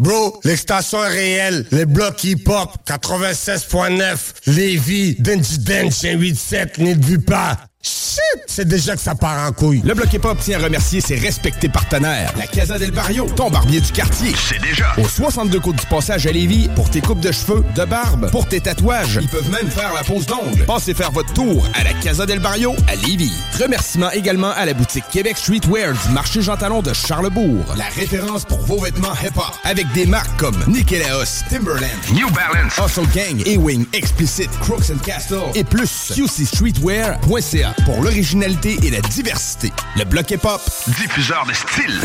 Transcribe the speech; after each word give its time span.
Bro, 0.00 0.40
l'extension 0.44 1.04
est 1.04 1.08
réelle. 1.08 1.66
Le 1.72 1.84
bloc 1.84 2.24
hip-hop, 2.24 2.70
96.9, 2.86 4.16
Lévis, 4.46 5.16
Denji 5.18 5.58
Dench, 5.58 5.92
187, 5.92 6.78
n'y 6.78 7.18
pas. 7.18 7.69
Shit! 7.82 8.20
C'est 8.46 8.68
déjà 8.68 8.94
que 8.94 9.00
ça 9.00 9.14
part 9.14 9.48
en 9.48 9.52
couille. 9.52 9.80
Le 9.82 9.94
Bloc 9.94 10.12
Hip-Hop 10.12 10.38
tient 10.38 10.60
à 10.60 10.64
remercier 10.64 11.00
ses 11.00 11.14
respectés 11.14 11.70
partenaires. 11.70 12.30
La 12.36 12.46
Casa 12.46 12.78
del 12.78 12.90
Barrio, 12.90 13.26
ton 13.36 13.50
barbier 13.50 13.80
du 13.80 13.90
quartier. 13.90 14.34
C'est 14.36 14.60
déjà. 14.60 14.92
Au 14.98 15.08
62 15.08 15.60
côtes 15.60 15.76
du 15.76 15.86
passage 15.86 16.26
à 16.26 16.32
Lévis, 16.32 16.68
pour 16.74 16.90
tes 16.90 17.00
coupes 17.00 17.20
de 17.20 17.32
cheveux, 17.32 17.64
de 17.74 17.84
barbe, 17.86 18.30
pour 18.32 18.46
tes 18.46 18.60
tatouages. 18.60 19.18
Ils 19.22 19.28
peuvent 19.28 19.50
même 19.50 19.70
faire 19.70 19.94
la 19.94 20.02
pose 20.02 20.26
d'ongles. 20.26 20.66
Passez 20.66 20.92
faire 20.92 21.10
votre 21.10 21.32
tour 21.32 21.66
à 21.72 21.82
la 21.84 21.94
Casa 21.94 22.26
del 22.26 22.40
Barrio 22.40 22.74
à 22.86 22.96
Lévis. 22.96 23.32
Remerciements 23.58 24.10
également 24.10 24.50
à 24.50 24.66
la 24.66 24.74
boutique 24.74 25.04
Québec 25.10 25.38
Streetwear 25.38 25.94
du 25.94 26.12
marché 26.12 26.42
Jean 26.42 26.58
Talon 26.58 26.82
de 26.82 26.92
Charlebourg. 26.92 27.64
La 27.78 27.86
référence 27.86 28.44
pour 28.44 28.60
vos 28.60 28.78
vêtements 28.78 29.14
hip-hop. 29.22 29.54
Avec 29.64 29.90
des 29.92 30.04
marques 30.04 30.38
comme 30.38 30.62
Nikélaos, 30.68 31.44
Timberland, 31.48 31.88
New 32.12 32.28
Balance, 32.30 32.74
Hustle 32.76 33.08
Gang, 33.14 33.40
A-Wing, 33.46 33.86
Explicit, 33.94 34.50
Crooks 34.60 34.90
and 34.90 34.98
Castle 35.02 35.38
et 35.54 35.64
plus. 35.64 36.12
QCStreetwear.ca 36.14 37.69
pour 37.84 38.02
l'originalité 38.02 38.78
et 38.82 38.90
la 38.90 39.00
diversité. 39.00 39.72
Le 39.96 40.04
bloc 40.04 40.30
hip-hop, 40.30 40.60
diffuseur 40.98 41.44
de 41.46 41.52
style. 41.52 42.00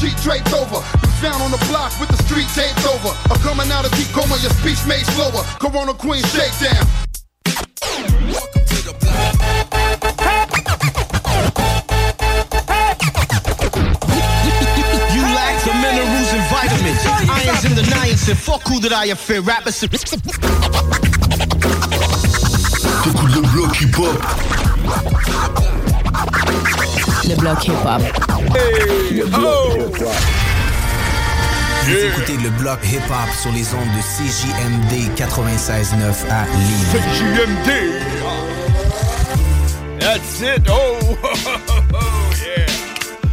Sheet 0.00 0.16
draped 0.22 0.52
over. 0.52 0.82
Found 1.22 1.42
on 1.42 1.50
the 1.50 1.64
block 1.68 1.98
with 1.98 2.10
the 2.10 2.22
street 2.24 2.46
taped 2.54 2.84
over. 2.84 3.16
I'm 3.30 3.40
coming 3.40 3.72
out 3.72 3.86
of 3.86 3.92
deep 3.92 4.08
coma, 4.12 4.36
your 4.42 4.52
speech 4.60 4.84
made 4.86 5.06
slower. 5.16 5.42
Corona 5.58 5.94
Queen 5.94 6.22
shakedown. 6.24 6.84
T'écoutes 23.04 23.34
le 23.34 23.40
bloc 23.42 23.80
hip-hop. 23.80 24.22
Le 27.28 27.34
bloc 27.36 27.64
hip-hop. 27.66 28.02
Vous 31.84 31.92
écoutez 31.94 32.36
le 32.38 32.50
bloc 32.50 32.78
hip-hop 32.84 33.30
sur 33.40 33.52
les 33.52 33.72
ondes 33.74 33.92
de 33.94 34.02
CJMD 34.02 34.92
96.9 35.16 36.28
à 36.30 36.44
Lille. 36.58 36.86
CJMD! 36.92 37.70
That's 40.00 40.40
it! 40.40 40.66
Oh! 40.70 41.16
yeah! 42.44 42.66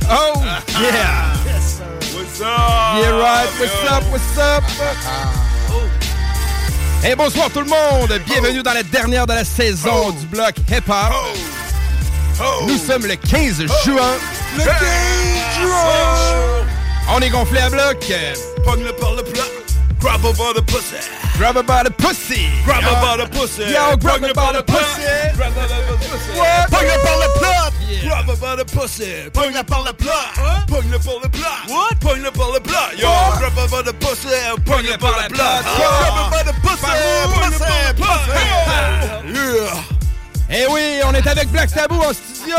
Oh! 0.10 0.34
Yeah! 0.80 1.43
What's 2.34 2.42
up? 2.42 2.98
Yeah, 2.98 3.20
right. 3.20 3.48
What's 3.60 3.92
up? 3.92 4.04
What's 4.12 4.38
up? 4.40 4.64
Hey, 7.04 7.14
bonsoir 7.14 7.52
tout 7.52 7.60
le 7.60 7.68
monde! 7.68 8.20
Bienvenue 8.26 8.64
dans 8.64 8.74
la 8.74 8.82
dernière 8.82 9.28
de 9.28 9.34
la 9.34 9.46
saison 9.46 10.10
du 10.10 10.26
bloc 10.26 10.56
hip-hop. 10.68 11.14
Nous 12.66 12.78
sommes 12.80 13.06
le 13.06 13.18
15 13.18 13.58
juin. 13.86 14.14
Le 14.58 14.64
15 14.64 14.74
juin! 15.62 16.66
On 17.12 17.20
est 17.20 17.30
gonflé 17.30 17.60
à 17.60 17.70
bloc. 17.70 18.12
Pogne-le 18.66 18.94
par 18.94 19.14
le 19.14 19.22
plat. 19.22 19.44
Grab 20.04 20.20
her 20.20 20.34
by 20.34 20.52
the 20.52 20.62
pussy. 20.62 21.00
Grab 21.38 21.56
her 21.56 21.64
by 21.64 21.82
the 21.84 21.92
pussy. 21.92 22.50
Grab 22.66 22.84
her 22.84 22.92
by 23.00 23.16
the 23.16 23.26
pussy. 23.32 23.64
Yo, 23.72 23.96
grab 23.96 24.20
her 24.20 24.34
by 24.34 24.52
the 24.52 24.62
pussy. 24.62 25.00
Grab 25.32 25.54
her 25.54 25.64
by 25.64 25.80
the 25.80 25.96
pussy. 25.96 26.38
What? 26.38 26.68
Pogne-le 26.70 27.00
par 27.00 27.18
le 27.24 27.28
plat. 27.40 27.72
Grab 28.04 28.28
her 28.28 28.36
by 28.36 28.56
the 28.58 28.66
pussy. 28.66 29.30
Pogne-le 29.32 29.64
par 29.64 29.84
le 29.86 29.94
plat. 29.94 30.28
Pogne-le 30.68 31.00
par 31.00 31.20
le 31.24 31.30
plat. 31.30 31.64
What? 31.70 31.96
Pogne-le 32.02 32.32
par 32.32 32.52
le 32.52 32.60
plat. 32.60 32.92
Yo, 32.98 33.08
grab 33.40 33.56
her 33.56 33.68
by 33.72 33.82
the 33.82 33.94
pussy. 33.94 34.28
Pogne-le 34.66 34.98
par 34.98 35.16
le 35.24 35.30
plat. 35.30 35.64
Grab 35.64 36.20
her 36.20 36.28
by 36.36 36.44
the 36.44 36.54
pussy. 36.60 36.92
Pussy, 37.40 37.64
pussy. 37.96 38.44
Yeah. 39.32 39.80
Eh 40.50 40.66
oui, 40.70 41.00
on 41.06 41.14
est 41.14 41.26
avec 41.26 41.48
Black 41.48 41.74
Tabou 41.74 42.02
en 42.04 42.12
studio. 42.12 42.58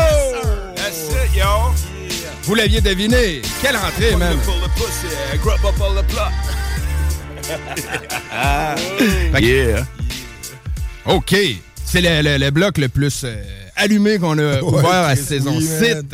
That's 0.75 1.13
it, 1.13 1.35
yo. 1.35 1.71
Vous 2.41 2.55
l'aviez 2.55 2.81
deviné. 2.81 3.43
Quelle 3.61 3.77
rentrée, 3.77 4.15
man. 4.15 4.35
Pogne-le 4.39 4.67
par 4.67 4.67
le 4.67 4.69
pussy. 4.73 5.13
Grab 5.43 6.64
Fait 9.33 9.41
que- 9.41 9.81
OK. 11.05 11.35
C'est 11.85 12.01
le, 12.01 12.21
le- 12.23 12.37
le 12.43 12.51
bloc 12.51 12.77
le 12.77 12.89
plus 12.89 13.21
euh, 13.23 13.35
allumé 13.75 14.17
qu'on 14.17 14.37
a 14.39 14.61
ouvert 14.61 14.89
à 15.03 15.15
saison 15.15 15.55
oui, 15.57 15.65
7. 15.65 16.05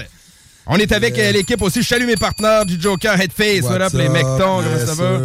On 0.74 0.78
est 0.78 0.92
avec 0.94 1.20
euh, 1.20 1.32
l'équipe 1.34 1.62
aussi. 1.62 1.82
Je 1.82 1.88
salue 1.88 2.06
mes 2.06 2.16
partenaires 2.16 2.66
du 2.66 2.80
Joker 2.80 3.20
Headface. 3.20 3.66
Up, 3.70 3.92
les 3.94 4.08
mectons? 4.08 4.62
Comment 4.64 4.86
ça 4.86 4.94
va? 4.94 5.20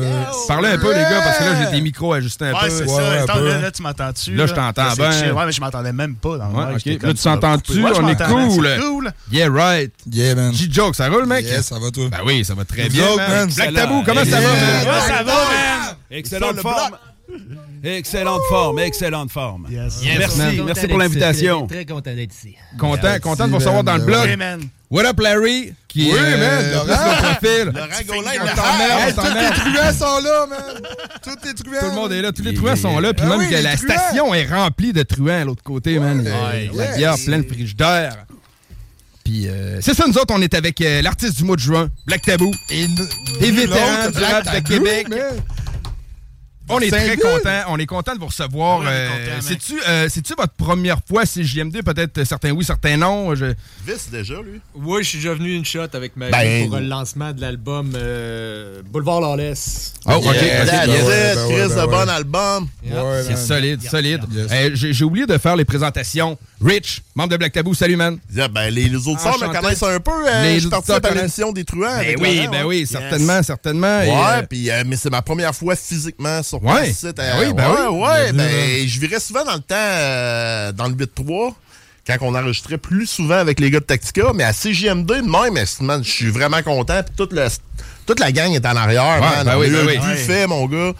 Parlez 0.48 0.68
un 0.70 0.78
peu, 0.78 0.92
les 0.92 1.02
gars, 1.02 1.20
parce 1.22 1.38
que 1.38 1.44
là, 1.44 1.64
j'ai 1.70 1.76
des 1.76 1.80
micros 1.82 2.12
ajustés 2.14 2.46
un 2.46 2.52
Ouais, 2.52 2.58
peu. 2.62 2.70
c'est 2.70 2.84
Ouais, 2.84 2.88
ça. 3.16 3.22
Attends, 3.22 3.38
là, 3.40 3.58
là, 3.60 3.70
tu 3.70 3.80
m'entends-tu? 3.82 4.34
Là, 4.34 4.46
je 4.46 4.54
t'entends 4.54 4.90
c'est 4.90 4.96
bien. 4.96 5.12
chill. 5.12 5.32
Ouais, 5.32 5.46
mais 5.46 5.52
je 5.52 5.60
m'entendais 5.60 5.92
même 5.92 6.16
pas 6.16 6.36
dans 6.38 6.48
le 6.48 6.54
Ouais, 6.56 6.72
Là, 6.74 7.14
tu 7.14 7.22
t'entends-tu? 7.22 7.84
On 7.84 8.08
est 8.08 8.22
cool. 8.24 8.66
c'est 8.74 8.80
cool. 8.80 9.12
Yeah, 9.30 9.48
right. 9.48 9.92
Yeah, 10.10 10.34
man. 10.34 10.52
G-Joke, 10.52 10.96
ça 10.96 11.08
roule, 11.08 11.26
mec? 11.26 11.46
Yes, 11.46 11.66
ça 11.66 11.78
va 11.78 11.92
toi? 11.92 12.08
Ben 12.10 12.18
oui, 12.26 12.44
ça 12.44 12.54
va 12.54 12.64
très 12.64 12.88
bien, 12.88 13.04
man. 13.16 13.48
Black. 13.54 13.72
Tabou, 13.72 14.02
comment 14.04 14.24
ça 14.24 14.40
va, 14.40 14.48
Yeah. 14.48 14.84
man? 14.84 15.00
Ça 15.06 15.22
va, 15.22 15.32
man. 15.32 15.96
Excellente 16.10 16.56
le 16.56 16.62
forme. 16.62 16.96
Excellente 17.84 18.42
forme, 18.48 18.78
excellente 18.80 19.30
forme. 19.30 19.66
Yes. 19.70 20.00
Merci, 20.18 20.60
merci 20.64 20.88
pour 20.88 20.98
l'invitation. 20.98 21.66
Très 21.68 21.84
content 21.84 22.14
d'être 22.14 22.34
ici. 22.34 22.56
Content, 22.78 23.14
content 23.22 23.44
de 23.46 23.50
vous 23.50 23.58
recevoir 23.58 23.84
dans 23.84 23.96
le 23.96 24.36
man. 24.36 24.60
What 24.88 25.04
up, 25.04 25.18
Larry? 25.20 25.72
Qui 25.88 26.12
Oui, 26.12 26.16
est, 26.16 26.36
man, 26.36 26.40
euh, 26.42 26.74
Laurent. 26.74 27.22
profil. 27.22 27.64
Laurent 27.64 27.88
Gaulin, 28.06 28.30
On 28.40 28.44
le 28.44 28.54
t'emmerde, 28.54 29.00
Hey, 29.00 29.14
on 29.16 29.22
tous 29.22 29.34
les 29.34 29.72
truands 29.72 29.92
sont 29.92 30.20
là, 30.22 30.46
man! 30.46 30.82
Tous 31.24 31.30
les 31.46 31.54
truands! 31.54 31.80
Tout 31.80 31.86
le 31.86 31.92
monde 31.92 32.12
est 32.12 32.22
là, 32.22 32.32
tous 32.32 32.42
les 32.42 32.54
truands 32.54 32.76
sont 32.76 32.98
là, 33.00 33.12
puis 33.14 33.24
Ah 33.26 33.30
même 33.30 33.38
oui, 33.40 33.48
que 33.50 33.54
la 33.56 33.76
truands. 33.76 33.94
station 33.94 34.34
est 34.34 34.46
remplie 34.46 34.92
de 34.92 35.02
truands 35.02 35.40
à 35.40 35.44
l'autre 35.44 35.62
côté, 35.64 35.98
man. 35.98 36.20
Ouais, 36.20 36.70
la 36.72 36.84
yes. 36.88 36.96
bière 36.98 37.14
pleine 37.24 37.42
de 37.42 37.48
frigidaire. 37.48 38.26
Puis 39.24 39.48
euh, 39.48 39.80
c'est 39.80 39.94
ça, 39.94 40.04
nous 40.06 40.16
autres, 40.18 40.32
on 40.36 40.40
est 40.40 40.54
avec 40.54 40.80
euh, 40.80 41.02
l'artiste 41.02 41.36
du 41.38 41.42
mois 41.44 41.56
de 41.56 41.60
juin, 41.62 41.88
Black 42.06 42.22
Tabou. 42.22 42.52
Et 42.70 42.86
vétérans 43.50 44.04
l'autre, 44.04 44.18
du 44.18 44.24
rap 44.24 44.44
de 44.54 44.68
Québec. 44.68 45.08
man. 45.08 45.18
On 46.68 46.80
est 46.80 46.90
très 46.90 47.16
content, 47.16 47.62
on 47.68 47.78
est 47.78 47.86
content 47.86 48.14
de 48.14 48.18
vous 48.18 48.26
recevoir. 48.26 48.80
Ouais, 48.80 48.86
on 48.86 48.88
est 48.90 49.28
euh. 49.28 49.40
C'est-tu 49.40 49.74
euh, 49.88 50.08
c'est-tu 50.08 50.34
votre 50.36 50.52
première 50.54 50.98
fois 51.08 51.24
chez 51.24 51.44
JMD? 51.44 51.82
Peut-être 51.84 52.18
euh, 52.18 52.24
certains 52.24 52.50
oui, 52.50 52.64
certains 52.64 52.96
non. 52.96 53.34
Je- 53.34 53.54
Vice 53.86 54.08
déjà, 54.10 54.34
lui. 54.42 54.60
Oui, 54.74 55.02
je 55.04 55.08
suis 55.10 55.18
déjà 55.18 55.34
venu 55.34 55.54
une 55.54 55.64
shot 55.64 55.86
avec 55.92 56.16
ma 56.16 56.30
Ben, 56.30 56.68
pour 56.68 56.78
le 56.78 56.86
lancement 56.86 57.32
de 57.32 57.40
l'album 57.40 57.92
euh, 57.94 58.82
Boulevard 58.90 59.20
Lawless. 59.20 59.94
Oh, 60.06 60.12
ok. 60.14 60.24
Ben 60.24 60.32
ben 60.66 60.80
Chris, 60.80 61.02
ben 61.06 61.68
de 61.68 61.74
ouais. 61.80 61.86
bon 61.86 62.08
album. 62.08 62.68
Ouais, 62.84 63.22
C'est 63.26 63.36
solide, 63.36 63.82
solide. 63.88 64.20
Euh, 64.50 64.70
J'ai 64.74 65.04
oublié 65.04 65.26
de 65.26 65.38
faire 65.38 65.56
les 65.56 65.64
présentations. 65.64 66.36
Rich, 66.64 67.02
membre 67.14 67.30
de 67.32 67.36
Black 67.36 67.52
Tabou, 67.52 67.74
salut 67.74 67.96
man. 67.96 68.18
Yeah, 68.34 68.48
ben, 68.48 68.70
les, 68.70 68.88
les 68.88 68.96
auditeurs 68.96 69.38
me 69.38 69.44
Enchanté. 69.44 69.58
connaissent 69.58 69.82
un 69.82 70.00
peu. 70.00 70.10
euh, 70.26 70.42
Les 70.44 70.60
je 70.60 70.68
auditeurs 70.68 71.00
à 71.04 71.10
l'émission 71.14 71.52
des 71.52 71.64
truands. 71.64 71.98
Ben 71.98 72.16
oui, 72.18 72.48
ben 72.50 72.64
oui, 72.64 72.86
certainement, 72.86 73.42
certainement. 73.42 73.98
Ouais, 74.00 74.42
puis, 74.48 74.70
mais 74.86 74.96
c'est 74.96 75.10
ma 75.10 75.20
première 75.22 75.54
fois 75.54 75.76
physiquement 75.76 76.42
sur 76.42 76.55
sur 76.60 76.68
Ouais. 76.68 77.12
Ben 77.12 77.34
oui, 77.40 77.52
ben 77.54 77.70
ouais, 77.70 77.76
oui. 77.90 77.98
ouais, 78.00 78.32
Ben, 78.32 78.36
ben, 78.48 78.88
je 78.88 79.00
virais 79.00 79.20
souvent 79.20 79.44
dans 79.44 79.54
le 79.54 79.60
temps, 79.60 79.74
euh, 79.76 80.72
dans 80.72 80.86
le 80.88 80.94
8-3, 80.94 81.54
quand 82.06 82.16
on 82.20 82.34
enregistrait 82.34 82.78
plus 82.78 83.06
souvent 83.06 83.36
avec 83.38 83.58
les 83.60 83.70
gars 83.70 83.80
de 83.80 83.84
Tactica, 83.84 84.32
mais 84.34 84.44
à 84.44 84.52
CJMD, 84.52 85.22
de 85.80 85.86
même, 85.86 86.04
je 86.04 86.10
suis 86.10 86.30
vraiment 86.30 86.62
content. 86.62 87.02
Puis 87.04 87.14
toute, 87.16 87.32
le- 87.32 87.48
toute 88.06 88.20
la 88.20 88.30
gang 88.32 88.52
est 88.52 88.64
en 88.66 88.76
arrière, 88.76 89.20
Ouais, 89.20 89.36
man. 89.36 89.44
ben 89.44 89.58
oui, 89.58 89.70
ben 89.70 89.86
oui. 89.86 90.12
buffet, 90.12 90.46
mon 90.46 90.66
gars. 90.66 90.92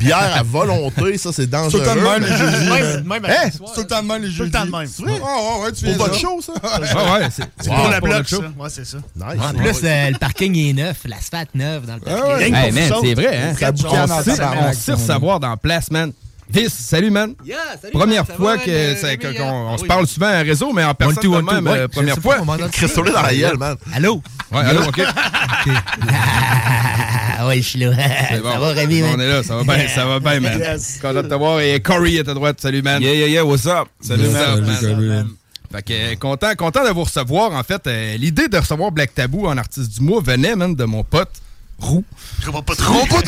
Bière 0.00 0.36
à 0.36 0.42
volonté, 0.42 1.18
ça, 1.18 1.32
c'est 1.32 1.46
dangereux. 1.48 1.70
Tout 1.70 1.78
le 1.78 1.84
temps 1.84 1.94
de 1.94 2.00
même, 2.00 2.22
les 2.22 2.36
jeudis. 2.36 2.70
Même- 2.70 3.04
Même 3.04 3.24
Hein? 3.24 3.50
Tout 3.74 3.80
le 3.80 3.86
temps 3.86 4.02
de 4.02 4.08
même, 4.08 4.22
les 4.22 4.30
jeudis. 4.30 4.38
Tout 4.38 4.44
le 4.44 4.50
temps 4.50 4.66
de 4.66 4.70
même. 4.70 4.86
C'est 4.86 5.02
vrai? 5.02 5.20
Oh, 5.22 5.58
ouais, 5.58 5.64
ouais, 5.64 5.72
tu 5.72 5.84
Pour 5.86 5.94
votre 6.06 6.18
show, 6.18 6.40
ça? 6.40 6.52
Ouais, 6.52 7.20
ouais, 7.20 7.28
c'est 7.30 7.68
pour 7.68 7.88
le 7.88 7.98
pour 7.98 8.08
bloc, 8.08 8.28
ça. 8.28 8.36
Ouais, 8.38 8.68
c'est 8.68 8.84
ça. 8.86 8.98
Nice. 9.16 9.40
En 9.42 9.54
plus, 9.54 9.80
euh, 9.84 10.10
le 10.10 10.18
parking 10.18 10.56
est 10.56 10.72
neuf, 10.72 10.98
l'asphalte 11.04 11.54
neuf 11.54 11.86
dans 11.86 11.94
le 11.94 12.00
parking. 12.00 12.54
c'est 13.02 13.14
vrai, 13.14 13.36
hein? 13.36 13.54
Ça 13.58 14.52
on 14.52 14.92
est. 14.92 14.94
recevoir 14.94 15.40
dans 15.40 15.50
la 15.50 15.56
place, 15.56 15.90
man. 15.90 16.12
Vis, 16.52 16.68
salut, 16.68 17.10
man. 17.10 17.34
Yeah, 17.44 17.56
salut, 17.80 17.92
Première 17.92 18.26
man, 18.28 18.36
fois 18.36 18.56
euh, 18.68 19.26
qu'on 19.32 19.72
on 19.72 19.78
se 19.78 19.84
parle 19.86 20.06
souvent 20.06 20.26
à 20.26 20.40
réseau, 20.40 20.72
mais 20.72 20.84
en 20.84 20.94
personne 20.94 21.16
One, 21.18 21.22
two, 21.22 21.32
de 21.32 21.36
one, 21.38 21.46
two. 21.46 21.54
même, 21.54 21.66
Ouais, 21.66 21.78
euh, 21.78 21.88
première 21.88 22.18
fois. 22.18 22.36
Christophe 22.70 23.10
dans 23.12 23.22
la 23.22 23.34
gueule, 23.34 23.56
man. 23.56 23.76
Allô? 23.94 24.20
Ouais, 24.50 24.60
allô, 24.60 24.82
OK. 24.82 25.00
Ah 27.38 27.46
ouais, 27.46 27.56
je 27.56 27.68
suis 27.68 27.78
là. 27.78 27.92
C'est 28.28 28.42
Ça 28.42 28.58
va, 28.58 28.68
Rémi, 28.68 29.02
On 29.02 29.18
est 29.18 29.28
là, 29.28 29.42
ça 29.42 29.56
va 29.56 29.62
bien, 29.64 29.88
ça 29.88 30.04
va 30.04 30.20
bien, 30.20 30.40
man. 30.40 30.58
Yes. 30.58 30.98
Content 31.00 31.22
de 31.22 31.28
te 31.28 31.34
voir. 31.34 31.60
Et 31.60 31.80
Corey 31.80 32.14
est 32.14 32.28
à 32.28 32.34
droite. 32.34 32.60
Salut, 32.60 32.82
man. 32.82 33.00
Yeah, 33.00 33.14
yeah, 33.14 33.28
yeah, 33.28 33.44
what's 33.44 33.66
up? 33.66 33.88
Salut, 34.00 34.28
man. 34.28 34.58
up, 34.58 34.98
man? 34.98 35.28
Fait 35.72 35.82
que, 35.82 35.92
euh, 35.92 36.16
content, 36.16 36.54
content 36.54 36.84
de 36.84 36.90
vous 36.90 37.04
recevoir. 37.04 37.52
En 37.52 37.62
fait, 37.62 37.86
euh, 37.86 38.16
l'idée 38.18 38.48
de 38.48 38.58
recevoir 38.58 38.92
Black 38.92 39.14
Tabou 39.14 39.46
en 39.46 39.56
artiste 39.56 39.94
du 39.98 40.02
mois 40.02 40.20
venait, 40.22 40.54
man, 40.54 40.74
de 40.74 40.84
mon 40.84 41.02
pote 41.02 41.30
Roux. 41.78 42.04
Je 42.40 42.46
comprends 42.46 42.62
pas 42.62 42.74
trop. 42.76 43.06
Pas 43.06 43.22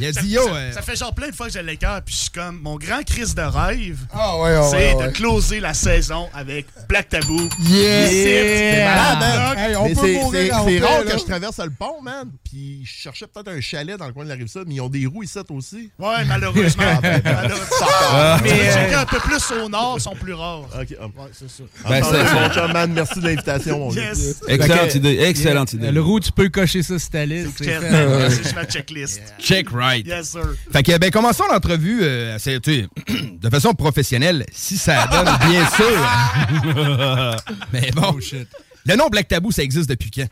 il 0.00 0.06
a 0.06 0.12
dit, 0.12 0.28
yo, 0.28 0.42
euh, 0.48 0.72
Ça 0.72 0.82
fait 0.82 0.96
genre 0.96 1.14
plein 1.14 1.28
de 1.28 1.34
fois 1.34 1.46
que 1.46 1.52
j'ai 1.52 1.62
l'écart, 1.62 2.02
puis 2.02 2.14
je 2.14 2.20
suis 2.22 2.30
comme, 2.30 2.60
mon 2.62 2.76
grand 2.76 3.02
crise 3.04 3.34
de 3.34 3.42
rêve, 3.42 3.98
Ah, 4.12 4.36
ouais, 4.38 4.56
ouais, 4.56 4.68
c'est 4.70 4.94
ouais, 4.94 5.06
de 5.06 5.12
closer 5.12 5.60
la 5.60 5.74
saison 5.74 6.28
avec 6.34 6.66
Black 6.88 7.08
Tabou. 7.08 7.48
Yeah! 7.60 8.08
C'est 8.08 8.84
malade. 8.84 9.58
Hey, 9.58 9.76
on 9.76 9.84
Mais 9.88 9.94
peut 9.94 10.00
c'est- 10.02 10.14
mourir 10.14 10.56
c'est 10.66 10.78
rare 10.80 11.04
là. 11.04 11.12
que 11.12 11.18
je 11.18 11.24
traverse 11.24 11.58
le 11.58 11.70
pont, 11.70 12.00
man. 12.02 12.28
Puis 12.44 12.82
je 12.84 12.92
cherchais 13.02 13.26
peut-être 13.26 13.48
un 13.48 13.60
chalet 13.60 13.96
dans 13.98 14.06
le 14.06 14.12
coin 14.12 14.24
de 14.24 14.28
la 14.28 14.34
rive 14.34 14.48
sud, 14.48 14.64
mais 14.66 14.74
ils 14.74 14.80
ont 14.80 14.88
des 14.88 15.06
roues 15.06 15.22
ici 15.22 15.38
aussi. 15.50 15.90
Ouais, 15.98 16.24
malheureusement. 16.26 16.84
Ah, 16.94 17.00
ben, 17.00 17.20
malheureusement. 17.24 17.86
Ah. 18.10 18.38
Mais 18.42 18.50
Mais, 18.50 18.72
checker 18.72 18.94
euh, 18.94 19.00
un 19.00 19.06
peu 19.06 19.18
plus 19.18 19.50
au 19.52 19.68
nord, 19.68 20.00
sont 20.00 20.14
plus 20.14 20.32
rares. 20.34 20.62
Ok. 20.80 20.90
Ouais, 20.90 20.96
c'est 21.32 21.48
ça. 21.50 21.64
Ben, 21.88 22.02
mon 22.02 22.50
chum, 22.54 22.72
man, 22.72 22.92
merci 22.92 23.20
de 23.20 23.26
l'invitation, 23.26 23.78
mon. 23.78 23.92
Yes. 23.92 24.40
Excellente 24.48 24.94
idée, 24.94 25.18
excellente 25.22 25.72
idée. 25.72 25.90
Le 25.90 26.00
roux, 26.00 26.20
tu 26.20 26.32
peux 26.32 26.48
cocher 26.48 26.82
ça 26.82 26.98
sur 26.98 27.10
ta 27.10 27.24
liste. 27.26 27.62
C'est 27.62 28.54
ma 28.54 28.64
checklist. 28.64 29.20
check 29.38 29.68
right. 29.70 29.83
Yes, 29.92 30.30
sir. 30.30 30.54
Fait 30.72 30.82
que, 30.82 30.98
ben, 30.98 31.10
commençons 31.10 31.44
l'entrevue 31.50 32.00
euh, 32.02 32.38
de 33.40 33.50
façon 33.50 33.74
professionnelle, 33.74 34.46
si 34.52 34.76
ça 34.76 35.06
donne, 35.06 35.28
bien 35.50 35.66
sûr. 35.70 37.36
Mais 37.72 37.90
bon, 37.92 38.16
le 38.86 38.96
nom 38.96 39.08
Black 39.08 39.28
Tabou, 39.28 39.52
ça 39.52 39.62
existe 39.62 39.88
depuis 39.88 40.10
quand? 40.10 40.28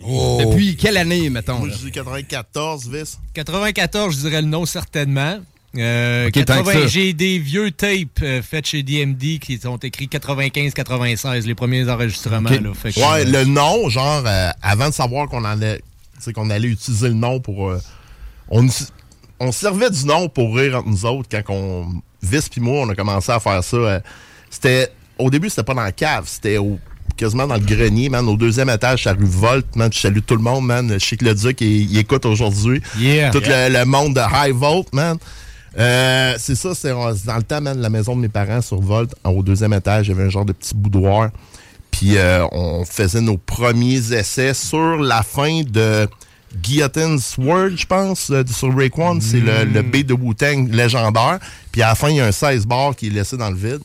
Depuis 0.00 0.76
quelle 0.76 0.96
année, 0.96 1.30
mettons? 1.30 1.58
Moi, 1.60 1.68
là? 1.68 1.74
je 1.78 1.84
dis 1.86 1.92
94, 1.92 2.88
Vis. 2.90 3.18
94, 3.32 4.14
je 4.14 4.20
dirais 4.20 4.42
le 4.42 4.48
nom 4.48 4.66
certainement. 4.66 5.38
Euh, 5.76 6.28
Ok, 6.28 6.44
tant 6.44 6.62
que 6.62 6.66
80 6.68 6.72
ça. 6.72 6.86
J'ai 6.86 7.12
des 7.12 7.38
vieux 7.38 7.70
tapes 7.72 8.20
euh, 8.22 8.42
faits 8.42 8.66
chez 8.66 8.82
DMD 8.82 9.38
qui 9.40 9.58
sont 9.58 9.76
écrits 9.78 10.06
95-96, 10.06 11.46
les 11.46 11.54
premiers 11.54 11.88
enregistrements. 11.88 12.50
Là, 12.50 12.74
Fait 12.74 12.92
que, 12.92 13.00
Ouais, 13.00 13.26
euh, 13.26 13.40
le 13.40 13.44
nom, 13.44 13.88
genre, 13.88 14.22
euh, 14.24 14.50
avant 14.62 14.88
de 14.88 14.94
savoir 14.94 15.28
qu'on 15.28 15.44
allait, 15.44 15.80
qu'on 16.34 16.50
allait 16.50 16.68
utiliser 16.68 17.08
le 17.08 17.14
nom 17.14 17.40
pour. 17.40 17.72
On, 18.50 18.66
on 19.40 19.52
servait 19.52 19.90
du 19.90 20.04
nom 20.06 20.28
pour 20.28 20.54
rire 20.56 20.76
entre 20.78 20.88
nous 20.88 21.04
autres 21.06 21.28
quand 21.30 21.52
on. 21.54 21.86
Vis 22.22 22.48
puis 22.48 22.60
moi, 22.60 22.80
on 22.86 22.88
a 22.88 22.94
commencé 22.94 23.30
à 23.32 23.38
faire 23.40 23.62
ça. 23.62 23.76
euh, 23.76 24.00
c'était. 24.50 24.88
Au 25.18 25.30
début, 25.30 25.48
c'était 25.50 25.62
pas 25.62 25.74
dans 25.74 25.82
la 25.82 25.92
cave, 25.92 26.24
c'était 26.26 26.56
au- 26.58 26.78
quasiment 27.16 27.46
dans 27.46 27.54
le 27.56 27.60
grenier, 27.60 28.08
man. 28.08 28.26
Au 28.28 28.36
deuxième 28.36 28.70
étage, 28.70 29.06
à 29.06 29.12
rue 29.12 29.26
Volt, 29.26 29.76
man. 29.76 29.92
Je 29.92 29.98
salue 30.00 30.18
tout 30.26 30.34
le 30.34 30.42
monde, 30.42 30.64
man. 30.66 30.90
Je 30.92 31.04
sais 31.04 31.16
que 31.16 31.24
le 31.24 31.34
Duc, 31.34 31.60
il, 31.60 31.90
il 31.92 31.98
écoute 31.98 32.24
aujourd'hui. 32.26 32.80
Yeah. 32.98 33.30
Tout 33.30 33.40
le- 33.44 33.72
Le, 33.72 33.84
monde 33.84 34.14
de 34.14 34.20
High 34.20 34.54
Volt, 34.54 34.92
man. 34.92 35.18
Euh, 35.78 36.34
c'est 36.38 36.54
ça, 36.54 36.74
c'est 36.74 36.90
dans 36.90 37.36
le 37.36 37.42
temps, 37.42 37.60
man, 37.60 37.78
la 37.80 37.90
maison 37.90 38.14
de 38.16 38.20
mes 38.22 38.28
parents 38.28 38.60
sur 38.62 38.80
Volt, 38.80 39.14
au 39.24 39.42
deuxième 39.42 39.72
étage, 39.72 40.06
il 40.06 40.10
y 40.10 40.14
avait 40.14 40.24
un 40.24 40.28
genre 40.30 40.44
de 40.44 40.52
petit 40.52 40.74
boudoir. 40.74 41.30
Puis 41.90 42.16
euh, 42.16 42.44
on 42.52 42.84
faisait 42.84 43.20
nos 43.20 43.36
premiers 43.38 44.12
essais 44.12 44.54
sur 44.54 44.96
la 44.96 45.22
fin 45.22 45.62
de 45.62 46.08
Guillotine's 46.62 47.34
Word, 47.38 47.70
je 47.76 47.86
pense, 47.86 48.30
euh, 48.30 48.42
sur 48.46 48.74
Raekwon. 48.76 49.18
C'est 49.20 49.40
le, 49.40 49.64
le 49.64 49.82
B 49.82 49.98
de 50.04 50.14
Wu-Tang 50.14 50.68
légendaire. 50.72 51.38
Puis 51.72 51.82
à 51.82 51.88
la 51.88 51.94
fin, 51.94 52.08
il 52.10 52.16
y 52.16 52.20
a 52.20 52.26
un 52.26 52.32
16 52.32 52.66
bar 52.66 52.94
qui 52.96 53.08
est 53.08 53.10
laissé 53.10 53.36
dans 53.36 53.50
le 53.50 53.56
vide. 53.56 53.80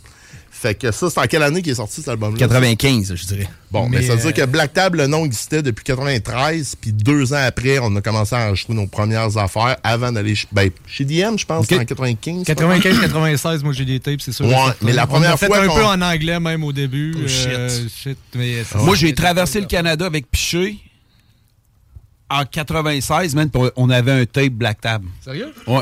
Fait 0.52 0.76
que 0.76 0.92
ça, 0.92 1.10
c'est 1.10 1.18
en 1.22 1.24
quelle 1.24 1.44
année 1.44 1.62
qu'il 1.62 1.72
est 1.72 1.76
sorti 1.76 2.02
cet 2.02 2.10
album-là? 2.10 2.38
95, 2.38 3.14
je 3.16 3.26
dirais. 3.28 3.48
Bon, 3.72 3.88
mais, 3.88 4.00
Mais, 4.00 4.08
ça 4.08 4.16
veut 4.16 4.20
dire 4.20 4.28
euh, 4.44 4.46
que 4.46 4.52
Black 4.52 4.74
Tab, 4.74 4.94
le 4.96 5.08
nom 5.08 5.24
existait 5.24 5.62
depuis 5.62 5.86
93, 5.86 6.76
puis 6.82 6.92
deux 6.92 7.32
ans 7.32 7.40
après, 7.42 7.80
on 7.80 7.96
a 7.96 8.02
commencé 8.02 8.36
à 8.36 8.48
enregistrer 8.48 8.74
nos 8.74 8.86
premières 8.86 9.38
affaires 9.38 9.78
avant 9.86 10.12
d'aller 10.12 10.36
ch- 10.36 10.48
ben, 10.52 10.70
chez 10.86 11.06
DM, 11.06 11.38
je 11.38 11.46
pense, 11.46 11.64
en 11.72 11.86
95. 11.86 12.44
95-96, 12.44 13.64
moi 13.64 13.72
j'ai 13.72 13.86
des 13.86 14.02
tapes, 14.02 14.20
c'est 14.20 14.34
sûr. 14.34 14.48
Ouais, 14.48 14.54
mais 14.82 14.92
la 14.92 15.08
première 15.08 15.32
On 15.32 15.34
a 15.36 15.38
fait 15.38 15.46
fois 15.46 15.60
un 15.62 15.68
peu 15.68 15.86
en 15.86 16.02
anglais 16.02 16.40
même 16.42 16.66
au 16.66 16.74
début. 16.74 17.16
Oh, 17.24 17.28
shit. 17.28 17.48
euh, 17.48 17.70
shit, 18.04 18.18
mais 18.36 18.64
ça- 18.66 18.80
Moi, 18.80 18.96
j'ai 18.98 19.14
traversé 19.14 19.62
le 19.62 19.68
Canada 19.68 20.06
avec 20.08 20.30
Piché 20.30 20.78
en 22.30 22.46
96, 22.46 23.36
man, 23.36 23.50
on 23.76 23.90
avait 23.90 24.12
un 24.12 24.26
tape 24.26 24.50
Black 24.54 24.82
Tab. 24.82 25.04
Sérieux? 25.24 25.54
Ouais. 25.68 25.82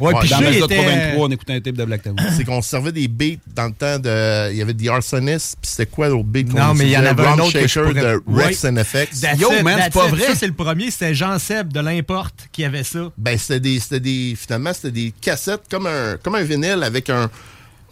Ouais, 0.00 0.12
Ouais, 0.14 0.20
puis 0.20 0.28
Dans 0.30 0.38
était- 0.42 0.58
323, 0.60 1.26
on 1.26 1.30
écoutait 1.32 1.54
un 1.54 1.60
tape 1.60 1.74
de 1.74 1.84
Black 1.84 2.02
Tab. 2.04 2.20
C'est 2.36 2.44
qu'on 2.44 2.62
se 2.62 2.68
servait 2.68 2.92
des 2.92 3.08
beats 3.08 3.40
dans 3.52 3.64
le 3.66 3.72
temps 3.72 3.98
de. 3.98 4.52
Il 4.52 4.56
y 4.56 4.62
avait 4.62 4.72
The 4.72 4.86
Arsonist, 4.90 5.56
puis 5.60 5.68
c'était 5.68 5.86
quoi 5.86 6.08
l'autre 6.08 6.22
beat 6.28 6.52
qu'on 6.52 6.56
Non, 6.58 6.72
mais 6.74 6.84
il 6.84 6.90
y 6.90 6.96
en 6.96 7.04
avait 7.04 7.26
un 7.26 7.36
autre 7.40 7.52
que 7.52 7.62
je 7.62 7.66
Shaker 7.66 7.88
pourrais- 7.90 8.02
de 8.02 8.22
Rex 8.28 8.62
Ouais. 8.62 8.70
and 8.70 8.76
Effects. 8.76 9.20
That's 9.20 9.40
Yo, 9.40 9.50
it, 9.52 9.64
man, 9.64 9.80
c'est 9.82 9.92
pas 9.92 10.06
it. 10.06 10.10
vrai. 10.14 10.26
Ça, 10.28 10.34
c'est 10.36 10.46
le 10.46 10.52
premier. 10.52 10.92
C'était 10.92 11.14
Jean 11.14 11.36
Seb 11.40 11.72
de 11.72 11.80
l'Importe 11.80 12.48
qui 12.52 12.64
avait 12.64 12.84
ça. 12.84 13.10
Ben, 13.18 13.36
c'était 13.36 13.58
des, 13.58 13.80
c'était 13.80 13.98
des. 13.98 14.36
Finalement, 14.40 14.72
c'était 14.72 14.92
des 14.92 15.12
cassettes 15.20 15.62
comme 15.68 15.88
un, 15.88 16.16
comme 16.22 16.36
un 16.36 16.42
vinyle 16.44 16.84
avec 16.84 17.10
un. 17.10 17.28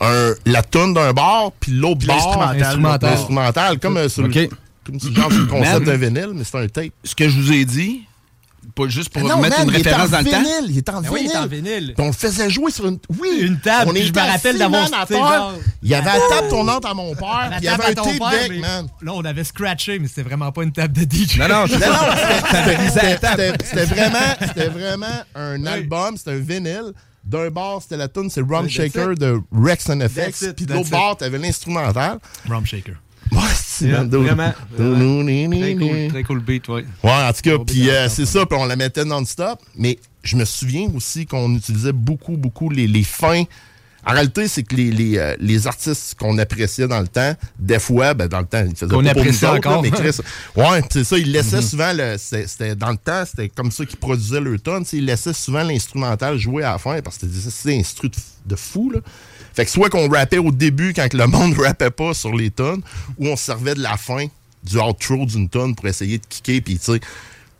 un 0.00 0.32
la 0.44 0.62
tonne 0.62 0.94
d'un 0.94 1.12
bar, 1.12 1.50
puis 1.58 1.72
l'autre 1.72 2.06
bar. 2.06 2.16
l'instrumental. 2.18 2.62
Instrumental. 2.62 3.10
L'instrumental, 3.10 3.78
comme 3.80 3.96
euh, 3.96 4.08
sur 4.08 4.22
le- 4.22 4.28
OK. 4.28 4.50
Comme 4.86 5.00
si, 5.00 5.14
genre, 5.14 5.30
le 5.30 5.46
concept 5.46 5.84
d'un 5.84 5.96
vinyle, 5.96 6.30
mais 6.34 6.44
c'est 6.44 6.58
un 6.58 6.68
tape. 6.68 6.92
Ce 7.04 7.14
que 7.14 7.28
je 7.28 7.36
vous 7.40 7.52
ai 7.52 7.64
dit, 7.64 8.02
pas 8.74 8.88
juste 8.88 9.10
pour 9.10 9.22
Non, 9.22 9.40
mettre 9.40 9.58
man, 9.58 9.68
une 9.68 9.74
référence 9.74 10.08
en 10.08 10.12
dans 10.12 10.18
le 10.18 10.24
temps. 10.30 10.42
vinyle, 10.42 10.66
Il 10.70 10.78
est 10.78 10.88
en 10.90 11.00
Ben 11.00 11.08
vinyle. 11.08 11.12
oui, 11.12 11.20
il 11.24 11.30
est 11.30 11.36
en 11.36 11.46
vinyle. 11.46 11.94
Puis 11.96 12.04
on 12.04 12.08
le 12.08 12.12
faisait 12.12 12.50
jouer 12.50 12.70
sur 12.70 12.86
une. 12.86 12.98
Oui, 13.20 13.38
Une 13.40 13.58
table, 13.60 13.90
On 13.90 13.94
puis 13.94 14.06
je 14.06 14.12
me 14.12 14.18
rappelle 14.18 14.58
d'avoir 14.58 14.88
Il 15.82 15.88
y 15.88 15.94
avait 15.94 16.04
la 16.04 16.18
table 16.28 16.48
tournante 16.48 16.84
à 16.84 16.92
mon 16.94 17.14
père, 17.14 17.50
il 17.58 17.64
y 17.64 17.68
avait 17.68 17.94
table 17.94 18.00
un 18.00 18.04
tape 18.18 18.20
père, 18.30 18.30
deck, 18.42 18.50
mais 18.50 18.58
man. 18.58 18.86
Là, 19.02 19.12
on 19.14 19.24
avait 19.24 19.44
scratché, 19.44 19.98
mais 19.98 20.08
c'était 20.08 20.22
vraiment 20.24 20.52
pas 20.52 20.62
une 20.62 20.72
table 20.72 20.92
de 20.94 21.02
DJ. 21.02 21.38
Non, 21.38 21.48
non, 21.48 21.60
Non, 21.66 21.68
c'était- 21.68 21.86
vraiment, 23.86 24.18
c'était 24.46 24.68
vraiment 24.68 25.22
un 25.34 25.66
album, 25.66 26.16
c'était 26.16 26.32
un 26.32 26.38
vinyle. 26.38 26.92
D'un 27.24 27.50
bar, 27.50 27.82
c'était 27.82 27.96
la 27.96 28.06
tune, 28.06 28.30
c'est 28.30 28.40
Rum 28.40 28.68
Shaker 28.68 29.14
de 29.16 29.40
Rex 29.52 29.90
and 29.90 30.00
it, 30.00 30.54
Puis 30.54 30.64
de 30.66 30.74
l'autre 30.74 30.90
bar, 30.90 31.16
t'avais 31.16 31.38
l'instrumental. 31.38 32.18
Rum 32.48 32.64
Shaker. 32.64 32.94
Ouais, 33.32 33.40
Yeah, 33.80 34.04
vraiment, 34.04 34.52
Très 35.60 35.74
cool, 35.74 36.08
très 36.08 36.22
cool 36.22 36.40
beat, 36.40 36.68
ouais. 36.68 36.84
Ouais, 37.02 37.10
en 37.10 37.32
tout 37.32 37.42
cas, 37.42 37.58
puis 37.64 37.90
euh, 37.90 38.08
c'est 38.08 38.26
ça, 38.26 38.46
puis 38.46 38.58
on 38.58 38.64
la 38.66 38.76
mettait 38.76 39.04
non-stop. 39.04 39.60
Mais 39.76 39.98
je 40.22 40.36
me 40.36 40.44
souviens 40.44 40.88
aussi 40.94 41.26
qu'on 41.26 41.54
utilisait 41.54 41.92
beaucoup, 41.92 42.36
beaucoup 42.36 42.70
les, 42.70 42.86
les 42.86 43.04
fins. 43.04 43.44
En 44.08 44.12
réalité, 44.12 44.46
c'est 44.46 44.62
que 44.62 44.76
les, 44.76 44.92
les, 44.92 45.18
euh, 45.18 45.34
les 45.40 45.66
artistes 45.66 46.14
qu'on 46.16 46.38
appréciait 46.38 46.86
dans 46.86 47.00
le 47.00 47.08
temps, 47.08 47.34
des 47.58 47.80
fois, 47.80 48.14
ben, 48.14 48.28
dans 48.28 48.38
le 48.38 48.46
temps, 48.46 48.64
ils 48.64 48.76
faisaient 48.76 48.86
Qu'on 48.86 49.02
pas 49.02 49.14
pour 49.14 49.24
nous 49.24 49.44
autres, 49.44 49.56
encore. 49.56 49.82
là, 49.82 49.82
mais 49.82 49.90
Chris, 49.90 50.16
ouais, 50.56 50.82
c'est 50.92 51.02
ça, 51.02 51.18
ils 51.18 51.32
laissaient 51.32 51.60
souvent, 51.60 51.92
le, 51.92 52.14
c'était, 52.16 52.76
dans 52.76 52.90
le 52.90 52.98
temps, 52.98 53.24
c'était 53.26 53.48
comme 53.48 53.72
ça 53.72 53.84
qu'ils 53.84 53.98
produisaient 53.98 54.40
tonne, 54.62 54.84
sais, 54.84 54.98
ils 54.98 55.04
laissaient 55.04 55.32
souvent 55.32 55.64
l'instrumental 55.64 56.38
jouer 56.38 56.62
à 56.62 56.72
la 56.72 56.78
fin, 56.78 57.00
parce 57.02 57.18
que 57.18 57.26
c'était 57.26 57.72
des 57.72 57.80
instrus 57.80 58.12
de, 58.12 58.16
de 58.46 58.56
fou, 58.56 58.90
là. 58.90 59.00
Fait 59.56 59.64
que 59.64 59.70
soit 59.70 59.88
qu'on 59.88 60.06
rappait 60.10 60.36
au 60.36 60.52
début 60.52 60.92
quand 60.92 61.12
le 61.14 61.26
monde 61.26 61.54
rappait 61.58 61.90
pas 61.90 62.12
sur 62.12 62.34
les 62.34 62.50
tonnes, 62.50 62.82
ou 63.16 63.28
on 63.28 63.36
se 63.36 63.46
servait 63.46 63.74
de 63.74 63.82
la 63.82 63.96
fin 63.96 64.26
du 64.62 64.78
outro 64.78 65.24
d'une 65.24 65.48
tonne 65.48 65.74
pour 65.74 65.86
essayer 65.86 66.18
de 66.18 66.26
kicker, 66.28 66.60
puis 66.60 66.78
tu 66.78 66.92
sais, 66.92 67.00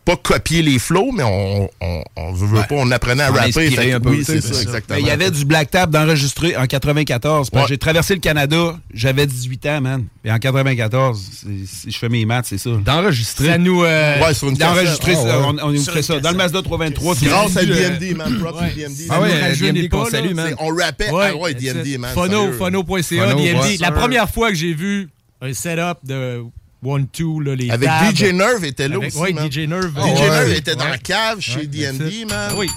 pas 0.07 0.15
copier 0.15 0.61
les 0.61 0.79
flows, 0.79 1.11
mais 1.11 1.23
on, 1.23 1.69
on, 1.81 2.03
on 2.15 2.31
veut, 2.31 2.57
pas, 2.61 2.65
on 2.71 2.89
apprenait 2.91 3.23
à 3.23 3.29
On 3.29 3.33
rapper. 3.33 3.47
inspirait 3.49 3.69
fait 3.69 3.89
que 3.89 3.95
un 3.95 3.99
peu, 3.99 4.09
oui, 4.11 4.19
tu 4.19 4.23
sais, 4.23 4.39
c'est 4.39 4.53
ça, 4.53 4.61
exactement. 4.61 4.95
Mais 4.95 5.01
il 5.01 5.07
y 5.07 5.11
avait 5.11 5.29
du 5.29 5.43
Black 5.43 5.69
Tab 5.69 5.91
d'enregistré 5.91 6.55
en 6.55 6.65
94. 6.65 7.49
parce 7.49 7.49
que 7.49 7.57
Ouais. 7.57 7.65
J'ai 7.67 7.77
traversé 7.77 8.13
le 8.13 8.21
Canada, 8.21 8.77
j'avais 8.93 9.27
18 9.27 9.65
ans, 9.65 9.81
man. 9.81 10.05
Et 10.23 10.31
en 10.31 10.39
94, 10.39 11.19
c'est- 11.31 11.47
si 11.67 11.91
je 11.91 11.97
fais 11.97 12.07
mes 12.07 12.25
maths, 12.25 12.45
c'est 12.47 12.57
ça. 12.57 12.69
D'enregistrer. 12.83 13.47
Ça 13.47 13.57
nous. 13.57 13.83
euh, 13.83 14.21
Ouais, 14.21 14.33
sur 14.33 14.47
une 14.49 14.55
D'enregistrer, 14.55 15.13
Ah, 15.17 15.23
ouais. 15.41 15.59
on, 15.61 15.69
on 15.75 16.01
ça. 16.01 16.19
Dans 16.21 16.31
le. 16.31 16.37
Mazda 16.37 16.61
323, 16.61 17.15
tu 17.15 17.25
Grâce 17.25 17.57
à 17.57 17.59
rendu, 17.59 17.71
euh, 17.73 17.89
DMD, 17.97 18.15
man. 18.15 18.37
Props 18.39 18.61
à 18.61 18.69
DMD. 18.69 19.07
Ah 19.09 19.19
ouais, 19.21 19.55
DMD 19.55 19.89
qu'on 19.89 20.05
salue, 20.05 20.33
man. 20.33 20.55
On 20.59 20.73
rappait, 20.73 21.09
Ouais, 21.11 21.31
ah 21.31 21.35
ouais, 21.35 21.53
DMD, 21.53 21.85
it. 21.87 21.99
man. 21.99 22.13
Phono, 22.13 22.53
phono.ca, 22.53 23.03
Phono, 23.27 23.35
DMD. 23.43 23.79
La 23.81 23.91
première 23.91 24.29
fois 24.29 24.49
que 24.49 24.55
j'ai 24.55 24.73
vu 24.73 25.09
un 25.41 25.53
setup 25.53 25.97
de 26.03 26.43
One 26.83 27.07
Two, 27.07 27.39
là, 27.41 27.55
les 27.55 27.69
Avec 27.71 27.89
tabs. 27.89 28.15
DJ 28.15 28.33
Nerve 28.33 28.63
était 28.65 28.87
là 28.87 28.97
Avec- 28.97 29.15
aussi. 29.15 29.33
man. 29.33 29.49
DJ 29.51 29.67
Nerve. 29.67 29.91
DJ 29.95 30.19
Ouais. 30.21 30.29
Nerve 30.29 30.51
était 30.53 30.75
dans 30.75 30.85
Ouais. 30.85 30.91
la 30.91 30.97
cave 30.97 31.39
chez 31.39 31.57
Ouais, 31.57 31.63
it. 31.65 32.29
man. 32.29 32.51
Oui. 32.55 32.69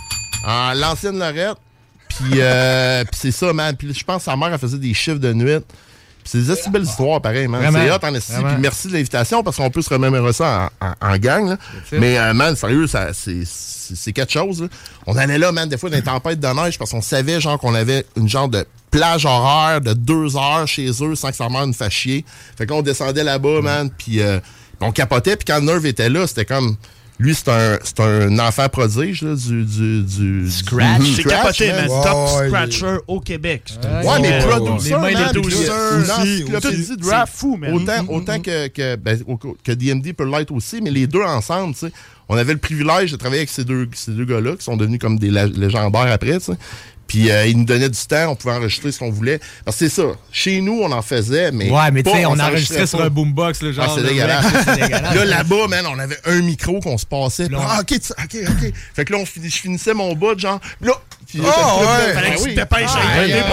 En 0.47 0.73
l'ancienne 0.75 1.19
Lorette. 1.19 1.57
Puis, 2.09 2.41
euh, 2.41 3.05
puis 3.11 3.21
c'est 3.21 3.31
ça, 3.31 3.53
man. 3.53 3.77
Puis 3.77 3.93
je 3.95 4.05
pense 4.05 4.19
que 4.19 4.31
sa 4.31 4.37
mère, 4.37 4.53
elle 4.53 4.59
faisait 4.59 4.79
des 4.79 4.95
chiffres 4.95 5.19
de 5.19 5.33
nuit. 5.33 5.59
Puis 6.23 6.33
c'est 6.33 6.39
des 6.39 6.51
assez 6.51 6.69
belles 6.71 6.83
histoires, 6.85 7.21
pareil, 7.21 7.47
man. 7.49 7.63
C'est 7.73 7.91
hot 7.91 7.99
en 8.03 8.15
esti. 8.15 8.33
Puis 8.33 8.57
merci 8.59 8.89
de 8.89 8.93
l'invitation 8.95 9.43
parce 9.43 9.57
qu'on 9.57 9.71
peut 9.71 9.83
se 9.83 9.91
remémorer 9.91 10.33
ça 10.33 10.71
en, 10.81 10.87
en- 10.87 11.13
en 11.13 11.17
gang. 11.19 11.49
là. 11.51 11.57
Mais, 11.93 12.19
euh, 12.19 12.33
man, 12.35 12.57
sérieux, 12.57 12.87
ça, 12.87 13.09
c'est, 13.15 14.13
quelque 14.13 14.33
chose. 14.33 14.63
là. 14.63 14.69
On 15.07 15.17
allait 15.17 15.39
là, 15.39 15.51
man, 15.53 15.69
des 15.69 15.77
fois, 15.79 15.89
dans 15.91 15.97
les 15.97 16.03
tempêtes 16.03 16.41
de 16.41 16.47
neige 16.49 16.79
parce 16.79 16.91
qu'on 16.91 17.01
savait, 17.03 17.41
genre, 17.41 17.59
qu'on 17.59 17.75
avait 17.75 18.05
une 18.17 18.29
genre 18.29 18.49
de 18.49 18.65
plage 18.91 19.25
horaire 19.25 19.81
de 19.81 19.93
deux 19.93 20.37
heures 20.37 20.67
chez 20.67 20.91
eux 21.03 21.15
sans 21.15 21.31
que 21.31 21.37
sa 21.37 21.49
mère 21.49 21.67
nous 21.67 21.73
fasse 21.73 21.93
chier. 21.93 22.25
Fait 22.57 22.67
qu'on 22.67 22.83
descendait 22.83 23.25
là-bas, 23.25 23.61
man, 23.63 23.91
puis 23.97 24.21
euh, 24.21 24.41
on 24.81 24.93
capotait. 24.93 25.37
Puis 25.37 25.45
quand 25.47 25.61
Nerve 25.61 25.87
était 25.87 26.09
là, 26.09 26.27
c'était 26.27 26.45
comme... 26.45 26.77
Lui, 27.19 27.35
c'est 27.35 27.51
un, 27.51 27.79
c'est 27.85 28.01
un 28.01 28.39
enfant 28.39 28.67
prodige 28.71 29.21
là, 29.21 29.35
du, 29.35 29.67
du, 29.67 30.03
du... 30.05 30.51
Scratch. 30.51 31.03
C'est 31.17 31.25
capoté, 31.25 31.71
man. 31.71 31.87
Top 31.87 32.41
Ouais, 32.41 32.49
scratcher 32.49 32.97
au 33.07 33.21
Québec. 33.21 33.63
Ouais, 34.03 34.21
mais 34.23 34.39
producer, 34.39 34.89
Les 34.89 34.97
mains, 34.97 35.01
man, 35.03 35.13
les 35.13 35.25
puis, 35.25 35.41
producers 35.43 35.71
euh, 35.71 35.97
une 35.97 36.03
aussi. 36.03 36.13
encyclopédie 36.13 36.97
de 36.97 37.07
rap. 37.07 37.29
C'est 37.31 37.39
fou, 37.39 37.57
man. 37.59 37.75
Autant, 37.75 38.07
autant 38.09 38.41
que, 38.41 38.69
que, 38.69 38.97
ben, 38.97 39.21
que 39.63 39.73
DMD 39.73 40.15
peut 40.15 40.25
l'être 40.25 40.51
aussi, 40.51 40.81
mais 40.81 40.91
les 40.91 41.07
deux 41.07 41.23
ensemble, 41.23 41.75
tu 41.75 41.81
sais. 41.81 41.93
On 42.31 42.39
avait 42.39 42.55
le 42.55 42.59
privilège 42.59 43.13
de 43.13 43.17
travailler 43.19 43.41
avec 43.41 43.51
ces 43.51 43.65
deux, 43.65 43.87
ces 43.93 44.13
deux 44.13 44.25
gars-là 44.25 44.57
qui 44.57 44.65
sont 44.65 44.79
devenus 44.79 44.99
comme 44.99 45.19
des 45.19 45.31
légendaires 45.31 46.11
après, 46.11 46.39
tu 46.39 46.47
sais. 46.47 46.59
Puis 47.11 47.29
euh, 47.29 47.45
ils 47.49 47.59
nous 47.59 47.65
donnaient 47.65 47.89
du 47.89 48.07
temps, 48.07 48.31
on 48.31 48.37
pouvait 48.37 48.55
enregistrer 48.55 48.93
ce 48.93 49.01
qu'on 49.01 49.11
voulait. 49.11 49.41
Parce 49.65 49.77
que 49.77 49.89
c'est 49.89 50.01
ça. 50.01 50.13
Chez 50.31 50.61
nous, 50.61 50.81
on 50.81 50.93
en 50.93 51.03
faisait, 51.03 51.51
mais. 51.51 51.69
Ouais, 51.69 51.91
mais 51.91 52.05
tu 52.05 52.11
sais, 52.11 52.25
on 52.25 52.39
enregistrait 52.39 52.87
sur 52.87 53.01
pas. 53.01 53.07
un 53.07 53.11
boombox, 53.11 53.63
le 53.63 53.73
genre. 53.73 53.87
Ah, 53.89 53.93
c'est 53.97 54.07
dégueulasse. 54.07 54.47
là, 55.17 55.25
là-bas, 55.25 55.67
man, 55.67 55.87
on 55.93 55.99
avait 55.99 56.19
un 56.25 56.41
micro 56.41 56.79
qu'on 56.79 56.97
se 56.97 57.07
passait. 57.07 57.49
Puis, 57.49 57.57
ah, 57.59 57.81
ok, 57.81 57.99
ok, 58.11 58.37
ok. 58.49 58.73
Fait 58.95 59.05
que 59.05 59.13
là, 59.13 59.19
on 59.19 59.25
je 59.25 59.49
finissais 59.49 59.93
mon 59.93 60.15
bout, 60.15 60.39
genre. 60.39 60.61
Là, 60.81 60.93
puis 61.31 61.41
là, 61.41 61.49
Oh, 61.57 61.81
le 61.81 61.87
ouais. 61.87 62.15
Fallait 62.15 62.29
ben 62.31 62.35
que 62.35 62.39
tu 62.39 62.45
oui. 62.45 62.55
te 62.55 62.61
dépêches 62.61 62.91
à 62.91 62.99
Ah, 63.17 63.27
y 63.27 63.33
ah, 63.33 63.45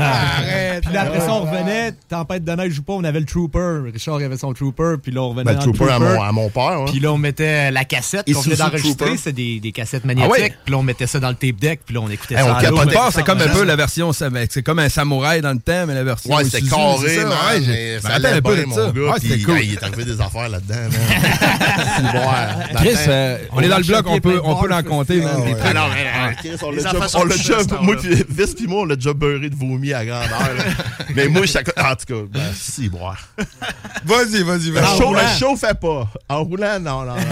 ah. 0.00 0.80
Puis 0.82 0.92
là, 0.94 1.00
après 1.02 1.20
ça, 1.20 1.32
on 1.32 1.40
revenait, 1.40 1.92
tempête 2.08 2.44
de 2.44 2.52
neige 2.52 2.78
ou 2.78 2.82
pas, 2.82 2.92
on 2.94 3.04
avait 3.04 3.20
le 3.20 3.26
Trooper. 3.26 3.80
Richard 3.92 4.16
avait 4.16 4.36
son 4.36 4.52
Trooper, 4.52 4.94
puis 5.02 5.12
là, 5.12 5.22
on 5.22 5.30
revenait 5.30 5.44
Ben, 5.44 5.54
dans 5.54 5.66
le 5.66 5.72
Trooper 5.72 5.92
à 5.92 5.98
mon- 5.98 6.22
à 6.22 6.32
mon 6.32 6.48
père, 6.50 6.80
ouais. 6.82 6.90
Puis 6.90 7.00
là, 7.00 7.12
on 7.12 7.18
mettait 7.18 7.70
la 7.70 7.84
cassette 7.84 8.22
Et 8.26 8.32
qu'on 8.32 8.40
venait 8.40 8.56
d'enregistrer, 8.56 9.06
Trooper. 9.06 9.20
c'est 9.22 9.32
des, 9.32 9.60
des 9.60 9.72
cassettes 9.72 10.02
Ah 10.04 10.06
magnétiques. 10.08 10.32
ouais? 10.32 10.54
Puis 10.64 10.72
là, 10.72 10.78
on 10.78 10.82
mettait 10.82 11.06
ça 11.06 11.20
dans 11.20 11.28
le 11.28 11.34
tape 11.34 11.56
deck, 11.56 11.80
puis 11.84 11.94
là, 11.94 12.00
on 12.02 12.08
écoutait 12.10 12.34
Hey, 12.34 12.40
ça 12.44 12.46
on 12.72 12.86
pas, 12.86 13.10
c'est 13.12 13.22
comme 13.24 13.40
un 13.40 13.48
peu 13.48 13.64
la 13.64 13.76
version, 13.76 14.10
ben, 14.30 14.46
c'est 14.48 14.62
comme 14.62 14.78
un 14.78 14.88
samouraï 14.88 15.40
dans 15.40 15.52
le 15.52 15.58
temps, 15.58 15.84
mais 15.86 15.94
la 15.94 16.04
version. 16.04 16.34
Ouais, 16.34 16.44
carré, 16.44 16.50
c'est 16.50 16.60
j'ai- 17.64 17.68
mais 17.68 18.00
ça 18.00 18.08
allait 18.14 18.28
un 18.28 18.40
peu 18.40 18.54
bien, 18.54 18.62
de 18.64 18.68
mon 18.68 18.74
ça. 18.76 18.92
gars. 18.94 19.14
Il 19.62 19.72
est 19.74 19.82
arrivé 19.82 20.04
des 20.04 20.20
affaires 20.20 20.48
là-dedans, 20.48 20.74
Chris, 22.76 22.96
euh, 23.08 23.38
on 23.52 23.60
est 23.60 23.68
dans 23.68 23.78
le 23.78 23.84
bloc, 23.84 24.06
on 24.08 24.18
peut, 24.20 24.40
on 24.44 24.54
peut 24.56 24.68
l'en 24.68 24.82
compter, 24.82 25.20
man. 25.20 25.34
Chris, 26.38 26.56
on 26.62 26.70
l'a 26.70 26.82
sont 27.08 27.18
on 27.18 27.30
ce 27.30 27.82
moi, 27.82 27.96
puis 27.96 28.24
puis 28.56 28.66
moi, 28.66 28.80
on 28.82 28.84
l'a 28.84 28.96
déjà 28.96 29.12
beurré 29.12 29.50
de 29.50 29.54
vomi 29.54 29.92
à 29.92 30.04
grandeur. 30.04 30.30
là. 30.30 30.64
mais 31.14 31.28
moi, 31.28 31.46
chaque, 31.46 31.68
en 31.78 31.94
tout 31.94 32.06
cas, 32.06 32.22
ben, 32.30 32.52
si, 32.54 32.88
boire. 32.88 33.28
Vas-y, 34.04 34.42
vas-y, 34.42 34.70
vas-y. 34.70 34.98
le 34.98 35.38
show 35.38 35.56
fait 35.56 35.78
pas. 35.78 36.08
En 36.28 36.44
roulant, 36.44 36.80
non, 36.80 37.04
non. 37.04 37.14
non. 37.14 37.22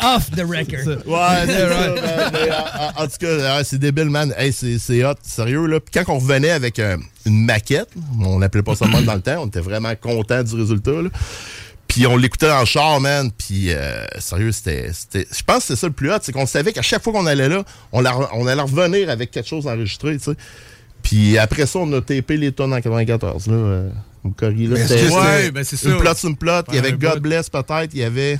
Off 0.00 0.30
the 0.30 0.42
record. 0.42 0.86
Ouais, 1.06 1.46
c'est 1.46 1.58
ça, 1.58 1.66
man. 1.68 2.30
Mais, 2.32 2.50
en, 2.96 3.06
tout 3.06 3.18
cas, 3.20 3.64
c'est 3.64 3.78
débile, 3.78 4.10
man. 4.10 4.32
Hey, 4.36 4.52
c'est 4.52 5.04
hot, 5.04 5.14
sérieux, 5.22 5.66
là. 5.66 5.80
Puis 5.80 5.90
quand 5.92 6.12
on 6.12 6.18
revenait 6.18 6.50
avec 6.50 6.78
euh, 6.78 6.96
une 7.26 7.44
maquette, 7.44 7.88
on 8.20 8.38
l'appelait 8.38 8.62
pas 8.62 8.76
ça 8.76 8.86
même 8.86 9.04
dans 9.04 9.14
le 9.14 9.20
temps, 9.20 9.42
on 9.42 9.46
était 9.46 9.60
vraiment 9.60 9.92
content 10.00 10.42
du 10.42 10.54
résultat, 10.54 11.02
là. 11.02 11.08
Puis 11.88 12.06
on 12.06 12.16
l'écoutait 12.16 12.48
le 12.48 12.64
char, 12.66 13.00
man. 13.00 13.30
Puis 13.36 13.72
euh, 13.72 14.04
sérieux, 14.18 14.52
c'était. 14.52 14.90
c'était- 14.92 15.26
Je 15.34 15.42
pense 15.42 15.58
que 15.58 15.62
c'était 15.68 15.80
ça 15.80 15.86
le 15.88 15.92
plus 15.94 16.12
hot, 16.12 16.18
c'est 16.22 16.32
qu'on 16.32 16.46
savait 16.46 16.72
qu'à 16.72 16.82
chaque 16.82 17.02
fois 17.02 17.12
qu'on 17.12 17.26
allait 17.26 17.48
là, 17.48 17.64
on, 17.92 18.00
la- 18.00 18.16
on 18.34 18.46
allait 18.46 18.60
revenir 18.62 19.08
avec 19.10 19.30
quelque 19.30 19.48
chose 19.48 19.66
enregistré, 19.66 20.16
tu 20.18 20.24
sais. 20.24 20.36
Puis 21.02 21.38
après 21.38 21.66
ça, 21.66 21.78
on 21.78 21.92
a 21.94 22.00
tapé 22.00 22.36
les 22.36 22.52
tonnes 22.52 22.72
en 22.74 22.80
94, 22.80 23.46
là. 23.46 23.54
Euh, 23.54 23.90
au 24.24 24.30
Corrie, 24.30 24.66
là. 24.66 24.74
Mais 24.76 24.86
C'était- 24.86 25.08
c'était 25.08 25.12
c'est- 25.42 25.50
ben, 25.50 25.64
c'est 25.64 25.76
ça. 25.76 25.88
Une 25.88 25.98
plot 25.98 26.12
une 26.24 26.36
plot. 26.36 26.52
Il 26.68 26.74
y 26.74 26.80
Ouais, 26.80 26.86
avait 26.88 26.92
God. 26.98 27.20
Bless, 27.20 27.48
peut-être. 27.48 27.90
Il 27.94 28.00
y 28.00 28.04
avait. 28.04 28.38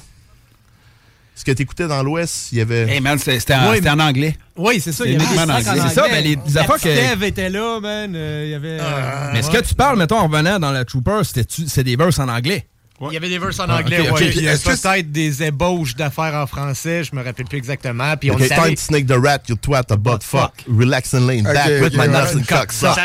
Ce 1.35 1.45
que 1.45 1.53
t'écoutais 1.53 1.87
dans 1.87 2.03
l'Ouest, 2.03 2.49
il 2.51 2.59
y 2.59 2.61
avait. 2.61 2.83
Hey 2.93 3.01
man, 3.01 3.17
c'était 3.17 3.39
c'était 3.39 3.55
en, 3.55 3.71
Oui, 3.71 3.77
c'était 3.77 3.91
en 3.91 4.01
anglais. 4.01 4.37
Oui, 4.57 4.81
c'est 4.81 4.91
ça. 4.93 5.05
Il 5.07 5.13
y 5.15 5.21
C'est 5.21 5.25
avait 5.39 5.39
en 5.39 5.55
en 5.55 5.55
anglais. 5.55 5.83
C'est 5.89 5.95
ça, 5.95 6.05
anglais. 6.07 6.23
ben, 6.37 6.41
les- 6.47 6.59
affaires 6.59 6.81
que- 6.81 6.89
Ève 6.89 7.23
était 7.23 7.49
là, 7.49 7.79
man. 7.81 8.13
euh, 8.15 8.43
Il 8.45 8.51
y 8.51 8.55
avait... 8.55 8.79
euh, 8.81 9.31
Mais 9.33 9.43
ce 9.43 9.49
ouais. 9.53 9.61
que 9.63 9.69
tu 9.69 9.75
parles, 9.77 9.97
mettons, 9.97 10.19
en 10.19 10.27
revenant 10.27 10.59
dans 10.59 10.73
la 10.73 10.85
Trooper, 10.85 11.21
c'était-tu- 11.23 11.69
c'est 11.69 11.85
des 11.85 11.95
verses 11.95 12.19
en 12.19 12.29
anglais? 12.29 12.67
Il 13.01 13.13
y 13.13 13.17
avait 13.17 13.29
des 13.29 13.39
verses 13.39 13.61
en 13.61 13.67
Ah, 13.69 13.79
anglais, 13.79 14.11
ouais. 14.11 14.31
Puis, 14.31 14.45
Est-ce 14.45 14.65
que 14.65 14.71
peut-être 14.83 15.13
des 15.13 15.43
ébauches 15.45 15.95
d'affaires 15.95 16.35
en 16.35 16.47
français, 16.49 17.05
je 17.05 17.15
me 17.15 17.23
rappelle 17.23 17.45
plus 17.47 17.59
exactement. 17.59 18.17
Puis 18.17 18.31
on 18.31 18.35
Okay, 18.35 18.49
time 18.49 18.75
to 18.75 18.81
snake 18.81 19.07
the 19.07 19.13
rat, 19.13 19.43
you 19.49 19.55
twat, 19.57 19.85
a 19.91 19.97
butt 19.97 20.23
fuck. 20.25 20.53
Relax 20.67 21.15
and 21.15 21.27
lean 21.27 21.45
back 21.45 21.67
Okay, 21.67 21.81
with 21.81 21.95
my 21.95 22.07
nuts 22.09 22.35
and 22.35 22.45
cock 22.49 22.73
suck. 22.73 22.97
Blow 22.97 23.03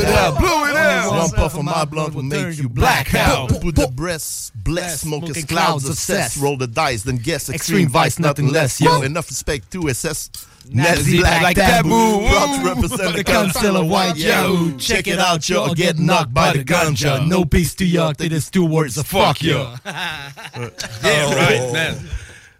it 0.00 0.08
out, 0.08 0.38
blow 0.38 0.64
it 0.66 0.76
out. 0.76 1.12
One 1.12 1.30
puff 1.30 1.54
of 1.56 1.62
my 1.64 1.84
blunt 1.84 2.14
will 2.14 2.22
make 2.24 2.58
you 2.58 2.68
black 2.68 3.14
out. 3.14 3.48
Put 3.60 3.76
the 3.76 3.86
breast, 3.88 4.52
bless, 4.64 5.02
smoking 5.02 5.46
clouds. 5.46 6.10
Roll 6.40 6.56
the 6.56 6.66
dice, 6.66 7.02
then 7.04 7.16
guess 7.16 7.48
extreme 7.48 7.88
vice, 7.88 8.18
nothing 8.18 8.48
less. 8.48 8.80
Yo, 8.80 9.02
enough 9.02 9.28
respect 9.28 9.70
to 9.72 9.88
SS. 9.88 10.30
Nazi 10.70 11.18
black 11.18 11.54
taboo. 11.54 12.26
Proud 12.26 12.60
to 12.60 12.68
represent 12.68 13.16
the 13.16 13.24
council 13.24 13.76
of 13.76 13.86
white 13.88 14.16
yahoo. 14.16 14.76
Check 14.78 15.06
it 15.06 15.18
out, 15.18 15.48
y'all 15.48 15.74
get 15.74 15.98
knocked 15.98 16.32
by 16.32 16.52
the 16.52 16.64
ganja. 16.64 17.26
No 17.26 17.44
peace 17.44 17.74
to 17.76 17.84
y'all, 17.84 18.12
it 18.18 18.32
is 18.32 18.50
two 18.50 18.64
words 18.64 18.96
of 18.98 19.06
fuck 19.06 19.42
you. 19.42 19.66
Yeah, 21.04 21.34
right, 21.34 21.72
man. 21.72 21.94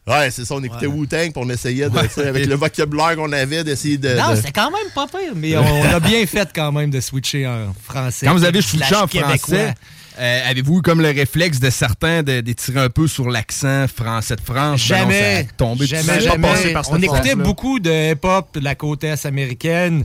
Ouais, 0.06 0.30
c'est 0.30 0.44
ça, 0.44 0.54
on 0.56 0.62
écoutait 0.62 0.87
Wu-Tang, 0.87 1.32
puis 1.32 1.42
on 1.42 1.49
essayait 1.49 1.88
de, 1.88 1.99
tu 1.99 2.08
sais, 2.11 2.28
avec 2.28 2.44
le 2.44 2.56
vocabulaire 2.56 3.16
qu'on 3.16 3.32
avait, 3.32 3.64
d'essayer 3.64 3.96
de. 3.96 4.14
Non, 4.14 4.32
de- 4.32 4.37
c'était 4.37 4.52
quand 4.52 4.70
même 4.70 4.90
pas 4.94 5.06
pire, 5.06 5.32
mais 5.34 5.56
on, 5.56 5.62
on 5.64 5.84
a 5.94 5.99
bien 5.99 6.26
fait 6.26 6.46
quand 6.54 6.73
même 6.73 6.90
de 6.90 7.00
switcher 7.00 7.46
en 7.46 7.73
français. 7.82 8.26
Quand 8.26 8.34
vous 8.34 8.44
avez 8.44 8.61
switché 8.61 8.94
en 8.94 9.06
québécois. 9.06 9.38
français, 9.38 9.75
euh, 10.18 10.40
avez-vous 10.50 10.78
eu 10.78 10.83
comme 10.83 11.00
le 11.00 11.09
réflexe 11.11 11.59
de 11.61 11.71
certains 11.71 12.23
de- 12.23 12.40
d'étirer 12.40 12.80
un 12.80 12.88
peu 12.90 13.06
sur 13.09 13.28
l'accent 13.28 13.87
français 13.88 14.37
de 14.37 14.40
France? 14.40 14.54
Ben 14.88 14.97
non, 15.04 15.11
ça 15.11 15.18
Jamais. 15.18 15.37
a 15.37 15.44
tombé 15.56 15.87
tout 15.87 15.94
jamais, 15.94 16.21
jamais. 16.21 16.73
par 16.73 16.85
On 16.90 17.00
écoutait 17.02 17.35
beaucoup 17.35 17.80
de 17.80 18.12
hip-hop 18.12 18.49
de 18.54 18.61
la 18.64 18.75
côte 18.75 19.02
est 19.04 19.26
américaine. 19.26 20.04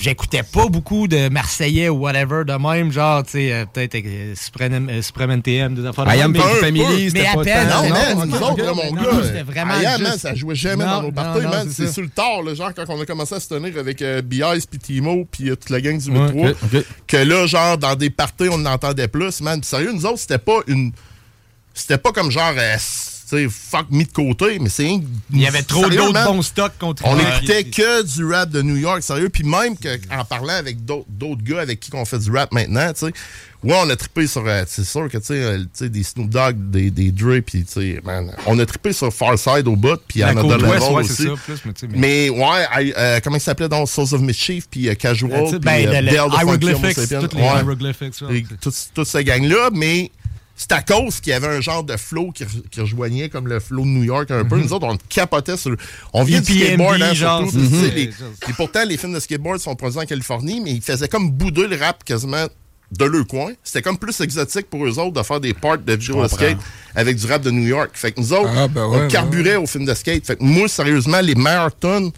J'écoutais 0.00 0.42
pas 0.42 0.66
beaucoup 0.66 1.06
de 1.08 1.28
Marseillais 1.28 1.90
ou 1.90 1.98
whatever 1.98 2.44
de 2.46 2.54
même, 2.54 2.90
genre, 2.90 3.22
tu 3.22 3.32
sais, 3.32 3.52
euh, 3.52 3.66
peut-être 3.66 3.94
euh, 3.96 4.34
Supreme, 4.34 4.88
euh, 4.88 5.02
Supreme 5.02 5.30
NTM, 5.32 5.74
des 5.74 5.84
affaires 5.84 6.06
de 6.06 6.10
I 6.16 6.22
am 6.22 6.32
mais- 6.32 6.38
family, 6.38 6.82
mais 6.88 7.08
c'était 7.10 7.26
à 7.26 7.34
pas 7.34 7.44
peine. 7.44 7.68
Non, 7.68 7.82
non, 7.82 7.88
man, 7.90 8.18
ok, 8.18 8.24
nous 8.26 8.36
ok. 8.36 8.42
autres, 8.52 8.64
là, 8.64 8.72
mon 8.72 8.94
Non, 8.94 9.02
gars. 9.02 9.12
non, 9.12 9.22
c'était 9.22 9.42
vraiment 9.42 9.74
I 9.78 9.84
am, 9.84 9.98
juste- 9.98 10.08
man, 10.10 10.18
ça 10.18 10.34
jouait 10.34 10.54
jamais 10.54 10.84
Non, 10.86 10.90
dans 10.90 11.02
nos 11.02 11.08
non, 11.08 11.12
parties, 11.12 11.42
non, 11.42 11.50
man. 11.50 11.68
c'est 11.70 11.92
sur 11.92 12.00
le 12.02 12.08
tard, 12.08 12.42
là, 12.42 12.54
genre, 12.54 12.72
quand 12.74 12.84
on 12.88 12.98
a 12.98 13.04
commencé 13.04 13.34
à 13.34 13.40
se 13.40 13.48
tenir 13.48 13.76
avec 13.78 14.00
euh, 14.00 14.22
B.I.S. 14.22 14.64
puis 14.64 14.78
Timo, 14.78 15.26
puis 15.30 15.50
euh, 15.50 15.56
toute 15.56 15.68
la 15.68 15.82
gang 15.82 15.98
du 15.98 16.10
Ouais, 16.10 16.18
métro, 16.18 16.48
ok, 16.48 16.56
ok. 16.74 16.84
que 17.06 17.16
là, 17.18 17.46
genre, 17.46 17.76
dans 17.76 17.94
des 17.94 18.08
parties, 18.08 18.48
on 18.50 18.64
entendait 18.64 19.08
plus, 19.08 19.42
man. 19.42 19.60
Puis 19.60 19.68
sérieux, 19.68 19.92
nous 19.92 20.06
autres, 20.06 20.20
c'était 20.20 20.38
pas 20.38 20.60
une. 20.66 20.92
C'était 21.74 21.98
pas 21.98 22.12
comme 22.12 22.30
genre, 22.30 22.54
euh, 22.56 22.76
tu 22.76 22.80
sais, 23.36 23.48
fuck 23.48 23.86
mis 23.90 24.04
de 24.04 24.12
côté, 24.12 24.58
mais 24.60 24.68
c'est. 24.68 24.88
Il 25.32 25.40
y 25.40 25.46
avait 25.46 25.62
trop 25.62 25.88
d'autres 25.88 26.24
bons 26.24 26.42
stocks 26.42 26.76
contre 26.78 27.02
On 27.06 27.18
écoutait 27.18 27.64
que 27.64 28.02
du 28.02 28.24
rap 28.24 28.50
de 28.50 28.62
New 28.62 28.76
York, 28.76 29.02
sérieux. 29.02 29.28
Puis 29.28 29.44
même 29.44 29.76
que, 29.76 29.88
en 30.14 30.24
parlant 30.24 30.54
avec 30.54 30.84
d'autres 30.84 31.42
gars 31.42 31.60
avec 31.60 31.80
qui 31.80 31.90
on 31.94 32.04
fait 32.04 32.18
du 32.18 32.30
rap 32.30 32.52
maintenant, 32.52 32.92
tu 32.92 33.06
sais, 33.06 33.12
ouais, 33.62 33.76
on 33.82 33.88
a 33.90 33.96
trippé 33.96 34.26
sur, 34.26 34.42
euh, 34.46 34.64
c'est 34.66 34.84
sûr 34.84 35.08
que, 35.10 35.18
tu 35.18 35.24
sais, 35.26 35.34
euh, 35.34 35.58
tu 35.58 35.68
sais, 35.74 35.88
des 35.88 36.02
Snoop 36.02 36.28
Dogg, 36.30 36.56
des, 36.70 36.90
des 36.90 37.10
Dre, 37.12 37.40
puis, 37.44 37.64
tu 37.64 37.72
sais, 37.72 38.00
man, 38.04 38.32
on 38.46 38.58
a 38.58 38.66
trippé 38.66 38.92
sur 38.92 39.12
Farside 39.12 39.68
au 39.68 39.76
bout, 39.76 40.00
puis 40.08 40.22
ouest, 40.22 40.34
Level 40.36 40.92
ouais, 40.94 41.02
aussi. 41.02 41.24
ça, 41.24 41.30
plus, 41.44 41.60
mais 41.64 41.72
mais- 41.82 41.98
Mais, 41.98 42.30
ouais, 42.30 42.66
I- 42.86 42.92
euh, 42.96 43.20
comment 43.22 43.36
il 43.36 43.40
s'appelait 43.40 43.68
dans 43.68 43.84
Souls 43.86 44.12
of 44.14 44.20
Mischief, 44.20 44.66
puis 44.70 44.94
Casual, 44.96 45.44
puis. 45.50 45.58
Ben, 45.60 45.84
Dale 45.90 46.08
Funky 46.10 46.18
Homo 46.20 46.32
Hieroglyphics, 46.58 47.08
toutes 47.20 47.34
les 47.34 47.40
Ouais. 47.40 47.46
Hieroglyphics, 47.48 48.14
ouais. 48.22 48.44
Toute, 48.60 48.74
toute 48.94 49.06
cette 49.06 49.26
gang-là, 49.26 49.70
mais 49.72 50.10
c'est 50.62 50.72
à 50.72 50.82
cause 50.82 51.20
qu'il 51.20 51.30
y 51.30 51.34
avait 51.34 51.46
un 51.46 51.62
genre 51.62 51.82
de 51.82 51.96
flow 51.96 52.32
qui, 52.32 52.44
re- 52.44 52.68
qui 52.70 52.80
rejoignait 52.82 53.30
comme 53.30 53.48
le 53.48 53.60
flow 53.60 53.82
de 53.82 53.88
New 53.88 54.04
York 54.04 54.30
un 54.30 54.44
peu. 54.44 54.56
Mhm. 54.56 54.64
Nous 54.64 54.72
autres, 54.74 54.86
on 54.86 54.98
capotait 55.08 55.56
sur. 55.56 55.74
On 56.12 56.22
vient 56.22 56.42
du 56.42 56.52
skateboard, 56.54 57.00
hein, 57.00 57.14
genre, 57.14 57.50
surtout. 57.50 57.64
ça. 57.66 57.86
les- 57.94 58.02
et 58.48 58.52
pourtant, 58.56 58.84
les 58.86 58.98
films 58.98 59.14
de 59.14 59.20
skateboard 59.20 59.58
sont 59.58 59.74
produits 59.74 59.98
en 60.00 60.04
Californie, 60.04 60.60
mais 60.60 60.72
ils 60.72 60.82
faisaient 60.82 61.08
comme 61.08 61.30
bouder 61.30 61.66
le 61.66 61.76
rap 61.76 62.04
quasiment 62.04 62.44
de 62.92 63.04
leur 63.04 63.26
coin. 63.26 63.52
C'était 63.64 63.80
comme 63.82 63.96
plus 63.96 64.20
exotique 64.20 64.68
pour 64.68 64.84
eux 64.84 64.98
autres 64.98 65.12
de 65.12 65.22
faire 65.22 65.40
des 65.40 65.54
parts 65.54 65.78
de 65.78 65.92
vidéo 65.94 66.26
skate 66.28 66.58
avec 66.94 67.16
du 67.16 67.24
rap 67.26 67.40
de 67.40 67.50
New 67.50 67.66
York. 67.66 67.90
Fait 67.94 68.12
que 68.12 68.20
nous 68.20 68.32
autres, 68.32 68.50
Ah, 68.54 68.68
ben 68.68 68.86
ouais, 68.86 69.02
on 69.04 69.08
carburait 69.08 69.56
au 69.56 69.66
film 69.66 69.86
de 69.86 69.94
skate. 69.94 70.26
Fait 70.26 70.36
que 70.36 70.42
moi, 70.44 70.68
sérieusement, 70.68 71.20
les 71.20 71.36
meilleurs 71.36 71.70
tunes, 71.78 72.10
j- 72.10 72.12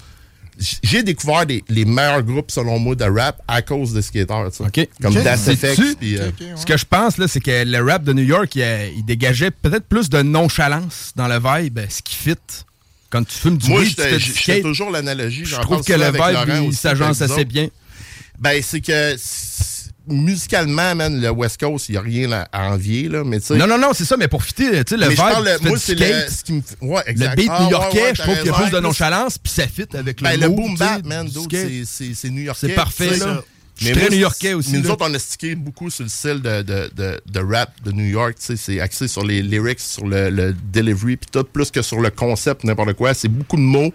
j'ai 0.83 1.03
découvert 1.03 1.47
des- 1.47 1.63
les 1.69 1.85
meilleurs 1.85 2.23
groupes, 2.23 2.51
selon 2.51 2.79
moi, 2.79 2.95
de 2.95 3.05
rap 3.05 3.43
à 3.49 3.63
cause 3.63 3.93
des 3.93 4.03
skateurs. 4.03 4.51
tu 4.51 4.59
sais. 4.59 4.65
OK. 4.65 4.89
Comme 5.01 5.17
Ok. 5.17 5.23
Das 5.23 5.37
Sais-tu? 5.43 5.67
Effects. 5.67 5.99
puis, 5.99 6.19
euh, 6.19 6.31
Ce 6.57 6.65
que 6.67 6.77
je 6.77 6.85
pense, 6.85 7.19
là, 7.19 7.29
c'est 7.29 7.41
que 7.41 7.65
le 7.65 7.83
rap 7.83 8.05
de 8.05 8.13
New 8.13 8.23
York, 8.25 8.55
il, 8.57 8.63
euh, 8.63 8.89
il 8.97 9.05
dégageait 9.05 9.51
peut-être 9.51 9.87
plus 9.87 10.09
de 10.11 10.23
nonchalance 10.23 11.13
dans 11.17 11.29
le 11.29 11.39
vibe, 11.39 11.79
euh, 11.79 11.87
ce 11.89 12.03
qui 12.03 12.15
fit. 12.15 12.35
Quand 13.11 13.25
tu 13.25 13.35
fumes 13.37 13.59
du 13.59 13.69
Moi, 13.69 13.81
weed, 13.81 13.95
tu 13.95 14.03
j'étais- 14.19 14.55
fais 14.55 14.61
toujours 14.63 14.91
l'analogie. 14.91 15.45
Je 15.45 15.57
trouve 15.57 15.85
que 15.85 15.93
le 15.93 16.11
vibe, 16.13 16.65
il 16.71 16.75
s'agence 16.75 17.21
assez 17.21 17.45
bien. 17.45 17.69
Ben, 18.39 18.63
c'est 18.63 18.81
que. 18.81 19.17
Musicalement, 20.09 20.95
man, 20.95 21.21
le 21.21 21.31
West 21.31 21.61
Coast, 21.61 21.89
il 21.89 21.93
n'y 21.93 21.99
a 21.99 22.01
rien 22.01 22.33
à, 22.33 22.43
à 22.53 22.71
envier, 22.73 23.09
là. 23.09 23.23
Mais 23.25 23.41
tu. 23.41 23.53
Non, 23.55 23.67
non, 23.67 23.79
non, 23.79 23.91
c'est 23.93 24.05
ça, 24.05 24.17
mais 24.17 24.29
pour 24.29 24.43
fitter, 24.43 24.85
tu 24.85 24.91
sais, 24.91 24.97
le 24.97 25.09
vibe, 25.09 25.17
parle, 25.17 25.49
tu 25.61 25.69
moi, 25.69 25.79
c'est 25.79 25.95
le, 25.95 26.07
ce 26.31 26.43
qui 26.45 26.53
me 26.55 26.61
fait- 26.61 26.77
Ouais, 26.81 27.03
exact. 27.07 27.31
le 27.31 27.37
beat 27.37 27.51
Ah, 27.53 27.65
new-yorkais, 27.65 28.03
ouais, 28.03 28.13
je 28.15 28.23
trouve 28.23 28.37
qu'il 28.37 28.47
y 28.47 28.51
a 28.51 28.53
plus 28.55 28.71
de 28.71 28.81
nonchalance, 28.81 29.39
puis 29.39 29.53
ça 29.53 29.67
fit 29.67 29.87
avec 29.95 30.21
le 30.21 30.25
Ben, 30.29 30.41
le 30.41 30.49
move, 30.49 30.57
boom 30.57 30.77
bap, 30.77 31.05
man, 31.07 31.29
c'est- 31.29 32.31
new-yorkais. 32.31 32.67
C'est 32.69 32.75
parfait, 32.75 33.17
là. 33.17 33.43
Je 33.79 33.87
suis 33.87 33.95
très 33.95 34.11
new-yorkais 34.11 34.53
aussi, 34.53 34.71
mais 34.73 34.79
nous 34.79 34.85
là. 34.85 34.93
autres, 34.93 35.07
on 35.09 35.15
a 35.15 35.19
stické 35.19 35.55
beaucoup 35.55 35.89
sur 35.91 36.05
le 36.05 36.11
style 36.11 36.41
de, 36.43 36.63
de, 36.63 36.91
de, 36.95 37.21
de 37.27 37.41
rap 37.41 37.71
de 37.83 37.91
New 37.91 38.05
York. 38.05 38.35
tu 38.39 38.45
sais, 38.47 38.57
C'est 38.57 38.81
axé 38.81 39.09
sur 39.09 39.25
les 39.25 39.43
lyrics, 39.43 39.81
sur 39.81 40.07
le, 40.07 40.29
le 40.31 40.55
delivery, 40.73 41.17
puis 41.17 41.29
tout, 41.33 41.43
plus 41.45 41.71
que 41.71 41.81
sur 41.81 41.99
le 42.01 42.11
concept, 42.11 42.65
n'importe 42.65 42.93
quoi. 42.93 43.15
C'est 43.15 43.29
beaucoup 43.29 43.57
de 43.57 43.63
mots, 43.63 43.93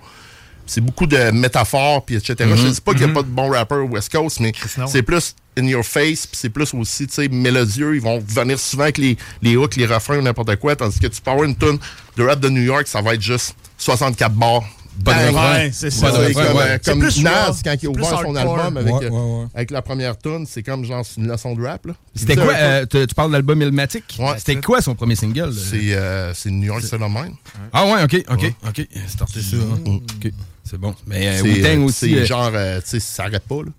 c'est 0.67 0.81
beaucoup 0.81 1.07
de 1.07 1.31
métaphores, 1.31 2.03
puis 2.05 2.15
etc. 2.15 2.35
Mhm. 2.49 2.55
Je 2.55 2.67
dis 2.67 2.81
pas 2.81 2.91
qu'il 2.91 3.01
n'y 3.01 3.05
a 3.05 3.07
Mhm. 3.07 3.13
pas 3.15 3.21
de 3.23 3.27
bons 3.27 3.49
rappeurs 3.49 3.83
au 3.85 3.89
West 3.89 4.11
Coast, 4.11 4.39
mais 4.39 4.51
c'est 4.87 5.01
plus 5.01 5.33
in 5.57 5.63
your 5.65 5.83
face, 5.83 6.27
puis 6.27 6.37
c'est 6.39 6.49
plus 6.49 6.71
aussi, 6.75 7.07
tu 7.07 7.13
sais, 7.15 7.27
mélodieux. 7.29 7.95
Ils 7.95 8.01
vont 8.01 8.19
venir 8.19 8.59
souvent 8.59 8.83
avec 8.83 8.99
les, 8.99 9.17
les 9.41 9.55
hooks, 9.55 9.75
les 9.75 9.85
refrains 9.87 10.19
ou 10.19 10.21
n'importe 10.21 10.55
quoi, 10.57 10.75
tandis 10.75 10.99
que 10.99 11.07
tu 11.07 11.19
peux 11.21 11.31
avoir 11.31 11.45
une 11.45 11.55
tune 11.55 11.79
de 12.15 12.23
rap 12.23 12.39
de 12.39 12.49
New 12.49 12.61
York, 12.61 12.87
ça 12.87 13.01
va 13.01 13.15
être 13.15 13.21
juste 13.21 13.55
64 13.77 14.33
bars. 14.35 14.63
Pas 15.05 15.13
de 15.13 15.27
refrain. 15.27 15.53
Ouais, 15.53 15.69
c'est 15.71 15.91
c'est 15.91 15.99
ça. 15.99 16.11
ça. 16.11 16.19
Ouais, 16.21 16.33
Comme, 16.33 16.43
ouais. 16.43 16.63
euh, 16.63 16.77
C'est 16.81 16.89
comme 16.91 16.99
plus 17.01 17.21
Nas, 17.21 17.45
raw, 17.51 17.53
quand 17.63 17.75
il 17.83 17.85
a 17.85 17.89
ouvert 17.91 18.19
son 18.19 18.35
album 18.35 18.77
avec, 18.77 18.93
euh, 19.03 19.45
avec 19.53 19.69
la 19.69 19.83
première 19.83 20.17
tune, 20.17 20.45
c'est 20.49 20.63
comme 20.63 20.85
genre 20.85 21.05
c'est 21.05 21.21
une 21.21 21.27
leçon 21.27 21.53
de 21.53 21.61
rap. 21.63 21.85
C'était 22.15 22.35
quoi, 22.35 22.51
euh, 22.55 22.83
tu, 22.89 23.05
tu 23.05 23.13
parles 23.13 23.27
de 23.29 23.33
l'album 23.33 23.61
Ilmatic? 23.61 24.19
C'était 24.39 24.55
quoi 24.59 24.81
son 24.81 24.95
premier 24.95 25.15
single? 25.15 25.53
C'est 25.53 25.93
euh, 25.93 26.33
c'est 26.33 26.49
New 26.49 26.65
York 26.65 26.81
Phenomenon. 26.81 27.31
Ah 27.73 27.85
ouais, 27.85 28.03
ok, 28.05 28.23
ok, 28.27 28.53
ok. 28.69 28.87
Starté 29.07 29.41
ça. 29.43 29.57
hein. 29.57 29.77
Ok, 29.85 30.31
c'est 30.69 30.77
bon. 30.79 30.93
Mais 31.05 31.27
euh, 31.27 31.37
C'est, 31.41 31.43
Wu-Tang 31.49 31.79
euh, 31.81 31.85
aussi. 31.85 32.09
C'est 32.13 32.19
euh, 32.21 32.25
genre, 32.25 32.51
euh, 32.53 32.79
tu 32.81 32.87
sais, 32.89 32.99
ça 32.99 33.23
arrête 33.23 33.43
pas, 33.43 33.57
là. 33.57 33.71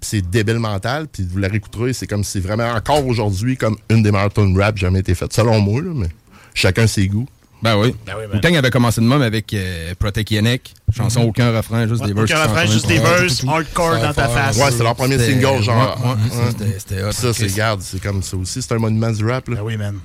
Puis 0.00 0.10
c'est 0.10 0.22
débile 0.30 0.58
mental, 0.58 1.06
puis 1.10 1.26
vous 1.30 1.38
la 1.38 1.48
réécouterez, 1.48 1.92
c'est 1.92 2.06
comme 2.06 2.22
c'est 2.24 2.40
vraiment 2.40 2.70
encore 2.72 3.06
aujourd'hui 3.06 3.56
comme 3.56 3.76
une 3.88 4.02
des 4.02 4.12
meilleures 4.12 4.32
tunes 4.32 4.58
rap 4.60 4.76
jamais 4.76 5.00
été 5.00 5.14
faite, 5.14 5.32
selon 5.32 5.58
moi, 5.60 5.80
là, 5.80 5.90
mais 5.94 6.08
chacun 6.54 6.86
ses 6.86 7.08
goûts. 7.08 7.26
Ben 7.62 7.74
oui. 7.78 7.94
Wu-Tang 8.34 8.54
avait 8.54 8.68
commencé 8.70 9.00
de 9.00 9.06
même 9.06 9.22
avec 9.22 9.52
euh, 9.54 9.94
Protect 9.98 10.30
Yannick. 10.30 10.74
Chanson, 10.94 11.22
Mhm. 11.22 11.28
aucun 11.30 11.56
refrain, 11.56 11.88
juste 11.88 12.02
Ouais, 12.02 12.08
des 12.08 12.12
verses. 12.12 12.30
aucun 12.30 12.42
refrain, 12.42 12.66
juste 12.66 12.86
des 12.86 12.98
verses, 12.98 13.42
hardcore 13.48 13.98
dans 13.98 14.12
ta 14.12 14.28
face. 14.28 14.58
Ouais, 14.58 14.70
c'était 14.70 14.84
leur 14.84 14.94
premier 14.94 15.18
single, 15.18 15.62
genre. 15.62 15.98
ouais, 15.98 16.06
ouais, 16.10 16.16
hein. 16.16 16.28
ça, 16.30 16.50
c'était- 16.50 16.78
c'était 16.78 17.02
hot. 17.04 17.12
Ça, 17.12 17.32
c'est, 17.32 17.56
garde, 17.56 17.80
c'est 17.80 18.00
comme 18.00 18.22
ça 18.22 18.36
aussi. 18.36 18.60
C'est 18.60 18.72
un 18.72 18.78
monument 18.78 19.10
du 19.10 19.24
rap, 19.24 19.48
là. 19.48 19.64
oui, 19.64 19.78
man. 19.78 19.98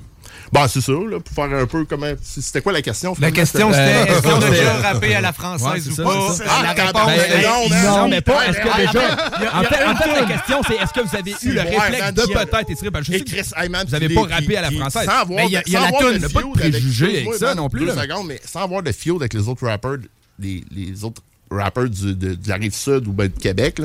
Bon, 0.52 0.68
c'est 0.68 0.82
ça, 0.82 0.92
là, 0.92 1.20
pour 1.22 1.34
faire 1.34 1.58
un 1.58 1.66
peu 1.66 1.86
comment. 1.86 2.12
C'était 2.22 2.62
quoi 2.62 2.74
la 2.74 2.82
question? 2.82 3.16
La 3.20 3.32
question, 3.32 3.72
c'était 3.72 4.12
est-ce 4.12 4.22
qu'on 4.22 4.42
a 4.42 4.50
déjà 4.50 4.74
rappé 4.82 5.16
à 5.16 5.22
la 5.22 5.32
française 5.32 5.88
ou 5.90 5.96
ça, 5.96 6.04
pas? 6.04 6.34
ça. 6.34 6.44
La 6.44 6.52
Ah, 6.52 6.74
réponse 6.74 7.06
ben, 7.06 7.72
est 7.72 7.86
non, 7.88 8.08
mais 8.10 8.20
pas 8.22 8.48
est-ce 8.50 8.58
que 8.58 8.68
Ah, 8.70 8.78
déjà. 8.80 9.54
En 9.54 9.64
fait, 9.64 10.20
la 10.22 10.26
question, 10.28 10.62
c'est 10.68 10.76
est-ce 10.76 10.92
que 10.94 11.08
vous 11.08 11.16
avez 11.16 11.32
eu 11.44 11.54
le 11.54 11.62
réflexe 11.62 12.14
de 12.14 12.34
peut-être 12.34 12.70
étirer 12.70 12.92
par 12.92 13.02
je 13.04 13.12
sais 13.14 13.18
Et 13.20 13.24
que 13.24 13.88
Vous 13.88 13.96
avez 13.96 14.08
puis 14.08 14.16
pas 14.16 14.22
rappé 14.36 14.58
à 14.58 14.62
la 14.62 14.72
française. 14.72 15.06
Sans 15.06 15.22
avoir 15.22 15.40
Mais 15.40 15.46
il 15.48 15.52
y 15.54 15.58
a- 15.58 15.62
de- 15.62 15.68
il 15.68 15.74
y 15.74 15.76
a 15.78 15.80
sans 15.80 15.86
la 15.86 15.98
a 15.98 16.30
pas 16.30 16.42
de 16.42 16.52
préjugés 16.52 17.18
avec 17.28 17.34
ça 17.36 17.56
non 17.56 17.70
plus, 17.70 17.86
Deux 17.86 17.96
secondes, 17.96 18.28
mais 18.28 18.42
sans 18.46 18.64
avoir 18.64 18.84
de 18.84 18.92
feud 18.92 19.16
avec 19.22 19.34
les 19.34 19.48
autres 19.48 19.66
rappers, 19.66 19.98
les, 20.38 20.64
les 20.76 21.04
autres 21.06 21.22
rappers 21.50 21.90
du, 21.90 22.14
de, 22.14 22.38
la 22.48 22.56
rive 22.56 22.74
sud 22.74 23.08
ou 23.08 23.14
ben 23.14 23.28
de 23.34 23.40
Québec, 23.40 23.80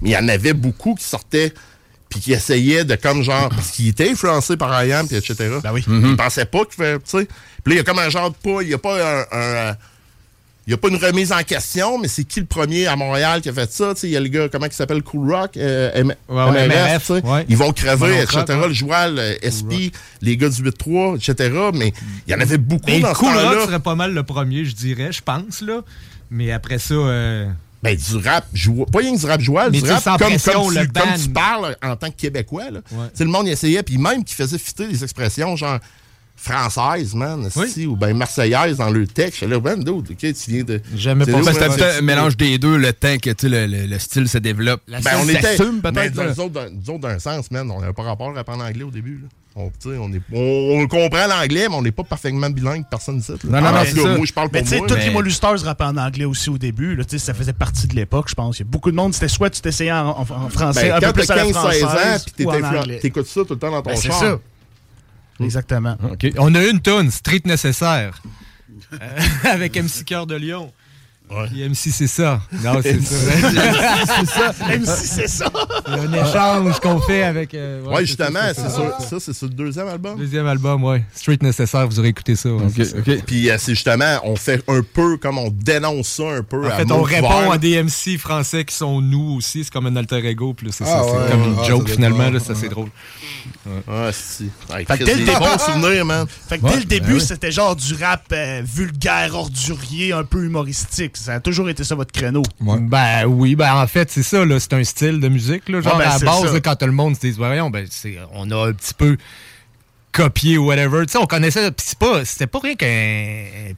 mais 0.00 0.10
il 0.10 0.12
y 0.12 0.16
en 0.16 0.26
avait 0.28 0.52
beaucoup 0.52 0.94
qui 0.96 1.04
sortaient 1.04 1.52
puis 2.08 2.20
qui 2.20 2.32
essayaient 2.32 2.84
de 2.84 2.94
comme 2.96 3.22
genre 3.22 3.48
parce 3.50 3.70
qu'ils 3.70 3.88
étaient 3.88 4.10
influencés 4.10 4.56
par 4.56 4.84
IAM 4.84 5.06
puis 5.06 5.16
etc. 5.16 5.34
Ben 5.62 5.72
oui. 5.72 5.84
Ils 5.88 6.16
pensaient 6.16 6.44
pas 6.46 6.64
qu'ils 6.64 6.74
faisaient, 6.84 6.98
tu 6.98 7.02
sais. 7.18 7.28
Puis 7.64 7.74
là 7.74 7.74
il 7.74 7.76
y 7.76 7.80
a 7.80 7.84
comme 7.84 7.98
un 7.98 8.08
genre 8.08 8.30
de 8.30 8.36
pas, 8.36 8.62
il 8.62 8.68
y 8.68 8.74
a 8.74 8.78
pas 8.78 8.96
un, 8.96 9.70
un, 9.70 9.76
il 10.66 10.72
y 10.72 10.74
a 10.74 10.76
pas 10.76 10.88
une 10.88 10.96
remise 10.96 11.32
en 11.32 11.42
question, 11.44 11.96
mais 11.98 12.08
c'est 12.08 12.24
qui 12.24 12.40
le 12.40 12.46
premier 12.46 12.86
à 12.86 12.94
Montréal 12.94 13.40
qui 13.40 13.48
a 13.48 13.54
fait 13.54 13.72
ça? 13.72 13.94
Tu 13.94 14.00
sais, 14.00 14.06
Il 14.08 14.12
y 14.12 14.16
a 14.18 14.20
le 14.20 14.28
gars, 14.28 14.48
comment 14.50 14.66
il 14.66 14.72
s'appelle, 14.72 15.02
Cool 15.02 15.32
Rock, 15.32 15.56
euh, 15.56 15.90
M- 15.94 16.14
Ouais, 16.28 16.44
ouais, 16.44 16.68
MRF, 16.68 16.76
MRF, 16.92 17.06
tu 17.06 17.06
sais. 17.14 17.26
ouais. 17.26 17.46
Ils 17.48 17.56
vont 17.56 17.72
crever, 17.72 18.20
etc. 18.22 18.44
Le 18.66 18.72
joual, 18.74 19.18
euh, 19.18 19.34
SP, 19.40 19.88
les 20.20 20.36
gars 20.36 20.50
du 20.50 20.62
8-3, 20.62 21.16
etc. 21.16 21.70
Mais 21.72 21.94
il 22.26 22.32
y 22.32 22.34
en 22.36 22.40
avait 22.40 22.58
beaucoup 22.58 22.84
Mais 22.86 23.00
dans 23.00 23.14
ce 23.14 23.18
Cool 23.18 23.34
Rock 23.34 23.60
serait 23.64 23.80
pas 23.80 23.94
mal 23.94 24.12
le 24.12 24.22
premier, 24.24 24.66
je 24.66 24.74
dirais, 24.74 25.10
je 25.10 25.22
pense, 25.22 25.62
là. 25.62 25.80
Mais 26.30 26.52
après 26.52 26.78
ça... 26.78 26.92
euh, 26.94 27.46
Ben, 27.82 27.96
du 27.96 28.16
rap 28.16 28.44
joual. 28.52 28.86
Pas 28.90 28.98
rien 28.98 29.14
que 29.14 29.20
du 29.20 29.26
rap 29.26 29.40
joual, 29.40 29.70
Mais 29.70 29.80
du 29.80 29.88
rap 29.88 30.02
comme, 30.04 30.16
pression, 30.30 30.64
comme, 30.64 30.74
le 30.74 30.80
tu, 30.86 30.92
comme 30.92 31.08
ban. 31.10 31.16
tu 31.22 31.28
parles 31.30 31.76
en 31.82 31.96
tant 31.96 32.10
que 32.10 32.16
Québécois. 32.16 32.70
Là. 32.70 32.80
Le 33.18 33.24
monde 33.26 33.46
essayait, 33.48 33.82
puis 33.84 33.98
même 33.98 34.24
qui 34.24 34.34
faisait 34.34 34.58
fitter 34.58 34.88
des 34.88 35.02
expressions 35.04 35.54
genre 35.56 35.78
françaises, 36.36 37.14
man, 37.14 37.46
esti, 37.46 37.86
ou 37.86 37.96
ben 37.96 38.16
marseillaises 38.16 38.76
dans 38.76 38.90
le 38.90 39.06
texte. 39.06 39.42
Là, 39.42 39.58
ben, 39.60 39.80
ok, 39.88 40.06
tu 40.16 40.32
viens 40.48 40.62
de. 40.62 40.80
J'aimais 40.94 41.24
c'est 41.24 41.32
pas 41.32 41.38
Ben, 41.42 41.76
tu- 41.76 41.82
un 41.82 42.00
mélange 42.00 42.36
des 42.36 42.58
deux, 42.58 42.76
le 42.76 42.92
temps 42.92 43.16
que 43.18 43.30
le, 43.46 43.66
le- 43.66 43.86
le 43.86 43.98
style 43.98 44.28
se 44.28 44.38
développe. 44.38 44.80
Ben, 44.88 45.00
on 45.20 45.28
était. 45.28 45.56
peut-être. 45.56 46.16
là. 46.16 46.32
nous 46.34 46.40
autres, 46.40 46.52
dans- 46.52 46.70
nous 46.70 46.90
autres, 46.90 47.00
d'un 47.08 47.18
sens, 47.18 47.50
man, 47.50 47.68
on 47.70 47.80
n'avait 47.80 47.92
pas 47.92 48.02
rapport 48.04 48.36
à 48.36 48.40
apprendre 48.40 48.62
l'anglais 48.64 48.84
au 48.84 48.90
début. 48.90 49.20
Là. 49.22 49.28
On, 49.60 49.72
on, 49.86 50.12
est, 50.12 50.20
on, 50.32 50.80
on 50.82 50.86
comprend 50.86 51.26
l'anglais, 51.26 51.66
mais 51.68 51.74
on 51.74 51.82
n'est 51.82 51.90
pas 51.90 52.04
parfaitement 52.04 52.48
bilingue, 52.48 52.84
personne 52.88 53.16
ne 53.16 53.20
sait. 53.20 53.32
Non, 53.42 53.60
non, 53.60 53.72
non, 53.72 53.80
c'est 53.84 54.00
ça. 54.00 54.16
Moi, 54.16 54.24
je 54.24 54.32
parle 54.32 54.48
Mais 54.52 54.60
pour 54.60 54.68
tu 54.68 54.74
sais, 54.74 54.78
moi. 54.78 54.86
tous 54.86 54.94
mais- 54.94 55.04
les 55.06 55.10
Molusters 55.10 55.60
rappaient 55.64 55.84
en 55.84 55.96
anglais 55.96 56.24
aussi 56.26 56.48
au 56.48 56.58
début. 56.58 56.94
Là, 56.94 57.04
Tu 57.04 57.18
sais, 57.18 57.26
ça 57.26 57.34
faisait 57.34 57.52
partie 57.52 57.88
de 57.88 57.96
l'époque, 57.96 58.28
je 58.28 58.34
pense. 58.36 58.58
Il 58.58 58.60
y 58.60 58.62
a 58.62 58.68
beaucoup 58.70 58.90
de 58.92 58.96
monde, 58.96 59.14
c'était 59.14 59.26
soit 59.28 59.50
tu 59.50 59.60
t'essayais 59.60 59.90
en, 59.90 60.10
en- 60.10 60.20
en 60.20 60.48
français, 60.48 60.90
Ben, 60.90 60.96
un 60.96 61.00
peu 61.00 61.06
quand 61.06 61.12
plus 61.12 61.26
t'as 61.26 61.34
à 61.34 61.36
la 61.38 61.44
15-16 61.44 61.84
ans, 61.84 62.24
puis 62.24 62.98
t'écoutes 63.00 63.26
ça 63.26 63.40
tout 63.44 63.54
le 63.54 63.58
temps 63.58 63.70
dans 63.72 63.82
ton 63.82 63.90
Ben, 63.90 63.96
c'est 63.96 64.12
ça. 64.12 64.38
Exactement. 65.40 65.96
On 66.38 66.54
a 66.54 66.64
une 66.64 66.80
tonne, 66.80 67.10
Street 67.10 67.42
Nécessaire. 67.44 68.22
Euh, 68.92 68.96
avec 69.50 69.76
MC 69.76 70.04
Cœur 70.04 70.26
de 70.26 70.36
Lion. 70.36 70.72
Puis 71.50 71.68
MC, 71.68 71.90
c'est 71.92 72.06
ça. 72.06 72.40
Non, 72.64 72.80
c'est 72.82 73.00
ça. 73.02 73.16
c'est 73.36 74.26
ça. 74.26 74.52
MC, 74.78 74.86
c'est 74.86 75.28
ça. 75.28 75.50
C'est 75.86 75.92
un 75.92 76.12
échange 76.12 76.80
qu'on 76.80 77.00
fait 77.00 77.22
avec. 77.22 77.54
euh, 77.54 77.82
Ouais, 77.84 77.96
c'est 78.00 78.06
justement, 78.06 78.40
ça, 78.40 78.54
c'est 78.54 78.70
sur, 78.70 79.00
ça, 79.00 79.16
c'est 79.20 79.32
sur 79.34 79.46
le 79.46 79.52
deuxième 79.54 79.88
album? 79.88 80.18
Deuxième 80.18 80.46
album, 80.46 80.84
ouais. 80.84 81.04
Street 81.14 81.38
Nécessaire, 81.42 81.86
vous 81.88 81.98
aurez 81.98 82.08
écouté 82.08 82.36
ça. 82.36 82.48
ouais, 82.50 82.84
ça. 82.84 82.96
Puis 83.26 83.50
euh, 83.50 83.56
c'est 83.58 83.72
justement, 83.74 84.20
on 84.24 84.36
fait 84.36 84.62
un 84.68 84.82
peu 84.82 85.16
comme 85.18 85.38
on 85.38 85.50
dénonce 85.50 86.08
ça 86.08 86.24
un 86.24 86.42
peu. 86.42 86.66
En 86.66 86.70
à 86.70 86.76
fait, 86.76 86.90
on 86.90 87.02
répond 87.02 87.50
à 87.50 87.58
des 87.58 87.82
MC 87.82 88.18
français 88.18 88.64
qui 88.64 88.74
sont 88.74 89.00
nous 89.00 89.36
aussi. 89.36 89.64
C'est 89.64 89.72
comme 89.72 89.86
un 89.86 89.96
alter 89.96 90.24
ego. 90.26 90.54
Puis 90.54 90.68
c'est 90.72 90.84
Ah 90.84 90.86
ça. 90.86 91.04
ouais, 91.04 91.12
c'est 91.26 91.30
comme 91.32 91.44
une 91.44 91.54
ah, 91.58 91.62
ça 91.62 91.68
joke 91.68 91.88
finalement. 91.88 92.30
Là, 92.30 92.40
ça, 92.40 92.54
c'est 92.54 92.68
drôle. 92.68 92.88
Ouais, 93.66 94.10
si. 94.12 94.50
Ouais, 94.70 94.84
Fait 94.84 94.98
que 94.98 95.04
dès 95.04 95.12
le 95.14 95.18
des 95.20 95.24
début- 95.26 95.38
bons 95.38 95.58
souvenirs, 95.58 96.04
man. 96.04 96.26
Fait 96.48 96.58
que 96.58 96.64
Ouais, 96.64 96.70
dès 96.72 96.76
le 96.80 96.84
ben 96.86 96.88
début, 97.06 97.20
c'était 97.20 97.52
genre 97.52 97.76
du 97.76 97.94
rap 97.94 98.24
euh, 98.32 98.62
vulgaire, 98.64 99.34
ordurier, 99.34 100.12
un 100.12 100.24
peu 100.24 100.44
humoristique. 100.44 101.16
Ça 101.18 101.34
a 101.34 101.40
toujours 101.40 101.68
été 101.68 101.84
ça 101.84 101.94
votre 101.94 102.12
créneau. 102.12 102.42
Ben 102.60 103.24
oui, 103.26 103.54
ben 103.54 103.74
en 103.74 103.86
fait, 103.86 104.10
c'est 104.10 104.22
ça, 104.22 104.44
c'est 104.58 104.72
un 104.72 104.84
style 104.84 105.20
de 105.20 105.28
musique. 105.28 105.68
Là, 105.68 105.80
genre, 105.80 105.96
Ouais, 105.96 106.04
ben, 106.04 106.10
à 106.10 106.18
la 106.18 106.24
base, 106.24 106.52
là, 106.52 106.60
quand 106.60 106.76
tout 106.76 106.86
le 106.86 106.92
monde 106.92 107.14
se 107.14 107.20
dit, 107.20 107.30
voyons, 107.32 107.70
ben, 107.70 107.86
on 108.32 108.50
a 108.50 108.68
un 108.68 108.72
petit 108.72 108.94
peu 108.94 109.16
copié 110.12 110.58
ou 110.58 110.66
whatever. 110.66 111.04
Tu 111.06 111.12
sais, 111.12 111.18
on 111.18 111.26
connaissait, 111.26 111.70
pis 111.70 111.84
c'est 111.86 111.98
pas, 111.98 112.24
c'était 112.24 112.46
pas 112.46 112.58
rien 112.60 112.74
qu'un, 112.74 113.74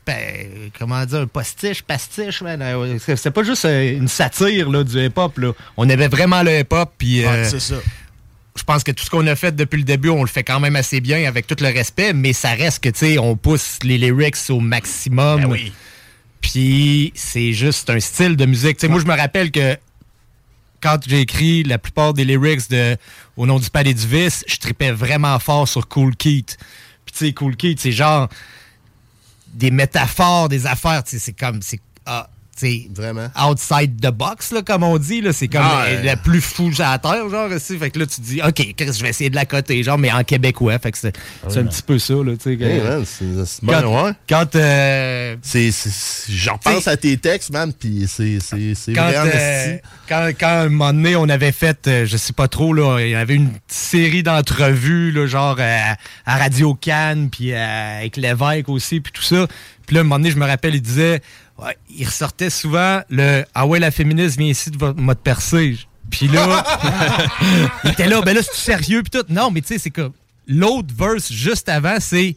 comment 0.78 1.04
dire, 1.04 1.20
un 1.20 1.26
postiche, 1.26 1.82
pastiche, 1.82 2.42
man. 2.42 2.60
Euh, 2.62 2.98
C'était 2.98 3.30
pas 3.30 3.42
juste 3.42 3.64
euh, 3.64 3.96
une 3.96 4.08
satire 4.08 4.70
là, 4.70 4.84
du 4.84 5.04
hip-hop. 5.04 5.38
Là. 5.38 5.52
On 5.76 5.88
avait 5.88 6.08
vraiment 6.08 6.42
le 6.42 6.60
hip-hop, 6.60 6.92
puis... 6.96 7.20
Ouais, 7.20 7.28
euh, 7.28 7.44
c'est 7.44 7.60
ça. 7.60 7.76
je 8.56 8.62
pense 8.62 8.84
que 8.84 8.92
tout 8.92 9.04
ce 9.04 9.10
qu'on 9.10 9.26
a 9.26 9.36
fait 9.36 9.54
depuis 9.54 9.78
le 9.78 9.84
début, 9.84 10.08
on 10.10 10.22
le 10.22 10.28
fait 10.28 10.44
quand 10.44 10.60
même 10.60 10.76
assez 10.76 11.00
bien 11.00 11.26
avec 11.28 11.46
tout 11.46 11.56
le 11.60 11.68
respect, 11.68 12.12
mais 12.12 12.32
ça 12.32 12.50
reste 12.50 12.82
que, 12.82 12.88
tu 12.90 12.98
sais, 13.00 13.18
on 13.18 13.36
pousse 13.36 13.78
les 13.82 13.98
lyrics 13.98 14.36
au 14.50 14.60
maximum. 14.60 15.42
Ben 15.42 15.50
oui. 15.50 15.72
Puis 16.40 17.12
c'est 17.14 17.52
juste 17.52 17.90
un 17.90 18.00
style 18.00 18.36
de 18.36 18.46
musique. 18.46 18.82
Moi, 18.84 19.00
je 19.00 19.06
me 19.06 19.16
rappelle 19.16 19.50
que 19.50 19.76
quand 20.80 20.98
j'ai 21.06 21.20
écrit 21.20 21.62
la 21.62 21.78
plupart 21.78 22.14
des 22.14 22.24
lyrics 22.24 22.70
de 22.70 22.96
Au 23.36 23.46
nom 23.46 23.58
du 23.58 23.68
palais 23.70 23.94
du 23.94 24.06
vice, 24.06 24.44
je 24.46 24.56
tripais 24.56 24.92
vraiment 24.92 25.38
fort 25.38 25.68
sur 25.68 25.88
Cool 25.88 26.16
Keith. 26.16 26.56
Puis 27.04 27.12
tu 27.12 27.26
sais, 27.26 27.32
Cool 27.32 27.56
Keith, 27.56 27.80
c'est 27.80 27.92
genre 27.92 28.28
des 29.52 29.70
métaphores, 29.70 30.48
des 30.48 30.66
affaires. 30.66 31.02
C'est 31.04 31.32
comme... 31.32 31.60
c'est 31.62 31.80
ah, 32.06 32.30
Vraiment. 32.94 33.28
outside 33.48 34.00
the 34.00 34.10
box, 34.10 34.52
là, 34.52 34.62
comme 34.62 34.82
on 34.82 34.98
dit. 34.98 35.20
là. 35.20 35.32
C'est 35.32 35.48
comme 35.48 35.62
Ah, 35.64 35.84
ouais. 35.86 36.02
la 36.02 36.16
plus 36.16 36.40
fou 36.40 36.70
à 36.78 36.92
la 36.92 36.98
terre, 36.98 37.28
genre. 37.28 37.50
aussi. 37.50 37.78
Fait 37.78 37.90
que 37.90 37.98
là, 37.98 38.06
tu 38.06 38.16
te 38.16 38.20
dis, 38.26 38.40
OK, 38.42 38.74
Chris, 38.76 38.92
je 38.96 39.02
vais 39.02 39.10
essayer 39.10 39.30
de 39.30 39.34
la 39.34 39.44
coter, 39.46 39.82
genre, 39.82 39.98
mais 39.98 40.12
en 40.12 40.22
québécois. 40.24 40.78
Fait 40.78 40.92
que 40.92 40.98
c'est 40.98 41.16
c'est 41.48 41.58
un 41.58 41.64
petit 41.64 41.82
peu 41.82 41.98
ça, 41.98 42.14
là, 42.14 42.32
tu 42.36 42.50
sais. 42.50 42.56
que- 42.56 42.64
Hey, 42.64 42.80
man, 42.80 43.04
c'est 43.06 43.24
c'est 43.46 43.64
bon, 43.64 43.72
quand, 43.72 44.04
ouais. 44.04 44.12
quand, 44.28 44.56
euh, 44.56 45.36
C'est, 45.42 45.70
c'est- 45.70 46.32
j'en 46.32 46.58
pense 46.58 46.86
à 46.88 46.96
tes 46.96 47.16
textes, 47.16 47.50
man, 47.50 47.72
puis 47.72 48.04
c'est, 48.08 48.38
c'est, 48.40 48.74
c'est 48.74 48.92
quand, 48.92 49.04
vrai 49.06 49.18
en 49.18 49.26
euh, 49.26 49.30
esti. 49.74 49.82
quand, 50.08 50.28
quand, 50.38 50.46
à 50.46 50.60
un 50.62 50.68
moment 50.68 50.92
donné, 50.92 51.16
on 51.16 51.28
avait 51.28 51.52
fait, 51.52 51.86
euh, 51.88 52.06
je 52.06 52.16
sais 52.16 52.32
pas 52.32 52.48
trop, 52.48 52.72
là, 52.72 52.98
il 53.00 53.10
y 53.10 53.14
avait 53.14 53.34
une 53.34 53.50
série 53.68 54.22
d'entrevues, 54.22 55.10
là, 55.12 55.26
genre 55.26 55.56
euh, 55.58 55.78
à 56.26 56.36
Radio 56.38 56.74
Cannes, 56.74 57.28
puis 57.30 57.52
euh, 57.52 57.98
avec 57.98 58.16
Lévesque 58.16 58.68
aussi, 58.68 59.00
puis 59.00 59.12
tout 59.12 59.22
ça. 59.22 59.46
Puis 59.86 59.94
là, 59.94 60.00
à 60.00 60.02
un 60.02 60.04
moment 60.04 60.18
donné, 60.18 60.30
je 60.30 60.36
me 60.36 60.46
rappelle, 60.46 60.74
il 60.74 60.82
disait, 60.82 61.20
ouais, 61.62 61.76
il 61.88 62.06
ressortait 62.06 62.50
souvent 62.50 63.02
le 63.08 63.44
«Ah 63.54 63.66
ouais, 63.66 63.78
la 63.78 63.90
féministe 63.90 64.38
vient 64.38 64.48
ici 64.48 64.70
de 64.70 64.76
te 64.76 65.12
percer.» 65.14 65.78
Puis 66.10 66.28
là, 66.28 66.64
il 67.84 67.90
était 67.90 68.08
là, 68.08 68.20
ben 68.22 68.34
là, 68.34 68.42
c'est 68.42 68.54
sérieux, 68.54 69.02
puis 69.02 69.10
tout. 69.10 69.26
Non, 69.32 69.50
mais 69.50 69.60
tu 69.60 69.68
sais, 69.68 69.78
c'est 69.78 69.90
comme, 69.90 70.12
l'autre 70.46 70.92
verse 70.96 71.32
juste 71.32 71.68
avant, 71.68 71.96
c'est 72.00 72.36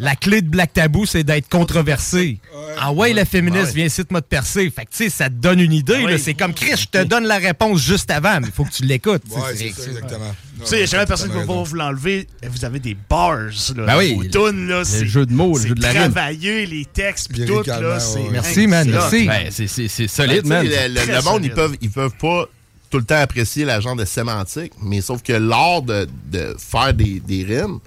la 0.00 0.14
clé 0.16 0.42
de 0.42 0.48
Black 0.48 0.72
Tabou, 0.74 1.06
c'est 1.06 1.24
d'être 1.24 1.48
controversé. 1.48 2.38
Ah 2.80 2.92
ouais, 2.92 3.12
le 3.12 3.24
féministe, 3.24 3.72
viens 3.74 3.86
ici, 3.86 4.02
moi 4.10 4.20
te 4.22 4.28
percer. 4.28 4.70
Fait 4.70 4.84
que, 4.84 4.90
tu 4.90 4.96
sais, 5.04 5.10
ça 5.10 5.28
te 5.28 5.34
donne 5.34 5.58
une 5.60 5.72
idée. 5.72 6.02
là. 6.06 6.18
C'est 6.18 6.34
comme 6.34 6.54
Chris, 6.54 6.76
je 6.76 6.86
te 6.86 7.02
donne 7.04 7.24
la 7.24 7.38
réponse 7.38 7.80
juste 7.80 8.10
avant, 8.10 8.40
mais 8.40 8.46
il 8.46 8.52
faut 8.52 8.64
que 8.64 8.70
tu 8.72 8.84
l'écoutes. 8.84 9.22
tu 9.24 9.30
sais, 9.30 9.36
Ouais, 9.36 9.42
c'est- 9.56 9.72
c'est 9.74 9.82
ça, 9.82 9.88
exactement. 9.90 10.34
Tu 10.60 10.66
sais, 10.66 10.86
jamais 10.86 11.06
personne 11.06 11.30
qui 11.30 11.36
va 11.36 11.44
vous 11.44 11.74
l'enlever. 11.74 12.26
Vous 12.48 12.64
avez 12.64 12.78
des 12.80 12.96
bars, 13.08 13.36
là. 13.38 13.50
Ben 13.86 13.98
oui, 13.98 14.14
Vos 14.32 14.50
le- 14.50 14.66
là. 14.68 14.82
jeu 14.84 15.26
de 15.26 15.32
mots, 15.32 15.56
le 15.58 15.66
jeu 15.68 15.74
de 15.74 15.82
la 15.82 15.90
rime. 15.90 16.12
travaillé, 16.12 16.66
les 16.66 16.84
textes, 16.84 17.28
puis 17.30 17.44
tout, 17.46 17.62
là. 17.66 17.98
c'est- 18.00 18.18
Merci, 18.30 18.66
man. 18.66 18.84
c'est 19.10 19.24
Merci. 19.24 19.88
c'est- 19.88 20.08
solide, 20.08 20.46
man. 20.46 20.64
Le, 20.66 21.22
monde, 21.24 21.44
ils 21.44 21.52
peuvent, 21.52 21.76
ils 21.80 21.90
peuvent 21.90 22.16
pas 22.20 22.46
tout 22.90 22.98
le 22.98 23.04
temps 23.04 23.20
apprécier 23.20 23.64
la 23.64 23.80
genre 23.80 23.96
de 23.96 24.04
sémantique, 24.04 24.72
mais 24.82 25.00
sauf 25.00 25.22
que 25.22 25.32
l'art 25.32 25.82
de, 25.82 26.08
de 26.30 26.56
faire 26.58 26.94
des, 26.94 27.20
des 27.20 27.44
rimes, 27.44 27.78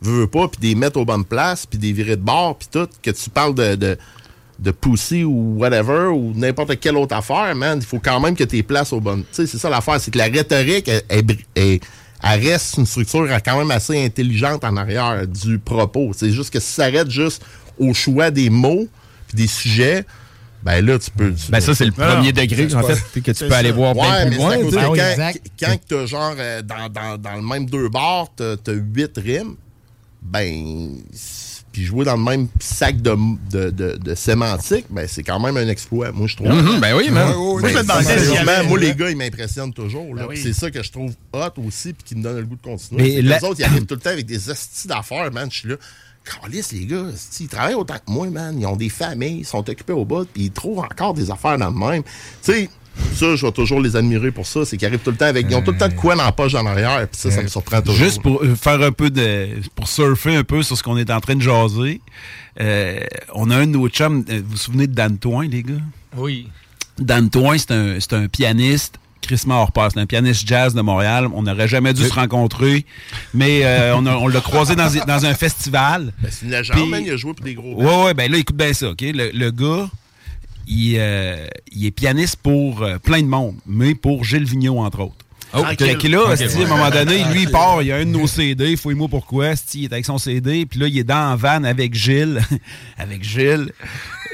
veux, 0.00 0.20
veux 0.20 0.26
pas, 0.26 0.48
puis 0.48 0.60
des 0.60 0.74
mettre 0.74 0.98
aux 0.98 1.04
bonnes 1.04 1.24
places, 1.24 1.66
puis 1.66 1.78
des 1.78 1.92
virer 1.92 2.16
de 2.16 2.22
bord, 2.22 2.56
puis 2.56 2.68
tout, 2.70 2.88
que 3.02 3.10
tu 3.10 3.30
parles 3.30 3.54
de, 3.54 3.74
de, 3.74 3.98
de 4.58 4.70
pussy 4.70 5.24
ou 5.24 5.56
whatever, 5.58 6.08
ou 6.08 6.32
n'importe 6.34 6.78
quelle 6.80 6.96
autre 6.96 7.14
affaire, 7.16 7.54
man, 7.54 7.78
il 7.80 7.86
faut 7.86 7.98
quand 8.00 8.20
même 8.20 8.34
que 8.36 8.44
tu 8.44 8.62
places 8.62 8.92
aux 8.92 9.00
bonnes. 9.00 9.22
Tu 9.22 9.28
sais, 9.32 9.46
c'est 9.46 9.58
ça 9.58 9.70
l'affaire, 9.70 10.00
c'est 10.00 10.10
que 10.10 10.18
la 10.18 10.24
rhétorique, 10.26 10.88
elle, 10.88 11.02
elle 11.08 11.22
br- 11.24 11.44
elle- 11.54 11.80
elle 12.22 12.40
reste 12.48 12.76
une 12.78 12.86
structure 12.86 13.28
quand 13.44 13.58
même 13.58 13.70
assez 13.70 14.04
intelligente 14.04 14.64
en 14.64 14.76
arrière 14.76 15.24
du 15.26 15.58
propos. 15.60 16.10
C'est 16.16 16.32
juste 16.32 16.50
que 16.52 16.58
si 16.58 16.72
ça 16.72 16.84
s'arrête 16.86 17.08
juste 17.10 17.44
au 17.78 17.94
choix 17.94 18.30
des 18.32 18.50
mots, 18.50 18.88
puis 19.28 19.36
des 19.36 19.46
sujets, 19.46 20.04
ben 20.64 20.84
là, 20.84 20.98
tu 20.98 21.12
peux. 21.12 21.32
tu- 21.32 21.52
Ben, 21.52 21.60
ça, 21.60 21.72
c'est 21.76 21.84
le 21.84 21.92
premier 21.92 22.32
degré, 22.32 22.74
en 22.74 22.82
fait, 22.82 23.20
que 23.20 23.30
tu 23.30 23.44
peux 23.46 23.52
aller 23.54 23.70
voir 23.70 23.94
bien 23.94 24.02
Ouais, 24.02 24.22
plus 24.26 24.30
mais 24.30 24.36
loin, 24.36 24.50
à 24.50 24.56
cause 24.58 24.72
tu 24.72 24.78
Ah 24.80 24.90
oui, 24.90 24.98
quand, 24.98 25.32
quand 25.60 25.76
t'as 25.88 26.06
genre 26.06 26.34
euh, 26.36 26.62
dans, 26.62 26.88
dans, 26.88 27.16
dans 27.18 27.34
le 27.36 27.42
même 27.42 27.66
deux 27.70 27.88
bars, 27.88 28.26
t'as 28.34 28.56
t'as 28.56 28.72
huit 28.72 29.12
rimes, 29.16 29.54
ben. 30.30 30.98
Puis 31.70 31.84
jouer 31.84 32.04
dans 32.06 32.16
le 32.16 32.22
même 32.22 32.48
sac 32.60 33.00
de, 33.02 33.14
de, 33.50 33.70
de, 33.70 33.96
de 33.98 34.14
sémantique, 34.14 34.86
ben 34.88 35.06
c'est 35.06 35.22
quand 35.22 35.38
même 35.38 35.56
un 35.58 35.68
exploit, 35.68 36.10
moi 36.12 36.26
je 36.26 36.34
trouve. 36.36 36.48
Mhm, 36.48 36.80
ben 36.80 36.96
oui, 36.96 37.10
man. 37.10 37.28
Ben, 38.46 38.62
Moi, 38.68 38.78
les 38.78 38.94
gars, 38.94 39.10
ils 39.10 39.16
m'impressionnent 39.16 39.72
toujours. 39.74 40.14
Ben 40.14 40.26
C'est 40.42 40.54
ça 40.54 40.70
que 40.70 40.82
je 40.82 40.90
trouve 40.90 41.12
hot 41.32 41.60
aussi, 41.66 41.92
puis 41.92 42.02
qui 42.04 42.14
me 42.16 42.22
donne 42.22 42.38
le 42.38 42.44
goût 42.46 42.56
de 42.56 42.62
continuer. 42.62 43.16
Mais 43.16 43.22
la- 43.22 43.38
Les 43.38 43.44
autres, 43.44 43.60
ils 43.60 43.64
arrivent 43.64 43.84
tout 43.86 43.94
le 43.94 44.00
temps 44.00 44.10
avec 44.10 44.24
des 44.26 44.48
hosties 44.48 44.88
d'affaires, 44.88 45.30
man. 45.30 45.48
Je 45.52 45.58
suis 45.58 45.68
là. 45.68 45.76
Calisse, 46.42 46.72
les 46.72 46.84
gars, 46.86 47.04
ils 47.40 47.48
travaillent 47.48 47.74
autant 47.74 47.94
que 47.94 48.10
moi, 48.10 48.28
man. 48.28 48.58
Ils 48.58 48.66
ont 48.66 48.76
des 48.76 48.88
familles, 48.90 49.38
ils 49.40 49.46
sont 49.46 49.68
occupés 49.68 49.92
au 49.94 50.04
bout, 50.04 50.26
puis 50.26 50.44
ils 50.44 50.50
trouvent 50.50 50.80
encore 50.80 51.14
des 51.14 51.30
affaires 51.30 51.58
dans 51.58 51.70
le 51.70 51.76
même. 51.78 52.02
Tu 52.02 52.52
sais, 52.52 52.70
ça, 53.14 53.36
je 53.36 53.44
vais 53.46 53.52
toujours 53.52 53.80
les 53.80 53.96
admirer 53.96 54.30
pour 54.30 54.46
ça. 54.46 54.64
C'est 54.64 54.76
qu'ils 54.76 54.86
arrivent 54.86 55.00
tout 55.00 55.10
le 55.10 55.16
temps 55.16 55.26
avec. 55.26 55.46
Ils 55.50 55.56
ont 55.56 55.62
tout 55.62 55.72
le 55.72 55.78
temps 55.78 55.88
de 55.88 55.94
quoi 55.94 56.14
dans 56.16 56.24
la 56.24 56.32
poche 56.32 56.54
en 56.54 56.64
arrière, 56.66 57.06
puis 57.08 57.20
ça, 57.20 57.30
ça 57.30 57.42
me 57.42 57.48
surprend 57.48 57.80
toujours. 57.80 57.96
Juste 57.96 58.22
pour 58.22 58.42
euh, 58.42 58.54
faire 58.54 58.80
un 58.82 58.92
peu 58.92 59.10
de. 59.10 59.48
pour 59.74 59.88
surfer 59.88 60.36
un 60.36 60.44
peu 60.44 60.62
sur 60.62 60.76
ce 60.76 60.82
qu'on 60.82 60.96
est 60.96 61.10
en 61.10 61.20
train 61.20 61.34
de 61.36 61.42
jaser. 61.42 62.00
euh, 62.60 63.00
on 63.34 63.50
a 63.50 63.56
un 63.56 63.66
de 63.66 63.72
nos 63.72 63.88
chums. 63.88 64.24
euh, 64.30 64.40
Vous 64.44 64.50
vous 64.52 64.56
souvenez 64.56 64.86
de 64.86 64.94
Dan 64.94 65.18
Toin, 65.18 65.46
les 65.48 65.62
gars? 65.62 65.74
Oui. 66.16 66.48
Dan 66.98 67.30
Toin, 67.30 67.56
c'est 67.58 67.70
un, 67.72 67.96
c'est 68.00 68.12
un 68.14 68.26
pianiste. 68.28 68.98
Chris 69.20 69.42
hors 69.50 69.72
pair, 69.72 69.88
c'est 69.92 70.00
un 70.00 70.06
pianiste 70.06 70.46
jazz 70.46 70.74
de 70.74 70.80
Montréal. 70.80 71.28
On 71.34 71.42
n'aurait 71.42 71.68
jamais 71.68 71.92
dû 71.92 72.02
se 72.04 72.12
rencontrer, 72.14 72.86
mais 73.34 73.60
euh, 73.64 73.94
on, 73.96 74.06
a- 74.06 74.14
on 74.16 74.28
l'a 74.28 74.40
croisé 74.40 74.74
dans, 74.76 74.88
dans 75.06 75.26
un 75.26 75.34
festival. 75.34 76.12
Ben, 76.22 76.30
c'est 76.30 76.46
une 76.46 76.52
légende, 76.52 76.76
Puis- 76.78 76.88
man. 76.88 77.02
Il 77.04 77.10
a 77.12 77.16
joué 77.16 77.34
pour 77.34 77.44
des 77.44 77.54
gros. 77.54 77.74
Ouais, 77.74 78.04
ouais, 78.06 78.14
ben 78.14 78.30
là, 78.30 78.38
écoute 78.38 78.56
bien 78.56 78.72
ça, 78.72 78.90
OK? 78.90 79.00
Le, 79.02 79.30
le 79.34 79.50
gars, 79.50 79.90
il, 80.68 80.96
euh, 80.98 81.46
il 81.72 81.86
est 81.86 81.90
pianiste 81.90 82.36
pour 82.36 82.82
euh, 82.82 82.98
plein 82.98 83.22
de 83.22 83.26
monde, 83.26 83.56
mais 83.66 83.94
pour 83.94 84.24
Gilles 84.24 84.44
Vigneault, 84.44 84.78
entre 84.78 85.00
autres. 85.00 85.24
Oh, 85.54 85.64
Fait 85.78 85.94
ok. 85.94 86.02
que 86.02 86.08
là, 86.08 86.28
ouais. 86.28 86.42
à 86.42 86.62
un 86.62 86.66
moment 86.66 86.90
donné, 86.90 87.24
lui, 87.32 87.44
il 87.44 87.50
part, 87.50 87.80
il 87.80 87.88
y 87.88 87.92
a 87.92 87.96
un 87.96 88.04
de 88.04 88.10
nos 88.10 88.26
CD, 88.26 88.76
fouille-moi 88.76 89.08
pourquoi, 89.08 89.52
il 89.74 89.84
est 89.84 89.92
avec 89.92 90.04
son 90.04 90.18
CD, 90.18 90.66
puis 90.66 90.78
là, 90.78 90.88
il 90.88 90.98
est 90.98 91.04
dans 91.04 91.30
la 91.30 91.36
van 91.36 91.64
avec 91.64 91.94
Gilles, 91.94 92.42
avec 92.98 93.24
Gilles. 93.24 93.72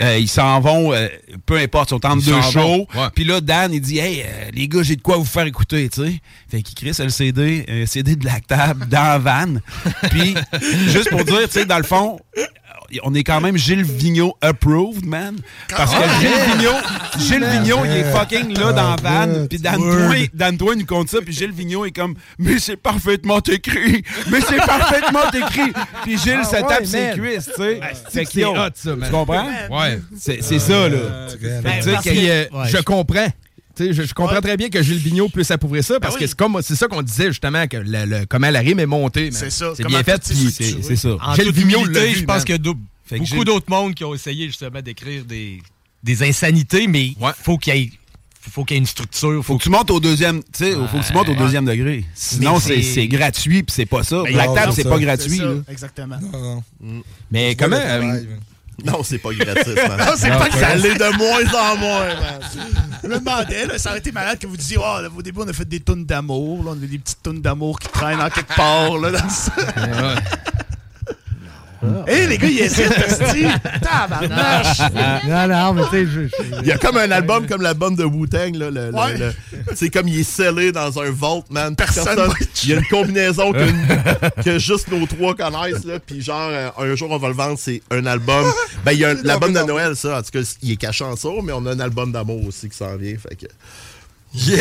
Euh, 0.00 0.18
ils 0.18 0.28
s'en 0.28 0.58
vont, 0.58 0.92
euh, 0.92 1.06
peu 1.46 1.56
importe, 1.56 1.90
ils 1.90 1.94
sont 1.94 2.06
entre 2.06 2.26
Ils 2.26 2.32
deux 2.32 2.42
shows. 2.42 2.88
Puis 3.14 3.22
là, 3.22 3.40
Dan, 3.40 3.72
il 3.72 3.80
dit, 3.80 3.98
hey, 3.98 4.22
euh, 4.22 4.50
les 4.52 4.66
gars, 4.66 4.82
j'ai 4.82 4.96
de 4.96 5.02
quoi 5.02 5.16
vous 5.16 5.24
faire 5.24 5.46
écouter, 5.46 5.88
tu 5.88 6.02
sais. 6.02 6.20
Fait 6.50 6.62
qu'il 6.62 6.74
crée 6.74 7.04
le 7.04 7.10
CD, 7.10 7.64
un 7.68 7.86
CD 7.86 8.16
de 8.16 8.20
Black 8.20 8.48
Tab 8.48 8.88
dans 8.88 9.02
la 9.02 9.18
van. 9.18 9.54
Puis, 10.10 10.34
juste 10.88 11.10
pour 11.10 11.24
dire, 11.24 11.42
tu 11.44 11.60
sais, 11.60 11.64
dans 11.64 11.78
le 11.78 11.84
fond, 11.84 12.18
on 13.02 13.14
est 13.14 13.24
quand 13.24 13.40
même 13.40 13.56
Gilles 13.56 13.82
Vigneault 13.82 14.36
approved, 14.40 15.04
man. 15.06 15.36
Parce 15.68 15.92
que 15.92 16.00
Ah, 16.02 16.20
Gilles. 16.20 16.30
Vigneault, 16.52 16.78
Gilles 17.18 17.44
Vigneault, 17.44 17.84
il 17.84 17.90
est 17.92 18.12
fucking 18.12 18.58
là 18.58 18.72
dans 18.72 18.90
la 18.90 19.26
van. 19.26 19.46
Puis 19.48 19.58
Dan 20.32 20.56
Toin 20.56 20.74
nous 20.76 20.86
compte 20.86 21.08
ça. 21.08 21.18
Puis 21.20 21.32
Gilles 21.32 21.52
Vigneault 21.52 21.84
est 21.86 21.90
comme, 21.92 22.14
mais 22.38 22.58
c'est 22.58 22.76
parfaitement 22.76 23.40
écrit. 23.40 24.02
Mais 24.30 24.40
c'est 24.40 24.56
parfaitement 24.56 25.30
écrit. 25.32 25.72
Puis 26.04 26.18
Gilles 26.18 26.40
Ah 26.42 26.44
se 26.44 26.56
ouais, 26.56 26.62
tape 26.62 26.86
ses 26.86 27.06
man. 27.08 27.18
cuisses, 27.18 27.50
tu 27.56 27.62
sais. 27.62 27.80
C'est 28.32 28.44
hot, 28.44 28.54
ça, 28.74 28.96
man. 28.96 29.08
Tu 29.08 29.14
comprends? 29.14 29.46
Ouais. 29.70 30.00
C'est 30.16 30.42
c'est 30.42 30.58
ça, 30.58 30.88
là. 30.88 30.98
Que, 31.40 31.46
ouais, 31.46 32.68
je 32.68 32.76
je- 32.76 32.82
comprends. 32.82 33.26
Je, 33.78 33.92
je 33.92 34.14
comprends 34.14 34.40
très 34.40 34.56
bien 34.56 34.68
que 34.68 34.82
Gilles 34.82 34.98
Vigneault 34.98 35.28
puisse 35.28 35.50
approuver 35.50 35.82
ça 35.82 35.98
parce 36.00 36.16
que 36.16 36.26
c'est 36.26 36.36
comme 36.36 36.58
c'est 36.62 36.76
ça 36.76 36.86
qu'on 36.88 37.02
disait 37.02 37.28
justement 37.28 37.66
que 37.66 37.76
le, 37.78 38.04
le- 38.06 38.26
comment 38.26 38.50
la 38.50 38.60
rime 38.60 38.80
est 38.80 38.86
montée. 38.86 39.30
C'est 39.32 39.50
ça, 39.50 39.72
C'est 39.76 39.84
bien 39.86 40.02
fait 40.04 40.20
c'est 40.24 40.82
c'est 40.82 40.96
ça. 40.96 41.16
En 41.20 41.34
Gilles 41.34 41.52
Vigneault 41.52 41.84
l'a 41.86 42.12
je 42.12 42.24
pense 42.24 42.44
qu'il 42.44 42.54
y 42.54 42.58
a 42.58 42.72
beaucoup 43.18 43.44
d'autres 43.44 43.68
mondes 43.68 43.94
qui 43.94 44.04
ont 44.04 44.14
essayé 44.14 44.46
justement 44.46 44.80
d'écrire 44.80 45.24
des, 45.24 45.60
des 46.02 46.22
insanités, 46.22 46.86
mais 46.86 47.06
il 47.08 47.16
faut 47.42 47.58
qu'il 47.58 47.74
y 47.74 47.78
ait 47.82 47.90
faut 48.50 48.62
qu'il 48.64 48.74
y 48.74 48.76
ait 48.76 48.80
une 48.80 48.86
structure. 48.86 49.42
Faut 49.42 49.56
que 49.56 49.62
tu 49.62 49.70
montes 49.70 49.90
au 49.90 50.00
deuxième, 50.00 50.42
tu 50.42 50.48
sais, 50.52 50.72
faut 50.74 50.98
que 50.98 51.06
tu 51.06 51.12
montes 51.14 51.30
au 51.30 51.34
deuxième 51.34 51.64
degré. 51.64 52.04
Sinon, 52.14 52.60
c'est 52.60 52.82
c'est- 52.82 52.94
c'est 52.94 53.08
gratuit 53.08 53.62
puis 53.62 53.72
c'est 53.74 53.86
pas 53.86 54.02
ça. 54.04 54.22
Ben, 54.22 54.34
Black 54.34 54.48
non, 54.48 54.54
Tab, 54.54 54.66
non, 54.68 54.74
c'est 54.74 54.82
ça. 54.82 54.88
pas 54.90 54.96
C'est 54.98 55.02
gratuit. 55.04 55.40
Exactement. 55.66 56.16
Mais 57.30 57.54
comment 57.56 57.76
euh, 57.80 58.20
Non, 58.84 59.02
c'est 59.04 59.18
pas 59.18 59.32
gratis, 59.32 59.66
man. 59.76 59.98
Non, 59.98 60.12
c'est 60.16 60.28
pas 60.30 60.50
Ça 60.50 60.58
gratuit. 60.58 60.82
l'est 60.82 60.94
de 60.94 61.16
moins 61.16 61.60
en 61.72 61.76
moins, 61.76 62.06
man. 62.06 62.40
Je 63.02 63.08
me 63.08 63.18
demandais, 63.18 63.66
là, 63.66 63.78
ça 63.78 63.90
aurait 63.90 63.98
été 63.98 64.10
malade 64.12 64.38
que 64.38 64.46
vous 64.46 64.56
disiez, 64.56 64.78
oh, 64.78 65.00
là, 65.00 65.08
au 65.14 65.22
début, 65.22 65.40
on 65.42 65.48
a 65.48 65.52
fait 65.52 65.68
des 65.68 65.80
tunes 65.80 66.04
d'amour, 66.06 66.64
là, 66.64 66.70
on 66.70 66.82
a 66.82 66.86
des 66.86 66.98
petites 66.98 67.22
tunes 67.22 67.40
d'amour 67.40 67.78
qui 67.78 67.88
traînent 67.88 68.20
en 68.20 68.30
quelque 68.30 68.54
part, 68.56 68.96
là, 68.98 69.10
dans 69.12 69.28
ça. 69.28 69.52
Hé, 72.06 72.26
les 72.26 72.38
gars, 72.38 72.48
ils 72.48 72.58
tester. 72.70 73.46
Tabarnache! 73.82 74.78
non, 75.26 75.48
non, 75.48 75.72
mais 75.74 75.82
tu 75.90 76.06
sais, 76.28 76.28
Il 76.62 76.66
y 76.68 76.72
a 76.72 76.78
comme 76.78 76.96
un 76.96 77.10
album 77.10 77.46
comme 77.46 77.62
l'album 77.62 77.96
de 77.96 78.04
Wu-Tang, 78.04 78.54
là. 78.56 78.70
Le, 78.70 78.90
Ouais. 78.94 79.16
le- 79.18 79.74
sais, 79.74 79.88
comme 79.90 80.08
il 80.08 80.20
est 80.20 80.24
scellé 80.24 80.72
dans 80.72 80.98
un 81.00 81.10
vault, 81.10 81.44
man. 81.50 81.74
Personne 81.76 82.18
Il 82.64 82.70
y 82.70 82.72
a 82.74 82.76
une 82.76 82.86
combinaison 82.86 83.52
que, 83.52 84.42
que 84.42 84.58
juste 84.58 84.88
nos 84.90 85.06
trois 85.06 85.34
connaissent, 85.34 85.84
là. 85.84 85.98
Puis 85.98 86.20
genre, 86.22 86.48
euh, 86.50 86.68
un 86.78 86.94
jour, 86.94 87.10
on 87.10 87.18
va 87.18 87.28
le 87.28 87.34
vendre, 87.34 87.58
c'est 87.58 87.82
un 87.90 88.04
album. 88.06 88.44
Ben, 88.84 88.92
il 88.92 88.98
y 88.98 89.04
a 89.04 89.14
l'album 89.14 89.52
de 89.52 89.60
Noël, 89.60 89.96
ça. 89.96 90.18
En 90.18 90.22
tout 90.22 90.30
cas, 90.32 90.56
il 90.62 90.72
est 90.72 90.76
caché 90.76 91.04
en 91.04 91.16
sourd, 91.16 91.42
mais 91.42 91.52
on 91.52 91.64
a 91.66 91.72
un 91.72 91.80
album 91.80 92.12
d'amour 92.12 92.46
aussi 92.46 92.68
qui 92.68 92.76
s'en 92.76 92.96
vient. 92.96 93.14
Fait 93.18 93.36
que. 93.36 93.46
Yeah! 94.34 94.60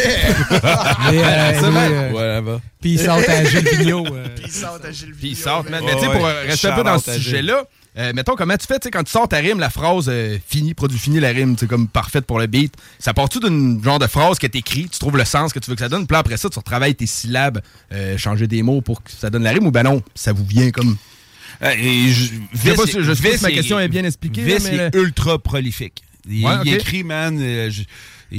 Mais, 1.11 1.23
euh, 1.23 2.41
euh. 2.47 2.57
Puis 2.81 2.91
il 2.91 2.99
sort 2.99 3.17
à 3.27 3.43
Gilles 3.43 3.67
Vigneault. 3.77 4.05
euh, 4.13 4.27
Puis 4.35 4.45
ils 4.47 4.51
sortent 4.51 4.85
à 4.85 4.91
Gilles 4.91 5.13
Puis 5.17 5.29
il 5.29 5.35
Vigneault, 5.35 5.43
sort, 5.43 5.63
mais- 5.65 5.71
man. 5.71 5.83
Mais 5.85 5.93
tu 5.95 5.99
sais, 6.01 6.11
pour 6.11 6.25
rester 6.25 6.67
un 6.67 6.75
peu 6.75 6.83
dans 6.83 6.99
ce 6.99 7.13
sujet-là, 7.13 7.63
euh, 7.97 8.11
mettons, 8.15 8.35
comment 8.35 8.57
tu 8.57 8.65
fais, 8.67 8.79
tu 8.79 8.85
sais, 8.85 8.91
quand 8.91 9.03
tu 9.03 9.11
sors 9.11 9.27
ta 9.27 9.37
rime, 9.37 9.59
la 9.59 9.69
phrase 9.69 10.05
euh, 10.09 10.37
fini, 10.47 10.73
produit 10.73 10.97
fini, 10.97 11.19
la 11.19 11.29
rime, 11.29 11.55
c'est 11.59 11.67
comme 11.67 11.87
parfaite 11.87 12.25
pour 12.25 12.39
le 12.39 12.47
beat. 12.47 12.73
Ça 12.99 13.13
part-tu 13.13 13.39
d'une 13.39 13.83
genre 13.83 13.99
de 13.99 14.07
phrase 14.07 14.39
que 14.39 14.47
t'écris, 14.47 14.89
tu 14.89 14.99
trouves 14.99 15.17
le 15.17 15.25
sens 15.25 15.53
que 15.53 15.59
tu 15.59 15.69
veux 15.69 15.75
que 15.75 15.81
ça 15.81 15.89
donne, 15.89 16.07
puis 16.07 16.17
après 16.17 16.37
ça, 16.37 16.49
tu 16.49 16.57
retravailles 16.59 16.95
tes 16.95 17.05
syllabes, 17.05 17.61
euh, 17.91 18.17
changer 18.17 18.47
des 18.47 18.63
mots 18.63 18.81
pour 18.81 19.03
que 19.03 19.11
ça 19.11 19.29
donne 19.29 19.43
la 19.43 19.51
rime, 19.51 19.67
ou 19.67 19.71
ben 19.71 19.83
non, 19.83 20.01
ça 20.15 20.33
vous 20.33 20.45
vient 20.45 20.71
comme. 20.71 20.97
Et 21.61 22.09
je, 22.09 22.31
Je 22.53 22.57
sais 22.59 22.73
pas 22.73 22.85
si- 22.87 22.91
je 22.99 23.13
sais 23.13 23.21
pas 23.21 23.27
si 23.29 23.33
Vice 23.33 23.41
ma 23.43 23.49
est- 23.49 23.53
question 23.53 23.79
est 23.79 23.87
bien 23.87 24.03
expliquée, 24.03 24.41
Vice 24.43 24.67
mais 24.71 24.75
est 24.77 24.95
ultra 24.95 25.37
prolifique. 25.39 26.03
Il, 26.27 26.45
Ouais, 26.45 26.53
il 26.65 26.73
ok. 26.75 26.79
écrit, 26.81 27.03
man. 27.03 27.37
euh, 27.39 27.69
je- 27.69 27.83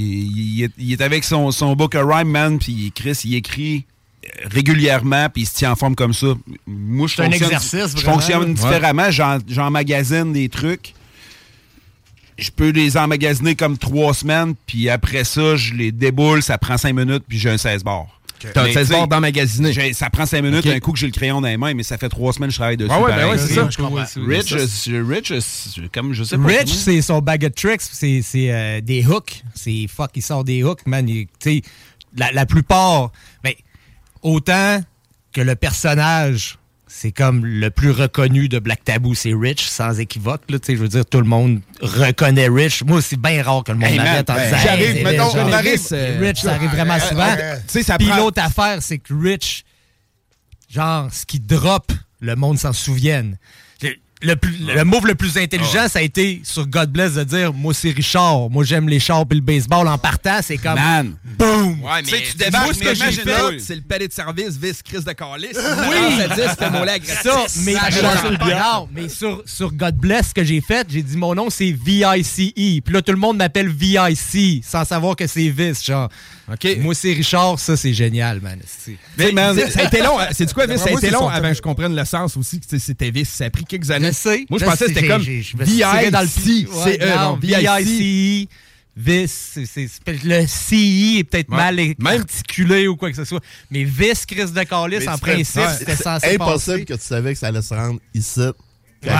il, 0.01 0.37
il 0.57 0.63
est, 0.63 0.71
il 0.77 0.91
est 0.93 1.01
avec 1.01 1.23
son, 1.23 1.51
son 1.51 1.75
book 1.75 1.95
of 1.95 2.05
rhyme, 2.11 2.29
man. 2.29 2.59
Puis 2.59 2.91
Chris, 2.93 3.19
il 3.25 3.35
écrit 3.35 3.85
régulièrement, 4.45 5.29
puis 5.29 5.43
il 5.43 5.45
se 5.45 5.55
tient 5.55 5.71
en 5.71 5.75
forme 5.75 5.95
comme 5.95 6.13
ça. 6.13 6.27
Moi, 6.65 7.07
je 7.07 7.15
C'est 7.15 7.21
un 7.21 7.25
fonctionne, 7.25 7.45
exercice, 7.51 7.95
je 7.97 8.01
fonctionne 8.03 8.43
Ouais. 8.49 8.53
différemment. 8.53 9.11
J'en- 9.11 9.37
J'emmagasine 9.47 10.33
des 10.33 10.49
trucs. 10.49 10.93
Je 12.37 12.49
peux 12.51 12.69
les 12.69 12.97
emmagasiner 12.97 13.55
comme 13.55 13.77
trois 13.77 14.13
semaines, 14.13 14.55
puis 14.67 14.89
après 14.89 15.23
ça, 15.23 15.55
je 15.55 15.73
les 15.73 15.91
déboule, 15.93 16.43
ça 16.43 16.57
prend 16.57 16.77
cinq 16.77 16.93
minutes, 16.93 17.23
puis 17.27 17.37
j'ai 17.39 17.49
un 17.49 17.57
16 17.57 17.83
bars. 17.83 18.07
T'as 18.53 18.61
un 18.61 18.65
Mais, 18.65 18.73
16 18.73 18.87
tu 18.87 18.93
sais, 18.93 18.99
bars 18.99 19.07
d'emmagasiner. 19.07 19.93
Ça 19.93 20.09
prend 20.09 20.25
cinq 20.25 20.41
minutes, 20.41 20.65
Ok. 20.65 20.71
un 20.73 20.79
coup 20.79 20.91
que 20.91 20.99
j'ai 20.99 21.05
le 21.07 21.11
crayon 21.11 21.41
dans 21.41 21.47
les 21.47 21.57
mains, 21.57 21.73
mais 21.73 21.83
ça 21.83 21.97
fait 21.97 22.09
trois 22.09 22.33
semaines 22.33 22.49
que 22.49 22.53
je 22.53 22.57
travaille 22.59 22.77
dessus. 22.77 22.91
Ah 22.93 23.01
ouais, 23.01 23.15
ben 23.15 23.29
ouais, 23.29 23.37
c'est 23.37 23.53
ça. 23.53 23.67
je 23.69 23.77
comprends. 23.77 24.03
Rich, 24.27 24.55
comme 25.93 26.13
je 26.13 26.23
sais 26.23 26.37
pas. 26.37 26.47
Rich, 26.47 26.69
c'est 26.73 27.01
son 27.01 27.19
bag 27.19 27.45
of 27.45 27.53
tricks, 27.55 27.81
c'est 27.81 28.21
c'est, 28.21 28.51
euh, 28.51 28.81
des 28.81 29.05
hooks. 29.05 29.43
C'est 29.53 29.87
fuck, 29.87 30.11
il 30.15 30.21
sort 30.21 30.43
des 30.43 30.63
hooks, 30.63 30.85
man. 30.85 31.07
Il- 31.07 31.27
Tu 31.39 31.57
sais, 31.57 31.61
la, 32.17 32.31
la 32.31 32.45
plupart, 32.45 33.11
ben, 33.43 33.53
autant 34.21 34.81
que 35.33 35.41
le 35.41 35.55
personnage, 35.55 36.57
c'est 36.87 37.11
comme 37.11 37.45
le 37.45 37.69
plus 37.71 37.91
reconnu 37.91 38.47
de 38.47 38.59
Black 38.59 38.83
Taboo, 38.83 39.15
c'est 39.15 39.33
Rich, 39.33 39.67
sans 39.67 39.99
équivoque. 39.99 40.41
Là, 40.49 40.57
je 40.67 40.73
veux 40.75 40.87
dire, 40.87 41.05
tout 41.05 41.17
le 41.19 41.25
monde 41.25 41.61
reconnaît 41.81 42.47
Rich. 42.47 42.83
Moi, 42.83 43.01
c'est 43.01 43.19
bien 43.19 43.41
rare 43.43 43.63
que 43.63 43.71
le 43.71 43.77
monde 43.79 43.89
Hey, 43.89 43.97
m'arrête 43.97 44.29
en 44.29 44.35
ben, 44.35 44.43
disant 44.45 44.57
j'arrive, 44.63 45.03
mettons, 45.03 45.31
on 45.35 45.51
arrive, 45.51 45.71
Rich, 45.71 45.81
euh, 45.91 46.17
Rich, 46.21 46.41
ça 46.41 46.53
arrive 46.53 46.69
vraiment 46.69 46.93
euh, 46.95 46.99
souvent. 46.99 47.35
euh, 47.39 47.97
Puis 47.97 48.07
l'autre 48.17 48.41
affaire, 48.41 48.77
c'est 48.81 48.99
que 48.99 49.13
Rich, 49.13 49.65
genre, 50.69 51.09
ce 51.11 51.25
qui 51.25 51.39
drop, 51.39 51.91
le 52.21 52.35
monde 52.35 52.59
s'en 52.59 52.73
souvienne. 52.73 53.37
Le, 54.25 54.31
le, 54.31 54.35
plus- 54.35 54.57
le 54.75 54.83
move 54.83 55.07
le 55.07 55.15
plus 55.15 55.37
intelligent, 55.37 55.87
ça 55.87 55.99
a 55.99 56.01
été 56.01 56.41
sur 56.43 56.67
God 56.67 56.89
Bless 56.91 57.13
de 57.13 57.23
dire 57.23 57.53
Moi, 57.53 57.73
c'est 57.73 57.91
Richard. 57.91 58.49
Moi, 58.49 58.63
j'aime 58.63 58.89
les 58.89 58.99
chars 58.99 59.25
puis 59.25 59.37
le 59.39 59.43
baseball. 59.45 59.87
En 59.87 59.97
partant, 59.97 60.39
c'est 60.41 60.57
comme. 60.57 60.75
Man. 60.75 61.13
Boom! 61.37 61.81
Ouais, 61.83 61.89
mais 61.97 62.03
Tu 62.03 62.09
sais, 62.09 62.21
tu 62.21 62.31
tu 62.31 62.37
débarques, 62.37 62.65
moi, 62.65 62.73
ce 62.73 62.79
que 62.79 62.95
j'ai 62.95 63.11
fait- 63.11 63.59
c'est 63.59 63.75
le 63.75 63.81
palais 63.81 64.07
de 64.07 64.13
service 64.13 64.57
vice 64.57 64.81
Chris 64.83 65.03
de 65.03 65.11
Carlis. 65.11 65.47
Oui, 65.53 66.17
ça 66.17 66.27
dit 66.35 66.41
ce 66.59 66.69
mot-là 66.71 66.99
gratis. 66.99 67.21
Ça, 67.23 67.45
mais, 67.63 67.73
Ça 67.73 67.79
mais- 68.93 69.09
sur, 69.09 69.43
sur 69.45 69.71
God 69.73 69.95
Bless, 69.95 70.29
ce 70.29 70.33
que 70.33 70.43
j'ai 70.43 70.61
fait, 70.61 70.87
j'ai 70.89 71.03
dit 71.03 71.17
mon 71.17 71.35
nom, 71.35 71.49
c'est 71.49 71.71
VICE. 71.71 72.53
Puis 72.55 72.83
là, 72.93 73.01
tout 73.01 73.11
le 73.11 73.17
monde 73.17 73.37
m'appelle 73.37 73.69
VIC 73.69 74.63
sans 74.63 74.85
savoir 74.85 75.15
que 75.15 75.27
c'est 75.27 75.49
Vice, 75.49 75.83
genre. 75.85 76.09
OK. 76.51 76.77
Moi, 76.79 76.93
c'est 76.93 77.11
Richard, 77.13 77.57
ça, 77.59 77.75
c'est 77.75 77.93
génial, 77.93 78.39
man. 78.39 78.59
C'est- 78.65 78.97
Mais, 79.17 79.31
man, 79.31 79.57
ça 79.71 79.79
a 79.81 79.83
été 79.85 80.01
long. 80.01 80.19
hein. 80.19 80.27
C'est 80.31 80.45
du 80.45 80.53
quoi, 80.53 80.67
Vice? 80.67 80.81
Ça 80.81 80.89
a 80.89 80.93
été 80.93 81.09
long 81.09 81.27
avant 81.27 81.49
que 81.49 81.55
je 81.55 81.61
comprenne 81.61 81.95
le 81.95 82.05
sens 82.05 82.37
aussi 82.37 82.59
que 82.59 82.77
c'était 82.77 83.09
Vice. 83.09 83.29
Ça 83.29 83.45
a 83.45 83.49
pris 83.49 83.65
quelques 83.65 83.89
années. 83.91 84.11
Sais. 84.15 84.45
Moi, 84.49 84.59
je 84.59 84.65
Je 84.65 84.69
pensais 84.69 84.85
que 84.85 84.93
c'était 84.93 85.07
comme 85.07 85.23
C'est. 85.23 85.43
VICE. 87.41 88.47
Vice, 88.97 89.49
c'est- 89.53 89.65
c'est- 89.65 89.89
c'est- 89.89 90.23
le 90.23 90.47
CI 90.47 91.17
est 91.19 91.23
peut-être 91.25 91.49
Ouais. 91.51 91.57
mal 91.99 92.17
articulé 92.19 92.87
ou 92.87 92.95
quoi 92.95 93.09
que 93.09 93.15
ce 93.17 93.25
soit. 93.25 93.41
Mais 93.69 93.83
Vice, 93.83 94.25
Chris 94.25 94.45
de 94.51 94.63
Carlis, 94.63 94.99
Mais 94.99 95.09
en 95.09 95.17
principe, 95.17 95.57
Ouais. 95.61 95.67
c'était 95.77 95.97
C'est 95.97 96.03
censé 96.03 96.35
impossible 96.35 96.71
passer. 96.77 96.85
que 96.85 96.93
tu 96.93 97.01
savais 97.05 97.33
que 97.33 97.39
ça 97.39 97.47
allait 97.47 97.61
se 97.61 97.73
rendre 97.73 97.99
ici. 98.13 98.39
Ouais, 98.39 99.11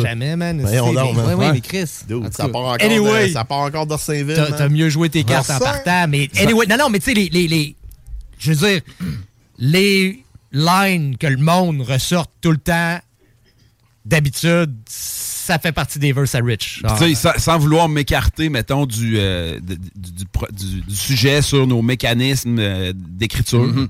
jamais, 0.00 0.36
man. 0.36 0.64
C'est- 0.64 0.76
donc, 0.76 0.94
mais- 0.94 1.12
man. 1.12 1.26
ouais, 1.26 1.34
ouais, 1.34 1.52
mais 1.54 1.60
Chris, 1.60 1.90
Dude, 2.08 2.32
ça, 2.32 2.48
part 2.48 2.62
encore 2.62 2.76
Anyway. 2.80 3.26
de, 3.28 3.32
ça 3.32 3.44
part 3.44 3.58
encore 3.58 3.86
d'Orsainville. 3.86 4.36
T'as 4.36 4.48
man. 4.50 4.54
t'as 4.58 4.68
mieux 4.68 4.88
joué 4.90 5.10
tes 5.10 5.24
cartes 5.24 5.50
en 5.50 5.58
partant, 5.58 6.06
mais 6.08 6.30
anyway, 6.38 6.66
non, 6.68 6.76
non, 6.78 6.88
mais 6.88 7.00
tu 7.00 7.06
sais, 7.06 7.14
les, 7.14 7.28
les, 7.28 7.48
les- 7.48 7.74
je 8.38 8.52
veux 8.52 8.68
dire, 8.68 8.80
les 9.58 10.22
lines 10.52 11.16
que 11.18 11.26
le 11.26 11.36
monde 11.36 11.82
ressorte 11.82 12.30
tout 12.40 12.52
le 12.52 12.58
temps, 12.58 12.98
d'habitude, 14.06 14.74
ça 14.88 15.58
fait 15.58 15.72
partie 15.72 15.98
des 15.98 16.12
verses 16.12 16.34
à 16.34 16.38
Rich. 16.38 16.82
Sais, 16.98 17.14
sans, 17.14 17.36
sans 17.38 17.58
vouloir 17.58 17.88
m'écarter, 17.88 18.48
mettons, 18.48 18.86
du, 18.86 19.18
euh, 19.18 19.60
du- 19.60 20.80
du 20.82 20.94
sujet 20.94 21.42
sur 21.42 21.66
nos 21.66 21.82
mécanismes 21.82 22.58
euh, 22.58 22.92
d'écriture, 22.94 23.66
Mm-hmm. 23.66 23.88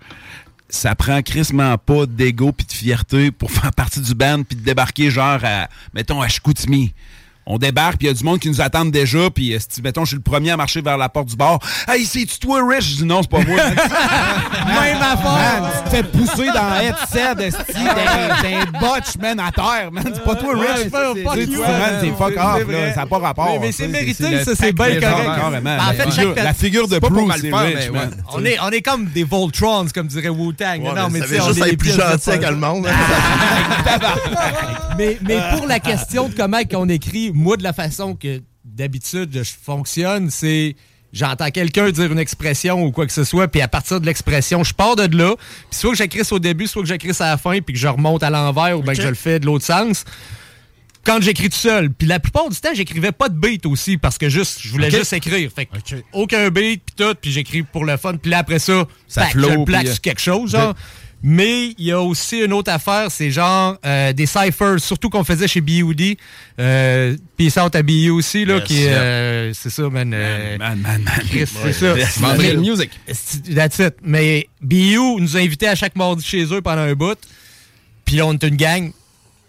ça 0.69 0.95
prend 0.95 1.23
crissement 1.23 1.79
pas 1.79 2.07
d'ego 2.07 2.51
puis 2.53 2.67
de 2.67 2.73
fierté 2.73 3.31
pour 3.31 3.51
faire 3.53 3.73
partie 3.73 4.01
du 4.01 4.15
band 4.15 4.43
puis 4.43 4.57
de 4.57 4.63
débarquer 4.65 5.11
genre 5.11 5.39
à, 5.45 5.69
mettons, 5.95 6.21
à 6.21 6.29
Chicoutimi. 6.29 6.93
On 7.49 7.59
débarque, 7.59 7.99
puis 7.99 8.07
il 8.07 8.09
y 8.09 8.11
a 8.11 8.15
du 8.15 8.25
monde 8.25 8.41
qui 8.41 8.49
nous 8.49 8.61
attend 8.61 8.85
déjà, 8.85 9.31
puis 9.31 9.55
euh, 9.55 9.59
si, 9.69 9.81
mettons, 9.81 10.03
je 10.05 10.09
suis 10.09 10.17
le 10.17 10.23
premier 10.23 10.51
à 10.51 10.57
marcher 10.57 10.81
vers 10.83 10.99
la 10.99 11.09
porte 11.09 11.29
du 11.29 11.37
bar. 11.37 11.61
Hey, 11.87 12.05
c'est-tu 12.05 12.41
toi, 12.41 12.61
Rich? 12.69 12.91
Je 12.91 12.97
dis 12.97 13.05
non, 13.05 13.23
c'est 13.23 13.31
pas 13.31 13.39
moi. 13.39 13.57
Même 13.67 15.01
affaire! 15.01 15.63
Man, 15.63 15.71
tu 15.77 15.83
te 15.85 15.91
fais 15.97 16.03
pousser 16.03 16.47
dans 16.49 16.69
la 16.71 16.83
headset, 16.85 17.47
esti, 17.47 17.85
d'un 17.85 18.43
d'un 18.43 18.65
botch, 18.81 19.17
man, 19.21 19.39
à 19.39 19.53
terre, 19.53 19.93
man. 19.93 20.03
C'est 20.13 20.25
pas 20.25 20.35
toi, 20.35 20.55
Rich. 20.55 20.69
c'est 20.77 20.91
fuck 20.91 21.17
c'est 21.17 21.23
C'est 21.23 21.29
off, 22.41 22.69
là. 22.69 22.95
Ça 22.95 23.01
n'a 23.03 23.07
pas 23.07 23.19
rapport. 23.19 23.49
Mais- 23.53 23.59
mais 23.61 23.71
c'est 23.73 23.87
mérité, 23.89 24.43
ça, 24.45 24.55
c'est 24.57 24.73
bien 24.73 24.99
correct. 25.01 25.37
carrément. 25.37 25.77
En 25.79 25.93
fait, 25.93 26.35
La 26.43 26.53
figure 26.53 26.89
de 26.89 26.95
C'est 26.95 27.01
Bruce, 27.01 27.29
mal 27.29 27.39
c'est 27.41 27.51
faire, 27.51 27.61
Rich, 27.61 27.77
mais 27.93 27.99
man. 27.99 28.09
ouais. 28.09 28.15
On 28.35 28.45
est, 28.45 28.59
on 28.61 28.71
est 28.71 28.83
comme 28.83 29.05
des 29.07 29.23
Voltrons, 29.25 29.87
comme 29.95 30.09
dirait 30.09 30.29
Wu-Tang. 30.31 30.81
Ouais, 30.83 30.95
non, 30.95 31.09
mais 31.13 31.21
tu 31.21 31.29
sais, 31.29 31.41
on 31.41 31.53
est 31.53 31.71
les 31.71 31.77
plus 31.77 31.91
pieds 31.91 31.97
de 31.97 32.03
gentil 32.03 32.31
avec 32.31 32.43
pas- 32.43 32.51
le 32.51 32.57
monde. 32.57 32.89
mais, 34.99 35.17
mais 35.23 35.39
pour 35.57 35.67
la 35.69 35.79
question 35.79 36.29
de 36.29 36.35
comment 36.35 36.63
qu'on 36.69 36.89
écrit, 36.89 37.31
moi, 37.37 37.57
de 37.57 37.63
la 37.63 37.73
façon 37.73 38.15
que 38.15 38.43
d'habitude 38.65 39.31
je 39.33 39.53
fonctionne, 39.63 40.31
c'est 40.31 40.75
j'entends 41.13 41.51
quelqu'un 41.51 41.91
dire 41.91 42.11
une 42.11 42.19
expression 42.19 42.83
ou 42.83 42.93
quoi 42.93 43.07
que 43.07 43.13
ce 43.13 43.25
soit, 43.25 43.49
puis 43.49 43.61
à 43.61 43.69
partir 43.69 44.01
de 44.01 44.07
l'expression, 44.07 44.65
je 44.65 44.75
pars 44.75 44.97
de 44.97 45.17
là, 45.17 45.35
puis 45.71 45.79
soit 45.79 45.91
que 45.91 45.97
j'écris 45.97 46.23
au 46.31 46.39
début, 46.39 46.67
soit 46.67 46.83
que 46.83 46.89
j'écris 46.89 47.13
à 47.21 47.31
la 47.31 47.37
fin, 47.37 47.61
puis 47.61 47.75
que 47.75 47.79
je 47.79 47.89
remonte 47.89 48.23
à 48.23 48.31
l'envers, 48.31 48.79
ou 48.79 48.83
bien 48.83 48.95
que 48.95 49.03
je 49.03 49.09
le 49.09 49.15
fais 49.15 49.39
de 49.39 49.47
l'autre 49.47 49.65
sens. 49.65 50.05
Quand 51.05 51.21
j'écris 51.23 51.49
tout 51.49 51.57
seul, 51.57 51.91
puis 51.91 52.09
la 52.09 52.19
plupart 52.19 52.49
du 52.49 52.57
temps, 52.57 52.75
j'écrivais 52.75 53.13
pas 53.13 53.29
de 53.29 53.39
beat 53.39 53.65
aussi, 53.65 53.97
parce 53.97 54.19
que 54.19 54.29
juste, 54.29 54.61
je 54.61 54.71
voulais 54.71 54.91
juste 54.91 55.13
écrire. 55.13 55.51
Fait 55.55 55.67
que 55.67 55.73
aucun 56.13 56.51
beat, 56.51 56.83
puis 56.85 56.95
tout, 56.97 57.15
puis 57.21 57.31
j'écris 57.31 57.63
pour 57.63 57.85
le 57.85 57.97
fun, 57.97 58.17
puis 58.17 58.31
là, 58.31 58.39
après 58.39 58.59
ça, 58.59 58.87
Ça 59.07 59.23
tac, 59.23 59.33
flow, 59.33 59.49
je 59.51 59.55
le 59.55 59.65
plaque 59.65 59.83
puis, 59.83 59.89
euh, 59.91 59.93
sur 59.93 60.01
quelque 60.01 60.21
chose, 60.21 60.51
genre. 60.51 60.75
Mais 61.23 61.69
il 61.79 61.85
y 61.87 61.93
a 61.93 62.01
aussi 62.01 62.41
une 62.41 62.53
autre 62.53 62.71
affaire, 62.71 63.11
c'est 63.11 63.31
genre 63.31 63.77
euh, 63.85 64.13
des 64.13 64.27
ciphers, 64.27 64.79
surtout 64.79 65.09
qu'on 65.11 65.25
faisait 65.25 65.49
chez 65.49 65.61
B.U.D. 65.61 66.19
Euh, 66.61 67.17
Peace 67.37 67.57
out 67.59 67.75
à 67.75 67.83
B.U. 67.83 68.11
aussi, 68.11 68.45
là, 68.45 68.57
Yes, 68.57 68.65
qui 68.65 68.75
yep. 68.75 68.93
euh, 68.95 69.53
c'est 69.55 69.71
ça, 69.71 69.89
man. 69.89 70.13
euh, 70.15 70.59
Man, 70.59 70.79
man, 70.81 71.03
man. 71.03 71.15
Chris, 71.29 71.47
c'est 71.47 71.73
ça. 71.73 71.97
Yes, 71.97 72.19
Vendredi 72.21 72.49
man. 72.57 72.61
music. 72.61 72.91
C'est- 73.13 73.55
That's 73.55 73.79
it. 73.79 73.95
Mais 74.03 74.47
B.U. 74.61 75.17
nous 75.21 75.37
a 75.37 75.41
invités 75.41 75.67
à 75.69 75.75
chaque 75.75 75.97
mardi 75.97 76.25
chez 76.25 76.45
eux 76.53 76.61
pendant 76.61 76.83
un 76.83 76.95
bout. 76.95 77.19
Puis 78.05 78.17
là, 78.17 78.27
on 78.27 78.35
était 78.35 78.49
une 78.49 78.57
gang. 78.57 78.93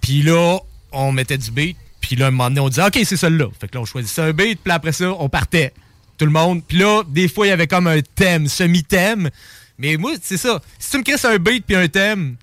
Puis 0.02 0.24
là, 0.24 0.58
on 0.92 1.12
mettait 1.12 1.38
du 1.38 1.52
beat. 1.52 1.78
Puis 2.02 2.16
là, 2.16 2.28
un 2.28 2.32
moment 2.32 2.46
donné, 2.50 2.62
on 2.62 2.70
disait, 2.70 2.86
OK, 2.86 2.98
c'est 3.04 3.18
celui-là. 3.18 3.48
Fait 3.60 3.68
que 3.68 3.76
là, 3.76 3.82
on 3.82 3.86
choisissait 3.86 4.22
un 4.22 4.32
beat. 4.32 4.60
Puis 4.64 4.72
après 4.74 4.94
ça, 4.94 5.12
on 5.20 5.28
partait. 5.30 5.74
Tout 6.18 6.26
le 6.26 6.32
monde. 6.32 6.64
Puis 6.66 6.78
là, 6.80 7.04
des 7.08 7.28
fois, 7.28 7.46
il 7.46 7.50
y 7.50 7.54
avait 7.54 7.68
comme 7.68 7.86
un 7.88 8.00
thème, 8.16 8.48
semi-thème. 8.48 9.30
Mais 9.78 9.98
moi, 9.98 10.14
c'est 10.22 10.38
ça. 10.38 10.62
Si 10.80 10.92
tu 10.92 10.98
me 10.98 11.04
crisses 11.04 11.26
un 11.26 11.38
beat 11.38 11.66
puis 11.66 11.76
un 11.76 11.88
thème, 11.88 12.36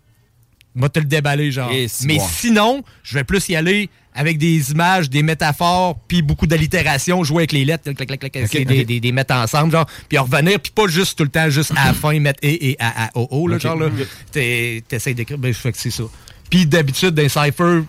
moi, 0.75 0.89
te 0.89 0.99
le 0.99 1.05
déballer, 1.05 1.51
genre. 1.53 1.71
Mais 2.07 2.17
bon. 2.19 2.27
sinon, 2.29 2.85
je 3.03 3.15
vais 3.15 3.25
plus 3.25 3.49
y 3.49 3.57
aller 3.57 3.89
avec 4.17 4.39
des 4.39 4.71
images, 4.71 5.11
des 5.11 5.23
métaphores, 5.25 5.99
puis 6.07 6.23
beaucoup 6.23 6.47
d'allitération, 6.47 7.25
jouer 7.25 7.39
avec 7.43 7.53
les 7.53 7.65
lettres, 7.65 7.91
clac, 7.93 8.07
clac, 8.09 8.21
clac, 8.33 8.51
des, 8.65 8.85
des- 8.85 9.01
des 9.01 9.13
mettre 9.13 9.35
ensemble, 9.35 9.73
genre, 9.73 9.87
puis 10.09 10.19
en 10.19 10.23
revenir, 10.25 10.61
puis 10.61 10.71
pas 10.73 10.87
juste 10.87 11.19
tout 11.19 11.25
le 11.25 11.31
temps, 11.31 11.51
juste 11.51 11.73
à 11.77 11.87
la 11.87 11.95
fin, 11.95 12.19
mettre 12.21 12.39
et, 12.43 12.71
et, 12.71 12.77
a, 12.79 13.07
a, 13.07 13.11
o, 13.17 13.27
o, 13.31 13.49
là, 13.49 13.59
genre, 13.59 13.75
là. 13.77 13.89
T'es- 14.31 14.85
T'essayes 14.87 15.15
d'écrire, 15.17 15.39
ben, 15.39 15.53
fait 15.53 15.73
que 15.73 15.79
c'est 15.79 15.91
ça. 15.91 16.05
Puis 16.49 16.65
d'habitude, 16.67 17.11
dans 17.11 17.23
les 17.23 17.29
cypher, 17.29 17.81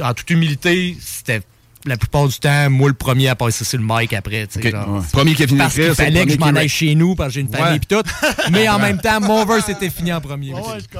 en 0.00 0.12
toute 0.14 0.28
humilité, 0.30 0.96
c'était 1.00 1.40
la 1.86 1.96
plupart 1.96 2.26
du 2.28 2.38
temps, 2.38 2.68
moi 2.70 2.88
le 2.88 2.94
premier 2.94 3.28
à 3.28 3.34
passer 3.36 3.64
sur 3.64 3.78
le 3.78 3.84
mic 3.86 4.12
après, 4.12 4.46
tu 4.46 4.60
sais, 4.60 4.66
Ok, 4.68 4.72
genre. 4.72 4.88
ouais. 4.96 5.00
Premier 5.12 5.34
qui 5.34 5.42
a 5.44 5.46
fini 5.46 5.58
Parce 5.58 5.74
qu'il 5.74 5.94
fallait 5.94 6.24
que 6.24 6.32
je 6.32 6.36
premier 6.36 6.52
m'en 6.52 6.56
qui 6.56 6.62
aille 6.62 6.68
chez 6.68 6.94
nous, 6.94 7.14
parce 7.14 7.28
que 7.28 7.34
j'ai 7.34 7.40
une 7.42 7.48
famille 7.48 7.72
Ouais. 7.74 7.78
pis 7.78 7.86
tout. 7.86 8.02
Mais 8.52 8.68
en 8.68 8.78
même 8.78 9.00
temps, 9.00 9.20
mon 9.20 9.44
verse 9.44 9.68
était 9.68 9.90
fini 9.90 10.12
en 10.12 10.20
premier. 10.20 10.52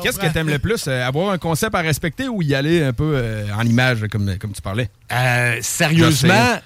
Qu'est-ce 0.03 0.19
que 0.19 0.27
t'aimes 0.33 0.49
le 0.49 0.59
plus? 0.59 0.85
euh, 0.89 1.07
avoir 1.07 1.31
un 1.31 1.39
concept 1.39 1.75
à 1.75 1.81
respecter 1.81 2.29
ou 2.29 2.43
y 2.43 2.55
aller 2.55 2.83
un 2.83 2.93
peu 2.93 3.13
euh, 3.17 3.47
en 3.57 3.63
image, 3.63 4.07
comme, 4.11 4.37
comme 4.39 4.53
tu 4.53 4.63
parlais? 4.63 4.89
Euh, 5.13 5.59
sérieusement, 5.63 6.59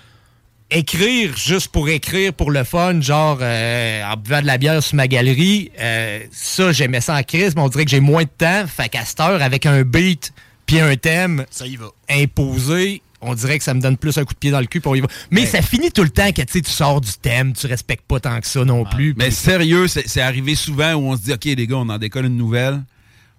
écrire 0.71 1.37
juste 1.37 1.69
pour 1.73 1.89
écrire, 1.89 2.33
pour 2.33 2.51
le 2.51 2.63
fun, 2.65 3.01
genre 3.01 3.39
euh, 3.41 4.05
en 4.05 4.17
buvant 4.17 4.41
de 4.43 4.47
la 4.47 4.59
bière 4.59 4.83
sur 4.83 4.97
ma 4.97 5.09
galerie, 5.09 5.71
euh, 5.81 6.21
ça, 6.31 6.73
j'aimais 6.73 7.01
ça 7.01 7.15
en 7.17 7.23
crise, 7.23 7.55
mais 7.57 7.63
on 7.63 7.69
dirait 7.69 7.85
que 7.85 7.91
j'ai 7.91 8.01
moins 8.01 8.23
de 8.25 8.29
temps. 8.37 8.65
Fait 8.67 8.89
qu'à 8.89 9.05
cette 9.05 9.21
heure, 9.21 9.43
avec 9.43 9.67
un 9.67 9.83
beat 9.83 10.33
puis 10.67 10.79
un 10.81 10.95
thème 10.97 11.45
Ça 11.51 11.67
y 11.67 11.75
va. 11.77 11.87
imposé, 12.09 13.03
on 13.21 13.35
dirait 13.35 13.59
que 13.59 13.65
ça 13.65 13.75
me 13.75 13.81
donne 13.81 13.97
plus 13.97 14.17
un 14.19 14.25
coup 14.25 14.35
de 14.35 14.39
pied 14.39 14.51
dans 14.51 14.61
le 14.61 14.67
cul 14.67 14.81
pour 14.81 14.97
y 14.97 15.01
va. 15.01 15.09
Mais 15.31 15.47
ça 15.47 15.63
finit 15.63 15.91
tout 15.93 16.03
le 16.03 16.11
temps 16.11 16.33
que 16.33 16.43
tu 16.43 16.53
sais, 16.55 16.61
tu 16.63 16.71
sors 16.71 17.01
du 17.01 17.13
thème, 17.21 17.53
tu 17.53 17.67
respectes 17.67 18.07
pas 18.07 18.21
tant 18.21 18.41
que 18.41 18.47
ça 18.47 18.65
non 18.65 18.85
plus. 18.85 19.15
Mais 19.17 19.31
sérieux, 19.31 19.87
c'est 19.89 20.21
arrivé 20.21 20.55
souvent 20.55 20.95
où 20.95 21.01
on 21.11 21.17
se 21.17 21.23
dit, 21.23 21.33
OK, 21.33 21.45
les 21.45 21.67
gars, 21.67 21.77
on 21.77 21.89
en 21.89 21.99
décolle 21.99 22.27
une 22.27 22.37
nouvelle. 22.37 22.83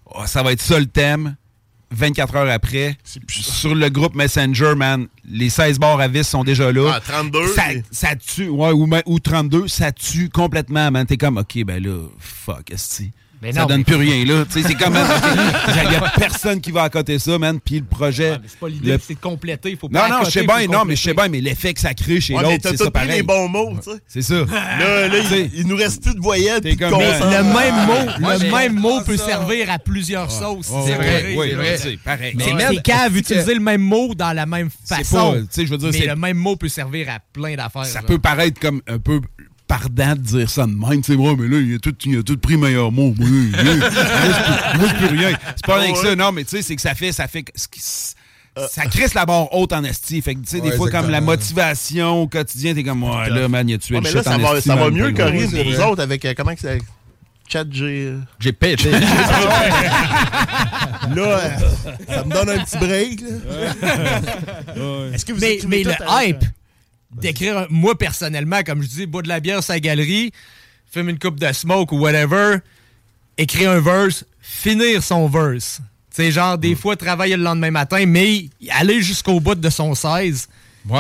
Oh, 0.05 0.23
ça 0.25 0.43
va 0.43 0.51
être 0.51 0.61
ça 0.61 0.79
le 0.79 0.85
thème. 0.87 1.35
24 1.93 2.35
heures 2.37 2.49
après, 2.49 2.97
sur 3.29 3.75
le 3.75 3.89
groupe 3.89 4.15
Messenger, 4.15 4.75
man, 4.77 5.07
les 5.29 5.49
16 5.49 5.77
barres 5.77 5.99
à 5.99 6.07
vis 6.07 6.25
sont 6.25 6.45
déjà 6.45 6.71
là. 6.71 6.89
Ah, 6.95 7.01
32, 7.01 7.53
Ça, 7.91 8.15
tue, 8.15 8.47
ouais, 8.47 8.71
ou, 8.71 8.85
ma- 8.85 9.01
ou 9.05 9.19
32, 9.19 9.67
ça 9.67 9.91
tue 9.91 10.29
complètement, 10.29 10.89
man. 10.89 11.05
T'es 11.05 11.17
comme, 11.17 11.37
OK, 11.37 11.65
ben 11.65 11.83
là, 11.83 11.97
fuck, 12.17 12.71
esti. 12.71 13.11
Mais 13.41 13.51
ça 13.53 13.61
non, 13.61 13.65
donne 13.67 13.77
mais- 13.79 13.83
plus 13.83 13.95
rien, 13.95 14.23
là. 14.25 14.45
Tu 14.45 14.61
sais, 14.61 14.67
c'est 14.67 14.75
comme, 14.75 14.95
il 15.83 15.89
n'y 15.89 15.95
a 15.95 16.13
personne 16.17 16.61
qui 16.61 16.71
va 16.71 16.83
accoter 16.83 17.17
ça, 17.19 17.37
man. 17.39 17.59
Puis 17.59 17.79
le 17.79 17.85
projet. 17.85 18.37
C'est 18.45 18.59
pas 18.59 18.67
l'idée, 18.69 18.91
le- 18.91 18.99
c'est 19.05 19.15
de 19.15 19.19
compléter. 19.19 19.75
Faut 19.75 19.87
Non, 19.89 19.99
pas 19.99 20.09
non, 20.09 20.15
je 20.17 20.21
accoter, 20.21 20.31
sais 20.39 20.45
bien, 20.67 20.77
non, 20.77 20.85
mais 20.85 20.95
je 20.95 21.01
sais 21.01 21.13
bien, 21.13 21.27
mais 21.27 21.41
l'effet 21.41 21.73
que 21.73 21.79
ça 21.79 21.93
crée 21.93 22.21
chez 22.21 22.35
Ouais, 22.35 22.43
l'autre, 22.43 22.59
c'est 22.69 22.77
ça 22.77 22.91
pareil. 22.91 23.09
les 23.11 23.23
bons 23.23 23.47
mots, 23.47 23.73
tu 23.83 23.91
sais. 23.91 23.97
C'est 24.07 24.21
ça. 24.21 24.35
Là, 24.45 25.07
là, 25.07 25.17
il, 25.31 25.51
il 25.59 25.67
nous 25.67 25.75
reste 25.75 26.03
plus 26.03 26.13
de 26.13 26.19
voyelles 26.19 26.61
puis 26.61 26.75
de 26.75 26.79
comme- 26.79 26.97
Mais 26.99 27.11
consonnes. 27.13 27.31
le 27.31 27.43
même 27.43 27.85
mot, 27.87 28.29
le 28.39 28.51
même 28.51 28.73
mot 28.79 28.97
Ah, 28.99 29.03
peut 29.05 29.17
ça. 29.17 29.25
servir 29.25 29.71
à 29.71 29.79
plusieurs 29.79 30.29
sauces. 30.31 30.69
Ouais, 30.69 30.81
c'est 30.85 30.97
ouais, 30.97 31.33
vrai. 31.33 31.35
ouais, 31.35 31.77
c'est 31.77 31.89
c'est 31.91 31.97
pareil. 31.97 32.33
Mais 32.35 32.43
Mais 32.55 32.63
c'est 32.65 32.73
man, 32.73 32.81
cave 32.83 33.11
est-ce 33.13 33.19
utiliser 33.19 33.53
le 33.55 33.59
même 33.59 33.81
mot 33.81 34.13
dans 34.13 34.33
la 34.33 34.45
même 34.45 34.69
C'est 34.83 34.97
façon. 34.97 35.31
pas, 35.33 35.39
tu 35.39 35.47
sais, 35.51 35.65
je 35.65 35.71
veux 35.71 35.77
dire, 35.77 35.89
mais 35.91 35.97
c'est- 35.97 36.05
le 36.07 36.15
même 36.15 36.37
mot 36.37 36.55
peut 36.55 36.69
servir 36.69 37.09
à 37.09 37.19
plein 37.33 37.55
d'affaires. 37.55 37.85
Ça 37.85 38.01
peut 38.01 38.19
paraître 38.19 38.59
comme 38.59 38.81
un 38.87 38.99
peu 38.99 39.19
pardant 39.71 40.15
de 40.15 40.19
dire 40.19 40.49
ça 40.49 40.65
de 40.65 40.71
même. 40.73 41.01
Tu 41.01 41.13
sais, 41.13 41.17
moi, 41.17 41.33
mais 41.39 41.47
là, 41.47 41.57
il 41.61 41.75
a 41.75 41.79
tout, 41.79 41.95
il 42.05 42.17
a 42.19 42.23
tout 42.23 42.37
pris 42.37 42.57
meilleur 42.57 42.91
mot. 42.91 43.15
Moi, 43.17 43.27
reste 43.29 43.63
plus- 43.63 44.75
il 44.75 44.81
reste 44.81 44.97
plus 44.97 45.07
rien. 45.17 45.37
C'est 45.55 45.65
pas 45.65 45.77
rien 45.77 45.93
que 45.93 45.99
ça. 45.99 46.13
Non, 46.13 46.33
mais 46.33 46.43
tu 46.43 46.57
sais, 46.57 46.61
c'est 46.61 46.75
que 46.75 46.81
ça 46.81 46.93
fait, 46.93 47.13
ça 47.13 47.27
fait, 47.29 47.43
qui- 47.43 47.79
ça 47.81 48.85
crisse 48.91 49.13
la 49.13 49.25
barre 49.25 49.53
haute 49.53 49.71
en 49.71 49.81
esti. 49.85 50.21
Fait 50.21 50.35
que, 50.35 50.41
tu 50.41 50.47
sais, 50.47 50.59
des 50.59 50.71
Ouais, 50.71 50.75
fois, 50.75 50.89
comme 50.91 51.09
la 51.09 51.21
motivation 51.21 52.23
au 52.23 52.27
quotidien, 52.27 52.73
t'es 52.73 52.83
comme, 52.83 53.01
ouais, 53.03 53.29
là, 53.29 53.47
man, 53.47 53.69
il 53.69 53.75
a 53.75 53.77
tué 53.77 53.95
Ouais, 53.95 54.01
le 54.01 54.09
mais 54.09 54.13
là, 54.13 54.23
ça 54.23 54.35
en 54.35 54.39
va, 54.39 54.57
esti, 54.57 54.67
ça 54.67 54.75
va 54.75 54.89
mieux, 54.91 55.13
Corinne, 55.13 55.53
ouais, 55.53 55.63
pour 55.63 55.73
c'est 55.73 55.83
autres, 55.85 56.01
avec, 56.01 56.25
euh, 56.25 56.33
comment 56.35 56.53
que 56.53 56.59
c'est... 56.59 56.79
Chat 57.47 57.65
G... 57.71 58.13
J'ai 58.39 58.51
pitch. 58.53 58.85
Là, 61.15 61.17
euh, 61.17 61.49
ça 62.07 62.23
me 62.25 62.31
donne 62.31 62.49
un 62.49 62.63
petit 62.63 62.77
break, 62.77 63.21
là. 63.21 63.27
Est-ce 65.13 65.25
que 65.25 65.33
vous 65.33 65.39
mais, 65.39 65.59
mais 65.67 65.83
le 65.83 65.91
avec, 65.91 66.29
hype 66.41 66.45
d'écrire, 67.15 67.67
moi 67.69 67.97
personnellement, 67.97 68.61
comme 68.63 68.81
je 68.81 68.87
dis, 68.87 69.05
bois 69.05 69.21
de 69.21 69.27
la 69.27 69.39
bière 69.39 69.59
la 69.67 69.79
galerie, 69.79 70.31
fume 70.91 71.09
une 71.09 71.19
coupe 71.19 71.39
de 71.39 71.51
smoke 71.51 71.93
ou 71.93 71.99
whatever, 71.99 72.57
écrire 73.37 73.71
un 73.71 73.79
verse, 73.79 74.25
finir 74.41 75.03
son 75.03 75.27
verse. 75.27 75.81
sais, 76.11 76.31
genre, 76.31 76.57
des 76.57 76.75
fois, 76.75 76.95
travailler 76.95 77.37
le 77.37 77.43
lendemain 77.43 77.71
matin, 77.71 78.05
mais 78.05 78.45
aller 78.69 79.01
jusqu'au 79.01 79.39
bout 79.39 79.55
de 79.55 79.69
son 79.69 79.95
16, 79.95 80.49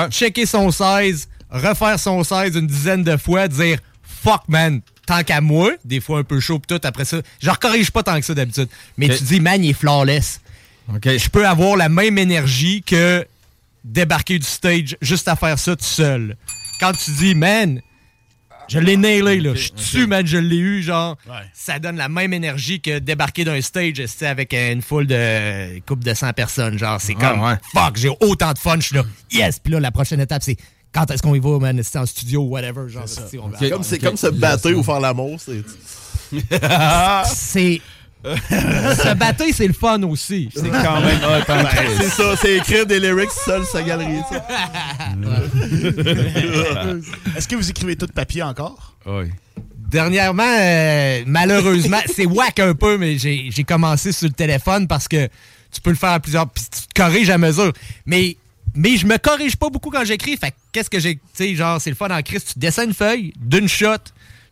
checker 0.09 0.45
son 0.45 0.71
16, 0.71 1.27
refaire 1.49 1.99
son 1.99 2.23
16 2.23 2.55
une 2.55 2.67
dizaine 2.67 3.03
de 3.03 3.17
fois, 3.17 3.47
dire 3.47 3.79
fuck 4.03 4.43
man, 4.47 4.81
tant 5.05 5.23
qu'à 5.23 5.41
moi, 5.41 5.71
des 5.83 5.99
fois 5.99 6.19
un 6.19 6.23
peu 6.23 6.39
chaud 6.39 6.59
pis 6.59 6.67
tout, 6.67 6.79
après 6.83 7.05
ça, 7.05 7.17
je 7.41 7.49
corrige 7.51 7.91
pas 7.91 8.03
tant 8.03 8.19
que 8.19 8.25
ça 8.25 8.33
d'habitude. 8.33 8.69
Mais 8.97 9.09
tu 9.09 9.23
dis, 9.23 9.39
man, 9.39 9.63
il 9.63 9.71
est 9.71 9.73
flawless. 9.73 10.41
Je 11.03 11.29
peux 11.29 11.47
avoir 11.47 11.75
la 11.75 11.89
même 11.89 12.17
énergie 12.17 12.83
que 12.83 13.25
débarquer 13.83 14.39
du 14.39 14.45
stage 14.45 14.95
juste 15.01 15.27
à 15.27 15.35
faire 15.35 15.57
ça 15.59 15.75
tout 15.75 15.83
seul. 15.83 16.35
Quand 16.79 16.93
tu 16.93 17.11
dis, 17.11 17.35
man, 17.35 17.81
je 18.67 18.79
l'ai 18.79 18.95
nailé, 18.95 19.39
là. 19.41 19.53
Je 19.53 19.59
suis 19.63 19.71
dessus, 19.71 20.07
man, 20.07 20.25
je 20.25 20.37
l'ai 20.37 20.57
eu, 20.57 20.81
genre. 20.81 21.17
Ça 21.53 21.77
donne 21.79 21.97
la 21.97 22.07
même 22.09 22.31
énergie 22.33 22.79
que 22.81 22.99
débarquer 22.99 23.43
d'un 23.43 23.59
stage, 23.61 24.01
avec 24.21 24.53
une 24.53 24.81
foule 24.81 25.07
de 25.07 25.75
une 25.75 25.81
couple 25.81 26.03
de 26.03 26.13
100 26.13 26.33
personnes. 26.33 26.77
Genre, 26.79 26.99
c'est 27.01 27.15
Ouais, 27.15 27.19
comme, 27.21 27.41
ouais. 27.41 27.55
fuck, 27.73 27.97
j'ai 27.97 28.09
autant 28.21 28.53
de 28.53 28.57
fun, 28.59 28.75
je 28.79 28.85
suis 28.87 28.95
là. 28.95 29.03
Yes! 29.31 29.59
Puis 29.59 29.73
là, 29.73 29.79
la 29.79 29.91
prochaine 29.91 30.21
étape, 30.21 30.41
c'est 30.43 30.57
quand 30.93 31.09
est-ce 31.11 31.21
qu'on 31.21 31.35
y 31.35 31.39
va, 31.39 31.57
man? 31.59 31.81
C'est 31.83 31.97
en 31.99 32.05
studio, 32.05 32.43
whatever. 32.43 32.87
Genre, 32.87 33.03
c'est 33.07 33.37
on 33.39 33.49
va- 33.49 33.69
Comme, 33.69 33.83
c'est 33.83 33.99
comme 33.99 34.17
se 34.17 34.27
battre 34.27 34.71
ou 34.71 34.83
faire 34.83 34.99
l'amour. 34.99 35.37
C'est 35.39 35.63
c'est. 37.25 37.81
Se 38.23 39.13
battre, 39.15 39.43
c'est 39.53 39.67
le 39.67 39.73
fun 39.73 40.01
aussi. 40.03 40.49
C'est 40.53 40.69
quand 40.69 41.01
même 41.01 41.19
hot, 41.23 41.43
c'est 41.99 42.09
ça, 42.09 42.35
c'est 42.35 42.57
écrire 42.57 42.85
des 42.85 42.99
lyrics 42.99 43.31
seul 43.31 43.65
sa 43.65 43.81
galerie. 43.81 44.19
ça. 44.29 44.45
Est-ce 47.35 47.47
que 47.47 47.55
vous 47.55 47.69
écrivez 47.69 47.95
tout 47.95 48.05
de 48.05 48.11
papier 48.11 48.43
encore? 48.43 48.95
Oui. 49.05 49.25
Dernièrement, 49.89 50.43
euh, 50.43 51.23
malheureusement, 51.25 51.99
c'est 52.05 52.25
whack 52.25 52.59
un 52.59 52.73
peu, 52.73 52.97
mais 52.97 53.17
j'ai 53.17 53.63
commencé 53.63 54.11
sur 54.11 54.27
le 54.27 54.33
téléphone 54.33 54.87
parce 54.87 55.07
que 55.07 55.27
tu 55.71 55.81
peux 55.81 55.89
le 55.89 55.95
faire 55.97 56.11
à 56.11 56.19
plusieurs. 56.19 56.47
Puis 56.49 56.63
tu 56.63 56.87
te 56.87 56.93
corriges 56.93 57.29
à 57.29 57.37
mesure. 57.37 57.73
Mais, 58.05 58.37
mais 58.75 58.97
je 58.97 59.05
me 59.05 59.17
corrige 59.17 59.55
pas 59.55 59.69
beaucoup 59.69 59.89
quand 59.89 60.05
j'écris. 60.05 60.37
Fait 60.37 60.51
que 60.51 60.55
qu'est-ce 60.71 60.89
que 60.89 60.99
j'ai. 60.99 61.15
Tu 61.15 61.21
sais, 61.33 61.55
genre, 61.55 61.81
c'est 61.81 61.89
le 61.89 61.95
fun 61.95 62.09
en 62.09 62.21
crise. 62.21 62.45
Tu 62.45 62.59
dessines 62.59 62.85
une 62.85 62.93
feuille 62.93 63.33
d'une 63.39 63.67
shot. 63.67 63.97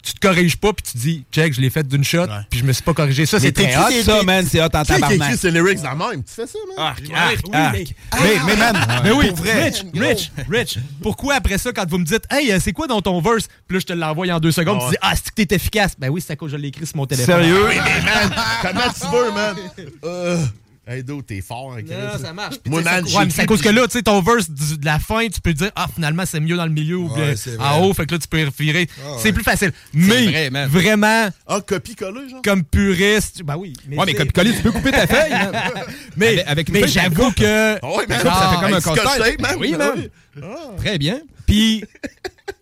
Tu 0.01 0.13
te 0.13 0.19
corriges 0.25 0.55
pas, 0.55 0.71
puis 0.71 0.85
tu 0.91 0.97
dis, 0.97 1.23
check, 1.29 1.53
je 1.53 1.59
l'ai 1.59 1.69
fait 1.69 1.85
d'une 1.85 2.05
shot, 2.05 2.25
puis 2.49 2.59
je 2.61 2.63
me 2.65 2.71
suis 2.71 2.81
pas 2.83 2.93
corrigé. 2.93 3.25
Ça, 3.25 3.37
c'est 3.39 3.51
très 3.51 3.75
hot. 3.75 4.03
Ça, 4.03 4.23
man, 4.23 4.45
c'est 4.49 4.61
hot 4.61 4.65
en 4.73 4.81
Qui 4.83 4.93
qui 4.93 4.99
tabarnak. 5.01 5.21
écrit 5.29 5.37
ses 5.37 5.51
lyrics 5.51 5.81
dans 5.81 5.91
le 5.91 5.97
même? 5.97 6.23
Tu 6.23 6.33
fais 6.33 6.47
ça, 6.47 6.57
man? 6.67 6.87
Arc, 6.87 6.99
Oui, 7.05 7.13
arc, 7.13 7.39
oui, 7.45 7.55
arc. 7.55 7.73
mais- 7.73 7.85
Mais, 8.21 8.39
mais, 8.45 8.55
man, 8.55 9.01
Mais 9.03 9.11
oui, 9.11 9.27
pour 9.27 9.37
vrai. 9.39 9.63
Rich, 9.65 9.83
Rich, 9.93 10.31
Rich, 10.49 10.79
pourquoi 11.01 11.35
après 11.35 11.57
ça, 11.57 11.73
quand 11.73 11.87
vous 11.89 11.97
me 11.97 12.05
dites, 12.05 12.23
hey, 12.31 12.49
euh, 12.51 12.59
c'est 12.61 12.71
quoi 12.71 12.87
dans 12.87 13.01
ton 13.01 13.19
verse? 13.21 13.47
Puis 13.67 13.75
là, 13.75 13.79
je 13.81 13.85
te 13.87 13.93
l'envoie 13.93 14.27
en 14.33 14.39
deux 14.39 14.53
secondes, 14.53 14.79
Ah 14.81 14.85
tu 14.85 14.91
dis, 14.91 14.97
ah, 15.01 15.13
c'est 15.15 15.29
que 15.33 15.41
t'es 15.43 15.55
efficace. 15.55 15.95
Ben 15.99 16.09
oui, 16.09 16.23
c'est 16.25 16.31
à 16.31 16.35
cause 16.37 16.51
que 16.51 16.57
je 16.57 16.61
l'ai 16.61 16.69
écrit 16.69 16.85
sur 16.87 16.95
mon 16.95 17.05
téléphone. 17.05 17.35
Sérieux? 17.35 17.65
Oui, 17.67 17.75
mais 17.75 18.01
man, 18.01 18.33
comment 18.61 18.93
tu 18.93 19.15
veux, 19.15 19.31
man? 19.33 20.49
Hey, 20.91 21.03
dude, 21.03 21.23
t'es 21.27 21.41
fort. 21.41 21.75
hein. 21.77 21.81
Non, 21.87 22.17
ça 22.19 22.33
marche. 22.33 22.55
Moi, 22.65 22.81
man, 22.81 23.05
c'est- 23.05 23.15
ouais, 23.15 23.25
mais 23.25 23.29
c'est 23.31 23.41
à 23.43 23.45
cause 23.45 23.61
que 23.61 23.69
là, 23.69 23.85
tu 23.85 23.91
sais, 23.91 24.01
ton 24.01 24.21
verse 24.21 24.49
du- 24.49 24.77
de 24.79 24.85
la 24.85 24.97
fin, 24.97 25.27
tu 25.27 25.39
peux 25.39 25.53
dire, 25.53 25.69
ah, 25.75 25.85
finalement, 25.93 26.23
c'est 26.25 26.39
mieux 26.39 26.57
dans 26.57 26.65
le 26.65 26.71
milieu 26.71 26.97
ou 26.97 27.09
Ouais, 27.13 27.35
bien 27.35 27.59
en 27.59 27.81
haut, 27.83 27.93
fait 27.93 28.07
que 28.07 28.13
là, 28.15 28.19
tu 28.19 28.27
peux 28.27 28.39
y 28.39 28.43
revirer. 28.45 28.89
Ah, 28.99 29.09
C'est 29.19 29.25
ouais. 29.25 29.33
plus 29.33 29.43
facile. 29.43 29.71
Mais, 29.93 30.25
vrai, 30.25 30.49
man. 30.49 30.67
vraiment, 30.67 31.29
Ah, 31.45 31.59
copie-coller, 31.61 32.29
genre? 32.29 32.41
comme 32.41 32.63
puriste, 32.63 33.43
ben 33.43 33.55
oui. 33.55 33.73
Ouais, 33.91 34.03
mais 34.07 34.13
copier-coller, 34.15 34.51
tu 34.55 34.63
peux 34.63 34.71
couper 34.71 34.89
ta 34.91 35.05
feuille. 35.05 35.31
Mais, 36.17 36.43
Avec- 36.45 36.69
mais 36.69 36.87
j'avoue 36.87 37.31
que. 37.33 37.75
Ah 37.81 37.87
ouais, 37.95 38.07
man. 38.07 38.19
Ça 38.23 38.49
fait 38.49 38.55
comme 38.55 39.07
un 39.07 39.41
man. 39.47 39.55
Oui, 39.59 39.71
Ah 39.75 39.77
man. 39.77 39.91
oui. 39.95 40.41
Très 40.77 40.97
bien. 40.97 41.19
Puis, 41.45 41.83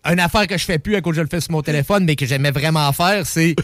une 0.04 0.20
affaire 0.20 0.46
que 0.46 0.56
je 0.58 0.64
fais 0.64 0.78
plus 0.78 0.96
à 0.96 1.00
cause 1.00 1.12
que 1.12 1.16
je 1.16 1.22
le 1.22 1.28
fais 1.28 1.40
sur 1.40 1.52
mon 1.52 1.62
téléphone, 1.62 2.04
mais 2.04 2.14
que 2.14 2.26
j'aimais 2.26 2.50
vraiment 2.50 2.92
faire, 2.92 3.26
c'est 3.26 3.56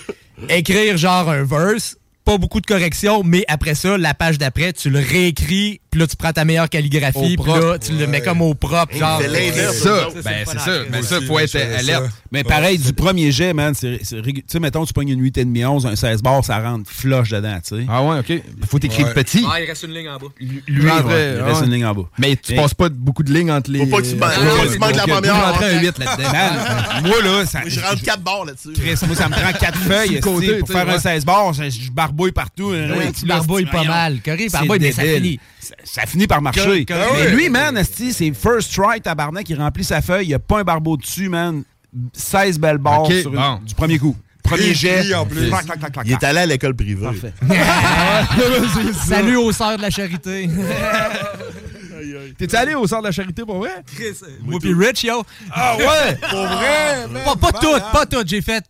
écrire 0.49 0.97
genre 0.97 1.29
un 1.29 1.45
verse, 1.45 1.97
pas 2.25 2.39
beaucoup 2.39 2.61
de 2.61 2.67
corrections, 2.67 3.23
mais 3.23 3.45
après 3.49 3.75
ça, 3.75 3.99
la 3.99 4.15
page 4.15 4.39
d'après, 4.39 4.73
tu 4.73 4.91
le 4.91 4.99
réécris, 4.99 5.81
puis 5.95 6.01
là, 6.01 6.09
tu 6.09 6.17
prends 6.17 6.33
ta 6.33 6.45
meilleure 6.45 6.69
calligraphie, 6.69 7.19
Au 7.19 7.23
puis 7.23 7.37
propre. 7.37 7.61
là, 7.61 7.79
tu 7.79 7.93
le 7.93 8.09
mets 8.09 8.21
comme 8.21 8.43
au 8.43 8.53
propre, 8.55 8.97
genre. 8.97 9.21
l'inverse. 9.21 9.77
Ça, 9.77 10.09
Ça, 10.13 10.23
ben 10.25 10.39
le 10.41 10.45
c'est 10.45 10.59
ça. 10.59 10.79
Mais 10.91 11.03
ça, 11.03 11.21
faut 11.21 11.39
être 11.39 11.55
alerte. 11.55 12.07
Mais 12.33 12.43
pareil, 12.43 12.79
du 12.79 12.93
premier 12.93 13.31
jet, 13.31 13.53
man, 13.55 13.75
c'est, 13.77 14.01
c'est 14.03 14.21
tu 14.21 14.43
sais, 14.49 14.59
mettons, 14.59 14.85
tu 14.85 14.93
pognes 14.93 15.11
une 15.11 15.23
8,5, 15.23 15.65
11, 15.67 15.87
un 15.87 15.95
16 15.95 16.21
bars, 16.21 16.45
ça 16.45 16.59
rentre 16.59 16.91
flush 16.91 17.31
dedans, 17.31 17.59
tu 17.65 17.77
sais. 17.77 17.87
Ah 17.89 18.03
ouais, 18.03 18.19
OK. 18.19 18.43
Faut 18.69 18.81
t'écrire 18.81 19.07
Ouais. 19.07 19.15
petit. 19.15 19.45
Ah, 19.49 19.61
il 19.61 19.67
reste 19.69 19.85
une 19.85 19.95
ligne 19.95 20.09
en 20.09 20.17
bas. 20.19 20.27
Lui, 20.41 20.63
ouais, 20.85 21.01
vrai, 21.03 21.35
il 21.37 21.43
reste 21.43 21.61
ouais. 21.61 21.67
une 21.67 21.73
ligne 21.75 21.87
en 21.87 21.95
bas. 21.95 22.09
Mais 22.19 22.35
tu 22.35 22.55
Et- 22.55 22.57
passes 22.57 22.75
pas 22.75 22.89
beaucoup 22.89 23.23
de 23.23 23.33
lignes 23.33 23.53
entre 23.53 23.71
les... 23.71 23.79
Faut 23.81 23.87
pas 23.87 24.03
que 24.03 24.07
tu 24.09 24.15
Ouais, 24.15 24.21
ouais, 24.21 24.73
tu 24.73 24.79
manques 24.81 24.97
la 24.97 25.05
donc, 25.05 25.11
première, 25.11 25.35
Je 25.37 25.41
rentrais 25.53 25.75
hein. 25.75 25.79
un 25.79 25.81
8 25.81 25.99
là-dedans. 25.99 27.03
Moi, 27.09 27.23
là, 27.23 27.47
ça, 27.47 27.61
je 27.69 27.79
rentre 27.81 28.03
4 28.03 28.21
barres 28.21 28.45
là-dessus. 28.47 28.73
Chris, 28.73 28.95
moi, 29.07 29.15
ça 29.15 29.29
me 29.29 29.35
prend 29.35 29.53
4 29.53 29.79
feuilles 29.79 30.21
côté, 30.21 30.55
pour 30.59 30.67
tu 30.69 30.75
faire 30.75 30.89
un 30.89 30.95
ouais. 30.95 30.99
16 30.99 31.25
bars. 31.25 31.53
Je, 31.53 31.91
barbouille 31.93 32.33
partout. 32.33 32.71
Oui, 32.73 32.79
hein, 32.79 33.13
tu 33.17 33.27
là, 33.27 33.37
barbouilles 33.37 33.67
pas 33.67 33.85
mal. 33.85 34.19
C'est 34.25 34.51
barbouille, 34.53 34.79
mais 34.81 34.91
ça 34.93 35.03
finit. 35.03 35.39
Ça, 35.65 35.75
ça 35.85 36.07
finit 36.07 36.27
par 36.27 36.41
marcher. 36.41 36.85
Corrige. 36.85 37.25
Mais 37.25 37.31
lui, 37.31 37.49
man, 37.49 37.83
c'est 37.85 38.33
first 38.33 38.73
try, 38.73 39.01
tabarnak, 39.03 39.49
il 39.49 39.59
remplit 39.61 39.83
sa 39.85 40.01
feuille, 40.03 40.27
il 40.27 40.29
n'y 40.29 40.35
a 40.35 40.39
pas 40.39 40.61
un 40.61 40.65
barbeau 40.65 40.97
dessus, 40.97 41.29
man. 41.29 41.63
16 42.13 42.59
belles 42.59 42.79
barres 42.79 43.07
sur 43.07 43.31
une- 43.31 43.37
bon. 43.37 43.61
du 43.65 43.75
premier 43.75 43.99
coup. 43.99 44.17
Premier 44.43 44.75
jet. 44.75 45.15
en 45.15 45.25
plus. 45.25 45.49
Clac, 45.49 45.65
clac, 45.65 45.79
clac, 45.79 45.93
clac, 45.93 46.07
Il 46.07 46.13
est 46.13 46.25
allé 46.25 46.39
à 46.41 46.47
l'école 46.47 46.75
privée. 46.75 47.03
Parfait. 47.07 47.33
Salut 49.09 49.37
aux 49.37 49.53
sœurs 49.53 49.77
de 49.79 49.83
la 49.83 49.91
charité. 49.91 50.49
T'es 52.39 52.55
allé 52.57 52.75
au 52.75 52.87
centre 52.87 53.03
de 53.03 53.07
la 53.09 53.13
charité 53.13 53.43
pour 53.45 53.59
vrai? 53.59 53.71
Moi 54.43 54.59
puis 54.61 54.75
Rich, 54.75 55.05
yo. 55.05 55.23
Ah 55.51 55.77
ouais? 55.79 56.19
Pour 56.29 56.47
vrai? 56.47 57.07
Pas, 57.25 57.37
pas 57.37 57.53
tout, 57.59 57.79
pas 57.93 58.07
tout. 58.07 58.23
J'ai 58.27 58.43
fait 58.43 58.65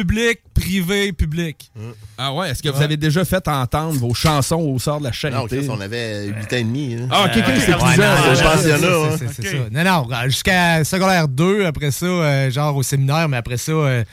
public, 0.00 0.40
privé, 0.52 1.12
public. 1.12 1.70
Ah 2.18 2.34
ouais, 2.34 2.50
est-ce 2.50 2.62
que 2.62 2.68
vous 2.68 2.82
avez 2.82 2.98
déjà 2.98 3.24
fait 3.24 3.48
entendre 3.48 3.98
vos 3.98 4.12
chansons 4.12 4.56
au 4.56 4.78
sort 4.78 4.98
de 4.98 5.04
la 5.04 5.08
Non, 5.10 5.14
charité? 5.14 5.56
Chris, 5.58 5.68
on 5.70 5.80
avait 5.80 6.26
8 6.26 6.52
ans 6.52 6.56
et 6.56 6.64
demi. 6.64 6.96
hein. 7.00 7.08
Ah, 7.10 7.24
ok, 7.24 7.30
ok, 7.38 7.44
c'est 7.58 7.72
Ouais, 7.72 7.78
plus 7.78 7.84
non, 7.84 7.94
jeune. 7.94 8.36
je 8.36 8.42
pense 8.42 8.60
qu'il 8.60 8.70
y 8.70 8.72
en 8.72 8.76
a, 8.76 8.78
c'est- 8.80 8.86
hein. 8.86 9.16
c'est- 9.18 9.42
c'est 9.42 9.48
ça. 9.48 9.56
Non, 9.70 10.06
non, 10.10 10.22
jusqu'à 10.26 10.84
secondaire 10.84 11.28
2, 11.28 11.64
après 11.64 11.90
ça, 11.90 12.04
euh, 12.06 12.50
genre 12.50 12.76
au 12.76 12.82
séminaire, 12.82 13.26
mais 13.28 13.38
après 13.38 13.56
ça, 13.56 13.72
euh, 13.72 14.04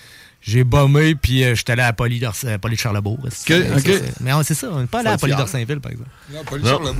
j'ai 0.46 0.66
bombé, 0.66 1.16
puis 1.16 1.42
euh, 1.44 1.56
j'étais 1.56 1.72
allé 1.72 1.84
à 1.84 1.94
Poly, 1.94 2.20
d'Ors- 2.20 2.36
euh, 2.44 2.58
Poly 2.58 2.76
de 2.76 2.80
Charlebourg. 2.82 3.18
C'est- 3.32 3.54
Ok, 3.58 3.64
c'est- 3.64 3.76
ok. 3.76 3.82
c'est- 4.06 4.14
Mais 4.22 4.34
on- 4.34 4.44
c'est 4.44 4.54
ça, 4.56 4.68
on 4.72 4.82
n'est 4.82 4.88
pas 4.88 5.00
allé 5.00 5.08
à 5.10 5.18
Poly 5.18 5.34
d'Orsainville, 5.36 5.80
par 5.80 5.92
exemple. 5.94 6.10
Non, 6.34 6.44
pas 6.44 6.58
le 6.58 6.64
Charles 6.64 6.94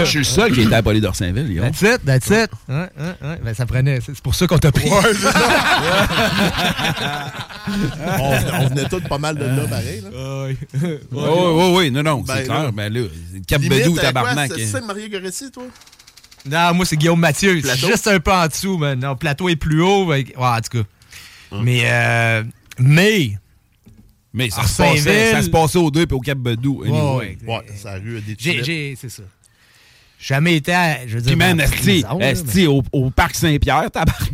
Je 0.00 0.04
suis 0.04 0.18
le 0.18 0.24
seul 0.24 0.52
qui 0.52 0.60
était 0.62 0.74
à 0.74 0.82
Poly 0.82 1.00
d'Orsainville. 1.00 1.58
That's 1.60 1.80
it, 1.80 2.04
that's 2.04 2.26
it. 2.26 2.50
Ouais, 2.68 2.74
ouais, 2.98 3.14
ouais. 3.22 3.38
Ben, 3.42 3.54
ça 3.54 3.64
prenait, 3.66 4.00
c'est 4.04 4.20
pour 4.20 4.34
ça 4.34 4.46
qu'on 4.46 4.58
t'a 4.58 4.70
pris. 4.70 4.90
on, 8.18 8.32
on 8.64 8.68
venait 8.68 8.88
tous 8.88 9.00
pas 9.00 9.18
mal 9.18 9.36
de 9.36 9.44
là, 9.44 9.66
pareil. 9.68 10.02
Là. 10.02 10.10
Oui. 10.46 10.56
Oui, 10.82 10.98
oui, 11.10 11.72
oui, 11.76 11.90
non, 11.90 12.02
non, 12.02 12.20
Ben, 12.20 12.34
c'est 12.36 12.46
là. 12.48 12.54
clair. 12.60 12.72
Ben 12.72 12.92
là, 12.92 13.00
Cap 13.46 13.62
Bedou, 13.62 13.96
tabarnak. 13.96 14.52
C'est 14.56 14.66
ça, 14.66 14.80
Marie 14.80 15.08
Goretti, 15.08 15.50
toi? 15.50 15.64
Non, 16.44 16.74
moi, 16.74 16.84
c'est 16.84 16.96
Guillaume 16.96 17.20
Mathieu. 17.20 17.54
Juste 17.60 18.08
un 18.08 18.18
peu 18.20 18.32
en 18.32 18.46
dessous, 18.48 18.76
man. 18.78 18.98
Non, 18.98 19.14
plateau 19.16 19.48
est 19.48 19.56
plus 19.56 19.80
haut. 19.82 20.06
ben, 20.06 20.24
ouais, 20.24 20.32
en 20.36 20.60
tout 20.60 20.78
cas. 20.78 20.84
Mais, 21.62 21.82
euh, 21.84 22.44
mais, 22.78 23.38
Mais 24.32 24.50
ça 24.50 24.64
se, 24.66 24.76
passait, 24.80 25.32
ça 25.32 25.42
se 25.42 25.50
passait 25.50 25.78
aux 25.78 25.90
deux 25.90 26.06
puis 26.06 26.16
au 26.16 26.20
Cap 26.20 26.38
Bedou. 26.38 26.82
anyway. 26.84 27.36
Ouais, 27.46 27.54
Ouais, 27.54 27.64
ça 27.76 27.92
a 27.92 27.98
eu 27.98 28.20
des 28.20 28.36
j'ai, 28.38 28.96
c'est 28.96 29.08
ça. 29.10 29.22
Jamais 30.18 30.56
été 30.56 30.72
à, 30.72 31.06
je 31.06 31.16
veux 31.16 31.20
dire, 31.20 31.32
Puis, 31.32 31.36
man, 31.36 31.60
esti, 32.20 32.66
au, 32.66 32.82
au 32.92 33.10
Parc 33.10 33.34
Saint-Pierre, 33.34 33.90
tabarnak. 33.90 34.30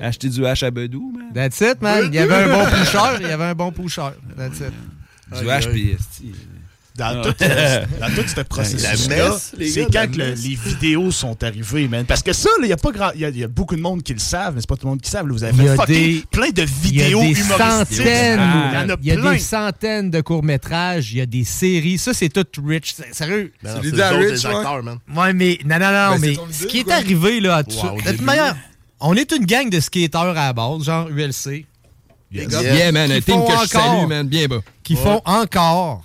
Acheter 0.00 0.28
du 0.30 0.44
hache 0.46 0.62
à 0.62 0.70
Bedou, 0.70 1.12
man. 1.12 1.32
That's 1.32 1.60
it, 1.60 1.80
man. 1.80 2.08
Il 2.08 2.14
y 2.14 2.18
avait 2.18 2.34
un 2.34 2.48
bon 2.48 2.64
poucheur. 2.70 3.20
Il 3.20 3.26
y 3.28 3.30
avait 3.30 3.44
un 3.44 3.54
bon 3.54 3.70
poucheur. 3.70 4.14
That's 4.36 4.60
it. 4.60 5.40
Du 5.40 5.50
hache, 5.50 5.66
aïe. 5.66 5.72
puis 5.72 5.90
esti. 5.92 6.32
Dans 6.98 7.22
tout, 7.22 7.34
euh, 7.42 7.84
dans 8.00 8.08
tout 8.14 8.26
ce 8.28 8.40
processus-là, 8.40 9.36
c'est 9.38 9.88
gars, 9.90 10.06
quand 10.06 10.16
le- 10.16 10.30
les 10.32 10.54
vidéos 10.56 11.10
sont 11.12 11.42
arrivées, 11.44 11.86
man. 11.86 12.04
Parce 12.04 12.22
que 12.24 12.32
ça, 12.32 12.50
il 12.60 12.68
y 12.68 12.72
a 12.72 12.76
pas 12.76 12.90
grand, 12.90 13.10
il 13.14 13.20
y, 13.20 13.24
a- 13.24 13.28
y 13.30 13.44
a 13.44 13.48
beaucoup 13.48 13.76
de 13.76 13.80
monde 13.80 14.02
qui 14.02 14.12
le 14.12 14.18
savent, 14.18 14.54
mais 14.56 14.60
c'est 14.60 14.68
pas 14.68 14.74
tout 14.76 14.86
le 14.86 14.90
monde 14.90 15.00
qui 15.00 15.08
le 15.08 15.12
savent. 15.12 15.26
là. 15.28 15.32
Vous 15.32 15.44
avez 15.44 15.54
Il 15.56 15.62
y 15.62 15.66
fait 15.66 15.72
a 15.72 15.76
fucking 15.76 15.94
des- 15.94 16.24
plein 16.30 16.50
de 16.50 16.62
Il 16.84 16.96
y 16.96 17.00
a 17.00 17.04
vidéos 17.04 17.20
des 17.20 17.40
humoristiques. 17.40 17.58
centaines, 17.98 18.40
Il 19.00 19.08
y 19.08 19.12
en 19.12 19.18
a 19.18 19.20
plein. 19.22 19.32
des 19.32 19.38
centaines 19.38 20.10
de 20.10 20.20
courts-métrages, 20.20 21.12
il 21.12 21.18
y 21.18 21.20
a 21.20 21.26
des 21.26 21.44
séries. 21.44 21.98
Ça, 21.98 22.12
c'est 22.12 22.28
tout 22.30 22.44
rich. 22.66 22.94
C'est- 22.96 23.14
Sérieux. 23.14 23.52
Ben 23.62 23.80
C'est 23.82 24.00
à 24.00 24.18
ouais. 24.18 24.32
acteurs, 24.56 24.82
man. 24.82 24.98
Ouais, 25.14 25.32
mais 25.32 25.58
non, 25.64 25.78
non, 25.78 25.86
non, 25.92 26.10
Ben, 26.12 26.18
mais 26.20 26.36
ce 26.52 26.66
qui 26.66 26.80
est 26.80 26.90
arrivé 26.90 27.40
là, 27.40 27.62
tout 27.62 27.70
ça, 27.76 27.92
début. 28.04 28.24
manière, 28.24 28.56
on 29.00 29.14
est 29.14 29.30
une 29.32 29.44
gang 29.46 29.70
de 29.70 29.78
skateurs 29.80 30.22
à 30.36 30.46
la 30.48 30.52
base, 30.52 30.82
genre 30.84 31.08
ULC, 31.08 31.64
Yes. 32.30 32.52
Yeah, 32.52 32.92
man, 32.92 33.10
un 33.10 33.16
Qui 33.20 33.22
team 33.22 33.34
font 33.36 33.46
que 33.46 33.52
je 33.52 33.56
encore. 33.76 33.94
salue, 33.96 34.06
man, 34.08 34.28
bien 34.28 34.46
bas. 34.48 34.58
qui 34.82 34.96
font 34.96 35.22
encore, 35.24 36.02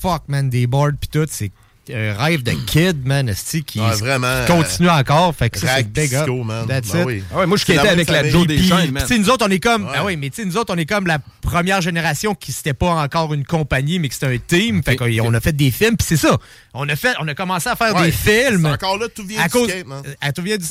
fuck, 0.00 0.22
man, 0.28 0.48
des 0.50 0.66
boards 0.66 0.92
pis 1.00 1.08
tout. 1.08 1.26
C'est 1.28 1.50
un 1.92 2.14
rêve 2.14 2.44
de 2.44 2.52
kid, 2.52 3.04
man, 3.04 3.28
esti, 3.28 3.64
qui 3.64 3.80
Ouais, 3.80 3.94
vraiment, 3.96 4.44
qui 4.46 4.52
continue 4.52 4.88
encore. 4.90 5.34
Fait 5.34 5.50
que 5.50 5.58
ça, 5.58 5.76
c'est 5.78 5.90
big 5.90 6.14
up. 6.14 6.28
Man. 6.28 6.66
That's 6.68 6.92
Ben 6.92 7.00
it. 7.00 7.06
oui. 7.06 7.24
Ah 7.32 7.38
ouais, 7.38 7.46
moi, 7.46 7.56
je 7.56 7.72
même 7.72 7.84
avec 7.86 8.08
la. 8.08 8.28
Joe 8.30 8.46
Deschênes, 8.46 8.78
puis, 8.82 8.90
man. 8.92 9.04
nous 9.18 9.30
autres, 9.30 9.44
on 9.48 9.50
est 9.50 9.58
comme. 9.58 9.84
Ouais. 9.86 9.92
Ah 9.96 10.04
oui, 10.04 10.16
mais 10.16 10.30
tu 10.30 10.36
sais, 10.36 10.44
nous 10.44 10.56
autres, 10.56 10.72
on 10.72 10.78
est 10.78 10.86
comme 10.86 11.06
la 11.08 11.18
première 11.42 11.80
génération 11.80 12.34
qui 12.36 12.52
c'était 12.52 12.74
pas 12.74 12.92
encore 13.02 13.34
une 13.34 13.44
compagnie, 13.44 13.98
mais 13.98 14.08
que 14.08 14.14
c'était 14.14 14.26
un 14.26 14.38
team. 14.38 14.82
Fait 14.84 14.94
qu'on 14.94 15.06
on 15.24 15.34
a 15.34 15.40
fait 15.40 15.52
des 15.56 15.72
films, 15.72 15.96
puis 15.96 16.06
c'est 16.08 16.16
ça. 16.16 16.38
On 16.74 16.88
a 16.88 16.94
fait, 16.94 17.14
on 17.20 17.26
a 17.26 17.34
commencé 17.34 17.68
à 17.68 17.74
faire 17.74 17.94
Ouais, 17.96 18.06
des 18.06 18.12
films. 18.12 18.62
c'est 18.62 18.72
encore 18.72 18.98
là, 18.98 19.08
tout 19.12 19.24
vient 19.26 19.40
à 19.40 19.46
du 19.48 19.50
cause, 19.52 19.68
skate, 19.68 19.86
man. 19.86 20.02
à 20.20 20.32
tout 20.32 20.42
vient 20.42 20.58
du- 20.58 20.64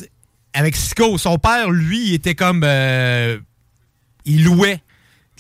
avec 0.53 0.75
Sico. 0.77 1.17
Son 1.17 1.37
père, 1.37 1.69
lui, 1.69 2.07
il 2.09 2.13
était 2.13 2.35
comme. 2.35 2.61
euh, 2.63 3.37
il 4.25 4.43
louait 4.45 4.79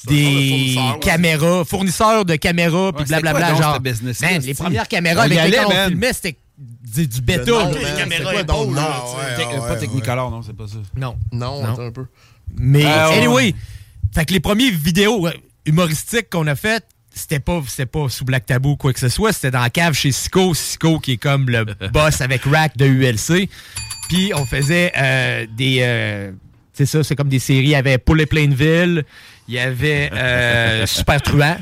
des 0.07 0.75
caméras, 1.01 1.63
fournisseurs 1.65 2.25
de 2.25 2.35
caméras, 2.35 2.91
puis 2.93 3.05
blablabla. 3.05 3.55
genre, 3.55 3.79
man, 3.81 4.41
les 4.41 4.53
premières 4.53 4.87
caméras 4.87 5.23
avec 5.23 5.43
lesquelles 5.43 5.65
on 5.65 5.87
filmait, 5.89 6.13
c'était 6.13 6.37
du, 6.57 7.07
man, 7.27 7.41
Les 7.73 7.97
caméras 7.97 8.35
épaules, 8.41 8.75
Pas 8.75 9.75
Technicolor, 9.77 10.31
non, 10.31 10.41
c'est 10.41 10.55
pas 10.55 10.67
ça. 10.67 10.77
Non. 10.95 11.15
Non, 11.31 11.65
un 11.65 11.91
peu. 11.91 12.05
Mais 12.57 12.83
ouais, 12.83 12.91
anyway, 12.91 13.33
ouais. 13.33 13.55
fait 14.13 14.25
que 14.25 14.33
les 14.33 14.39
premières 14.39 14.73
vidéos 14.73 15.27
euh, 15.27 15.31
humoristiques 15.65 16.31
qu'on 16.31 16.47
a 16.47 16.55
faites, 16.55 16.87
c'était 17.13 17.39
pas, 17.39 17.61
c'était 17.67 17.85
pas 17.85 18.09
sous 18.09 18.25
Black 18.25 18.45
Tabou 18.45 18.71
ou 18.71 18.75
quoi 18.75 18.91
que 18.91 18.99
ce 18.99 19.09
soit, 19.09 19.33
c'était 19.33 19.51
dans 19.51 19.61
la 19.61 19.69
cave 19.69 19.93
chez 19.93 20.11
Sico. 20.11 20.53
Sico 20.53 20.99
qui 20.99 21.13
est 21.13 21.17
comme 21.17 21.49
le 21.49 21.65
boss 21.93 22.21
avec 22.21 22.43
Rack 22.45 22.75
de 22.77 22.85
ULC. 22.85 23.49
Puis 24.07 24.31
on 24.35 24.45
faisait 24.45 24.91
euh, 24.97 25.45
des... 25.55 25.79
euh, 25.81 26.31
c'est 26.73 26.85
ça, 26.85 27.03
c'est 27.03 27.15
comme 27.15 27.29
des 27.29 27.39
séries. 27.39 27.65
Il 27.65 27.69
y 27.69 27.75
avait 27.75 27.97
Poulet 27.97 28.25
Plainville, 28.25 29.05
il 29.49 29.55
y 29.55 29.59
avait 29.59 30.09
euh, 30.13 30.85
Super 30.87 31.21
Truand, 31.21 31.57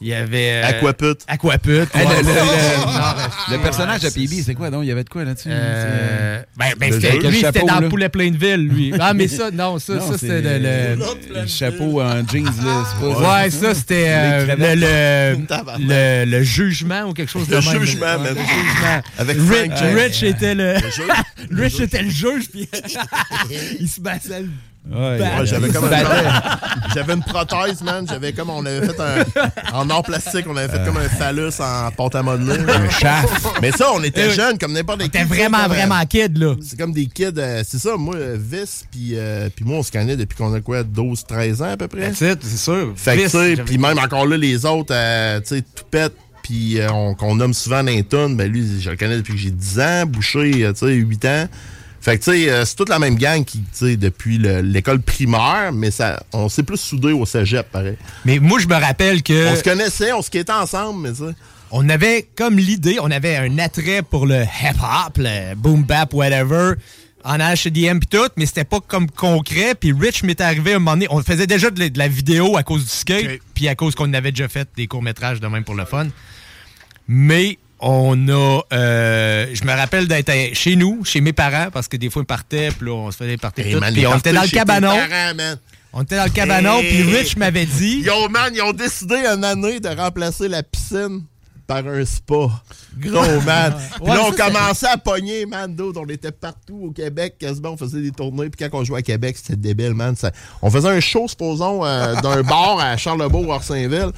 il 0.00 0.06
y 0.08 0.14
avait... 0.14 0.62
euh, 0.62 0.68
Aquaput. 0.68 1.16
Aquaput. 1.26 1.70
Le, 1.70 1.82
le- 1.82 2.22
le- 2.22 3.56
le 3.56 3.58
personnage 3.62 4.00
de 4.02 4.10
PB, 4.10 4.42
c'est 4.46 4.54
quoi 4.54 4.70
donc? 4.70 4.84
Il 4.84 4.88
y 4.88 4.92
avait 4.92 5.02
de 5.02 5.08
quoi 5.10 5.24
là-dessus? 5.24 5.48
Euh, 5.50 6.40
ben, 6.56 6.66
ben, 6.78 6.90
Le 6.90 7.00
c'était- 7.00 7.18
le 7.18 7.28
lui, 7.30 7.40
c'était 7.40 7.64
dans 7.64 7.80
là. 7.80 7.88
Poulet 7.88 8.08
Plainville, 8.08 8.68
lui. 8.68 8.92
Ah, 9.00 9.12
mais 9.12 9.26
ça, 9.26 9.50
non, 9.50 9.80
ça, 9.80 9.94
Non, 9.94 10.12
ça 10.12 10.18
c'est 10.18 10.28
c'était 10.28 10.40
le... 10.60 10.94
le- 10.94 11.40
Le 11.40 11.46
chapeau 11.48 12.00
en 12.00 12.24
jeans, 12.28 12.44
là. 12.44 12.84
c'est 12.92 13.00
pas- 13.00 13.42
Ouais, 13.42 13.50
ça, 13.50 13.74
c'était 13.74 14.04
euh, 14.08 14.46
le, 14.56 15.36
le, 15.36 15.84
le, 16.24 16.30
le 16.30 16.42
jugement 16.44 17.02
ou 17.08 17.12
quelque 17.12 17.30
chose 17.32 17.48
de 17.48 17.56
Le 17.56 17.60
même. 17.60 17.84
jugement, 17.84 18.06
Ouais, 18.06 18.18
man. 18.18 18.34
le 18.36 18.40
jugement. 18.40 19.02
Avec 19.18 19.36
Rich. 19.36 19.94
Rich 19.96 20.22
était 20.22 20.54
le... 20.54 20.76
Le 21.50 21.62
Rich 21.64 21.80
était 21.80 22.02
le 22.02 22.10
juge, 22.10 22.48
puis 22.52 22.68
il 23.80 23.88
se 23.88 24.00
battait 24.00 24.42
le... 24.42 24.48
Ouais, 24.90 25.18
bat. 25.18 25.40
Ouais, 25.40 25.46
j'avais 25.46 25.68
comme. 25.70 25.88
J'avais 26.94 27.12
une 27.14 27.22
prothèse, 27.22 27.82
man. 27.82 28.06
J'avais 28.08 28.32
comme 28.32 28.50
on 28.50 28.64
avait 28.64 28.86
fait 28.86 28.98
un. 29.00 29.24
En 29.74 29.90
or 29.90 30.02
plastique, 30.02 30.46
on 30.48 30.56
avait 30.56 30.68
fait 30.72 30.84
comme 30.84 30.96
un 30.96 31.08
phallus 31.08 31.52
en 31.60 31.90
pâte 31.90 32.14
à 32.14 32.22
modeler. 32.22 32.58
Un 32.72 32.88
shaft. 32.90 33.28
Mais 33.60 33.70
ça, 33.72 33.88
on 33.94 34.02
était 34.02 34.28
oui. 34.28 34.34
jeunes 34.34 34.58
comme 34.58 34.72
n'importe 34.72 35.02
qui. 35.02 35.10
T'es 35.10 35.24
vraiment, 35.24 35.58
Comme, 35.64 35.72
euh, 35.72 35.74
vraiment 35.74 36.06
kid, 36.06 36.38
là. 36.38 36.54
C'est 36.62 36.78
comme 36.78 36.92
des 36.92 37.06
kids. 37.06 37.32
euh, 37.36 37.62
c'est 37.66 37.78
ça, 37.78 37.96
moi, 37.96 38.16
euh, 38.16 38.36
Vis, 38.40 38.84
puis 38.90 39.10
euh, 39.14 39.48
puis 39.54 39.64
moi, 39.64 39.78
on 39.78 39.82
se 39.82 39.92
connaît 39.92 40.16
depuis 40.16 40.36
qu'on 40.36 40.54
a 40.54 40.60
quoi, 40.60 40.82
12-13 40.82 41.62
ans 41.62 41.72
à 41.72 41.76
peu 41.76 41.88
près. 41.88 42.12
C'est 42.14 42.42
sûr. 42.44 42.92
Fait 42.96 43.16
que, 43.16 43.60
puis 43.62 43.78
même 43.78 43.98
encore 43.98 44.26
là, 44.26 44.36
les 44.36 44.64
autres, 44.64 44.94
euh, 44.94 45.40
tu 45.40 45.56
sais, 45.56 45.62
Toupette, 45.74 46.14
puis 46.42 46.80
euh, 46.80 46.90
on- 46.90 47.14
qu'on 47.14 47.34
nomme 47.34 47.52
souvent 47.54 47.84
tunes, 47.84 48.36
ben 48.36 48.50
lui, 48.50 48.80
je 48.80 48.90
le 48.90 48.96
connais 48.96 49.16
depuis 49.16 49.34
que 49.34 49.38
j'ai 49.38 49.50
10 49.50 49.80
ans, 49.80 50.06
Boucher, 50.06 50.64
euh, 50.64 50.72
tu 50.72 50.86
sais, 50.86 50.92
8 50.94 51.24
ans. 51.26 51.48
Fait 52.00 52.18
que, 52.18 52.24
tu 52.24 52.30
sais, 52.32 52.50
euh, 52.50 52.64
c'est 52.64 52.76
toute 52.76 52.88
la 52.88 52.98
même 52.98 53.16
gang 53.16 53.44
qui, 53.44 53.58
tu 53.58 53.64
sais, 53.72 53.96
depuis 53.96 54.38
le- 54.38 54.60
l'école 54.60 55.00
primaire, 55.00 55.72
mais 55.72 55.90
ça, 55.90 56.22
on 56.32 56.48
s'est 56.48 56.62
plus 56.62 56.76
soudés 56.78 57.12
au 57.12 57.26
cégep, 57.26 57.68
pareil. 57.70 57.96
Mais 58.24 58.38
moi, 58.38 58.58
je 58.60 58.66
me 58.68 58.74
rappelle 58.76 59.22
que... 59.22 59.52
On 59.52 59.56
se 59.56 59.64
connaissait, 59.64 60.12
on 60.12 60.22
se 60.22 60.30
quittait 60.30 60.52
ensemble, 60.52 61.00
mais 61.02 61.10
tu 61.12 61.18
sais. 61.26 61.34
on 61.72 61.88
avait 61.88 62.28
comme 62.36 62.56
l'idée, 62.56 62.98
on 63.02 63.10
avait 63.10 63.36
un 63.36 63.58
attrait 63.58 64.02
pour 64.02 64.26
le 64.26 64.42
hip-hop, 64.42 65.16
le 65.18 65.54
boom 65.56 65.82
bap, 65.82 66.14
whatever, 66.14 66.74
en 67.24 67.38
HDM 67.38 67.98
pis 67.98 68.06
tout, 68.06 68.28
mais 68.36 68.46
c'était 68.46 68.64
pas 68.64 68.78
comme 68.80 69.10
concret. 69.10 69.74
Puis 69.74 69.92
Rich 69.92 70.22
m'est 70.22 70.40
arrivé 70.40 70.74
un 70.74 70.78
moment 70.78 70.92
donné, 70.92 71.08
on 71.10 71.20
faisait 71.22 71.48
déjà 71.48 71.68
de 71.68 71.80
la, 71.80 71.88
de 71.90 71.98
la 71.98 72.06
vidéo 72.08 72.56
à 72.56 72.62
cause 72.62 72.84
du 72.84 72.90
skate, 72.90 73.40
puis 73.54 73.66
à 73.68 73.74
cause 73.74 73.96
qu'on 73.96 74.14
avait 74.14 74.30
déjà 74.30 74.46
fait 74.48 74.68
des 74.76 74.86
courts-métrages 74.86 75.40
de 75.40 75.46
même 75.48 75.64
pour 75.64 75.74
le 75.74 75.84
fun. 75.84 76.06
Mais 77.08 77.58
on 77.80 78.28
a, 78.28 78.60
euh, 78.72 79.46
je 79.52 79.64
me 79.64 79.72
rappelle 79.72 80.08
d'être 80.08 80.32
chez 80.54 80.76
nous, 80.76 81.04
chez 81.04 81.20
mes 81.20 81.32
parents, 81.32 81.68
parce 81.72 81.88
que 81.88 81.96
des 81.96 82.10
fois, 82.10 82.22
ils 82.22 82.26
partaient, 82.26 82.70
puis 82.70 82.86
là, 82.86 82.92
on 82.94 83.10
se 83.10 83.16
faisait 83.16 83.36
partir 83.36 83.66
Hey, 83.66 83.74
tout. 83.74 83.80
man, 83.80 83.92
Puis 83.92 84.06
on 84.06 84.16
était 84.16 84.32
dans 84.32 84.42
le 84.42 84.48
cabanon. 84.48 84.88
parents, 84.96 85.34
man. 85.36 85.58
On 85.92 86.02
était 86.02 86.16
dans 86.16 86.24
le 86.24 86.30
cabanon, 86.30 86.78
Hey. 86.80 86.88
puis 87.04 87.16
Rich 87.16 87.36
m'avait 87.36 87.66
dit... 87.66 88.00
Yo, 88.00 88.28
man, 88.28 88.52
ils 88.54 88.62
ont 88.62 88.72
décidé 88.72 89.16
une 89.16 89.44
année 89.44 89.80
de 89.80 89.88
remplacer 89.88 90.48
la 90.48 90.62
piscine 90.62 91.22
par 91.66 91.86
un 91.86 92.04
spa. 92.04 92.48
Gros, 92.98 93.40
man. 93.46 93.74
Puis 93.96 94.08
Ouais, 94.08 94.14
là, 94.16 94.22
on 94.26 94.32
commençait 94.32 94.86
à 94.88 94.96
pogner, 94.96 95.44
man, 95.46 95.74
d'autres. 95.74 96.00
On 96.02 96.08
était 96.08 96.32
partout 96.32 96.80
au 96.88 96.90
Québec, 96.92 97.34
quasiment. 97.38 97.70
On 97.70 97.76
faisait 97.76 98.00
des 98.00 98.10
tournées. 98.10 98.48
Puis 98.50 98.66
quand 98.68 98.78
on 98.78 98.84
jouait 98.84 98.98
à 99.00 99.02
Québec, 99.02 99.36
c'était 99.36 99.56
débile, 99.56 99.92
man. 99.94 100.16
Ça- 100.16 100.32
On 100.62 100.70
faisait 100.70 100.88
un 100.88 101.00
show, 101.00 101.28
supposons, 101.28 101.84
euh, 101.84 102.14
d'un 102.22 102.42
bar 102.42 102.78
à 102.80 102.96
Charlebourg, 102.96 103.48
Orsainville, 103.48 104.10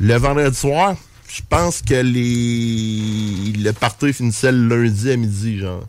le 0.00 0.14
vendredi 0.16 0.56
soir. 0.56 0.96
Je 1.28 1.42
pense 1.48 1.82
que 1.82 1.94
les... 1.94 3.52
le 3.58 3.72
party 3.72 4.12
finissait 4.12 4.50
le 4.52 4.66
lundi 4.84 5.10
à 5.10 5.16
midi, 5.16 5.58
genre. 5.58 5.82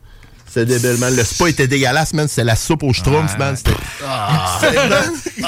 C'était 0.46 0.78
débile, 0.80 0.98
man. 1.00 1.16
Le 1.16 1.24
spa 1.24 1.48
était 1.50 1.68
dégueulasse, 1.68 2.14
man. 2.14 2.28
C'était 2.28 2.44
la 2.44 2.56
soupe 2.56 2.84
aux 2.84 2.92
schtroumpfs, 2.94 3.38
man. 3.38 3.56
C'était... 3.56 3.72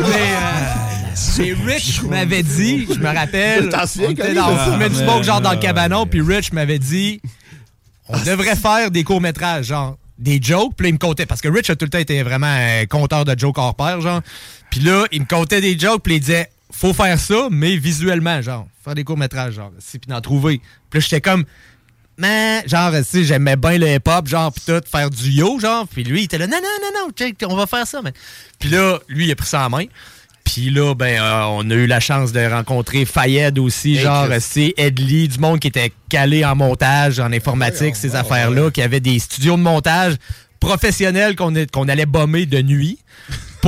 Mais 0.00 0.32
euh, 0.34 1.14
c'est 1.14 1.52
Rich 1.64 2.02
m'avait 2.02 2.42
dit, 2.42 2.86
je 2.92 2.98
me 2.98 3.06
rappelle, 3.14 3.68
T'en 3.68 3.86
souviens, 3.86 4.14
Connie, 4.14 4.34
dans- 4.34 4.48
on 4.74 4.78
du 4.88 4.94
smoke 4.94 5.22
genre 5.22 5.40
dans 5.40 5.52
le 5.52 5.58
cabanon, 5.58 6.06
puis 6.06 6.20
Rich 6.20 6.52
m'avait 6.52 6.78
dit, 6.78 7.20
on 8.08 8.18
devrait 8.20 8.56
faire 8.56 8.90
des 8.90 9.04
courts-métrages, 9.04 9.66
genre 9.66 9.96
des 10.18 10.40
jokes, 10.42 10.72
puis 10.76 10.84
là, 10.84 10.88
il 10.90 10.94
me 10.94 10.98
comptait, 10.98 11.26
parce 11.26 11.40
que 11.40 11.48
Rich 11.48 11.70
a 11.70 11.76
tout 11.76 11.84
le 11.84 11.90
temps 11.90 11.98
été 11.98 12.22
vraiment 12.24 12.46
un 12.48 12.86
conteur 12.86 13.24
de 13.24 13.38
jokes 13.38 13.58
hors 13.58 13.74
pair, 13.76 14.00
genre. 14.00 14.20
Puis 14.70 14.80
là, 14.80 15.04
il 15.12 15.20
me 15.22 15.26
comptait 15.26 15.60
des 15.60 15.78
jokes, 15.78 16.02
puis 16.02 16.16
il 16.16 16.20
disait, 16.20 16.50
faut 16.78 16.92
faire 16.92 17.18
ça, 17.18 17.48
mais 17.50 17.76
visuellement, 17.76 18.40
genre, 18.40 18.68
faire 18.84 18.94
des 18.94 19.02
courts-métrages, 19.02 19.54
genre, 19.54 19.72
si, 19.80 19.98
puis 19.98 20.08
d'en 20.08 20.20
trouver. 20.20 20.60
Puis 20.90 21.00
là, 21.00 21.00
j'étais 21.00 21.20
comme, 21.20 21.44
mais 22.16 22.62
genre, 22.66 22.92
sais, 23.04 23.24
j'aimais 23.24 23.56
bien 23.56 23.78
le 23.78 23.94
hip-hop, 23.94 24.28
genre, 24.28 24.52
pis 24.52 24.60
tout, 24.64 24.80
faire 24.90 25.10
du 25.10 25.30
yo, 25.30 25.58
genre. 25.58 25.86
Puis 25.88 26.04
lui, 26.04 26.20
il 26.20 26.24
était 26.24 26.38
là, 26.38 26.46
non, 26.46 26.58
non, 26.62 26.68
non, 26.80 27.06
non, 27.06 27.12
check, 27.12 27.36
on 27.48 27.56
va 27.56 27.66
faire 27.66 27.86
ça, 27.86 28.00
man. 28.00 28.12
Puis 28.60 28.68
là, 28.68 28.98
lui, 29.08 29.26
il 29.26 29.32
a 29.32 29.34
pris 29.34 29.48
ça 29.48 29.66
en 29.66 29.70
main. 29.70 29.84
Puis 30.44 30.70
là, 30.70 30.94
ben, 30.94 31.20
euh, 31.20 31.42
on 31.48 31.68
a 31.68 31.74
eu 31.74 31.86
la 31.86 32.00
chance 32.00 32.32
de 32.32 32.40
rencontrer 32.40 33.04
Fayed 33.04 33.58
aussi, 33.58 33.96
Hey, 33.96 34.02
genre, 34.02 34.28
c'est 34.40 34.72
Ed 34.76 34.98
Lee, 35.00 35.28
du 35.28 35.38
monde 35.38 35.58
qui 35.58 35.68
était 35.68 35.92
calé 36.08 36.44
en 36.44 36.54
montage, 36.54 37.18
en 37.20 37.32
informatique, 37.32 37.96
ces 37.96 38.14
affaires-là, 38.14 38.70
qui 38.70 38.82
avait 38.82 39.00
des 39.00 39.18
studios 39.18 39.56
de 39.56 39.62
montage 39.62 40.14
professionnels 40.60 41.36
qu'on 41.36 41.88
allait 41.88 42.06
bomber 42.06 42.46
de 42.46 42.62
nuit 42.62 42.98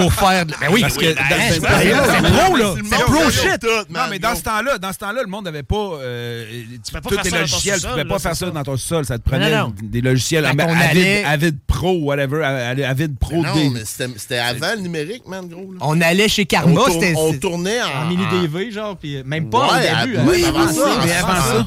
pour 0.01 0.13
faire... 0.13 0.47
de- 0.47 0.55
Ben 0.61 0.69
oui, 0.71 0.81
Parce 0.81 0.97
que 0.97 1.05
c'est 1.07 1.61
pro, 1.61 2.57
là. 2.57 2.75
C'est 2.77 3.05
pro 3.05 3.31
shit. 3.31 3.61
tout, 3.61 3.69
Non, 3.93 4.01
mais 4.11 4.19
dans 4.19 4.35
ce 4.35 4.43
temps-là, 4.43 4.79
dans 4.79 4.93
ce 4.93 4.99
temps-là, 4.99 5.23
le 5.23 5.29
monde 5.29 5.45
n'avait 5.45 5.63
pas 5.63 5.77
euh, 6.03 6.45
peux 6.93 7.01
pas 7.01 7.09
tous 7.09 7.15
faire 7.17 7.25
ça 7.27 7.41
logiciels. 7.41 7.81
Tu 7.81 7.87
pouvais 7.89 8.05
pas 8.05 8.19
faire 8.19 8.37
ça 8.37 8.51
dans 8.51 8.63
ton 8.63 8.77
sol. 8.77 9.05
Ça 9.05 9.19
te 9.19 9.29
prenait 9.29 9.53
des 9.83 10.01
logiciels. 10.01 10.45
Avid, 10.47 11.59
Pro, 11.67 11.93
whatever. 12.01 12.45
Avid 12.45 12.85
Avid 12.85 13.19
Pro 13.19 13.43
Non, 13.43 13.55
D. 13.55 13.71
mais 13.73 13.81
c'était 13.85 14.39
avant 14.39 14.75
le 14.75 14.81
numérique, 14.81 15.27
man, 15.27 15.47
gros. 15.49 15.73
là. 15.73 15.79
On 15.81 16.01
allait 16.01 16.29
chez 16.29 16.45
Karma, 16.47 16.81
On 17.17 17.33
tournait 17.35 17.81
en- 17.83 18.03
en 18.03 18.07
mini 18.09 18.25
DV, 18.31 18.71
genre, 18.71 18.97
puis 18.97 19.23
même 19.25 19.49
pas 19.51 19.67
au 19.69 20.05
début. 20.05 20.17
hein. 20.19 20.25
oui, 20.29 20.45
avant 20.45 20.69
ça, 20.69 21.67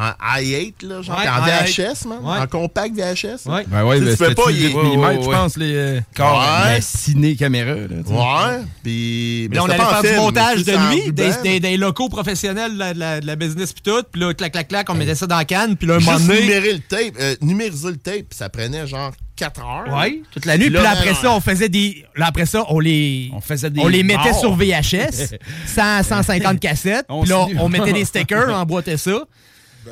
en- 0.00 0.04
avant 0.04 0.14
ça. 0.18 0.38
En 0.38 0.40
i8, 0.40 0.74
là, 0.88 1.02
genre, 1.02 1.18
Ouais, 1.18 1.28
en 1.28 1.42
VHS, 1.44 2.06
man. 2.08 2.18
Ouais. 2.22 2.38
En 2.38 2.46
compact 2.46 2.94
VHS. 2.94 3.46
Ouais. 3.46 3.64
Ben 3.66 3.84
ouais, 3.84 3.98
Tu 4.00 4.06
sais, 4.06 4.16
tu 4.16 4.24
peux 4.24 4.34
pas, 4.34 4.50
il- 4.50 4.66
8 4.68 4.74
ouais, 4.74 4.82
mm, 4.82 5.00
ouais, 5.00 5.14
je 5.22 5.28
ouais. 5.28 5.36
pense, 5.36 5.56
les 5.56 5.74
euh, 5.74 6.00
corps, 6.16 6.44
Ouais. 6.66 6.80
ciné-caméra. 6.80 7.72
Ouais. 7.74 8.60
Puis. 8.82 9.46
Puis 9.50 9.56
là, 9.56 9.62
on 9.64 9.66
allait 9.68 9.76
faire 9.84 10.02
du 10.02 10.16
montage 10.16 10.64
de 10.64 10.72
nuit, 10.94 11.12
des, 11.12 11.30
des- 11.42 11.60
des 11.60 11.76
locaux 11.76 12.08
professionnels 12.08 12.72
de 12.72 12.98
la, 12.98 13.20
de 13.20 13.34
business 13.34 13.72
pis 13.72 13.82
tout. 13.82 14.02
Puis 14.10 14.20
là, 14.20 14.32
clac, 14.34 14.52
clac, 14.52 14.68
clac, 14.68 14.88
on 14.90 14.94
mettait 14.94 15.14
ça 15.14 15.26
dans 15.26 15.36
la 15.36 15.44
canne. 15.44 15.76
Puis 15.76 15.86
là, 15.86 15.96
un 15.96 15.98
moment 16.00 16.18
donné... 16.18 16.40
numérer 16.42 16.72
le 16.72 16.78
tape, 16.80 17.14
euh, 17.20 17.34
numériser 17.42 17.88
le 17.90 17.96
tape, 17.96 18.26
ça 18.32 18.48
prenait 18.48 18.86
genre 18.86 19.12
4 19.36 19.60
heures. 19.60 19.96
Ouais, 19.98 20.20
toute 20.32 20.44
la 20.44 20.58
nuit. 20.58 20.66
Puis 20.70 20.74
là, 20.82 20.90
après 20.90 21.14
ça, 21.14 21.32
on 21.32 21.40
faisait 21.40 21.68
des... 21.68 22.04
Là, 22.16 22.26
après 22.26 22.46
ça, 22.46 22.64
on 22.68 22.78
les... 22.78 23.30
On 23.34 23.40
faisait 23.40 23.70
des 23.70 23.80
On 23.80 23.88
les 23.88 24.02
mettait 24.02 24.30
morts. 24.30 24.40
sur 24.40 24.54
VHS, 24.54 25.34
100, 25.66 26.02
150 26.02 26.60
cassettes. 26.60 27.06
On 27.08 27.22
Puis 27.22 27.30
là, 27.30 27.46
on 27.58 27.68
mettait 27.70 27.92
des 27.92 28.04
stickers, 28.04 28.46
on 28.48 28.54
emboîtait 28.54 28.96
ça. 28.98 29.22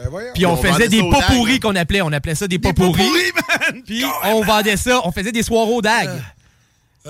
Ben. 0.04 0.32
Puis 0.34 0.46
on, 0.46 0.52
On 0.52 0.56
faisait 0.56 0.88
des 0.88 1.02
pas 1.10 1.22
pourris 1.22 1.54
hein. 1.54 1.58
qu'on 1.60 1.76
appelait. 1.76 2.02
On 2.02 2.12
appelait 2.12 2.34
ça 2.34 2.46
des 2.46 2.58
pas 2.58 2.72
pourris. 2.72 3.02
Puis 3.86 4.04
on 4.24 4.42
vendait 4.42 4.76
ça. 4.76 5.00
On 5.04 5.12
faisait 5.12 5.32
des 5.32 5.42
soirées 5.42 5.72
au 5.72 5.82
DAG. 5.82 6.08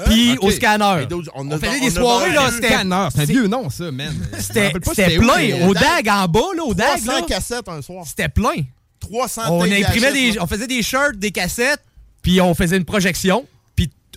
Puis 0.06 0.32
Ok. 0.32 0.44
au 0.44 0.50
scanner. 0.50 1.06
On 1.34 1.58
faisait 1.58 1.80
des 1.80 1.90
soirées, 1.90 2.32
là. 2.32 2.50
C'était 2.52 2.68
Scanner, 2.68 3.08
c'est 3.14 3.22
un 3.22 3.24
vieux 3.24 3.46
nom, 3.46 3.70
ça, 3.70 3.90
man. 3.90 4.14
C'était 4.38 4.70
plein. 5.18 5.66
Au 5.68 5.74
DAG 5.74 6.08
en 6.08 6.26
bas, 6.28 6.40
là, 6.56 6.62
au 6.64 6.74
DAG, 6.74 7.02
300 7.02 7.12
là, 7.12 7.22
cassettes 7.22 7.68
un 7.68 7.82
soir. 7.82 8.04
c'était 8.06 8.28
plein. 8.28 8.64
300 9.00 9.42
On 9.50 9.62
imprimait 9.62 10.12
des, 10.12 10.38
on 10.40 10.46
faisait 10.46 10.66
des 10.66 10.82
shirts, 10.82 11.16
des 11.16 11.30
cassettes, 11.30 11.82
puis 12.22 12.40
on 12.40 12.54
faisait 12.54 12.76
une 12.76 12.84
projection, 12.84 13.40
puis 13.40 13.48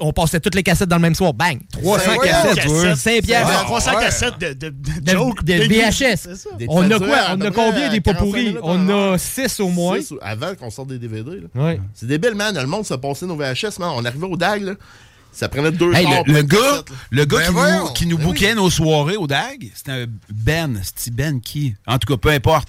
on 0.01 0.11
passait 0.13 0.39
toutes 0.39 0.55
les 0.55 0.63
cassettes 0.63 0.89
dans 0.89 0.97
le 0.97 1.01
même 1.01 1.15
soir. 1.15 1.33
Bang! 1.33 1.59
300 1.71 2.03
C'est- 2.21 2.27
cassettes, 2.27 2.55
cassettes. 2.55 2.71
ouais. 2.71 2.95
5 2.95 3.21
piastres. 3.23 3.57
Ah, 3.59 3.63
300 3.65 3.91
ouais. 3.95 4.01
cassettes 4.03 4.39
de, 4.39 4.53
de. 4.53 4.73
VHS. 5.67 6.45
On 6.67 6.89
a 6.91 6.97
quoi? 6.99 7.17
On 7.37 7.41
a 7.41 7.51
combien 7.51 7.89
des 7.89 8.01
pas 8.01 8.13
45 8.13 8.15
pourris? 8.25 8.55
On 8.63 8.89
a 8.89 8.91
heure. 8.93 9.19
6 9.19 9.59
au 9.59 9.69
moins. 9.69 9.99
Avant 10.21 10.55
qu'on 10.55 10.69
sorte 10.69 10.89
des 10.89 10.97
DVD. 10.99 11.41
C'est 11.93 12.07
débile, 12.07 12.35
man. 12.35 12.55
Le 12.59 12.67
monde 12.67 12.85
se 12.85 12.93
passait 12.95 13.25
nos 13.25 13.35
VHS, 13.35 13.79
man. 13.79 13.91
On 13.95 14.05
arrivait 14.05 14.27
au 14.27 14.37
DAG, 14.37 14.63
là. 14.63 14.73
Ça 15.33 15.47
prenait 15.47 15.71
deux 15.71 15.93
Hey, 15.93 16.05
le, 16.25 16.41
gars, 16.41 16.57
le 17.09 17.23
gars 17.23 17.37
Ben 17.37 17.45
qui 17.45 17.51
voyons. 17.53 17.79
nous, 17.85 17.93
qui 17.93 18.05
nous 18.05 18.17
Ben 18.17 18.23
oui. 18.25 18.31
bouquait 18.33 18.53
nos 18.53 18.69
soirées 18.69 19.15
au 19.15 19.27
DAG, 19.27 19.71
c'était 19.73 19.91
un 19.93 20.05
Ben. 20.29 20.81
C'était 20.83 21.11
Ben 21.15 21.39
qui? 21.39 21.73
En 21.87 21.97
tout 21.99 22.13
cas, 22.13 22.17
peu 22.17 22.29
importe. 22.31 22.67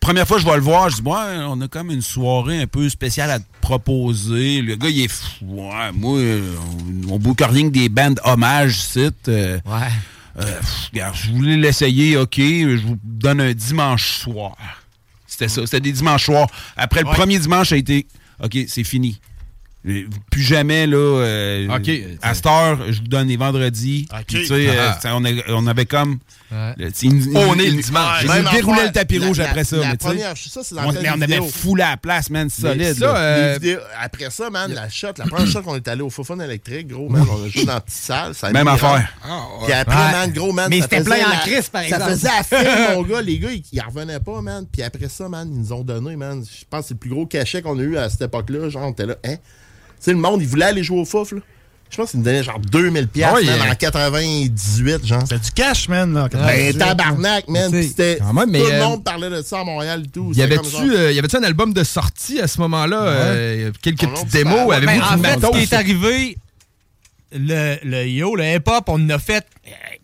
Première 0.00 0.26
fois 0.26 0.36
que 0.38 0.42
je 0.44 0.48
vais 0.48 0.56
le 0.56 0.62
voir, 0.62 0.88
je 0.90 0.96
dis, 0.96 1.02
ouais, 1.02 1.38
on 1.48 1.60
a 1.60 1.68
comme 1.68 1.90
une 1.90 2.02
soirée 2.02 2.60
un 2.62 2.66
peu 2.66 2.88
spéciale 2.88 3.30
à 3.30 3.38
te 3.40 3.44
proposer. 3.60 4.60
Le 4.62 4.76
gars, 4.76 4.88
il 4.88 5.00
est 5.02 5.08
fou. 5.08 5.26
Ouais, 5.42 5.92
moi, 5.92 6.18
euh, 6.18 6.54
on, 7.08 7.14
on 7.14 7.18
rien 7.46 7.64
que 7.68 7.72
des 7.74 7.88
bandes 7.88 8.20
hommages, 8.24 8.80
site. 8.80 9.28
ouais. 9.28 9.60
regarde, 10.92 11.14
je 11.16 11.30
voulais 11.32 11.56
l'essayer, 11.56 12.16
ok, 12.16 12.36
je 12.38 12.76
vous 12.86 12.98
donne 13.02 13.40
un 13.40 13.52
dimanche 13.52 14.18
soir. 14.20 14.56
C'était 15.26 15.48
ça, 15.48 15.62
c'était 15.66 15.80
des 15.80 15.92
dimanches 15.92 16.24
soirs. 16.26 16.48
Après 16.76 17.00
le 17.02 17.08
Ouais. 17.08 17.14
premier 17.14 17.38
dimanche, 17.38 17.68
ça 17.70 17.74
a 17.74 17.78
été, 17.78 18.06
ok, 18.42 18.56
c'est 18.68 18.84
fini. 18.84 19.20
Euh, 19.86 20.06
Plus 20.30 20.42
jamais, 20.42 20.86
là, 20.86 20.96
euh, 20.96 21.68
Ok. 21.76 21.90
à 22.22 22.34
cette 22.34 22.46
heure, 22.46 22.78
je 22.90 23.00
vous 23.00 23.08
donne 23.08 23.28
les 23.28 23.36
vendredis. 23.36 24.08
Puis, 24.26 24.38
tu 24.40 24.46
sais, 24.46 24.68
euh, 24.68 24.90
Ah. 24.90 24.98
ça, 25.00 25.14
on, 25.16 25.24
a- 25.24 25.50
on 25.50 25.66
avait 25.66 25.86
comme... 25.86 26.18
Ouais. 26.54 26.88
On 27.34 27.58
est 27.58 27.66
le 27.70 27.82
dimanche. 27.82 28.20
J'ai 28.22 28.28
Même 28.28 28.44
déroulé 28.52 28.72
affaire, 28.78 28.86
le 28.86 28.92
tapis 28.92 29.18
la- 29.18 29.26
rouge 29.26 29.38
la- 29.38 29.48
après 29.50 29.64
ça. 29.64 29.76
la 29.76 29.82
mais 29.88 29.96
tu 29.96 30.04
sais, 30.04 30.08
première- 30.12 30.36
ça, 30.36 30.60
c'est 30.62 30.74
dans 30.74 30.82
on, 30.88 30.92
mais 30.92 31.10
on 31.16 31.20
avait 31.20 31.40
foulé 31.50 31.82
à 31.82 31.90
la 31.90 31.96
place, 31.96 32.30
man, 32.30 32.48
solide. 32.48 32.94
ça, 32.94 33.16
euh, 33.16 33.54
vidéos- 33.60 33.80
après 34.00 34.30
ça, 34.30 34.50
man, 34.50 34.72
la 34.72 34.88
shot, 34.88 35.08
la 35.18 35.24
première 35.26 35.46
shot 35.46 35.62
qu'on 35.62 35.74
est 35.76 35.88
allé 35.88 36.02
au 36.02 36.10
Fofun 36.10 36.38
électrique, 36.40 36.88
gros, 36.88 37.08
man, 37.08 37.26
on 37.30 37.44
a 37.44 37.48
joué 37.48 37.64
dans 37.64 37.74
la 37.74 37.80
petite 37.80 37.98
salle. 37.98 38.34
Ça 38.34 38.46
a 38.48 38.52
Même 38.52 38.68
affaire. 38.68 39.08
Ah, 39.24 39.42
Puis 39.64 39.72
après, 39.72 39.96
Ouais. 39.96 40.12
man, 40.12 40.32
gros, 40.32 40.52
man. 40.52 40.68
Mais 40.70 40.78
ça 40.80 40.82
c'était 40.84 40.96
faisait 41.04 41.10
plein 41.22 41.32
en 41.32 41.38
crise, 41.40 41.68
par 41.68 41.82
Ça 41.82 41.86
exemple. 41.88 42.10
faisait 42.12 42.28
à 42.28 42.42
file, 42.44 42.68
mon 42.96 43.02
gars. 43.02 43.20
Les 43.22 43.38
gars, 43.38 43.50
ils, 43.52 43.62
ils 43.72 43.80
en 43.80 43.86
revenaient 43.86 44.20
pas, 44.20 44.40
man. 44.40 44.66
Puis 44.70 44.82
après 44.82 45.08
ça, 45.08 45.28
man, 45.28 45.48
ils 45.52 45.58
nous 45.60 45.72
ont 45.72 45.82
donné, 45.82 46.14
man. 46.16 46.44
Je 46.44 46.64
pense 46.70 46.82
que 46.82 46.88
c'est 46.88 46.94
le 46.94 46.98
plus 47.00 47.10
gros 47.10 47.26
cachet 47.26 47.62
qu'on 47.62 47.78
a 47.78 47.82
eu 47.82 47.96
à 47.96 48.08
cette 48.08 48.22
époque-là. 48.22 48.68
Genre, 48.68 48.82
on 48.84 48.92
était 48.92 49.06
là, 49.06 49.16
hein? 49.24 49.36
Tu 49.36 50.10
sais, 50.10 50.12
le 50.12 50.18
monde, 50.18 50.40
il 50.42 50.46
voulait 50.48 50.66
aller 50.66 50.82
jouer 50.84 51.00
au 51.00 51.04
Fouf, 51.04 51.32
là. 51.32 51.38
Je 51.94 52.00
pense 52.00 52.10
qu'ils 52.10 52.18
nous 52.18 52.24
donnaient 52.24 52.42
genre 52.42 52.58
2000 52.58 53.06
piastres, 53.06 53.36
Ouais, 53.36 53.44
man, 53.44 53.68
euh, 53.68 53.70
en 53.70 53.74
98, 53.76 55.06
genre. 55.06 55.20
C'était 55.22 55.38
du 55.38 55.50
cash, 55.52 55.88
man. 55.88 56.12
Là, 56.12 56.24
en 56.24 56.26
Ben, 56.26 56.72
98. 56.72 56.78
tabarnak, 56.78 57.48
man. 57.48 57.70
C'était. 57.70 58.18
même, 58.32 58.50
mais, 58.50 58.58
tout 58.58 58.66
le 58.66 58.72
euh, 58.72 58.84
monde 58.84 59.04
parlait 59.04 59.30
de 59.30 59.42
ça 59.42 59.60
à 59.60 59.64
Montréal 59.64 60.02
et 60.04 60.08
tout. 60.08 60.32
Y 60.34 60.42
avait-tu 60.42 60.92
euh, 60.92 61.12
y 61.12 61.18
avait-tu 61.20 61.36
un 61.36 61.44
album 61.44 61.72
de 61.72 61.84
sortie 61.84 62.40
à 62.40 62.48
ce 62.48 62.58
moment-là? 62.62 63.00
Euh, 63.00 63.70
quelques 63.80 64.08
petites 64.08 64.32
démos? 64.32 64.72
Avez-vous 64.72 64.86
Ben, 64.86 65.02
en 65.02 65.22
fait, 65.22 65.40
ce 65.40 65.52
qui 65.52 65.58
est 65.62 65.72
arrivé, 65.72 66.36
le, 67.30 67.76
le 67.84 68.08
yo, 68.08 68.34
le 68.34 68.42
hip-hop, 68.42 68.84
on 68.88 69.08
a 69.10 69.18
fait. 69.20 69.46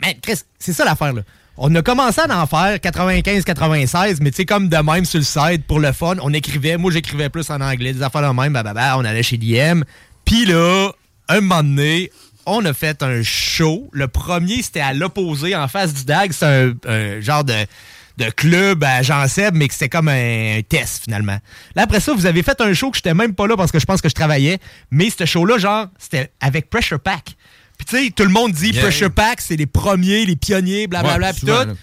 Man, 0.01 0.14
Chris, 0.22 0.43
c'est 0.61 0.72
ça 0.72 0.84
l'affaire, 0.84 1.12
là. 1.12 1.22
On 1.57 1.74
a 1.74 1.82
commencé 1.82 2.20
à 2.20 2.41
en 2.41 2.47
faire 2.47 2.76
95-96, 2.76 4.18
mais 4.20 4.30
tu 4.30 4.36
sais, 4.36 4.45
comme 4.47 4.68
de 4.68 4.76
même 4.76 5.05
sur 5.05 5.18
le 5.18 5.24
site, 5.24 5.66
pour 5.66 5.80
le 5.80 5.91
fun, 5.91 6.14
on 6.22 6.32
écrivait. 6.32 6.76
Moi, 6.76 6.93
j'écrivais 6.93 7.30
plus 7.30 7.51
en 7.51 7.61
anglais, 7.61 7.93
des 7.93 8.03
affaires 8.03 8.22
de 8.22 8.41
même, 8.41 8.53
bah, 8.53 8.62
bah, 8.62 8.74
bah, 8.74 8.95
on 8.97 9.05
allait 9.05 9.24
chez 9.24 9.36
DM. 9.38 9.82
Puis 10.24 10.47
là, 10.47 10.93
un 11.36 11.40
moment 11.40 11.62
donné, 11.62 12.10
on 12.46 12.64
a 12.64 12.72
fait 12.72 13.02
un 13.02 13.22
show. 13.22 13.88
Le 13.92 14.08
premier, 14.08 14.62
c'était 14.62 14.80
à 14.80 14.92
l'opposé, 14.92 15.54
en 15.54 15.68
face 15.68 15.94
du 15.94 16.04
DAG. 16.04 16.32
C'est 16.32 16.46
un, 16.46 16.72
un 16.86 17.20
genre 17.20 17.44
de, 17.44 17.54
de 18.20 18.30
club 18.30 18.84
à 18.84 19.02
Jean 19.02 19.26
Seb, 19.28 19.54
mais 19.54 19.68
que 19.68 19.74
c'était 19.74 19.88
comme 19.88 20.08
un, 20.08 20.60
test, 20.68 21.04
finalement. 21.04 21.38
Là, 21.74 21.82
après 21.82 22.00
ça, 22.00 22.12
vous 22.12 22.26
avez 22.26 22.42
fait 22.42 22.60
un 22.60 22.72
show 22.74 22.90
que 22.90 22.96
j'étais 22.96 23.14
même 23.14 23.34
pas 23.34 23.46
là 23.46 23.56
parce 23.56 23.72
que 23.72 23.78
je 23.78 23.86
pense 23.86 24.00
que 24.00 24.08
je 24.08 24.14
travaillais. 24.14 24.58
Mais 24.90 25.10
ce 25.10 25.24
show-là, 25.24 25.58
genre, 25.58 25.86
c'était 25.98 26.30
avec 26.40 26.70
Pressure 26.70 27.00
Pack. 27.00 27.36
Puis 27.78 27.86
tu 27.86 28.04
sais, 28.04 28.10
tout 28.10 28.24
le 28.24 28.30
monde 28.30 28.52
dit 28.52 28.70
Yeah. 28.70 28.82
Pressure 28.82 29.10
Pack, 29.10 29.40
c'est 29.40 29.56
les 29.56 29.66
premiers, 29.66 30.26
les 30.26 30.36
pionniers, 30.36 30.86
blablabla, 30.86 31.28
Ouais, 31.28 31.32
puis 31.32 31.46
tout. 31.46 31.76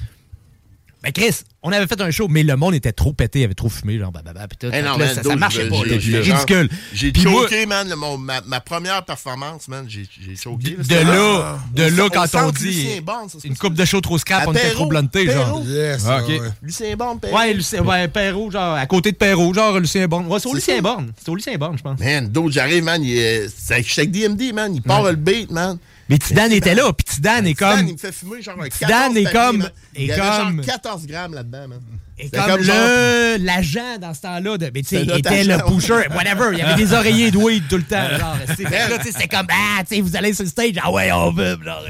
Ben 1.03 1.11
Chris, 1.11 1.43
on 1.61 1.71
avait 1.71 1.85
fait 1.85 2.01
un 2.01 2.09
show, 2.09 2.27
mais 2.27 2.41
le 2.41 2.55
monde 2.55 2.73
était 2.73 2.91
trop 2.91 3.13
pété, 3.13 3.41
il 3.41 3.43
avait 3.43 3.53
trop 3.53 3.69
fumé, 3.69 3.99
genre, 3.99 4.11
tout. 4.11 4.19
Eh 4.67 4.71
Fait 4.71 4.81
non, 4.81 4.95
que 4.95 4.99
là, 5.01 5.05
man, 5.13 5.23
ça, 5.23 5.35
marchait 5.35 5.69
pas, 5.69 5.75
c'était 5.83 6.17
ridicule. 6.17 6.69
J'ai 6.91 7.11
moi- 7.29 7.43
choqué, 7.43 7.65
man. 7.67 7.87
le- 7.87 7.95
mon- 7.95 8.17
ma, 8.17 8.41
ma 8.41 8.59
première 8.61 9.05
performance, 9.05 9.67
man, 9.67 9.85
j'ai 9.87 10.07
j'ai 10.19 10.35
choqué. 10.35 10.71
De 10.71 10.95
là, 10.95 11.59
de 11.73 11.83
là 11.83 12.05
au 12.05 12.09
quand 12.09 12.25
on 12.35 12.51
dit 12.51 12.99
Bond, 13.03 13.29
ça, 13.29 13.37
c'est 13.39 13.47
une 13.47 13.55
coupe 13.57 13.75
de 13.75 13.85
show 13.85 14.01
trop 14.01 14.17
scrap, 14.17 14.47
on 14.47 14.53
était 14.53 14.71
trop 14.71 14.87
bluntés, 14.87 15.29
genre. 15.29 15.61
Yes, 15.65 16.03
Ah, 16.07 16.19
ah, 16.21 16.27
ouais. 16.27 16.39
Lucien 16.63 16.95
Bond, 16.95 17.17
Perrault. 17.17 17.37
Ouais, 17.37 17.53
Lucien, 17.53 17.83
ouais, 17.83 18.07
Perrault, 18.07 18.49
genre, 18.51 18.73
à 18.75 18.85
côté 18.87 19.11
de 19.11 19.17
Perrault, 19.17 19.53
genre 19.53 19.79
Lucien 19.79 20.07
Borne. 20.07 20.25
Ouais, 20.27 20.39
c'est 20.39 20.47
au 20.47 20.51
C'est 20.51 20.71
Lucien. 20.71 20.81
Borne. 20.81 21.13
C'est 21.17 21.29
au 21.29 21.35
Lucien 21.35 21.55
Borne, 21.57 21.77
je 21.77 21.83
pense. 21.83 21.99
Man, 21.99 22.27
d'autres, 22.27 22.53
j'arrive, 22.53 22.83
man. 22.83 23.03
il 23.03 23.15
est- 23.17 23.47
C'est 23.55 23.73
avec 23.75 24.11
DMD, 24.11 24.51
man. 24.51 24.73
Il 24.73 24.81
part 24.81 25.03
le 25.03 25.15
beat, 25.15 25.51
man. 25.51 25.77
Mais 26.09 26.17
Tidan 26.17 26.49
était 26.51 26.73
là, 26.75 26.91
puis 26.93 27.03
Tidan 27.15 27.43
est 27.43 27.53
Tidan, 27.53 27.75
comme. 27.75 27.87
il 27.87 27.93
me 27.93 27.97
fait 27.97 28.11
fumer 28.13 28.41
genre 28.41 28.61
un 28.61 28.69
Tidan 28.69 28.87
14 29.13 29.17
est 29.17 29.31
comme- 29.33 29.61
est 29.61 29.71
Il 29.95 30.05
y 30.05 30.11
avait 30.13 30.21
comme- 30.21 30.55
genre 30.63 30.65
14 30.65 31.05
grammes 31.05 31.33
là-dedans, 31.33 31.67
man. 31.67 31.79
Et 32.19 32.29
comme, 32.31 32.61
le 32.61 33.37
l'agent 33.45 33.99
dans 34.01 34.11
ce 34.13 34.21
temps-là, 34.21 34.57
de, 34.57 34.71
mais 34.73 34.81
tu 34.81 34.87
sais, 34.97 35.03
était 35.03 35.43
le 35.43 35.57
pusher, 35.67 36.07
whatever. 36.15 36.49
Il 36.53 36.57
y 36.57 36.61
avait 36.63 36.81
des 36.83 36.91
oreillers 36.93 37.29
de 37.29 37.37
weed 37.37 37.63
tout 37.69 37.77
le 37.77 37.83
temps. 37.83 38.09
Genre, 38.09 38.37
là, 38.39 38.55
tu 38.55 38.63
sais, 38.65 39.11
c'était 39.11 39.27
comme, 39.27 39.45
ah, 39.51 39.83
tu 39.87 39.95
sais, 39.95 40.01
vous 40.01 40.15
allez 40.15 40.33
sur 40.33 40.43
le 40.43 40.49
stage, 40.49 40.71
ah 40.81 40.91
ouais, 40.91 41.11
on 41.11 41.31
veut. 41.31 41.59
Genre. 41.63 41.83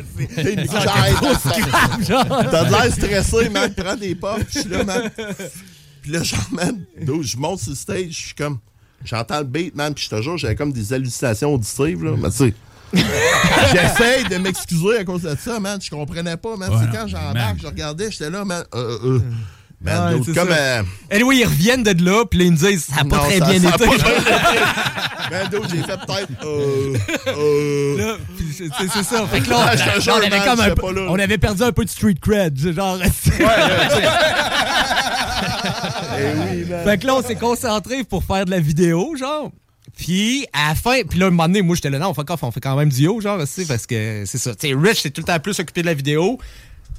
T'as 2.52 2.64
de 2.66 2.72
l'air 2.72 2.92
stressé, 2.94 3.50
man. 3.50 3.74
Prends 3.74 3.96
des 3.96 4.16
puffs, 4.16 4.46
je 4.54 4.60
suis 4.60 4.70
là, 4.70 4.84
man. 4.84 5.10
Puis 6.02 6.12
là, 6.12 6.24
genre, 6.24 6.48
man, 6.52 6.84
je 7.22 7.38
monte 7.38 7.60
sur 7.62 7.70
le 7.72 7.76
stage, 7.76 8.08
je 8.10 8.26
suis 8.28 8.36
comme. 8.36 8.60
J'entends 9.06 9.38
le 9.38 9.44
beat, 9.46 9.76
man, 9.76 9.94
puis 9.94 10.06
je 10.06 10.10
te 10.10 10.22
jure, 10.22 10.38
j'avais 10.38 10.56
comme 10.56 10.74
des 10.74 10.92
hallucinations 10.92 11.54
auditives, 11.54 12.04
là. 12.04 12.16
Mais 12.18 12.30
tu 12.32 12.38
sais. 12.38 12.54
J'essaye 13.72 14.24
de 14.26 14.38
m'excuser 14.38 15.00
à 15.00 15.04
cause 15.04 15.24
de 15.24 15.36
ça, 15.40 15.60
man. 15.60 15.80
Je 15.82 15.90
comprenais 15.90 16.38
pas, 16.38 16.56
man. 16.56 16.70
Ouais, 16.70 16.86
quand 16.92 17.08
j'embarque, 17.08 17.58
je 17.62 17.68
regardais, 17.68 18.12
j'étais 18.12 18.30
là, 18.30 18.46
man. 18.46 18.64
Euh, 18.74 18.98
euh. 19.04 19.20
Man, 19.80 20.16
Ouais, 20.16 20.22
c'est 20.26 20.34
comme. 20.34 20.50
euh, 20.52 20.82
Anyway, 21.12 21.38
ils 21.38 21.46
reviennent 21.46 21.84
de 21.84 22.04
là, 22.04 22.26
puis 22.26 22.40
là, 22.40 22.46
ils 22.46 22.52
me 22.52 22.58
disent, 22.58 22.86
ça 22.86 23.04
n'a 23.04 23.06
pas 23.06 23.18
non, 23.18 23.24
très 23.26 23.38
ça- 23.38 23.46
bien 23.46 23.70
été. 23.70 23.86
Man, 25.30 25.50
j'ai 25.70 25.84
fait 25.84 25.98
peut-être. 26.08 26.46
Euh, 26.46 26.98
euh. 27.28 28.18
C'est 28.58 29.04
ça. 29.04 29.28
Fait 29.28 29.42
que 29.42 29.50
là, 29.50 29.58
on, 30.08 30.12
avait 30.12 30.30
man, 30.30 30.46
comme 30.46 30.62
un 30.62 31.08
on 31.10 31.20
avait 31.20 31.38
perdu 31.38 31.64
un 31.64 31.74
peu 31.74 31.84
de 31.84 31.90
street 31.90 32.16
cred, 32.22 32.58
genre. 32.74 32.98
Eh 36.18 36.24
oui, 36.34 36.66
man. 36.70 36.84
Fait 36.86 36.98
que 36.98 37.06
là, 37.06 37.16
on 37.16 37.22
s'est 37.22 37.36
concentré 37.36 38.06
pour 38.06 38.24
faire 38.24 38.46
de 38.46 38.52
la 38.52 38.60
vidéo, 38.62 39.16
genre. 39.18 39.52
Puis, 39.98 40.46
à 40.54 40.70
la 40.70 40.76
fin, 40.76 41.02
puis 41.10 41.18
là, 41.20 41.26
un 41.26 41.30
moment 41.32 41.48
donné, 41.48 41.62
moi, 41.62 41.76
j'étais 41.76 41.90
là, 41.90 41.98
non, 42.00 42.14
fuck 42.14 42.30
off, 42.30 42.44
on 42.44 42.52
fait 42.52 42.60
quand 42.62 42.76
même 42.76 42.90
du 42.90 43.02
yo, 43.04 43.20
genre, 43.20 43.40
tu 43.40 43.48
sais, 43.48 43.66
parce 43.66 43.86
que 43.88 44.24
c'est 44.26 44.38
ça. 44.38 44.54
Tu 44.56 44.68
sais, 44.70 44.74
Rich, 44.76 45.00
c'est 45.02 45.10
tout 45.10 45.22
le 45.22 45.26
temps 45.26 45.40
plus 45.40 45.60
occupé 45.60 45.82
de 45.82 45.88
la 45.88 45.94
vidéo. 45.96 46.38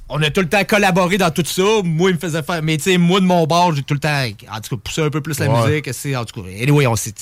On 0.09 0.21
a 0.21 0.29
tout 0.31 0.41
le 0.41 0.49
temps 0.49 0.63
collaboré 0.65 1.17
dans 1.17 1.29
tout 1.31 1.43
ça. 1.45 1.61
Moi, 1.83 2.09
il 2.09 2.15
me 2.15 2.19
faisait 2.19 2.43
faire. 2.43 2.61
Mais, 2.63 2.77
tu 2.77 2.83
sais, 2.83 2.97
moi, 2.97 3.19
de 3.19 3.25
mon 3.25 3.45
bord, 3.45 3.73
j'ai 3.75 3.83
tout 3.83 3.93
le 3.93 3.99
temps, 3.99 4.23
en 4.51 4.59
tout 4.59 4.75
cas, 4.75 4.81
poussé 4.83 5.01
un 5.01 5.09
peu 5.09 5.21
plus 5.21 5.39
la 5.39 5.47
Ouais. 5.49 5.69
musique. 5.69 5.89
c'est 5.93 6.15
En 6.15 6.25
tout 6.25 6.41
cas, 6.41 6.47
anyway, 6.61 6.87
on 6.87 6.95
s'est. 6.95 7.13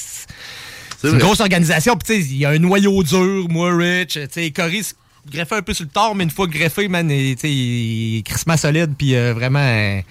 C'est 0.99 1.09
une 1.11 1.17
grosse 1.19 1.41
organisation. 1.41 1.95
Puis, 1.95 2.15
tu 2.15 2.23
sais, 2.23 2.27
il 2.31 2.37
y 2.37 2.45
a 2.45 2.49
un 2.49 2.57
noyau 2.59 3.03
dur, 3.03 3.47
moi, 3.49 3.75
Rich. 3.75 4.13
Tu 4.13 4.27
sais, 4.31 4.51
Cory 4.51 4.83
se 4.83 4.93
greffait 5.29 5.57
un 5.57 5.61
peu 5.61 5.73
sur 5.73 5.83
le 5.85 5.91
tard, 5.91 6.15
mais 6.15 6.23
une 6.23 6.31
fois 6.31 6.47
greffé, 6.47 6.87
man, 6.87 7.07
tu 7.07 7.35
sais, 7.39 7.51
il 7.51 8.17
est 8.19 8.21
crissement 8.23 8.57
solide, 8.57 8.93
puis 8.97 9.15
euh, 9.15 9.33
vraiment. 9.33 9.59
euh, 9.59 10.01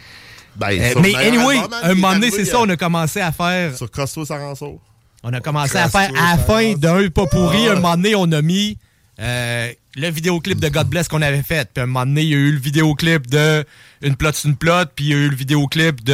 Ben, 0.57 0.69
euh, 0.71 0.95
mais 1.03 1.15
anyway, 1.17 1.57
un 1.83 1.95
moment 1.95 2.13
donné, 2.13 2.31
c'est 2.31 2.45
ça, 2.45 2.59
euh, 2.59 2.65
on 2.67 2.69
a 2.69 2.77
commencé 2.77 3.21
à 3.21 3.33
faire. 3.33 3.77
Sur 3.77 3.91
Costo 3.91 4.25
Saranso. 4.25 4.81
On 5.29 5.33
a 5.33 5.41
commencé 5.41 5.77
à 5.77 5.89
faire 5.89 6.11
à 6.17 6.37
la 6.37 6.39
fin 6.39 6.75
d'un 6.75 7.09
pas 7.11 7.27
pourri. 7.27 7.67
Un 7.69 7.75
moment 7.75 7.97
donné, 7.97 8.15
on 8.15 8.31
a 8.31 8.41
mis 8.43 8.79
euh, 9.19 9.73
le 9.97 10.09
vidéoclip 10.09 10.61
de 10.61 10.69
God 10.69 10.87
Bless 10.87 11.09
qu'on 11.09 11.21
avait 11.21 11.43
fait. 11.43 11.69
Puis 11.75 11.83
un 11.83 11.87
moment 11.87 12.07
donné, 12.07 12.23
il 12.23 12.29
y 12.29 12.35
a 12.35 12.37
eu 12.37 12.53
le 12.53 12.61
vidéoclip 12.61 13.27
de 13.29 13.65
Une 14.03 14.15
plot, 14.15 14.31
c'est 14.35 14.47
une 14.47 14.55
plot. 14.57 14.87
Puis 14.95 15.07
il 15.07 15.11
y 15.11 15.15
a 15.15 15.17
eu 15.17 15.29
le 15.29 15.35
vidéoclip 15.35 16.05
de 16.05 16.13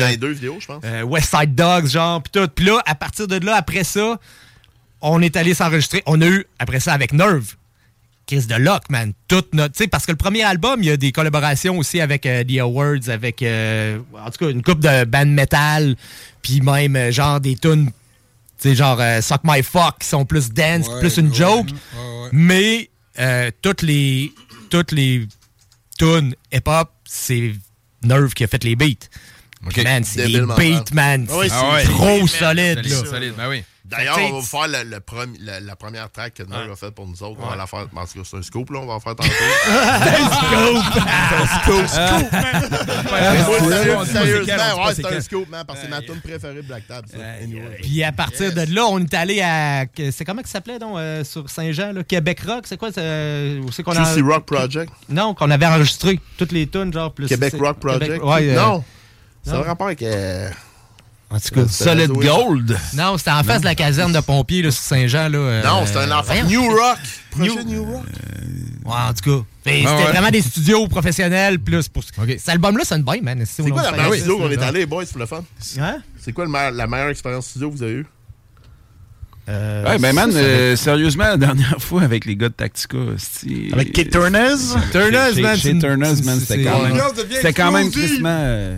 dans 0.00 0.08
les 0.08 0.16
deux 0.16 0.32
vidéos, 0.32 0.56
je 0.58 0.66
pense. 0.66 0.82
euh, 0.84 1.02
West 1.02 1.30
Side 1.30 1.54
Dogs, 1.54 1.86
genre. 1.86 2.20
Puis 2.22 2.32
tout. 2.32 2.48
Puis 2.52 2.64
là, 2.64 2.82
à 2.86 2.96
partir 2.96 3.28
de 3.28 3.36
là, 3.36 3.54
après 3.54 3.84
ça, 3.84 4.18
on 5.00 5.22
est 5.22 5.36
allé 5.36 5.54
s'enregistrer. 5.54 6.02
On 6.06 6.20
a 6.20 6.26
eu, 6.26 6.44
après 6.58 6.80
ça, 6.80 6.92
avec 6.92 7.12
Nerve. 7.12 7.54
Chris 8.26 8.46
de 8.46 8.56
Lock, 8.56 8.90
man. 8.90 9.12
Toute 9.28 9.54
notre. 9.54 9.74
Tu 9.74 9.84
sais, 9.84 9.88
parce 9.88 10.06
que 10.06 10.12
le 10.12 10.16
premier 10.16 10.42
album, 10.42 10.80
il 10.82 10.86
y 10.86 10.90
a 10.90 10.96
des 10.96 11.12
collaborations 11.12 11.78
aussi 11.78 12.00
avec 12.00 12.26
euh, 12.26 12.42
The 12.42 12.58
Awards, 12.58 13.08
avec. 13.10 13.42
euh, 13.42 13.98
en 14.18 14.28
tout 14.30 14.44
cas, 14.44 14.50
une 14.50 14.62
coupe 14.62 14.80
de 14.80 15.04
band 15.04 15.26
metal. 15.26 15.94
Puis 16.42 16.60
même, 16.60 17.12
genre, 17.12 17.38
des 17.38 17.54
tunes. 17.54 17.90
Sais, 18.62 18.74
genre 18.74 18.98
euh, 19.00 19.20
Suck 19.22 19.40
My 19.44 19.62
Fuck, 19.62 20.00
qui 20.00 20.06
sont 20.08 20.24
plus 20.24 20.50
dance, 20.52 20.86
Ouais, 20.88 21.00
plus 21.00 21.16
une 21.16 21.28
ouais, 21.30 21.34
joke. 21.34 21.66
ouais, 21.68 22.22
ouais. 22.22 22.28
Mais 22.32 22.90
euh, 23.18 23.50
toutes 23.62 23.82
les. 23.82 24.32
Toutes 24.68 24.92
les 24.92 25.26
tunes 25.98 26.34
hip-hop, 26.52 26.90
c'est 27.04 27.52
Nerve 28.04 28.32
qui 28.34 28.44
a 28.44 28.46
fait 28.46 28.62
les 28.62 28.76
beats. 28.76 29.08
Man, 29.84 30.04
c'est 30.04 30.26
des 30.28 30.40
beats, 30.40 30.84
man. 30.94 31.26
Ah 31.30 31.36
ouais, 31.38 31.48
c'est 31.48 31.88
trop 31.90 32.26
solide, 32.26 32.76
Solide, 32.76 32.86
là. 32.90 33.04
solide, 33.10 33.34
ben 33.36 33.48
oui. 33.48 33.62
D'ailleurs, 33.90 34.18
on 34.32 34.38
va 34.40 34.42
faire 34.42 34.68
le, 34.68 34.88
le 34.90 35.00
premi- 35.00 35.38
la, 35.40 35.60
la 35.60 35.76
première 35.76 36.10
track 36.10 36.34
que 36.34 36.42
Nerve 36.44 36.70
a 36.72 36.76
faite 36.76 36.94
pour 36.94 37.06
nous 37.06 37.22
autres. 37.22 37.38
On 37.42 37.48
va 37.48 37.56
la 37.56 37.66
faire. 37.66 37.86
Parce 37.94 38.12
que 38.12 38.20
c'est 38.24 38.36
un 38.36 38.42
scoop, 38.42 38.70
là. 38.70 38.78
On 38.80 38.86
va 38.86 38.94
en 38.94 39.00
faire 39.00 39.16
tantôt. 39.16 39.28
scoop! 39.28 39.40
C'est 40.02 41.34
un 41.36 41.46
scoop! 41.56 41.86
Scoop, 41.86 41.86
c'est 41.88 43.84
quel, 43.84 43.96
on 43.96 44.04
Sérieusement, 44.04 44.42
dit 44.44 44.50
pas 44.50 44.86
ouais, 44.86 44.94
c'est 44.94 45.06
un 45.16 45.20
scoop, 45.20 45.48
man. 45.50 45.64
Parce 45.66 45.80
que 45.80 45.84
c'est 45.86 45.90
ma 45.90 46.00
tune 46.02 46.20
préférée 46.20 46.54
de 46.56 46.62
Black 46.62 46.86
Tab. 46.86 47.04
Puis 47.82 48.04
à 48.04 48.12
partir 48.12 48.52
de 48.54 48.74
là, 48.74 48.84
on 48.86 48.98
est 49.00 49.14
allé 49.14 49.40
à. 49.40 49.84
C'est 50.12 50.24
comment 50.24 50.42
que 50.42 50.48
ça 50.48 50.54
s'appelait, 50.54 50.78
donc, 50.78 50.96
euh, 50.96 51.24
sur 51.24 51.48
Saint-Jean, 51.50 51.92
là? 51.92 52.02
Québec 52.04 52.40
Rock? 52.46 52.64
C'est 52.66 52.76
quoi? 52.76 52.90
c'est, 52.92 53.00
euh, 53.02 53.60
qu'on 53.84 53.92
a. 53.92 54.14
Rock 54.22 54.44
Project. 54.46 54.92
Non, 55.08 55.34
qu'on 55.34 55.50
avait 55.50 55.66
enregistré 55.66 56.20
toutes 56.36 56.52
les 56.52 56.66
tunes, 56.66 56.92
genre. 56.92 57.12
Plus 57.12 57.26
Québec 57.26 57.54
Rock 57.58 57.78
Project. 57.78 58.22
Ouais, 58.22 58.50
euh, 58.50 58.56
non. 58.56 58.84
Ça 59.44 59.56
a 59.56 59.58
un 59.58 59.62
rapport 59.62 59.86
avec. 59.86 60.02
Euh, 61.32 61.36
En 61.36 61.40
tout 61.40 61.54
cas, 61.54 61.68
Solid. 61.68 62.10
Gold. 62.10 62.76
Non, 62.94 63.16
c'était 63.18 63.30
en 63.30 63.42
face 63.44 63.60
de 63.60 63.66
la 63.66 63.74
caserne 63.74 64.12
de 64.12 64.20
pompiers, 64.20 64.62
là, 64.62 64.70
sur 64.70 64.82
Saint-Jean, 64.82 65.28
là. 65.28 65.38
euh, 65.38 65.62
Non, 65.62 65.86
c'était 65.86 65.98
un 66.00 66.10
enfant. 66.12 66.34
New 66.46 66.62
Rock. 66.68 66.98
Projet 67.30 67.64
New 67.64 67.84
Rock? 67.84 68.04
Ouais, 68.84 68.92
en 68.92 69.12
tout 69.14 69.30
cas. 69.30 69.44
Ah 69.44 69.70
C'était 69.70 69.86
ouais. 69.86 70.04
vraiment 70.12 70.30
des 70.30 70.42
studios 70.42 70.88
professionnels 70.88 71.58
plus 71.60 71.86
pour. 71.88 72.02
Cet 72.02 72.48
album-là 72.48 72.84
sonne 72.84 73.02
bien, 73.02 73.20
man. 73.22 73.44
C'est 73.46 73.62
quoi 73.70 73.82
la 73.82 73.92
meilleure 73.92 74.14
studio 74.14 74.38
qu'on 74.38 74.50
est 74.50 74.62
allé, 74.62 74.86
boys, 74.86 75.04
pour 75.06 75.18
le 75.20 75.26
fun? 75.26 75.44
Hein? 75.78 75.98
C'est 76.18 76.32
quoi 76.32 76.44
le 76.44 76.50
meilleur- 76.50 76.72
la 76.72 76.86
meilleure 76.86 77.10
expérience 77.10 77.46
studio 77.48 77.70
que 77.70 77.76
vous 77.76 77.82
avez 77.82 77.92
eue? 77.92 78.06
Ouais, 79.48 79.98
ben 79.98 80.12
man, 80.14 80.30
euh, 80.32 80.76
sérieusement, 80.76 81.24
la 81.24 81.36
dernière 81.36 81.76
fois 81.80 82.02
avec 82.02 82.24
les 82.24 82.36
gars 82.36 82.48
de 82.50 82.54
Tactica, 82.54 82.98
c'était... 83.18 83.72
Avec 83.72 83.92
Kate 83.92 84.10
Turners? 84.10 84.56
Turners, 84.92 85.40
man. 85.42 85.56
chez 85.56 85.72
Chez 85.72 85.78
Turners, 85.80 86.22
man, 86.24 86.38
c'était 86.38 86.62
quand 86.64 86.82
même... 86.82 87.00
C'était 87.32 87.52
quand 87.52 87.72
même 87.72 87.90
tristement... 87.90 88.76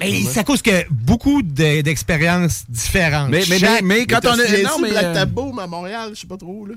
Mais 0.00 0.20
c'est 0.30 0.40
à 0.40 0.44
cause 0.44 0.60
que 0.62 0.84
beaucoup 0.90 1.42
de- 1.42 1.80
d'expériences 1.80 2.64
différentes. 2.68 3.30
Mais- 3.30 3.44
mais- 3.48 3.58
Chaque- 3.58 3.82
mais- 3.82 3.98
mais 4.00 4.06
quand 4.06 4.20
on 4.24 4.38
est- 4.38 4.62
non, 4.62 4.78
mais, 4.80 4.90
Black 4.90 5.04
euh, 5.04 5.14
Tab 5.14 5.30
Boom 5.30 5.58
à 5.58 5.66
Montréal, 5.66 6.10
je 6.14 6.20
sais 6.20 6.26
pas 6.26 6.36
trop, 6.36 6.66
là. 6.66 6.74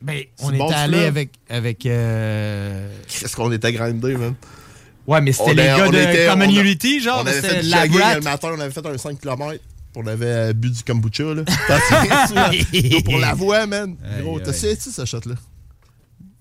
Ben, 0.00 0.22
on 0.38 0.50
bon, 0.52 0.66
était 0.66 0.74
allé 0.74 1.04
avec. 1.04 1.30
avec 1.50 1.84
euh, 1.84 2.88
Qu'est-ce 3.08 3.36
qu'on 3.36 3.52
était 3.52 3.72
grindés, 3.72 4.16
man? 4.16 4.34
Ouais, 5.06 5.20
mais 5.20 5.32
c'était 5.32 5.54
les 5.54 5.64
gars 5.64 5.86
on 5.88 5.90
de 5.90 5.98
était- 5.98 6.26
Common 6.26 6.44
on 6.46 6.56
a- 6.56 6.60
Unity, 6.60 7.00
genre. 7.00 7.22
On 7.22 7.26
avait 7.26 7.32
c'était 7.40 7.48
fait 7.56 7.62
du 7.62 7.68
la 7.70 7.86
le 7.86 8.20
matin, 8.20 8.48
on 8.56 8.60
avait 8.60 8.70
fait 8.70 8.86
un 8.86 8.96
5 8.98 9.20
km. 9.20 9.60
On 9.96 10.06
avait 10.06 10.26
euh, 10.26 10.52
bu 10.52 10.70
du 10.70 10.82
kombucha, 10.84 11.24
là. 11.34 11.42
T'as 11.66 13.00
Pour 13.04 13.18
la 13.18 13.34
voix, 13.34 13.66
man. 13.66 13.96
Gros, 14.22 14.38
t'as 14.38 14.50
essayé 14.52 14.76
ce 14.76 15.04
shot-là? 15.04 15.34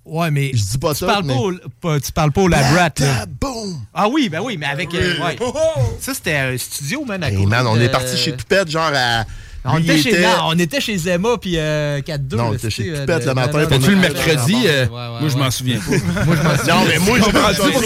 Ouais, 0.06 0.32
mais. 0.32 0.52
Je 0.54 0.64
dis 0.64 0.78
pas 0.78 0.94
tu 0.94 1.00
ça, 1.02 1.08
parles 1.08 1.26
mais- 1.26 1.34
pas, 1.34 1.40
au, 1.40 1.54
pas- 1.82 2.00
tu 2.00 2.12
parles 2.12 2.32
pas 2.32 2.42
au 2.42 2.48
Labrat, 2.48 2.90
là. 3.00 3.26
Boom! 3.28 3.80
Ah 3.94 4.08
oui, 4.10 4.30
ben 4.30 4.42
oui, 4.42 4.58
mais 4.58 4.66
avec. 4.66 4.94
euh, 4.96 5.16
Oui. 5.20 5.36
ouais. 5.40 5.52
Ça, 6.00 6.14
c'était 6.14 6.36
un 6.36 6.58
studio, 6.58 7.06
man. 7.06 7.24
à 7.24 7.30
côté 7.32 7.46
man, 7.46 7.68
on 7.68 7.80
est 7.80 7.90
parti 7.90 8.18
chez 8.18 8.36
Toupette, 8.36 8.70
genre 8.72 8.92
à. 8.94 9.26
On 9.66 9.78
était, 9.78 9.98
chez, 9.98 10.10
était- 10.12 10.22
non, 10.22 10.30
on 10.46 10.58
était 10.58 10.80
chez 10.80 10.98
Zemma 10.98 11.38
puis 11.40 11.56
euh, 11.58 12.00
4-2. 12.02 12.36
Non, 12.38 12.44
on 12.46 12.54
était 12.54 12.70
chez 12.70 12.86
Toupette 12.94 13.24
de- 13.24 13.28
le 13.28 13.34
matin, 13.34 13.62
était 13.64 13.78
le 13.78 13.96
mercredi? 13.98 14.56
euh, 14.66 14.86
ouais, 14.86 14.90
moi, 14.90 15.28
je 15.28 15.38
m'en 15.38 15.52
souviens 15.52 15.80
pas. 15.80 16.24
Moi, 16.26 16.36
je 16.38 16.42
m'en 16.44 16.58
souviens. 16.58 16.76
Non, 16.76 16.86
mais 16.88 17.00
moi, 17.00 17.18
je 17.20 17.26
m'en 17.26 17.32
pas 17.32 17.54
souviens. 17.54 17.82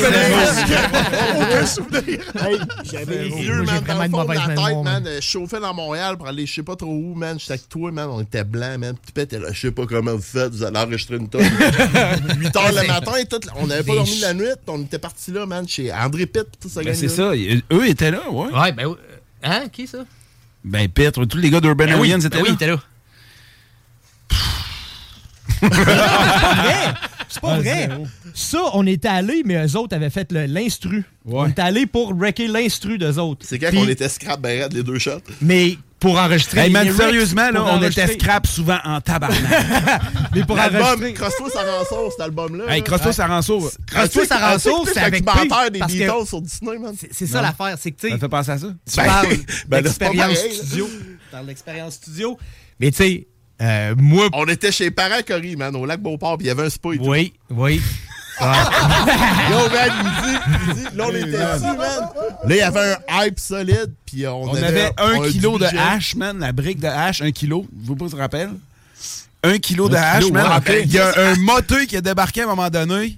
Aucun 1.42 1.66
souvenir. 1.66 2.20
Hey, 2.40 2.58
J'avais 2.92 3.24
les 3.24 3.30
j'ai 3.32 3.44
yeux, 3.44 3.64
man, 3.64 3.84
dans 3.88 4.02
le 4.04 4.10
fond 4.10 4.24
de 4.24 4.34
la 4.34 4.48
tête, 4.48 4.84
man. 4.84 5.04
euh, 5.08 5.16
Je 5.20 5.28
chauffais 5.28 5.60
dans 5.60 5.74
Montréal 5.74 6.18
pour 6.18 6.28
aller 6.28 6.46
je 6.46 6.54
sais 6.54 6.64
pas 6.64 6.76
trop 6.76 6.92
où, 6.94 7.16
man. 7.16 7.40
J'étais 7.40 7.54
avec 7.54 7.70
toi, 7.70 7.92
man. 7.92 8.08
On 8.12 8.22
était 8.22 8.44
blancs, 8.44 8.78
man. 8.78 8.96
Là, 9.16 9.40
je 9.52 9.60
sais 9.60 9.72
pas 9.72 9.86
comment 9.88 10.14
vous 10.16 10.22
faites, 10.22 10.52
vous 10.54 10.64
allez 10.64 10.78
enregistrer 10.78 11.16
une 11.18 11.28
tonne. 11.30 11.42
8 12.40 12.56
heures 12.56 12.72
le 12.72 12.88
matin, 12.88 13.14
et 13.20 13.26
tout, 13.26 13.40
on 13.56 13.68
n'avait 13.68 13.84
pas 13.84 13.96
dormi 13.96 14.16
de 14.18 14.22
la 14.22 14.34
nuit. 14.34 14.46
On 14.68 14.82
était 14.82 15.00
partis 15.00 15.32
là, 15.32 15.46
man, 15.46 15.68
chez 15.68 15.92
André 15.92 16.26
Pitt, 16.28 16.46
tout 16.62 16.70
ça. 16.70 16.82
Ben, 16.84 16.94
c'est 16.94 17.10
ça. 17.10 17.32
Eux 17.72 17.88
étaient 17.88 18.12
là, 18.12 18.30
ouais. 18.30 18.48
Ouais, 18.54 18.72
ben. 18.74 18.86
oui. 18.86 18.96
Hein, 19.44 19.64
qui 19.72 19.88
ça? 19.88 20.00
Ben, 20.64 20.88
Petre, 20.88 21.26
tous 21.26 21.38
les 21.38 21.50
gars 21.50 21.60
d'Urban 21.60 21.86
Ben 21.86 22.00
oui, 22.00 22.12
étaient 22.12 22.30
ben 22.30 22.42
oui, 22.42 22.50
là. 22.50 22.50
ils 22.50 22.54
étaient 22.54 22.68
là. 22.68 22.80
C'est 27.30 27.42
pas 27.42 27.58
vrai. 27.58 27.90
C'est 27.90 27.90
pas 27.90 27.98
Ah. 28.04 28.08
Ça, 28.36 28.62
on 28.74 28.86
était 28.88 29.08
allés, 29.08 29.44
mais 29.46 29.66
eux 29.66 29.78
autres 29.78 29.96
avaient 29.96 30.10
fait 30.10 30.32
l'instru. 30.32 31.04
On 31.26 31.48
était 31.48 31.62
allés 31.62 31.86
pour 31.86 32.14
wrecker 32.14 32.48
l'instru 32.48 32.98
d'eux 32.98 33.20
autres. 33.20 33.46
C'est 33.48 33.60
quand 33.60 33.72
qu'on 33.72 33.88
était 33.88 34.10
scrap 34.10 34.40
ben 34.42 34.62
raide, 34.62 34.74
les 34.74 34.84
deux 34.84 35.00
shots? 35.00 35.20
Mais 35.42 35.78
pour 36.04 36.20
enregistrer. 36.20 36.60
Hey 36.60 36.68
les 36.68 36.74
man, 36.74 36.94
sérieusement, 36.94 37.50
là, 37.50 37.64
on 37.64 37.82
était 37.82 38.08
scrap 38.08 38.46
souvent 38.46 38.78
en 38.84 39.00
tabarnak. 39.00 39.40
Mais 40.36 40.44
pour 40.44 40.58
L'album, 40.58 40.82
enregistrer. 40.82 41.14
Rend 41.24 41.86
ça, 41.86 41.96
cet 42.12 42.20
album-là. 42.20 42.76
hey. 42.76 42.84
Crosse-toi, 42.84 43.14
ça 43.14 43.26
rend 43.26 43.42
sourd, 43.42 43.72
c'est 44.94 45.00
avec 45.00 45.24
documentaire 45.24 45.72
des 45.72 45.80
Beatles 45.80 46.28
sur 46.28 46.42
Disney, 46.42 46.78
man. 46.78 46.94
C'est- 47.12 47.26
ça 47.26 47.42
l'affaire, 47.42 47.78
c'est 47.80 47.92
que 47.92 48.02
tu 48.02 48.08
sais. 48.08 48.14
Ça 48.14 48.20
fait 48.20 48.28
penser 48.28 48.52
à 48.52 48.58
ça? 48.58 48.68
Tu 48.68 48.98
Ben, 48.98 49.06
parles 49.06 49.28
ben 49.68 49.82
d'expérience 49.82 50.44
là. 50.44 50.50
studio. 50.52 50.90
Dans 51.32 51.42
l'expérience 51.42 51.94
studio. 51.94 52.38
Mais 52.82 52.92
tu 52.92 52.98
sais, 52.98 53.28
euh, 53.62 53.96
moi. 53.98 54.28
On 54.34 54.46
était 54.48 54.74
chez 54.74 54.92
Parents 54.92 55.22
Cory, 55.26 55.56
man, 55.56 55.74
au 55.78 55.86
lac 55.86 56.02
Beauport, 56.02 56.38
puis 56.38 56.48
il 56.48 56.50
y 56.50 56.52
avait 56.52 56.64
un 56.66 56.70
spa 56.70 56.90
et 56.94 56.98
tout. 56.98 57.06
Oui, 57.06 57.34
oui. 57.50 57.82
Yo, 58.40 58.46
man, 59.70 59.92
il 60.00 60.04
dit, 60.26 60.38
il 60.46 60.68
me 60.68 60.74
dit, 60.74 60.98
là, 60.98 61.06
on 61.08 61.10
était 61.10 61.26
dessus, 61.26 61.78
man. 61.78 62.10
Là, 62.46 62.50
il 62.50 62.56
y 62.56 62.62
avait 62.62 62.96
un 63.10 63.26
hype 63.26 63.40
solide, 63.40 63.94
puis 64.06 64.28
on, 64.28 64.44
On 64.44 64.56
avait 64.56 64.92
un 64.98 65.16
on 65.18 65.22
kilo 65.24 65.60
de 65.60 65.66
hache, 65.66 66.16
man. 66.16 66.40
La 66.40 66.52
brique 66.52 66.80
de 66.80 66.88
hache, 66.88 67.22
un 67.22 67.32
kilo. 67.32 67.66
Vous 67.84 67.96
vous 67.98 68.18
rappelez? 68.18 68.48
Un 69.44 69.58
kilo 69.60 69.88
de 69.90 69.96
Un 69.96 70.02
hache, 70.02 70.24
kilo, 70.26 70.34
man. 70.34 70.62
ouais. 70.68 70.84
Il 70.84 70.92
y 70.92 71.00
a 71.00 71.12
un 71.18 71.36
moteux 71.36 71.86
qui 71.86 71.98
a 71.98 72.02
débarqué 72.02 72.42
à 72.42 72.46
un 72.46 72.48
moment 72.48 72.70
donné. 72.70 73.18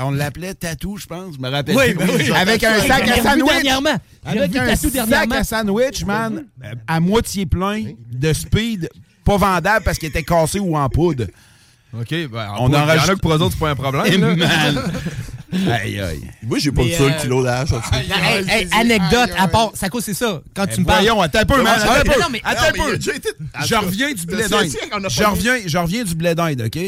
On 0.00 0.10
l'appelait 0.12 0.54
Tatou, 0.54 0.96
je 0.96 1.06
pense. 1.06 1.34
Je 1.36 1.40
me 1.40 1.48
rappelle. 1.48 1.76
Oui, 1.76 1.92
plus. 1.94 2.06
ben 2.06 2.08
oui. 2.16 2.30
Avec 2.32 2.62
un 2.62 2.80
sac 2.80 3.08
à 3.08 3.16
sandwich. 3.22 3.48
dernièrement. 3.52 3.96
Avec 4.24 4.54
un 4.54 4.76
sac 4.76 5.32
à 5.32 5.44
sandwich, 5.44 6.04
man. 6.04 6.44
À 6.86 7.00
moitié 7.00 7.46
plein 7.46 7.84
de 8.12 8.32
speed. 8.32 8.88
Pas 9.24 9.36
vendable 9.36 9.84
parce 9.84 9.98
qu'il 9.98 10.08
était 10.08 10.22
cassé 10.22 10.58
ou 10.58 10.76
en 10.76 10.88
poudre. 10.88 11.24
OK, 11.94 12.10
ben, 12.10 12.48
On 12.58 12.64
on 12.64 12.74
en 12.74 12.74
en 12.74 12.84
rajoute- 12.84 13.14
que 13.16 13.20
pour 13.20 13.32
eux 13.34 13.38
autres, 13.40 13.52
c'est 13.52 13.60
pas 13.60 13.70
un 13.70 13.74
problème. 13.76 14.04
Eh, 14.12 14.18
man. 14.18 14.82
Aïe, 15.72 15.98
aïe. 15.98 16.20
Moi, 16.42 16.58
j'ai 16.58 16.70
pas 16.70 16.82
de 16.84 16.90
ça, 16.90 17.04
le 17.04 17.10
euh, 17.10 17.20
kilo 17.22 17.42
de 17.42 17.48
hache. 17.48 17.70
Hey, 17.90 18.44
hey, 18.50 18.68
anecdote, 18.70 19.30
à 19.38 19.48
part, 19.48 19.70
ça 19.72 19.88
cause 19.88 20.04
c'est 20.04 20.12
ça. 20.12 20.42
Quand 20.54 20.66
tu 20.66 20.80
me 20.80 20.84
parles. 20.84 20.98
Voyons, 21.04 21.22
attends 21.22 21.38
un 21.38 21.44
peu, 21.46 21.62
man. 21.62 21.74
Attends 21.80 21.92
un 21.94 22.02
peu. 22.02 22.20
Non, 22.20 22.26
mais- 22.30 22.42
Attends 22.44 22.60
Non, 22.76 22.84
un 22.84 22.90
peu. 22.90 22.98
Je 23.00 23.74
reviens 23.74 24.12
du 24.12 24.26
blé 24.26 24.46
d'Inde. 24.46 24.68
Je 25.08 25.24
reviens, 25.24 25.54
je 25.64 25.78
reviens 25.78 26.04
du 26.04 26.14
blé 26.14 26.34
d'Inde, 26.34 26.60
OK? 26.66 26.78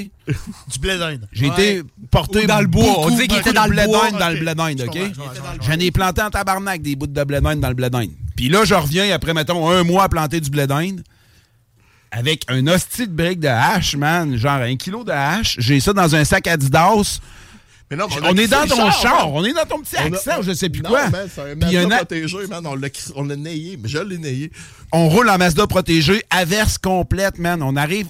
Du 0.70 0.78
blé 0.78 0.98
d'Inde. 0.98 1.26
J'ai 1.32 1.46
été 1.46 1.82
porté 2.11 2.46
dans 2.46 2.61
le 2.61 2.66
bois. 2.66 2.84
On 2.98 3.09
disait 3.09 3.28
qu'il 3.28 3.38
était 3.38 3.55
dans 3.55 3.64
le 3.64 3.70
blé 3.70 3.86
bois. 3.86 4.11
d'Inde 4.11 4.20
dans 4.20 4.28
le 4.28 4.34
Ok. 4.34 4.40
blé 4.40 4.55
d'Inde, 4.55 4.84
OK? 4.86 4.98
J'en 5.66 5.78
ai 5.78 5.90
planté 5.90 6.20
en 6.20 6.28
tabarnak 6.28 6.82
des 6.82 6.96
bouts 6.96 7.07
de 7.07 7.24
blé 7.24 7.40
d'Inde 7.40 7.61
dans 7.61 7.68
le 7.68 7.74
blé 7.74 7.88
d'Inde. 7.88 8.11
Puis 8.36 8.51
là, 8.51 8.66
je 8.66 8.74
reviens 8.74 9.11
après, 9.14 9.32
mettons, 9.32 9.70
un 9.70 9.84
mois 9.84 10.05
à 10.05 10.09
planter 10.11 10.38
du 10.38 10.51
blé 10.51 10.66
d'Inde 10.66 11.03
avec 12.11 12.45
un 12.49 12.67
hostie 12.67 13.07
de 13.07 13.13
brique 13.13 13.41
de 13.41 13.49
hache, 13.49 13.95
man. 13.97 14.37
Genre 14.37 14.53
un 14.63 14.77
kilo 14.77 15.05
de 15.05 15.13
hache. 15.13 15.57
J'ai 15.59 15.81
ça 15.81 15.93
dans 15.93 16.15
un 16.15 16.25
sac 16.25 16.47
Adidas. 16.47 17.21
Mais 17.91 17.97
non, 17.97 18.07
On, 18.23 18.37
a 18.39 18.41
est 18.41 18.47
dans 18.47 18.65
ton 18.69 18.89
char, 18.93 19.33
on 19.33 19.45
est 19.45 19.53
dans 19.53 19.65
ton 19.65 19.81
petit 19.81 19.97
On 19.99 20.13
a- 20.13 20.17
accent, 20.17 20.39
ou 20.39 20.43
je 20.45 20.53
sais 20.53 20.69
plus 20.69 20.81
non, 20.81 20.91
quoi. 20.91 21.09
man, 21.11 21.29
c'est 21.35 21.41
un 21.41 21.57
Puis 21.57 21.77
un 21.77 21.81
Mazda 21.83 21.95
a- 21.95 21.99
protégé, 21.99 22.37
man. 22.49 22.65
On 22.65 22.77
l'a 22.77 22.89
On 23.17 23.25
l'a 23.25 23.35
nayé, 23.35 23.77
mais 23.83 23.89
je 23.89 23.99
l'ai 23.99 24.17
nayé. 24.19 24.53
on 24.93 25.09
roule 25.09 25.29
en 25.29 25.39
Mazda 25.39 25.67
protégé, 25.67 26.23
averse 26.31 26.79
complète, 26.79 27.39
man. 27.41 27.63
On 27.65 27.75
arrive 27.75 28.09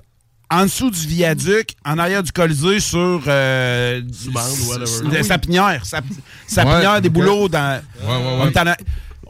en 0.51 0.65
dessous 0.65 0.91
du 0.91 1.07
viaduc, 1.07 1.71
en 1.87 1.97
arrière 1.99 2.23
du 2.23 2.31
Colisée, 2.31 2.79
sur 2.81 3.23
euh, 3.27 4.03
Subande, 4.13 4.43
whatever. 4.69 4.83
s- 4.85 5.01
Ah 5.03 5.09
de 5.09 5.17
oui. 5.17 5.25
Sapinière. 5.25 5.87
Sap- 5.87 6.05
Sapinière, 6.47 6.93
Ouais, 6.95 7.01
des 7.01 7.09
ok. 7.09 7.15
boulots 7.15 7.49
dans. 7.49 7.81
ouais, 8.03 8.07
ouais. 8.07 8.39
On, 8.43 8.49
est 8.49 8.59
en- 8.59 8.75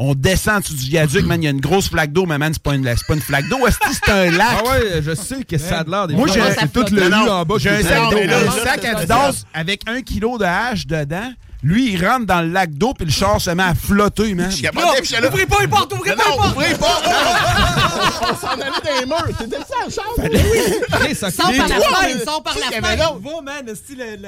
on 0.03 0.14
descend 0.14 0.57
en 0.57 0.61
dessous 0.61 0.74
du 0.74 0.86
viaduc, 0.88 1.26
man. 1.26 1.42
Il 1.42 1.44
y 1.44 1.48
a 1.48 1.51
une 1.51 1.61
grosse 1.61 1.90
flaque 1.90 2.11
d'eau, 2.12 2.24
mais 2.24 2.38
man, 2.38 2.53
c'est 2.55 2.62
pas 2.62 2.74
une, 2.74 2.84
c'est 2.84 3.07
pas 3.07 3.14
une 3.14 3.20
flaque 3.20 3.48
d'eau. 3.51 3.59
C'est 3.92 4.11
un 4.11 4.30
lac. 4.30 4.46
Ah 4.59 4.70
ouais, 4.70 5.03
je 5.03 5.14
sais 5.14 5.44
que 5.44 5.59
ça 5.59 5.80
a 5.80 5.84
de 5.84 5.90
l'air 5.90 6.07
des 6.09 6.14
Moi, 6.14 6.26
fois. 6.26 6.36
j'ai- 6.36 6.68
tout 6.68 6.84
le 6.94 7.12
en 7.14 7.44
bas. 7.44 7.55
J'ai 7.59 7.68
un 7.68 7.82
sac, 7.82 8.11
d'eau, 8.11 8.16
un 8.18 8.51
sac 8.64 8.84
Adidas 8.84 9.44
avec 9.53 9.82
un 9.86 10.01
kilo 10.01 10.38
de 10.38 10.44
hache 10.44 10.86
dedans. 10.86 11.32
Lui, 11.62 11.92
il 11.92 12.06
rentre 12.06 12.24
dans 12.26 12.40
le 12.40 12.48
lac 12.48 12.70
d'eau, 12.70 12.94
puis 12.94 13.04
le 13.06 13.12
char 13.12 13.38
se 13.40 13.50
met 13.50 13.62
à 13.62 13.74
flotter, 13.74 14.34
man. 14.34 14.50
Je 14.50 14.56
puis 14.56 15.12
là. 15.20 15.28
Ouvrez 15.28 15.44
pas 15.46 15.56
les 15.61 15.68
portes, 15.68 15.92
ouvrez 15.92 16.14
pas 16.16 16.22
les 16.24 16.30
Non, 16.30 16.36
portes! 16.36 16.52
ouvrez 16.56 16.74
pas! 16.74 17.02
On 18.22 18.36
s'en 18.36 18.52
allait 18.52 18.64
dans 18.64 19.00
les 19.00 19.06
murs. 19.06 19.38
T'étais 19.38 19.56
ça 19.56 19.86
en 19.86 19.90
chambre? 19.90 20.30
Hey, 21.06 21.14
ça- 21.14 21.30
Sors 21.30 21.50
Les 21.50 21.58
par 21.58 21.68
la 21.68 22.24
sors 22.24 22.42
par 22.42 22.54
la. 22.58 22.80
Va, 22.80 22.96
man, 23.42 23.64
le- 23.66 23.74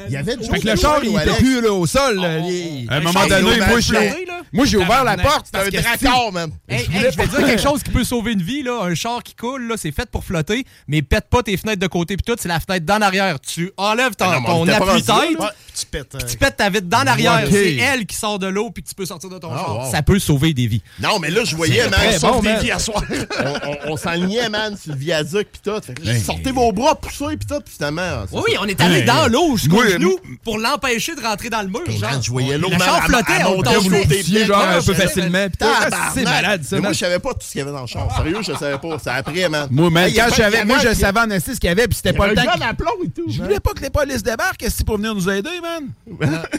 Il 0.08 0.12
y 0.12 0.16
avait 0.16 0.36
Fait 0.36 0.60
que 0.60 0.68
le 0.68 0.76
char, 0.76 1.00
il 1.02 1.14
était 1.16 1.34
plus 1.34 1.60
là, 1.60 1.72
au 1.72 1.86
sol. 1.86 2.16
là. 2.20 2.38
Il- 2.38 2.86
À 2.90 2.94
un 2.94 2.96
Un 2.98 3.00
moment 3.00 3.26
donné, 3.26 3.42
moi, 3.42 3.80
j'ai 3.80 3.96
à 3.96 4.00
flotter, 4.02 4.24
là. 4.26 4.40
moi, 4.52 4.64
j'ai 4.66 4.76
ouvert 4.76 5.04
la 5.04 5.16
porte 5.16 5.46
C'était 5.46 5.78
un 5.78 5.82
dracard, 5.82 6.32
man. 6.32 6.50
Je 6.68 6.76
vais 6.76 7.26
dire 7.26 7.46
quelque 7.46 7.62
chose 7.62 7.82
qui 7.82 7.90
peut 7.90 8.04
sauver 8.04 8.32
une 8.32 8.42
vie, 8.42 8.62
là. 8.62 8.80
Un 8.82 8.94
char 8.94 9.22
qui 9.22 9.34
coule, 9.34 9.66
là, 9.68 9.74
c'est 9.76 9.92
fait 9.92 10.08
pour 10.10 10.24
flotter, 10.24 10.64
mais 10.86 11.02
pète 11.02 11.28
pas 11.30 11.42
tes 11.42 11.56
fenêtres 11.56 11.80
de 11.80 11.86
côté 11.86 12.16
pis 12.16 12.22
tout, 12.24 12.36
c'est 12.38 12.48
la 12.48 12.60
fenêtre 12.60 12.84
d'en 12.86 13.00
arrière. 13.00 13.38
Tu 13.40 13.70
enlèves 13.76 14.14
ton, 14.16 14.26
Ah 14.28 14.36
appui-tête, 14.36 15.38
euh, 15.40 16.18
tu 16.28 16.36
pètes 16.36 16.56
ta 16.56 16.68
vitre 16.70 16.86
d'en 16.86 16.98
arrière. 17.06 17.21
C'est 17.50 17.76
elle 17.76 18.06
qui 18.06 18.16
sort 18.16 18.38
de 18.38 18.46
l'eau 18.46 18.70
puis 18.70 18.82
que 18.82 18.88
tu 18.88 18.94
peux 18.94 19.06
sortir 19.06 19.30
de 19.30 19.38
ton 19.38 19.50
Ah, 19.52 19.58
char. 19.58 19.76
wow. 19.86 19.90
Ça 19.90 20.02
peut 20.02 20.18
sauver 20.18 20.52
des 20.54 20.66
vies. 20.66 20.82
Non, 21.00 21.18
mais 21.18 21.30
là, 21.30 21.42
je 21.44 21.54
voyais, 21.56 21.88
man. 21.88 22.00
bon, 22.20 22.40
des 22.40 22.48
man. 22.48 22.60
vies 22.62 22.70
à 22.70 22.78
soir. 22.78 23.02
on 23.44 23.68
on, 23.88 23.92
on 23.92 23.96
s'enlignait, 23.96 24.48
man, 24.48 24.76
sur 24.76 24.92
le 24.92 24.98
viaduc, 24.98 25.48
pis 25.52 25.60
tout. 25.64 25.80
Fait 25.82 25.94
que 25.94 26.04
là, 26.04 26.18
sortez 26.18 26.52
vos 26.52 26.72
bras, 26.72 26.94
poussez, 26.94 27.36
pis 27.36 27.46
tout, 27.46 27.60
pis 27.60 27.72
finalement. 27.72 28.24
Oui, 28.32 28.42
oui, 28.48 28.56
on 28.60 28.66
est 28.66 28.80
allé 28.80 29.02
dans 29.02 29.28
l'eau 29.28 29.56
jusqu'au 29.56 29.82
genou 29.82 30.16
pour 30.44 30.58
l'empêcher 30.58 31.14
de 31.14 31.20
rentrer 31.20 31.50
dans 31.50 31.62
le 31.62 31.68
mur. 31.68 31.80
Genre. 31.88 32.22
je 32.22 32.30
voyais 32.30 32.58
l'eau, 32.58 32.70
Le 32.70 32.76
man, 32.78 32.86
char 32.86 33.02
à- 33.02 33.06
flottait, 33.06 34.44
genre, 34.46 34.62
un 34.62 34.82
peu 34.82 34.94
facilement. 34.94 35.46
Puis 35.48 35.58
toi, 35.58 35.78
c'est 36.14 36.24
malade, 36.24 36.64
ça. 36.64 36.76
Mais 36.76 36.82
moi, 36.82 36.92
je 36.92 36.98
savais 36.98 37.18
pas 37.18 37.32
tout 37.34 37.40
ce 37.42 37.52
qu'il 37.52 37.58
y 37.58 37.62
avait 37.62 37.72
dans 37.72 37.82
le 37.82 37.86
char. 37.86 38.14
Sérieux, 38.16 38.38
je 38.42 38.52
savais 38.54 38.78
pas. 38.78 38.98
C'est 39.02 39.10
après, 39.10 39.48
man. 39.48 39.68
Moi, 39.70 39.90
man, 39.90 40.10
quand 40.14 40.28
moi, 40.66 40.78
je 40.82 40.94
savais 40.94 41.20
en 41.20 41.40
ce 41.40 41.58
qu'il 41.58 41.68
y 41.68 41.68
avait, 41.68 41.86
puis 41.86 41.96
c'était 41.96 42.12
pas 42.12 42.28
le 42.28 42.34
temps. 42.34 42.42
Je 43.28 43.42
voulais 43.42 43.60
pas 43.60 43.72
que 43.72 43.82
les 43.82 43.90
polices 43.90 44.22
débarquent, 44.22 44.62
esti, 44.62 44.84
pour 44.84 44.96
venir 44.96 45.14
nous 45.14 45.28
aider, 45.28 45.50
man? 45.62 45.88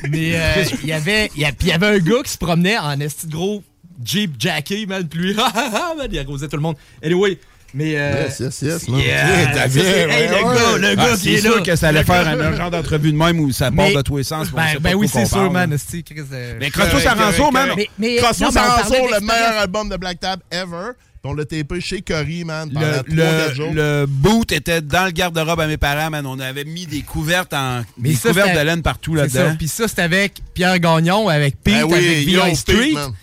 Mais 0.10 0.34
euh, 0.58 0.64
il 0.84 0.90
y 0.90 0.94
avait, 0.94 1.32
il 1.36 1.42
y 1.42 1.46
a- 1.46 1.52
puis 1.52 1.68
il 1.68 1.70
y 1.70 1.74
avait 1.74 1.88
un 1.88 2.00
gars 2.00 2.22
qui 2.24 2.32
se 2.32 2.38
promenait 2.38 2.78
en 2.78 3.00
esti 3.00 3.28
de 3.28 3.32
gros 3.34 3.64
Jeep 4.04 4.34
Jackie, 4.40 4.86
man, 4.86 5.08
puis 5.08 5.20
lui, 5.20 5.36
ah, 5.40 5.52
ah, 5.56 5.72
ah, 5.74 5.94
man, 5.98 6.08
il 6.12 6.20
arrosait 6.20 6.48
tout 6.48 6.58
le 6.58 6.62
monde. 6.62 6.76
Anyway, 7.04 7.38
mais... 7.74 7.94
Euh, 7.96 8.26
Yes, 8.26 8.40
yes, 8.40 8.62
yes, 8.62 8.88
man. 8.90 9.00
Yeah, 9.00 9.40
hey, 9.40 9.48
le 9.48 10.34
gars, 10.34 10.78
le 10.90 10.96
gars 10.96 11.04
Ah, 11.14 11.18
qui 11.18 11.34
est 11.34 11.38
c'est 11.38 11.48
là. 11.48 11.54
sûr 11.56 11.64
que 11.64 11.76
ça 11.76 11.88
allait 11.90 12.00
Le 12.00 12.06
faire 12.06 12.28
un, 12.28 12.40
un 12.40 12.56
genre 12.56 12.70
d'entrevue 12.72 13.12
de 13.12 13.18
même 13.18 13.40
où 13.40 13.52
ça 13.52 13.66
part 13.72 13.88
Mais- 13.88 13.96
de 13.96 14.02
tous 14.02 14.18
les 14.18 14.24
sens. 14.24 14.52
Ben, 14.52 14.78
ben 14.80 14.94
oui, 14.96 15.08
c'est 15.12 15.26
sûr, 15.26 15.50
man. 15.52 15.76
Chris, 15.90 16.04
euh, 16.32 16.58
Mais 16.60 16.70
Crosso 16.70 17.00
Saranso, 17.00 17.52
man. 17.52 17.70
Crosso 18.18 18.52
Saranso, 18.52 18.94
le 19.12 19.20
meilleur 19.22 19.58
album 19.60 19.90
de 19.90 19.98
Black 19.98 20.20
Tab 20.20 20.40
ever. 20.52 20.92
On 21.26 21.34
l'a 21.34 21.46
tapé 21.46 21.80
chez 21.80 22.02
Curry, 22.02 22.44
man, 22.44 22.70
pendant 22.72 22.86
Le, 22.86 22.98
3-4 23.16 23.48
le, 23.50 23.54
jours. 23.56 23.74
le 23.74 24.06
boot 24.08 24.52
était 24.52 24.82
dans 24.82 25.06
le 25.06 25.12
garde-robe 25.12 25.60
à 25.62 25.68
mes 25.68 25.78
parents, 25.78 26.10
man. 26.10 26.26
On 26.26 26.38
avait 26.40 26.66
mis 26.66 26.86
des 26.86 27.02
couvertes 27.02 27.54
en 27.54 27.84
des 27.98 28.14
ça, 28.14 28.30
couvertes 28.30 28.50
de 28.50 28.54
c'était- 28.54 28.66
laine 28.66 28.82
partout 28.82 29.16
là-dedans. 29.16 29.56
Puis 29.58 29.70
ça, 29.70 29.88
c'est 29.88 30.00
avec 30.02 30.42
Pierre 30.54 30.80
Gagnon, 30.80 31.30
avec 31.30 31.56
Pete, 31.64 31.76
Ben 31.76 31.84
oui, 31.86 31.94
avec 31.96 32.26
Pete, 32.50 32.56
Street. 32.58 32.92
man. 32.94 33.14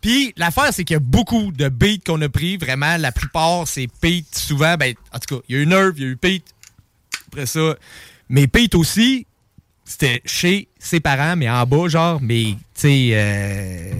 Puis 0.00 0.32
l'affaire, 0.36 0.70
c'est 0.72 0.82
qu'il 0.84 0.94
y 0.94 0.96
a 0.96 1.00
beaucoup 1.00 1.52
de 1.52 1.68
beats 1.68 1.98
qu'on 2.04 2.20
a 2.22 2.28
pris. 2.28 2.56
Vraiment, 2.56 2.96
la 2.96 3.12
plupart, 3.12 3.66
c'est 3.68 3.88
Pete. 4.00 4.26
Souvent, 4.36 4.74
ben, 4.76 4.94
en 5.12 5.18
tout 5.20 5.36
cas, 5.36 5.42
il 5.48 5.54
y 5.56 5.58
a 5.58 5.62
eu 5.62 5.66
Nerve, 5.66 5.92
il 5.98 6.02
y 6.02 6.06
a 6.06 6.08
eu 6.10 6.16
Pete. 6.16 6.44
Après 7.28 7.46
ça. 7.46 7.76
Mais 8.28 8.48
Pete 8.48 8.74
aussi, 8.74 9.24
c'était 9.86 10.20
chez 10.26 10.68
ses 10.78 11.00
parents, 11.00 11.36
mais 11.36 11.48
en 11.48 11.64
bas, 11.64 11.88
genre. 11.88 12.18
Mais, 12.20 12.44
tu 12.44 12.56
sais, 12.74 13.08
euh, 13.12 13.90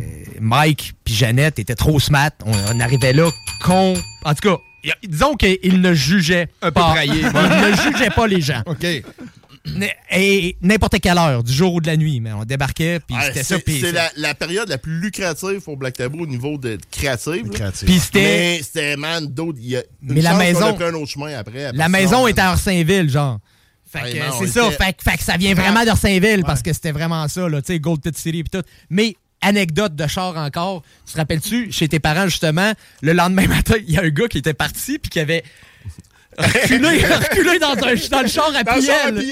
Mike 0.41 0.93
puis 1.05 1.14
Jeannette 1.14 1.59
étaient 1.59 1.74
trop 1.74 1.99
smart. 2.01 2.30
On, 2.45 2.53
on 2.74 2.80
arrivait 2.80 3.12
là 3.12 3.30
con. 3.64 3.95
En 4.24 4.34
tout 4.34 4.49
cas, 4.51 4.57
y 4.84 4.91
a- 4.91 4.97
disons 5.07 5.34
qu'ils 5.37 5.80
ne 5.80 5.91
Un 5.93 6.45
peu 6.61 6.70
pas. 6.72 7.05
Ils 7.05 7.12
ouais. 7.26 7.70
ne 7.70 7.76
jugeaient 7.76 8.11
pas 8.11 8.26
les 8.26 8.41
gens. 8.41 8.62
OK. 8.66 8.84
Et 10.12 10.57
n'importe 10.62 11.01
quelle 11.01 11.18
heure, 11.18 11.43
du 11.43 11.53
jour 11.53 11.74
ou 11.74 11.80
de 11.80 11.89
la 11.89 11.97
nuit, 11.97 12.20
mais 12.20 12.32
on 12.32 12.45
débarquait, 12.45 13.01
puis 13.01 13.16
Ouais, 13.16 13.22
c'était 13.26 13.43
c'est 13.43 13.55
ça. 13.57 13.61
c'est 13.66 13.93
la, 13.93 14.11
la 14.16 14.34
période 14.34 14.68
la 14.68 14.78
plus 14.78 15.01
lucrative 15.01 15.61
pour 15.61 15.76
Black 15.76 15.95
Tabou 15.95 16.22
au 16.22 16.26
niveau 16.26 16.57
de 16.57 16.78
créative. 16.91 17.49
Puis 17.84 17.99
c'était- 17.99 18.20
Mais 18.20 18.61
c'était, 18.62 18.97
man, 18.97 19.26
d'autres. 19.26 19.59
il 19.61 19.82
Mais 20.03 20.20
la 20.20 20.34
maison- 20.34 20.66
a 20.66 20.72
pris 20.74 20.84
un 20.84 20.95
autre 20.95 21.11
chemin 21.11 21.37
après. 21.37 21.72
La 21.72 21.89
maison 21.89 22.26
est 22.28 22.39
à 22.39 22.51
Orsainville, 22.53 23.11
genre. 23.11 23.39
Fait 24.01 24.12
que, 24.12 24.18
c'est 24.47 24.47
ça. 24.53 24.70
Fait, 24.70 24.92
que- 24.92 25.03
fait 25.11 25.16
que 25.18 25.22
ça 25.24 25.36
vient 25.36 25.55
vraiment 25.55 25.84
d'Orsainville 25.84 26.42
parce 26.44 26.62
que 26.62 26.72
c'était 26.72 26.92
vraiment 26.92 27.26
ça, 27.28 27.49
là. 27.49 27.61
Tu 27.62 27.72
sais, 27.74 27.78
Gold 27.80 28.01
Pit 28.03 28.16
City 28.16 28.40
et 28.40 28.44
tout. 28.44 28.62
Mais, 28.90 29.16
anecdote 29.42 29.94
de 29.94 30.07
char 30.07 30.36
encore. 30.36 30.82
Tu 31.07 31.12
te 31.12 31.18
rappelles-tu, 31.18 31.70
chez 31.70 31.88
tes 31.88 32.01
parents, 32.01 32.26
justement, 32.26 32.72
le 33.03 33.12
lendemain 33.12 33.47
matin, 33.49 33.74
il 33.86 33.94
y 33.94 33.99
a 33.99 34.03
un 34.03 34.09
gars 34.09 34.28
qui 34.28 34.38
était 34.38 34.55
parti 34.55 34.99
puis 34.99 35.11
qui 35.11 35.20
avait 35.20 35.44
reculé, 36.38 37.05
reculé 37.05 37.59
dans, 37.59 37.72
un, 37.72 37.94
dans 38.11 38.22
le 38.22 38.28
char 38.28 38.51
à 38.55 38.64
Piel. 38.64 39.24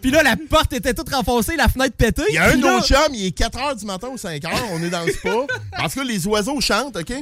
Puis 0.00 0.10
là, 0.10 0.22
la 0.22 0.36
porte 0.36 0.72
était 0.72 0.94
toute 0.94 1.12
renfoncée, 1.12 1.56
la 1.56 1.68
fenêtre 1.68 1.96
pétée. 1.96 2.22
Il 2.28 2.34
y 2.34 2.38
a 2.38 2.50
un 2.50 2.56
de 2.56 2.62
là- 2.62 2.76
nos 2.78 2.82
chums, 2.82 3.14
il 3.14 3.26
est 3.26 3.30
4 3.32 3.58
h 3.58 3.78
du 3.78 3.86
matin 3.86 4.08
ou 4.12 4.18
5 4.18 4.42
h, 4.42 4.48
on 4.72 4.82
est 4.82 4.90
dans 4.90 5.02
le 5.04 5.12
spa. 5.12 5.30
Parce 5.76 5.94
que 5.94 6.00
les 6.00 6.26
oiseaux 6.26 6.60
chantent, 6.60 6.96
OK? 6.96 7.12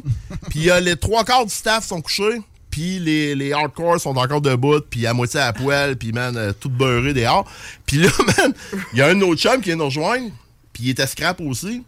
Puis 0.50 0.70
euh, 0.70 0.80
les 0.80 0.96
trois 0.96 1.24
quarts 1.24 1.46
du 1.46 1.54
staff 1.54 1.86
sont 1.86 2.00
couchés. 2.00 2.42
Puis 2.72 2.98
les, 2.98 3.52
hardcore 3.52 4.00
sont 4.00 4.16
encore 4.16 4.40
debout, 4.40 4.80
puis 4.80 5.06
à 5.06 5.12
moitié 5.12 5.40
à 5.40 5.52
poêle, 5.52 5.96
puis 5.96 6.10
man, 6.10 6.34
euh, 6.36 6.52
tout 6.58 6.70
beurré 6.70 7.12
dehors. 7.12 7.44
Puis 7.86 7.98
là, 7.98 8.08
man, 8.38 8.54
il 8.92 8.98
y 8.98 9.02
a 9.02 9.08
un 9.08 9.20
autre 9.20 9.40
chum 9.40 9.60
qui 9.60 9.68
vient 9.68 9.76
nous 9.76 9.84
rejoindre, 9.84 10.30
puis 10.72 10.84
il 10.84 10.90
était 10.90 11.06
scrap 11.06 11.40
aussi. 11.42 11.84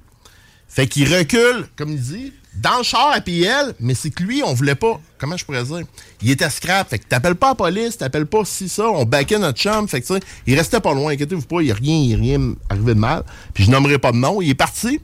Fait 0.68 0.86
qu'il 0.86 1.12
recule, 1.12 1.66
comme 1.76 1.90
il 1.90 2.00
dit, 2.00 2.32
dans 2.56 2.78
le 2.78 2.82
char 2.82 3.12
à 3.12 3.20
PL, 3.20 3.74
mais 3.80 3.94
c'est 3.94 4.10
que 4.10 4.22
lui, 4.22 4.42
on 4.44 4.52
voulait 4.52 4.74
pas. 4.74 5.00
Comment 5.18 5.38
je 5.38 5.44
pourrais 5.44 5.64
dire? 5.64 5.82
Il 6.20 6.30
était 6.30 6.50
scrap. 6.50 6.90
Fait 6.90 6.98
que 6.98 7.06
t'appelles 7.06 7.34
pas 7.34 7.48
la 7.48 7.54
police, 7.54 7.96
t'appelles 7.96 8.26
pas 8.26 8.44
si 8.44 8.68
ça. 8.68 8.90
On 8.90 9.04
backait 9.04 9.38
notre 9.38 9.58
chum. 9.58 9.88
Fait 9.88 10.02
que, 10.02 10.06
tu 10.06 10.14
sais, 10.14 10.20
il 10.46 10.54
restait 10.54 10.80
pas 10.80 10.92
loin. 10.92 11.12
Inquiétez-vous 11.12 11.46
pas, 11.46 11.62
il 11.62 11.68
y 11.68 11.72
a 11.72 11.74
rien, 11.74 11.96
il 11.96 12.16
rien 12.16 12.54
arrivé 12.68 12.94
de 12.94 13.00
mal. 13.00 13.24
Puis 13.54 13.64
je 13.64 13.70
nommerai 13.70 13.98
pas 13.98 14.12
de 14.12 14.18
nom. 14.18 14.42
Il 14.42 14.50
est 14.50 14.54
parti. 14.54 15.00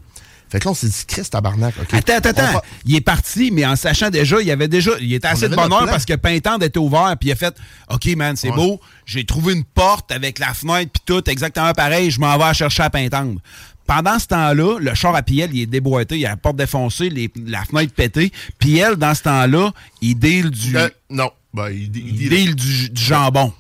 Fait 0.51 0.59
que 0.59 0.65
là, 0.65 0.71
on 0.73 0.75
s'est 0.75 0.89
dit, 0.89 1.05
Christ, 1.07 1.31
tabarnak. 1.33 1.75
OK. 1.81 1.95
Attends, 1.95 2.15
attends, 2.15 2.31
attends. 2.31 2.53
va- 2.55 2.63
Il 2.85 2.97
est 2.97 3.01
parti, 3.01 3.51
mais 3.53 3.65
en 3.65 3.77
sachant 3.77 4.11
déjà, 4.11 4.41
il 4.41 4.47
y 4.49 4.51
avait 4.51 4.67
déjà, 4.69 4.91
il 5.01 5.13
était 5.15 5.29
assez 5.29 5.49
de 5.49 5.55
bonheur 5.55 5.87
parce 5.87 6.05
que 6.05 6.15
Pintendre 6.15 6.65
était 6.65 6.79
ouvert, 6.79 7.15
puis 7.19 7.29
il 7.29 7.33
a 7.33 7.37
fait, 7.37 7.55
OK, 7.89 8.07
man, 8.17 8.35
c'est 8.37 8.51
Ouais. 8.51 8.57
beau. 8.57 8.81
J'ai 9.07 9.25
trouvé 9.25 9.53
une 9.55 9.65
porte 9.65 10.11
avec 10.13 10.39
la 10.41 10.53
fenêtre, 10.55 10.91
puis 10.93 11.03
tout, 11.07 11.29
exactement 11.31 11.73
pareil. 11.73 12.11
Je 12.11 12.19
m'en 12.21 12.37
vais 12.37 12.45
à 12.45 12.53
chercher 12.53 12.83
à 12.83 12.91
Pintendre. 12.91 13.41
Pendant 13.87 14.19
ce 14.19 14.27
temps-là, 14.27 14.79
le 14.81 14.95
char 14.95 15.15
à 15.17 15.23
Piel, 15.23 15.51
il 15.53 15.63
est 15.63 15.67
déboîté, 15.67 16.19
il 16.19 16.27
a 16.27 16.31
la 16.31 16.37
porte 16.37 16.57
défoncée, 16.57 17.09
les- 17.11 17.31
la 17.47 17.65
fenêtre 17.65 17.93
pétée. 17.95 18.31
Piel, 18.59 18.97
dans 18.97 19.15
ce 19.15 19.23
temps-là, 19.23 19.73
il 20.01 20.17
deal 20.17 20.51
du, 20.51 20.77
Euh, 20.77 20.89
non. 21.11 21.31
Ben, 21.53 21.71
il, 21.71 21.91
il, 21.97 22.23
il 22.23 22.29
deal 22.29 22.55
du, 22.55 22.91
du 22.91 23.03
jambon. 23.03 23.53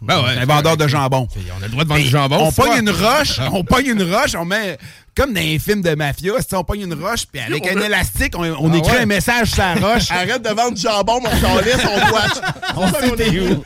Ben 0.00 0.20
ouais, 0.20 0.36
un 0.36 0.44
vendeur 0.46 0.76
de 0.76 0.88
jambon. 0.88 1.28
On 1.56 1.62
a 1.62 1.66
le 1.66 1.70
droit 1.70 1.84
de 1.84 1.88
vendre 1.88 2.02
du 2.02 2.08
jambon. 2.08 2.36
On 2.40 2.50
pogne 2.50 2.78
une 2.80 2.90
roche, 2.90 3.38
on 3.52 3.62
pogne 3.62 3.86
une 3.86 4.02
roche, 4.02 4.34
on 4.34 4.44
met 4.44 4.76
comme 5.16 5.32
dans 5.32 5.40
les 5.40 5.58
films 5.58 5.82
de 5.82 5.94
mafia, 5.94 6.32
c'est-à-dire, 6.36 6.60
on 6.60 6.64
pogne 6.64 6.80
une 6.82 6.94
roche, 6.94 7.26
puis 7.30 7.40
avec 7.40 7.64
On 7.64 7.76
un 7.78 7.82
élastique, 7.82 8.34
on, 8.36 8.42
on 8.44 8.72
Ah 8.72 8.76
écrit 8.76 8.92
ouais? 8.92 9.02
un 9.02 9.06
message 9.06 9.50
sur 9.50 9.62
la 9.62 9.74
roche. 9.74 10.04
Arrête 10.10 10.42
de 10.42 10.48
vendre 10.48 10.72
du 10.74 10.80
jambon, 10.80 11.20
mon 11.20 11.28
calice, 11.28 11.84
on 11.84 12.12
watch. 12.12 12.32
On 12.74 12.88
sait 12.88 13.38
où. 13.40 13.62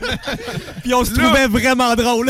Puis 0.83 0.93
on 0.93 1.05
se 1.05 1.11
trouvait 1.13 1.47
vraiment 1.47 1.95
drôle. 1.95 2.29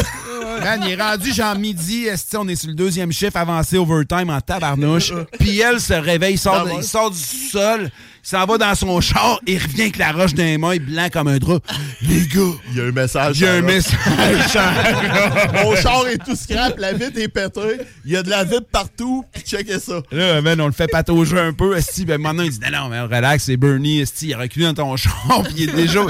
Man, 0.64 0.82
il 0.86 0.92
est 0.92 1.02
rendu 1.02 1.34
genre 1.34 1.58
midi, 1.58 2.08
on 2.36 2.48
est 2.48 2.56
sur 2.56 2.70
le 2.70 2.76
deuxième 2.76 3.12
chiffre 3.12 3.36
avancé 3.38 3.78
overtime 3.78 4.30
en 4.30 4.40
tabarnouche. 4.40 5.12
Puis 5.40 5.60
elle 5.60 5.80
se 5.82 5.94
réveille, 5.94 6.36
il 6.36 6.40
sort, 6.40 6.68
il 6.78 6.84
sort 6.84 7.10
du 7.10 7.18
sol, 7.18 7.90
s'en 8.30 8.46
va 8.46 8.58
dans 8.58 8.76
son 8.76 9.00
char, 9.00 9.40
il 9.48 9.58
revient 9.58 9.84
avec 9.84 9.98
la 9.98 10.12
roche 10.12 10.34
dans 10.34 10.44
les 10.44 10.58
mains, 10.58 10.76
blanc 10.76 11.08
comme 11.14 11.30
un 11.30 11.38
drap. 11.38 11.62
Les 12.02 12.28
gars, 12.28 12.42
Il 12.72 12.78
y 12.78 12.82
a 12.82 12.84
un 12.84 12.92
message. 12.92 13.40
il 13.40 13.46
y 13.46 13.48
a 13.48 13.54
un 13.54 13.62
message. 13.62 13.98
Mon 15.64 15.76
char 15.78 16.06
est 16.08 16.18
tout 16.18 16.36
scrap, 16.36 16.78
la 16.78 16.92
vitre 16.92 17.18
est 17.22 17.30
pétée, 17.30 17.78
il 18.04 18.12
y 18.12 18.18
a 18.18 18.24
de 18.24 18.30
la 18.30 18.44
vitre 18.44 18.66
partout, 18.70 19.24
puis 19.32 19.44
checkez 19.44 19.80
ça. 19.80 20.02
Là, 20.12 20.42
man, 20.42 20.60
on 20.60 20.66
le 20.66 20.74
fait 20.74 20.88
patauger 20.88 21.40
un 21.40 21.54
peu. 21.54 21.78
Esti, 21.78 22.04
ben 22.04 22.20
maintenant, 22.20 22.44
il 22.44 22.52
dit 22.52 22.60
Non, 22.60 22.78
non, 22.78 22.90
mais 22.90 23.00
relax, 23.00 23.46
c'est 23.46 23.56
Bernie. 23.56 24.02
Esti, 24.02 24.28
il 24.28 24.34
a 24.34 24.40
reculé 24.40 24.66
dans 24.66 24.74
ton 24.74 24.96
char. 24.98 25.44
Puis 25.46 25.54
il 25.56 25.70
est 25.70 25.74
déjà. 25.74 26.02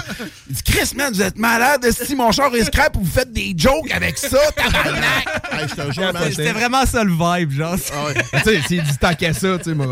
Il 0.49 0.55
dit 0.55 0.63
Chris, 0.63 0.93
man, 0.95 1.13
vous 1.13 1.21
êtes 1.21 1.37
malade. 1.37 1.85
Esti, 1.85 2.15
mon 2.15 2.31
char 2.31 2.53
est 2.55 2.63
scrap. 2.63 2.97
Vous 2.97 3.05
faites 3.05 3.31
des 3.31 3.53
jokes 3.55 3.91
avec 3.91 4.17
ça, 4.17 4.39
tabarnak. 4.55 5.27
Hey, 5.51 5.67
man. 5.99 6.13
C'était 6.31 6.51
vraiment 6.51 6.85
ça 6.87 7.03
le 7.03 7.11
vibe, 7.11 7.51
genre. 7.51 7.75
Ah 7.93 8.05
ouais. 8.05 8.13
Tu 8.43 8.49
sais, 8.49 8.61
s'il 8.67 8.81
dit 8.83 8.97
tant 8.99 9.13
qu'à 9.13 9.33
ça, 9.33 9.57
tu 9.59 9.65
sais, 9.65 9.75
moi. 9.75 9.87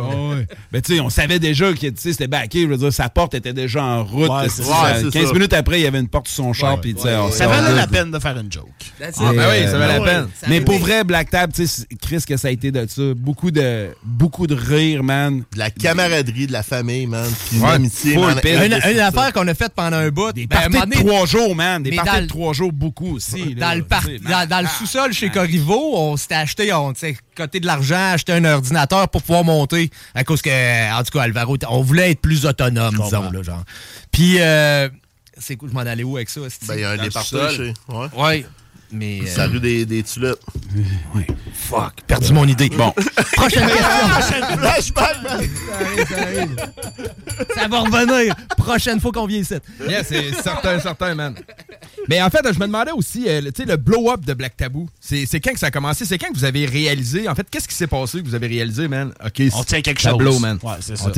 Ben, 0.71 0.81
tu 0.81 0.95
sais, 0.95 0.99
on 0.99 1.09
savait 1.11 1.39
déjà 1.39 1.71
que 1.71 1.79
tu 1.79 1.93
sais, 1.95 2.14
c'était 2.15 2.27
backé. 2.27 2.61
Je 2.61 2.67
veux 2.67 2.77
dire, 2.77 2.93
sa 2.93 3.09
porte 3.09 3.33
était 3.33 3.53
déjà 3.53 3.83
en 3.83 4.03
route. 4.03 4.29
Ouais, 4.29 4.45
Esti, 4.45 4.61
c'est 4.63 4.69
ça- 4.69 4.75
ça. 4.75 4.83
Ouais, 4.83 4.99
c'est 5.03 5.19
15 5.19 5.27
ça. 5.27 5.33
minutes 5.33 5.53
après, 5.53 5.79
il 5.79 5.83
y 5.83 5.87
avait 5.87 5.99
une 5.99 6.07
porte 6.07 6.27
sur 6.27 6.43
son 6.43 6.53
char. 6.53 6.79
Puis, 6.81 6.95
Ça 6.97 7.47
valait 7.47 7.75
la 7.75 7.87
peine 7.87 8.11
de 8.11 8.19
faire 8.19 8.37
une 8.37 8.51
joke. 8.51 8.69
Ah, 9.01 9.33
ben 9.33 9.47
oui, 9.49 9.67
ça 9.69 9.77
valait 9.77 9.99
la 9.99 10.05
peine. 10.05 10.27
Mais 10.47 10.61
pour 10.61 10.77
vrai, 10.79 11.03
Black 11.03 11.29
Tab, 11.29 11.51
tu 11.53 11.67
sais, 11.67 11.85
Chris, 12.01 12.23
que 12.27 12.37
ça 12.37 12.47
a 12.47 12.51
été 12.51 12.71
de 12.71 12.85
ça. 12.87 13.01
Beaucoup 13.15 13.51
de, 13.51 13.89
beaucoup 14.03 14.47
de 14.47 14.55
rire, 14.55 15.03
man. 15.03 15.43
De 15.53 15.59
la 15.59 15.69
camaraderie, 15.69 16.47
de 16.47 16.51
la 16.53 16.63
famille, 16.63 17.07
man. 17.07 17.29
Puis 17.49 17.59
Ouais, 17.59 17.69
l'amitié, 17.71 18.13
full 18.13 18.25
man. 18.25 18.39
pile. 18.41 18.79
Une, 18.91 18.99
affaire 18.99 19.33
qu'on 19.33 19.47
a 19.47 19.53
faite 19.53 19.73
pendant 19.75 19.97
un 19.97 20.09
bout. 20.09 20.31
Des 20.33 20.47
ben, 20.47 20.69
parties 20.71 20.89
de 20.89 21.03
trois 21.05 21.25
jours, 21.25 21.55
man. 21.55 21.83
Des 21.83 21.91
parties 21.95 22.21
de 22.21 22.27
trois 22.27 22.53
jours, 22.53 22.71
beaucoup 22.71 23.15
aussi. 23.15 23.55
dans 23.55 23.73
le, 23.77 23.83
le 23.83 24.67
sous-sol 24.79 25.13
chez 25.13 25.29
Corriveau, 25.29 25.93
on 25.97 26.17
s'était 26.17 26.35
acheté, 26.35 26.73
on 26.73 26.93
s'était 26.93 27.17
coté 27.35 27.59
de 27.59 27.65
l'argent, 27.65 28.13
acheté 28.13 28.33
un 28.33 28.45
ordinateur 28.45 29.09
pour 29.09 29.21
pouvoir 29.21 29.43
monter. 29.43 29.89
À 30.13 30.23
cause 30.23 30.41
que, 30.41 30.93
en 30.97 31.03
tout 31.03 31.11
cas, 31.11 31.23
Alvaro, 31.23 31.57
on 31.69 31.81
voulait 31.81 32.04
être 32.09 32.21
plus 32.21 32.45
autonome, 32.45 32.95
disons, 33.03 33.31
là, 33.31 33.43
genre. 33.43 33.63
Puis, 34.11 34.35
euh, 34.39 34.89
c'est 35.37 35.55
cool, 35.55 35.69
je 35.69 35.73
m'en 35.73 35.81
allais 35.81 36.03
où 36.03 36.15
avec 36.15 36.29
ça? 36.29 36.41
Ben, 36.67 36.75
il 36.75 36.79
y 36.81 36.83
a 36.83 36.91
un 36.91 37.49
chez. 37.51 37.73
Ouais. 37.89 38.07
Ouais. 38.17 38.45
Mais. 38.91 39.21
C'est 39.25 39.37
la 39.39 39.47
rue 39.47 39.59
des, 39.59 39.85
des 39.85 40.03
Tulips. 40.03 40.35
fuck, 41.53 41.93
perdu 42.07 42.31
mon 42.33 42.47
idée. 42.47 42.69
Bon. 42.69 42.93
Prochaine 43.33 43.67
question. 43.67 44.57
Flashback, 44.57 45.23
man. 45.23 46.55
Ça 47.55 47.67
va 47.67 47.79
revenir. 47.79 48.35
Prochaine 48.57 48.99
fois 48.99 49.11
qu'on 49.11 49.25
vient 49.25 49.39
ici. 49.39 49.55
Yeah, 49.89 50.03
c'est 50.03 50.31
certain, 50.41 50.79
certain, 50.79 51.15
man. 51.15 51.35
Mais 52.07 52.21
en 52.21 52.29
fait, 52.29 52.41
je 52.45 52.59
me 52.59 52.65
demandais 52.67 52.91
aussi, 52.91 53.25
euh, 53.27 53.41
le- 53.41 53.51
tu 53.51 53.63
sais, 53.63 53.67
le 53.67 53.77
blow-up 53.77 54.23
de 54.23 54.33
Black 54.33 54.55
Tabou, 54.55 54.87
c'est 54.99 55.25
quand 55.39 55.53
que 55.53 55.59
ça 55.59 55.67
a 55.67 55.71
commencé? 55.71 56.05
C'est 56.05 56.17
quand 56.17 56.31
que 56.31 56.37
vous 56.37 56.45
avez 56.45 56.65
réalisé? 56.65 57.27
En 57.27 57.35
fait, 57.35 57.47
qu'est-ce 57.49 57.67
qui 57.67 57.75
s'est 57.75 57.87
passé 57.87 58.21
que 58.21 58.27
vous 58.27 58.35
avez 58.35 58.47
réalisé, 58.47 58.87
man? 58.87 59.13
OK, 59.25 59.41
On 59.53 59.63
tient 59.63 59.81
quelque 59.81 60.01
ça 60.01 60.11
chose. 60.11 60.19
blow, 60.19 60.39
man. 60.39 60.59
Ouais, 60.61 60.73
c'est 60.79 60.93
On 60.93 61.05
ça. 61.05 61.11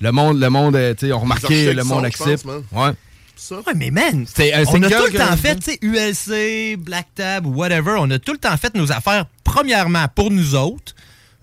Le 0.00 0.10
monde, 0.12 0.40
le 0.40 0.50
monde, 0.50 0.76
euh, 0.76 0.94
tu 0.94 1.06
sais, 1.06 1.12
on 1.12 1.20
remarqué, 1.20 1.44
architectes 1.46 1.76
le 1.76 1.84
monde 1.84 2.04
accepte. 2.04 2.44
Ouais. 2.44 2.90
Ça. 3.36 3.56
Ouais, 3.56 3.74
mais 3.74 3.90
man, 3.90 4.26
un 4.54 4.64
on 4.68 4.82
a 4.82 4.90
tout 4.90 5.04
le 5.06 5.10
que- 5.10 5.18
temps 5.18 5.36
fait, 5.36 5.56
tu 5.56 5.72
sais, 5.72 5.78
ULC, 5.82 6.76
Black 6.76 7.08
Tab, 7.14 7.46
whatever, 7.46 7.96
on 7.98 8.10
a 8.10 8.18
tout 8.18 8.32
le 8.32 8.38
temps 8.38 8.56
fait 8.56 8.74
nos 8.74 8.90
affaires, 8.92 9.26
premièrement, 9.42 10.06
pour 10.14 10.30
nous 10.30 10.54
autres, 10.54 10.94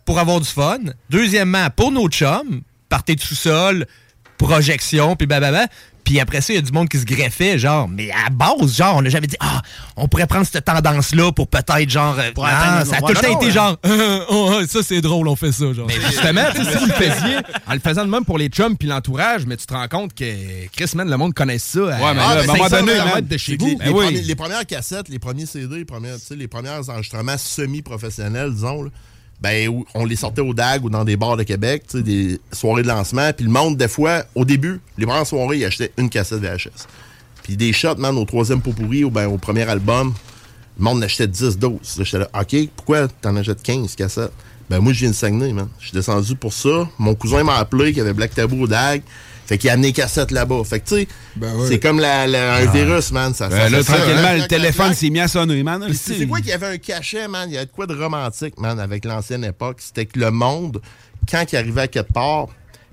pour 0.05 0.17
avoir 0.19 0.39
du 0.39 0.47
fun. 0.47 0.79
Deuxièmement, 1.09 1.69
pour 1.69 1.91
nos 1.91 2.07
chums, 2.09 2.61
partir 2.89 3.15
de 3.15 3.21
sous-sol, 3.21 3.85
projection, 4.37 5.15
puis 5.15 5.27
blablabla. 5.27 5.67
Puis 6.03 6.19
après 6.19 6.41
ça, 6.41 6.51
il 6.53 6.55
y 6.55 6.59
a 6.59 6.61
du 6.61 6.71
monde 6.71 6.89
qui 6.89 6.97
se 6.99 7.05
greffait, 7.05 7.57
genre, 7.59 7.87
mais 7.87 8.09
à 8.11 8.29
base, 8.29 8.75
genre, 8.75 8.97
on 8.97 9.01
n'a 9.01 9.09
jamais 9.09 9.27
dit, 9.27 9.37
ah, 9.39 9.61
on 9.95 10.07
pourrait 10.07 10.27
prendre 10.27 10.45
cette 10.45 10.65
tendance-là 10.65 11.31
pour 11.31 11.47
peut-être, 11.47 11.89
genre, 11.89 12.17
euh, 12.19 12.31
Pour 12.33 12.43
non, 12.43 12.49
atteindre 12.49 12.87
ça 12.87 12.97
a 12.97 12.99
tout 13.01 13.07
le 13.07 13.13
temps 13.15 13.27
Ouais, 13.39 13.45
été 13.45 13.51
genre, 13.51 13.77
Euh, 13.85 14.25
oh, 14.29 14.59
ça 14.67 14.79
c'est 14.83 15.01
drôle, 15.01 15.27
on 15.27 15.35
fait 15.35 15.51
ça, 15.51 15.71
genre. 15.73 15.87
Mais 15.87 15.95
justement, 16.01 16.43
tu 16.55 16.63
sais, 16.63 16.71
si 16.71 16.77
vous 16.79 16.85
le 16.87 16.91
faisiez, 16.93 17.37
en 17.67 17.73
le 17.73 17.79
faisant 17.79 18.05
de 18.05 18.09
même 18.09 18.25
pour 18.25 18.37
les 18.37 18.47
chums 18.47 18.75
puis 18.77 18.87
l'entourage, 18.87 19.45
mais 19.45 19.57
tu 19.57 19.65
te 19.65 19.73
rends 19.73 19.87
compte 19.87 20.13
que 20.13 20.25
Chris, 20.75 20.91
man, 20.95 21.09
le 21.09 21.17
monde 21.17 21.33
connaît 21.33 21.59
ça. 21.59 21.79
Ouais, 21.81 21.91
mais 21.91 22.03
Ah, 22.03 22.13
là, 22.35 22.41
à 22.41 22.43
un 22.43 22.45
moment 22.47 22.69
donné, 22.69 23.21
de 23.21 23.37
chez 23.37 23.57
vous. 23.57 23.67
Les, 23.67 23.75
Ben 23.75 23.85
les 23.85 23.91
oui. 23.91 24.05
premiers- 24.05 24.21
les 24.21 24.35
premières 24.35 24.65
cassettes, 24.65 25.07
les 25.09 25.19
premiers 25.19 25.45
CD, 25.45 25.75
les 25.77 25.85
les 26.37 26.47
premiers 26.47 26.69
enregistrements 26.89 27.37
semi-professionnels, 27.37 28.53
disons, 28.53 28.83
là, 28.83 28.89
ben, 29.41 29.83
on 29.95 30.05
les 30.05 30.15
sortait 30.15 30.41
au 30.41 30.53
DAG 30.53 30.85
ou 30.85 30.89
dans 30.89 31.03
des 31.03 31.17
bars 31.17 31.35
de 31.35 31.43
Québec, 31.43 31.83
des 31.93 32.39
soirées 32.51 32.83
de 32.83 32.87
lancement. 32.87 33.31
Puis 33.33 33.45
le 33.45 33.51
monde, 33.51 33.75
des 33.75 33.87
fois, 33.87 34.23
au 34.35 34.45
début, 34.45 34.79
les 34.97 35.05
premières 35.05 35.25
soirées, 35.25 35.57
ils 35.57 35.65
achetaient 35.65 35.91
une 35.97 36.09
cassette 36.09 36.39
VHS. 36.39 36.87
Puis 37.43 37.57
des 37.57 37.73
shots, 37.73 37.95
man, 37.95 38.15
au 38.17 38.25
troisième 38.25 38.61
pot 38.61 38.71
pourri 38.71 39.03
ou 39.03 39.09
ben, 39.09 39.27
au 39.27 39.37
premier 39.37 39.67
album, 39.67 40.13
le 40.77 40.83
monde 40.83 41.03
achetait 41.03 41.27
10 41.27 41.57
doses. 41.57 41.99
J'étais 41.99 42.19
là, 42.19 42.29
OK, 42.39 42.55
pourquoi 42.75 43.07
t'en 43.07 43.35
achètes 43.35 43.63
15 43.63 43.95
cassettes? 43.95 44.31
Ben 44.69 44.79
moi, 44.79 44.93
je 44.93 44.99
viens 44.99 45.09
de 45.09 45.15
Saguenay, 45.15 45.51
man. 45.53 45.67
Je 45.79 45.87
suis 45.87 45.93
descendu 45.93 46.35
pour 46.35 46.53
ça. 46.53 46.87
Mon 46.97 47.15
cousin 47.15 47.43
m'a 47.43 47.55
appelé, 47.55 47.93
qui 47.93 47.99
avait 47.99 48.13
Black 48.13 48.33
Tabou 48.33 48.63
au 48.63 48.67
DAG. 48.67 49.01
Fait 49.51 49.57
qu'il 49.57 49.69
a 49.69 49.73
amené 49.73 49.87
les 49.87 49.93
cassettes 49.93 50.31
là-bas. 50.31 50.63
Fait 50.63 50.79
que, 50.79 50.87
tu 50.87 50.95
sais, 51.01 51.07
c'est 51.67 51.79
comme 51.79 51.99
la- 51.99 52.25
la- 52.25 52.53
un 52.55 52.67
Ah. 52.69 52.71
virus, 52.71 53.11
man. 53.11 53.33
Ça, 53.33 53.49
Ben 53.49 53.57
ça 53.63 53.69
là, 53.69 53.83
ça, 53.83 53.95
tranquillement, 53.95 54.27
hein. 54.29 54.37
le 54.37 54.47
téléphone 54.47 54.93
s'est 54.93 55.09
mis 55.09 55.19
à 55.19 55.27
sonner, 55.27 55.61
man. 55.61 55.85
C'est 55.93 56.25
quoi 56.25 56.39
qu'il 56.39 56.47
y 56.47 56.53
avait 56.53 56.67
un 56.67 56.77
cachet, 56.77 57.27
man? 57.27 57.49
Il 57.49 57.55
y 57.55 57.57
a 57.57 57.65
de 57.65 57.69
quoi 57.69 57.85
de 57.85 57.93
romantique, 57.93 58.57
man, 58.57 58.79
avec 58.79 59.03
l'ancienne 59.03 59.43
époque? 59.43 59.79
C'était 59.81 60.05
que 60.05 60.17
le 60.17 60.31
monde, 60.31 60.79
quand 61.29 61.43
il 61.51 61.57
arrivait 61.57 61.81
à 61.81 61.87
quelque 61.89 62.13
part, 62.13 62.47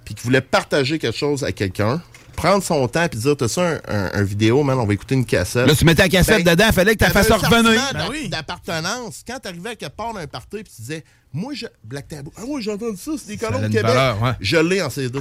puis 0.05 0.15
qu'il 0.17 0.25
voulait 0.25 0.41
partager 0.41 0.99
quelque 0.99 1.17
chose 1.17 1.45
à 1.45 1.53
quelqu'un, 1.53 2.03
prendre 2.35 2.65
son 2.65 2.89
temps 2.89 3.07
puis 3.09 3.21
dire, 3.21 3.37
t'as 3.37 3.47
ça 3.47 3.63
un, 3.63 3.75
un- 3.87 4.11
un 4.15 4.23
vidéo, 4.25 4.65
man, 4.65 4.79
on 4.81 4.85
va 4.87 4.95
écouter 4.95 5.15
une 5.15 5.27
cassette. 5.27 5.65
Là, 5.69 5.77
tu 5.77 5.85
mettais 5.85 6.03
la 6.03 6.09
cassette 6.09 6.45
dedans, 6.45 6.73
fallait 6.73 6.97
que 6.97 7.05
tu 7.05 7.11
fasses 7.13 7.31
un 7.31 7.37
revenir. 7.37 7.81
Ben 7.93 8.01
d'a- 8.31 8.39
d'appartenance. 8.39 9.23
Quand 9.25 9.39
t'arrivais 9.39 9.71
à 9.71 9.77
quelque 9.77 9.95
part 9.97 10.13
d'un 10.13 10.27
party 10.27 10.65
puis 10.65 10.73
tu 10.75 10.83
disais, 10.83 11.05
moi, 11.33 11.53
je... 11.55 11.67
Black 11.85 12.09
Tabou, 12.09 12.33
ah, 12.37 12.41
moi, 12.49 12.61
j'ai 12.61 12.73
entendu 12.73 12.97
ça, 12.97 13.13
c'est 13.17 13.29
des 13.29 13.37
colons 13.37 13.59
de 13.61 13.67
Québec. 13.69 13.85
valeur, 13.85 14.21
ouais. 14.21 14.33
Je 14.41 14.57
l'ai 14.57 14.83
en 14.83 14.91
CD. 14.91 15.21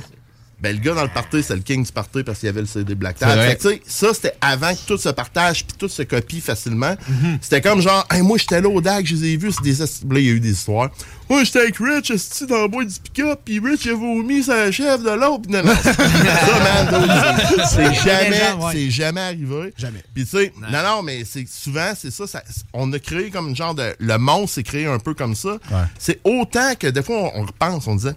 Ben, 0.59 0.75
le 0.75 0.81
gars 0.81 0.95
dans 0.95 1.03
le 1.03 1.09
party, 1.09 1.43
c'est 1.43 1.53
le 1.55 1.61
king 1.61 1.85
du 1.85 1.91
party 1.91 2.23
parce 2.23 2.39
qu'il 2.39 2.47
y 2.47 2.49
avait 2.49 2.61
le 2.61 2.65
CD 2.67 2.95
Black 2.95 3.19
Tab. 3.19 3.39
Fait 3.39 3.55
que, 3.57 3.61
tu 3.61 3.69
sais, 3.69 3.81
ça, 3.85 4.13
c'était 4.13 4.33
avant 4.41 4.73
que 4.73 4.79
tout 4.87 4.97
se 4.97 5.09
partage 5.09 5.63
puis 5.63 5.77
tout 5.77 5.87
se 5.87 6.01
copie 6.01 6.41
facilement. 6.41 6.95
Mhm. 7.07 7.37
C'était 7.41 7.61
comme 7.61 7.79
genre, 7.79 8.03
Hey, 8.09 8.23
moi, 8.23 8.39
j'étais 8.39 8.59
là 8.59 8.67
au 8.67 8.81
DAG, 8.81 9.05
je 9.05 9.15
les 9.15 9.33
ai 9.33 9.37
vus, 9.37 9.51
c'est 9.51 9.61
des 9.63 9.77
Là, 9.77 10.19
il 10.19 10.25
y 10.25 10.29
a 10.29 10.31
eu 10.31 10.39
des 10.39 10.51
histoires. 10.53 10.89
Moi, 11.29 11.43
j'étais 11.43 11.59
avec 11.59 11.77
Rich, 11.77 12.09
esti, 12.09 12.47
dans 12.47 12.63
le 12.63 12.67
bois 12.69 12.85
du 12.85 12.95
pick-up, 12.99 13.39
puis 13.45 13.59
Rich, 13.59 13.85
il 13.85 13.91
a 13.91 13.95
vomi 13.95 14.41
sa 14.41 14.71
chef 14.71 15.03
de 15.03 15.11
l'autre. 15.11 15.43
Non, 15.49 15.61
non. 15.63 15.75
ça, 15.83 15.93
c'est 17.69 17.93
jamais, 17.93 18.53
ouais. 18.53 18.71
c'est 18.71 18.89
jamais 18.89 19.21
arrivé. 19.21 19.73
Jamais. 19.77 20.03
Puis, 20.15 20.25
tu 20.25 20.37
sais, 20.37 20.53
non, 20.59 20.83
non, 20.83 21.03
mais 21.03 21.23
c'est 21.25 21.45
souvent, 21.47 21.91
c'est 21.95 22.11
ça, 22.11 22.25
ça- 22.25 22.41
On 22.73 22.91
a 22.93 22.99
créé 22.99 23.29
comme 23.29 23.49
une 23.49 23.55
genre 23.55 23.75
de. 23.75 23.95
Le 23.99 24.17
monde 24.17 24.49
s'est 24.49 24.63
créé 24.63 24.85
un 24.87 24.99
peu 24.99 25.13
comme 25.13 25.35
ça. 25.35 25.57
C'est 25.99 26.19
autant 26.23 26.73
que 26.79 26.87
des 26.87 27.03
fois, 27.03 27.31
on, 27.35 27.41
on 27.41 27.45
repense, 27.45 27.85
on 27.87 27.95
disait, 27.95 28.15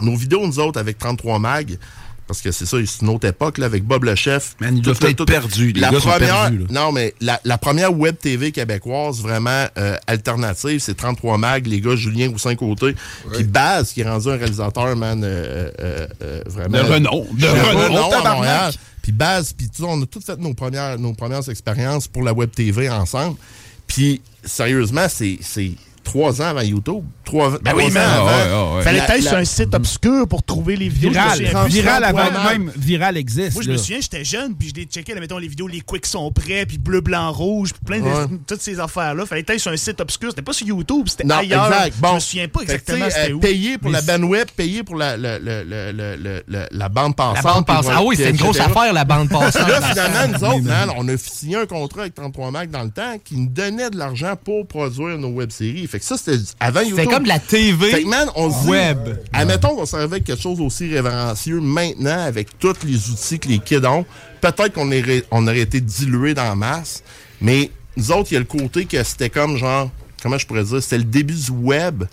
nos 0.00 0.16
vidéos, 0.16 0.46
nous 0.46 0.58
autres, 0.58 0.78
avec 0.80 0.98
33 0.98 1.38
mag, 1.38 1.78
parce 2.28 2.40
que 2.40 2.50
c'est 2.50 2.66
ça, 2.66 2.76
c'est 2.84 3.02
une 3.02 3.08
autre 3.10 3.26
époque, 3.28 3.58
là, 3.58 3.66
avec 3.66 3.84
Bob 3.84 4.02
le 4.02 4.16
chef. 4.16 4.56
Man, 4.60 4.76
ils 4.76 4.82
doivent 4.82 4.98
Tout- 4.98 5.06
être 5.06 5.16
tout- 5.16 5.24
perdus. 5.26 5.70
Les 5.72 5.80
La 5.80 5.90
gars 5.90 6.00
sont 6.00 6.08
première, 6.08 6.28
perdus, 6.50 6.66
non, 6.70 6.90
mais 6.90 7.14
la, 7.20 7.40
la 7.44 7.56
première 7.56 7.96
web 7.96 8.16
TV 8.18 8.50
québécoise 8.50 9.20
vraiment 9.20 9.66
euh, 9.78 9.96
alternative, 10.08 10.80
c'est 10.80 10.96
33 10.96 11.38
mag, 11.38 11.66
les 11.66 11.80
gars, 11.80 11.94
Julien 11.94 12.28
Roussin 12.28 12.56
Côté. 12.56 12.96
Puis 13.32 13.44
Baz, 13.44 13.92
qui 13.92 14.00
est 14.00 14.08
rendu 14.08 14.28
un 14.28 14.36
réalisateur, 14.36 14.96
man, 14.96 15.22
euh, 15.24 15.70
euh, 15.78 16.06
euh, 16.22 16.42
vraiment. 16.46 16.78
De 16.78 16.92
renom. 16.94 17.26
De 17.32 17.40
De 17.42 17.46
renom, 17.46 18.10
à. 18.24 18.34
Montréal. 18.34 18.72
Puis 19.02 19.12
Baz, 19.12 19.52
puis 19.56 19.68
tu 19.68 19.76
sais, 19.82 19.88
on 19.88 20.02
a 20.02 20.06
toutes 20.06 20.24
fait 20.24 20.36
nos 20.40 20.52
premières, 20.52 20.98
nos 20.98 21.12
premières 21.12 21.48
expériences 21.48 22.08
pour 22.08 22.24
la 22.24 22.32
web 22.32 22.50
TV 22.50 22.90
ensemble. 22.90 23.36
Puis, 23.86 24.20
sérieusement, 24.44 25.06
c'est 25.08 25.38
trois 26.06 26.40
ans 26.40 26.46
avant 26.46 26.62
YouTube. 26.62 27.02
Trois, 27.24 27.50
Ben 27.58 27.72
trois 27.72 27.84
oui, 27.84 27.96
avant. 27.96 28.80
Fallait 28.82 28.98
La- 28.98 29.16
être 29.18 29.22
sur 29.24 29.36
un 29.36 29.44
site 29.44 29.74
obscur 29.74 30.28
pour 30.28 30.42
trouver 30.44 30.76
les 30.76 30.88
vidéos. 30.88 31.10
Viral. 31.10 31.68
Viral 31.68 32.04
avant 32.04 32.48
même 32.48 32.72
Viral 32.76 33.16
existe. 33.16 33.54
Moi, 33.54 33.64
je 33.64 33.72
me 33.72 33.76
souviens, 33.76 33.98
j'étais 34.00 34.24
jeune, 34.24 34.54
puis 34.54 34.68
je 34.68 34.74
les 34.74 34.84
checkais, 34.84 35.12
là, 35.14 35.20
mettons, 35.20 35.38
les 35.38 35.48
vidéos, 35.48 35.66
les 35.66 35.80
quicks 35.80 36.06
sont 36.06 36.30
prêts, 36.30 36.64
puis 36.66 36.78
bleu, 36.78 37.00
blanc, 37.00 37.32
rouge, 37.32 37.72
puis 37.72 37.82
plein 37.84 37.98
de. 37.98 38.04
Ouais. 38.04 38.26
Toutes 38.46 38.62
ces 38.62 38.78
affaires-là. 38.78 39.26
Fallait 39.26 39.44
être 39.46 39.58
sur 39.58 39.72
un 39.72 39.76
site 39.76 40.00
obscur. 40.00 40.30
C'était 40.30 40.42
pas 40.42 40.52
sur 40.52 40.66
YouTube, 40.66 41.06
c'était 41.08 41.24
Non, 41.24 41.36
ailleurs. 41.38 41.66
exact. 41.66 41.96
Bon. 41.98 42.08
Je 42.10 42.14
me 42.14 42.20
souviens 42.20 42.48
pas 42.48 42.60
exactement 42.62 43.06
c'était 43.10 43.30
euh, 43.32 43.34
où. 43.34 43.40
Payer 43.40 43.78
pour 43.78 43.90
Mais 43.90 44.00
la 44.00 44.18
bandwidth, 44.18 44.50
payer 44.52 44.82
pour 44.84 44.96
la, 44.96 45.16
la, 45.16 45.38
la, 45.40 45.64
la, 45.64 45.92
la, 46.70 46.88
bande 46.88 47.16
passante. 47.16 47.42
bande 47.42 47.66
passante. 47.66 47.92
Ah 47.96 48.02
oui, 48.04 48.14
c'est 48.16 48.22
puis 48.24 48.32
une 48.32 48.36
grosse 48.38 48.60
affaire, 48.60 48.92
la 48.92 49.04
bande 49.04 49.28
passante. 49.28 49.68
Là, 49.68 49.80
finalement, 49.82 50.38
nous 50.38 50.44
autres, 50.48 50.62
mais- 50.62 50.94
on 50.96 51.08
a 51.08 51.16
signé 51.16 51.56
un 51.56 51.66
contrat 51.66 52.02
avec 52.02 52.14
33 52.14 52.50
Mac 52.52 52.70
dans 52.70 52.82
le 52.84 52.90
temps 52.90 53.16
qui 53.24 53.36
nous 53.36 53.48
donnait 53.48 53.90
de 53.90 53.96
l'argent 53.98 54.34
pour 54.42 54.66
produire 54.66 55.18
nos 55.18 55.30
web-séries. 55.30 55.88
Fait 55.96 56.00
que 56.00 56.04
ça, 56.04 56.16
c'était 56.18 56.44
avant 56.60 56.80
YouTube. 56.80 56.98
C'était 56.98 57.10
comme 57.10 57.22
de 57.22 57.28
la 57.28 57.38
TV 57.38 57.90
Fait 57.90 58.02
que, 58.02 58.08
man, 58.08 58.28
on 58.34 58.48
dit, 58.48 58.68
web. 58.68 59.18
Admettons 59.32 59.76
qu'on 59.76 59.96
avec 59.96 60.24
quelque 60.24 60.42
chose 60.42 60.60
aussi 60.60 60.92
révérencieux 60.92 61.58
maintenant, 61.58 62.20
avec 62.22 62.58
tous 62.58 62.74
les 62.84 63.08
outils 63.08 63.38
que 63.38 63.48
les 63.48 63.58
kids 63.60 63.86
ont. 63.86 64.04
Peut-être 64.42 64.74
qu'on 64.74 64.88
aurait, 64.88 65.24
on 65.30 65.46
aurait 65.46 65.60
été 65.60 65.80
dilué 65.80 66.34
dans 66.34 66.44
la 66.44 66.54
masse, 66.54 67.02
mais 67.40 67.70
nous 67.96 68.12
autres, 68.12 68.30
il 68.30 68.34
y 68.34 68.36
a 68.36 68.40
le 68.40 68.44
côté 68.44 68.84
que 68.84 69.02
c'était 69.02 69.30
comme 69.30 69.56
genre, 69.56 69.90
comment 70.22 70.36
je 70.36 70.46
pourrais 70.46 70.64
dire, 70.64 70.82
c'était 70.82 70.98
le 70.98 71.04
début 71.04 71.32
du 71.34 71.50
web. 71.50 72.04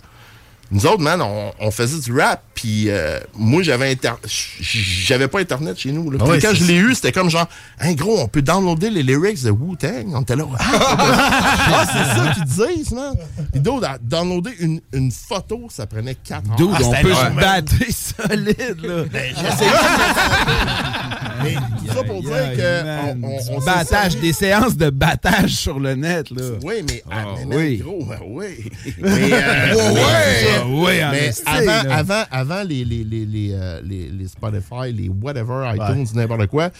Nous 0.74 0.86
autres, 0.86 1.00
man, 1.00 1.22
on, 1.22 1.52
on 1.60 1.70
faisait 1.70 2.00
du 2.00 2.18
rap, 2.18 2.42
puis 2.52 2.86
euh, 2.90 3.20
moi, 3.36 3.62
j'avais 3.62 3.92
inter... 3.92 4.14
j'avais 4.60 5.28
pas 5.28 5.38
Internet 5.38 5.78
chez 5.78 5.92
nous. 5.92 6.10
là. 6.10 6.18
Ah 6.20 6.24
Puis 6.24 6.32
ouais, 6.32 6.40
quand 6.40 6.52
je 6.52 6.64
l'ai 6.64 6.74
eu, 6.74 6.96
c'était 6.96 7.12
comme 7.12 7.30
genre, 7.30 7.46
hein, 7.78 7.92
gros, 7.94 8.18
on 8.18 8.26
peut 8.26 8.42
downloader 8.42 8.90
les 8.90 9.04
lyrics 9.04 9.40
de 9.44 9.50
Wu-Tang. 9.50 10.12
On 10.12 10.22
était 10.22 10.34
là, 10.34 10.44
ah, 10.58 10.64
ah, 10.98 11.86
c'est 11.86 12.16
ça 12.20 12.32
qu'ils 12.34 12.44
disent, 12.76 12.90
man. 12.90 13.14
Puis 13.52 13.60
d'autres, 13.60 13.86
downloader 14.02 14.50
une, 14.58 14.80
une 14.92 15.12
photo, 15.12 15.68
ça 15.70 15.86
prenait 15.86 16.16
4 16.16 16.50
heures. 16.50 16.56
Dude, 16.56 16.70
Ah, 16.74 16.78
on 16.82 16.90
c'était 16.90 17.02
peut 17.02 17.14
se 17.14 17.30
battre 17.30 17.72
solide, 18.28 18.78
là. 18.82 19.04
Ben, 19.12 19.32
Mais 21.44 21.54
tout 21.54 21.94
ça 21.94 22.04
pour 22.04 22.22
dire 22.22 22.56
que 22.56 23.12
on, 23.12 23.22
on, 23.22 23.36
on 23.36 23.60
s'est 23.60 23.66
battage, 23.66 24.16
des 24.16 24.32
séances 24.32 24.76
de 24.76 24.90
battage 24.90 25.50
sur 25.50 25.78
le 25.78 25.94
net, 25.94 26.30
là. 26.30 26.42
Oui, 26.62 26.74
mais, 26.88 27.02
ah, 27.10 27.24
mais 27.36 27.44
man, 27.46 27.58
oui. 27.58 27.76
gros, 27.78 28.04
ben 28.04 28.18
oui. 28.26 28.70
Mais, 28.98 29.32
euh, 29.32 29.74
mais. 29.94 30.74
Ouais, 30.74 31.04
en 31.04 31.10
Mais 31.10 31.30
avant, 31.46 31.90
avant, 31.90 32.22
avant 32.30 32.62
les, 32.62 32.84
les, 32.84 33.04
les, 33.04 33.24
les, 33.24 33.50
euh, 33.52 33.80
les, 33.84 34.28
Spotify, 34.28 34.92
les 34.92 35.08
whatever, 35.08 35.70
iTunes, 35.74 36.06
n'importe 36.14 36.46
quoi, 36.46 36.70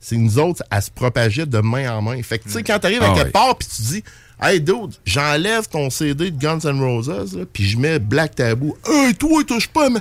c'est 0.00 0.16
nous 0.16 0.38
autres 0.38 0.62
à 0.70 0.80
se 0.80 0.90
propager 0.90 1.46
de 1.46 1.58
main 1.58 1.96
en 1.96 2.02
main. 2.02 2.20
Fait 2.22 2.38
que, 2.38 2.44
tu 2.44 2.50
sais, 2.50 2.62
quand 2.62 2.78
t'arrives 2.78 3.02
Ah 3.02 3.12
à 3.12 3.14
quelque 3.14 3.32
part, 3.32 3.56
puis 3.56 3.68
tu 3.68 3.82
dis, 3.82 4.04
Hey, 4.40 4.60
dude, 4.60 4.94
j'enlève 5.06 5.68
ton 5.68 5.90
CD 5.90 6.30
de 6.30 6.38
Guns 6.38 6.58
N' 6.64 6.80
Roses, 6.80 7.46
puis 7.52 7.64
je 7.64 7.78
mets 7.78 7.98
Black 7.98 8.34
Taboo. 8.34 8.76
Hey, 8.86 9.14
toi, 9.14 9.42
touche 9.44 9.68
pas, 9.68 9.88
mais. 9.88 10.00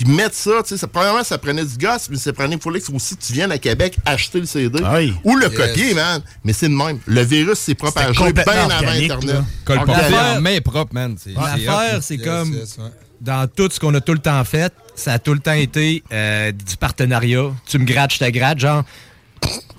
Puis 0.00 0.04
mettre 0.12 0.36
ça, 0.36 0.62
tu 0.62 0.68
sais, 0.68 0.76
ça- 0.76 0.86
premièrement, 0.86 1.24
ça 1.24 1.38
prenait 1.38 1.64
du 1.64 1.76
gosse, 1.76 2.08
mais 2.08 2.16
ça 2.18 2.32
prenait, 2.32 2.54
il 2.54 2.60
fallait 2.62 2.80
que 2.80 2.92
aussi 2.92 3.16
que 3.16 3.22
tu 3.22 3.32
viennes 3.32 3.50
à 3.50 3.58
Québec 3.58 3.96
acheter 4.04 4.38
le 4.38 4.46
CD. 4.46 4.80
Ou 5.24 5.36
le 5.36 5.48
Yes. 5.48 5.56
copier, 5.56 5.94
man. 5.94 6.22
Mais 6.44 6.52
c'est 6.52 6.68
le 6.68 6.76
même. 6.76 7.00
Le 7.06 7.22
virus 7.22 7.58
s'est 7.58 7.74
propagé 7.74 8.12
bien 8.12 8.26
complètement 8.28 8.52
avant 8.70 8.90
Internet. 8.92 9.36
L'affaire- 9.66 10.40
main 10.40 10.60
propre, 10.60 10.94
man. 10.94 11.16
L'affaire, 11.34 11.98
c'est 12.00 12.18
comme 12.18 12.52
Yes, 12.52 12.60
yes, 12.60 12.78
ouais. 12.78 12.90
dans 13.20 13.48
tout 13.48 13.68
ce 13.72 13.80
qu'on 13.80 13.92
a 13.94 14.00
tout 14.00 14.12
le 14.12 14.20
temps 14.20 14.44
fait, 14.44 14.72
ça 14.94 15.14
a 15.14 15.18
tout 15.18 15.34
le 15.34 15.40
temps 15.40 15.52
été 15.52 16.04
euh, 16.12 16.52
du 16.52 16.76
partenariat. 16.76 17.50
Tu 17.66 17.78
me 17.80 17.84
grattes, 17.84 18.12
je 18.14 18.18
te 18.20 18.30
gratte. 18.30 18.60
Genre, 18.60 18.84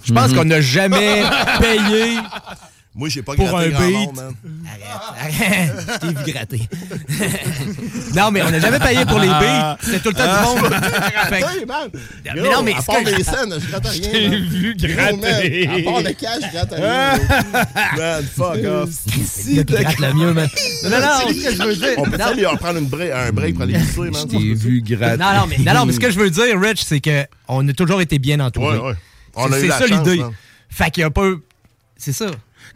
je 0.03 0.11
pense 0.13 0.31
Mhm. 0.31 0.35
qu'on 0.35 0.45
n'a 0.45 0.59
jamais 0.59 1.23
payé 1.61 2.17
Moi, 2.95 3.07
j'ai 3.07 3.21
pas 3.21 3.35
pour 3.35 3.45
gratté 3.47 3.67
un 3.67 3.69
grand 3.69 3.87
beat. 3.87 3.95
monde, 3.97 4.15
man. 4.15 4.33
Arrête, 5.17 5.73
je 5.93 5.97
t'ai 5.99 6.07
vu 6.07 6.31
gratter. 6.31 6.69
non, 8.15 8.31
mais 8.31 8.41
on 8.41 8.49
n'a 8.49 8.59
jamais 8.59 8.79
payé 8.79 9.05
pour 9.05 9.19
les 9.19 9.27
beats. 9.27 9.77
C'était 9.81 9.99
tout 9.99 10.09
le 10.09 10.15
temps 10.15 10.23
du 10.55 10.61
monde. 10.61 10.73
Fait 11.29 11.39
que- 11.41 11.59
Hey, 11.59 11.65
man. 11.65 11.89
Mais 12.35 12.41
Gros, 12.41 12.51
non, 12.51 12.63
mais 12.63 12.73
à 12.73 12.79
c'est 12.81 12.85
part 12.87 13.03
des 13.03 13.23
scènes, 13.23 13.53
je 13.59 13.67
gratte 13.69 13.87
rien. 13.87 14.01
Je 14.03 14.09
t'ai 14.09 14.29
man. 14.29 14.49
vu 14.49 14.75
Gros, 14.75 14.87
gratter. 14.95 15.17
man, 15.67 15.79
À 15.79 15.91
part 15.91 16.01
le 16.01 16.13
cash, 16.13 16.39
je 16.41 16.51
gratte 16.51 16.73
rien. 16.73 17.19
man, 17.97 18.23
fuck 18.35 18.65
off. 18.65 18.89
Le 19.47 19.63
gars 19.63 19.77
qui 19.77 19.95
gratte 19.95 19.99
le 19.99 20.13
mieux, 20.13 20.33
man. 20.33 20.49
Non, 20.83 20.89
non, 20.89 20.99
non, 20.99 21.05
ce 21.29 21.43
que 21.43 21.55
je 21.55 21.63
veux 21.63 21.75
dire. 21.75 21.87
On 21.97 22.03
peut 22.03 22.17
non. 22.17 22.33
lui 22.33 22.45
en 22.47 22.57
prendre 22.57 22.79
une 22.79 22.87
break, 22.87 23.11
un 23.11 23.31
break 23.31 23.53
pour 23.53 23.63
aller 23.63 23.73
pisser, 23.79 23.99
man. 23.99 24.13
Je 24.15 24.25
t'ai 24.37 24.53
vu 24.55 24.81
gratter. 24.81 25.17
Non, 25.17 25.33
non, 25.33 25.47
mais, 25.47 25.57
non, 25.59 25.73
non, 25.79 25.85
mais 25.85 25.93
ce 25.93 25.99
que 25.99 26.09
je 26.11 26.19
veux 26.19 26.29
dire, 26.31 26.59
Rich, 26.59 26.83
c'est 26.83 26.99
qu'on 27.01 27.67
a 27.67 27.73
toujours 27.73 28.01
été 28.01 28.17
bien 28.19 28.39
entouré. 28.39 28.77
Ouais, 28.79 28.87
ouais. 28.89 28.93
On 29.35 29.47
C'est- 29.47 29.53
a 29.53 29.57
eu 29.57 29.61
c'est 29.61 29.67
la 29.67 29.77
ça 29.79 29.87
chance, 29.87 30.07
l'idée. 30.07 30.21
man. 30.21 30.31
Fait 30.69 30.89
qu'il 30.91 31.01
y 31.01 31.03
a 31.05 31.11
pas. 31.11 31.29
C'est 31.97 32.13
ça. 32.13 32.25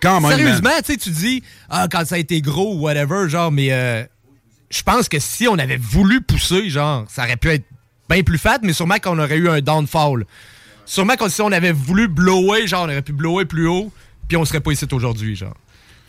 Quand 0.03 0.19
même, 0.19 0.37
Sérieusement, 0.37 0.69
tu 0.85 0.91
sais, 0.91 0.97
tu 0.97 1.09
dis, 1.11 1.43
ah, 1.69 1.87
quand 1.89 2.05
ça 2.05 2.15
a 2.15 2.17
été 2.17 2.41
gros 2.41 2.75
ou 2.75 2.81
whatever, 2.81 3.29
genre, 3.29 3.51
mais 3.51 3.71
euh, 3.71 4.03
je 4.69 4.83
pense 4.83 5.07
que 5.07 5.17
si 5.17 5.47
on 5.47 5.57
avait 5.57 5.77
voulu 5.77 6.21
pousser, 6.21 6.69
genre, 6.69 7.05
ça 7.09 7.23
aurait 7.23 7.37
pu 7.37 7.49
être 7.49 7.65
bien 8.09 8.21
plus 8.21 8.37
fat, 8.37 8.59
mais 8.63 8.73
sûrement 8.73 8.99
qu'on 9.01 9.17
aurait 9.17 9.37
eu 9.37 9.49
un 9.49 9.61
downfall. 9.61 10.25
Sûrement 10.85 11.15
que 11.15 11.29
si 11.29 11.41
on 11.41 11.53
avait 11.53 11.71
voulu 11.71 12.09
blower, 12.09 12.67
genre, 12.67 12.83
on 12.83 12.89
aurait 12.89 13.01
pu 13.01 13.13
blower 13.13 13.45
plus 13.45 13.65
haut, 13.67 13.93
puis 14.27 14.35
on 14.35 14.43
serait 14.43 14.59
pas 14.59 14.73
ici 14.73 14.85
aujourd'hui, 14.91 15.37
genre. 15.37 15.55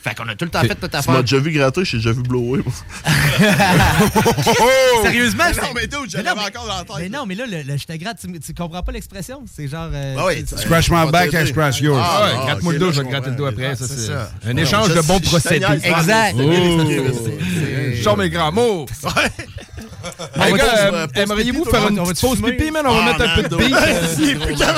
Fait 0.04 0.14
qu'on 0.14 0.28
a 0.28 0.34
tout 0.34 0.44
le 0.44 0.50
temps 0.50 0.60
fait 0.60 0.68
notre 0.68 0.86
Tu 0.86 0.92
m'as 0.92 0.98
affaire. 0.98 1.20
déjà 1.22 1.38
vu 1.38 1.50
gratter, 1.50 1.82
j'ai 1.86 1.96
déjà 1.96 2.12
vu 2.12 2.20
blower. 2.22 2.62
Sérieusement, 5.02 5.44
Mais 5.48 5.62
non, 5.62 5.68
mais 5.74 5.86
dude, 5.86 6.28
encore 6.28 6.66
dans 6.66 6.74
la 6.76 6.84
tête. 6.84 6.96
Mais 7.00 7.08
non, 7.08 7.24
mais 7.26 7.34
là, 7.34 7.44
le, 7.46 7.62
le 7.62 7.76
je 7.78 7.84
te 7.86 7.92
gratte, 7.96 8.18
tu, 8.20 8.38
tu 8.38 8.52
comprends 8.54 8.82
pas 8.82 8.92
l'expression? 8.92 9.42
C'est 9.54 9.66
genre. 9.66 9.88
euh, 9.92 10.16
Ah 10.18 10.24
oui, 10.26 10.44
Scratch 10.46 10.90
my 10.90 11.10
back, 11.10 11.32
I 11.32 11.46
scratch 11.46 11.80
yours. 11.80 11.98
Ah, 11.98 12.22
Ouais, 12.24 12.30
ah, 12.38 12.44
gratte-moi 12.46 12.72
le 12.74 12.78
dos, 12.78 12.92
je 12.92 13.00
vais 13.00 13.06
te 13.06 13.10
gratter 13.10 13.30
le 13.30 13.36
dos 13.36 13.46
après. 13.46 13.76
Ça, 13.76 13.86
C'est 13.86 13.94
c'est 13.96 14.06
ça. 14.08 14.30
un 14.46 14.56
échange 14.58 14.88
je- 14.90 14.94
de 14.94 15.00
bons 15.00 15.20
procédés. 15.20 15.64
Exact. 15.82 16.36
Oh. 16.38 16.52
Je 17.94 18.02
sors 18.02 18.16
mes 18.18 18.28
grands 18.28 18.52
mots. 18.52 18.86
Va 20.36 20.50
gars, 20.52 20.64
euh, 20.64 20.92
euh, 20.92 21.06
aimeriez-vous 21.14 21.60
pipi, 21.64 21.70
faire 21.70 21.88
une 21.88 21.96
petite 22.02 22.20
pause 22.20 22.42
pipi, 22.42 22.70
man? 22.70 22.84
On 22.86 22.94
va 22.94 23.04
mettre 23.06 23.22
un 23.22 23.36
peu 23.42 23.48
de 23.48 23.56
beat. 23.56 23.74
euh. 24.60 24.72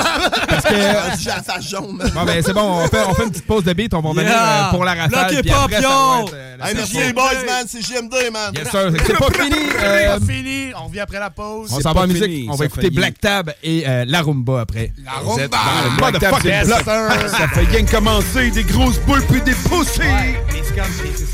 Parce 0.47 0.63
que. 0.63 1.67
Jaune. 1.69 1.97
Bon, 2.13 2.23
ben, 2.23 2.41
c'est 2.45 2.53
bon, 2.53 2.61
on 2.83 2.87
fait, 2.87 3.03
on 3.09 3.13
fait 3.13 3.23
une 3.23 3.31
petite 3.31 3.45
pause 3.45 3.63
de 3.65 3.73
beat, 3.73 3.93
on 3.93 3.99
va 4.01 4.09
revenir 4.09 4.31
euh, 4.33 4.69
pour 4.71 4.85
la 4.85 4.93
rafale. 4.93 5.09
Pas, 5.25 5.67
pion. 5.67 6.25
euh, 6.33 6.57
la 6.57 6.67
Hey, 6.69 6.75
merci 6.75 6.91
session. 6.93 7.07
les 7.07 7.13
boys, 7.13 7.31
man. 7.45 7.65
C'est 7.67 7.81
JMD, 7.81 8.13
man. 8.33 8.53
Yes, 8.55 8.69
sir. 8.71 8.91
C'est 9.05 9.17
pas 9.17 9.31
fini. 9.43 9.55
C'est 9.79 10.07
pas 10.07 10.19
fini. 10.25 10.71
On 10.75 10.87
revient 10.87 10.99
après 11.01 11.19
la 11.19 11.29
pause. 11.29 11.69
on 11.73 11.79
s'en 11.79 11.93
va 11.93 12.01
en 12.01 12.07
musique. 12.07 12.47
On 12.51 12.55
va 12.55 12.65
écouter 12.65 12.89
Black 12.89 13.19
Tab 13.19 13.51
et 13.63 13.83
euh, 13.87 14.05
La 14.07 14.21
Rumba 14.21 14.61
après. 14.61 14.91
La 15.05 15.11
Rumba. 15.13 15.57
Motherfucking 15.99 16.49
Yes, 16.49 16.67
bloc. 16.67 16.83
sir. 16.83 17.29
Ça 17.37 17.47
fait 17.49 17.65
rien 17.71 17.85
que 17.85 17.91
commencer. 17.91 18.49
Des 18.51 18.63
grosses 18.63 18.99
boules 18.99 19.23
puis 19.29 19.41
des 19.41 19.53
poussées. 19.53 20.03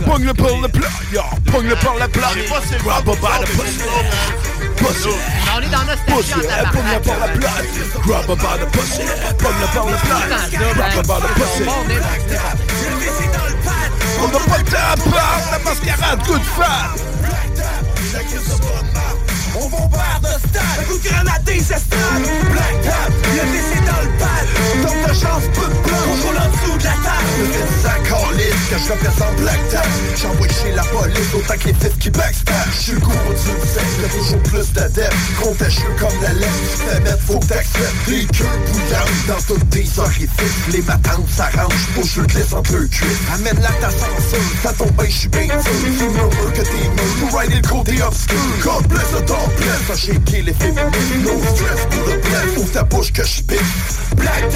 Pogne 0.06 0.26
le 0.26 0.34
pour 0.34 0.58
le 0.62 0.68
plat. 0.68 0.88
Yo, 1.14 1.22
pogne 1.52 1.68
le 1.70 1.76
pour 1.76 1.94
le 2.00 2.08
plat. 2.08 2.30
Pas 2.84 3.02
pas 3.02 3.16
pas 3.16 3.40
le 3.42 3.46
pussy. 3.46 3.84
On 5.56 5.62
est 5.62 5.68
dans 5.70 5.86
notre 5.86 6.04
Pussy, 6.06 6.32
par 6.32 6.64
la 6.64 6.70
plate. 7.30 7.66
Grab 8.06 8.26
by 8.28 8.34
the 8.60 8.72
pussy. 8.72 9.02
Pogne-la 9.38 9.68
par 9.68 9.86
la 9.86 9.98
plate. 9.98 10.52
Grab 10.52 10.78
her 10.78 11.04
by 11.04 11.20
the 11.22 11.28
pussy. 11.36 11.64
On 14.24 14.28
n'a 14.28 14.40
pas 14.40 14.64
de 14.64 15.52
la 15.52 15.60
mascarade 15.60 16.26
good 16.26 16.42
fat. 16.42 16.96
On 19.56 19.70
bombarde 19.70 20.24
de 20.24 20.50
stade, 20.50 20.64
un 20.80 20.84
coup 20.86 20.98
de 20.98 21.04
grenade 21.08 21.44
des 21.44 21.60
estrades 21.60 22.24
Black 22.52 22.82
Tap, 22.82 23.12
le 23.36 23.42
PC 23.52 23.76
dans 23.86 24.02
le 24.02 24.10
pad 24.18 24.46
Donc 24.82 25.08
de 25.08 25.14
chance, 25.14 25.44
peu 25.54 25.68
de 25.68 25.80
plan, 25.82 25.98
on 26.10 26.28
roule 26.28 26.38
en 26.38 26.50
dessous 26.50 26.78
de 26.80 26.84
la 26.84 26.98
table. 27.06 27.30
Le 27.38 27.46
fait 27.46 27.62
de 27.62 27.84
sac 27.84 28.04
calice, 28.04 28.64
que 28.70 28.78
je 28.80 28.92
représente 28.92 29.36
Black 29.38 29.70
Tap. 29.70 29.88
J'envoie 30.20 30.48
chez 30.48 30.72
la 30.72 30.84
police 30.84 31.34
autant 31.36 31.54
que 31.54 31.68
les 31.68 31.74
fils 31.76 31.94
qui 32.00 32.10
backstab. 32.10 32.56
Je 32.72 32.82
suis 32.82 32.92
le 32.94 33.00
gourou 33.00 33.34
du 33.34 33.68
sexe, 33.68 33.94
y'a 34.02 34.10
toujours 34.10 34.44
plus 34.44 34.74
d'adeptes 34.74 35.16
Contagieux 35.40 35.94
comme 36.00 36.22
la 36.22 36.34
lèvre, 36.34 36.54
tu 36.72 36.78
te 36.78 36.90
fais 36.90 37.00
mettre, 37.02 37.22
faut 37.22 37.40
que 37.40 37.46
Des 37.46 38.26
queues 38.26 38.46
bouillantes 38.72 39.28
dans 39.28 39.54
toutes 39.54 39.70
tes 39.70 39.86
orifices. 39.98 40.68
Les 40.72 40.82
matantes 40.82 41.30
s'arrangent, 41.30 41.88
pour 41.94 42.06
je 42.06 42.22
le 42.22 42.28
glisse 42.28 42.54
entre 42.54 42.72
deux 42.72 42.88
cuisses 42.88 43.22
Amène 43.36 43.60
la 43.62 43.72
ta 43.74 43.92
censure, 43.92 44.40
ça 44.64 44.74
tombe 44.74 44.92
bien, 44.94 45.10
j'suis 45.10 45.28
bien 45.28 45.62
sûr. 45.62 45.72
Tu 45.98 46.10
murmures 46.10 46.54
que 46.54 46.62
t'es 46.62 46.90
mûr, 46.90 47.30
pour 47.30 47.40
rider 47.40 47.56
le 47.56 47.68
côté 47.68 48.02
obscur. 48.02 48.38
God 48.64 48.88
bless 48.88 49.12
the 49.12 49.26
dog 49.28 49.43
bless, 49.58 49.82
va 49.88 49.96
shaker 49.96 50.42
les 50.42 50.54
féminines 50.54 51.24
No 51.24 51.32
stress 51.56 51.86
pour 51.90 52.08
le 52.08 52.18
bless, 52.18 52.58
ouvre 52.58 52.72
ta 52.72 52.84
bouche 52.84 53.12
que 53.12 53.24
j'pique 53.24 53.60
Black 54.16 54.53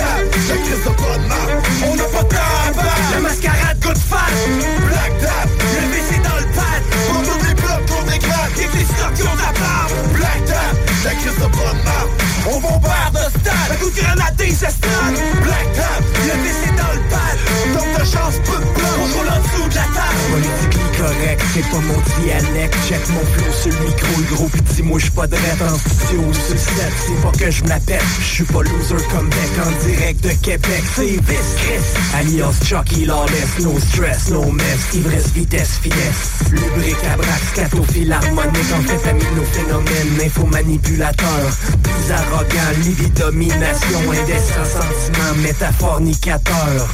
correct, 20.97 21.41
c'est 21.53 21.69
pas 21.69 21.79
mon 21.79 22.21
dialecte. 22.21 22.75
Check 22.87 23.09
mon 23.09 23.19
flow 23.19 23.51
sur 23.51 23.71
le 23.71 23.85
micro, 23.87 24.07
le 24.17 24.35
gros 24.35 24.49
petit 24.49 24.83
moi 24.83 24.99
j'suis 24.99 25.11
pas 25.11 25.21
rêve 25.23 25.63
en 25.63 25.77
studio. 25.77 26.33
Sur 26.33 26.53
le 26.53 26.59
set 26.59 26.93
C'est 27.05 27.21
pas 27.21 27.31
que 27.37 27.51
je 27.51 27.63
m'appelle, 27.63 28.01
j'suis 28.19 28.43
pas 28.45 28.63
loser 28.63 29.03
comme 29.11 29.29
Beck 29.29 29.65
en 29.65 29.85
direct 29.85 30.23
de 30.23 30.33
Québec. 30.43 30.83
C'est 30.95 31.05
Vice 31.05 31.55
Chris, 31.57 31.99
alias 32.15 32.59
Chucky 32.65 33.05
Lawless 33.05 33.59
No 33.61 33.79
stress, 33.79 34.29
no 34.29 34.51
mess, 34.51 34.93
ivresse, 34.93 35.27
vitesse, 35.33 35.79
finesse. 35.81 36.51
Lubricabrax, 36.51 37.41
scatophile 37.53 38.11
harmonique 38.11 38.73
Amphétamino-phénomène, 38.75 40.25
info-manipulateur 40.25 41.57
Plus 41.83 42.11
arrogant, 42.11 42.79
libidomination 42.83 43.99
Indécent 44.11 44.65
sentiment, 44.65 45.33
métaphornicateur 45.43 46.87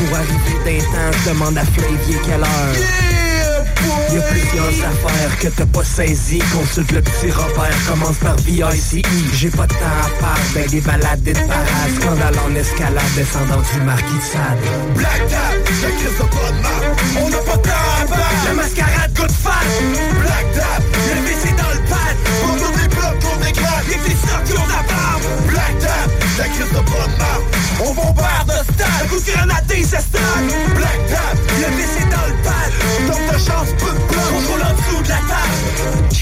pour 0.00 0.16
arriver 0.16 0.58
d'un 0.64 0.84
temps, 0.84 1.18
je 1.24 1.30
demande 1.30 1.58
à 1.58 1.64
Flavier 1.64 2.16
quelle 2.24 2.40
heure. 2.40 3.20
Y'a 4.12 4.20
plusieurs 4.22 4.68
affaires 4.68 5.38
que 5.38 5.48
t'as 5.48 5.66
pas 5.66 5.84
saisi 5.84 6.38
Consulte 6.52 6.92
le 6.92 7.00
petit 7.00 7.30
repère, 7.30 7.74
commence 7.88 8.16
par 8.18 8.36
VICI 8.36 9.02
J'ai 9.34 9.50
pas 9.50 9.66
de 9.66 9.72
temps 9.72 10.00
à 10.04 10.20
part, 10.20 10.38
ben 10.54 10.66
des 10.68 10.80
balades, 10.80 11.22
des 11.22 11.32
parades. 11.32 11.94
Scandale 11.98 12.34
en 12.44 12.54
escalade, 12.54 13.02
descendant 13.16 13.62
du 13.72 13.80
marquis 13.84 14.04
de 14.04 14.20
Sade. 14.20 14.58
Black 14.96 15.28
Tap, 15.28 15.54
la 15.82 15.90
crise 15.90 16.18
de 16.18 16.24
bonne 16.24 16.60
marque 16.60 17.00
On 17.22 17.30
n'a 17.30 17.38
pas 17.38 17.56
de 17.56 17.62
temps 17.62 17.70
à 17.70 18.06
battre, 18.06 18.44
la 18.46 18.54
mascarade 18.54 19.12
good 19.16 19.30
fat. 19.30 19.64
Black 20.20 20.46
Tap, 20.54 20.82
le 21.08 21.22
PC 21.22 21.54
dans 21.56 21.72
le 21.72 21.79
stocks 23.54 24.44
qui 24.44 24.52
ont 24.52 24.66
de 24.66 24.70
la 24.70 24.82
Black 25.46 25.78
Tap, 25.78 26.10
la 26.38 26.44
crise 26.44 26.68
de 26.68 26.80
bonne 26.80 27.16
marque 27.18 27.42
On 27.84 27.94
bombarde 27.94 28.48
de 28.48 28.72
stade, 28.72 28.88
un 29.02 29.08
coup 29.08 29.20
de 29.20 29.30
grenade 29.30 29.66
des 29.66 29.82
estrades 29.82 30.50
Black 30.74 31.00
Tap, 31.08 31.36
le 31.58 31.76
PC 31.76 32.00
dans 32.10 32.26
le 32.26 32.34
pad. 32.42 32.70
Donc 33.06 33.32
de 33.32 33.38
chance, 33.38 33.68
peu 33.78 33.92
de 33.92 34.04
plan, 34.12 34.22
on 34.32 34.52
roule 34.52 34.62
en 34.62 34.74
dessous 34.74 35.02
de 35.02 35.08
la 35.08 35.20
table. 35.30 36.20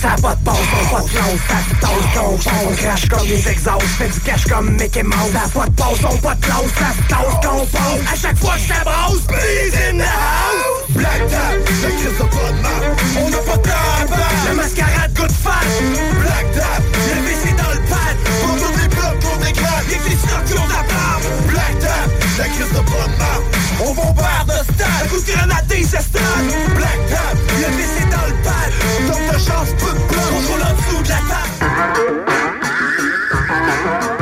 Ça 0.00 0.12
a 0.12 0.16
pas 0.16 0.34
de 0.34 0.44
pause, 0.44 0.54
on 0.72 0.94
pas 0.94 1.00
de 1.00 1.08
plonge, 1.08 1.40
ça 1.48 1.58
se 1.64 1.80
tasse 1.80 2.06
fond, 2.12 2.38
on 2.68 2.76
crache 2.76 3.08
comme 3.08 3.26
des 3.26 3.48
exhausts, 3.48 3.82
fait 3.98 4.08
du 4.08 4.20
cash 4.20 4.44
comme 4.44 4.70
Mickey 4.76 5.02
Mouse. 5.02 5.32
Ça 5.32 5.42
a 5.44 5.48
pas 5.48 5.66
de 5.66 5.74
pause, 5.74 5.98
on 6.04 6.16
pas 6.18 6.34
de 6.34 6.40
plonge, 6.40 6.70
ça 6.78 6.92
se 6.92 7.08
tasse 7.08 7.70
fond. 7.70 7.98
À 8.12 8.16
chaque 8.16 8.38
fois 8.38 8.54
que 8.54 8.60
ça 8.60 8.84
brosse, 8.84 9.22
please 9.26 9.74
in 9.90 9.98
the 9.98 10.02
house. 10.02 10.75
Black 10.96 11.28
Tap, 11.28 11.56
la 11.82 11.90
crise 11.90 12.18
de 12.18 12.62
marque 12.62 13.00
On 13.20 13.28
n'a 13.28 13.36
pas 13.38 13.56
de 13.56 13.62
battre, 13.62 14.44
la 14.46 14.54
mascarade 14.54 15.12
good 15.14 15.30
fat 15.30 15.66
Black 16.20 16.52
Tap, 16.54 16.82
le 16.82 17.20
PC 17.26 17.52
dans 17.52 17.70
le 17.70 17.80
pad. 17.88 18.16
On 18.44 18.56
tourne 18.56 18.76
des 18.80 18.88
blocs, 18.88 19.20
claques, 19.54 19.92
et 19.92 20.00
des 20.08 20.16
stocks 20.16 20.44
qui 20.46 20.54
ont 20.54 20.68
la 20.68 20.82
barbe. 20.88 21.24
Black 21.48 21.78
Tap, 21.80 22.08
la 22.38 22.44
crise 22.44 22.72
de 22.72 22.82
marque 23.18 23.46
On 23.84 23.94
bombarde 23.94 24.48
de 24.48 24.72
stade, 24.72 25.02
un 25.02 25.08
coup 25.08 25.20
de 25.20 25.26
grenade 25.32 25.66
des 25.68 25.82
estrades 25.82 26.50
Black 26.74 27.00
Tap, 27.10 27.36
le 27.60 27.68
PC 27.76 28.00
dans 28.10 28.26
le 28.26 28.34
pad. 28.42 28.70
Donc 29.06 29.22
de 29.32 29.38
chance, 29.38 29.70
peu 29.78 29.92
de 29.92 30.02
plan, 30.08 30.26
on 30.32 30.40
roule 30.50 30.62
en 30.62 30.72
dessous 30.72 31.02
de 31.02 31.08
la 31.08 31.20
BS 34.10 34.15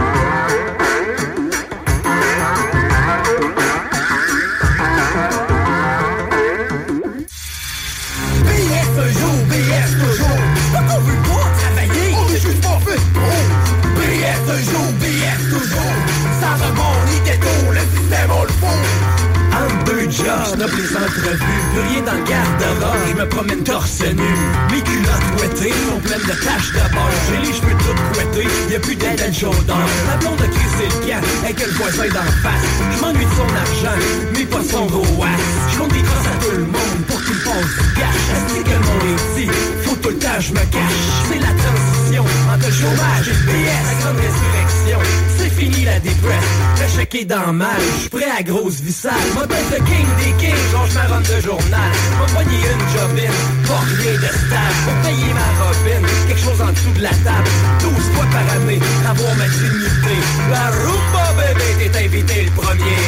noble 20.64 20.80
les 20.80 20.96
entrevues, 20.96 21.62
plus 21.72 21.80
rien 21.80 22.02
dans 22.02 22.12
le 22.12 22.24
garde-robe, 22.24 22.98
je 23.08 23.14
me 23.14 23.28
promène 23.28 23.62
torse 23.64 24.00
nu. 24.00 24.32
Mes 24.70 24.82
culottes 24.82 25.40
ouettées 25.40 25.74
sont 25.88 26.00
pleines 26.00 26.22
de 26.22 26.44
taches 26.44 26.72
de 26.72 26.94
beurre, 26.94 27.10
j'ai 27.28 27.46
les 27.46 27.52
cheveux 27.52 27.76
tout 27.78 28.14
couettés, 28.14 28.48
y'a 28.70 28.80
plus 28.80 28.96
d'aide 28.96 29.20
à 29.20 29.26
le 29.26 29.32
chaudeur. 29.32 29.86
La 30.08 30.16
blonde 30.16 30.40
a 30.40 30.46
crissé 30.46 30.84
le 30.88 31.06
camp, 31.06 31.22
avec 31.42 31.66
le 31.66 31.72
voisin 31.72 32.08
d'en 32.08 32.30
face. 32.42 32.68
Je 32.96 33.00
m'ennuie 33.00 33.24
de 33.24 33.30
son 33.30 33.50
argent, 33.64 33.98
mais 34.32 34.44
pas 34.44 34.64
son 34.64 34.86
gros. 34.86 35.24
Je 35.72 35.78
compte 35.78 35.92
des 35.92 36.02
grâces 36.02 36.28
à 36.32 36.44
tout 36.44 36.56
le 36.56 36.64
monde 36.64 37.00
pour 37.08 37.22
qu'il 37.24 37.38
passe 37.38 37.72
du 37.78 37.94
cash. 37.94 38.22
Est-ce 38.34 38.62
que 38.62 38.70
monde 38.70 39.18
est 39.38 39.83
tout 40.04 40.10
le 40.10 40.18
temps 40.18 40.38
je 40.38 40.52
me 40.52 40.64
cache. 40.68 41.04
C'est 41.28 41.40
la 41.40 41.52
transition 41.62 42.24
entre 42.52 42.66
le 42.66 42.72
chômage 42.72 43.28
et 43.28 43.32
le 43.32 43.44
PS, 43.48 43.84
la 43.88 43.94
grande 44.00 44.20
résurrection. 44.20 44.98
C'est 45.38 45.48
fini 45.48 45.84
la 45.84 45.98
dépresse, 45.98 46.52
le 46.80 46.88
chèque 46.94 47.14
est 47.14 47.24
dans 47.24 47.52
mal, 47.52 47.80
j'suis 47.96 48.08
prêt 48.10 48.30
à 48.38 48.42
grosse 48.42 48.80
vissale. 48.80 49.26
M'a 49.34 49.46
tête 49.46 49.70
le 49.72 49.80
king 49.84 50.06
des 50.20 50.32
kings, 50.44 50.64
longe 50.74 50.94
ma 50.94 51.06
ronde 51.08 51.24
de 51.24 51.40
journal. 51.40 51.90
Poigné 52.34 52.58
une 52.74 52.86
jobine, 52.92 53.38
pas 53.66 53.84
rien 53.96 54.16
de 54.24 54.30
stable. 54.44 54.76
Pour 54.84 54.96
payer 55.08 55.32
ma 55.40 55.48
robine, 55.64 56.06
quelque 56.28 56.44
chose 56.44 56.60
en 56.60 56.72
dessous 56.72 56.94
de 56.98 57.02
la 57.02 57.14
table. 57.24 57.50
12 57.80 57.92
fois 58.12 58.26
par 58.30 58.46
année, 58.56 58.80
avoir 59.08 59.34
ma 59.36 59.48
dignité. 59.48 60.16
La 60.50 60.68
rumba 60.84 61.26
bébé, 61.40 61.90
t'es 61.92 62.04
invité 62.04 62.42
le 62.44 62.50
premier. 62.50 63.00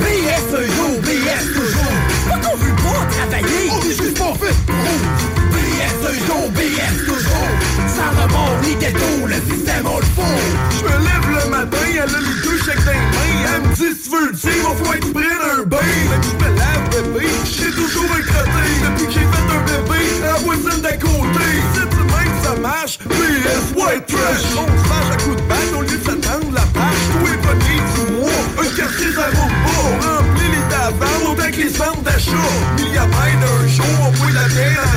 BS 0.00 0.46
un 0.56 0.66
jour, 0.72 0.94
BS 1.04 1.44
toujours. 1.52 1.96
Pas 2.28 2.48
qu'on 2.48 2.56
veut 2.56 2.76
pas 2.76 3.02
travailler, 3.12 3.62
on 3.72 3.80
est 3.84 4.02
juste 4.02 4.18
pas 4.18 4.34
fait 4.40 5.39
pour. 5.88 6.00
BS 6.00 6.06
un 6.06 6.26
jour, 6.26 6.50
BS 6.50 7.04
toujours. 7.06 7.48
Ça 7.88 8.06
remonte, 8.22 8.64
les 8.64 8.74
ghettos, 8.74 9.26
le 9.26 9.34
système, 9.34 9.86
on 9.86 9.98
le 9.98 10.04
fout. 10.04 10.24
Je 10.70 10.84
me 10.84 10.96
lève 11.04 11.44
le 11.44 11.50
matin, 11.50 11.76
elle 11.92 12.00
a 12.00 12.06
les 12.06 12.42
deux 12.42 12.58
chèques 12.64 12.84
dans 12.84 12.92
les 12.92 12.98
mains. 12.98 13.50
Elle 13.54 13.62
me 13.62 13.74
dit, 13.74 14.00
si 14.02 14.10
veux 14.10 14.32
dire, 14.32 14.68
va 14.68 14.74
falloir 14.76 14.94
que 14.94 15.04
tu 15.04 15.12
prennes 15.12 15.44
un 15.58 15.62
bain. 15.64 15.76
Même 16.10 16.22
je 16.22 16.44
me 16.44 16.58
lave, 16.58 16.84
bébé, 16.90 17.28
j'ai 17.44 17.70
toujours 17.70 18.10
un 18.16 18.22
crotté. 18.22 18.66
Depuis 18.84 19.06
que 19.06 19.12
j'ai 19.12 19.20
fait 19.20 19.46
un 19.50 19.62
bébé, 19.64 20.00
la 20.22 20.34
voisine 20.34 20.80
d'à 20.82 20.96
côté. 20.96 21.46
C'est 21.74 21.88
de 21.88 22.02
même 22.02 22.34
ça 22.42 22.54
marche, 22.60 22.98
PS 22.98 23.66
White 23.76 24.06
Trash. 24.06 24.44
On 24.56 24.66
se 24.66 24.88
marche 24.88 25.10
à 25.12 25.16
coups 25.22 25.36
de 25.36 25.42
batte 25.48 25.72
au 25.76 25.82
lieu 25.82 25.98
de 25.98 26.04
s'attendre 26.04 26.52
la 26.54 26.66
page. 26.74 27.02
Tous 27.12 27.26
les 27.26 27.38
premiers 27.38 27.82
du 27.94 28.12
mois, 28.20 28.42
un 28.58 28.76
quartier 28.76 29.12
ça 29.12 29.28
vaut 29.34 29.52
pas. 29.64 29.80
Remplis 30.06 30.50
les 30.50 30.64
tabacs, 30.70 31.22
autant 31.24 31.50
que 31.50 31.56
les 31.56 31.70
centres 31.70 32.02
d'achat. 32.02 32.50
Milliamètre 32.76 33.38
d'un 33.40 33.68
jour, 33.68 33.96
on 34.06 34.12
peut 34.12 34.32
la 34.32 34.46
bière 34.48 34.89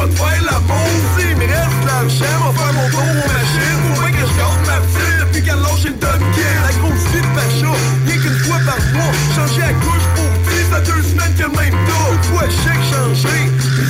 va 0.00 0.06
te 0.06 0.16
faire 0.16 0.44
la 0.44 0.58
montre. 0.60 1.06
S'il 1.16 1.36
me 1.36 1.46
reste 1.46 1.80
de 1.82 1.86
l'argent, 1.86 2.36
va 2.44 2.50
faire 2.56 2.72
mon 2.72 2.88
tour 2.90 3.04
aux 3.04 3.28
machines. 3.28 3.80
Faut 3.84 4.00
bien 4.00 4.12
que 4.12 4.24
je 4.28 4.36
garde 4.38 4.60
ma 4.66 4.78
petite 4.80 5.16
depuis 5.20 5.42
qu'elle 5.42 5.60
lâche 5.60 5.84
une 5.84 5.98
tonne 5.98 6.24
La 6.64 6.72
grosse 6.78 7.06
vie 7.12 7.20
de 7.20 7.30
Pacha, 7.36 7.72
rien 8.06 8.18
qu'une 8.22 8.40
fois 8.44 8.60
par 8.64 8.80
mois. 8.94 9.14
Changer 9.36 9.60
la 9.60 9.74
couche 9.84 10.06
pour 10.16 10.30
petit, 10.44 10.64
ça 10.70 10.80
deux 10.80 11.02
semaines 11.02 11.34
que 11.36 11.42
le 11.42 11.52
même 11.52 11.76
tas. 11.86 12.08
Une 12.14 12.24
fois 12.30 12.48
chèque 12.48 12.84
changé, 12.88 13.38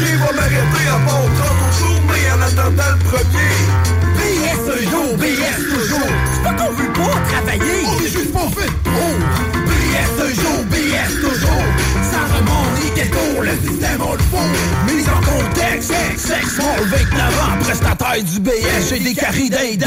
rien 0.01 0.17
va 0.19 0.31
m'arrêter 0.35 0.87
à 0.91 0.99
part 1.07 1.31
30 1.39 1.59
au 1.63 1.73
journée 1.79 2.25
en 2.35 2.41
attendant 2.43 2.91
le 2.91 3.01
premier. 3.07 3.55
BS 4.19 4.63
un 4.67 4.83
jour, 4.91 5.17
BS 5.17 5.61
toujours. 5.71 6.13
C'est 6.35 6.43
pas 6.43 6.55
qu'on 6.59 6.73
veut 6.75 6.93
pas 6.93 7.17
travailler, 7.31 7.87
on 7.87 7.97
est 8.03 8.11
juste 8.11 8.33
pas 8.33 8.49
fait 8.57 8.73
pour. 8.85 9.15
BS 9.69 10.13
un 10.27 10.33
jour, 10.43 10.59
BS 10.71 11.13
toujours. 11.21 11.67
Ça 12.11 12.21
remonte, 12.35 12.75
les 12.83 13.03
détourne 13.03 13.47
le 13.47 13.55
système 13.69 14.01
on 14.01 14.13
le 14.13 14.19
fout 14.19 14.41
Mise 14.87 15.09
en 15.09 15.21
contexte, 15.21 15.60
sexe, 15.81 16.29
small 16.55 16.85
29 16.85 17.41
ans 17.41 17.59
Prestataire 17.61 18.23
du 18.23 18.41
BS, 18.41 18.89
j'ai 18.89 18.99
des 18.99 19.15
caries 19.15 19.49
d'un 19.49 19.87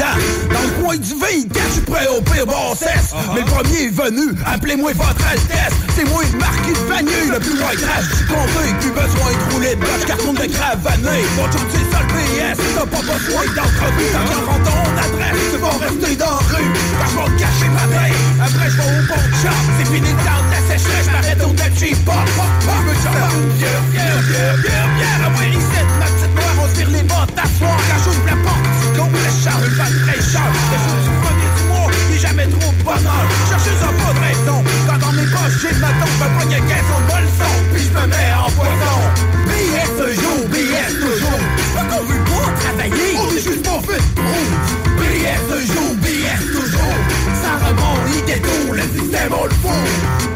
Dans 0.50 0.62
le 0.62 0.82
coin 0.82 0.96
du 0.96 1.14
V4, 1.14 1.60
je 1.68 1.72
suis 1.72 1.80
prêt 1.82 2.06
au 2.08 2.20
pire 2.22 2.46
bassesse 2.46 3.12
Mais 3.34 3.40
le 3.40 3.46
premier 3.46 3.84
est 3.84 3.94
venu, 3.94 4.34
appelez-moi 4.46 4.92
votre 4.94 5.26
Altesse. 5.26 5.74
C'est 5.96 6.04
moi 6.08 6.22
le 6.30 6.38
marquis 6.38 6.72
de 6.72 6.88
Vanier, 6.88 7.30
le 7.30 7.38
plus 7.38 7.56
loin 7.56 7.70
trash 7.70 8.08
du 8.18 8.24
comté. 8.26 8.64
Plus 8.80 8.90
besoin 8.90 9.30
de 9.30 9.52
rouler 9.54 9.74
de 9.74 9.80
bloc, 9.80 10.06
carton 10.06 10.32
de 10.32 10.46
cravané 10.46 11.22
Mon 11.36 11.46
c'est 11.52 11.86
ça 11.92 12.00
le 12.02 12.10
BS, 12.10 12.58
t'as 12.74 12.86
pas 12.86 13.02
besoin 13.02 13.44
d'entrevue. 13.54 14.10
Qu'en 14.12 14.50
rend 14.50 14.60
ton 14.64 14.82
adresse, 14.98 15.42
tu 15.52 15.58
vas 15.58 15.86
rester 15.86 16.16
dans 16.16 16.26
la 16.26 16.56
rue. 16.56 16.70
Quand 16.98 17.08
je 17.10 17.16
vais 17.16 17.36
te 17.36 17.40
cacher 17.40 17.70
ma 17.70 17.86
veille, 17.86 18.18
après 18.42 18.70
je 18.70 18.76
vais 18.76 18.98
au 18.98 19.02
bon 19.06 19.22
shop. 19.42 19.62
C'est 19.78 19.88
fini 19.92 20.10
le 20.10 20.22
temps 20.24 20.42
de 20.42 20.50
la 20.50 20.60
sécheresse, 20.66 21.06
j'm'arrête 21.08 21.42
au 21.44 21.52
Dutchy 21.52 21.94
Pop, 22.04 22.14
je 22.26 22.88
me 22.88 22.94
chante 22.94 23.32
une 23.34 23.52
bière, 23.58 23.82
bière, 23.92 24.22
bière, 24.28 24.56
bière, 24.58 24.88
bière 24.96 25.83
Ma 25.98 26.06
petite 26.06 26.34
noire, 26.34 26.56
on 26.64 26.68
tire 26.74 26.90
les 26.90 27.02
bottes 27.02 27.34
t'asseoir 27.34 27.78
Quand 27.88 28.00
j'ouvre 28.04 28.26
la 28.26 28.36
porte, 28.44 28.66
go, 28.96 29.04
le 29.12 29.32
char, 29.42 29.58
pas 29.58 29.90
de 29.90 29.98
fraîcheur 30.04 30.48
Le 30.70 30.78
jour 30.84 30.98
du 31.04 31.12
premier 31.22 31.48
du 31.56 31.62
mois, 31.68 31.88
il 32.10 32.16
est 32.16 32.18
jamais 32.18 32.48
trop 32.48 32.72
de 32.72 32.82
bonheur. 32.82 33.24
Cherchez 33.48 33.76
un 33.82 33.92
pas 34.00 34.12
de 34.14 34.20
raison, 34.24 34.58
quand 34.86 34.98
dans 34.98 35.12
mes 35.12 35.28
poches 35.28 35.58
j'ai 35.62 35.74
le 35.74 35.80
maton 35.80 36.08
Je 36.08 36.24
me 36.24 36.28
pogne 36.38 36.58
15 36.68 36.88
ans 36.94 37.04
de 37.04 37.16
leçon, 37.24 37.52
puis 37.72 37.82
je 37.84 37.92
me 37.94 38.04
mets 38.06 38.32
en 38.34 38.50
poisson. 38.52 38.98
BS 39.46 39.90
ce 39.98 40.06
jour, 40.20 40.38
BS 40.48 40.92
toujours 41.00 41.40
Pas 41.74 41.84
qu'on 41.84 42.04
veut 42.04 42.24
pas 42.24 42.48
travailler, 42.60 43.16
on 43.18 43.28
est 43.28 43.42
juste 43.42 43.62
pas 43.62 43.80
fait 43.86 44.02
pour 44.14 44.94
BS 44.98 45.40
ce 45.50 45.72
jour, 45.72 45.94
BS 46.02 46.44
toujours 46.52 46.94
Ça 47.42 47.66
remonte, 47.66 48.00
il 48.14 48.24
détourne, 48.24 48.76
le 48.76 48.82
système 48.82 49.32
on 49.38 49.44
le 49.44 49.50
fout 49.50 50.33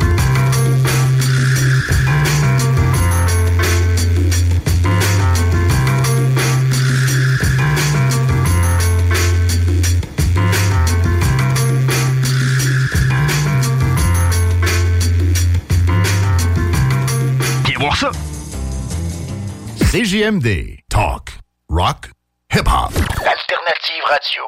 CJMD. 19.88 20.80
Talk. 20.90 21.32
Rock. 21.70 22.10
Hip-hop. 22.50 22.92
Alternative 22.94 24.04
radio. 24.10 24.44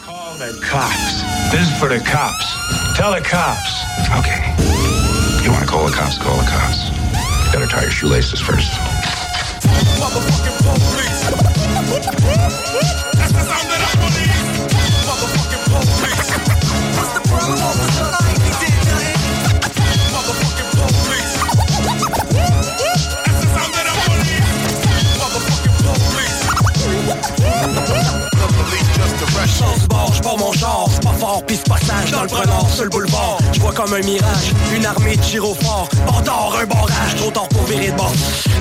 Call 0.00 0.38
the 0.38 0.58
cops. 0.64 1.20
This 1.52 1.70
is 1.70 1.78
for 1.78 1.90
the 1.90 1.98
cops. 1.98 2.96
Tell 2.96 3.12
the 3.12 3.20
cops. 3.20 3.84
Okay. 4.18 4.40
You 5.44 5.52
want 5.52 5.64
to 5.64 5.70
call 5.70 5.84
the 5.84 5.92
cops? 5.92 6.16
Call 6.16 6.38
the 6.38 6.46
cops. 6.48 6.88
You 7.44 7.52
better 7.52 7.66
tie 7.66 7.82
your 7.82 7.90
shoelaces 7.90 8.40
first. 8.40 8.72
Motherfucking 10.00 10.56
police. 11.84 12.90
fort 31.24 31.42
pis 31.46 31.56
c'est 31.56 31.68
pas 31.68 31.78
sage 31.78 32.10
dans 32.10 32.22
le 32.22 32.28
prenant 32.28 32.68
sur 32.68 32.84
le 32.84 32.90
boulevard. 32.90 33.38
J'vois 33.52 33.72
comme 33.72 33.92
un 33.92 34.00
mirage, 34.00 34.48
une 34.74 34.84
armée 34.84 35.16
de 35.16 35.22
gyrophares. 35.22 35.88
Bâtard, 36.06 36.52
un 36.60 36.66
barrage, 36.66 37.14
trop 37.16 37.30
tard 37.30 37.48
pour 37.48 37.62
virer 37.64 37.90
de 37.90 37.96
bord. 37.96 38.12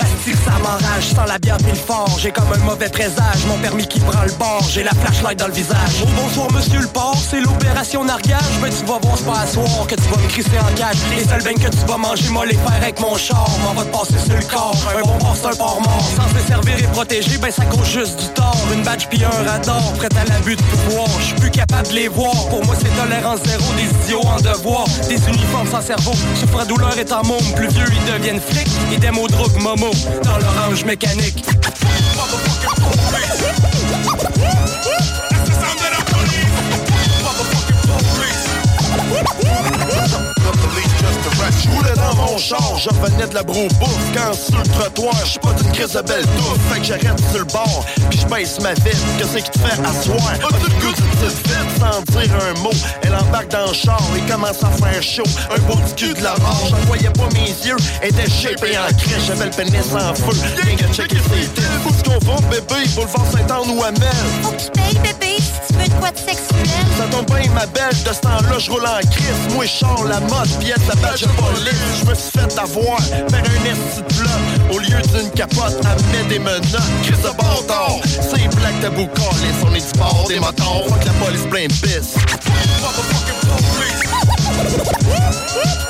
Asti 0.02 0.32
que 0.32 0.38
ça 0.38 0.58
m'enrage, 0.60 1.08
sans 1.16 1.26
la 1.26 1.38
bière 1.40 1.58
pis 1.58 1.72
le 1.72 1.76
fort. 1.76 2.18
J'ai 2.20 2.32
comme 2.32 2.52
un 2.54 2.64
mauvais 2.64 2.90
présage, 2.90 3.42
mon 3.48 3.58
permis 3.58 3.86
qui 3.86 4.00
prend 4.00 4.24
le 4.24 4.32
bord. 4.34 4.66
J'ai 4.70 4.84
la 4.84 4.92
flashlight 4.92 5.38
dans 5.40 5.48
le 5.48 5.54
visage. 5.54 6.04
Oh 6.04 6.08
bonsoir 6.16 6.52
monsieur 6.54 6.80
le 6.80 6.88
port, 6.88 7.18
c'est 7.30 7.42
l'opération 7.42 8.06
nargage. 8.06 8.54
Ben 8.62 8.70
tu 8.70 8.86
vas 8.86 9.00
voir, 9.02 9.18
c'est 9.18 9.26
pas 9.26 9.40
à 9.42 9.48
soir 9.48 9.88
que 9.88 9.96
tu 9.96 10.08
vas 10.10 10.18
me 10.18 10.28
crisser 10.30 10.60
en 10.60 10.74
cage. 10.76 10.98
Les 11.12 11.24
seuls 11.26 11.44
bains 11.44 11.62
que 11.62 11.70
tu 11.70 11.86
vas 11.86 11.98
manger, 11.98 12.30
moi 12.30 12.46
les 12.46 12.56
faire 12.56 12.80
avec 12.82 13.00
mon 13.00 13.18
char. 13.18 13.50
M'en 13.64 13.74
va 13.74 13.84
te 13.84 13.92
passer 13.92 14.20
sur 14.26 14.38
le 14.38 14.46
corps, 14.46 14.78
un 14.98 15.02
bon 15.02 15.18
port 15.18 15.36
c'est 15.36 15.48
un 15.48 15.56
port 15.56 15.82
mort. 15.82 16.08
Sans 16.16 16.30
se 16.40 16.48
servir 16.48 16.78
et 16.80 16.88
protéger, 16.94 17.38
ben 17.38 17.52
ça 17.52 17.66
cause 17.66 17.90
juste 17.90 18.20
du 18.20 18.28
tort. 18.30 18.56
Une 18.74 18.84
badge 18.84 19.08
pis 19.10 19.22
un 19.24 19.52
radar, 19.52 19.84
prêt 19.98 20.10
à 20.16 20.24
l'abus 20.32 20.56
de 20.56 20.62
pouvoir. 20.62 21.08
J'suis 21.20 21.36
plus 21.36 21.52
capable 21.52 21.90
de 21.90 21.94
les 21.94 22.08
voir. 22.08 22.53
Pour 22.54 22.64
moi 22.66 22.76
c'est 22.80 22.96
tolérance 22.96 23.40
zéro, 23.46 23.64
des 23.74 24.06
idiots 24.06 24.22
en 24.28 24.40
devoir. 24.40 24.86
Des 25.10 25.18
uniformes 25.28 25.68
sans 25.68 25.82
cerveau, 25.82 26.12
souffre 26.36 26.64
douleur 26.68 26.96
est 27.00 27.12
en 27.12 27.24
môme. 27.26 27.40
Plus 27.56 27.68
vieux 27.70 27.86
ils 27.90 28.14
deviennent 28.14 28.40
flics, 28.40 28.70
et 28.94 28.98
des 28.98 29.10
mots 29.10 29.28
drogue 29.28 29.60
momo. 29.60 29.90
Dans 30.24 30.38
l'orange 30.38 30.86
mécanique. 30.86 31.44
Je 41.64 41.70
roulais 41.70 41.96
dans 41.96 42.16
mon 42.16 42.38
char, 42.38 42.78
je 42.78 42.90
revenais 42.90 43.28
de 43.28 43.34
la 43.34 43.44
bouffe. 43.44 43.72
Quand 44.14 44.34
sur 44.34 44.58
le 44.58 44.68
trottoir, 44.70 45.16
je 45.26 45.40
pas 45.40 45.54
d'une 45.54 45.72
crise 45.72 45.94
de 45.94 46.02
belle 46.02 46.26
touffe. 46.38 46.60
Fait 46.72 46.80
que 46.80 46.86
j'arrête 46.86 47.20
sur 47.32 47.40
le 47.40 47.46
bord, 47.46 47.86
puis 48.10 48.20
je 48.20 48.28
baisse 48.28 48.60
ma 48.62 48.74
vite 48.74 48.98
Qu'est-ce 49.18 49.38
qui 49.38 49.52
te 49.52 49.60
fait 49.60 49.80
asseoir? 49.82 50.40
Pas 50.40 50.48
tout 50.50 50.68
le 50.68 50.82
goût 50.82 50.94
d'une 50.94 51.08
petite 51.08 51.48
vite 51.48 51.80
sans 51.80 52.02
dire 52.12 52.32
un 52.50 52.60
mot. 52.60 52.72
Elle 53.04 53.16
embarque 53.16 53.50
dans 53.50 53.68
le 53.68 53.74
char 53.74 54.02
et 54.18 54.32
commence 54.32 54.64
à 54.64 54.70
faire 54.72 55.02
chaud. 55.02 55.24
Un 55.56 55.60
beau 55.62 55.76
petit 55.76 56.08
cul 56.08 56.14
de 56.14 56.24
la 56.24 56.36
mort, 56.38 56.68
j'en 56.70 56.78
voyais 56.88 57.10
pas 57.12 57.30
mes 57.34 57.68
yeux 57.68 57.78
Elle 58.02 58.10
était 58.10 58.30
shapée 58.30 58.78
en 58.78 58.94
crèche, 58.98 59.26
j'avais 59.28 59.46
le 59.46 59.52
pénis 59.52 59.94
en 59.94 60.14
feu. 60.14 60.38
Rien 60.64 60.76
qu'à 60.76 60.88
checker 60.88 61.18
ses 61.18 61.48
têtes 61.48 61.74
est-ce 61.94 62.04
qu'on 62.04 62.20
va 62.26 62.42
bébé? 62.50 62.88
Boulevard 62.96 63.26
Saint-Anne 63.32 63.78
ou 63.78 63.84
Amel? 63.84 64.10
Faut 64.42 64.52
que 64.52 64.62
tu 64.62 64.72
payes, 64.72 65.00
bébé, 65.02 65.38
si 65.38 65.52
tu 65.68 65.80
veux 65.80 65.88
de 65.88 65.94
quoi 66.00 66.12
de 66.12 66.18
sexuel. 66.18 66.86
Ça 66.98 67.06
tombe 67.12 67.26
bien, 67.28 67.52
ma 67.54 67.66
belle, 67.68 67.92
de 67.92 68.14
ce 68.14 68.22
temps-là, 68.22 68.60
je 68.60 68.72
roule 68.72 68.86
en 68.86 69.00
crise. 69.10 69.54
Moi, 69.54 69.66
je 69.66 70.08
la 70.08 70.20
mode, 70.22 70.50
pièce 70.60 70.78
la 70.88 70.96
badge 70.96 71.22
de 71.22 71.28
police. 71.54 71.84
Je 72.00 72.06
me 72.10 72.16
suis 72.16 72.32
fait 72.32 72.60
avoir 72.60 72.98
par 73.30 73.40
un 73.40 73.64
esti 73.66 74.02
de 74.02 74.14
bloc. 74.18 74.42
Au 74.72 74.80
lieu 74.80 75.02
d'une 75.14 75.30
capote, 75.32 75.84
met 76.12 76.24
des 76.30 76.40
menottes. 76.40 76.90
Crise 77.04 77.22
de 77.22 77.32
bâtard, 77.38 78.00
c'est 78.04 78.48
Black 78.56 78.80
Tabou 78.82 79.08
Callis. 79.08 79.60
On 79.66 79.74
est 79.74 79.94
du 79.94 80.00
bord 80.00 80.26
des 80.28 80.40
motards, 80.40 80.86
fuck 80.88 81.06
la 81.06 81.14
police 81.14 81.46
plein 81.50 81.68
de 81.68 81.74
bis. 81.82 82.16
Motherfucking 82.82 83.40
police. 83.48 84.02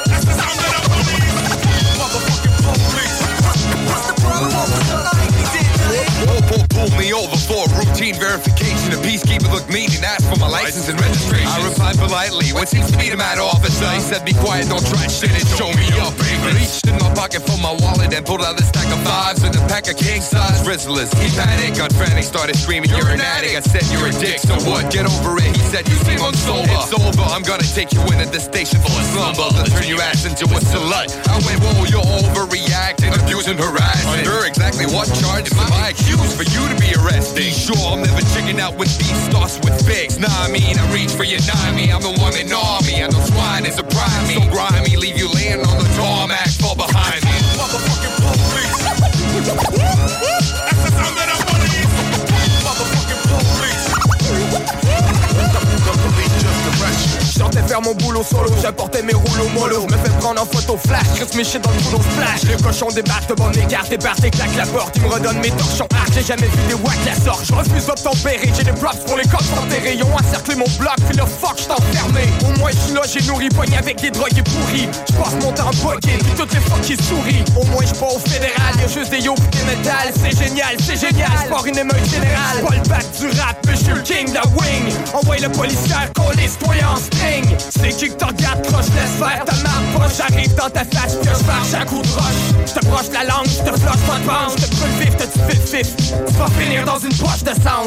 That's 0.05 0.25
the 0.25 0.33
sound. 0.33 0.57
Motherfucking 1.97 2.55
police. 2.63 3.19
What's 3.87 4.05
the 4.07 4.13
problem, 4.21 4.51
pull 6.69 6.89
me 6.97 7.13
over 7.13 7.37
for 7.37 7.67
routine 7.77 8.15
verification. 8.15 8.62
Peacekeeper 9.33 9.51
looked 9.51 9.73
mean 9.73 9.89
and 9.93 10.05
asked 10.05 10.29
for 10.29 10.37
my 10.39 10.47
license 10.47 10.89
and 10.89 10.99
registration. 10.99 11.47
I 11.47 11.67
replied 11.67 11.97
politely, 11.97 12.53
what 12.53 12.69
seems 12.69 12.91
to 12.91 12.97
be 12.97 13.09
the 13.09 13.17
matter, 13.17 13.41
officer? 13.41 13.89
He 13.89 13.99
said, 13.99 14.25
be 14.25 14.33
quiet, 14.33 14.69
don't 14.69 14.85
try 14.85 15.07
shit 15.07 15.33
and 15.33 15.47
show 15.57 15.69
me 15.73 15.89
up. 16.01 16.13
Reached 16.53 16.85
in 16.85 16.97
my 17.01 17.09
pocket 17.15 17.41
for 17.41 17.57
my 17.57 17.73
wallet 17.81 18.13
and 18.13 18.25
pulled 18.25 18.41
out 18.41 18.59
a 18.59 18.63
stack 18.63 18.85
of 18.93 19.01
fives 19.03 19.43
and 19.43 19.55
a 19.55 19.63
pack 19.67 19.89
of 19.89 19.97
king-size 19.97 20.61
Rizzlers. 20.67 21.09
He 21.17 21.29
panicked, 21.33 21.77
got 21.77 21.91
frantic, 21.93 22.23
started 22.23 22.55
screaming, 22.55 22.89
you're 22.89 23.09
an 23.09 23.21
addict. 23.21 23.55
I 23.57 23.61
said, 23.61 23.85
you're 23.89 24.07
a 24.07 24.13
dick, 24.13 24.39
so 24.39 24.53
what? 24.69 24.91
Get 24.91 25.05
over 25.05 25.37
it. 25.41 25.49
He 25.55 25.63
said, 25.73 25.87
you 25.87 25.97
seem 26.05 26.19
unsober. 26.19 26.69
It's 26.69 26.93
over, 26.93 27.25
I'm 27.33 27.43
gonna 27.43 27.65
take 27.65 27.93
you 27.93 28.01
in 28.13 28.21
at 28.21 28.31
the 28.31 28.39
station 28.39 28.79
for 28.81 28.93
a 28.93 29.05
slumber. 29.13 29.49
Then 29.57 29.65
turn 29.73 29.87
your 29.89 30.01
ass 30.01 30.25
into 30.25 30.45
a 30.45 30.59
slut. 30.61 31.09
I 31.25 31.41
went, 31.41 31.57
whoa, 31.63 31.89
you're 31.89 32.05
overreacting, 32.21 33.15
abusing, 33.17 33.57
harassing. 33.57 34.09
Under 34.13 34.45
exactly 34.45 34.85
what 34.85 35.09
charge 35.17 35.49
am 35.57 35.73
I 35.73 35.89
accused 35.89 36.37
for 36.37 36.45
you 36.45 36.61
to 36.69 36.77
be 36.77 36.93
arrested? 37.01 37.49
Sure 37.49 37.79
I'm 37.89 38.03
never 38.03 38.21
checking 38.35 38.59
out 38.59 38.77
with 38.77 38.91
these 38.99 39.22
starts 39.29 39.57
with 39.59 39.75
figs. 39.85 40.19
Nah, 40.19 40.27
I 40.29 40.51
mean, 40.51 40.77
I 40.77 40.85
reach 40.93 41.11
for 41.11 41.23
your 41.23 41.41
nine 41.47 41.89
I'm 41.91 42.01
the 42.01 42.13
one 42.19 42.35
in 42.35 42.51
army. 42.51 43.03
I 43.03 43.07
know 43.07 43.23
swine 43.23 43.65
is 43.65 43.79
a 43.79 43.83
prime 43.83 44.27
me. 44.27 44.35
So 44.35 44.49
grimy, 44.51 44.95
leave 44.95 45.17
you 45.17 45.29
laying 45.31 45.61
on 45.61 45.77
the 45.77 45.89
tarmac, 45.95 46.49
fall 46.59 46.75
behind 46.75 47.22
faire 57.73 57.81
mon 57.81 57.95
boulot 57.95 58.23
solo, 58.23 58.51
j'apportais 58.61 59.01
mes 59.01 59.13
rouleaux 59.13 59.49
mollo. 59.49 59.87
Me 59.87 59.97
fais 59.97 60.13
prendre 60.19 60.39
en 60.39 60.45
photo 60.45 60.77
flash, 60.77 61.07
Chris 61.15 61.35
mes 61.35 61.43
shit 61.43 61.61
dans 61.61 61.71
le 61.71 61.81
boulot 61.81 62.03
flash. 62.15 62.43
Les 62.43 62.61
cochons 62.61 62.89
débarquent 62.93 63.29
devant 63.29 63.49
mes 63.49 63.65
gardes, 63.65 63.89
débarquent 63.89 64.25
et 64.25 64.29
claquent 64.29 64.55
la 64.55 64.67
porte. 64.67 64.95
Ils 64.97 65.01
me 65.01 65.07
redonnent 65.07 65.39
mes 65.39 65.49
torchons 65.49 65.87
hard, 65.95 66.13
j'ai 66.13 66.21
jamais 66.21 66.45
vu 66.45 66.61
des 66.67 66.75
wacks 66.75 67.05
la 67.05 67.15
sorte. 67.15 67.45
Je 67.47 67.53
refuse 67.53 67.85
d'obtempérer, 67.87 68.51
j'ai 68.55 68.63
des 68.63 68.73
props 68.73 68.99
pour 69.07 69.17
les 69.17 69.23
cops 69.23 69.49
enterrés. 69.57 69.95
Ils 69.95 70.03
ont 70.03 70.13
encerclé 70.13 70.55
mon 70.55 70.69
bloc, 70.77 70.97
puis 71.09 71.17
le 71.17 71.25
fuck, 71.25 71.57
j'suis 71.57 71.71
enfermé. 71.71 72.29
Au 72.45 72.59
moins 72.59 72.69
j'suis 72.71 73.21
j'ai 73.21 73.27
nourri, 73.27 73.49
pogné 73.49 73.77
avec 73.77 73.99
des 74.01 74.11
drogués 74.11 74.43
pourris. 74.43 74.87
J'passe 75.09 75.33
mon 75.41 75.51
temps 75.51 75.71
buggé, 75.81 76.17
puis 76.19 76.33
toutes 76.37 76.53
les 76.53 76.61
fuck 76.61 76.81
qui 76.81 76.95
sourient. 76.95 77.43
Au 77.59 77.65
moins 77.65 77.81
j'suis 77.81 77.97
pas 77.97 78.13
au 78.13 78.19
fédéral, 78.19 78.73
y'a 78.79 78.87
juste 78.87 79.09
des 79.09 79.21
yo 79.21 79.33
des 79.33 79.63
métal. 79.65 80.13
C'est 80.13 80.37
génial, 80.37 80.75
c'est 80.79 80.99
génial, 80.99 81.31
j'pars 81.45 81.65
une 81.65 81.79
émeute 81.79 82.05
générale. 82.05 82.61
Pas 82.61 82.75
le 82.75 83.29
du 83.31 83.39
rap, 83.39 83.57
mais 83.65 83.75
j'suis 83.75 83.93
le 83.93 84.01
king 84.01 84.27
de 84.27 84.43
wing. 84.59 84.93
Envoie 85.13 85.37
le 85.37 85.49
policier, 85.49 85.95
coller 86.13 86.49
toi 86.59 86.75
en 86.93 86.97
string. 86.97 87.62
C'est 87.69 87.89
qui 87.97 88.09
que 88.09 88.13
t'en 88.13 88.27
regardes, 88.27 88.61
croche, 88.67 88.85
laisse 88.95 89.17
faire 89.17 89.45
ta 89.45 89.55
marque, 89.63 89.93
poche, 89.93 90.17
J'arrive 90.17 90.55
dans 90.55 90.69
ta 90.69 90.85
face, 90.85 91.15
pioche 91.15 91.43
marche 91.45 91.73
à 91.73 91.85
coup 91.85 92.01
de 92.01 92.07
roche. 92.07 92.67
J'te 92.67 92.85
broche 92.85 93.11
la 93.13 93.23
langue, 93.23 93.45
j'te 93.45 93.77
floche 93.77 94.03
pas 94.07 94.19
de 94.19 94.25
bande, 94.25 94.57
j'te 94.57 94.69
brûle 94.75 94.91
vif, 94.99 95.17
te 95.17 95.23
tue 95.23 95.39
vif 95.49 95.73
vif. 95.73 95.95
Tu 96.27 96.33
vas 96.33 96.47
finir 96.59 96.85
dans 96.85 96.99
une 96.99 97.15
poche 97.15 97.43
de 97.43 97.53
sang. 97.61 97.85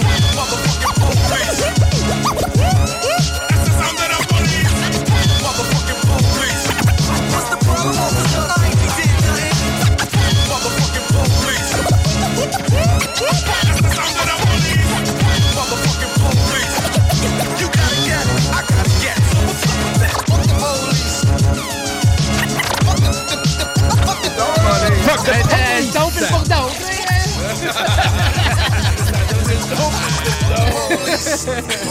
Don't 25.93 26.15
be 26.15 26.20
for 26.20 26.44
don't. 26.48 26.73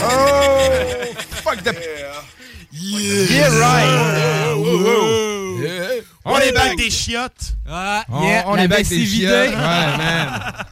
Oh, 0.02 1.12
fuck 1.42 1.62
the... 1.62 1.74
Yeah, 2.72 3.58
right. 3.58 4.56
Yeah. 5.60 6.00
On 6.24 6.38
est 6.38 6.52
back 6.52 6.76
des 6.76 6.90
chiottes. 6.90 7.54
Ah, 7.68 8.04
On, 8.08 8.22
yeah, 8.24 8.44
on 8.46 8.54
la 8.56 8.64
est 8.64 8.68
back 8.68 8.88
des 8.88 9.06
chiottes. 9.06 9.30
Ouais, 9.30 9.56
man. 9.56 10.42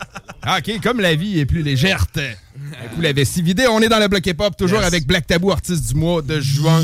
Ah, 0.47 0.59
OK, 0.59 0.79
comme 0.83 1.01
la 1.01 1.15
vie 1.15 1.41
est 1.41 1.47
plus 1.47 1.63
légère, 1.63 2.05
un 2.17 2.89
coup 2.95 3.01
la 3.01 3.15
vessie 3.15 3.41
vidée, 3.41 3.67
on 3.67 3.81
est 3.81 3.89
dans 3.89 3.99
le 3.99 4.09
bloc 4.09 4.27
hip-hop, 4.27 4.55
toujours 4.59 4.81
Yes. 4.81 4.87
avec 4.89 5.07
Black 5.07 5.27
Tabou, 5.27 5.51
artiste 5.51 5.89
du 5.89 5.95
mois 5.95 6.21
de 6.21 6.39
juin. 6.39 6.83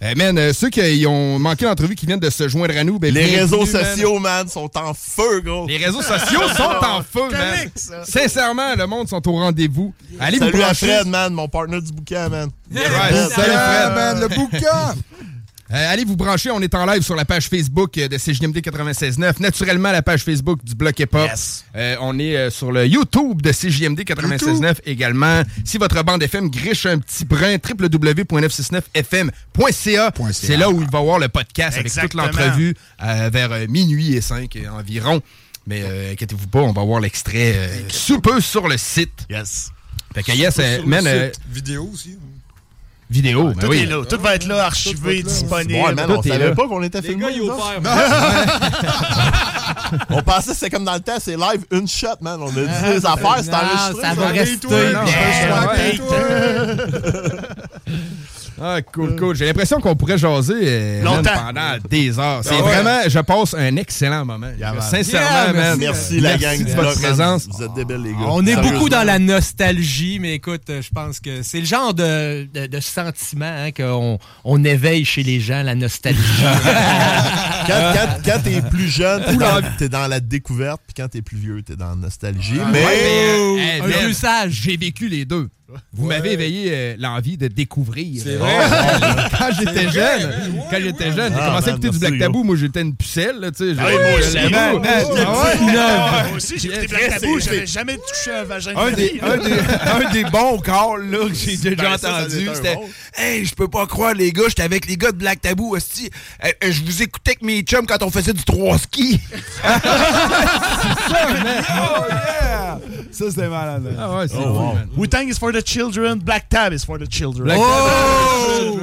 Eh, 0.00 0.14
man, 0.14 0.38
euh, 0.38 0.52
ceux 0.52 0.70
qui 0.70 1.04
ont 1.06 1.40
manqué 1.40 1.64
l'entrevue 1.64 1.96
qui 1.96 2.06
viennent 2.06 2.20
de 2.20 2.30
se 2.30 2.48
joindre 2.48 2.76
à 2.76 2.84
nous, 2.84 3.00
ben, 3.00 3.12
Les 3.12 3.36
réseaux 3.40 3.66
sociaux, 3.66 4.20
man, 4.20 4.46
sont 4.48 4.70
en 4.78 4.94
feu, 4.94 5.40
gros. 5.40 5.66
Les 5.66 5.76
réseaux 5.76 6.02
sociaux 6.02 6.42
sont 6.56 6.86
en 6.86 7.02
feu, 7.02 7.28
man. 7.32 7.68
Ça. 7.74 8.04
Sincèrement, 8.04 8.76
le 8.76 8.86
monde 8.86 9.08
sont 9.08 9.26
au 9.28 9.32
rendez-vous. 9.32 9.92
Allez 10.20 10.38
vous 10.38 10.44
Salut 10.44 10.62
à 10.62 10.66
brancher. 10.66 10.86
Fred, 10.86 11.06
man, 11.08 11.32
mon 11.32 11.48
partner 11.48 11.80
du 11.80 11.92
bouquin, 11.92 12.28
man. 12.28 12.50
Salut 12.72 13.30
Fred. 13.32 13.94
man, 13.94 14.20
le 14.20 14.28
bouquin. 14.28 14.94
Euh, 15.70 15.92
allez 15.92 16.04
vous 16.04 16.16
brancher, 16.16 16.50
on 16.50 16.60
est 16.62 16.74
en 16.74 16.86
live 16.86 17.02
sur 17.02 17.14
la 17.14 17.26
page 17.26 17.48
Facebook 17.48 17.98
euh, 17.98 18.08
de 18.08 18.16
CJMD 18.16 18.56
96.9. 18.58 19.34
Naturellement, 19.40 19.92
la 19.92 20.00
page 20.00 20.22
Facebook 20.22 20.64
du 20.64 20.74
Bloc 20.74 20.98
Hip 20.98 21.08
Hop. 21.12 21.30
Euh, 21.76 21.96
on 22.00 22.18
est 22.18 22.36
euh, 22.36 22.48
sur 22.50 22.72
le 22.72 22.86
YouTube 22.86 23.42
de 23.42 23.52
CJMD 23.52 24.00
96.9 24.00 24.76
également. 24.86 25.42
Si 25.64 25.76
votre 25.76 26.02
bande 26.02 26.22
FM 26.22 26.48
griche 26.48 26.86
un 26.86 26.98
petit 26.98 27.26
brin, 27.26 27.56
www.969fm.ca. 27.56 30.12
C'est 30.32 30.56
là 30.56 30.70
où 30.70 30.80
il 30.80 30.88
va 30.90 30.98
y 30.98 31.02
avoir 31.02 31.18
le 31.18 31.28
podcast 31.28 31.76
avec 31.78 31.92
toute 31.92 32.14
l'entrevue 32.14 32.74
euh, 33.02 33.28
vers 33.30 33.50
minuit 33.68 34.14
et 34.14 34.22
5 34.22 34.56
euh, 34.56 34.68
environ. 34.70 35.20
Mais 35.66 35.82
euh, 35.82 36.12
inquiétez-vous 36.12 36.46
pas, 36.48 36.60
on 36.60 36.72
va 36.72 36.82
voir 36.82 37.00
l'extrait 37.00 37.52
euh, 37.56 37.68
sous 37.88 38.20
peu 38.20 38.40
sur 38.40 38.68
le 38.68 38.78
site. 38.78 39.26
Yes. 39.28 39.70
Fait 40.14 40.22
que 40.22 40.32
yes, 40.32 40.56
euh, 40.58 40.78
man, 40.86 41.06
euh, 41.06 41.30
Vidéo 41.50 41.90
aussi. 41.92 42.16
Vidéo, 43.10 43.48
ben 43.48 43.54
Tout 43.60 43.68
oui. 43.68 43.82
est 43.82 43.86
là. 43.86 44.04
Tout 44.04 44.20
va 44.20 44.34
être 44.34 44.46
là, 44.46 44.66
archivé, 44.66 45.22
disponible. 45.22 45.74
Ouais, 45.74 45.94
man, 45.94 46.10
on 46.10 46.22
savait 46.22 46.48
là. 46.48 46.54
pas 46.54 46.68
qu'on 46.68 46.82
était 46.82 47.02
filmé. 47.02 47.24
On 50.10 50.22
pensait 50.22 50.50
que 50.50 50.56
c'était 50.56 50.68
comme 50.70 50.84
dans 50.84 50.94
le 50.94 51.00
temps, 51.00 51.16
c'est 51.18 51.36
live, 51.36 51.64
une 51.70 51.88
shot, 51.88 52.08
man. 52.20 52.38
On 52.42 52.48
a 52.48 52.50
dit 52.50 52.60
les 52.90 53.06
affaires, 53.06 53.38
c'est 53.42 53.54
enregistré. 53.54 54.02
ça 54.02 54.14
va 54.14 54.26
rester. 54.28 54.66
Ah, 58.60 58.82
cool, 58.82 59.16
cool. 59.16 59.34
J'ai 59.36 59.46
l'impression 59.46 59.80
qu'on 59.80 59.94
pourrait 59.96 60.18
jaser 60.18 60.54
euh, 60.62 61.02
man, 61.02 61.22
pendant 61.22 61.88
des 61.88 62.18
heures. 62.18 62.40
C'est 62.42 62.50
Ah 62.52 62.56
ouais. 62.56 62.62
vraiment, 62.82 63.00
je 63.08 63.18
passe 63.20 63.54
un 63.54 63.76
excellent 63.76 64.24
moment. 64.24 64.38
man. 64.58 64.80
Sincèrement, 64.80 65.28
Yeah, 65.28 65.52
man. 65.52 65.78
Merci, 65.78 66.20
la 66.20 66.36
gang 66.38 66.58
de 66.58 66.64
du 66.64 66.70
votre 66.72 66.82
bloc, 66.82 66.94
man. 66.96 67.02
présence. 67.02 67.46
Vous 67.50 67.62
êtes 67.62 67.74
des 67.74 67.84
belles, 67.84 68.02
les 68.02 68.12
gars. 68.12 68.18
On 68.28 68.44
est 68.46 68.56
beaucoup 68.56 68.88
dans 68.88 69.04
la 69.04 69.18
nostalgie, 69.18 70.18
mais 70.20 70.34
écoute, 70.34 70.68
euh, 70.70 70.82
je 70.82 70.88
pense 70.90 71.20
que 71.20 71.42
c'est 71.42 71.60
le 71.60 71.66
genre 71.66 71.94
de, 71.94 72.48
de, 72.52 72.66
de 72.66 72.80
sentiment 72.80 73.44
hein, 73.46 73.70
qu'on 73.72 74.18
on 74.44 74.64
éveille 74.64 75.04
chez 75.04 75.22
les 75.22 75.40
gens, 75.40 75.62
la 75.62 75.74
nostalgie. 75.74 76.18
Quand, 77.66 77.92
quand, 77.94 78.08
quand 78.24 78.42
t'es 78.42 78.62
plus 78.62 78.88
jeune, 78.88 79.22
t'es 79.24 79.36
dans, 79.36 79.60
t'es 79.78 79.88
dans 79.88 80.06
la 80.06 80.20
découverte, 80.20 80.80
puis 80.86 80.94
quand 80.94 81.08
t'es 81.08 81.20
plus 81.22 81.36
vieux, 81.36 81.62
t'es 81.62 81.76
dans 81.76 81.90
la 81.90 81.94
nostalgie. 81.96 82.54
mais 82.72 82.84
Ouais, 82.84 82.98
mais, 83.02 83.38
euh, 83.38 83.56
hey, 83.58 83.80
un 83.80 83.86
man, 83.86 83.98
vieux 84.00 84.12
sage. 84.14 84.52
J'ai 84.52 84.76
vécu 84.76 85.08
les 85.08 85.24
deux. 85.26 85.48
Vous 85.92 86.06
m'avez 86.06 86.32
éveillé 86.32 86.70
euh, 86.72 86.96
l'envie 86.98 87.36
de 87.36 87.46
découvrir. 87.48 88.22
C'est 88.24 88.36
vrai. 88.36 88.50
quand 89.38 89.50
j'étais 89.58 89.90
jeune, 89.90 90.30
quand 90.70 90.78
j'étais 90.80 91.12
jeune, 91.12 91.34
j'ai 91.34 91.38
Ah, 91.42 91.46
commencé 91.48 91.68
à 91.68 91.72
man, 91.72 91.80
écouter 91.82 91.90
du 91.90 91.98
Black 91.98 92.18
Tabou. 92.18 92.42
Moi, 92.44 92.56
j'étais 92.56 92.80
une 92.80 92.96
pucelle, 92.96 93.38
là, 93.40 93.50
tu 93.50 93.74
sais. 93.74 93.78
Ah 93.78 93.82
moi 93.90 94.18
aussi. 94.18 94.38
aussi, 96.36 96.58
j'ai 96.58 96.68
écouté 96.68 96.86
Black 96.88 97.20
Tabou, 97.20 97.38
j'avais 97.40 97.66
jamais 97.66 97.98
touché 97.98 98.30
un 98.34 98.44
vagin 98.44 98.72
de 98.72 98.78
Un 98.78 98.90
des, 98.92 99.08
vie. 99.08 99.20
un, 99.20 99.36
des, 99.36 99.52
un 100.08 100.12
des 100.12 100.24
bons 100.24 100.58
calls 100.58 101.10
là, 101.10 101.28
que 101.28 101.34
j'ai 101.34 101.56
déjà 101.58 101.74
Ben, 101.76 101.92
entendu, 101.94 102.48
c'était. 102.54 102.78
Hey, 103.16 103.44
je 103.44 103.54
peux 103.54 103.68
pas 103.68 103.86
croire, 103.86 104.14
les 104.14 104.32
gars, 104.32 104.44
j'étais 104.48 104.62
avec 104.62 104.86
les 104.86 104.96
gars 104.96 105.12
de 105.12 105.18
Black 105.18 105.42
Tabou. 105.42 105.76
Euh, 105.76 105.80
euh, 106.44 106.48
je 106.70 106.82
vous 106.82 107.02
écoutais 107.02 107.32
avec 107.32 107.42
mes 107.42 107.60
chums 107.60 107.86
quand 107.86 108.02
on 108.02 108.10
faisait 108.10 108.32
du 108.32 108.42
trois 108.44 108.78
ski. 108.78 109.20
Oh 109.64 109.68
yeah! 112.08 112.78
Ça, 113.10 113.24
c'était 113.30 113.48
malade. 113.48 113.82
hein. 113.90 113.96
Ah 113.98 114.16
ouais, 114.18 114.28
c'est 114.28 114.36
Oh, 114.38 114.74
cool, 115.62 115.84
wow. 115.84 116.10
man. 116.10 116.14
Wu-Tang 116.14 116.14
is 116.14 116.14
for 116.14 116.14
the 116.14 116.14
children, 116.14 116.18
Black 116.20 116.48
Tab 116.48 116.72
is 116.72 116.84
for 116.84 116.98
the 116.98 117.06
children. 117.06 117.44
Black 117.46 117.58
Oh! 117.60 118.78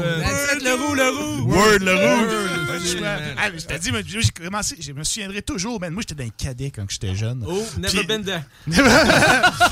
le 0.63 0.73
roux, 0.75 0.95
le 0.95 1.09
roux! 1.09 1.45
Word, 1.45 1.81
le 1.81 1.93
Ouais, 1.95 2.15
rouge. 2.15 2.44
Je- 2.85 2.97
Ah, 3.37 3.49
je 3.57 3.65
t'ai 3.65 3.79
dit, 3.79 3.91
mais 3.91 4.01
j'ai 4.05 4.19
commencé, 4.43 4.75
je 4.79 4.91
me 4.93 5.03
souviendrai 5.03 5.41
toujours, 5.41 5.79
man. 5.79 5.93
Moi, 5.93 6.03
j'étais 6.07 6.23
dans 6.23 6.27
un 6.29 6.33
cadet 6.37 6.71
quand 6.75 6.83
j'étais 6.89 7.15
jeune. 7.15 7.43
Oh, 7.47 7.63
never 7.77 7.97
Puis- 7.97 8.07
been 8.07 8.23
there. 8.23 8.41
Je 8.67 8.81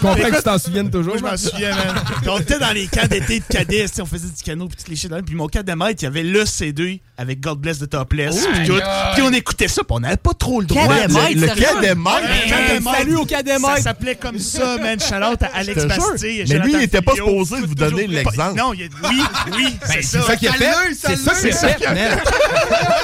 comprends 0.01 0.15
que 0.29 0.35
tu 0.37 0.43
t'en 0.43 0.57
souviennes 0.57 0.89
toujours. 0.91 1.17
Moi, 1.19 1.35
je 1.37 1.43
m'en 1.45 1.51
souviens, 1.51 1.75
man. 1.75 1.95
Puis 2.21 2.29
on 2.29 2.39
était 2.39 2.59
dans 2.59 2.71
les 2.71 2.87
camps 2.87 3.07
d'été 3.07 3.39
de 3.39 3.45
cadets, 3.45 3.85
on 3.99 4.05
faisait 4.05 4.27
du 4.27 4.43
canot, 4.43 4.67
puis 4.67 4.77
toutes 4.77 4.87
les 4.89 4.95
shit. 4.95 5.11
Puis 5.25 5.35
mon 5.35 5.47
cadre 5.47 5.71
de 5.71 5.77
maître, 5.77 6.01
il 6.01 6.05
y 6.05 6.07
avait 6.07 6.23
le 6.23 6.45
CD 6.45 7.01
avec 7.17 7.39
God 7.39 7.59
Bless 7.59 7.79
the 7.79 7.89
Topless, 7.89 8.47
puis 8.47 8.67
tout. 8.67 8.79
Puis 9.13 9.21
on 9.21 9.31
écoutait 9.33 9.67
ça, 9.67 9.83
puis 9.83 9.91
on 9.95 9.99
n'avait 9.99 10.17
pas 10.17 10.33
trop 10.33 10.59
le 10.61 10.67
droit. 10.67 10.87
Cadet 10.87 11.07
Le- 11.07 11.13
maître, 11.13 11.41
Le 11.41 11.47
sérieux? 11.47 11.63
cadet 11.75 11.95
maître. 11.95 12.47
cadet 12.49 12.81
salut 12.83 13.15
au 13.15 13.25
cadet 13.25 13.57
Ça 13.57 13.59
maître. 13.67 13.81
s'appelait 13.83 14.15
comme 14.15 14.39
ça, 14.39 14.77
man. 14.77 14.99
Shout 14.99 15.15
out 15.15 15.43
à 15.43 15.47
Alex. 15.53 15.85
Bastille. 15.85 16.45
Mais 16.49 16.59
lui, 16.59 16.73
il 16.73 16.81
était 16.83 17.01
pas 17.01 17.13
supposé 17.15 17.61
de 17.61 17.65
vous 17.67 17.75
donner 17.75 18.07
l'exemple. 18.07 18.57
Non, 18.57 18.73
il 18.73 18.83
a- 18.83 19.09
oui, 19.09 19.21
oui, 19.55 19.75
c'est 19.85 19.93
Ben, 19.95 20.01
ça. 20.03 20.21
c'est 20.21 20.27
ça 20.27 20.35
qu'il 20.35 20.47
a 20.49 20.53
fait. 20.53 20.73
C'est 20.93 21.15
ça 21.15 21.33
qu'il 21.73 21.85
a 21.87 21.95
fait. 21.95 22.23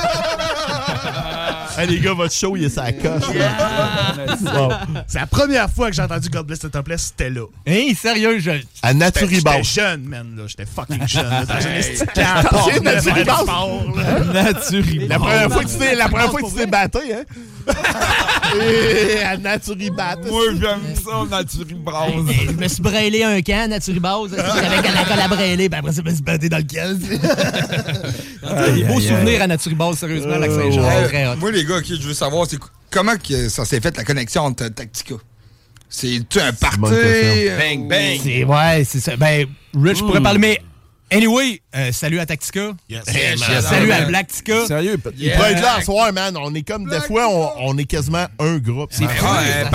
Hey, 1.78 1.88
les 1.88 2.00
gars, 2.02 2.14
votre 2.14 2.34
show, 2.34 2.58
il 2.58 2.66
est 2.66 2.70
sa 2.70 2.92
coche. 2.92 3.24
C'est 5.08 5.20
la 5.20 5.28
première 5.28 5.70
fois 5.70 5.90
que 5.90 5.96
j'ai 5.96 6.02
entendu 6.02 6.28
God 6.28 6.46
Bless 6.46 6.60
the 6.60 6.70
Topless, 6.72 7.04
c'était 7.18 7.30
là. 7.30 7.46
Hey, 7.66 7.96
sérieux, 7.96 8.38
je... 8.40 8.52
À 8.52 8.56
J'étais 8.90 8.94
Naturibas. 8.96 9.62
jeune, 9.64 10.02
man, 10.04 10.36
là. 10.36 10.44
J'étais 10.48 10.66
fucking 10.66 11.08
jeune. 11.08 11.24
Dans 11.46 11.54
un 11.54 11.74
esti 11.76 12.00
de 12.06 12.10
T'as 12.14 12.44
camp, 12.44 12.58
acheté 12.68 12.80
là, 12.84 12.96
Naturibas? 12.96 13.02
faire 13.02 13.24
du 13.24 13.44
sport, 13.44 13.84
là. 13.96 14.44
Naturibas. 14.44 15.08
La 15.08 15.20
première 15.20 15.52
fois 15.52 15.64
que 15.64 15.70
tu 15.70 15.78
t'es, 15.78 15.96
la 15.96 16.10
première 16.10 16.32
fois 16.32 16.42
que 16.42 16.48
tu 16.48 16.54
t'es 16.56 16.66
battu, 16.66 16.98
hein? 17.14 17.24
Et 18.60 19.20
à 19.24 19.38
Naturibat. 19.38 20.16
Moi, 20.28 20.44
j'aime 20.60 20.96
ça, 20.96 21.26
Naturibas. 21.30 22.08
Hey, 22.28 22.48
je 22.48 22.52
me 22.54 22.68
suis 22.68 22.82
braillé 22.82 23.24
un 23.24 23.42
camp, 23.42 23.70
Naturibase, 23.70 24.34
avec 24.34 24.86
un 24.86 24.96
alcool 24.98 25.20
à 25.20 25.28
brailler, 25.28 25.70
puis 25.70 25.80
après 25.80 25.92
ça, 25.92 26.02
je 26.04 26.10
me 26.10 26.14
suis 26.16 26.24
battu 26.24 26.50
dans 26.50 26.58
le 26.58 26.64
camp. 26.64 27.00
Des 28.76 28.84
beaux 28.84 29.00
souvenirs 29.00 29.42
à 29.44 29.48
Naturibase, 29.48 29.98
sérieusement, 30.00 30.38
Lac 30.38 30.52
Saint-Jean. 30.52 30.84
Euh, 30.84 31.08
Très 31.08 31.28
hot. 31.28 31.36
Moi, 31.38 31.52
les 31.52 31.64
gars, 31.66 31.78
ok, 31.78 31.86
je 31.88 32.08
veux 32.08 32.14
savoir, 32.14 32.48
c'est 32.50 32.60
comment 32.90 33.16
que 33.18 33.50
ça 33.50 33.66
s'est 33.66 33.80
fait 33.82 33.96
la 33.96 34.04
connexion 34.04 34.44
entre 34.44 34.68
Tactica? 34.70 35.16
C'est-tu 35.92 36.40
un 36.40 36.52
question. 36.52 36.84
euh, 36.92 37.58
Bang, 37.58 37.88
bang. 37.88 38.20
C'est, 38.24 38.44
ouais, 38.44 38.84
c'est 38.86 39.00
ça. 39.00 39.16
Ben, 39.16 39.48
Rich 39.76 40.00
pourrait 40.00 40.22
parler, 40.22 40.38
mais 40.40 40.62
anyway, 41.12 41.62
euh, 41.76 41.92
salut 41.92 42.20
à 42.20 42.26
Tactica. 42.26 42.72
Yes. 42.90 43.04
Salut 43.62 43.92
à 43.92 44.02
Blacktica. 44.06 44.66
Sérieux? 44.68 44.98
Il 45.18 45.32
peut 45.32 45.44
être 45.44 45.62
là 45.62 45.76
à 45.78 45.82
soir, 45.82 46.12
man. 46.14 46.36
On 46.38 46.54
est 46.56 46.62
comme, 46.64 46.90
des 46.90 47.02
fois, 47.02 47.28
on, 47.30 47.70
on 47.70 47.78
est 47.78 47.86
quasiment 47.86 48.26
un 48.40 48.58
groupe. 48.58 48.90
C'est 48.92 49.08
fou. 49.08 49.26
euh, 49.26 49.66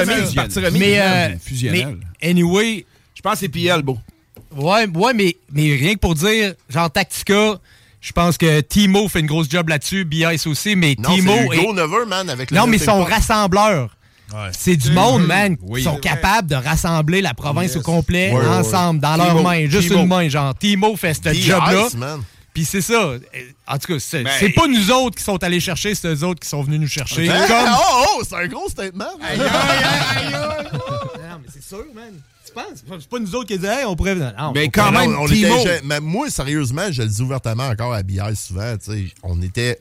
remise. 0.00 0.78
Mais, 0.78 1.00
euh, 1.00 1.28
Fusionnel. 1.44 1.98
mais 2.22 2.28
anyway, 2.30 2.84
Je 3.14 3.22
pense 3.22 3.34
que 3.34 3.38
c'est 3.40 3.48
PL, 3.48 3.82
beau. 3.82 3.98
ouais, 4.56 4.86
ouais 4.88 5.14
mais, 5.14 5.36
mais 5.52 5.74
rien 5.76 5.94
que 5.94 6.00
pour 6.00 6.14
dire, 6.14 6.54
genre 6.68 6.90
Tactica, 6.90 7.58
je 8.00 8.12
pense 8.12 8.38
que 8.38 8.60
Timo 8.60 9.08
fait 9.08 9.20
une 9.20 9.26
grosse 9.26 9.48
job 9.50 9.68
là-dessus, 9.68 10.04
BIS 10.04 10.46
aussi, 10.46 10.76
mais 10.76 10.94
Non, 10.98 11.14
Timo 11.14 11.32
c'est 11.50 11.56
Hugo 11.58 11.72
est- 11.72 11.74
Never, 11.74 12.06
man, 12.06 12.30
avec 12.30 12.50
le 12.50 12.56
Non, 12.56 12.66
mais 12.66 12.78
son 12.78 13.02
Pot. 13.04 13.10
C'est 14.52 14.76
du 14.76 14.90
monde, 14.90 15.24
man, 15.26 15.56
Oui. 15.62 15.80
qui 15.80 15.84
sont 15.88 15.96
capables 15.98 16.48
de 16.48 16.56
rassembler 16.56 17.22
la 17.22 17.32
province 17.34 17.76
au 17.76 17.82
complet 17.82 18.32
ensemble, 18.32 19.00
dans 19.00 19.16
leurs 19.16 19.42
mains, 19.42 19.66
juste 19.68 19.88
Timo. 19.88 20.00
une 20.02 20.08
main, 20.08 20.28
genre. 20.28 20.54
Timo 20.58 20.96
fait 20.96 21.14
ce 21.14 21.32
job-là. 21.32 21.88
man. 21.96 22.20
Puis 22.52 22.64
c'est 22.64 22.80
ça. 22.80 22.94
Euh, 22.94 23.18
En 23.66 23.76
tout 23.76 23.92
cas, 23.92 23.98
c'est 24.00 24.22
Ben, 24.24 24.52
pas 24.54 24.66
nous 24.66 24.90
autres 24.90 25.18
qui 25.18 25.22
sont 25.22 25.36
allés 25.44 25.60
chercher, 25.60 25.94
c'est 25.94 26.08
eux 26.08 26.24
autres 26.24 26.40
qui 26.40 26.48
sont 26.48 26.62
venus 26.62 26.80
nous 26.80 26.88
chercher. 26.88 27.28
Hein? 27.28 27.44
Comme... 27.46 27.68
Oh, 27.70 28.06
oh, 28.18 28.22
c'est 28.26 28.34
un 28.36 28.46
gros 28.46 28.66
statement. 28.70 29.04
Non, 29.20 29.26
mais 31.42 31.48
c'est 31.52 31.62
sûr, 31.62 31.84
man. 31.94 32.12
Tu 32.46 32.52
penses? 32.52 32.82
C'est 33.00 33.08
pas 33.08 33.18
nous 33.18 33.34
autres 33.34 33.48
qui 33.48 33.58
disons, 33.58 33.72
hey, 33.72 33.84
on 33.84 33.96
pourrait. 33.96 34.14
Non, 34.14 34.52
Mais 34.54 34.66
on 34.66 34.70
quand 34.70 34.92
même, 34.92 35.16
on, 35.16 35.24
on 35.24 35.26
Timo. 35.26 35.58
était, 35.60 35.80
mais 35.84 36.00
moi, 36.00 36.30
sérieusement, 36.30 36.90
je 36.90 37.02
le 37.02 37.08
dis 37.08 37.20
ouvertement 37.20 37.68
encore 37.68 37.92
à 37.92 38.02
BI 38.02 38.18
souvent, 38.34 38.76
tu 38.78 38.92
sais, 38.92 39.04
on 39.22 39.40
était. 39.42 39.80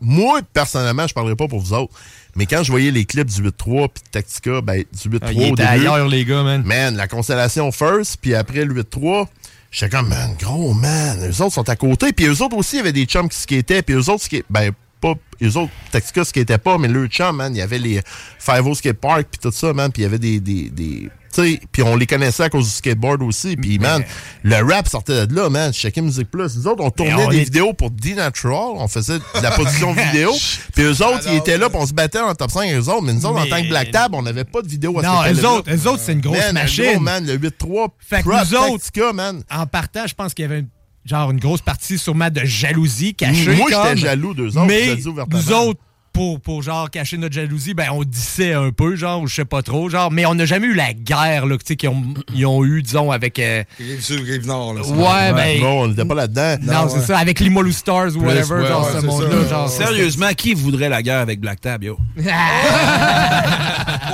Moi, 0.00 0.40
personnellement, 0.52 1.06
je 1.06 1.14
parlerai 1.14 1.36
pas 1.36 1.46
pour 1.46 1.60
vous 1.60 1.72
autres, 1.72 1.94
mais 2.36 2.46
quand 2.46 2.62
je 2.62 2.70
voyais 2.70 2.90
les 2.90 3.04
clips 3.04 3.28
du 3.28 3.42
8-3 3.42 3.52
puis 3.88 4.02
de 4.04 4.10
Tactica, 4.10 4.60
ben, 4.60 4.84
du 4.92 5.08
8-3 5.08 5.18
Ah, 5.22 5.26
au 5.26 5.30
étaient 5.30 5.48
début, 5.50 5.62
ailleurs, 5.62 6.08
les 6.08 6.24
gars, 6.24 6.42
man. 6.42 6.62
Man, 6.64 6.96
la 6.96 7.08
constellation 7.08 7.70
first, 7.72 8.18
puis 8.20 8.34
après 8.34 8.64
le 8.64 8.82
8-3, 8.82 9.26
j'étais 9.70 9.96
comme, 9.96 10.08
man, 10.08 10.30
gros, 10.40 10.74
man, 10.74 11.18
eux 11.28 11.42
autres 11.42 11.54
sont 11.54 11.68
à 11.68 11.76
côté. 11.76 12.12
Puis 12.12 12.26
eux 12.26 12.42
autres 12.42 12.56
aussi, 12.56 12.76
il 12.76 12.78
y 12.78 12.80
avait 12.80 12.92
des 12.92 13.04
chums 13.04 13.28
qui 13.28 13.38
skataient, 13.38 13.82
puis 13.82 13.94
eux 13.94 14.08
autres, 14.08 14.24
ben, 14.48 14.72
pas, 15.00 15.14
eux 15.42 15.56
autres, 15.56 15.72
Tactica 15.90 16.24
skataient 16.24 16.58
pas, 16.58 16.78
mais 16.78 16.88
le 16.88 17.06
chum, 17.06 17.36
man, 17.36 17.54
il 17.54 17.58
y 17.58 17.62
avait 17.62 17.78
les 17.78 18.00
Five 18.38 18.66
O 18.66 18.74
Skate 18.74 18.98
Park, 19.00 19.26
puis 19.30 19.40
tout 19.40 19.50
ça, 19.52 19.72
man, 19.72 19.90
puis 19.92 20.02
il 20.02 20.04
y 20.04 20.06
avait 20.06 20.18
des. 20.18 20.40
des, 20.40 20.68
des 20.70 21.08
tu 21.32 21.42
sais, 21.44 21.60
puis 21.70 21.84
on 21.84 21.94
les 21.94 22.08
connaissait 22.08 22.42
à 22.42 22.48
cause 22.50 22.64
du 22.64 22.70
skateboard 22.72 23.22
aussi. 23.22 23.54
Puis, 23.56 23.78
man, 23.78 24.02
le 24.42 24.56
rap 24.68 24.88
sortait 24.88 25.28
de 25.28 25.36
là, 25.36 25.48
man. 25.48 25.72
Je 25.72 25.78
checkais 25.78 26.00
Music 26.00 26.28
Plus. 26.28 26.56
Nous 26.56 26.66
autres, 26.66 26.82
on 26.82 26.90
tournait 26.90 27.14
on 27.24 27.28
des 27.28 27.36
est- 27.36 27.44
vidéos 27.44 27.72
pour 27.72 27.92
D-Natural. 27.92 28.72
On 28.74 28.88
faisait 28.88 29.18
de 29.20 29.40
la 29.40 29.52
position 29.52 29.92
vidéo. 30.06 30.32
Puis 30.74 30.82
eux 30.82 30.90
autres, 31.06 31.28
ils 31.30 31.36
étaient 31.36 31.56
là, 31.56 31.68
puis 31.68 31.78
on 31.80 31.86
se 31.86 31.92
battait 31.94 32.18
en 32.18 32.34
top 32.34 32.50
5 32.50 32.72
eux 32.72 32.88
autres. 32.88 33.02
Mais 33.02 33.12
nous 33.12 33.24
autres, 33.26 33.38
en 33.42 33.46
tant 33.46 33.62
que 33.62 33.68
Black 33.68 33.92
Tab, 33.92 34.12
on 34.12 34.22
n'avait 34.22 34.42
pas 34.42 34.60
de 34.60 34.66
vidéo 34.66 34.98
à 34.98 35.02
Non, 35.02 35.22
ce 35.22 35.40
eux 35.40 35.46
autres, 35.46 35.70
eux 35.72 35.86
autres, 35.88 36.02
c'est 36.04 36.14
une 36.14 36.20
grosse 36.20 36.36
Man, 36.36 36.52
machine. 36.54 36.84
gros, 36.94 36.98
man, 37.00 37.24
le 37.24 37.38
8-3. 37.38 37.90
Fait 38.00 38.22
que 38.24 38.28
prop 38.28 38.40
nous 38.50 38.56
autres, 38.58 38.72
Tactica, 38.82 39.12
man. 39.12 39.44
en 39.52 39.66
partant, 39.68 40.08
je 40.08 40.14
pense 40.14 40.34
qu'il 40.34 40.42
y 40.42 40.46
avait 40.46 40.58
une- 40.58 40.68
genre 41.04 41.30
une 41.30 41.40
grosse 41.40 41.62
partie 41.62 41.98
sûrement 41.98 42.30
de 42.30 42.40
jalousie 42.44 43.14
cachée. 43.14 43.54
Moi, 43.56 43.70
j'étais 43.70 43.96
jaloux 43.96 44.34
d'eux 44.34 44.48
autres, 44.56 44.66
Mais 44.66 44.94
nous 44.96 45.52
autres, 45.52 45.80
pour, 46.12 46.40
pour 46.40 46.60
genre 46.60 46.90
cacher 46.90 47.16
notre 47.18 47.34
jalousie, 47.36 47.72
ben 47.72 47.86
on 47.92 48.02
dissait 48.02 48.52
un 48.52 48.72
peu, 48.72 48.96
genre, 48.96 49.22
ou 49.22 49.28
je 49.28 49.34
sais 49.36 49.44
pas 49.44 49.62
trop, 49.62 49.88
genre, 49.88 50.10
mais 50.10 50.26
on 50.26 50.34
n'a 50.34 50.44
jamais 50.44 50.66
eu 50.66 50.74
la 50.74 50.92
guerre, 50.92 51.46
là, 51.46 51.56
tu 51.56 51.62
sais, 51.64 51.76
qu'ils 51.76 51.88
ont, 51.88 52.02
ils 52.34 52.44
ont 52.46 52.64
eu, 52.64 52.82
disons, 52.82 53.12
avec. 53.12 53.38
euh, 53.38 53.62
Rive 53.78 54.00
Sud, 54.02 54.24
Rive 54.26 54.44
Nord, 54.44 54.74
là. 54.74 54.80
Ouais, 54.82 55.32
ben. 55.32 55.60
Non, 55.62 55.82
on 55.82 55.86
n'était 55.88 56.04
pas 56.04 56.16
là-dedans. 56.16 56.56
Non, 56.62 56.88
c'est 56.88 57.02
ça, 57.06 57.16
avec 57.18 57.38
les 57.38 57.48
Molou 57.48 57.70
Stars 57.70 58.16
ou 58.16 58.24
whatever, 58.24 58.54
ouais, 58.62 58.66
genre, 58.66 58.92
ouais, 58.92 59.00
ce 59.00 59.06
monde-là, 59.06 59.48
genre. 59.48 59.68
Sérieusement, 59.68 60.30
qui 60.36 60.52
voudrait 60.54 60.88
la 60.88 61.00
guerre 61.00 61.20
avec 61.20 61.38
Black 61.40 61.60
Tab, 61.60 61.84
yo? 61.84 61.96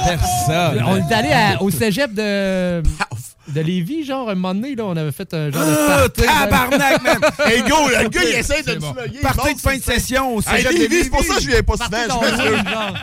Personne. 0.06 0.84
On 0.86 0.96
est 0.96 1.12
allé 1.14 1.30
à- 1.32 1.62
au 1.62 1.70
cégep 1.70 2.12
de. 2.14 2.82
De 3.48 3.60
Lévis, 3.60 4.04
genre, 4.04 4.28
un 4.28 4.34
moment 4.34 4.54
donné, 4.54 4.74
là, 4.74 4.84
on 4.86 4.96
avait 4.96 5.12
fait 5.12 5.32
un 5.32 5.50
genre 5.52 5.64
de 5.64 5.72
Ah, 5.88 5.96
party, 6.08 6.22
tabarnak, 6.22 7.02
man! 7.02 7.18
Hey, 7.46 7.62
go, 7.62 7.76
le 7.88 8.08
gars, 8.08 8.20
il 8.24 8.34
essaie 8.34 8.62
de 8.62 8.70
C'est 8.70 8.76
bon. 8.80 8.92
slugger. 8.92 9.20
Partie 9.20 9.54
de 9.54 9.60
fin 9.60 9.76
de 9.76 9.82
session 9.82 10.34
au 10.34 10.40
Hey, 10.40 10.46
cégep 10.62 10.72
de 10.72 10.78
Lévis, 10.78 11.04
c'est 11.04 11.10
pour 11.10 11.22
ça 11.22 11.34
que 11.36 11.42
je 11.42 11.46
viens 11.50 11.62
pas 11.62 11.76
souvent. 11.76 12.20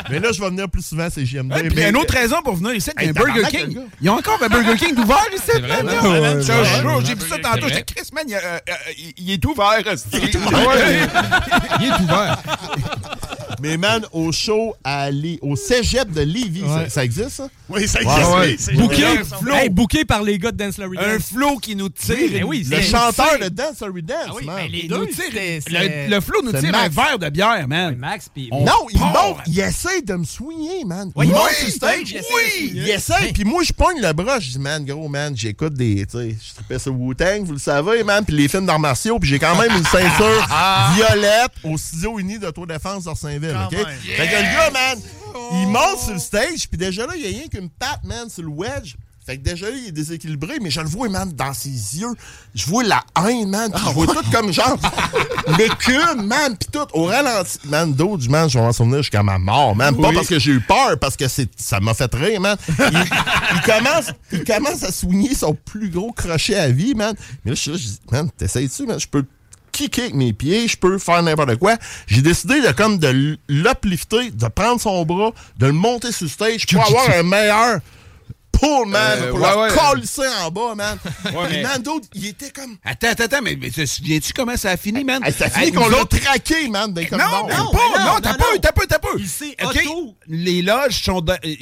Mais 0.10 0.20
là, 0.20 0.32
je 0.34 0.41
vais 0.41 0.49
venir 0.49 0.68
plus 0.70 0.86
souvent, 0.86 1.07
c'est 1.10 1.26
JMD. 1.26 1.53
Il 1.72 1.80
y 1.80 1.84
a 1.84 1.90
une 1.90 1.95
autre 1.98 2.14
raison 2.14 2.41
pour 2.44 2.56
venir 2.56 2.74
ici, 2.76 2.91
il 2.98 3.03
y 3.03 3.06
a 3.06 3.07
Hey, 3.07 3.10
un 3.10 3.14
Burger 3.14 3.48
King. 3.49 3.74
gars. 3.74 3.82
Ils 4.02 4.10
ont 4.10 4.18
encore 4.18 4.38
un 4.44 4.49
Burger 4.49 4.76
King 4.78 4.98
ouvert 4.99 5.26
ici, 5.34 5.44
C'est 5.45 5.61
man, 5.61 5.70
vrai, 5.72 5.84
là. 5.84 6.02
non? 6.02 6.11
Ouais, 6.11 6.20
Ouais, 6.20 6.41
je 6.41 6.48
te 6.48 6.52
ouais, 6.52 6.65
jure, 6.82 6.86
ouais. 6.98 7.06
J'ai 7.06 7.15
vu 7.15 7.22
ça 7.22 7.36
C'est 7.36 7.41
tantôt. 7.41 7.68
J'ai 7.70 7.76
dit, 7.76 7.84
Chris, 7.95 8.10
man, 8.14 8.24
il, 8.28 8.36
euh, 8.36 8.40
euh, 8.40 8.74
il- 8.98 9.14
il 9.18 9.32
est 9.32 9.45
ouvert. 9.45 9.74
Il 11.80 11.88
est 11.88 11.95
ouvert. 12.02 12.38
Mais 13.61 13.77
man, 13.77 14.05
au 14.11 14.31
show 14.31 14.75
à 14.84 15.09
Lé- 15.11 15.39
au 15.41 15.55
cégep 15.55 16.11
de 16.11 16.21
Lévis, 16.21 16.63
Ouais. 16.63 16.85
ça, 16.85 16.89
ça 16.89 17.03
existe, 17.05 17.30
ça? 17.30 17.47
Oui, 17.69 17.88
ça 17.88 18.01
existe. 18.01 18.19
ouais. 18.69 18.77
oui, 18.77 18.88
Un 19.51 19.55
hey, 19.55 20.05
par 20.05 20.23
les 20.23 20.38
gars 20.38 20.51
de 20.51 20.57
Dance 20.57 20.77
Larry 20.77 20.97
Un 20.99 21.15
Dance. 21.15 21.30
flow 21.34 21.57
qui 21.57 21.75
nous 21.75 21.89
tire. 21.89 22.15
Oui, 22.17 22.30
mais 22.34 22.43
oui, 22.43 22.67
Le 22.69 22.81
chanteur 22.81 23.39
de 23.41 23.49
Dance 23.49 23.81
or 23.81 23.89
Dance, 24.01 24.17
Ah 24.27 24.31
oui, 24.39 24.45
man. 24.45 24.67
les 24.69 24.88
nous 24.88 24.97
deux, 24.99 25.07
tire- 25.07 25.31
Le, 25.34 26.09
le 26.09 26.21
flow 26.21 26.41
nous 26.43 26.51
tire 26.51 26.69
un 26.69 26.84
Max. 26.84 26.95
verre 26.95 27.19
de 27.19 27.30
bière, 27.30 27.67
man. 27.67 27.95
Max, 27.95 28.30
puis. 28.34 28.49
On 28.51 28.63
Non, 28.65 28.71
il 28.91 28.99
monte, 28.99 29.38
il 29.47 29.59
essaie 29.59 30.01
de 30.01 30.13
me 30.15 30.23
soigner, 30.25 30.84
man. 30.85 31.11
Il 31.17 31.23
il 31.25 31.30
monte 31.31 31.49
sur 31.51 31.69
stage, 31.69 32.07
stage, 32.07 32.21
il 32.61 32.89
essaie, 32.89 33.31
puis 33.34 33.43
moi, 33.43 33.63
je 33.63 33.73
pogne 33.73 34.01
le 34.01 34.11
bras, 34.13 34.39
je 34.39 34.51
dis, 34.51 34.59
man, 34.59 34.84
gros, 34.85 35.07
man, 35.07 35.34
j'écoute 35.35 35.73
des, 35.73 36.05
tu 36.05 36.17
sais, 36.17 36.30
je 36.41 36.53
tripais 36.55 36.80
sur 36.80 36.93
Wu-Tang, 36.93 37.43
vous 37.45 37.53
le 37.53 37.59
savez, 37.59 38.03
man, 38.03 38.23
puis 38.25 38.35
les 38.35 38.47
films 38.47 38.65
d'arts 38.65 38.80
martiaux, 38.80 39.19
puis 39.19 39.30
j'ai 39.30 39.39
quand 39.39 39.55
même 39.55 39.71
une 39.71 39.85
ceinture 39.85 40.47
violette 40.95 41.51
au 41.63 41.77
studio 41.77 42.19
uni 42.19 42.39
d'autodéfense 42.39 43.05
d'Orsainville, 43.05 43.43
OK? 43.49 43.76
Fait 43.76 44.28
que 44.28 44.36
le 44.36 44.56
gars, 44.56 44.72
man, 44.72 44.99
il 45.53 45.68
monte 45.68 45.99
sur 45.99 46.14
le 46.14 46.20
stage, 46.20 46.70
puis 46.70 46.78
déjà 46.78 47.06
là, 47.06 47.14
il 47.15 47.22
y 47.22 47.26
a 47.26 47.30
rien 47.40 47.48
qu'une 47.48 47.70
patte, 47.70 48.03
man, 48.03 48.30
sur 48.30 48.44
le 48.44 48.49
wedge. 48.49 48.95
Fait 49.26 49.38
que 49.38 49.41
déjà 49.41 49.70
là, 49.70 49.78
il 49.78 49.88
est 49.88 49.91
déséquilibré, 49.94 50.56
mais 50.61 50.70
je 50.70 50.82
le 50.82 50.88
vois, 50.88 51.07
man, 51.07 51.32
dans 51.32 51.53
ses 51.53 51.70
yeux. 51.70 52.14
Je 52.53 52.65
vois 52.65 52.84
la 52.84 53.02
haine, 53.26 53.49
man, 53.49 53.72
puis 53.72 53.82
je 53.86 53.91
vois 53.91 54.07
tout 54.07 54.32
comme 54.32 54.52
genre 54.52 54.78
l'écume, 55.57 56.26
man, 56.26 56.57
puis 56.57 56.68
tout 56.70 56.86
au 56.91 57.06
ralenti. 57.06 57.57
Man, 57.64 57.94
d'autres, 57.94 58.30
man, 58.30 58.49
je 58.49 58.60
vais 58.60 58.65
m'en 58.65 58.74
souvenir 58.74 58.98
jusqu'à 58.98 59.24
ma 59.24 59.38
mort, 59.38 59.78
man. 59.78 59.95
Pas 59.95 60.11
parce 60.11 60.28
que 60.28 60.40
j'ai 60.40 60.52
eu 60.52 60.60
peur, 60.60 60.99
parce 60.99 61.15
que 61.15 61.30
c'est, 61.30 61.49
ça 61.56 61.80
m'a 61.80 61.94
fait 61.94 62.14
rire, 62.14 62.41
man. 62.41 62.57
Il, 62.68 63.06
il 63.56 63.61
commence, 63.61 64.11
il 64.34 64.44
commence 64.44 64.84
à 64.84 64.91
soigner 64.91 65.34
son 65.34 65.53
plus 65.53 65.90
gros 65.90 66.11
crochet 66.11 66.56
à 66.56 66.68
vie, 66.68 66.94
man. 66.94 67.15
Mais 67.45 67.52
là, 67.52 67.56
je 67.56 67.61
suis 67.61 67.72
là, 67.72 67.78
je 67.78 67.84
dis, 67.84 67.99
man, 68.11 68.30
t'essayes-tu, 68.38 68.86
man? 68.86 68.99
Je 68.99 69.07
peux 69.07 69.24
kicker 69.74 70.04
avec 70.04 70.14
mes 70.14 70.32
pieds, 70.32 70.68
je 70.68 70.78
peux 70.78 70.98
faire 70.98 71.22
n'importe 71.22 71.58
quoi. 71.58 71.76
J'ai 72.08 72.22
décidé 72.22 72.62
de 72.62 72.72
comme 72.72 72.98
de 73.00 73.38
l'uplifter, 73.50 74.32
de 74.32 74.48
prendre 74.48 74.80
son 74.80 75.04
bras, 75.04 75.32
de 75.58 75.66
le 75.66 75.74
monter 75.74 76.12
sur 76.12 76.26
le 76.26 76.30
stage 76.30 76.66
pour 76.68 76.86
avoir 76.86 77.10
un 77.10 77.24
meilleur 77.24 77.80
man, 78.88 79.19
Euh, 79.22 79.30
pour 79.31 79.40
ouais, 79.41 79.49
le 79.52 79.61
ouais. 79.61 79.69
colisser 79.91 80.22
en 80.44 80.52
bas, 80.52 80.76
man. 80.76 80.98
Ouais, 81.26 81.31
Et 81.49 81.53
mais- 81.57 81.64
man, 81.64 81.81
d'autres, 81.81 82.07
il 82.14 82.27
était 82.27 82.49
comme... 82.52 82.77
Attends, 82.84 83.07
attends, 83.10 83.23
attends, 83.26 83.41
mais, 83.44 83.57
mais 83.60 83.69
te 83.69 83.85
souviens-tu 83.85 84.34
comment 84.34 84.56
ça 84.57 84.72
a 84.72 84.77
fini, 84.77 85.03
man? 85.03 85.22
Ça 85.38 85.49
finit 85.49 85.65
Hey, 85.68 85.72
qu'on 85.72 85.88
l'a 85.90 86.06
traqué, 86.06 86.68
man, 86.69 86.94
des 86.94 87.07
Non, 87.11 87.18
non, 87.18 87.26
non, 87.27 87.48
non, 87.48 87.49
t'as 88.22 88.31
non, 88.31 88.38
pas 88.38 88.45
non. 88.52 88.56
eu, 88.56 88.60
t'as 88.61 88.72
pas 88.72 88.84
eu, 88.84 88.88
t'as 88.88 88.99
pas 88.99 89.07
eu. 89.18 89.19
Il 89.19 89.27
s'est 89.27 89.56
OK? 89.64 89.81
auto- 89.88 90.15
Les 90.27 90.61
loges 90.61 91.03
sont 91.03 91.22
dans, 91.22 91.34
euh, 91.34 91.56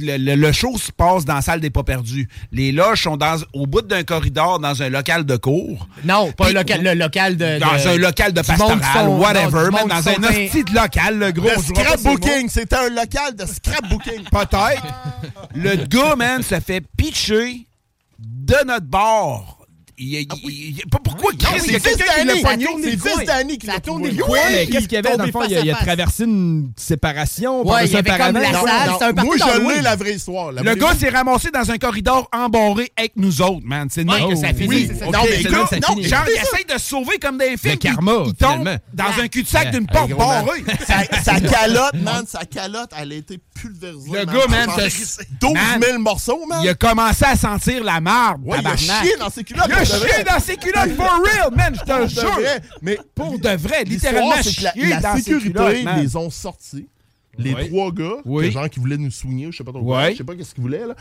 le, 0.00 0.16
le- 0.16 0.34
le 0.34 0.52
show 0.52 0.76
se 0.78 0.90
passe 0.92 1.24
dans 1.24 1.34
la 1.34 1.42
salle 1.42 1.60
des 1.60 1.70
pas 1.70 1.82
perdus. 1.84 2.28
Les 2.52 2.72
loges 2.72 3.02
sont 3.02 3.16
dans, 3.16 3.36
au 3.52 3.66
bout 3.66 3.82
d'un 3.82 4.02
corridor 4.04 4.58
dans 4.58 4.82
un 4.82 4.88
local 4.88 5.24
de 5.24 5.36
cours. 5.36 5.88
Non, 6.04 6.32
pas 6.32 6.44
Puis- 6.44 6.52
le 6.54 6.60
local, 6.60 6.82
le 6.82 6.94
local 6.94 7.36
de. 7.36 7.58
Dans 7.58 7.72
de- 7.72 7.88
un 7.88 7.96
local 7.96 8.32
de 8.32 8.40
pastoral, 8.42 8.80
sont- 8.92 9.16
whatever, 9.18 9.70
man, 9.70 9.88
dans 9.88 10.08
un 10.08 10.14
de 10.14 10.74
local, 10.74 11.18
le 11.18 11.32
gros. 11.32 11.48
Le 11.48 11.62
scrapbooking, 11.62 12.48
c'était 12.48 12.76
un 12.76 12.88
local 12.90 13.34
de 13.36 13.46
scrapbooking. 13.46 14.24
Peut-être. 14.30 14.82
Le 15.54 15.76
gars, 15.76 16.16
man, 16.16 16.35
se 16.42 16.60
fait 16.60 16.82
pitcher 16.96 17.66
de 18.18 18.64
notre 18.66 18.86
bord. 18.86 19.55
Il, 19.98 20.08
il- 20.14 20.28
il- 20.44 20.50
il- 20.78 20.86
pas 20.90 20.98
pourquoi 21.02 21.32
Chris, 21.38 21.60
il 21.66 21.72
y 21.72 21.76
a 21.76 21.78
c'est 21.80 21.96
quelqu'un 21.96 22.20
qui 22.20 22.26
l'a 22.26 22.50
pogné. 22.50 22.66
c'est 22.82 22.90
le 22.90 22.98
fils 22.98 23.24
d'Annie 23.26 23.56
qui 23.58 23.66
l'a 23.66 23.80
trouvé. 23.80 24.10
Ouais, 24.28 24.40
mais 24.50 24.66
qu'est-ce 24.66 24.84
qu'il 24.88 24.92
y 24.92 24.96
avait 24.98 25.16
dans 25.16 25.24
le 25.24 25.32
fond? 25.32 25.40
Il 25.48 25.56
a, 25.56 25.60
il 25.60 25.72
traversé 25.72 26.24
une 26.24 26.70
séparation. 26.76 27.66
Ouais, 27.66 27.86
il 27.86 27.92
y 27.92 27.96
un 27.96 28.00
avait 28.00 28.10
comme 28.10 28.34
la 28.34 28.52
Non, 28.52 28.66
salle, 28.66 28.88
non, 28.88 28.92
c'était 28.92 29.04
un 29.20 29.24
Moi, 29.24 29.36
je 29.38 29.74
l'ai, 29.76 29.80
la 29.80 29.96
vraie 29.96 30.14
histoire. 30.14 30.52
Le 30.52 30.74
gars 30.74 30.94
s'est 30.94 31.08
ramassé 31.08 31.50
dans 31.50 31.70
un 31.70 31.78
corridor 31.78 32.28
embarré 32.32 32.92
avec 32.96 33.12
nous 33.16 33.40
autres, 33.40 33.64
man. 33.64 33.88
C'est 33.90 34.04
Ouais, 34.06 34.28
que 34.28 34.36
ça 34.36 34.48
finit. 34.48 34.68
oui, 34.68 34.90
c'est 34.98 35.06
Non, 35.06 35.20
mais 35.30 35.42
le 35.42 35.50
gars, 35.50 35.58
non, 35.58 36.02
genre, 36.02 36.24
il 36.28 36.32
essaie 36.42 36.64
de 36.68 36.78
se 36.78 36.88
sauver 36.88 37.18
comme 37.18 37.38
des 37.38 37.56
films. 37.56 37.78
karma, 37.78 38.12
il, 38.24 38.28
il 38.28 38.34
tombe 38.34 38.68
dans 38.92 39.22
un 39.22 39.28
cul-de-sac 39.28 39.70
d'une 39.70 39.86
porte 39.86 40.10
barrée. 40.10 40.62
Sa, 41.24 41.40
calotte, 41.40 41.94
man, 42.02 42.24
sa 42.28 42.44
calotte, 42.44 42.90
elle 42.98 43.12
a 43.12 43.14
été 43.16 43.38
pulvérisée. 43.54 44.10
Le 44.12 44.24
gars, 44.26 44.46
man, 44.48 44.68
Genre 44.68 44.90
se- 44.90 45.22
12 45.40 45.52
man, 45.54 45.80
000 45.82 45.98
morceaux, 46.00 46.44
man. 46.46 46.60
Il 46.62 46.68
a 46.68 46.74
commencé 46.74 47.24
à 47.24 47.34
sentir 47.36 47.82
la 47.82 48.00
marde, 48.00 48.42
Ouais, 48.44 48.58
il 48.60 48.66
a 48.66 48.76
chié 48.76 49.16
dans 49.18 49.30
ses 49.30 49.42
culottes. 49.42 49.68
Chié 49.86 50.24
dans 50.24 50.40
ses 50.40 50.56
culottes, 50.56 50.94
for 50.96 51.20
real, 51.24 51.54
man, 51.54 51.74
je 51.74 51.80
te 51.80 52.20
jure. 52.20 52.38
Mais 52.82 52.98
Pour 53.14 53.38
de 53.38 53.48
vrai, 53.56 53.84
littéralement 53.84 54.32
c'est 54.42 54.54
que 54.56 54.64
la, 54.64 54.72
chier 54.72 54.86
la 54.88 55.00
dans 55.00 55.16
ses 55.16 55.22
sécurité 55.22 55.52
culottes, 55.52 55.96
les 56.02 56.16
ont 56.16 56.30
sortis. 56.30 56.86
Les 57.38 57.52
Oui. 57.54 57.68
trois 57.68 57.92
gars, 57.92 58.16
Oui. 58.24 58.46
que 58.46 58.50
genre 58.52 58.70
qui 58.70 58.80
voulaient 58.80 58.96
nous 58.96 59.10
soigner, 59.10 59.48
je 59.52 59.58
sais 59.58 59.64
pas 59.64 59.70
trop 59.72 59.82
quoi, 59.82 60.10
je 60.10 60.16
sais 60.16 60.24
pas 60.24 60.34
qu'est-ce 60.34 60.54
qu'ils 60.54 60.62
voulaient, 60.62 60.86
là. 60.86 60.94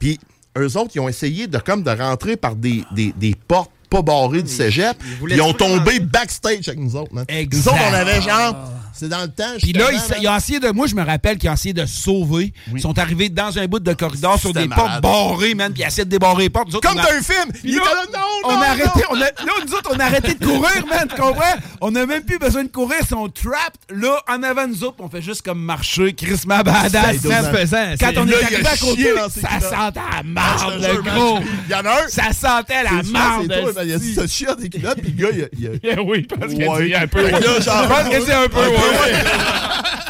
Puis 0.00 0.18
eux 0.58 0.76
autres, 0.76 0.90
ils 0.96 1.00
ont 1.00 1.08
essayé 1.08 1.46
de 1.46 1.58
comme 1.58 1.82
de 1.84 1.90
rentrer 1.90 2.36
par 2.36 2.56
des, 2.56 2.82
des, 2.92 3.12
des 3.16 3.34
portes 3.46 3.70
pas 3.88 4.02
barrées 4.02 4.42
du 4.42 4.50
cégep. 4.50 4.96
voulaient 5.20 5.36
Ils 5.36 5.42
ont 5.42 5.52
tombé 5.52 6.00
backstage 6.00 6.66
avec 6.68 6.80
nous 6.80 6.96
autres, 6.96 7.14
man. 7.14 7.24
Exact. 7.28 7.56
Nous 7.66 7.68
autres, 7.72 7.82
on 7.90 7.94
avait 7.94 8.20
genre... 8.20 8.70
C'est 8.98 9.08
dans 9.08 9.22
le 9.22 9.28
temps, 9.28 9.44
Puis 9.62 9.72
là, 9.72 9.86
il, 9.90 9.94
justement, 9.98 10.14
s- 10.16 10.22
il 10.22 10.26
a 10.28 10.36
essayé 10.36 10.60
de. 10.60 10.70
Moi, 10.70 10.86
je 10.86 10.94
me 10.94 11.04
rappelle 11.04 11.36
qu'il 11.38 11.48
a 11.48 11.52
essayé 11.52 11.74
de 11.74 11.84
sauver. 11.86 12.52
Ils 12.72 12.80
sont 12.80 12.98
arrivés 12.98 13.28
dans 13.28 13.58
un 13.58 13.66
bout 13.66 13.78
de 13.80 13.92
corridor 13.92 14.38
sur 14.38 14.52
des 14.52 14.66
malade. 14.66 15.00
portes 15.00 15.02
barrées, 15.02 15.54
man. 15.54 15.72
Puis 15.72 15.82
ils 15.82 15.86
essayaient 15.86 16.04
de 16.04 16.10
débarrer 16.10 16.44
les 16.44 16.50
portes. 16.50 16.74
Autres, 16.74 16.88
Comme 16.88 16.98
a- 16.98 17.02
dans 17.02 17.08
un 17.10 17.22
film! 17.22 17.52
Puis 17.52 17.60
Il 17.64 17.76
là, 17.76 17.82
là, 17.84 18.02
non, 18.12 18.20
on 18.44 18.52
non, 18.52 18.60
a 18.60 18.64
arrêté, 18.66 18.84
non. 18.96 19.02
on 19.10 19.16
a, 19.16 19.24
là, 19.24 19.52
nous 19.66 19.74
autres, 19.74 19.90
on 19.94 19.98
a 20.00 20.04
arrêté 20.04 20.34
de 20.34 20.44
courir, 20.44 20.86
man, 20.88 21.06
tu 21.08 21.20
comprends? 21.20 21.42
On 21.80 21.90
n'a 21.90 22.06
même 22.06 22.22
plus 22.24 22.38
besoin 22.38 22.64
de 22.64 22.68
courir, 22.68 22.98
ils 23.02 23.06
sont 23.06 23.28
trapped, 23.28 23.78
là, 23.90 24.18
en 24.28 24.42
avant 24.42 24.66
nous 24.66 24.82
autres, 24.84 24.96
on 25.00 25.08
fait 25.08 25.22
juste 25.22 25.42
comme 25.42 25.60
marcher, 25.60 26.14
Chris 26.14 26.40
badass, 26.46 26.92
C'est 27.22 27.28
man. 27.28 27.96
Quand 28.00 28.12
on 28.16 28.24
Là, 28.24 28.32
est 28.32 28.40
il 28.40 28.42
a 28.42 28.46
arrivé 28.46 28.66
à 28.66 28.76
côté, 28.76 29.14
ça 29.28 29.60
sentait 29.60 30.00
la 30.00 30.18
Ah, 30.18 30.22
marde, 30.24 30.80
le 30.82 31.02
gros. 31.02 31.38
Il 31.66 31.72
y 31.72 31.74
en 31.74 31.84
a 31.84 31.90
un. 32.04 32.08
Ça 32.08 32.32
sentait 32.32 32.82
la 32.82 33.02
marde. 33.04 33.52
Il 33.82 33.88
y 33.88 33.92
a 33.92 33.98
ce 33.98 34.26
chien 34.26 34.54
des 34.54 34.68
culottes, 34.70 35.00
puis 35.02 35.12
le 35.16 35.22
gars, 35.22 35.48
il 35.58 35.66
a... 35.88 35.98
a- 35.98 36.02
oui, 36.04 36.22
parce 36.22 36.52
Ouais. 36.54 36.94
un 36.94 37.06
peu. 37.06 37.24
Fait 37.26 37.32
que 37.38 37.44
là, 37.44 37.60
genre- 37.60 37.82
Je 37.82 37.88
pense 37.88 38.08
que 38.08 38.24
c'est 38.24 38.32
un 38.32 38.48
peu, 38.48 38.60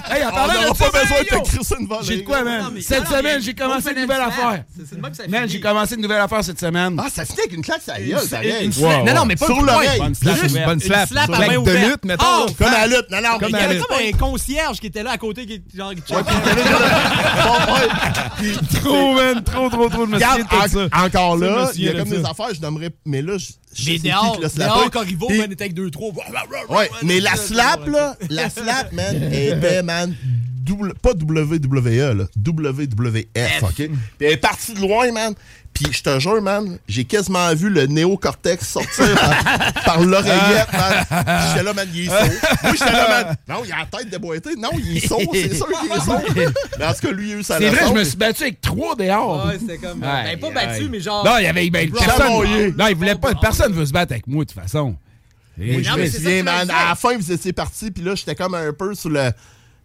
Hey, 0.09 0.25
en 0.25 0.29
On 0.29 0.31
parlant 0.31 0.53
n'aura 0.55 0.71
de 0.71 0.77
ça, 0.77 0.85
pas 0.91 1.01
besoin 1.03 1.19
de 1.21 1.25
te 1.27 1.35
yo, 1.35 1.43
crisser 1.43 1.75
une 1.81 1.87
volée. 1.89 2.01
J'ai 2.07 2.17
de 2.19 2.23
quoi, 2.23 2.43
man? 2.45 2.73
Cette 2.81 3.09
semaine, 3.09 3.43
j'ai 3.43 3.55
commencé 3.55 3.91
une 3.91 4.01
nouvelle 4.03 4.21
affaire. 4.21 4.63
ça 5.13 5.27
Man, 5.29 5.49
j'ai 5.49 5.61
commencé 5.61 5.95
une 5.97 6.01
nouvelle 6.03 6.21
affaire 6.21 6.45
cette 6.45 6.61
semaine. 6.61 6.97
Ah, 7.05 7.09
ça 7.13 7.25
finit 7.25 7.41
avec 7.41 7.53
une 7.55 7.63
claque, 7.63 7.83
ça 7.85 7.99
gueule, 7.99 8.19
Une- 8.23 8.29
pareil. 8.29 8.55
une 8.67 8.73
slap. 8.73 9.05
Non, 9.05 9.15
non, 9.15 9.25
mais 9.27 9.35
pas 9.35 9.47
Sur 9.47 9.61
l'oreille. 9.61 9.99
Bonne 9.99 10.15
slap, 10.15 10.37
Juste 10.43 10.57
une 10.57 10.65
bonne 10.65 10.81
slap. 10.81 11.01
Une 11.01 11.07
slap 11.09 11.25
à 11.31 11.37
Claque 11.37 11.49
main 11.49 11.55
de 11.55 11.59
ouverte. 11.59 12.01
Ah, 12.21 12.47
Comme 12.57 12.67
à 12.69 12.71
la 12.71 12.87
lutte. 12.87 13.11
Non, 13.11 13.19
non, 13.21 13.39
Comme 13.41 13.51
mais 13.53 13.59
il 13.59 13.63
y 13.63 13.65
avait 13.65 13.79
comme 13.81 13.97
un 13.99 14.13
concierge 14.13 14.79
qui 14.79 14.87
était 14.87 15.03
là 15.03 15.11
à 15.11 15.19
côté 15.19 15.45
qui 15.45 15.61
genre 15.77 15.93
Trop, 18.83 19.15
man, 19.15 19.43
trop, 19.43 19.69
trop, 19.71 19.89
trop. 19.89 20.07
Me 20.07 20.17
de 20.17 20.21
ça. 20.21 20.37
en- 20.93 21.05
encore 21.05 21.39
Ça, 21.39 21.45
là, 21.47 21.71
il 21.75 21.83
y 21.85 21.89
a 21.89 21.93
comme 21.95 22.09
de 22.09 22.17
des 22.17 22.23
ça. 22.23 22.31
affaires, 22.31 22.55
je 22.55 22.61
nommerais, 22.61 22.91
mais 23.05 23.23
là, 23.23 23.37
Mais 23.85 23.99
dehors, 23.99 24.41
dehors. 24.41 24.91
Corriveau, 24.91 25.29
man, 25.29 25.53
était 25.53 25.65
avec 25.65 25.75
deux, 25.75 25.91
trois. 25.91 26.13
Ouais, 26.69 26.91
mais 27.03 27.21
la 27.21 27.37
slap, 27.37 27.87
là, 27.87 28.17
la 28.31 28.49
slap, 28.49 28.93
man, 28.93 29.17
était, 29.33 29.83
man, 29.83 30.15
double, 30.67 30.95
pas 30.95 31.13
WWE, 31.13 32.17
là, 32.17 32.25
WWF, 32.37 33.63
OK? 33.63 33.75
Puis 33.75 33.89
elle 34.21 34.33
est 34.33 34.37
partie 34.37 34.75
de 34.75 34.81
loin, 34.81 35.13
man. 35.13 35.35
Puis 35.77 35.93
je 35.93 36.03
te 36.03 36.19
jure, 36.19 36.41
man, 36.41 36.79
j'ai 36.89 37.05
quasiment 37.05 37.55
vu 37.55 37.69
le 37.69 37.85
néocortex 37.87 38.67
sortir 38.67 39.15
par, 39.15 39.73
par 39.85 40.01
l'oreillette, 40.01 40.73
man. 40.73 41.05
Puis 41.07 41.49
J'étais 41.51 41.63
là, 41.63 41.75
man, 41.75 41.89
il 41.93 42.01
est 42.01 42.07
sourd. 42.07 42.43
Moi, 42.63 42.73
j'étais 42.73 42.93
là, 42.93 43.09
man. 43.25 43.37
Non, 43.47 43.63
il 43.63 43.73
a 43.73 43.77
la 43.81 43.99
tête 43.99 44.09
déboîtée. 44.09 44.57
Non, 44.57 44.71
il 44.79 44.97
est 44.97 45.07
sourd, 45.07 45.21
c'est 45.35 45.55
sûr 45.55 45.67
qu'il 45.67 45.93
est 45.93 46.01
sourd. 46.01 46.23
Mais 46.79 46.85
en 46.87 46.95
tout 46.95 47.07
cas, 47.07 47.13
lui, 47.13 47.29
il 47.29 47.35
a 47.35 47.37
eu 47.37 47.43
sa 47.43 47.59
C'est 47.59 47.69
vrai, 47.69 47.89
je 47.89 47.93
me 47.93 48.05
suis 48.05 48.17
battu 48.17 48.43
avec 48.45 48.63
trois 48.63 48.97
dehors. 48.97 49.47
Ouais, 49.47 49.59
c'était 49.59 49.77
comme. 49.77 50.03
Aïe, 50.03 50.37
ben, 50.37 50.41
pas 50.41 50.51
battu, 50.67 50.89
mais 50.89 51.01
genre. 51.01 51.23
Non, 51.23 51.37
il 51.39 51.45
y 51.45 51.47
avait 51.47 51.69
ben, 51.69 51.91
personne. 51.91 52.75
Non, 52.79 52.87
il 52.89 52.97
voulait 52.97 53.15
pas. 53.17 53.35
Personne 53.35 53.75
veut 53.75 53.85
se 53.85 53.93
battre 53.93 54.13
avec 54.13 54.27
moi, 54.27 54.45
de 54.45 54.51
toute 54.51 54.59
façon. 54.59 54.97
Et 55.61 55.83
je 55.83 55.91
je- 55.91 55.99
me 55.99 56.07
souviens, 56.07 56.43
man, 56.43 56.71
à 56.71 56.89
la 56.89 56.95
fin, 56.95 57.17
vous 57.17 57.33
étiez 57.33 57.53
partis, 57.53 57.91
puis 57.91 58.03
là, 58.03 58.15
j'étais 58.15 58.35
comme 58.35 58.55
un 58.55 58.73
peu 58.73 58.95
sur 58.95 59.09
le... 59.11 59.31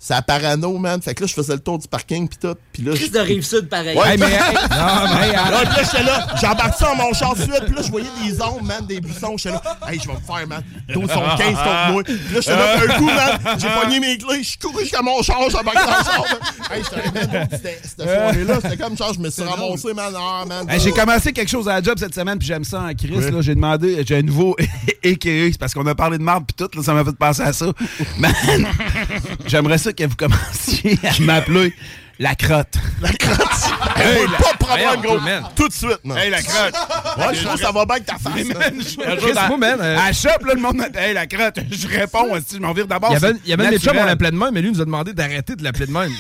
Sa 0.03 0.19
parano, 0.23 0.80
man. 0.80 0.99
Fait 0.99 1.14
que 1.14 1.22
là, 1.22 1.28
je 1.28 1.34
faisais 1.36 1.53
le 1.53 1.60
tour 1.60 1.78
du 1.78 1.88
parking, 1.88 2.28
puis 2.28 2.40
tout. 2.41 2.56
Puis 2.73 2.82
là, 2.82 2.94
Chris 2.95 3.11
de 3.11 3.19
Rive-Sud, 3.19 3.69
pareil. 3.69 3.95
Ouais, 3.95 4.18
mais- 4.18 4.26
non, 4.30 5.15
mais 5.19 5.28
hey, 5.28 5.34
Là, 5.34 5.52
là, 5.64 5.84
j'étais 5.84 6.02
là, 6.03 6.26
j'embarque 6.41 6.76
ça 6.80 6.86
dans 6.88 6.95
mon 7.03 7.14
char 7.14 7.36
suite, 7.38 7.65
puis 7.68 7.76
là, 7.76 7.82
je 7.84 7.91
voyais 7.91 8.07
des 8.26 8.41
ombres, 8.41 8.64
man, 8.64 8.84
des 8.88 8.99
buissons. 8.99 9.38
J'étais 9.38 9.52
là, 9.52 9.61
hey, 9.88 9.99
je 10.02 10.07
vais 10.07 10.15
me 10.15 10.19
faire, 10.19 10.48
man. 10.48 10.64
D'autres 10.91 11.14
sont 11.14 11.22
15 11.38 11.53
contre 11.56 11.91
moi. 11.91 12.03
Puis 12.03 12.14
là, 12.15 12.41
j'étais 12.41 12.56
là, 12.56 12.78
d'un 12.88 12.94
coup, 12.95 13.06
man, 13.06 13.57
j'ai 13.60 13.68
pogné 13.82 13.99
mes 13.99 14.18
clés, 14.18 14.41
je 14.41 14.49
suis 14.49 14.57
couru 14.57 14.80
jusqu'à 14.82 15.03
mon 15.03 15.22
char, 15.22 15.38
j'embarque 15.52 15.76
dans 15.76 15.98
le 15.99 16.03
char. 16.03 16.26
Hey, 16.72 16.84
j'étais 16.84 17.56
c'était- 17.56 17.80
cette 17.84 18.02
soirée-là, 18.02 18.56
c'était 18.64 18.78
comme 18.78 18.98
genre, 18.98 19.14
je 19.14 19.19
me 19.19 19.30
suis 19.30 19.44
ramassé, 19.44 19.94
man. 19.94 20.14
Ah, 20.18 20.44
man. 20.48 20.68
Hey, 20.68 20.80
j'ai 20.80 20.91
commencé 20.94 21.32
quelque 21.32 21.49
chose 21.52 21.68
à 21.69 21.73
la 21.73 21.84
job 21.84 21.99
cette 21.99 22.15
semaine, 22.15 22.40
puis 22.40 22.48
j'aime 22.48 22.64
ça 22.64 22.82
en 22.82 22.94
Chris. 22.95 23.10
Là. 23.32 23.41
J'ai 23.41 23.53
demandé, 23.53 24.03
j'ai 24.07 24.18
un 24.18 24.22
nouveau 24.23 24.56
c'est 25.03 25.57
parce 25.60 25.73
qu'on 25.76 25.86
a 25.86 25.94
parlé 25.94 26.18
de 26.18 26.23
marde, 26.23 26.45
puis 26.48 26.56
tout, 26.57 26.76
là, 26.76 26.84
ça 26.84 26.94
m'a 26.95 27.03
fait 27.06 27.11
penser 27.15 27.44
à 27.44 27.53
ça. 27.53 27.68
Man, 28.18 28.34
j'aimerais 29.45 29.78
ça 29.78 29.90
que 29.95 30.03
vous 30.05 30.15
commenciez 30.15 30.97
à 31.03 31.11
m'appeler 31.22 31.73
la 32.19 32.35
crotte. 32.35 32.76
La 33.01 33.11
crotte. 33.13 33.38
Hey, 33.97 34.07
Hey, 34.22 34.26
la- 34.31 34.38
pas 34.38 34.53
de 34.53 34.57
problème, 34.57 35.01
gros. 35.03 35.19
man. 35.19 35.43
Tout 35.55 35.68
de 35.68 35.73
suite, 35.73 35.99
man. 36.03 36.18
Hey, 36.18 36.30
la 36.31 36.41
crotte. 36.41 36.73
Ouais, 37.18 37.35
je 37.35 37.41
trouve 37.43 37.53
que 37.55 37.59
ça 37.61 37.72
va 37.72 37.85
bien 37.85 37.95
avec 37.95 38.05
ta 38.05 38.15
face. 38.18 38.34
Chris, 39.19 39.34
moi, 39.47 39.57
man, 39.57 39.81
à 39.81 40.07
la 40.07 40.13
shop, 40.13 40.43
là, 40.45 40.53
le 40.55 40.61
monde 40.61 40.76
m'a 40.77 40.89
dit, 40.89 40.97
hey, 40.97 41.13
la 41.13 41.27
crotte. 41.27 41.59
Je 41.69 41.88
réponds, 41.88 42.27
si 42.47 42.55
je 42.55 42.61
m'en 42.61 42.73
vire 42.73 42.88
d'abord. 42.88 43.11
Il 43.11 43.13
y 43.13 43.18
avait, 43.18 43.34
c'est 43.34 43.39
il 43.45 43.49
y 43.49 43.53
avait 43.53 43.63
un 43.65 43.68
de 43.69 43.73
mes 43.73 43.80
chums, 43.80 43.97
on 43.99 44.05
l'appelait 44.05 44.31
de 44.31 44.38
même, 44.38 44.49
mais 44.53 44.61
lui, 44.61 44.72
nous 44.72 44.81
a 44.81 44.85
demandé 44.85 45.13
d'arrêter 45.13 45.55
de 45.55 45.63
l'appeler 45.63 45.85
de 45.88 45.91
même. 45.91 46.11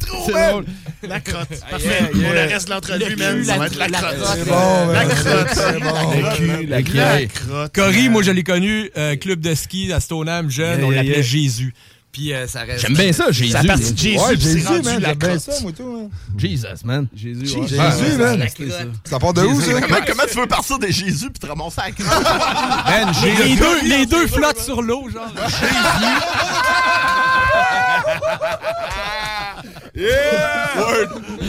trop, 0.00 0.24
C'est 0.26 0.32
man. 0.32 0.50
drôle. 0.50 0.64
La 1.02 1.20
crotte. 1.20 1.48
Parfait. 1.70 2.04
Pour 2.12 2.20
le 2.20 2.28
reste 2.52 2.66
de 2.68 2.72
l'entrevue, 2.74 3.10
Le 3.10 3.16
man, 3.16 3.44
ça 3.44 3.52
la- 3.52 3.58
va 3.58 3.66
être 3.66 3.76
la 3.76 3.88
la 3.88 3.98
crotte. 3.98 4.14
C'est 4.34 4.44
bon, 4.48 4.86
La 4.92 5.04
crotte. 5.04 6.68
La 6.68 6.76
la 6.80 6.82
crotte. 7.26 7.74
Cory, 7.74 8.08
moi, 8.08 8.22
je 8.22 8.30
l'ai 8.30 8.42
connu, 8.44 8.90
euh, 8.96 9.16
club 9.16 9.40
de 9.40 9.54
ski 9.54 9.92
à 9.92 10.00
Stoneham, 10.00 10.50
jeune, 10.50 10.82
on 10.84 10.90
l'appelait. 10.90 11.22
Jésus. 11.22 11.74
Puis 12.14 12.32
euh, 12.32 12.46
ça 12.46 12.60
reste. 12.60 12.82
J'aime 12.82 12.94
bien 12.94 13.12
ça, 13.12 13.32
Jésus. 13.32 13.50
Ça 13.50 13.58
a 13.58 13.64
parti 13.64 13.92
de 13.92 13.98
Jésus, 13.98 14.18
Ouais, 14.20 14.36
Jésus, 14.36 14.62
man, 14.84 15.00
j'aime 15.00 15.14
bien 15.18 15.38
ça, 15.40 15.52
moi, 15.62 15.72
tout. 15.72 15.98
hein. 16.00 16.08
Jesus, 16.38 16.66
man. 16.84 17.08
Jésus, 17.12 17.40
Jésus, 17.44 17.74
ouais. 17.76 17.90
Jésus, 17.98 18.18
man. 18.18 18.38
la 18.38 18.48
ça. 18.70 18.84
Ça 19.02 19.18
part 19.18 19.34
de 19.34 19.42
où, 19.42 19.60
ça? 19.60 19.80
Comment, 19.80 19.96
comment 20.06 20.22
tu 20.30 20.38
veux 20.38 20.46
partir 20.46 20.78
de 20.78 20.86
Jésus 20.86 21.28
puis 21.28 21.40
te 21.40 21.46
ramasser 21.46 21.80
à 21.80 21.90
la? 21.90 22.04
Man, 23.04 23.12
Les, 23.24 23.36
Jésus. 23.36 23.56
deux, 23.56 23.80
les 23.88 24.06
deux 24.06 24.28
flottent 24.28 24.60
sur 24.60 24.80
l'eau, 24.80 25.08
genre. 25.10 25.26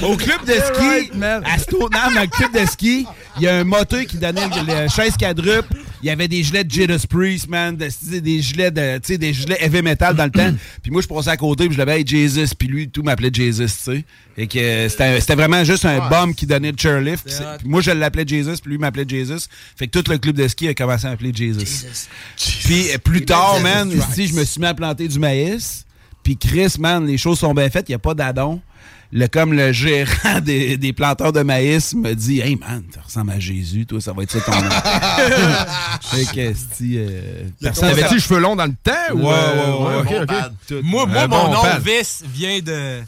Au 0.03 0.15
club 0.17 0.45
de 0.45 0.53
ski, 0.53 1.11
à 1.45 1.57
Stoneham, 1.57 2.17
au 2.23 2.27
club 2.27 2.53
de 2.53 2.65
ski, 2.69 3.07
il 3.38 3.43
y 3.43 3.47
a 3.47 3.57
un 3.57 3.63
moteur 3.63 4.05
qui 4.05 4.17
donnait 4.17 4.47
le, 4.47 4.88
chaise 4.89 5.15
quadruple. 5.17 5.77
Il 6.03 6.07
y 6.07 6.11
avait 6.11 6.27
des 6.27 6.43
gilets 6.43 6.63
de 6.63 6.72
Judas 6.72 7.03
Priest, 7.09 7.47
man, 7.49 7.76
de- 7.76 8.19
des 8.19 8.41
gilets 8.41 8.69
de, 8.69 8.97
tu 8.99 9.13
sais, 9.13 9.17
des 9.17 9.34
gilets 9.34 9.57
heavy 9.59 9.81
metal 9.81 10.15
dans 10.15 10.26
le 10.26 10.30
temps. 10.30 10.53
Puis 10.84 10.91
moi, 10.91 11.01
je 11.01 11.07
passais 11.07 11.31
à 11.31 11.38
côté, 11.38 11.65
puis 11.65 11.73
je 11.73 11.80
l'avais, 11.80 11.99
hey, 11.99 12.05
Jesus, 12.05 12.53
puis 12.57 12.67
lui, 12.67 12.88
tout 12.89 13.01
m'appelait 13.01 13.31
Jesus, 13.34 13.65
tu 13.65 13.69
sais. 13.69 14.05
Et 14.38 14.45
que 14.45 14.59
euh, 14.59 14.89
c'était 14.89 15.19
c'était 15.22 15.35
vraiment 15.35 15.63
juste 15.63 15.85
un 15.85 16.07
bum 16.09 16.35
qui 16.35 16.45
donnait 16.45 16.72
le 16.72 16.77
chairlift. 16.77 17.27
Puis 17.57 17.67
moi, 17.67 17.81
je 17.81 17.89
l'appelais 17.91 18.27
Jesus, 18.27 18.57
puis 18.61 18.72
lui 18.73 18.77
m'appelait 18.77 19.05
Jesus. 19.07 19.47
Fait 19.76 19.88
que 19.88 19.97
tout 19.99 20.11
le 20.11 20.19
club 20.19 20.35
de 20.35 20.47
ski 20.47 20.67
a 20.67 20.76
commencé 20.76 21.07
à 21.07 21.11
m'appeler 21.11 21.31
Jesus. 21.34 21.88
Puis 22.65 22.91
euh, 22.91 22.97
plus 22.99 23.26
tard, 23.26 23.59
man, 23.61 23.89
je 24.15 24.34
me 24.35 24.43
suis 24.43 24.59
mis 24.59 24.67
à 24.67 24.73
planter 24.76 25.07
du 25.07 25.17
maïs. 25.17 25.84
Puis 26.26 26.38
Chris, 26.38 26.76
man, 26.80 27.06
les 27.06 27.19
choses 27.19 27.38
sont 27.38 27.53
bien 27.53 27.69
faites, 27.69 27.88
il 27.88 27.91
n'y 27.91 27.95
a 27.95 27.99
pas 27.99 28.15
d'adon. 28.15 28.60
Le, 29.11 29.27
comme 29.27 29.53
le 29.53 29.72
gérant 29.72 30.39
des, 30.43 30.76
des 30.76 30.91
planteurs 30.91 31.31
de 31.31 31.41
maïs 31.41 31.93
me 31.93 32.14
dit 32.15 32.41
Hey 32.41 32.56
man, 32.56 32.84
tu 32.91 32.99
ressembles 32.99 33.31
à 33.31 33.39
Jésus, 33.39 33.85
toi, 33.85 34.02
ça 34.02 34.11
va 34.11 34.23
être 34.23 34.31
ça 34.31 34.41
ton 34.41 34.52
nom. 34.52 34.69
fait 36.02 36.26
que, 36.26 36.53
si, 36.73 36.97
euh, 36.97 37.43
personne 37.61 37.89
T'avais-tu 37.89 38.15
les 38.15 38.19
cheveux 38.19 38.39
longs 38.39 38.56
dans 38.56 38.65
le 38.65 38.73
temps? 38.84 38.91
Ouais, 39.14 39.22
ou, 39.22 39.30
euh, 39.30 40.02
ouais, 40.02 40.18
ouais, 40.18 40.26
bon. 40.26 40.81
Moi, 40.81 41.06
moi 41.06 41.22
Un 41.22 41.27
mon 41.27 41.45
bon 41.45 41.53
nom. 41.53 41.61
Vis, 41.85 42.23
vient 42.34 42.60
de. 42.60 43.02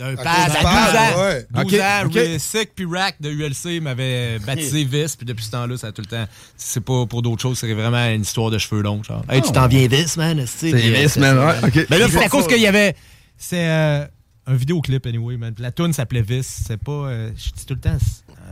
D'un 0.00 0.14
À 0.14 0.16
pad 0.16 0.26
à 0.26 0.46
du 0.46 0.52
12 0.52 0.62
pad, 0.62 0.96
ans. 0.96 1.22
ouais. 1.22 1.46
12 1.50 1.62
Ok, 1.74 1.80
ans, 1.80 2.06
ok. 2.06 2.14
Ray 2.14 2.40
Sick 2.40 2.70
puis 2.74 2.86
Rack 2.90 3.16
de 3.20 3.30
ULC 3.30 3.80
m'avait 3.82 4.38
baptisé 4.46 4.84
Vis, 4.84 5.14
puis 5.14 5.26
depuis 5.26 5.44
ce 5.44 5.50
temps-là, 5.50 5.76
ça 5.76 5.88
a 5.88 5.92
tout 5.92 6.00
le 6.02 6.06
temps. 6.06 6.24
C'est 6.56 6.82
pas 6.82 7.04
pour 7.06 7.20
d'autres 7.22 7.42
choses, 7.42 7.58
c'est 7.58 7.72
vraiment 7.74 8.04
une 8.06 8.22
histoire 8.22 8.50
de 8.50 8.56
cheveux 8.58 8.80
longs, 8.82 9.02
genre. 9.02 9.22
Hey, 9.28 9.42
tu 9.42 9.52
t'en 9.52 9.68
viens 9.68 9.86
Vis, 9.86 10.16
man, 10.16 10.42
c'est 10.46 10.72
Vis, 10.72 11.16
man, 11.18 11.38
ouais. 11.38 11.86
Mais 11.90 11.98
là, 11.98 12.06
c'est 12.10 12.24
à 12.24 12.28
cause 12.28 12.46
qu'il 12.46 12.60
y 12.60 12.66
avait. 12.66 12.96
C'est 13.36 13.68
euh, 13.68 14.04
un 14.46 14.54
vidéoclip, 14.54 15.06
anyway, 15.06 15.36
man. 15.36 15.52
Puis 15.54 15.62
La 15.62 15.70
tune 15.72 15.92
s'appelait 15.92 16.22
Vis. 16.22 16.46
C'est 16.66 16.82
pas. 16.82 16.92
euh, 16.92 17.30
je 17.36 17.50
dis 17.52 17.66
tout 17.66 17.74
le 17.74 17.80
temps. 17.80 17.96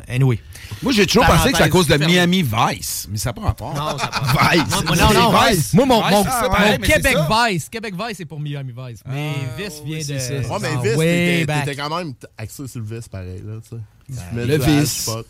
Anyway. 0.08 0.40
Moi, 0.82 0.92
j'ai 0.92 1.06
toujours 1.06 1.26
pensé 1.26 1.50
que 1.52 1.58
c'est 1.58 1.64
à 1.64 1.68
cause 1.68 1.86
de 1.86 1.96
Miami 1.96 2.42
Vice, 2.42 3.06
mais 3.10 3.18
ça 3.18 3.32
prend 3.32 3.46
rapport. 3.46 3.74
Non, 3.74 3.98
ça 3.98 4.06
prend 4.08 4.50
Vice. 4.50 4.62
Non, 4.70 4.94
non, 4.94 5.12
non, 5.12 5.38
Vice. 5.40 5.74
Moi, 5.74 5.86
mon, 5.86 6.00
Vice, 6.00 6.12
mon, 6.12 6.70
mon 6.70 6.78
Québec 6.78 7.16
ça. 7.16 7.48
Vice. 7.48 7.68
Québec 7.68 7.94
Vice, 7.94 8.16
c'est 8.16 8.24
pour 8.24 8.40
Miami 8.40 8.72
Vice. 8.72 9.00
Mais 9.06 9.34
Vis 9.56 9.82
vient 9.84 9.98
de. 9.98 10.18
ça. 10.18 10.34
Ouais, 10.34 10.58
mais 10.60 10.90
Vis, 10.90 10.96
way 10.96 11.46
t'étais 11.46 11.76
quand 11.76 11.96
même 11.96 12.14
axé 12.38 12.66
sur 12.66 12.80
le 12.80 12.86
vis, 12.86 13.08
pareil, 13.08 13.42
là, 13.44 13.54
tu 13.62 13.76
sais. 13.76 14.46
Le 14.46 14.84
spot. 14.86 15.26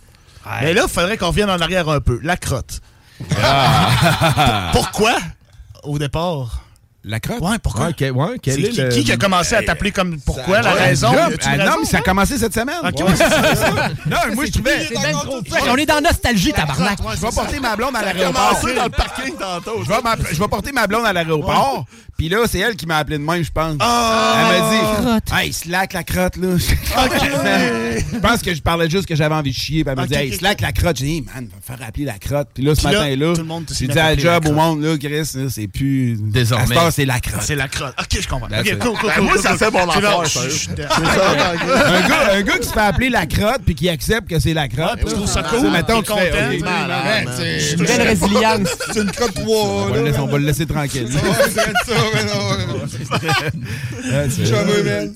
Mais 0.62 0.72
là, 0.72 0.82
il 0.84 0.88
faudrait 0.88 1.16
qu'on 1.16 1.28
revienne 1.28 1.50
en 1.50 1.60
arrière 1.60 1.88
un 1.88 2.00
peu. 2.00 2.20
La 2.22 2.36
crotte. 2.36 2.80
Ah. 3.42 4.70
Pourquoi, 4.72 5.16
au 5.82 5.98
départ? 5.98 6.67
La 7.04 7.20
crotte? 7.20 7.40
Ouais, 7.40 7.58
pourquoi? 7.62 7.86
Ouais, 7.86 8.10
ok, 8.10 8.16
ouais, 8.16 8.38
quel 8.42 8.54
C'est 8.54 8.60
est 8.60 8.68
qui, 8.70 8.80
le- 8.82 8.88
qui 8.88 9.04
qui 9.04 9.12
a 9.12 9.16
commencé 9.16 9.54
à 9.54 9.62
t'appeler 9.62 9.92
comme 9.92 10.18
pourquoi? 10.20 10.60
La 10.60 10.74
Ouais, 10.74 10.80
raison? 10.80 11.08
Ah, 11.16 11.28
une 11.52 11.58
non, 11.58 11.64
raison, 11.64 11.76
mais 11.80 11.86
ça 11.86 11.98
a 11.98 12.00
commencé 12.00 12.36
cette 12.38 12.52
semaine. 12.52 12.74
Ok, 12.84 13.00
Ouais, 13.08 13.14
ça. 13.16 13.88
Non, 14.04 14.34
moi, 14.34 14.44
je 14.46 14.50
trouvais. 14.52 14.84
Trop 14.86 15.40
fresh. 15.48 15.62
On 15.70 15.76
est 15.76 15.86
dans 15.86 16.00
nostalgie, 16.02 16.52
tabarnak. 16.52 16.98
Je 17.14 17.20
vais 17.20 17.30
porter 17.32 17.60
ma 17.60 17.76
blonde 17.76 17.94
à 17.96 18.02
l'aéroport. 18.02 18.60
dans 18.76 18.84
le 18.84 18.90
parking 18.90 19.34
tantôt. 19.38 19.82
Je 19.84 19.88
vais, 19.88 20.02
m'app- 20.02 20.26
je 20.32 20.38
vais 20.38 20.48
porter 20.48 20.72
ma 20.72 20.86
blonde 20.88 21.06
à 21.06 21.12
l'aéroport. 21.12 21.84
Puis 22.18 22.28
là, 22.28 22.38
c'est 22.50 22.58
elle 22.58 22.74
qui 22.74 22.84
m'a 22.84 22.96
appelé 22.96 23.16
de 23.16 23.22
même, 23.22 23.44
je 23.44 23.52
pense. 23.52 23.76
Ah! 23.78 24.48
Elle 24.50 24.60
m'a 25.04 25.20
dit 25.20 25.32
Hey, 25.32 25.52
slack 25.52 25.92
la 25.92 26.02
crotte, 26.02 26.36
là. 26.36 26.48
je 26.58 28.18
pense 28.18 28.42
que 28.42 28.52
je 28.54 28.60
parlais 28.60 28.90
juste 28.90 29.06
que 29.06 29.14
j'avais 29.14 29.36
envie 29.36 29.50
de 29.52 29.56
chier. 29.56 29.84
Puis 29.84 29.90
elle 29.92 29.96
m'a 29.96 30.06
dit 30.06 30.14
Hey, 30.14 30.32
slack 30.36 30.60
la 30.60 30.72
crotte. 30.72 30.96
J'ai 30.98 31.06
dit 31.06 31.22
man, 31.32 31.46
va 31.48 31.56
me 31.74 31.78
faire 31.78 31.86
appeler 31.88 32.04
la 32.06 32.18
crotte. 32.18 32.48
Puis 32.54 32.64
là, 32.64 32.74
ce 32.74 32.82
matin-là, 32.82 33.34
j'ai 33.78 33.86
dit 33.86 33.98
à 33.98 34.16
job 34.16 34.46
au 34.48 34.52
monde, 34.52 34.82
là, 34.82 34.96
Chris, 34.98 35.30
c'est 35.50 35.68
plus. 35.68 36.16
Désormais. 36.20 36.74
C'est 36.98 37.04
la 37.04 37.20
crotte. 37.20 37.42
C'est 37.42 37.54
la 37.54 37.68
crotte. 37.68 37.94
Ok, 38.00 38.18
je 38.20 38.26
comprends. 38.26 38.48
That's 38.48 38.62
Ok, 38.62 38.66
it. 38.72 38.78
cool, 38.80 38.98
cool, 38.98 39.08
Ben, 39.08 39.14
cool. 39.14 39.22
moi, 39.24 39.32
cool, 39.34 39.42
ça 39.42 39.48
cool. 39.50 39.58
fait 39.58 39.70
mon 39.70 39.88
affaire, 39.88 40.24
je- 40.24 40.30
ça. 40.30 40.40
je- 40.48 42.38
un, 42.38 42.42
gars, 42.42 42.58
qui 42.58 42.66
se 42.66 42.72
fait 42.72 42.80
appeler 42.80 43.08
la 43.08 43.26
crotte 43.26 43.60
puis 43.64 43.74
qui 43.76 43.88
accepte 43.88 44.28
que 44.28 44.40
c'est 44.40 44.52
la 44.52 44.66
crotte. 44.66 44.98
tu 45.06 45.14
trouves 45.14 45.28
ça 45.28 45.44
cool, 45.44 45.70
Mettons, 45.70 46.02
tu 46.02 46.12
fais, 46.12 46.32
c'est- 47.36 47.72
Une 47.74 47.84
belle 47.84 48.02
résilience. 48.02 48.68
C'est 48.92 49.00
une 49.02 49.12
crotte 49.12 49.34
3, 49.34 49.46
on, 49.46 50.26
va 50.26 50.38
le 50.38 50.44
laisser, 50.44 50.66
tranquille. 50.66 51.06
C'est 51.08 51.54
ça, 51.54 51.94
mais 52.14 52.24
non. 52.24 52.50
Ouais, 54.18 54.28
c'est- 54.30 54.44
Jamais, 54.44 54.82
man. 54.82 55.14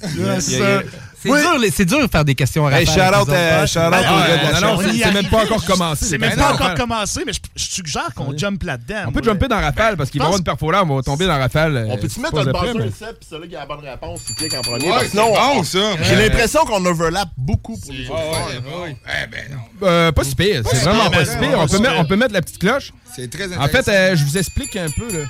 C'est 1.23 1.29
dur, 1.31 1.71
c'est 1.73 1.85
dur 1.85 2.01
de 2.03 2.11
faire 2.11 2.25
des 2.25 2.35
questions 2.35 2.67
à 2.67 2.73
Hey, 2.73 2.85
Raphaël, 2.87 3.13
shout 3.13 3.21
out, 3.21 3.25
disons. 3.27 3.37
euh, 3.39 3.67
shout 3.67 3.79
Ben, 3.79 3.91
la 3.91 4.61
non, 4.61 4.79
c'est 4.81 5.13
même 5.13 5.27
pas 5.31 5.43
encore 5.45 5.65
commencé. 5.65 6.05
C'est 6.05 6.19
Ben 6.19 6.31
même 6.31 6.39
non, 6.39 6.45
pas 6.45 6.53
encore 6.55 6.69
ben- 6.69 6.75
commencé, 6.77 7.23
mais 7.27 7.33
je, 7.33 7.39
je 7.57 7.65
suggère 7.65 8.09
qu'on 8.15 8.37
jump 8.37 8.63
là-dedans. 8.63 9.05
On 9.09 9.13
peut 9.13 9.23
jumper 9.23 9.49
dans 9.49 9.61
Rafale 9.61 9.97
parce 9.97 10.11
qu'il 10.11 10.21
va 10.21 10.25
y 10.25 10.27
avoir 10.27 10.39
une 10.39 10.45
perfola, 10.45 10.83
on 10.85 10.97
va 10.97 11.03
tomber 11.03 11.27
dans 11.27 11.39
Rafale. 11.39 11.77
euh, 11.77 11.87
On 11.91 11.97
peut-tu 11.99 12.21
mettre 12.21 12.43
le 12.43 12.53
buzzer 12.53 12.75
mais- 12.79 12.87
ici, 12.89 13.05
puis 13.19 13.29
celui 13.31 13.49
qui 13.49 13.57
a 13.57 13.61
la 13.61 13.67
bonne 13.67 13.81
réponse, 13.81 14.21
il 14.29 14.35
clique 14.35 14.55
en 14.55 14.61
premier? 14.63 14.91
Sinon, 15.09 15.33
on- 15.33 15.55
bon, 15.57 15.63
ça. 15.65 15.79
J'ai 16.03 16.17
l'impression 16.17 16.61
qu'on 16.65 16.85
overlap 16.85 17.29
beaucoup 17.37 17.79
pour 17.79 17.93
les 17.93 18.09
autres. 18.09 18.19
Eh 18.51 19.27
ben 19.31 19.45
non. 19.51 19.87
Euh, 19.89 20.13
pas 20.13 20.25
si 20.25 20.35
pire, 20.35 20.63
c'est 20.71 20.77
vraiment 20.79 21.11
pas 21.11 21.19
mais 21.21 21.25
si 21.25 21.37
pire. 21.37 21.59
On 21.59 22.05
peut, 22.05 22.17
mettre, 22.17 22.33
la 22.35 22.41
petite 22.43 22.59
cloche. 22.59 22.93
C'est 23.15 23.31
très 23.31 23.45
En 23.57 23.61
intéressant. 23.61 23.85
fait, 23.85 23.91
euh, 23.91 24.17
je 24.17 24.25
vous 24.25 24.39
explique 24.39 24.75
un 24.77 24.87
peu. 24.97 25.25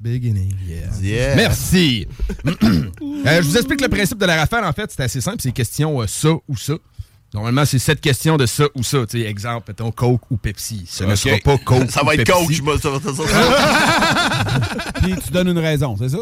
Beginning, 0.00 0.54
yeah. 0.66 0.86
Yeah. 1.02 1.34
Merci. 1.36 2.06
Euh, 3.26 3.42
je 3.42 3.48
vous 3.48 3.56
explique 3.56 3.80
le 3.80 3.88
principe 3.88 4.18
de 4.18 4.26
la 4.26 4.36
rafale, 4.36 4.64
en 4.64 4.72
fait. 4.72 4.90
C'est 4.94 5.02
assez 5.02 5.20
simple. 5.20 5.38
C'est 5.40 5.50
question 5.52 6.00
euh, 6.00 6.06
ça 6.06 6.28
ou 6.48 6.56
ça. 6.56 6.74
Normalement, 7.34 7.64
c'est 7.66 7.78
cette 7.80 8.00
question 8.00 8.36
de 8.38 8.46
ça 8.46 8.64
ou 8.74 8.82
ça. 8.82 8.98
Tu 9.10 9.20
sais, 9.20 9.26
exemple, 9.28 9.64
mettons 9.68 9.90
Coke 9.90 10.22
ou 10.30 10.36
Pepsi. 10.38 10.84
Ce 10.88 11.04
ne 11.04 11.14
sera 11.16 11.36
pas 11.44 11.58
Coke 11.58 11.90
Ça 11.90 12.02
ou 12.02 12.06
va 12.06 12.14
être 12.14 12.24
Pepsi. 12.24 12.46
coach, 12.46 12.54
je 12.56 12.62
me- 12.62 12.78
ça 12.78 12.88
va- 12.90 13.00
ça 13.00 13.10
va- 13.12 14.92
Puis 15.02 15.14
tu 15.24 15.30
donnes 15.30 15.48
une 15.48 15.58
raison, 15.58 15.94
c'est 15.98 16.08
ça? 16.10 16.18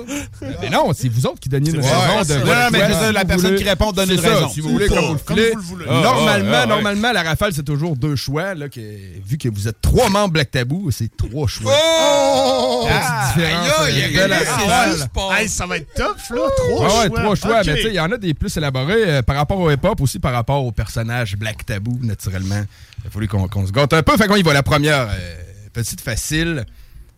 Mais 0.61 0.69
non, 0.71 0.91
c'est 0.95 1.09
vous 1.09 1.27
autres 1.27 1.39
qui 1.39 1.49
donnez 1.49 1.71
une 1.71 1.77
Ouais, 1.81 1.89
raison. 2.17 2.35
de 2.35 2.41
Non, 2.41 2.69
mais 2.73 3.13
la 3.13 3.25
personne 3.25 3.55
qui 3.57 3.63
répond 3.65 3.93
donne 3.93 4.11
une 4.11 4.19
ça, 4.21 4.35
raison. 4.35 4.49
Si 4.49 4.61
vous 4.61 4.71
voulez, 4.71 4.87
Ou 4.89 4.95
comme 4.95 5.05
vous 5.05 5.13
le 5.13 5.19
Comme 5.19 5.37
voulez. 5.37 5.53
vous 5.55 5.77
le 5.77 5.85
voulez. 5.85 6.03
Normalement, 6.03 6.49
Ah, 6.53 6.55
ouais, 6.55 6.61
ouais. 6.63 6.67
normalement, 6.67 7.13
la 7.13 7.23
rafale, 7.23 7.53
c'est 7.53 7.63
toujours 7.65 7.95
deux 7.95 8.17
choix. 8.17 8.55
Là, 8.55 8.69
que, 8.69 8.81
vu 9.25 9.39
que 9.39 9.49
vous 9.49 9.69
êtes 9.69 9.81
trois 9.81 10.09
membres 10.09 10.33
Black 10.33 10.51
Tabou, 10.51 10.91
c'est 10.91 11.15
trois 11.17 11.47
choix. 11.47 11.73
Oh! 11.73 12.56
Ah, 12.91 13.33
différence, 13.35 13.69
euh, 13.79 15.49
ça 15.49 15.67
va 15.67 15.77
être 15.79 15.93
tough, 15.95 16.37
là. 16.37 16.49
Trois 16.57 16.87
Ah 16.87 16.89
choix. 16.89 17.03
ouais, 17.03 17.11
trois 17.11 17.35
choix. 17.35 17.61
Ok. 17.61 17.67
Mais 17.67 17.77
tu 17.77 17.83
sais, 17.83 17.89
il 17.89 17.95
y 17.95 18.01
en 18.01 18.11
a 18.13 18.17
des 18.17 18.35
plus 18.35 18.57
élaborés 18.57 19.05
euh, 19.17 19.23
par 19.23 19.37
rapport 19.37 19.59
au 19.59 19.71
hip-hop, 19.71 20.01
aussi 20.01 20.19
par 20.19 20.33
rapport 20.33 20.65
au 20.65 20.73
personnage 20.73 21.37
Black 21.37 21.65
Tabou, 21.67 21.99
naturellement. 22.03 22.65
Il 23.05 23.07
a 23.09 23.11
fallu 23.11 23.29
qu'on 23.29 23.49
qu'on 23.49 23.67
se 23.67 23.73
gâte 23.73 23.93
un 23.93 24.03
peu. 24.03 24.17
Fait 24.17 24.27
qu'on 24.27 24.37
y 24.37 24.43
va. 24.43 24.53
La 24.53 24.63
première, 24.63 25.09
euh, 25.11 25.37
petite 25.73 26.01
facile. 26.01 26.65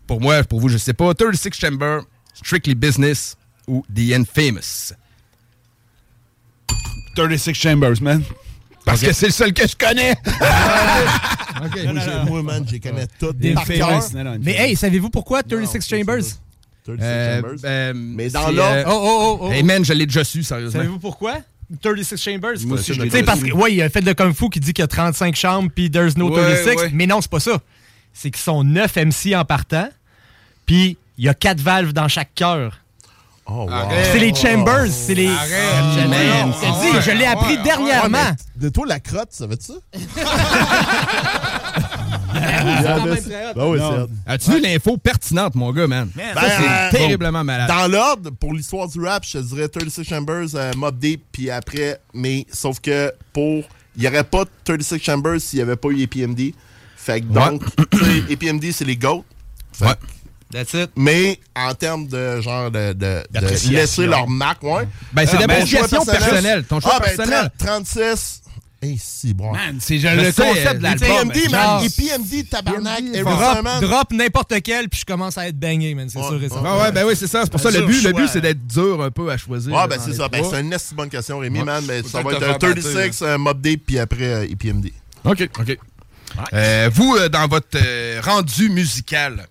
Pour 0.07 0.19
moi, 0.21 0.43
pour 0.43 0.59
vous, 0.59 0.69
je 0.69 0.77
sais 0.77 0.93
pas. 0.93 1.13
36 1.13 1.51
Chamber, 1.53 1.99
Strictly 2.33 2.75
Business 2.75 3.35
ou 3.67 3.85
The 3.95 4.13
Infamous? 4.13 4.93
36 7.15 7.53
Chambers, 7.53 8.01
man. 8.01 8.23
Parce 8.89 9.01
que 9.01 9.13
c'est 9.13 9.27
le 9.27 9.31
seul 9.31 9.53
que 9.53 9.67
je 9.67 9.75
connais. 9.75 10.15
Ok. 11.61 11.77
Moi, 11.83 11.93
j'ai- 12.05 12.29
Moi, 12.29 12.41
man, 12.43 12.65
je 12.71 12.77
connais 12.77 13.05
toutes 13.19 13.37
Des 13.37 13.53
par 13.53 13.65
cœur. 13.65 14.01
famous. 14.01 14.39
Mais 14.41 14.55
hey, 14.55 14.75
savez-vous 14.77 15.09
pourquoi 15.09 15.43
36 15.43 15.85
Chambers? 15.89 16.23
36 16.85 17.03
Euh, 17.03 17.41
Chambers. 17.41 17.59
euh, 17.65 17.93
Mais 17.95 18.29
dans 18.29 18.49
l'ordre. 18.51 18.75
euh, 18.77 18.83
Oh, 18.87 18.91
oh, 18.91 19.19
oh, 19.41 19.45
oh. 19.47 19.51
Hey 19.51 19.63
man, 19.63 19.83
je 19.83 19.91
l'ai 19.91 20.05
déjà 20.05 20.23
su, 20.23 20.41
sérieusement. 20.43 20.79
Savez-vous 20.79 20.99
pourquoi? 20.99 21.39
36 21.81 22.17
Chambers. 22.17 22.55
Moi 22.65 22.77
aussi, 22.79 22.93
je 22.93 23.01
l'ai 23.01 23.09
Tu 23.09 23.11
sais, 23.11 23.21
déjà 23.21 23.25
parce 23.33 23.43
que, 23.43 23.51
ouais, 23.51 23.73
il 23.73 23.75
y 23.77 23.81
a 23.81 23.85
un 23.85 23.89
fait 23.89 24.01
de 24.01 24.13
Kung 24.13 24.33
Fu 24.33 24.49
qui 24.49 24.59
dit 24.61 24.71
qu'il 24.73 24.81
y 24.83 24.85
a 24.85 24.87
35 24.87 25.35
chambres, 25.35 25.69
puis 25.75 25.91
there's 25.91 26.15
no 26.17 26.29
Ouais, 26.29 26.35
36. 26.63 26.75
ouais. 26.77 26.89
Mais 26.93 27.05
non, 27.07 27.19
c'est 27.19 27.29
pas 27.29 27.41
ça. 27.41 27.59
C'est 28.13 28.31
qu'ils 28.31 28.41
sont 28.41 28.63
9 28.63 28.95
MC 28.95 29.35
en 29.35 29.43
partant, 29.43 29.89
puis 30.65 30.97
il 31.17 31.25
y 31.25 31.29
a 31.29 31.33
4 31.33 31.59
valves 31.59 31.91
dans 31.91 32.07
chaque 32.07 32.33
cœur. 32.35 32.78
Oh, 33.51 33.65
wow. 33.67 33.69
C'est 34.11 34.19
les 34.19 34.33
Chambers, 34.35 34.87
c'est 34.91 35.15
les. 35.15 35.27
Arrête, 35.27 36.07
Man, 36.07 36.09
man. 36.09 36.53
je 36.53 36.59
te 36.59 36.81
dis, 36.81 37.01
je 37.11 37.17
l'ai 37.17 37.25
appris 37.25 37.57
Ouais, 37.57 37.63
dernièrement. 37.63 38.31
de 38.55 38.69
toi, 38.69 38.85
la 38.87 38.99
crotte, 38.99 39.29
ça 39.31 39.47
va-tu? 39.47 39.71
Ça? 42.31 42.99
Ben 42.99 43.11
oui, 43.67 43.79
c'est 43.79 44.01
hot. 44.03 44.07
As-tu 44.25 44.51
vu 44.51 44.61
l'info 44.61 44.97
pertinente, 44.97 45.55
mon 45.55 45.71
gars, 45.71 45.87
man? 45.87 46.09
Ben, 46.15 46.33
Ça, 46.33 46.41
c'est 46.41 46.69
euh, 46.69 46.91
terriblement 46.91 47.43
malade. 47.43 47.67
Dans 47.67 47.87
l'ordre, 47.91 48.29
pour 48.31 48.53
l'histoire 48.53 48.87
du 48.87 48.99
rap, 49.03 49.23
je 49.25 49.39
te 49.39 49.43
dirais 49.43 49.67
36 49.67 50.03
Chambers, 50.07 50.47
euh, 50.55 50.71
Mob 50.77 50.97
Deep, 50.99 51.23
puis 51.31 51.49
après, 51.49 51.99
mais 52.13 52.45
sauf 52.51 52.79
que 52.79 53.11
pour. 53.33 53.63
Il 53.95 54.03
n'y 54.03 54.07
aurait 54.07 54.23
pas 54.23 54.45
de 54.45 54.49
36 54.63 54.99
Chambers 55.03 55.41
s'il 55.41 55.57
n'y 55.57 55.63
avait 55.63 55.75
pas 55.75 55.89
eu 55.89 56.03
APMD. 56.03 56.53
Fait 56.95 57.19
que 57.21 57.25
donc, 57.25 57.63
tu 57.91 57.97
sais, 57.97 58.31
APMD, 58.33 58.71
c'est 58.71 58.85
les 58.85 58.95
GOAT. 58.95 59.25
Fait 59.73 59.85
Ouais. 59.85 59.91
That's 60.51 60.73
it. 60.73 60.91
Mais 60.95 61.39
en 61.55 61.73
termes 61.75 62.07
de 62.07 62.41
genre 62.41 62.71
de, 62.71 62.93
de, 62.93 62.93
de 62.93 63.23
D'appréciation. 63.31 63.71
laisser 63.71 64.05
leur 64.07 64.27
marque, 64.27 64.63
ouais. 64.63 64.87
Ben, 65.13 65.25
c'est 65.27 65.37
Ah, 65.37 65.39
d'appréciation 65.41 65.99
mon 65.99 66.05
choix 66.05 66.13
personnelle. 66.13 66.63
Ton 66.63 66.79
choix 66.79 66.93
ah, 66.95 66.99
ben, 66.99 67.15
personnel. 67.15 67.51
30 67.57 67.85
36. 67.85 68.41
Hey, 68.81 68.97
si, 68.97 69.33
bon. 69.33 69.51
Man, 69.51 69.77
c'est 69.81 69.99
Je 69.99 70.07
le 70.07 70.31
sais, 70.31 70.41
concept 70.41 70.79
de 70.79 70.85
euh, 70.85 70.89
l'album. 70.89 71.33
Genre- 71.33 71.81
man. 71.81 71.85
APMD, 71.85 72.49
tabarnak. 72.49 73.81
Drop, 73.81 74.11
n'importe 74.13 74.53
quel, 74.63 74.87
puis 74.87 75.01
je 75.01 75.05
commence 75.05 75.37
à 75.37 75.49
être 75.49 75.59
baigné, 75.59 75.93
man. 75.95 76.07
C'est 76.09 76.17
Ouais, 76.17 76.27
sûr 76.27 76.41
et 76.43 76.47
certain. 76.47 76.63
Ah 76.65 76.83
ouais, 76.83 76.91
ben 76.93 77.05
oui, 77.05 77.13
c'est 77.15 77.27
ça. 77.27 77.41
C'est 77.43 77.51
pour 77.51 77.59
ça 77.59 77.71
le 77.71 77.85
but. 77.85 78.01
Le 78.03 78.13
but, 78.13 78.29
c'est 78.31 78.39
d'être 78.41 78.65
dur 78.65 79.03
un 79.03 79.11
peu 79.11 79.29
à 79.29 79.37
choisir. 79.37 79.73
Ouais, 79.73 79.87
ben 79.87 79.97
c'est 80.03 80.13
ça. 80.13 80.29
Ben, 80.29 80.43
c'est 80.49 80.61
une 80.61 80.73
assez 80.73 80.95
bonne 80.95 81.09
question, 81.09 81.39
Rémi, 81.39 81.61
man. 81.61 81.83
Mais 81.87 82.03
ça 82.03 82.21
va 82.21 82.31
être 82.31 82.43
un 82.43 82.59
faire 82.59 82.59
36, 82.59 83.21
un 83.21 83.37
Mob 83.37 83.61
puis 83.85 83.99
après 83.99 84.47
euh. 84.47 84.47
OK, 85.25 85.49
OK. 85.59 85.77
Euh, 86.53 86.89
vous, 86.93 87.15
euh, 87.17 87.27
dans 87.27 87.47
votre 87.47 87.67
euh, 87.75 88.21
rendu 88.23 88.69
musical, 88.69 89.47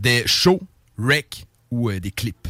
des 0.00 0.22
shows, 0.26 0.60
rec 0.98 1.46
ou 1.70 1.90
euh, 1.90 2.00
des 2.00 2.10
clips? 2.10 2.48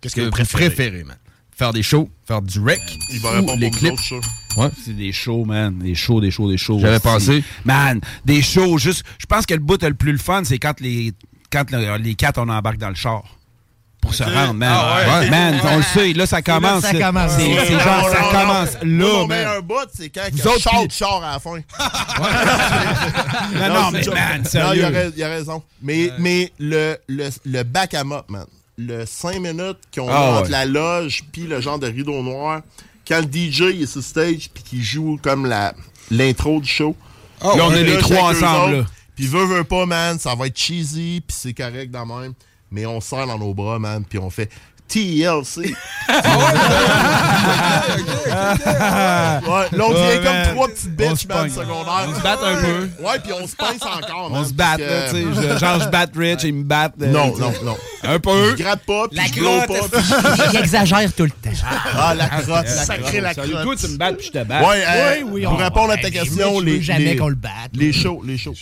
Qu'est-ce 0.00 0.14
que 0.16 0.20
vous 0.20 0.30
préférez? 0.30 1.04
man? 1.04 1.16
Faire 1.56 1.72
des 1.72 1.82
shows, 1.82 2.10
faire 2.26 2.42
du 2.42 2.58
rec 2.60 2.80
Il 3.12 3.20
va 3.20 3.30
répondre 3.30 3.56
les 3.60 3.70
clips? 3.70 3.92
autres. 3.92 4.20
Ouais. 4.56 4.68
C'est 4.84 4.96
des 4.96 5.12
shows, 5.12 5.44
man. 5.44 5.78
Des 5.78 5.94
shows, 5.94 6.20
des 6.20 6.30
shows, 6.30 6.50
des 6.50 6.58
shows. 6.58 6.78
J'avais 6.80 6.98
pensé. 7.00 7.42
Man, 7.64 8.00
des 8.24 8.42
shows, 8.42 8.78
juste. 8.78 9.04
Je 9.18 9.26
pense 9.26 9.46
que 9.46 9.54
le 9.54 9.60
bout 9.60 9.80
le 9.82 9.94
plus 9.94 10.12
le 10.12 10.18
fun, 10.18 10.42
c'est 10.44 10.58
quand 10.58 10.80
les, 10.80 11.12
quand 11.50 11.70
le- 11.70 11.96
les 11.98 12.14
quatre, 12.16 12.38
on 12.38 12.48
embarque 12.48 12.78
dans 12.78 12.88
le 12.88 12.94
char. 12.96 13.22
Pour 14.04 14.14
se 14.14 14.22
rendre, 14.22 14.54
man. 14.54 14.70
Ah 14.72 14.96
ouais. 14.96 15.24
Ouais, 15.24 15.30
Man, 15.30 15.60
on 15.64 15.76
le 15.78 15.82
sait, 15.82 16.12
là, 16.12 16.26
ça 16.26 16.42
commence. 16.42 16.82
ça 16.82 16.92
commence. 16.94 17.32
C'est 17.32 17.46
Ouais, 17.48 17.64
c'est 17.66 17.72
Non, 17.72 17.80
genre, 17.80 18.02
non, 18.02 18.12
ça 18.12 18.20
non, 18.20 18.30
commence 18.30 18.68
non. 18.84 19.06
Là, 19.12 19.18
man. 19.26 19.28
meilleur 19.38 19.62
bout, 19.62 19.88
c'est 19.92 20.08
quand 20.10 20.20
il 20.30 20.38
y 20.38 20.40
a 20.42 20.88
char 20.90 21.22
à 21.24 21.32
la 21.32 21.38
fin. 21.40 21.58
Non, 23.54 23.74
non, 23.74 23.90
mais 23.92 24.02
man, 24.06 24.38
Non, 24.38 24.42
il 24.44 24.48
sérieux. 24.48 24.84
a, 24.84 24.88
rais- 24.88 25.12
il 25.16 25.22
a 25.22 25.28
raison. 25.28 25.62
Mais, 25.82 26.10
mais 26.18 26.52
le, 26.58 26.96
le, 27.08 27.28
le 27.44 27.62
back 27.62 27.94
à 27.94 28.04
mop, 28.04 28.28
man, 28.30 28.44
le 28.78 29.04
5 29.06 29.38
minutes 29.40 29.78
qu'on 29.94 30.08
Ah, 30.08 30.16
a 30.16 30.30
entre 30.32 30.42
ouais. 30.44 30.48
la 30.50 30.66
loge 30.66 31.22
puis 31.32 31.42
le 31.42 31.60
genre 31.60 31.78
de 31.78 31.86
rideau 31.86 32.22
noir, 32.22 32.60
quand 33.06 33.20
le 33.20 33.26
DJ 33.30 33.82
est 33.82 33.86
sur 33.86 34.02
stage 34.02 34.50
puis 34.52 34.62
qu'il 34.62 34.82
joue 34.82 35.18
comme 35.22 35.46
la 35.46 35.74
l'intro 36.10 36.60
du 36.60 36.68
show. 36.68 36.96
Là, 37.42 37.50
on 37.62 37.72
est 37.72 37.82
les 37.84 37.98
trois 37.98 38.30
ensemble, 38.32 38.76
là. 38.78 38.84
Puis 39.16 39.26
veut, 39.26 39.44
veut 39.46 39.64
pas, 39.64 39.86
man, 39.86 40.18
ça 40.18 40.34
va 40.34 40.46
être 40.48 40.58
cheesy 40.58 41.22
puis 41.26 41.36
c'est 41.38 41.52
correct 41.54 41.90
dans 41.90 42.04
même. 42.06 42.32
Mais 42.74 42.84
on 42.86 43.00
serre 43.00 43.26
dans 43.28 43.38
nos 43.38 43.54
bras, 43.54 43.78
man, 43.78 44.04
puis 44.08 44.18
on 44.18 44.28
fait 44.30 44.50
TLC. 44.88 45.74
Ouais, 48.34 49.66
là, 49.72 49.84
on 49.86 49.92
Ouais, 49.92 50.16
devient 50.16 50.24
man. 50.24 50.44
comme 50.46 50.54
trois 50.54 50.68
petites 50.68 50.90
On 51.00 51.10
bitches, 51.10 51.28
man, 51.28 51.38
pogne. 51.38 51.50
secondaires. 51.50 52.06
On 52.08 52.14
se 52.14 52.20
batte 52.22 52.40
un 52.42 52.54
peu. 52.56 52.88
Ouais, 53.02 53.18
puis 53.22 53.32
on 53.32 53.46
se 53.46 53.56
pince 53.56 53.82
encore, 53.82 54.26
On 54.30 54.34
man, 54.34 54.44
se 54.44 54.52
bat, 54.52 54.76
là, 54.76 55.08
tu 55.10 55.16
sais. 55.16 55.58
Genre, 55.58 55.80
je 55.80 55.88
batte 55.88 56.10
Rich, 56.16 56.40
il 56.44 56.54
me 56.54 56.64
batte. 56.64 56.94
euh, 57.02 57.06
Non, 57.06 57.36
non, 57.38 57.52
non. 57.64 57.76
Un 58.02 58.18
peu. 58.18 58.50
Je 58.56 58.62
gratte 58.62 58.84
pas, 58.86 59.08
puis 59.08 59.16
La 59.18 59.24
je 59.26 59.32
blow 59.34 59.60
pas. 59.66 59.88
puis- 59.98 60.50
Il 60.52 60.58
exagère 60.58 61.12
tout 61.14 61.24
le 61.24 61.30
temps. 61.30 61.50
Ah, 61.96 62.14
la 62.14 62.28
crotte, 62.28 62.64
la 62.64 62.84
Sacré 62.84 63.20
la 63.20 63.34
crotte. 63.34 63.62
toi, 63.62 63.76
tu 63.76 63.88
me 63.88 63.96
battes 63.96 64.16
puis 64.16 64.26
je 64.26 64.32
te 64.32 64.44
bats. 64.44 64.62
Ouais, 64.62 64.82
euh, 64.86 65.14
Oui, 65.22 65.28
oui, 65.32 65.42
pour 65.44 65.52
on- 65.52 65.56
répondre 65.56 65.90
à 65.92 65.96
ta 65.96 66.10
question, 66.10 66.54
je 66.60 66.64
veux 66.64 66.64
les, 66.64 66.82
jamais 66.82 67.16
qu'on 67.16 67.28
le 67.28 67.34
batte. 67.36 67.52
les 67.74 67.92
shows, 67.92 68.22
les 68.24 68.36
shows. 68.38 68.54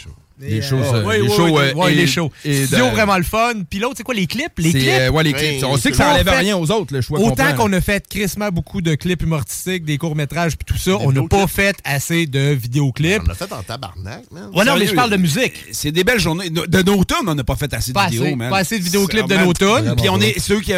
Les 0.42 0.60
shows, 0.62 0.76
les 0.80 1.20
oui, 1.20 1.28
shows, 1.28 1.44
oui, 1.46 1.62
euh, 1.62 1.74
ouais, 1.74 1.94
les 1.94 2.06
shows. 2.06 2.30
Studio 2.40 2.90
vraiment 2.90 3.16
le 3.16 3.22
fun. 3.22 3.52
Puis 3.68 3.78
l'autre, 3.78 3.94
c'est 3.98 4.02
quoi, 4.02 4.14
les 4.14 4.26
clips? 4.26 4.58
Les 4.58 4.72
clips? 4.72 4.88
euh, 4.88 5.10
ouais, 5.10 5.22
les 5.22 5.32
clips. 5.32 5.62
Oui, 5.62 5.64
On 5.64 5.76
sait 5.76 5.90
que 5.90 5.96
ça 5.96 6.06
bon. 6.06 6.10
enlève 6.12 6.28
Fait- 6.28 6.38
rien 6.38 6.56
aux 6.56 6.70
autres, 6.70 6.92
le 6.94 7.00
choix 7.00 7.20
Autant 7.20 7.54
qu'on 7.54 7.72
a 7.72 7.80
fait 7.80 8.06
crissement 8.08 8.48
beaucoup 8.50 8.80
de 8.82 8.94
clips 8.94 9.22
humoristiques, 9.22 9.84
des 9.84 9.98
courts-métrages 9.98 10.56
puis 10.56 10.64
tout 10.66 10.78
ça, 10.78 10.96
on 11.00 11.12
n'a 11.12 11.22
pas 11.28 11.46
fait 11.46 11.76
assez 11.84 12.26
de 12.26 12.50
vidéoclips. 12.52 13.22
On 13.24 13.28
l'a 13.28 13.34
fait 13.34 13.52
en 13.52 13.62
tabarnak, 13.62 14.24
man. 14.30 14.50
Ouais, 14.54 14.64
non, 14.64 14.76
mais 14.76 14.86
je 14.86 14.94
parle 14.94 15.10
de 15.10 15.16
musique. 15.16 15.54
C'est 15.72 15.92
des 15.92 16.04
belles 16.04 16.20
journées. 16.20 16.50
De 16.50 16.82
tunes, 17.04 17.26
on 17.28 17.34
n'a 17.34 17.44
pas 17.44 17.56
fait 17.56 17.72
assez 17.74 17.92
de 17.92 17.98
vidéos, 18.00 18.36
man. 18.36 18.50
pas 18.50 18.58
assez 18.58 18.78
de 18.78 18.84
vidéoclips 18.84 19.26
de 19.28 19.52
tunes. 19.52 19.94
Puis 19.96 20.08
on 20.08 20.20
est 20.20 20.38
ceux 20.38 20.60
qui, 20.60 20.72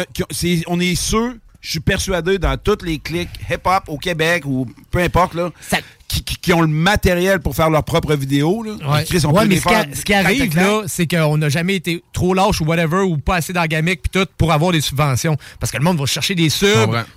on 0.67 0.79
est 0.79 0.95
ceux, 0.95 1.39
je 1.61 1.71
suis 1.71 1.79
persuadé, 1.79 2.37
dans 2.37 2.57
toutes 2.57 2.83
les 2.83 2.99
clics 2.99 3.29
hip-hop 3.49 3.83
au 3.87 3.97
Québec 3.97 4.43
ou 4.45 4.67
peu 4.91 4.99
importe, 4.99 5.33
là, 5.33 5.51
Ça- 5.67 5.79
qui, 6.15 6.23
qui- 6.23 6.35
qui 6.37 6.53
ont 6.53 6.61
le 6.61 6.67
matériel 6.67 7.39
pour 7.39 7.55
faire 7.55 7.69
leurs 7.69 7.83
propres 7.83 8.15
vidéos. 8.15 8.63
Là. 8.63 8.71
Ouais, 8.73 9.03
Chris, 9.03 9.21
mais 9.47 9.55
ce, 9.57 9.61
faire 9.61 9.89
qui, 9.89 10.11
ce 10.11 10.13
arrive, 10.13 10.53
tac. 10.53 10.55
là, 10.63 10.81
c'est 10.87 11.07
qu'on 11.07 11.37
n'a 11.37 11.49
jamais 11.49 11.75
été 11.75 12.03
trop 12.13 12.33
lâche 12.33 12.61
ou 12.61 12.65
whatever, 12.65 12.99
ou 13.01 13.17
pas 13.17 13.35
assez 13.37 13.51
d'orgamique 13.53 14.01
puis 14.03 14.21
tout, 14.21 14.27
pour 14.37 14.51
avoir 14.53 14.71
des 14.71 14.81
subventions. 14.81 15.35
Parce 15.59 15.71
que 15.71 15.77
le 15.77 15.83
monde 15.83 15.97
va 15.99 16.05
chercher 16.05 16.35
des 16.35 16.49
subs, 16.49 16.67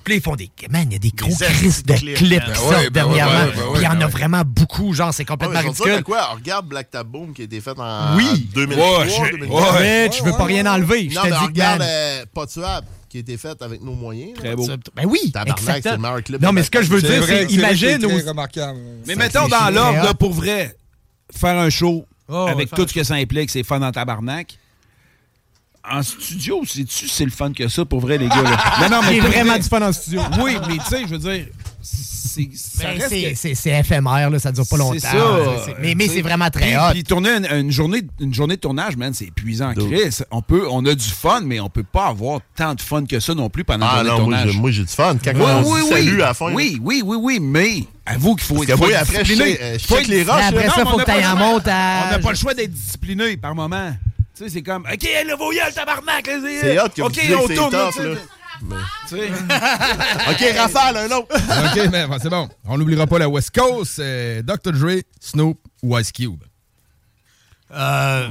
puis 0.05 0.15
là, 0.15 0.16
ils 0.16 0.20
font 0.23 0.35
des... 0.37 0.51
Man, 0.70 0.85
il 0.87 0.93
y 0.95 0.97
a 0.97 0.99
des 0.99 1.11
gros 1.11 1.35
crises 1.35 1.83
de 1.85 1.95
clips. 1.95 2.16
clips 2.16 2.41
Ben 2.47 2.53
qui 2.53 2.59
sortent 2.61 2.73
ben 2.85 2.91
dernièrement. 2.93 3.33
ben 3.33 3.47
ben 3.47 3.62
Puis 3.75 3.83
il 3.83 3.85
y 3.85 3.89
en 3.89 4.01
a 4.01 4.07
vraiment 4.07 4.43
beaucoup, 4.47 4.93
genre, 4.95 5.12
c'est 5.12 5.25
Ah, 5.29 5.33
complètement 5.33 5.61
de 5.62 5.66
ridicule. 5.69 6.03
quoi? 6.03 6.23
Regarde 6.35 6.66
Black 6.66 6.91
Tab 6.91 7.07
Boom 7.09 7.33
qui 7.33 7.43
a 7.43 7.45
été 7.45 7.61
fait 7.61 7.79
en 7.79 8.16
Oui. 8.16 8.49
2003, 8.55 9.01
Ouais, 9.01 9.09
je- 9.09 9.31
2004. 9.33 9.73
ouais. 9.75 9.81
Mais 9.81 10.11
je 10.16 10.23
veux 10.25 10.33
pas 10.33 10.45
rien 10.45 10.66
enlever. 10.66 11.09
Je 11.11 11.15
Non, 11.15 11.23
te 11.23 11.27
dis 11.29 11.33
que, 11.35 11.45
regarde 11.47 11.83
euh, 11.83 12.25
Pas 12.35 12.47
tuable 12.47 12.87
qui 13.09 13.17
a 13.19 13.21
été 13.21 13.37
fait 13.39 13.61
avec 13.63 13.83
nos 13.83 13.95
moyens. 13.95 14.35
là. 14.37 14.41
Très 14.43 14.57
beau. 14.57 14.67
Ben 14.95 15.07
oui, 15.07 15.31
Tabarnak, 15.33 15.81
c'est 15.83 15.93
le 15.93 15.99
meilleur 15.99 16.21
Non, 16.41 16.53
mais 16.53 16.63
ce 16.63 16.71
que 16.71 16.83
je 16.83 16.89
veux 16.91 17.01
dire, 17.01 17.25
c'est 17.25 17.45
imagine... 17.53 17.99
C'est 18.01 18.07
aux- 18.07 18.19
très 18.21 18.29
remarquable. 18.29 18.79
Mais 19.07 19.15
mettons 19.17 19.49
dans 19.49 19.71
l'ordre, 19.71 20.15
pour 20.15 20.33
vrai, 20.33 20.77
faire 21.35 21.59
un 21.59 21.71
show 21.71 22.05
Oh, 22.31 22.47
avec 22.47 22.71
tout 22.71 22.87
ce 22.87 22.93
que 22.93 23.03
ça 23.05 23.15
implique, 23.15 23.49
c'est 23.49 23.63
fun 23.63 23.81
en 23.81 23.91
tabarnak. 23.91 24.59
En 25.91 26.03
studio, 26.03 26.61
c'est-tu 26.67 27.09
c'est 27.09 27.25
le 27.25 27.31
fun 27.31 27.51
que 27.55 27.67
ça, 27.69 27.87
pour 27.87 28.01
vrai, 28.01 28.19
les 28.19 28.29
gars? 28.29 28.43
là? 28.43 28.59
Non, 28.83 28.97
non, 28.97 29.03
mais 29.09 29.15
C'est 29.15 29.27
vraiment 29.27 29.53
vrai- 29.53 29.59
du 29.61 29.69
fun 29.69 29.81
en 29.81 29.93
studio. 29.93 30.21
Oui, 30.43 30.57
mais 30.69 30.77
tu 30.77 30.85
sais, 30.85 31.01
je 31.07 31.15
veux 31.15 31.19
dire, 31.19 31.47
c'est 32.19 32.45
que- 32.47 33.69
éphémère, 33.78 34.31
là, 34.31 34.39
ça 34.39 34.53
dure 34.53 34.66
pas 34.69 34.77
longtemps. 34.77 34.99
Ça. 34.99 35.73
Mais, 35.81 35.95
mais 35.95 36.09
c'est 36.09 36.23
vraiment 36.23 36.51
très 36.51 36.77
hot. 36.77 36.90
Puis 36.93 37.05
tourner 37.05 37.31
une, 37.31 37.47
une 37.51 37.70
journée, 37.70 38.03
une 38.20 38.35
journée 38.35 38.57
de 38.57 38.61
tournage, 38.61 38.97
man, 38.97 39.12
c'est 39.15 39.27
épuisant. 39.27 39.73
Chris. 39.74 40.19
On, 40.31 40.43
peut, 40.43 40.66
on 40.70 40.85
a 40.86 40.95
du 40.95 41.09
fun, 41.09 41.40
mais 41.45 41.61
on 41.61 41.69
peut 41.69 41.82
pas 41.85 42.07
avoir 42.07 42.40
tant 42.57 42.74
de 42.74 42.81
fun 42.81 43.05
que 43.07 43.20
ça 43.20 43.35
non 43.35 43.49
plus 43.51 43.65
pendant 43.65 43.86
Ah 43.89 44.01
une 44.03 44.07
journée 44.07 44.11
non, 44.11 44.16
de 44.19 44.23
moi 44.31 44.36
tournage. 44.36 44.53
j'ai- 44.53 44.59
moi 44.61 44.70
j'ai 44.70 44.82
du 44.82 44.89
fun. 44.89 45.16
Quand 45.23 45.32
Oui, 45.35 45.43
on 45.43 45.62
oui, 45.73 45.81
dit 45.81 45.86
oui. 45.86 45.90
salut 45.90 46.23
à 46.23 46.27
la 46.27 46.35
fin. 46.35 46.53
Oui, 46.53 46.78
oui, 46.82 47.03
oui, 47.05 47.16
oui, 47.20 47.39
mais 47.40 47.85
avoue 48.07 48.35
qu'il 48.35 48.45
faut, 48.45 48.62
être 48.62 48.70
après, 48.73 48.93
je 48.93 49.23
discipliné. 49.23 49.59
je 49.78 49.86
Faut 49.86 49.99
les 50.09 50.28
Après 50.28 50.66
là. 50.66 50.73
ça, 50.74 50.85
Non, 50.85 50.90
faut 50.90 50.97
que 50.99 51.05
t'ailles 51.05 51.23
pas 51.23 51.32
en 51.32 51.36
montage. 51.36 52.05
On 52.07 52.11
n'a 52.12 52.19
pas 52.19 52.31
le 52.31 52.36
choix 52.36 52.55
d'être 52.55 52.73
discipliné 52.73 53.36
par 53.36 53.55
moment. 53.55 53.93
Tu 54.36 54.45
sais, 54.45 54.51
c'est 54.51 54.62
comme, 54.62 54.82
OK, 54.82 55.09
le 55.27 55.36
voyelle, 55.36 55.74
tabarnak! 55.74 56.31
C'est 56.61 56.78
hot 56.81 56.89
que 56.95 57.03
OK, 57.03 57.20
on 57.43 57.55
tourne, 57.55 57.90
Tu 59.09 59.17
sais. 59.17 59.29
OK, 60.31 60.57
Rafale, 60.57 60.97
un 60.97 61.17
autre. 61.17 61.29
OK, 61.35 61.89
mais 61.93 62.07
bon, 62.07 62.17
c'est 62.21 62.31
bon. 62.31 62.49
On 62.67 62.79
n'oubliera 62.79 63.07
pas 63.07 63.19
la 63.19 63.29
West 63.29 63.51
Coast, 63.55 63.99
euh, 64.01 64.43
Dr. 64.43 64.73
Dre, 64.73 65.01
Snoop 65.21 65.59
ou 65.83 65.99
Ice 65.99 66.13
Cube. 66.13 66.43
Euh, 67.75 68.29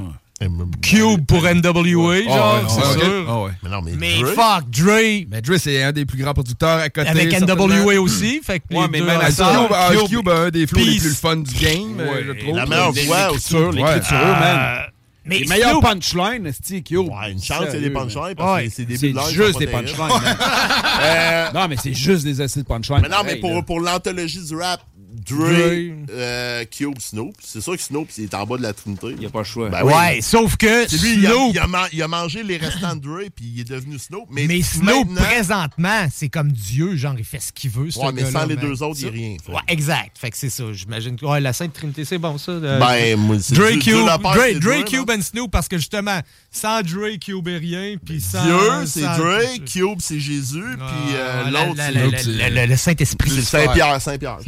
Cube 0.82 1.26
pour 1.26 1.42
NWA, 1.42 2.22
genre, 2.22 2.60
Ah, 2.62 2.68
c'est 2.68 2.80
ouais, 2.98 3.04
sûr. 3.04 3.42
Ouais. 3.42 3.50
Mais 3.62 3.70
non, 3.70 3.82
mais, 3.82 3.92
Mais 3.96 4.24
fuck, 4.34 4.68
Dre. 4.70 5.26
Mais 5.30 5.40
Dre, 5.42 5.56
c'est 5.58 5.82
un 5.82 5.92
des 5.92 6.06
plus 6.06 6.18
grands 6.22 6.34
producteurs 6.34 6.78
à 6.78 6.88
côté. 6.90 7.08
Avec. 7.08 7.32
NWA 7.40 8.00
aussi. 8.00 8.40
Fait 8.44 8.60
que 8.60 8.74
Ouais, 8.74 8.86
mais 8.90 9.00
même 9.00 9.20
Ice. 9.28 9.36
Cube, 9.36 9.76
Ice 9.94 10.08
Cube 10.10 10.28
a 10.28 10.34
un 10.42 10.50
des 10.50 10.66
flows 10.66 10.78
les 10.80 10.98
plus 10.98 11.14
fun 11.20 11.36
du 11.36 11.54
game, 11.54 11.98
euh, 12.00 12.12
Ouais. 12.14 12.24
je 12.26 12.32
trouve. 12.44 12.56
La 12.56 12.66
meilleure 12.66 12.92
voix 12.92 13.32
aussi. 13.32 13.54
L'écriture, 13.54 14.16
man. 14.18 14.78
Mais 15.24 15.40
les 15.40 15.46
meilleurs 15.46 15.80
punchlines, 15.80 16.50
c'est. 16.62 16.82
Ouais, 16.96 17.32
une 17.32 17.42
chance, 17.42 17.64
c'est 17.70 17.80
des 17.80 17.90
punchlines 17.90 18.34
parce 18.36 18.56
Ouais. 18.60 18.68
que 18.68 18.72
c'est 18.74 18.84
des 18.86 18.96
C'est 18.96 19.12
juste 19.32 19.58
des 19.58 19.66
punchlines. 19.66 20.08
Euh, 21.00 21.52
Non, 21.52 21.68
mais 21.68 21.76
c'est 21.76 21.94
juste 21.94 22.24
des 22.24 22.40
acides 22.40 22.66
punchlines. 22.66 23.00
Mais 23.02 23.08
non, 23.08 23.22
mais 23.24 23.36
pour 23.36 23.80
l'anthologie 23.80 24.44
du 24.44 24.56
rap, 24.56 24.80
Dre, 25.26 25.36
Dre. 25.36 26.06
euh, 26.10 26.64
Cube, 26.70 26.98
Snoop, 26.98 27.34
c'est 27.42 27.60
sûr 27.62 27.76
que 27.76 27.82
Snoop, 27.82 28.08
il 28.18 28.24
est 28.24 28.34
en 28.34 28.44
bas 28.44 28.56
de 28.58 28.62
la 28.62 28.72
trinité. 28.74 29.06
Il 29.12 29.16
n'y 29.18 29.26
a 29.26 29.30
pas 29.30 29.38
le 29.38 29.44
choix. 29.44 29.68
Ben 29.70 29.80
oui. 29.82 29.92
Ouais, 29.92 30.20
sauf 30.20 30.56
que 30.56 30.86
C'est 30.86 30.98
lui, 30.98 31.14
il 31.14 31.26
a, 31.26 31.30
Snoop. 31.30 31.50
il, 31.54 31.58
a 31.58 31.66
man- 31.66 31.88
il 31.92 32.02
a 32.02 32.08
mangé 32.08 32.42
les 32.42 32.56
restants 32.58 32.94
de 32.94 33.00
Dre, 33.00 33.20
puis 33.34 33.46
il 33.54 33.60
est 33.60 33.68
devenu 33.68 33.98
Snoop. 33.98 34.26
Mais, 34.30 34.46
Mais 34.46 34.60
Snoop, 34.62 35.14
présentement, 35.14 36.06
c'est 36.14 36.28
comme 36.28 36.52
Dieu, 36.52 36.96
genre, 36.96 37.14
il 37.18 37.24
fait 37.24 37.40
ce 37.40 37.52
qu'il 37.52 37.70
veut. 37.70 37.90
ce 37.90 37.98
Ouais, 37.98 38.12
mais 38.12 38.30
sans 38.30 38.44
les 38.46 38.56
deux 38.56 38.82
autres, 38.82 38.98
il 39.00 39.04
n'y 39.04 39.08
a 39.08 39.12
rien. 39.28 39.36
fait. 39.44 39.52
Ouais, 39.52 39.60
exact. 39.68 40.18
Fait 40.18 40.30
que 40.30 40.36
c'est 40.36 40.50
ça. 40.50 40.64
J'imagine 40.72 41.16
que 41.16 41.24
ouais, 41.24 41.40
la 41.40 41.52
Sainte 41.54 41.72
Trinité, 41.72 42.04
c'est 42.04 42.18
bon, 42.18 42.36
ça. 42.36 42.52
de- 42.54 42.60
Ben, 42.78 43.16
moi, 43.18 43.36
c'est 43.40 43.54
Dre, 43.54 43.70
Cube, 43.78 43.94
Dre, 44.04 44.32
c'est 44.34 44.54
Dre, 44.60 44.60
Dre, 44.80 44.84
Cube 44.84 45.10
and 45.10 45.22
Snoop, 45.22 45.50
parce 45.50 45.68
que 45.68 45.78
justement, 45.78 46.20
sans 46.50 46.82
Dre, 46.82 47.16
Cube 47.18 47.48
est 47.48 47.56
rien, 47.58 47.94
puis 48.04 48.20
sans... 48.20 48.42
Dieu, 48.44 48.56
c'est 48.86 49.00
sans- 49.00 49.16
Dre, 49.16 49.40
Cube, 49.64 49.98
c'est 50.00 50.20
Jésus, 50.20 50.62
puis 50.62 51.14
euh, 51.14 51.42
Ah, 51.46 51.50
la- 51.50 51.64
l'autre, 51.66 51.76
la- 51.78 52.18
c'est 52.18 52.66
le 52.66 52.76
Saint-Esprit. 52.76 53.30
c'est 53.30 53.42
Saint-Pierre, 53.42 54.00
Saint-Pierre. 54.02 54.38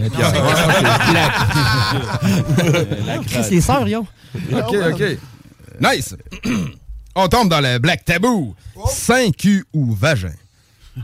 Les 3.51 3.60
sœurs, 3.60 3.89
yo. 3.89 4.06
OK, 4.52 4.77
OK. 4.93 5.02
Nice. 5.81 6.14
On 7.14 7.28
tombe 7.28 7.48
dans 7.48 7.60
le 7.60 7.78
Black 7.78 8.05
Taboo. 8.05 8.55
Sein, 8.89 9.31
cul 9.31 9.64
ou 9.72 9.94
vagin? 9.94 10.32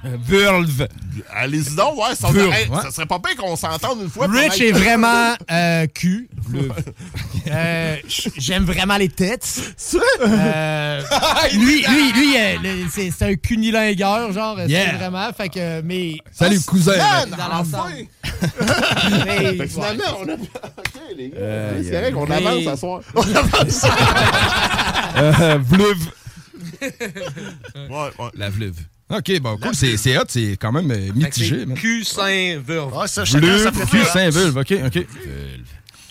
Vulve. 0.02 0.88
Allez-y 1.32 1.74
donc, 1.74 1.96
ouais, 1.96 2.14
ça, 2.14 2.28
Vulve, 2.30 2.52
hey, 2.52 2.68
ouais. 2.68 2.82
ça 2.82 2.90
serait 2.90 3.06
pas 3.06 3.18
pire 3.18 3.36
qu'on 3.36 3.56
s'entende 3.56 4.02
une 4.02 4.10
fois. 4.10 4.26
Rich 4.26 4.52
pour 4.52 4.62
est 4.62 4.72
vraiment 4.72 5.34
euh, 5.50 5.86
cul. 5.86 6.28
Euh, 7.48 7.96
J'aime 8.38 8.64
vraiment 8.64 8.96
les 8.96 9.08
têtes. 9.08 9.60
Euh, 10.20 11.02
lui, 11.54 11.82
lui, 11.88 12.12
lui, 12.12 12.36
euh, 12.36 12.84
c'est 12.90 13.22
un 13.22 13.34
cunilingueur, 13.34 14.32
genre. 14.32 14.56
c'est 14.58 14.70
Yeah. 14.70 14.96
vraiment. 14.96 15.32
Fait 15.32 15.48
que, 15.48 15.80
mais. 15.82 16.16
Salut, 16.32 16.60
cousin. 16.60 16.96
Man, 16.96 17.30
Dans 17.30 17.36
enfin! 17.36 17.58
l'ensemble. 17.58 18.06
Mais- 19.26 19.36
Fait 19.56 19.56
que 19.58 19.66
finalement, 19.66 20.04
on 20.20 20.28
a... 20.28 20.32
OK, 20.34 20.38
les 21.16 21.28
gars, 21.30 21.38
c'est 21.82 21.90
correct, 21.90 22.16
on 22.16 22.26
Mais- 22.26 22.34
avance 22.36 22.64
ce 22.64 22.76
soir. 22.76 23.00
On 23.14 23.34
avance. 23.34 23.86
Euh, 25.18 25.58
Vluve. 25.62 26.10
ouais, 26.82 27.90
ouais. 28.18 28.30
La 28.34 28.50
vluve. 28.50 28.80
OK, 29.08 29.40
bon, 29.40 29.56
cool. 29.56 29.74
C'est 29.74 30.18
hot, 30.18 30.24
c'est 30.28 30.56
quand 30.60 30.72
même 30.72 30.90
euh, 30.90 31.10
mitigé. 31.14 31.64
man. 31.64 31.76
Cul, 31.78 32.04
sein, 32.04 32.60
vulve. 32.66 32.94
Ouais, 32.94 33.06
ça, 33.08 33.22
Bleu, 33.24 33.70
vulve. 34.30 34.58
OK, 34.58 34.74
OK. 34.86 35.06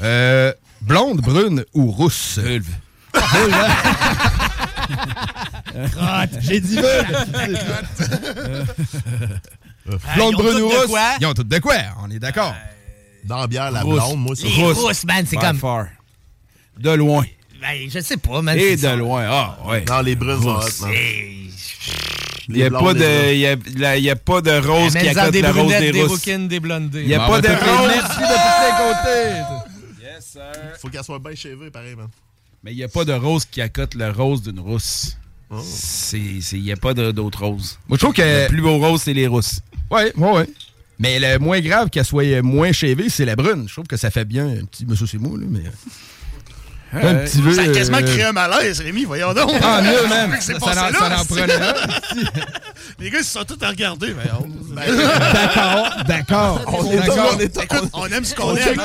Euh, 0.01 0.53
blonde, 0.81 1.21
brune 1.21 1.63
ou 1.73 1.91
rousse? 1.91 2.39
Vulve. 2.39 2.67
J'ai 6.41 6.59
dit 6.59 6.75
vulve. 6.75 7.25
Blonde, 10.15 10.33
ils 10.33 10.35
ont 10.35 10.43
brune 10.43 10.61
ou 10.63 10.69
de 10.71 10.75
rousse? 10.75 10.85
quoi? 10.87 11.11
Ils 11.21 11.25
ont 11.27 11.33
toutes 11.35 11.47
de 11.47 11.59
quoi? 11.59 11.75
On 12.03 12.09
est 12.09 12.17
d'accord. 12.17 12.55
Dans 13.23 13.37
la 13.41 13.47
bière, 13.47 13.69
la 13.71 13.81
Rousse. 13.81 13.95
blonde, 13.99 14.19
moi, 14.19 14.35
c'est 14.35 14.47
Les 14.47 14.63
rousses, 14.63 15.03
man, 15.05 15.25
c'est 15.29 15.35
By 15.37 15.41
comme. 15.45 15.59
far. 15.59 15.85
De 16.79 16.89
loin. 16.91 17.23
Ben, 17.61 17.87
je 17.89 17.99
sais 17.99 18.17
pas, 18.17 18.41
man. 18.41 18.57
Et 18.57 18.71
c'est 18.71 18.75
de 18.77 18.81
ça. 18.81 18.95
loin. 18.95 19.25
Ah, 19.29 19.57
ouais. 19.67 19.85
Non, 19.87 20.01
les 20.01 20.15
brunes 20.15 20.41
sont 20.41 20.55
Rousse. 20.55 20.81
hot, 20.81 20.85
man. 20.87 20.95
Il 22.47 22.55
n'y 22.55 22.63
a, 22.63 22.69
pas 22.71 22.79
blondes, 22.79 22.97
de- 22.97 23.01
les 23.03 23.33
il 23.35 23.39
y 23.39 23.47
a, 23.47 23.55
la- 23.77 23.97
il 23.97 24.03
y 24.03 24.09
a 24.09 24.15
pas 24.15 24.41
de 24.41 24.51
rose 24.51 24.91
qui 24.91 24.97
Amène-en 24.99 25.19
accote 25.21 25.33
des 25.33 25.41
la 25.41 25.51
rose 25.51 25.57
brunettes, 25.63 25.81
des 25.81 25.91
des 25.91 26.01
rousses. 26.03 26.11
rouquines, 26.11 26.47
des 26.47 26.59
blondés. 26.59 27.01
Il 27.01 27.07
y 27.07 27.15
a 27.15 27.19
pas 27.19 27.41
de 27.41 27.47
rose. 27.47 27.57
de 27.57 28.71
côtés. 28.77 29.41
Yes, 30.15 30.25
sir. 30.25 30.41
Faut 30.79 30.89
qu'elle 30.89 31.03
soit 31.03 31.19
bien 31.19 31.35
chevée, 31.35 31.69
pareil, 31.69 31.95
man. 31.95 32.07
Mais 32.63 32.71
il 32.73 32.77
n'y 32.77 32.83
a 32.83 32.87
pas 32.87 33.05
de 33.05 33.13
rose 33.13 33.45
qui 33.45 33.61
accote 33.61 33.95
le 33.95 34.09
rose 34.11 34.41
d'une 34.41 34.59
rousse. 34.59 35.17
C'est, 35.63 36.41
c'est- 36.41 36.57
Il 36.57 36.63
n'y 36.63 36.71
a 36.71 36.77
pas 36.77 36.93
de- 36.93 37.11
d'autre 37.11 37.45
rose. 37.45 37.77
Moi, 37.87 37.97
je 37.97 38.03
trouve 38.03 38.13
que. 38.15 38.21
Le 38.21 38.47
plus 38.47 38.61
beau 38.61 38.77
rose, 38.77 39.01
c'est 39.03 39.13
les 39.13 39.27
rousses. 39.27 39.59
Ouais, 39.91 40.11
ouais, 40.15 40.31
ouais. 40.31 40.49
Mais 40.97 41.19
le 41.19 41.37
moins 41.39 41.59
grave 41.59 41.89
qu'elle 41.89 42.05
soit 42.05 42.41
moins 42.41 42.71
chévée, 42.71 43.09
c'est 43.09 43.25
la 43.25 43.35
brune. 43.35 43.65
Je 43.67 43.73
trouve 43.73 43.85
que 43.85 43.97
ça 43.97 44.09
fait 44.09 44.25
bien 44.25 44.47
un 44.47 44.65
petit. 44.65 44.85
Monsieur, 44.85 45.05
c'est 45.05 45.17
mou, 45.17 45.37
là, 45.37 45.45
mais. 45.49 45.63
Un 46.95 47.15
Ouais. 47.15 47.25
petit 47.25 47.41
peu. 47.41 47.51
Ça 47.53 47.61
a 47.63 47.67
quasiment 47.67 47.97
euh, 47.97 48.01
créé 48.01 48.23
un 48.23 48.31
malaise, 48.31 48.79
Rémi, 48.81 49.03
voyons 49.03 49.33
donc. 49.33 49.51
Ah, 49.61 49.81
mieux, 49.81 50.07
même. 50.07 50.35
Ça, 50.41 50.53
en- 50.55 51.25
prenait. 51.25 51.47
Les 52.99 53.09
gars, 53.09 53.19
ils 53.19 53.25
se 53.25 53.31
sont 53.33 53.43
tous 53.43 53.57
à 53.63 53.69
regarder. 53.69 54.13
mais 54.15 54.29
on- 54.39 54.45
D'accord, 54.75 56.03
d'accord. 56.07 56.61
On 56.67 56.91
est 56.91 56.97
D'accord. 56.97 57.31
on 57.35 57.39
est 57.39 57.57
Écoute, 57.63 57.89
on 57.93 58.05
aime 58.07 58.23
ce 58.25 58.35
qu'on 58.35 58.49
On 58.51 58.55
aime. 58.55 58.79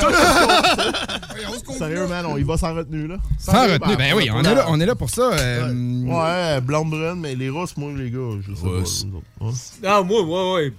Sérieux, 1.76 2.06
man, 2.06 2.26
on 2.26 2.36
y 2.36 2.42
va 2.42 2.56
sans 2.56 2.74
retenue, 2.74 3.06
là. 3.06 3.16
Sans 3.38 3.62
retenue. 3.64 3.96
Ben 3.96 4.14
oui, 4.14 4.28
on 4.32 4.42
est 4.42 4.54
là, 4.54 4.66
on 4.68 4.80
est 4.80 4.86
là 4.86 4.94
pour 4.94 5.10
ça. 5.10 5.30
euh, 5.32 5.72
Ouais, 6.04 6.60
blonde 6.60 6.90
brune, 6.90 7.20
mais 7.20 7.34
les 7.34 7.50
rousses, 7.50 7.76
moi, 7.76 7.90
les 7.96 8.10
gars, 8.10 8.18
je 8.46 8.54
sais 8.54 8.62
pas. 8.62 9.98
Non, 10.00 10.04
moi, 10.04 10.22
ouais, 10.22 10.52
ouais. 10.64 10.72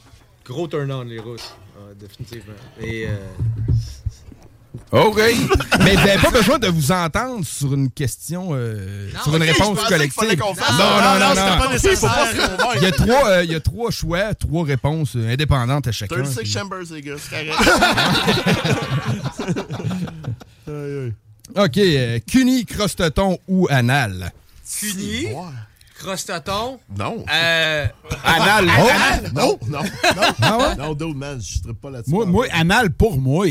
Gros 0.45 0.67
turn-on, 0.67 1.03
les 1.03 1.19
Russes. 1.19 1.53
Ah, 1.77 1.93
définitivement. 1.99 2.53
Et. 2.81 3.07
OK. 4.91 5.17
Mais 5.79 5.95
vous 5.95 6.05
n'avez 6.05 6.21
pas 6.21 6.31
besoin 6.31 6.59
de 6.59 6.67
vous 6.67 6.91
entendre 6.91 7.45
sur 7.45 7.73
une 7.73 7.89
question, 7.89 8.49
euh, 8.51 9.09
sur 9.23 9.35
une 9.35 9.43
réponse 9.43 9.79
collective. 9.87 10.39
Non, 10.39 10.53
non, 10.53 11.19
non, 11.19 11.29
c'était 11.35 11.49
non. 11.49 11.57
pas 11.57 11.71
nécessaire. 11.71 12.27
Il 12.77 12.83
y, 12.83 12.85
a 12.85 12.91
trois, 12.91 13.27
euh, 13.29 13.43
il 13.43 13.51
y 13.51 13.55
a 13.55 13.59
trois 13.59 13.91
choix, 13.91 14.33
trois 14.33 14.65
réponses 14.65 15.15
euh, 15.15 15.33
indépendantes 15.33 15.87
à 15.87 15.91
chacun. 15.91 16.15
36 16.15 16.35
puis- 16.39 16.49
chambers, 16.51 16.83
les 16.91 17.01
gars, 17.01 17.15
c'est 17.17 17.29
correct. 17.29 17.53
OK. 21.55 21.77
Euh, 21.77 22.19
cuni, 22.25 22.65
crosteton 22.65 23.37
ou 23.47 23.67
anal? 23.69 24.31
Funi. 24.63 25.27
Crostaton. 26.01 26.79
Non. 26.97 27.23
Euh. 27.31 27.87
Anal. 28.23 28.71
Oh! 28.79 28.89
anal? 28.89 29.31
Non, 29.33 29.59
non, 29.67 29.83
non. 29.83 29.89
Ah? 30.41 30.75
Non, 30.77 30.93
dude, 30.95 31.15
man, 31.15 31.39
je 31.39 31.67
ne 31.67 31.73
pas 31.73 31.91
là-dessus. 31.91 32.09
Moi, 32.09 32.25
moi, 32.25 32.47
anal 32.51 32.89
pour 32.91 33.19
moi. 33.19 33.45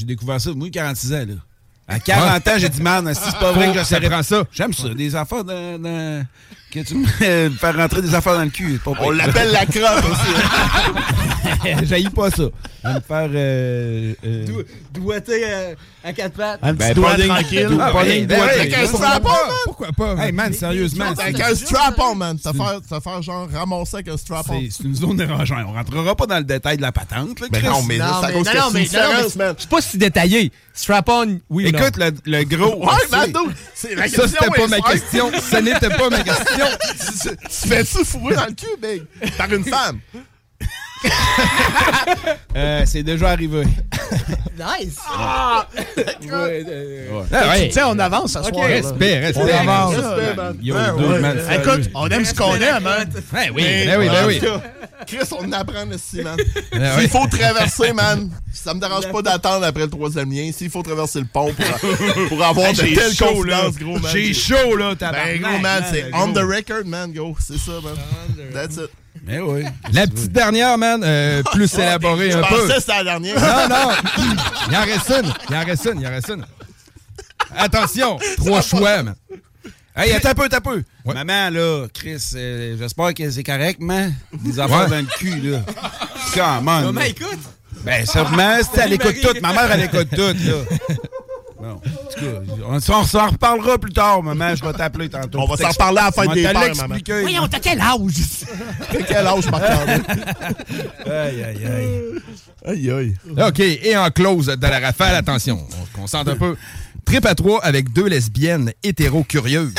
J'ai 0.00 0.06
découvert 0.06 0.40
ça, 0.40 0.50
moi, 0.54 0.68
46 0.70 1.12
ans, 1.12 1.16
là. 1.28 1.34
À 1.86 1.98
40 2.00 2.48
ans, 2.48 2.52
j'ai 2.56 2.68
dit, 2.70 2.80
man, 2.80 3.12
si 3.14 3.20
c'est 3.30 3.38
pas 3.38 3.52
vrai 3.52 3.66
que 3.66 3.74
je 3.74 3.78
ça 3.80 3.84
savais. 3.84 4.08
prend 4.08 4.22
ça. 4.22 4.44
J'aime 4.50 4.72
ça, 4.72 4.88
des 4.94 5.14
affaires 5.14 5.44
dans. 5.44 5.78
dans- 5.78 6.24
Que 6.72 6.80
tu 6.80 6.94
me 6.94 7.06
faire 7.50 7.76
rentrer 7.76 8.00
des 8.00 8.14
affaires 8.14 8.34
dans 8.34 8.44
le 8.44 8.50
cul. 8.50 8.80
Pas 8.82 8.92
On 9.00 9.10
l'appelle 9.10 9.50
la 9.52 9.66
crotte 9.66 10.04
aussi. 10.04 11.49
J'haïs 11.84 12.08
pas 12.10 12.30
ça. 12.30 12.44
Je 12.82 12.88
vais 12.88 12.94
me 12.94 13.00
faire. 13.00 13.28
Euh, 13.34 14.14
euh, 14.24 14.46
Doigté 14.94 15.42
euh, 15.44 15.74
à 16.02 16.12
quatre 16.12 16.32
pattes. 16.34 16.58
Un 16.62 16.72
ben, 16.74 16.88
petit 16.88 16.94
doigt 16.94 17.10
pas 17.10 17.16
des- 17.16 17.28
tranquille. 17.28 17.68
Ah, 17.80 17.90
pas 17.92 18.04
ben 18.04 18.26
tranquilles. 18.28 18.60
Avec 18.60 18.74
un 18.74 18.86
strap-on, 18.86 19.28
man. 19.28 19.56
Pourquoi 19.64 19.88
pas? 19.92 20.16
Hey, 20.26 20.32
man, 20.32 20.52
sérieusement. 20.52 21.04
Avec 21.18 21.36
c'est- 21.36 21.42
un 21.44 21.54
strap-on, 21.54 22.14
man. 22.14 22.38
Te 22.38 22.52
faire, 22.52 23.22
genre 23.22 23.48
ramasser 23.52 23.96
avec 23.96 24.08
un 24.08 24.16
strap-on. 24.16 24.60
C'est 24.60 24.68
c'est 24.70 24.84
une 24.84 24.94
zone 24.94 25.20
érogène. 25.20 25.64
On 25.68 25.72
rentrera 25.72 26.14
pas 26.16 26.26
dans 26.26 26.38
le 26.38 26.44
détail 26.44 26.76
de 26.76 26.82
la 26.82 26.92
patente. 26.92 27.38
Là, 27.40 27.46
Ben 27.50 27.62
non, 27.64 27.82
mais 27.82 27.98
là, 27.98 28.06
Non, 28.08 28.14
à 28.14 28.26
mais- 28.28 28.32
cause 28.34 28.46
non, 28.46 28.52
que 28.52 28.56
non, 28.58 28.64
c'est 28.72 28.80
différence, 28.80 29.36
man. 29.36 29.54
C'est 29.58 29.68
pas 29.70 29.80
si 29.80 29.98
détaillé. 29.98 30.52
Strap-on, 30.72 31.40
oui 31.50 31.68
ou 31.68 31.72
non? 31.72 31.78
Écoute, 31.78 31.96
le, 31.98 32.10
le 32.24 32.44
gros. 32.44 32.76
Ouais, 32.84 32.92
man, 33.10 33.32
Ça, 33.74 33.88
c'était 34.28 34.46
pas 34.56 34.66
ma 34.68 34.80
question. 34.80 35.30
Ce 35.50 35.56
n'était 35.56 35.90
pas 35.90 36.08
ma 36.10 36.22
question. 36.22 36.66
Tu 37.20 37.28
tu 37.28 37.68
fais-tu 37.68 38.04
fourrer 38.04 38.34
dans 38.36 38.46
le 38.46 38.52
cul, 38.52 38.66
big? 38.80 39.32
Par 39.36 39.52
une 39.52 39.64
femme? 39.64 39.98
Euh, 42.56 42.82
c'est 42.84 43.02
déjà 43.04 43.30
arrivé. 43.30 43.62
Nice! 44.58 44.96
Ah, 45.08 45.66
ouais. 45.72 47.68
Tu 47.68 47.72
sais, 47.72 47.82
on 47.84 47.98
avance 47.98 48.32
ce 48.32 48.42
soir. 48.42 48.66
Respect, 48.66 49.18
respect. 49.20 49.40
On 49.40 49.68
avance. 49.68 49.94
Respect, 49.94 50.34
man. 50.36 50.58
Yo, 50.60 50.74
Ouais, 50.74 50.80
dude, 50.98 51.06
ouais. 51.10 51.18
man, 51.20 51.38
Euh, 51.38 51.46
sérieux. 51.48 51.60
Écoute, 51.62 51.90
on 51.94 52.08
aime 52.08 52.24
ce 52.24 52.34
qu'on 52.34 52.54
aime, 52.56 52.82
man. 52.82 53.08
Ben 53.32 53.50
oui, 53.54 53.62
ben 53.86 53.98
oui, 54.00 54.08
ben 54.08 54.26
oui. 54.26 54.40
Chris, 55.06 55.18
on 55.38 55.52
apprend 55.52 55.90
ici, 55.92 56.22
man. 56.22 56.36
Ben 56.72 56.98
S'il 56.98 57.08
faut 57.08 57.26
traverser, 57.28 57.92
man, 57.92 58.30
ça 58.52 58.74
me 58.74 58.80
dérange 58.80 59.10
pas 59.10 59.22
d'attendre 59.22 59.64
après 59.64 59.84
le 59.84 59.90
troisième 59.90 60.30
lien. 60.30 60.50
S'il 60.52 60.70
faut 60.70 60.82
traverser 60.82 61.20
le 61.20 61.26
pont 61.32 61.52
pour, 61.54 62.28
pour 62.28 62.44
avoir 62.44 62.66
Hey, 62.68 62.74
de 62.74 62.94
telles 62.94 63.14
chaud, 63.14 63.44
là. 63.44 63.60
confidences, 63.62 63.78
gros, 63.78 63.98
man. 63.98 64.12
J'ai 64.12 64.34
chaud, 64.34 64.76
là, 64.76 64.88
Ben, 64.90 64.96
tabarnak. 64.96 65.40
gros, 65.40 65.58
man, 65.60 65.84
c'est 65.90 66.10
gros. 66.10 66.22
on 66.24 66.32
the 66.32 66.38
record, 66.44 66.84
man, 66.86 67.12
go. 67.12 67.34
C'est 67.38 67.58
ça, 67.58 67.72
man. 67.82 67.94
That's 68.52 68.76
it. 68.76 68.90
Mais 69.26 69.38
oui. 69.40 69.64
La 69.92 70.06
petite 70.06 70.32
dernière, 70.32 70.78
man, 70.78 71.02
euh, 71.04 71.42
plus 71.52 71.72
élaborée 71.74 72.32
un 72.32 72.42
peu. 72.42 72.68
c'était 72.78 72.92
la 72.92 73.04
dernière. 73.04 73.36
Non, 73.40 73.68
non. 73.76 73.92
Il 74.70 74.76
en 74.76 74.80
reste 74.82 75.10
une. 75.10 75.32
Il 75.50 75.56
en 75.56 75.64
reste 75.64 75.84
une. 75.92 76.00
Il 76.00 76.06
en 76.06 76.10
reste 76.10 76.28
une. 76.28 76.46
Attention. 77.56 78.18
Trois 78.36 78.62
choix, 78.62 79.02
man. 79.02 79.14
Hey, 79.96 80.12
attends 80.12 80.30
un 80.30 80.34
peu, 80.34 80.44
attends 80.44 80.56
un 80.58 80.60
peu. 80.60 80.82
Maman, 81.04 81.50
là, 81.50 81.86
Chris, 81.92 82.22
euh, 82.34 82.76
j'espère 82.78 83.12
que 83.12 83.28
c'est 83.30 83.42
correct, 83.42 83.78
mais 83.82 84.10
des 84.32 84.58
affaires 84.60 84.82
Ouais. 84.84 84.88
dans 84.88 84.96
le 84.98 85.18
cul, 85.18 85.40
là. 85.40 85.58
Comment? 86.32 86.80
Maman 86.80 87.00
écoute. 87.02 87.38
Ben, 87.84 88.06
sûrement, 88.06 88.58
si 88.62 88.78
elle 88.80 88.92
écoute 88.92 89.16
tout. 89.20 89.34
Ma 89.42 89.52
mère, 89.52 89.70
elle 89.72 89.82
écoute 89.84 90.08
tout, 90.14 90.20
là. 90.20 90.54
Bon, 91.60 91.72
en 91.72 91.78
tout 91.78 92.20
cas, 92.20 92.54
on 92.66 92.80
s'en 92.80 93.00
on 93.00 93.04
s'en 93.04 93.28
reparlera 93.28 93.78
plus 93.78 93.92
tard, 93.92 94.22
maman. 94.22 94.54
Je 94.54 94.64
vais 94.64 94.72
t'appeler 94.72 95.08
tantôt. 95.10 95.40
On 95.40 95.46
va 95.46 95.56
s'en 95.56 95.68
reparler 95.68 95.98
à 95.98 96.04
la 96.04 96.10
va 96.10 96.34
des 96.34 96.42
pères, 96.42 96.60
l'expliquer. 96.60 97.20
Voyons, 97.20 97.48
t'as 97.48 97.60
quel 97.60 97.80
âge? 97.80 97.98
T'as 98.90 99.02
quel 99.02 99.26
âge, 99.26 99.50
Marc-André? 99.50 100.00
Aïe, 101.06 101.42
aïe, 101.42 101.66
aïe. 101.66 102.00
Aïe, 102.64 102.90
aïe. 102.90 103.16
OK, 103.46 103.60
et 103.60 103.96
en 103.96 104.10
close 104.10 104.46
de 104.46 104.66
la 104.66 104.80
rafale, 104.80 105.14
attention, 105.16 105.66
on 105.68 105.86
se 105.86 105.92
concentre 105.92 106.30
un 106.30 106.36
peu. 106.36 106.56
Trip 107.04 107.26
à 107.26 107.34
trois 107.34 107.62
avec 107.64 107.92
deux 107.92 108.06
lesbiennes 108.06 108.72
hétéro-curieuses. 108.82 109.74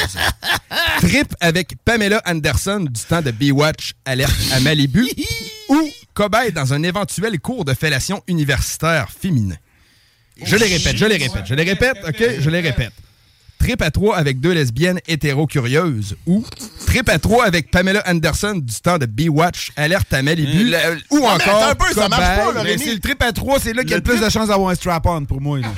Trip 1.00 1.34
avec 1.40 1.76
Pamela 1.84 2.22
Anderson 2.28 2.86
du 2.90 3.02
temps 3.02 3.22
de 3.22 3.32
Baywatch 3.32 3.94
Alerte 4.06 4.36
à 4.54 4.60
Malibu. 4.60 5.08
ou 5.70 5.90
cobaye 6.14 6.52
dans 6.52 6.74
un 6.74 6.84
éventuel 6.84 7.40
cours 7.40 7.66
de 7.66 7.74
fellation 7.74 8.22
universitaire 8.28 9.10
féminin. 9.10 9.56
Je 10.44 10.56
les 10.56 10.66
répète, 10.68 10.98
je 10.98 11.06
les 11.06 11.18
répète, 11.18 11.44
je 11.46 11.54
les 11.56 11.64
répète, 11.64 11.98
OK? 12.08 12.24
Je 12.40 12.50
les 12.50 12.60
répète. 12.62 12.92
Trip 13.60 13.80
à 13.84 13.92
trois 13.92 14.18
avec 14.18 14.40
deux 14.40 14.54
lesbiennes 14.54 15.00
hétéro-curieuses 15.08 16.16
ou 16.26 16.44
Trip 16.88 17.08
à 17.10 17.20
trois 17.20 17.46
avec 17.46 17.70
Pamela 17.70 18.02
Anderson 18.08 18.56
du 18.56 18.74
temps 18.82 18.98
de 18.98 19.06
Baywatch 19.06 19.72
Alerte 19.76 20.12
à 20.14 20.24
Malibu 20.24 20.64
Le- 20.72 20.78
ou 21.12 21.20
Non, 21.20 21.22
mais 21.22 21.28
encore 21.28 21.38
attends 21.64 21.70
un 21.70 21.76
peu, 21.76 21.94
ça 21.94 22.10
marche 22.10 22.22
pas, 22.24 22.46
cobaye- 22.48 22.56
là, 22.56 22.62
Rémi. 22.64 22.84
c'est 22.84 22.94
le 22.96 23.00
trip 23.00 23.22
à 23.22 23.32
trois, 23.32 23.60
c'est 23.60 23.74
là 23.74 23.84
qu'il 23.84 23.92
y 23.92 23.94
a 23.94 23.98
le 23.98 24.04
plus 24.04 24.20
de 24.20 24.30
chances 24.30 24.48
d'avoir 24.48 24.70
un 24.72 24.76
strap-on 24.76 25.26
pour 25.26 25.40
moi. 25.42 25.60
là. 25.60 25.68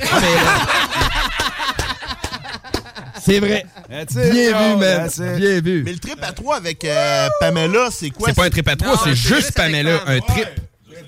C'est 3.22 3.38
vrai. 3.40 3.64
Bien 3.88 4.04
vu, 4.48 4.76
man. 4.78 5.08
Bien 5.36 5.60
vu. 5.60 5.82
Mais 5.84 5.92
le 5.92 5.98
trip 5.98 6.18
à 6.22 6.32
trois 6.32 6.56
avec 6.56 6.84
euh, 6.84 7.28
Pamela, 7.40 7.88
c'est 7.90 8.10
quoi? 8.10 8.28
C'est 8.28 8.34
pas 8.34 8.44
un 8.44 8.50
trip 8.50 8.68
à 8.68 8.76
trois, 8.76 9.00
c'est 9.02 9.14
juste 9.14 9.52
Pamela. 9.52 10.00
Un 10.06 10.20
trip. 10.20 10.48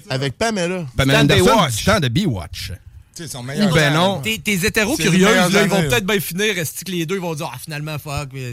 Avec 0.09 0.37
Pamela. 0.39 0.87
Pamela 0.97 1.21
Anderson 1.21 1.67
du 1.77 1.85
temps 1.85 2.01
de 2.01 2.09
Baywatch. 2.09 2.73
C'est 3.17 3.29
son 3.33 3.41
Ou 3.41 3.75
ben 3.75 3.95
non. 3.95 4.21
Tes, 4.21 4.39
tes 4.39 4.67
hétéros 4.67 4.95
là, 4.99 5.47
ils 5.63 5.69
vont 5.69 5.81
peut-être 5.83 6.05
bien 6.07 6.21
finir, 6.21 6.59
est-ce 6.59 6.85
que 6.85 6.91
les 6.91 7.07
deux 7.07 7.19
vont 7.19 7.35
dire, 7.35 7.51
ah, 7.53 7.57
finalement, 7.63 7.97
fuck. 7.99 8.29
mais- 8.33 8.53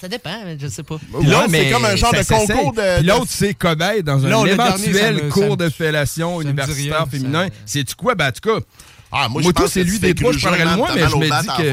Ça 0.00 0.06
dépend, 0.08 0.36
mais 0.44 0.56
je 0.60 0.68
sais 0.68 0.82
pas. 0.84 0.98
Puis 0.98 1.26
l'autre, 1.28 1.48
c'est 1.50 1.70
comme 1.70 1.84
un 1.84 1.96
genre 1.96 2.10
ça 2.14 2.22
de 2.22 2.26
concours 2.46 2.72
de- 2.74 2.96
Puis 2.96 3.02
de- 3.04 3.08
l'autre, 3.08 3.26
c'est 3.28 3.54
cobaye 3.54 4.02
dans 4.02 4.24
un 4.24 4.28
Non, 4.28 4.44
dernier, 4.44 4.62
éventuel 4.62 5.14
me- 5.16 5.30
cours 5.30 5.50
me- 5.50 5.56
de 5.56 5.68
fellation 5.68 6.40
universitaire 6.40 6.96
rien, 6.98 7.06
féminin. 7.06 7.44
ça- 7.46 7.54
C'est-tu 7.66 7.94
quoi? 7.96 8.14
Ben, 8.14 8.28
en 8.28 8.32
tout 8.32 8.48
cas, 8.58 8.64
Ah, 9.10 9.28
moi, 9.28 9.42
moi, 9.42 9.52
tout, 9.52 9.66
c'est 9.68 9.82
lui 9.84 9.98
des 9.98 10.14
trois, 10.14 10.32
je 10.32 10.48
man, 10.48 10.76
moins, 10.76 10.88
t'as 10.88 10.94
mais 10.94 11.08
je 11.08 11.16
me 11.16 11.28
bat 11.28 11.42
dis 11.42 11.48
que... 11.48 11.72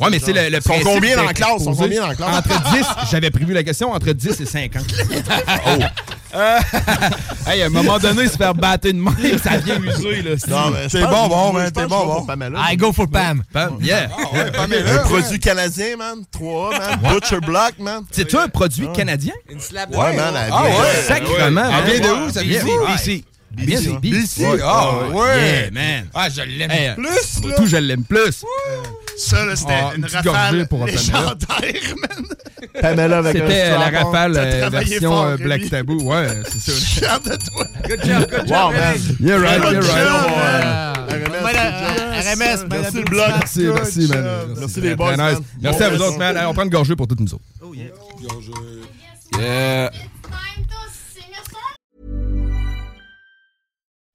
Ouais, 0.00 0.10
mais 0.10 0.18
c'est 0.18 0.32
le, 0.32 0.48
le 0.48 0.48
Ils 0.48 0.62
sont 0.62 0.68
principe 0.68 0.84
combien 0.88 1.16
dans 1.16 1.24
la 1.24 1.34
classe? 1.34 1.50
Ils 1.60 1.64
sont 1.64 1.74
combien 1.76 2.00
dans 2.02 2.08
la 2.08 2.14
classe? 2.16 2.36
Entre 2.38 2.72
10, 2.72 2.86
j'avais 3.10 3.30
prévu 3.30 3.52
la 3.52 3.62
question, 3.62 3.92
entre 3.92 4.12
10 4.12 4.40
et 4.40 4.46
50. 4.46 4.84
Hey, 7.46 7.62
à 7.62 7.66
un 7.66 7.68
moment 7.70 7.98
donné, 7.98 8.28
se 8.28 8.36
faire 8.36 8.54
battre 8.54 8.88
de 8.88 8.92
même, 8.92 9.12
ça 9.42 9.56
vient 9.58 9.80
user, 9.80 10.22
là. 10.22 10.30
Pense- 10.36 11.10
bon, 11.10 11.28
bon, 11.28 11.52
man, 11.52 11.66
je 11.66 11.70
t'es 11.70 11.86
bon, 11.86 12.24
que 12.24 12.32
je 12.32 12.38
vais 12.38 12.50
bon. 12.50 12.58
I 12.70 12.76
go 12.76 12.92
for 12.92 13.08
Pam. 13.08 13.42
Pam, 13.52 13.78
yeah. 13.82 14.08
Un 14.34 14.98
produit 14.98 15.38
canadien, 15.40 15.96
man. 15.96 16.24
3 16.30 16.70
man. 16.78 17.00
Butcher 17.12 17.40
Block, 17.40 17.72
man. 17.78 18.04
C'est-tu 18.10 18.36
un 18.36 18.48
produit 18.48 18.86
canadien? 18.94 19.34
Ouais, 19.50 20.16
man. 20.16 20.34
Ah 20.50 20.64
ouais? 20.64 20.70
Sacrement, 21.06 21.64
Elle 21.86 22.00
vient 22.00 22.08
de 22.08 22.26
où, 22.26 22.30
ça 22.30 22.40
BC, 22.42 22.48
vient 22.48 22.64
d'où? 22.64 22.86
BC. 22.94 23.24
Elle 23.58 23.64
vient 23.66 23.80
de 23.80 23.98
BC. 23.98 24.46
Ouais. 24.46 24.58
Ah, 24.64 24.90
ouais. 25.12 25.36
Yeah, 25.36 25.70
man. 25.72 26.06
Ah, 26.14 26.28
je 26.30 26.40
l'aime 26.42 26.70
Hey, 26.70 26.94
plus, 26.94 27.48
là. 27.48 27.56
Tout, 27.56 27.66
je 27.66 27.76
l'aime 27.76 28.04
plus. 28.04 28.44
Ça, 29.16 29.44
là, 29.44 29.56
c'était 29.56 29.72
Ah, 29.72 29.90
une 29.94 29.96
une 29.96 30.02
petite 30.02 30.16
rafale 30.16 30.50
gorgée 30.52 30.66
pour 30.66 30.86
légendaire, 30.86 31.36
man. 32.00 32.26
Pamela 32.80 33.18
avec 33.18 33.36
C'était 33.36 33.70
la 33.70 33.90
rafale 33.90 34.34
euh, 34.36 34.68
version 34.70 35.10
fort, 35.10 35.24
euh, 35.26 35.36
Black 35.36 35.58
Rémi. 35.60 35.70
Taboo. 35.70 36.02
Ouais, 36.02 36.28
c'est 36.48 36.58
ça. 36.58 36.72
Suis 36.72 37.00
fier 37.00 37.20
de 37.20 37.36
toi. 37.36 37.66
Good 37.86 38.04
job, 38.04 38.26
good 38.30 38.50
Wow, 38.50 38.72
man. 38.72 38.96
You're 39.20 39.40
right, 39.40 39.60
Good 39.60 39.72
you're 39.72 39.82
job, 39.82 39.92
right. 39.92 40.64
man. 40.64 40.92
RMS, 42.22 42.66
Merci 42.70 42.96
le 42.96 43.02
bloc. 43.04 43.28
Merci, 43.28 43.60
merci, 43.74 44.08
man. 44.08 44.24
Merci 44.58 44.80
les 44.80 44.96
boys. 44.96 45.16
Merci 45.60 45.82
à 45.82 45.88
vous 45.90 46.02
autres, 46.02 46.18
man. 46.18 46.38
On 46.48 46.54
prend 46.54 46.64
une 46.64 46.70
gorgée 46.70 46.96
pour 46.96 47.06
toutes 47.06 47.20
nous 47.20 47.34
autres. 47.34 47.44
Yeah. 49.38 49.90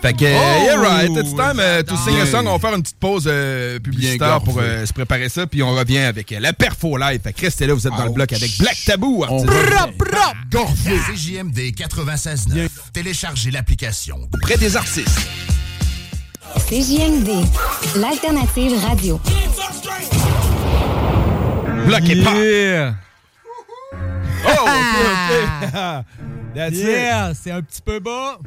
Fait 0.00 0.12
que, 0.12 0.24
Oh! 0.24 0.64
yeah, 0.64 0.76
right. 0.76 1.10
It's 1.10 1.34
time 1.34 1.58
uh, 1.58 1.82
to 1.82 1.96
sing 1.96 2.20
a 2.20 2.26
song. 2.26 2.46
On 2.46 2.52
va 2.52 2.58
faire 2.60 2.74
une 2.76 2.82
petite 2.82 2.98
pause 3.00 3.24
euh, 3.26 3.80
publicitaire 3.80 4.40
pour 4.42 4.56
euh, 4.60 4.86
se 4.86 4.92
préparer 4.92 5.28
ça, 5.28 5.46
puis 5.48 5.60
on 5.62 5.74
revient 5.74 5.98
avec 5.98 6.30
euh, 6.30 6.38
la 6.38 6.52
perfo 6.52 6.96
live. 6.96 7.20
Fait 7.20 7.32
que 7.32 7.40
restez 7.40 7.66
là, 7.66 7.74
vous 7.74 7.84
êtes 7.86 7.96
dans 7.96 8.04
le 8.04 8.12
bloc 8.12 8.32
avec 8.32 8.56
Black 8.58 8.76
Tabou. 8.86 9.24
Gorfé. 10.52 10.98
CJMD 11.12 11.58
96.9. 11.76 12.68
Téléchargez 12.92 13.50
l'application. 13.50 14.20
Près 14.40 14.56
des 14.56 14.76
artistes. 14.76 15.18
CJMD, 16.68 17.30
l'alternative 17.96 18.72
radio. 18.86 19.20
Bloc 21.86 22.08
et 22.08 22.22
pop. 22.22 22.34
Yeah. 22.34 22.94
Oh, 24.46 24.50
OK, 24.50 24.68
OK. 25.64 25.72
That's 26.54 26.76
Yeah, 26.76 27.32
c'est 27.34 27.50
un 27.50 27.62
petit 27.62 27.82
peu 27.82 27.98
bas. 27.98 28.38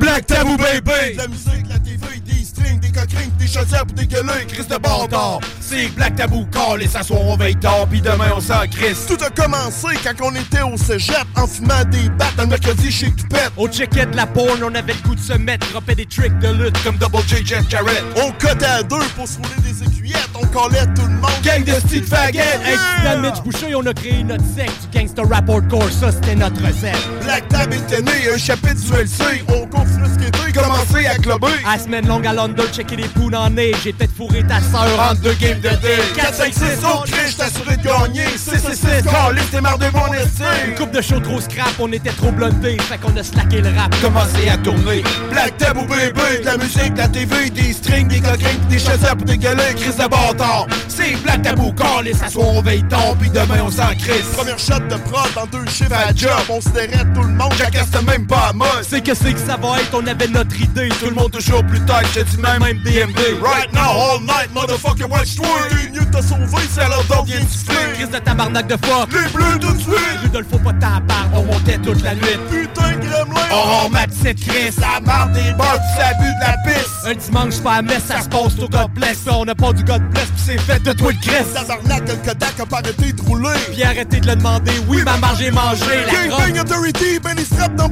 Black 0.00 0.26
Tabou, 0.26 0.56
baby! 0.56 1.14
La 1.16 1.28
musique, 1.28 1.68
la 1.68 1.78
TV, 1.78 2.20
des 2.26 2.44
strings, 2.44 2.80
des 2.80 2.90
coquerines, 2.90 3.30
des 3.38 3.46
chaussures 3.46 3.86
pour 3.86 3.94
dégueuler, 3.94 4.44
Chris 4.48 4.64
de 4.64 4.76
bâtard. 4.76 5.38
C'est 5.60 5.86
Black 5.94 6.16
Tabou, 6.16 6.44
call 6.46 6.82
et 6.82 6.88
s'asseoir, 6.88 7.20
on 7.20 7.36
veille 7.36 7.54
tard, 7.54 7.86
pis 7.88 8.00
demain 8.00 8.32
on 8.36 8.40
s'en 8.40 8.66
crisse. 8.66 9.06
Tout 9.06 9.22
a 9.24 9.30
commencé 9.30 9.86
quand 10.02 10.26
on 10.26 10.34
était 10.34 10.62
au 10.62 10.76
cégep 10.76 11.24
en 11.36 11.46
fumant 11.46 11.84
des 11.88 12.08
battes 12.10 12.38
un 12.38 12.46
mercredi 12.46 12.90
chez 12.90 13.12
Toupette. 13.12 13.52
Au 13.56 13.68
checkait 13.68 14.06
de 14.06 14.16
la 14.16 14.26
porn, 14.26 14.60
on 14.64 14.74
avait 14.74 14.94
le 14.94 15.08
goût 15.08 15.14
de 15.14 15.20
se 15.20 15.34
mettre, 15.34 15.70
dropper 15.70 15.94
des 15.94 16.06
tricks 16.06 16.36
de 16.40 16.48
lutte 16.48 16.82
Comme 16.82 16.96
Double 16.96 17.22
J, 17.28 17.46
Jeff 17.46 17.68
Jarrett. 17.68 18.02
On 18.16 18.32
cotait 18.32 18.64
à 18.64 18.82
deux 18.82 19.06
pour 19.14 19.28
se 19.28 19.36
rouler 19.36 19.62
des 19.62 19.84
aiguillettes. 19.84 20.30
On 20.34 20.46
collait 20.46 20.86
tout 20.96 21.02
le 21.02 21.14
monde. 21.14 21.30
Gang 21.44 21.62
de 21.62 21.72
style 21.86 22.04
faggot. 22.04 22.38
Hey, 22.38 22.76
dans 23.04 23.20
Mitch 23.20 23.40
Boucher, 23.44 23.74
on 23.76 23.86
a 23.86 23.94
créé 23.94 24.24
notre 24.24 24.44
secte 24.56 24.90
du 24.90 24.98
gangster 24.98 25.28
rap 25.28 25.48
hardcore, 25.48 25.90
ça 25.90 26.10
c'était 26.10 26.34
notre 26.34 26.60
recette. 26.66 26.98
Black 27.22 27.46
Tab 27.48 27.72
était 27.72 28.02
né, 28.02 28.32
un 28.34 28.38
chapitre 28.38 28.80
du 28.80 28.92
LC. 28.92 29.44
On 29.48 29.59
continue 29.66 30.06
ce 30.12 30.18
qui 30.18 30.26
était, 30.26 30.60
commencé 30.60 31.06
à 31.06 31.16
clubber. 31.16 31.48
À 31.66 31.78
semaine 31.78 32.06
longue 32.06 32.26
à 32.26 32.32
London, 32.32 32.64
checker 32.72 32.96
les 32.96 33.08
poules 33.08 33.34
en 33.34 33.50
nez, 33.50 33.72
j'ai 33.82 33.92
peut-être 33.92 34.14
fourré 34.14 34.42
ta 34.42 34.60
sœur 34.60 35.10
en 35.10 35.14
deux 35.14 35.34
games 35.34 35.60
de 35.60 35.68
dé 35.68 35.96
4, 36.16 36.34
5, 36.34 36.52
6, 36.52 36.62
on 36.84 37.02
crie, 37.02 37.36
assuré 37.40 37.76
de 37.76 37.82
gagner 37.82 38.26
6, 38.36 38.50
6, 38.50 38.60
6, 38.60 38.86
caliste, 39.04 39.50
t'es 39.50 39.60
marre 39.60 39.78
de 39.78 39.86
mon 39.92 40.12
Une 40.12 40.20
estime 40.20 40.74
coupe 40.76 40.92
de 40.92 41.00
show 41.00 41.20
trop 41.20 41.40
scrap, 41.40 41.72
on 41.78 41.92
était 41.92 42.10
trop 42.10 42.32
bluntés, 42.32 42.76
fait 42.78 42.98
qu'on 42.98 43.16
a 43.16 43.22
slacké 43.22 43.60
le 43.60 43.68
rap. 43.76 43.94
Commencé 44.00 44.48
à 44.48 44.56
tourner 44.58 45.02
Black 45.30 45.56
Tabou 45.58 45.82
bébé, 45.82 46.40
de 46.40 46.46
la 46.46 46.56
musique, 46.56 46.94
de 46.94 46.98
la 46.98 47.08
TV, 47.08 47.50
des 47.50 47.72
strings, 47.72 48.08
des 48.08 48.20
coquins, 48.20 48.58
des 48.68 48.78
chasseurs 48.78 49.16
pour 49.16 49.26
dégueuler, 49.26 49.74
Chris 49.76 49.92
de 49.92 50.08
bâtard 50.08 50.66
C'est 50.88 51.16
Black 51.22 51.42
Tabou, 51.42 51.72
call 51.72 52.08
et 52.08 52.14
s'asseoir, 52.14 52.48
on 52.48 52.62
veille 52.62 52.84
tard, 52.84 53.14
pis 53.20 53.30
demain 53.30 53.62
on 53.64 53.70
s'en 53.70 53.94
crisse 53.98 54.30
Première 54.36 54.58
shot 54.58 54.80
de 54.88 54.96
prod 54.96 55.30
en 55.36 55.46
deux 55.46 55.68
chiffres 55.70 55.92
à 55.92 56.14
job. 56.14 56.30
On 56.48 56.60
se 56.60 56.68
tout 56.68 57.22
le 57.22 57.34
monde. 57.34 57.52
Jacasse 57.58 58.02
même 58.02 58.26
pas 58.26 58.48
à 58.50 58.52
mode 58.52 58.68
C'est 58.82 59.02
que 59.02 59.14
c'est 59.14 59.32
que 59.32 59.38
ça 59.50 59.56
va 59.56 59.80
être, 59.80 59.94
on 59.94 60.06
avait 60.06 60.28
notre 60.28 60.60
idée, 60.60 60.88
Tout 61.00 61.06
le 61.06 61.14
monde 61.14 61.32
toujours 61.32 61.64
plus 61.64 61.80
tard, 61.80 62.02
j'ai 62.14 62.22
dit 62.22 62.36
même, 62.36 62.62
même 62.62 62.78
DMD 62.84 63.18
Right 63.42 63.72
now, 63.72 63.90
all 63.90 64.20
night, 64.20 64.54
motherfucker, 64.54 65.10
watch 65.10 65.34
toi 65.34 65.48
T'es 65.70 65.90
mieux 65.90 66.08
te 66.08 66.22
sauver, 66.22 66.62
C'est 66.70 66.82
alors 66.82 67.02
donc 67.04 67.26
vient 67.26 67.40
siffler 67.40 67.94
Crise 67.94 68.10
de 68.10 68.18
tabarnak 68.18 68.68
de 68.68 68.76
fuck. 68.86 69.08
Les 69.12 69.28
bleus 69.32 69.58
tout 69.60 69.72
de 69.72 69.80
suite 69.80 70.20
Rudolfo 70.22 70.58
pas 70.58 70.72
ta 70.74 71.00
part, 71.00 71.28
on 71.34 71.42
montait 71.42 71.78
toute 71.78 72.00
la 72.02 72.14
nuit. 72.14 72.38
Putain, 72.48 72.92
gremlin. 72.92 73.40
On 73.50 73.86
remet 73.86 74.06
cette 74.22 74.40
crise, 74.40 74.74
ça 74.74 75.00
marre 75.00 75.30
des 75.30 75.52
bars, 75.58 75.74
pis 75.74 76.00
ça 76.00 76.12
bu 76.14 76.26
de 76.26 76.40
la 76.46 76.56
pisse 76.64 76.88
Un 77.06 77.14
dimanche 77.14 77.60
pas 77.60 77.72
à 77.72 77.82
messe, 77.82 78.04
ça 78.04 78.20
se 78.20 78.28
passe 78.28 78.56
au 78.60 78.68
God 78.68 78.90
Bless. 78.94 79.24
On 79.28 79.44
n'a 79.44 79.56
pas 79.56 79.72
du 79.72 79.82
God 79.82 80.02
Bless, 80.10 80.26
puis 80.26 80.42
c'est 80.46 80.60
fait 80.60 80.80
de 80.80 80.92
toi 80.92 81.10
le 81.10 81.18
Christ. 81.18 81.54
Tabarnak, 81.54 82.08
le 82.08 82.14
Kodak 82.14 82.60
a 82.60 82.66
pas 82.66 82.78
arrêté 82.78 83.12
de 83.12 83.22
rouler. 83.22 83.58
Puis 83.72 83.82
arrêtez 83.82 84.20
de 84.20 84.26
le 84.28 84.36
demander, 84.36 84.72
oui, 84.86 85.02
ma 85.02 85.16
marge 85.16 85.42
est 85.42 85.50
mangée. 85.50 86.06
La 86.06 86.28
grotte 86.28 86.70
Authority, 86.70 87.18
ben 87.20 87.34
les 87.36 87.44
straps 87.44 87.74
dans 87.74 87.90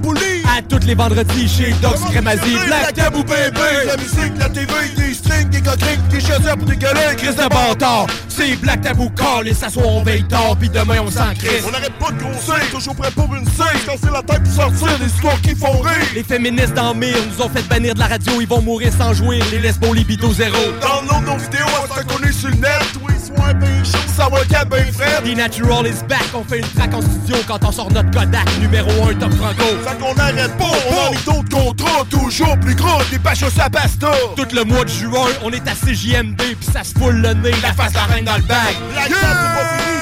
à 0.56 0.62
tous 0.62 0.86
les 0.86 0.94
vendredis 0.94 1.47
chez 1.48 1.72
Dogs 1.80 1.98
Crémazie. 2.10 2.56
Black 2.66 2.66
Black 2.66 2.94
Tabou 2.94 3.22
bébé 3.24 3.86
La 3.86 3.96
musique, 3.96 4.38
la 4.38 4.48
TV, 4.48 4.72
des 4.96 5.14
strings, 5.14 5.48
des 5.48 5.60
coquerines, 5.60 6.02
des 6.10 6.20
chasseurs 6.20 6.56
pour 6.56 6.66
dégueuler, 6.66 7.16
Chris 7.16 7.34
de 7.34 7.48
bâtard. 7.48 8.06
C'est 8.28 8.56
Black 8.56 8.82
Tabou 8.82 9.10
Call 9.10 9.48
et 9.48 9.54
s'assoit, 9.54 9.86
on 9.86 10.02
veille 10.02 10.24
tard, 10.24 10.56
pis 10.60 10.68
demain 10.68 10.98
on 11.04 11.10
s'en 11.10 11.34
crisse. 11.34 11.64
On 11.66 11.70
n'arrête 11.70 11.94
pas 11.94 12.10
de 12.10 12.18
grossir, 12.20 12.60
toujours 12.70 12.94
prêt 12.94 13.10
pour 13.10 13.34
une 13.34 13.46
scène, 13.46 13.80
casser 13.86 14.12
la 14.12 14.22
tête 14.22 14.42
pour 14.44 14.52
sortir 14.52 14.98
des 14.98 15.06
histoires 15.06 15.40
qui 15.40 15.54
font 15.54 15.78
rire. 15.80 16.06
Les 16.14 16.22
féministes 16.22 16.74
dans 16.74 16.94
mire 16.94 17.16
nous 17.32 17.44
ont 17.44 17.48
fait 17.48 17.66
bannir 17.68 17.94
de 17.94 18.00
la 18.00 18.06
radio, 18.06 18.40
ils 18.40 18.48
vont 18.48 18.62
mourir 18.62 18.92
sans 18.96 19.14
jouir. 19.14 19.44
Les 19.50 19.58
lesbos, 19.58 19.94
libido 19.94 20.32
zéro. 20.32 20.56
Download 20.80 21.24
nos 21.26 21.36
vidéos 21.36 21.66
à 21.66 21.98
ce 21.98 22.04
qu'on 22.04 22.22
est 22.24 22.32
sur 22.32 22.50
le 22.50 22.56
net, 22.56 23.07
ben 23.36 23.84
chaud, 23.84 23.98
ça 24.16 24.28
va 24.28 24.44
quatre 24.44 24.68
ben 24.68 24.84
frais. 24.92 25.22
The 25.24 25.36
Natural 25.36 25.86
is 25.86 26.02
back, 26.08 26.24
on 26.34 26.44
fait 26.44 26.58
une 26.58 26.68
track 26.68 26.94
en 26.94 27.02
studio 27.02 27.36
quand 27.46 27.58
on 27.64 27.72
sort 27.72 27.90
notre 27.92 28.10
Kodak 28.10 28.46
numéro 28.60 28.90
1 29.08 29.14
top 29.14 29.32
franco. 29.34 29.64
Fait 29.84 29.98
qu'on 29.98 30.14
n'arrête 30.14 30.56
pas, 30.56 30.64
on 30.64 31.10
mis 31.10 31.22
d'autres 31.24 31.48
contrats, 31.48 32.04
toujours 32.10 32.58
plus 32.60 32.74
gros, 32.74 33.02
des 33.10 33.18
pachos 33.18 33.46
à 33.60 33.70
pasta. 33.70 34.10
Tout 34.36 34.48
le 34.54 34.64
mois 34.64 34.84
de 34.84 34.90
juin, 34.90 35.28
on 35.42 35.50
est 35.50 35.66
à 35.68 35.74
CJMD 35.74 36.40
pis 36.58 36.66
ça 36.72 36.84
se 36.84 36.94
foule 36.98 37.16
le 37.16 37.34
nez, 37.34 37.52
la 37.62 37.72
face 37.72 37.94
la 37.94 38.04
reine 38.04 38.24
dans 38.24 38.36
le 38.36 38.42
bag. 38.42 38.74
La 38.94 39.08
yeah! 39.08 39.16
c'est 39.18 39.22
pas 39.22 39.68
fini, 39.76 39.97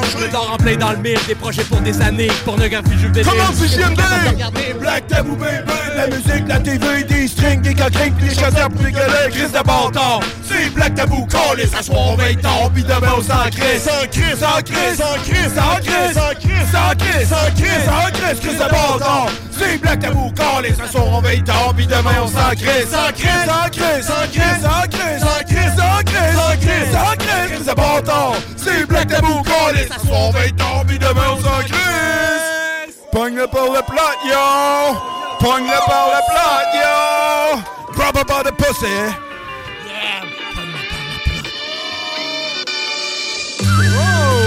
Je 0.00 0.30
dors 0.30 0.52
en 0.52 0.56
plein 0.56 0.76
dans 0.76 0.92
le 0.92 0.98
mille, 0.98 1.18
des 1.26 1.34
projets 1.34 1.64
pour 1.64 1.80
des 1.80 2.00
années, 2.00 2.30
pornographie. 2.44 2.90
Comment 3.24 3.52
JMD? 3.52 4.78
Black 4.80 5.06
Tabou 5.06 5.36
Baby, 5.36 5.72
la 5.94 6.06
musique, 6.06 6.48
la 6.48 6.58
TV, 6.58 7.04
des 7.04 7.28
strings, 7.28 7.60
des 7.60 7.74
des 7.74 8.34
chasseurs 8.34 8.68
pour 8.70 8.82
dégueuler, 8.82 9.30
Chris 9.30 9.48
de 9.48 9.62
bâtard. 9.62 10.20
C'est 10.44 10.70
Black 10.70 10.94
Tabou 10.94 11.26
Call 11.26 11.66
s'assoit, 11.68 11.96
on 11.96 12.16
veille 12.16 12.36
tard, 12.36 12.70
pis 12.74 12.82
demain 12.82 13.12
on 13.16 13.22
s'en 13.22 13.50
crisse. 13.50 13.84
Sans 13.84 14.06
crisse, 14.10 14.38
sans 14.38 14.62
crisse, 14.62 14.96
sans 14.96 15.18
crisse, 15.22 15.54
sans 15.54 15.76
crisse, 15.80 16.14
sans 16.14 16.34
crisse, 16.34 16.70
sans 16.72 16.94
crisse, 16.96 17.28
sans 17.28 17.54
crisse, 17.54 17.84
sans 17.84 18.20
crisse, 18.20 18.40
Chris 18.40 18.54
de 18.54 18.70
bâtard. 18.70 19.26
C'est 19.50 19.78
Black 19.78 20.00
Tabou 20.00 20.30
Call 20.32 20.74
on 20.96 21.20
veille 21.20 21.44
tard, 21.44 21.74
pis 21.76 21.86
demain 21.86 22.16
on 22.22 22.28
s'en 22.28 22.50
crisse. 22.50 22.88
Sans 22.90 23.12
crisse, 23.12 23.46
sans 23.46 23.68
crisse, 23.70 24.06
sans 24.06 24.26
crisse, 24.32 24.62
sans 24.62 24.88
crisse, 24.88 25.20
sans 25.20 25.44
crisse, 25.44 25.51
sans 25.82 26.02
crisse, 26.04 26.34
sans 26.34 26.56
crisse, 26.56 26.92
sans 26.92 27.16
crisse, 27.16 27.50
Chris 27.50 27.64
de 27.64 27.74
bâtard. 27.74 28.34
C'est 28.56 28.86
Black 28.86 29.08
Tabou 29.08 29.42
Call 29.42 29.76
et 29.78 29.88
s'assoit, 29.88 30.16
on 30.16 30.30
veille 30.30 30.52
tard, 30.52 30.84
pis 30.86 30.98
demain 30.98 31.30
on 31.32 31.36
s'en 31.36 31.62
crisse. 31.62 32.96
Pogne-le 33.10 33.46
par 33.46 33.66
le 33.66 33.82
plat, 33.82 34.14
yo! 34.24 34.94
Pogne-le 35.40 35.80
par 35.86 36.06
le 36.08 36.20
plat, 36.30 36.62
yo! 36.74 37.60
Grab 37.94 38.16
her 38.16 38.24
by 38.24 38.42
the 38.42 38.52
pussy! 38.56 39.12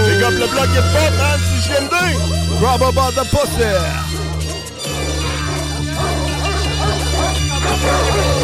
Big 0.06 0.22
up 0.22 0.32
le 0.32 0.46
bloc 0.46 0.68
hip 0.74 0.84
hop, 0.94 1.12
man, 1.18 1.38
si 1.38 1.56
j'aime! 1.68 1.88
Grab 2.58 2.80
her 2.80 2.92
by 2.92 3.10
the 3.12 3.24
pussy! 3.30 4.16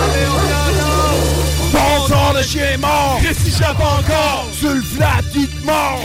Bon 0.02 0.61
de 2.32 2.42
chien 2.42 2.76
mort! 2.78 3.18
Christy 3.22 3.50
jappe 3.50 3.80
encore! 3.80 4.46
Sur 4.58 4.74
le 4.74 4.82
flat, 4.82 5.22
il 5.34 5.48
te 5.48 5.66
mord! 5.66 6.00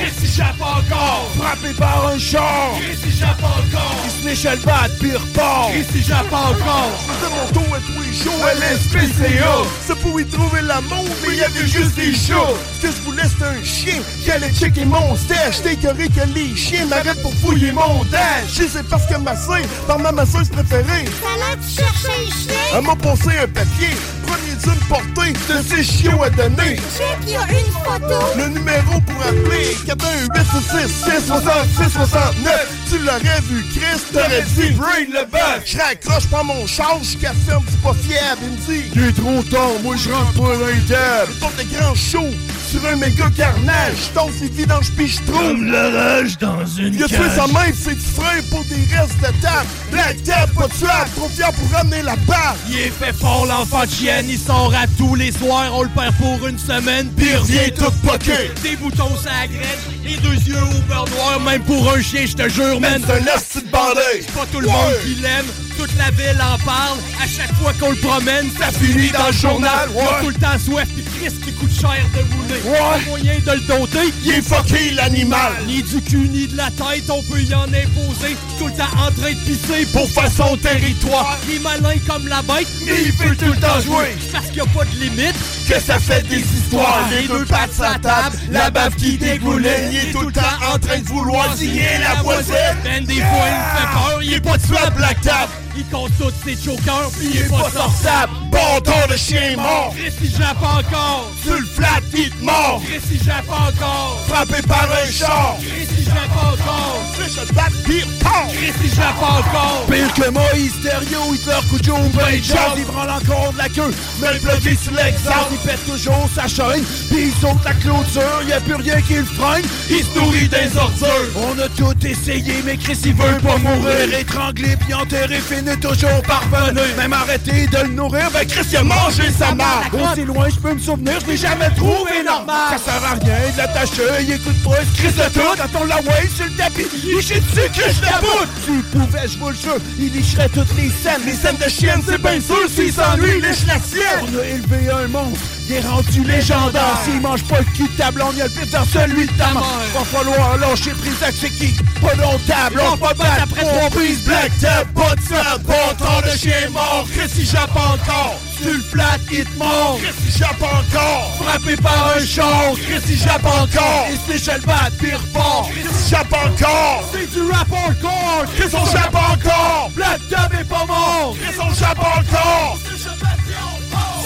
Encore! 0.60 1.30
Frappé 1.38 1.74
par 1.78 2.08
un 2.08 2.20
char! 2.20 2.72
Christy 2.80 3.18
jappe 3.20 3.44
encore! 3.44 3.95
Il 4.06 4.12
se 4.12 4.28
l'échelle 4.28 4.60
bat, 4.60 4.88
pire 4.99 5.22
repart! 5.22 5.72
Christy 5.72 6.04
jappe 6.04 6.32
encore! 6.32 6.91
Je 7.22 7.28
mon 7.30 7.62
dos 7.62 7.74
à 7.74 7.80
tous 7.80 8.02
les 8.02 8.14
shows 8.14 8.44
à 8.44 8.54
l'SPCA! 8.56 9.56
C'est 9.86 9.99
pour 9.99 10.20
y 10.20 10.26
trouver 10.26 10.62
l'amour, 10.62 11.06
mais 11.22 11.30
il 11.30 11.36
y 11.36 11.44
avait 11.44 11.68
juste 11.68 11.95
des 11.95 12.14
chats! 12.14 12.54
Ce 12.76 12.88
que 12.88 12.94
je 12.94 13.02
voulais, 13.04 13.24
c'est 13.24 13.45
un 13.45 13.64
chien 13.64 14.02
qui 14.24 14.32
allait 14.32 14.54
checker 14.54 14.86
mon 14.86 15.16
stash! 15.16 15.58
J'étais 15.58 15.74
écœuré 15.74 16.08
que 16.10 16.28
les 16.34 16.56
chiens 16.56 16.86
m'arrêtent 16.86 17.22
pour 17.22 17.34
fouiller 17.36 17.72
mon 17.72 18.04
dash! 18.06 18.48
Je 18.54 18.64
sais 18.64 18.84
parce 18.90 19.06
que 19.06 19.18
ma 19.18 19.36
sœur, 19.36 19.62
par 19.88 19.99
ma 19.99 20.12
masseuse 20.12 20.49
préférée! 20.49 21.06
Tu 21.06 21.82
chercher 21.82 22.10
un 22.10 22.26
chien? 22.26 22.54
Elle 22.76 22.82
m'a 22.84 22.95
passé 22.95 23.30
un 23.41 23.48
papier! 23.48 23.90
Premier 24.28 24.56
d'une 24.62 24.88
portée 24.88 25.32
de 25.32 25.64
ces 25.64 25.84
chiots 25.84 26.16
à 26.23 26.30
donner! 26.30 26.76
Check, 26.98 27.18
il 27.23 27.30
y 27.30 27.35
a 27.35 27.41
une 27.44 27.72
photo. 27.84 28.19
Le 28.38 28.48
numéro 28.49 28.99
pour 29.02 29.22
appeler 29.22 29.76
418 29.85 31.27
66 31.27 31.94
69 31.94 32.68
Tu 32.89 32.99
l'aurais 32.99 33.41
vu, 33.49 33.64
Chris, 33.76 34.02
t'aurais 34.11 34.44
dit 34.56 34.72
Brain 34.72 35.06
le 35.10 35.26
bœuf 35.26 35.61
Je 35.65 35.77
raccroche 35.77 36.27
pas 36.27 36.44
mon 36.44 36.65
charge, 36.68 37.03
jusqu'à 37.03 37.34
ferme, 37.45 37.64
c'est 37.69 37.81
pas 37.81 37.94
fiable 37.94 38.41
Il 38.44 38.52
me 38.52 38.80
dit 38.81 38.91
Il 38.95 39.03
est 39.03 39.14
trop 39.14 39.44
tard, 39.44 39.80
moi 39.84 39.95
je 39.95 40.11
rentre 40.11 40.34
pas 40.34 40.57
dans 40.57 40.68
les 40.68 40.81
tables 40.88 41.34
porte 41.39 41.57
de 41.57 41.64
grands 41.76 41.95
shows 41.95 42.34
sur 42.68 42.85
un 42.85 42.95
méga 42.95 43.30
carnage. 43.35 44.11
Ses 44.39 44.49
vidanges 44.49 44.91
pis 44.91 45.07
je 45.07 45.22
trouve 45.23 45.41
Comme 45.41 45.72
l'orage 45.72 46.38
dans 46.38 46.65
une 46.65 46.94
Il 46.94 47.03
a 47.03 47.07
tué 47.07 47.30
sa 47.35 47.48
mère, 47.48 47.73
ses 47.73 47.95
petits 47.95 48.11
frères 48.15 48.44
pour 48.49 48.64
des 48.65 48.95
restes 48.95 49.18
de 49.19 49.41
table. 49.41 49.68
Black 49.91 50.23
Tab, 50.23 50.49
pas 50.53 50.68
tuable, 50.68 51.10
trop 51.15 51.30
fier 51.30 51.52
pour 51.53 51.72
ramener 51.72 52.02
la 52.03 52.15
barre 52.27 52.56
Il 52.69 52.77
est 52.77 52.91
fait 52.91 53.14
fort 53.14 53.45
l'enfant 53.45 53.85
de 53.85 53.89
chienne, 53.89 54.26
il 54.30 54.38
sort 54.38 54.73
à 54.76 54.85
tous 54.98 55.15
les 55.15 55.31
soirs, 55.31 55.72
on 55.73 55.84
le 55.84 55.89
perd 55.89 56.15
pour 56.18 56.48
une 56.48 56.60
semaine, 56.60 57.10
Pis 57.15 57.27
il 57.30 57.38
revient 57.38 57.72
tout 57.72 57.91
poqué. 58.06 58.52
Des 58.64 58.76
boutons 58.76 59.11
la 59.27 59.48
graine, 59.48 59.80
les 60.03 60.18
deux 60.18 60.35
yeux 60.48 60.61
au 60.61 60.81
beurre 60.88 61.06
noir, 61.15 61.39
même 61.41 61.61
pour 61.64 61.91
un 61.91 62.02
chien, 62.02 62.26
je 62.26 62.34
te 62.34 62.49
jure, 62.49 62.80
man. 62.80 63.02
C'est 63.06 63.14
un 63.14 63.35
asti 63.35 63.61
de 63.61 63.69
bandé 63.69 64.02
C'est 64.22 64.34
pas 64.34 64.45
tout 64.52 64.60
le 64.60 64.68
monde 64.68 64.94
qui 65.03 65.15
l'aime, 65.15 65.45
toute 65.77 65.95
la 65.98 66.10
ville 66.11 66.41
en 66.41 66.57
parle. 66.65 66.98
À 67.22 67.27
chaque 67.27 67.53
fois 67.56 67.73
qu'on 67.80 67.91
le 67.91 67.98
promène, 67.98 68.49
ça 68.57 68.72
finit 68.72 69.11
dans 69.11 69.27
le 69.27 69.34
journal. 69.34 69.89
A 69.89 69.98
ouais. 69.98 70.22
tout 70.22 70.30
le 70.30 70.35
temps 70.35 70.60
soif, 70.64 70.88
pis 70.95 71.03
Chris 71.03 71.34
qui 71.44 71.53
coûte 71.53 71.72
cher 71.72 72.03
de 72.15 72.35
mouler. 72.35 72.56
Ouais. 72.65 73.05
Moyen 73.07 73.39
de 73.45 73.51
le 73.51 73.59
doter. 73.61 74.13
Il 74.23 74.31
est 74.31 74.41
fucké 74.41 74.91
l'animal 74.91 75.53
Ni 75.65 75.81
du 75.84 76.01
cul 76.01 76.29
ni 76.29 76.47
de 76.47 76.57
la 76.57 76.69
tête, 76.71 77.09
on 77.09 77.21
peut 77.23 77.41
y 77.41 77.53
en 77.53 77.63
imposer. 77.63 78.35
Tout 78.59 78.67
le 78.67 78.73
temps 78.73 78.84
en 78.97 79.11
train 79.11 79.31
de 79.31 79.39
pisser 79.45 79.85
Pour 79.93 80.09
faire 80.09 80.31
son 80.31 80.57
territoire 80.57 81.38
Il 81.47 81.55
est 81.55 81.59
malin 81.59 81.95
comme 82.07 82.27
la 82.27 82.41
bête, 82.41 82.67
Mais 82.85 83.03
il 83.05 83.13
peut 83.13 83.35
tout 83.35 83.51
le 83.51 83.59
temps 83.59 83.79
jouer 83.81 84.15
Parce 84.31 84.45
qu'il 84.47 84.55
n'y 84.55 84.61
a 84.61 84.65
pas 84.65 84.85
de 84.85 84.99
limite. 84.99 85.35
que 85.67 85.79
ça 85.79 85.99
fait 85.99 86.27
des 86.27 86.39
histoires. 86.39 87.07
Les 87.11 87.27
deux 87.27 87.45
pattes 87.45 87.77
la 87.79 87.99
table, 87.99 88.38
la 88.51 88.69
bave 88.69 88.95
qui 88.95 89.17
dégouline. 89.17 89.69
Il 89.91 89.97
est 90.09 90.11
tout 90.11 90.21
le 90.25 90.31
temps 90.31 90.41
en 90.73 90.79
train 90.79 90.99
de 90.99 91.05
vouloir 91.05 91.55
signer 91.55 91.97
la 92.01 92.21
voisine. 92.21 92.55
Ben 92.84 93.03
des 93.05 93.15
fois, 93.15 93.47
il 93.47 93.57
me 93.57 93.77
fait 93.77 93.93
peur, 93.93 94.23
il 94.23 94.34
est 94.34 94.41
pas 94.41 94.57
de 94.57 94.65
Soit 94.65 94.89
Black 94.91 95.21
Tap, 95.21 95.49
Il 95.77 95.85
compte 95.85 96.11
tous 96.19 96.34
ses 96.43 96.55
chokers, 96.55 97.09
pis 97.19 97.27
il 97.34 97.38
est 97.41 97.49
pas 97.49 97.69
sortable. 97.69 98.34
Bon 98.51 98.79
de 99.09 99.17
chien 99.17 99.55
mort. 99.57 99.93
Il 100.21 100.29
jappe 100.29 100.61
encore. 100.63 101.31
Tu 101.43 101.49
le 101.51 101.65
flattes, 101.65 102.03
il 102.13 102.29
te 102.29 102.43
mord. 102.48 102.82
Chris, 102.86 103.02
il 103.11 103.24
jappe 103.24 103.49
encore. 103.49 104.24
Frappé 104.28 104.61
par 104.68 104.88
un 104.91 105.11
char. 105.11 105.57
Chris, 105.60 105.88
il 105.99 106.06
jappe 106.06 106.36
encore. 106.36 106.86
Le 107.28 107.54
bat, 107.54 107.68
pire 107.86 108.08
port. 108.22 108.48
Chris, 108.56 108.72
il 108.84 108.90
jappe 108.90 109.22
encore. 109.22 109.86
Pire 109.91 110.14
que 110.14 110.30
Moïse, 110.30 110.72
stéréo, 110.80 111.34
Hitler, 111.34 111.60
Cujo, 111.70 111.95
ben 112.16 112.41
jazz, 112.41 112.72
il 112.78 112.86
branle 112.86 113.10
encore 113.10 113.52
de 113.52 113.58
la 113.58 113.68
queue, 113.68 113.94
mais 114.22 114.34
le 114.34 114.40
bloqué 114.40 114.78
sur 114.82 114.94
l'exemple, 114.94 115.52
il 115.52 115.58
pète 115.58 115.86
toujours 115.86 116.30
sa 116.34 116.48
chaîne, 116.48 116.84
puis 117.10 117.28
il 117.28 117.34
saute 117.41 117.64
la 117.66 117.74
clôture, 117.74 118.44
y 118.48 118.54
a 118.54 118.62
plus 118.62 118.76
rien 118.76 119.02
qui 119.02 119.16
le 119.16 119.26
freine, 119.26 119.66
il 119.90 120.04
se 120.04 120.18
nourrit 120.18 120.48
des 120.48 120.78
ordures. 120.78 121.08
On 121.36 121.60
a 121.60 121.68
tout 121.70 122.08
essayé, 122.08 122.62
mais 122.64 122.78
Chris 122.78 122.98
il 123.04 123.14
veut 123.14 123.38
pas 123.40 123.58
mourir, 123.58 124.14
étranglé 124.18 124.78
puis 124.78 124.94
enterré, 124.94 125.40
finit 125.40 125.78
toujours 125.80 126.22
par 126.26 126.44
venir. 126.48 126.84
Même 126.98 127.14
arrêté 127.14 127.68
de 127.68 127.78
le 127.78 127.90
nourrir, 127.90 128.32
ben 128.32 128.48
Chris 128.48 128.68
il 128.72 128.78
a 128.78 128.84
mangé 128.84 129.24
sa 129.38 129.54
mère. 129.54 129.91
Aussi 129.91 130.24
loin 130.24 130.48
je 130.49 130.56
peux 130.56 130.74
me 130.74 130.80
souvenir, 130.80 131.20
je 131.26 131.32
l'ai 131.32 131.38
jamais 131.38 131.70
trouvé 131.76 132.24
normal. 132.26 132.78
Ça 132.78 132.94
sert 132.94 133.04
à 133.04 133.16
rien 133.16 133.52
de 133.52 133.58
l'attacher, 133.58 134.04
il 134.22 134.34
écoute 134.34 134.64
pas, 134.64 134.78
se 134.78 135.02
crisse 135.02 135.16
de 135.16 135.34
tout, 135.34 135.56
quand 135.58 135.82
on 135.82 135.86
la 135.86 135.98
wave 135.98 136.30
sur 136.34 136.45
le 136.45 136.52
tapis, 136.52 136.88
chie 137.22 137.39
dessus, 137.41 137.69
que 137.69 137.89
je 137.94 138.02
la 138.02 138.19
boute. 138.19 138.49
Tu 138.65 138.72
pouvais, 138.98 139.27
je 139.27 139.38
vous 139.38 139.49
le 139.49 139.56
jure, 139.56 139.77
il 139.99 140.11
licherait 140.11 140.49
toutes 140.49 140.76
les 140.76 140.89
scènes. 140.89 141.22
Les 141.26 141.34
scènes 141.34 141.57
de 141.57 141.69
chiennes, 141.69 142.02
c'est 142.07 142.22
bien 142.22 142.39
sûr, 142.39 142.69
s'il 142.69 142.91
s'ennuie, 142.94 143.38
il 143.38 143.44
liche 143.44 143.65
la 143.68 143.80
sienne. 143.80 144.22
On 144.23 144.39
a 144.39 144.45
élevé 144.45 144.89
un 144.91 145.07
monstre, 145.07 145.45
il 145.68 145.76
est 145.76 145.81
rendu 145.81 146.23
légendaire. 146.23 146.98
S'il 147.03 147.22
mange 147.22 147.44
pas 147.44 147.60
le 147.60 147.65
cul 147.65 147.88
de 147.88 147.98
ta 147.98 148.11
blonde, 148.11 148.34
il 148.34 148.39
y 148.39 148.41
a 148.41 148.45
le 148.45 148.49
pif 148.49 148.72
dans 148.72 148.85
celui 148.85 149.27
de 149.27 149.31
ta 149.34 149.53
mère. 149.53 149.64
Va 149.94 150.03
falloir 150.06 150.57
lâcher 150.57 150.91
prise 150.91 151.15
c'est 151.19 151.49
qui? 151.49 151.73
Pas 152.02 152.15
notable, 152.15 152.81
on 152.91 152.98
pas 152.98 153.14
battre 153.14 153.44
après 153.44 153.61
trois 153.61 153.89
prises. 153.89 154.23
Black 154.23 154.52
Tap, 154.60 154.88
pas 154.94 155.15
de 155.15 155.22
sang, 155.22 155.60
pas 155.65 155.94
temps 155.95 156.22
de 156.22 156.38
chien 156.38 156.69
mort. 156.72 157.06
Chris, 157.11 157.31
il 157.38 157.45
jappe 157.45 157.76
encore? 157.76 158.39
Tu 158.61 158.73
le 158.73 158.81
flattes, 158.81 159.22
il 159.31 159.45
te 159.45 159.57
mord. 159.57 159.99
Chris, 160.02 160.14
il 160.27 160.38
jappe 160.38 160.61
encore? 160.61 161.38
Frappé 161.41 161.76
par 161.77 162.15
un 162.18 162.26
char. 162.26 162.73
Chris, 162.76 163.02
il 163.10 163.18
jappe 163.18 163.45
encore? 163.45 164.07
Il 164.11 164.18
se 164.18 164.31
l'échelle 164.31 164.61
bat, 164.61 164.89
pire 164.99 165.19
repart. 165.19 165.69
Chris, 165.72 165.84
il 165.84 166.10
jappe 166.10 166.34
encore? 166.34 167.10
C'est 167.11 167.31
du 167.31 167.52
rap 167.52 167.68
hardcore. 167.72 168.45
Chris, 168.57 168.69
on 168.73 168.85
jappe 168.85 169.15
encore? 169.15 169.91
Black 169.95 170.19
Tap 170.30 170.53
est 170.53 170.64
pas 170.64 170.85
mort. 170.85 171.35
Chris, 171.41 171.56
on 171.60 171.73
jappe 171.73 171.99
encore? 171.99 172.77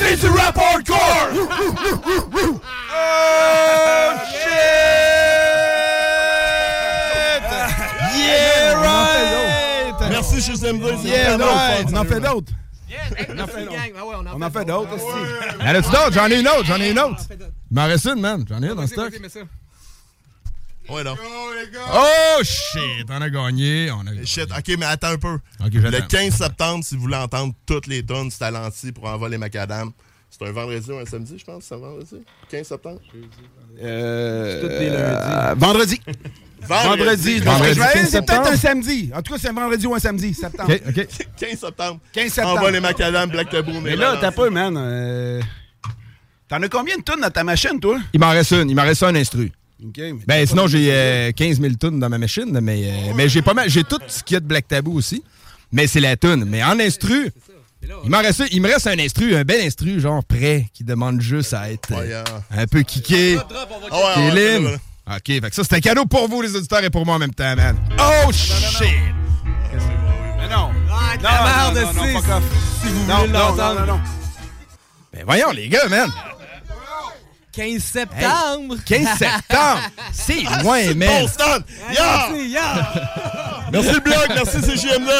C'est 0.03 0.17
du 0.17 0.27
rap 0.27 0.57
hardcore. 0.57 1.27
oh 1.33 1.37
shit! 4.31 4.61
Yeah, 8.17 8.79
right! 8.79 10.09
Merci, 10.09 10.41
chez 10.41 10.73
MD. 10.73 10.83
Yeah, 11.03 11.37
right. 11.37 11.87
On 11.91 11.97
en 11.97 12.03
fait 12.03 12.19
d'autres. 12.19 12.51
On 13.29 13.39
en 13.39 13.47
fait 13.47 13.65
d'autres. 13.65 13.77
On 14.35 14.41
en 14.41 14.51
fait 14.51 14.65
d'autres 14.65 14.93
aussi. 14.95 15.05
Y 15.59 15.63
en 15.63 15.75
a-tu 15.75 15.89
d'autres? 15.91 16.11
J'en 16.11 16.27
ai 16.29 16.39
une 16.39 16.47
autre, 16.47 16.65
j'en 16.65 16.81
ai 16.81 16.91
une 16.91 16.99
autre. 16.99 17.21
Il 17.29 17.75
m'en 17.75 17.85
reste 17.85 18.05
une, 18.05 18.19
man. 18.19 18.43
J'en 18.49 18.61
ai 18.61 18.67
une 18.67 18.73
dans 18.75 18.81
le 18.81 18.87
stock. 18.87 19.13
Ouais, 20.91 21.03
non. 21.03 21.15
Oh 21.93 22.43
shit, 22.43 23.05
on 23.09 23.21
a 23.21 23.29
gagné. 23.29 23.91
On 23.91 24.01
a... 24.01 24.25
Shit, 24.25 24.49
ok, 24.51 24.75
mais 24.77 24.85
attends 24.85 25.09
un 25.11 25.17
peu. 25.17 25.37
Le 25.63 26.07
15 26.07 26.33
septembre, 26.35 26.83
si 26.83 26.95
vous 26.95 27.01
voulez 27.03 27.15
entendre 27.15 27.53
toutes 27.65 27.87
les 27.87 28.03
tonnes, 28.05 28.29
c'est 28.31 28.43
à 28.43 28.51
Lancy 28.51 28.91
pour 28.91 29.05
envoler 29.05 29.37
macadam. 29.37 29.91
C'est 30.29 30.47
un 30.47 30.51
vendredi 30.51 30.89
ou 30.91 30.97
un 30.97 31.05
samedi, 31.05 31.37
je 31.37 31.43
pense, 31.43 31.63
c'est 31.65 31.75
un 31.75 31.79
vendredi? 31.79 32.15
15 32.49 32.65
septembre? 32.67 32.99
Euh, 33.81 34.61
tous 34.61 34.67
les 34.67 34.89
lundis. 34.89 34.95
euh, 34.97 35.55
vendredi. 35.57 36.01
Vendredi. 36.61 37.39
Vendredi. 37.39 37.79
15 37.79 38.09
C'est 38.09 38.25
peut-être 38.25 38.51
un 38.51 38.55
samedi. 38.57 39.11
En 39.13 39.21
tout 39.21 39.33
cas, 39.33 39.39
c'est 39.41 39.49
un 39.49 39.53
vendredi 39.53 39.85
ou 39.87 39.93
un 39.95 39.99
samedi, 39.99 40.33
septembre. 40.33 40.71
Ok, 40.73 40.81
ok. 40.97 41.07
15 41.37 41.59
septembre. 41.59 41.99
15 42.13 42.31
septembre. 42.31 42.57
Envoie 42.57 42.71
les 42.71 42.79
macadam, 42.79 43.29
Black 43.29 43.49
Tabou. 43.49 43.79
Mais 43.81 43.95
là, 43.95 44.17
t'as 44.21 44.31
pas, 44.31 44.49
man. 44.49 44.75
euh, 44.77 45.41
T'en 46.47 46.61
as 46.61 46.69
combien 46.69 46.97
de 46.97 47.01
tonnes 47.03 47.21
dans 47.21 47.29
ta 47.29 47.43
machine, 47.43 47.79
toi? 47.79 47.97
Il 48.13 48.19
m'en 48.19 48.29
reste 48.31 48.51
une. 48.51 48.69
Il 48.69 48.75
m'en 48.75 48.83
reste 48.83 49.03
un 49.03 49.15
instru. 49.15 49.51
Ben 50.27 50.45
sinon 50.45 50.67
j'ai 50.67 50.89
euh, 50.91 51.31
15 51.31 51.59
000 51.59 51.73
tonnes 51.79 51.99
dans 51.99 52.09
ma 52.09 52.17
machine, 52.19 52.59
mais, 52.61 52.83
euh, 52.85 53.13
mais 53.15 53.27
j'ai 53.29 53.41
pas 53.41 53.53
mal, 53.53 53.69
j'ai 53.69 53.83
tout 53.83 53.97
ce 54.07 54.21
qu'il 54.23 54.35
y 54.35 54.37
a 54.37 54.39
de 54.39 54.45
Black 54.45 54.67
Tabou 54.67 54.93
aussi. 54.97 55.23
Mais 55.71 55.87
c'est 55.87 55.99
la 56.01 56.15
tune. 56.17 56.45
Mais 56.45 56.63
en 56.63 56.79
instru, 56.79 57.31
il, 58.03 58.09
m'en 58.11 58.19
reste, 58.19 58.43
il 58.51 58.61
me 58.61 58.67
reste 58.67 58.85
un 58.87 58.99
instru, 58.99 59.35
un 59.35 59.43
bel 59.43 59.61
instru, 59.65 59.99
genre 59.99 60.23
prêt, 60.23 60.67
qui 60.73 60.83
demande 60.83 61.19
juste 61.21 61.53
à 61.53 61.71
être 61.71 61.93
euh, 61.93 62.05
Yeah. 62.07 62.23
un 62.51 62.67
peu 62.67 62.83
kické. 62.83 63.37
Ah 63.39 63.47
ouais, 63.49 64.25
ouais, 64.25 64.31
Kélim. 64.35 64.65
ouais, 64.65 64.71
ouais. 64.71 64.77
OK, 65.15 65.25
fait 65.25 65.49
que 65.49 65.55
ça, 65.55 65.63
c'est 65.63 65.75
un 65.75 65.79
cadeau 65.79 66.05
pour 66.05 66.27
vous, 66.29 66.41
les 66.41 66.55
auditeurs, 66.55 66.83
et 66.83 66.89
pour 66.89 67.05
moi 67.05 67.15
en 67.15 67.19
même 67.19 67.33
temps, 67.33 67.55
man. 67.55 67.75
Oh, 67.99 68.31
shit! 68.31 68.51
Mais 70.37 70.47
non. 70.49 70.69
Ah, 70.91 71.17
de 71.17 71.23
Non, 71.23 71.29
la 71.29 71.37
non, 71.39 71.73
merde, 71.73 71.75
non, 71.75 71.93
non, 71.93 72.03
c'est- 72.03 72.13
fuck 72.13 72.29
off. 72.37 72.43
Si 72.83 72.87
vous 72.89 73.05
Non, 73.07 73.17
voulez 73.19 73.31
non, 73.31 73.39
l'entendre. 73.39 73.79
non, 73.79 73.85
non, 73.87 73.93
non. 73.93 73.99
Ben 75.13 75.23
voyons, 75.25 75.51
les 75.51 75.67
gars, 75.69 75.87
man. 75.89 76.09
15 77.51 77.83
septembre. 77.83 78.75
15 78.85 79.17
septembre? 79.17 79.79
C'est 80.13 80.41
loin, 80.63 80.93
man. 80.95 81.25
Bon! 81.37 81.63
Hey, 81.89 81.95
Yeah! 81.95 82.27
merci, 82.29 82.47
yeah. 82.49 82.73
Merci 83.71 83.91
le 83.93 83.99
blog, 83.99 84.27
merci 84.29 84.61
CGMD. 84.61 85.09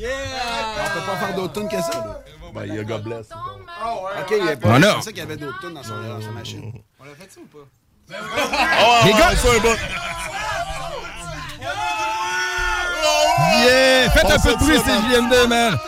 On 0.00 0.94
peut 0.94 1.06
pas 1.06 1.16
faire 1.16 1.34
d'autres 1.34 1.52
tonnes 1.54 1.68
que 1.68 1.76
ça. 1.80 1.90
là. 1.92 2.20
Ben, 2.54 2.64
il 2.66 2.74
y 2.76 2.78
a 2.78 2.84
God 2.84 3.02
Bless. 3.02 3.26
OK, 3.30 4.30
il 4.30 4.44
y 4.46 4.48
a 4.48 4.56
pas. 4.56 4.68
Voilà. 4.68 4.90
Je 4.90 4.94
pensais 4.94 5.10
qu'il 5.10 5.18
y 5.18 5.22
avait 5.22 5.36
d'autres 5.36 5.60
tonnes 5.60 5.74
dans 5.74 5.82
son- 5.82 6.00
dans 6.00 6.20
sa 6.22 6.30
machine. 6.30 6.72
On 7.00 7.04
l'a 7.04 7.10
fait 7.18 7.28
ça 7.30 7.40
ou 7.40 7.46
pas? 7.46 7.66
Oh, 8.80 9.04
Les 9.06 9.12
gars- 9.12 9.36
ça, 9.36 9.48
un 9.54 9.58
bon. 9.60 9.76
Yeah! 13.66 14.10
Faites 14.10 14.30
un 14.30 14.38
peu 14.38 14.52
de 14.52 14.56
bruit, 14.58 14.78
ça, 14.78 15.46
man. 15.46 15.78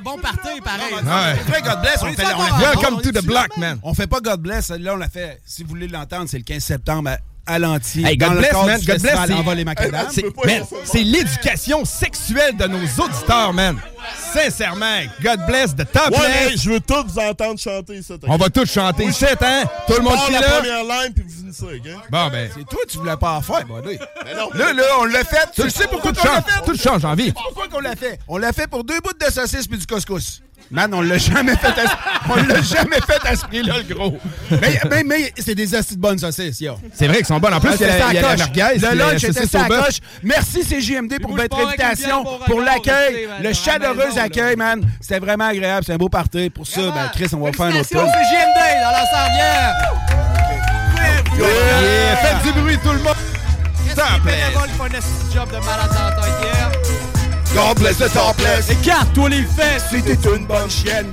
Bon 0.00 0.18
party, 0.18 0.60
pareil. 0.64 0.94
Ouais. 0.94 1.40
On 1.40 1.52
fait 1.52 1.62
God 1.62 1.80
Bless, 1.80 2.02
on 2.02 2.12
fait 2.12 2.22
Welcome 2.60 3.02
to 3.02 3.12
the 3.12 3.24
block, 3.24 3.56
man. 3.56 3.78
On 3.82 3.94
fait 3.94 4.06
pas 4.06 4.20
God 4.20 4.40
Bless, 4.40 4.70
là 4.70 4.94
on 4.94 4.96
l'a 4.96 5.08
fait. 5.08 5.40
Si 5.44 5.62
vous 5.62 5.70
voulez 5.70 5.88
l'entendre, 5.88 6.26
c'est 6.28 6.38
le 6.38 6.44
15 6.44 6.62
septembre 6.62 7.10
à, 7.46 7.58
l'Antilles. 7.58 8.06
Hey, 8.06 8.16
God 8.16 8.34
le 8.34 8.38
bless, 8.38 8.52
man. 8.52 8.80
God 8.80 9.00
bless, 9.00 9.00
c'est- 10.12 10.94
man, 10.94 11.04
l'éducation 11.04 11.84
sexuelle 11.84 12.56
de 12.56 12.66
nos 12.66 12.78
auditeurs, 12.78 13.52
man. 13.52 13.76
Sincèrement, 14.32 15.00
God 15.22 15.40
bless 15.46 15.74
de 15.74 15.84
top 15.84 16.10
Ouais, 16.10 16.18
mais 16.50 16.56
je 16.56 16.70
veux 16.70 16.80
tous 16.80 17.04
vous 17.06 17.18
entendre 17.18 17.58
chanter 17.58 18.02
ça. 18.02 18.14
On 18.28 18.36
va 18.36 18.48
tous 18.50 18.70
chanter 18.70 19.04
ici, 19.04 19.24
hein? 19.40 19.64
Tout 19.86 19.94
le 19.94 20.02
monde 20.02 20.18
qui 20.26 20.32
est 20.32 20.40
la 20.40 20.40
là. 20.40 21.06
Vous 21.50 21.68
finissez, 21.68 21.90
OK? 21.96 22.10
Bon, 22.10 22.28
ben. 22.28 22.50
C'est 22.56 22.64
toi, 22.68 22.80
tu 22.88 22.98
voulais 22.98 23.16
pas 23.16 23.32
en 23.32 23.40
faire, 23.42 23.64
non. 23.68 23.76
Là, 24.54 24.72
là, 24.72 24.82
on 25.00 25.04
l'a 25.04 25.24
fait. 25.24 25.48
Tu 25.54 25.62
le 25.62 25.70
sais 25.70 25.86
pourquoi 25.88 26.12
tout 26.12 26.20
on 26.22 26.32
l'a 26.32 26.42
fait? 26.42 26.60
tout 26.64 26.76
change 26.78 27.04
en 27.04 27.14
vie. 27.14 27.32
Pourquoi 27.32 27.68
qu'on 27.68 27.80
l'a 27.80 27.96
fait? 27.96 28.18
On 28.28 28.38
l'a 28.38 28.52
fait 28.52 28.66
pour 28.66 28.84
deux 28.84 29.00
bouts 29.00 29.12
de 29.18 29.32
saucisse 29.32 29.66
puis 29.66 29.78
du 29.78 29.86
couscous. 29.86 30.42
Man, 30.72 30.94
on 30.94 31.00
l'a 31.00 31.18
jamais 31.18 31.56
fait 31.56 31.66
à, 31.66 31.86
ce- 31.88 32.30
on 32.30 32.36
l'a 32.36 32.62
jamais 32.62 33.00
fait 33.04 33.26
à 33.26 33.34
ce 33.34 33.44
prix-là, 33.46 33.74
le 33.78 33.92
gros. 33.92 34.16
Mais, 34.52 34.80
mais, 34.88 35.02
mais 35.04 35.32
c'est 35.36 35.56
des 35.56 35.74
assis 35.74 35.96
de 35.96 36.00
bonnes 36.00 36.18
saucisses, 36.18 36.60
yo. 36.60 36.74
C'est 36.94 37.08
vrai 37.08 37.16
qu'ils 37.16 37.26
sont 37.26 37.40
bonnes. 37.40 37.54
En 37.54 37.58
plus, 37.60 37.70
Ah, 37.72 37.74
il 37.80 37.80
y 37.80 37.84
a, 37.90 37.98
la- 37.98 38.12
y 38.12 38.18
a 38.18 38.22
la 38.22 38.36
merguez. 38.36 38.62
Le 38.76 38.80
la 38.82 38.94
lunch 38.94 39.24
était 39.24 39.46
ça 39.46 39.64
bœuf. 39.64 39.86
coche. 39.86 39.96
Merci 40.22 40.60
CJMD 40.64 41.20
pour 41.20 41.34
votre 41.34 41.58
invitation, 41.58 42.22
pour 42.46 42.60
l'accueil, 42.60 43.26
man, 43.26 43.42
le 43.42 43.52
chaleureux 43.52 44.10
la 44.14 44.22
accueil, 44.22 44.54
man. 44.54 44.80
C'était 45.00 45.18
vraiment 45.18 45.46
agréable. 45.46 45.84
C'est 45.84 45.94
un 45.94 45.98
beau 45.98 46.08
party. 46.08 46.50
Pour 46.50 46.66
ça, 46.68 46.82
ben, 46.82 47.10
Chris, 47.14 47.26
on 47.32 47.38
va 47.38 47.52
faire 47.52 47.66
notre 47.74 47.88
tour. 47.88 48.06
c'est 48.06 48.36
JMD 48.36 48.82
dans 48.84 48.90
l'ensemble. 48.92 50.29
Yeah. 51.40 51.80
Yeah, 51.82 52.16
Faites 52.16 52.42
du 52.54 52.60
bruit, 52.60 52.78
tout 52.82 52.92
le 52.92 52.98
monde. 52.98 53.14
Qu'est-ce 53.86 54.00
un 54.00 55.32
job 55.32 55.48
de 55.50 55.64
malade 55.64 55.90
dans 55.94 56.04
la 56.04 56.12
tête 56.12 56.34
hier? 56.42 56.70
God 57.54 57.78
bless 57.80 57.98
the 57.98 58.12
topless. 58.12 58.70
Écarte-toi 58.70 59.28
les 59.30 59.42
fesses. 59.42 59.86
C'était 59.90 60.36
une 60.36 60.46
bonne 60.46 60.70
chienne. 60.70 61.12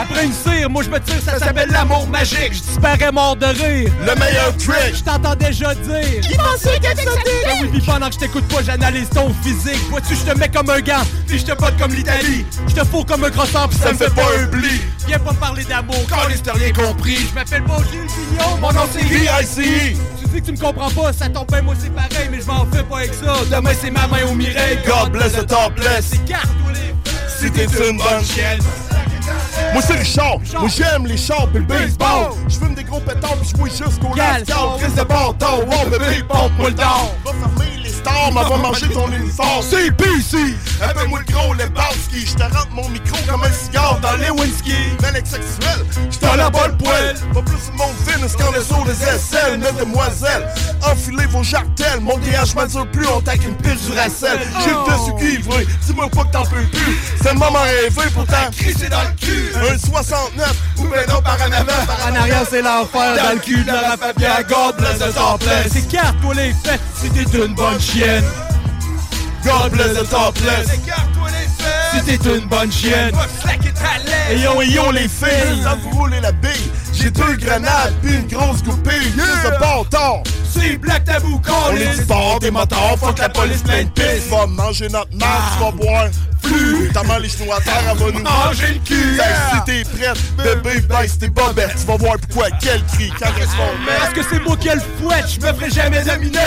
Après 0.00 0.24
une 0.24 0.32
cire, 0.32 0.70
moi 0.70 0.82
je 0.82 0.90
me 0.90 0.98
tire, 1.00 1.20
ça 1.24 1.38
s'appelle 1.38 1.70
l'amour 1.70 2.06
magique. 2.08 2.52
Je 2.52 2.62
disparais 2.62 3.12
mort 3.12 3.36
de 3.36 3.46
rire. 3.46 3.90
Le 4.00 4.14
meilleur 4.18 4.56
trick. 4.56 4.94
Je 4.94 5.02
t'entends 5.02 5.34
déjà 5.34 5.74
dire. 5.74 6.20
Qui 6.20 6.36
pensait 6.36 6.78
que 6.78 6.88
c'était 6.88 7.04
Ben 7.44 7.58
oui, 7.62 7.68
pis 7.72 7.80
pendant 7.80 8.08
que 8.08 8.14
je 8.14 8.18
t'écoute 8.18 8.46
pas, 8.48 8.62
j'analyse 8.62 9.08
ton 9.10 9.32
physique. 9.42 9.80
Vois-tu, 9.90 10.14
je 10.14 10.32
te 10.32 10.38
mets 10.38 10.48
comme 10.48 10.70
un 10.70 10.80
gant, 10.80 11.02
puis 11.26 11.38
je 11.38 11.44
te 11.44 11.52
botte 11.52 11.76
comme 11.78 11.92
l'Italie. 11.92 12.44
Je 12.68 12.74
te 12.74 12.84
fous 12.84 13.04
comme 13.04 13.24
un 13.24 13.30
croissant, 13.30 13.68
pis 13.68 13.76
ça 13.76 13.92
me 13.92 13.98
fait 13.98 14.14
pas 14.14 14.26
un 14.38 14.46
bli. 14.46 14.80
Viens 15.06 15.18
pas 15.18 15.32
me 15.32 15.38
parler 15.38 15.64
d'amour, 15.64 16.02
quand 16.08 16.28
les 16.28 16.50
rien 16.50 16.72
compris. 16.72 17.16
Je 17.28 17.34
m'appelle 17.34 17.64
pas 17.64 17.78
Gilles 17.90 18.06
Pignon, 18.06 18.56
mon 18.60 18.72
nom 18.72 18.88
c'est 18.92 19.04
VIC. 19.04 19.96
Tu 20.20 20.28
dis 20.28 20.40
que 20.40 20.46
tu 20.46 20.52
me 20.52 20.58
comprends 20.58 20.90
pas, 20.90 21.12
ça 21.12 21.28
tombe 21.28 21.48
bien, 21.48 21.62
moi 21.62 21.74
c'est 21.78 21.94
pareil, 21.94 22.28
mais 22.30 22.40
je 22.40 22.46
m'en 22.46 22.66
fais 22.66 22.82
pas 22.82 22.98
avec 22.98 23.14
ça. 23.14 23.36
Demain 23.50 23.72
c'est 23.80 23.90
ma 23.90 24.06
main 24.06 24.24
au 24.30 24.34
mireille. 24.34 24.78
God 24.86 25.12
bless 25.12 25.32
the 25.32 25.46
topless. 25.46 26.12
Écarte-toi 26.14 26.72
les 26.72 26.94
Si 27.28 27.50
t'es 27.50 27.64
une 27.64 27.98
bonne 27.98 28.24
chienne. 28.24 28.60
Moi, 29.72 29.82
c'est 29.86 29.94
Richard. 29.98 30.36
Moi, 30.58 30.68
j'aime 30.68 31.06
les 31.06 31.16
chars 31.16 31.48
pis 31.48 31.58
le 31.58 31.64
baseball. 31.64 32.30
Je 32.48 32.54
fume 32.56 32.74
des 32.74 32.84
gros 32.84 33.00
pétards 33.00 33.36
pis 33.36 33.48
je 33.52 33.56
fouille 33.58 33.70
jusqu'au 33.70 34.14
lascar. 34.14 34.58
son- 34.58 34.78
Chris 34.78 34.92
de 34.96 35.02
bâtard. 35.02 35.58
Wow, 35.66 35.90
bébé, 35.90 36.22
pompe-moi 36.28 36.68
le 36.70 36.74
dard. 36.74 37.06
Va 37.24 37.32
fermer 37.32 37.76
les 37.82 37.90
stars, 37.90 38.30
mais 38.34 38.42
va 38.42 38.56
manger 38.56 38.88
ton 38.88 39.10
uniforme. 39.10 39.62
C'est 39.68 39.90
PC. 39.96 40.54
Appelle-moi 40.82 41.20
le 41.26 41.32
gros 41.32 41.54
Lebowski. 41.54 42.26
Je 42.26 42.34
te 42.34 42.42
rentre 42.42 42.68
mon 42.72 42.88
micro 42.88 43.16
comme 43.28 43.42
un 43.42 43.52
cigare 43.52 43.98
dans 44.00 44.16
les 44.16 44.30
whisky. 44.30 44.74
Mélec 45.02 45.26
sexuel. 45.26 45.84
Je 46.10 46.18
t'en 46.18 46.34
la 46.36 46.50
bonne 46.50 46.76
poêle. 46.78 47.16
Pas 47.32 47.42
plus 47.42 47.70
le 47.72 47.76
monde 47.78 47.94
finesse 48.06 48.36
qu'en 48.36 48.50
les 48.52 48.72
eaux 48.72 48.84
des 48.84 49.02
aisselles. 49.02 49.58
Mesdemoiselles, 49.58 50.46
enfilez 50.86 51.26
vos 51.26 51.42
jartelles. 51.42 52.00
Mon 52.00 52.18
DH 52.18 52.54
m'assure 52.54 52.86
plus, 52.90 53.06
on 53.08 53.20
taque 53.20 53.44
une 53.44 53.56
pile 53.56 53.76
du 53.76 53.92
racel. 53.98 54.38
J'ai 54.62 54.70
le 54.70 54.84
dessus 54.92 55.14
cuivré. 55.18 55.66
Dis-moi 55.86 56.08
pas 56.10 56.24
que 56.24 56.30
t'en 56.32 56.42
peux 56.44 56.62
plus. 56.62 56.98
C'est 57.22 57.32
le 57.32 57.38
moment 57.38 57.60
rêvé, 57.62 58.10
pourtant. 58.14 58.50
Crisser 58.56 58.88
dans 58.88 59.00
le 59.02 59.13
cul. 59.14 59.52
Un 59.56 59.78
69 59.78 60.54
ou 60.78 60.82
ben 60.84 61.06
non 61.08 61.22
par 61.22 61.36
en 61.40 61.52
avant. 61.52 61.86
Par 61.86 62.08
En 62.10 62.14
arrière, 62.14 62.44
c'est 62.48 62.62
l'enfer. 62.62 63.16
Dans 63.16 63.34
le 63.34 63.40
cul 63.40 63.64
de 63.64 63.72
la 63.72 63.96
Fabienne, 63.96 64.44
God 64.48 64.76
bless 64.76 64.98
the 64.98 65.14
topless. 65.14 65.76
Écarte-toi 65.76 66.34
les 66.34 66.52
fesses 66.52 66.80
si 67.00 67.10
t'es 67.10 67.38
une 67.38 67.54
bonne 67.54 67.80
chienne. 67.80 68.24
God 69.44 69.72
bless 69.72 69.94
the 69.94 70.08
topless. 70.08 70.68
Si 71.94 72.02
t'es 72.02 72.36
une 72.36 72.46
bonne 72.46 72.72
chienne. 72.72 73.14
Et 74.30 74.38
yo, 74.38 74.62
yo, 74.62 74.90
les 74.90 75.08
filles, 75.08 75.62
ça 75.62 75.76
vous 75.82 75.98
rouler 75.98 76.20
la 76.20 76.32
bille. 76.32 76.70
J'ai 77.04 77.10
deux 77.10 77.36
grenades, 77.36 77.92
puis 78.02 78.14
une 78.14 78.26
grosse 78.26 78.62
goupille. 78.62 79.12
Yeah. 79.14 79.26
ce 79.44 79.48
bâtard. 79.60 80.22
C'est 80.50 80.78
Black 80.78 81.04
Tabou 81.04 81.38
On 81.46 81.76
est 81.76 82.06
bord 82.06 82.38
des 82.40 82.50
motards, 82.50 82.96
faut 82.98 83.12
que 83.12 83.20
la 83.20 83.28
police 83.28 83.60
pleine 83.62 83.88
de 83.88 83.90
pisse. 83.90 84.28
Va 84.30 84.46
manger 84.46 84.88
notre 84.88 85.14
marde, 85.14 85.42
tu 85.58 85.64
vas 85.64 85.70
boire. 85.72 86.06
Plus, 86.42 86.88
notamment 86.88 87.16
les 87.18 87.28
chinois 87.28 87.56
à 87.56 87.60
terre, 87.62 87.82
elle 87.90 87.96
va 87.98 88.10
nous 88.12 88.22
Manger 88.22 88.74
le 88.74 88.78
cul. 88.80 89.18
Si 89.18 89.64
t'es 89.64 89.82
prête, 89.82 90.18
bébé, 90.36 90.80
baisse 90.82 91.18
tes 91.18 91.28
bobettes. 91.28 91.74
Tu 91.78 91.86
vas 91.86 91.96
voir 91.96 92.16
pourquoi, 92.28 92.50
quel 92.60 92.84
cri, 92.84 93.10
quand 93.18 93.30
elles 93.38 93.48
se 93.48 93.56
vont 93.56 93.98
Parce 93.98 94.12
que 94.12 94.20
c'est 94.30 94.40
moi 94.44 94.56
qui 94.58 94.68
ai 94.68 94.74
le 94.74 94.82
fouette, 95.00 95.24
je 95.28 95.40
me 95.40 95.52
ferai 95.54 95.70
jamais 95.70 96.02
dominer. 96.04 96.38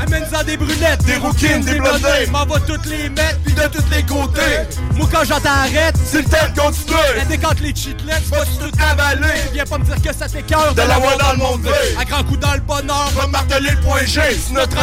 Amène-en 0.00 0.44
des 0.44 0.56
brunettes, 0.58 1.04
Des 1.04 1.16
rouquines, 1.16 1.62
des 1.62 1.80
blondées. 1.80 2.26
M'en 2.30 2.44
va 2.44 2.60
toutes 2.60 2.84
les 2.86 3.08
mettre, 3.08 3.38
puis 3.44 3.54
de 3.54 3.62
tous 3.62 3.84
les 3.90 4.02
côtés. 4.02 4.40
moi 4.94 5.08
quand 5.10 5.24
j'entends 5.24 5.48
arrête, 5.48 5.96
C'est 6.04 6.18
le 6.18 6.24
temps 6.24 6.52
de 6.54 6.60
continuer. 6.60 7.00
elle 7.18 7.28
décante 7.28 7.60
les 7.60 7.74
cheatlets, 7.74 8.22
vas-tu 8.30 8.58
tout 8.58 8.78
avaler? 8.90 9.40
Viens 9.54 9.64
pas 9.64 9.78
me 9.78 9.84
dire 9.84 9.96
que 10.06 10.14
ça 10.14 10.28
t'écœure 10.28 10.74
De 10.74 10.82
la 10.82 10.98
voix 10.98 11.16
dans 11.16 11.32
le 11.32 11.38
monde. 11.38 11.68
À 11.98 12.04
grand 12.04 12.22
coup 12.24 12.36
dans 12.36 12.52
le 12.54 12.60
bonheur, 12.60 13.10
Va 13.16 13.26
marteler 13.26 13.70
le 13.70 13.80
point 13.80 14.04
G. 14.04 14.20
C'est 14.46 14.52
notre 14.52 14.76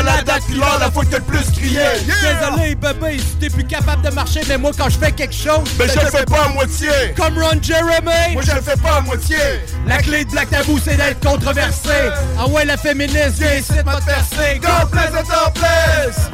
pis 0.48 0.54
l'heure, 0.54 0.78
la 0.80 0.92
fois 0.92 1.04
que 1.06 1.12
t'as 1.12 1.18
le 1.18 1.24
plus 1.24 1.50
crié. 1.52 1.82
Désolé 2.06 2.76
bébé, 2.76 3.20
si 3.20 3.36
t'es 3.40 3.50
plus 3.50 3.66
capable 3.66 4.02
de 4.02 4.14
marcher, 4.14 4.42
mais 4.48 4.58
moi 4.58 4.72
quand 4.78 4.90
je 4.90 4.98
fais 4.98 5.12
quelque 5.12 5.34
chose, 5.34 5.64
Mais 5.80 5.88
je 5.88 6.00
le 6.00 6.08
fais 6.08 6.26
pas 6.26 6.46
à 6.46 6.50
moitié. 6.50 6.90
comme 7.16 7.38
Ron 7.38 7.62
Jeremy. 7.62 8.34
Moi, 8.34 8.44
je 8.46 8.52
le 8.56 8.62
fais 8.62 8.78
pas 8.78 8.98
à 8.98 9.02
moitié. 9.02 9.38
La 9.86 9.98
clé 9.98 10.26
de 10.26 10.32
Black 10.32 10.50
Tabou, 10.50 10.80
c'est 10.84 10.98
d'être 10.98 11.20
controversé. 11.20 12.12
Ah 12.40 12.48
ouais, 12.48 12.66
la 12.66 12.78
féministe, 12.78 13.40
viens 13.40 13.56
ici 13.56 13.74
de 13.74 13.78
te 13.78 14.06
percer. 14.06 14.60
God 14.62 14.90
bless 14.92 15.12
topless. 15.24 16.30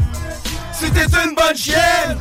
Si 0.72 0.90
t'es 0.91 1.06
une 1.06 1.36
bonne 1.36 1.56
chienne. 1.57 2.18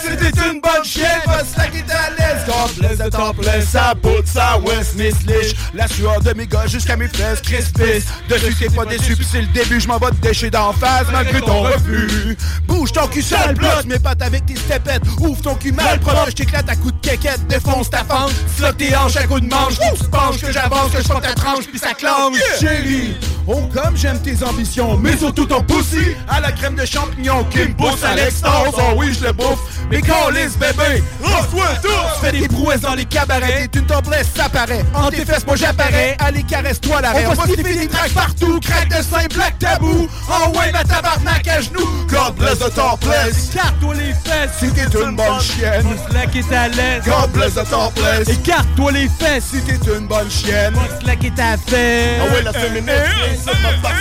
C'était 0.00 0.48
une 0.48 0.60
bonne 0.60 0.84
chienne, 0.84 1.20
va 1.26 1.40
se 1.44 1.58
laquer 1.58 1.82
ta 1.82 2.10
laisse. 2.10 2.44
Topless 2.46 2.98
de 2.98 3.10
topless, 3.10 3.68
ça 3.68 3.94
bout 3.94 4.24
ça 4.24 4.58
West 4.64 4.94
Miss 4.96 5.14
Lich. 5.26 5.54
La 5.74 5.86
sueur 5.88 6.20
de 6.20 6.32
mes 6.34 6.46
gars 6.46 6.66
jusqu'à 6.66 6.96
mes 6.96 7.08
fesses, 7.08 7.40
crispis. 7.40 8.04
Dessus 8.28 8.54
t'es 8.58 8.70
pas 8.70 8.84
déçu, 8.84 9.16
pis 9.16 9.26
c'est 9.30 9.40
le 9.40 9.46
début, 9.48 9.80
je 9.80 9.88
m'en 9.88 9.98
vais 9.98 10.10
te 10.10 10.16
déchirer 10.16 10.50
d'en 10.50 10.72
face 10.72 11.06
malgré 11.12 11.40
ton 11.40 11.62
refus. 11.62 12.36
Bouge 12.66 12.92
ton 12.92 13.06
cul 13.08 13.22
sale, 13.22 13.54
bloque 13.54 13.84
mes 13.86 13.98
pattes 13.98 14.22
avec 14.22 14.46
tes 14.46 14.56
stepettes. 14.56 15.02
Ouvre 15.20 15.40
ton 15.42 15.54
cul 15.54 15.72
mal, 15.72 15.98
proche, 16.00 16.30
je 16.30 16.34
t'éclate 16.36 16.68
à 16.68 16.76
coups 16.76 16.94
de 16.94 17.08
quéquette. 17.08 17.46
Défonce 17.48 17.90
ta 17.90 18.04
fente, 18.04 18.32
flotte 18.56 18.76
tes 18.76 18.96
hanches 18.96 19.16
à 19.16 19.24
coups 19.24 19.42
de 19.42 19.48
manche. 19.48 19.74
Tu 19.78 20.04
te 20.04 20.10
penches 20.10 20.40
que 20.40 20.52
j'avance, 20.52 20.90
que 20.92 21.02
je 21.02 21.08
prends 21.08 21.20
ta 21.20 21.34
tranche, 21.34 21.66
puis 21.66 21.78
ça 21.78 21.94
clenche. 21.94 22.36
Chérie, 22.60 23.16
oh 23.46 23.68
comme 23.74 23.96
j'aime 23.96 24.20
tes 24.20 24.42
ambitions, 24.44 24.96
mais 24.96 25.16
surtout 25.16 25.46
ton 25.46 25.62
pussy 25.62 26.16
à 26.28 26.40
la 26.40 26.52
crème 26.52 26.76
de 26.76 26.86
champignons 26.86 27.44
qui 27.44 27.58
me 27.58 27.74
pousse 27.74 28.04
à 28.04 28.14
l'extase. 28.14 28.72
Oh 28.74 28.94
oui, 28.96 29.12
je 29.18 29.26
le 29.26 29.32
bouffe. 29.32 29.58
Mais 29.90 30.02
calisse, 30.02 30.56
bébé, 30.58 31.02
lance-toi 31.22 31.66
tout! 31.82 31.88
Tu 31.88 32.26
fais 32.26 32.32
des 32.32 32.48
prouesses 32.48 32.80
dans 32.80 32.94
les 32.94 33.06
cabarets, 33.06 33.68
t'es 33.68 33.78
une 33.78 33.86
topless, 33.86 34.26
ça 34.36 34.48
paraît. 34.48 34.84
En 34.94 35.10
tes 35.10 35.24
fesses, 35.24 35.46
moi 35.46 35.56
j'apparais, 35.56 36.16
allez, 36.18 36.42
caresse-toi 36.42 37.00
l'arrêt. 37.00 37.24
On 37.26 37.32
va 37.34 37.44
sniffer 37.44 37.74
des 37.74 37.88
tracks 37.88 38.12
partout, 38.12 38.60
crack 38.60 38.88
de 38.88 39.02
sein, 39.02 39.26
black 39.34 39.58
tabou. 39.58 40.08
Oh 40.28 40.58
ouais, 40.58 40.72
ma 40.72 40.84
tabarnak 40.84 41.48
à 41.48 41.60
genoux. 41.60 41.88
God 42.08 42.34
bless 42.36 42.58
the 42.58 42.74
topless. 42.74 43.50
Écarte-toi 43.54 43.94
les 43.94 44.12
fesses 44.12 44.50
Si 44.58 44.70
t'es 44.72 44.98
une 44.98 45.16
bonne 45.16 45.40
chienne. 45.40 45.86
Slacker 46.10 46.42
ta 46.44 46.68
laisse 46.68 47.04
God 47.04 47.30
bless 47.32 47.54
the 47.54 47.68
topless. 47.68 48.28
Écarte-toi 48.28 48.92
les 48.92 49.08
fesses 49.18 49.44
Si 49.52 49.60
t'es 49.62 49.78
une 49.94 50.06
bonne 50.06 50.30
chienne. 50.30 50.74
Slacker 51.02 51.30
ta 51.34 51.56
fesse 51.56 52.20
Ah 52.20 52.34
ouais, 52.34 52.42
la 52.42 52.52
féministe, 52.52 52.92
ici, 53.32 53.44
pas 53.82 53.88
de. 53.90 53.94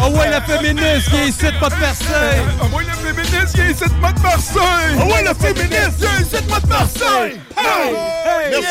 Ah 0.00 0.08
ouais, 0.08 0.30
la 0.30 0.40
féministe, 0.40 1.08
viens 1.10 1.24
ici, 1.24 1.46
pas 1.60 1.68
de 1.68 1.74
Marseille 1.76 2.42
Ah 2.60 2.76
ouais, 2.76 2.84
la 2.84 2.94
féministe, 2.94 3.54
viens 3.56 3.70
ici, 3.70 3.84
pas 4.02 4.12
de 4.12 4.20
Marseille. 4.20 5.15
Ouais, 5.16 5.22
la 5.22 5.34
féministe, 5.34 6.04
ici, 6.20 6.42
pas 6.48 6.60
de 6.60 6.66
Marseille. 6.66 7.40
Hey! 7.56 7.94
Merci, 8.50 8.66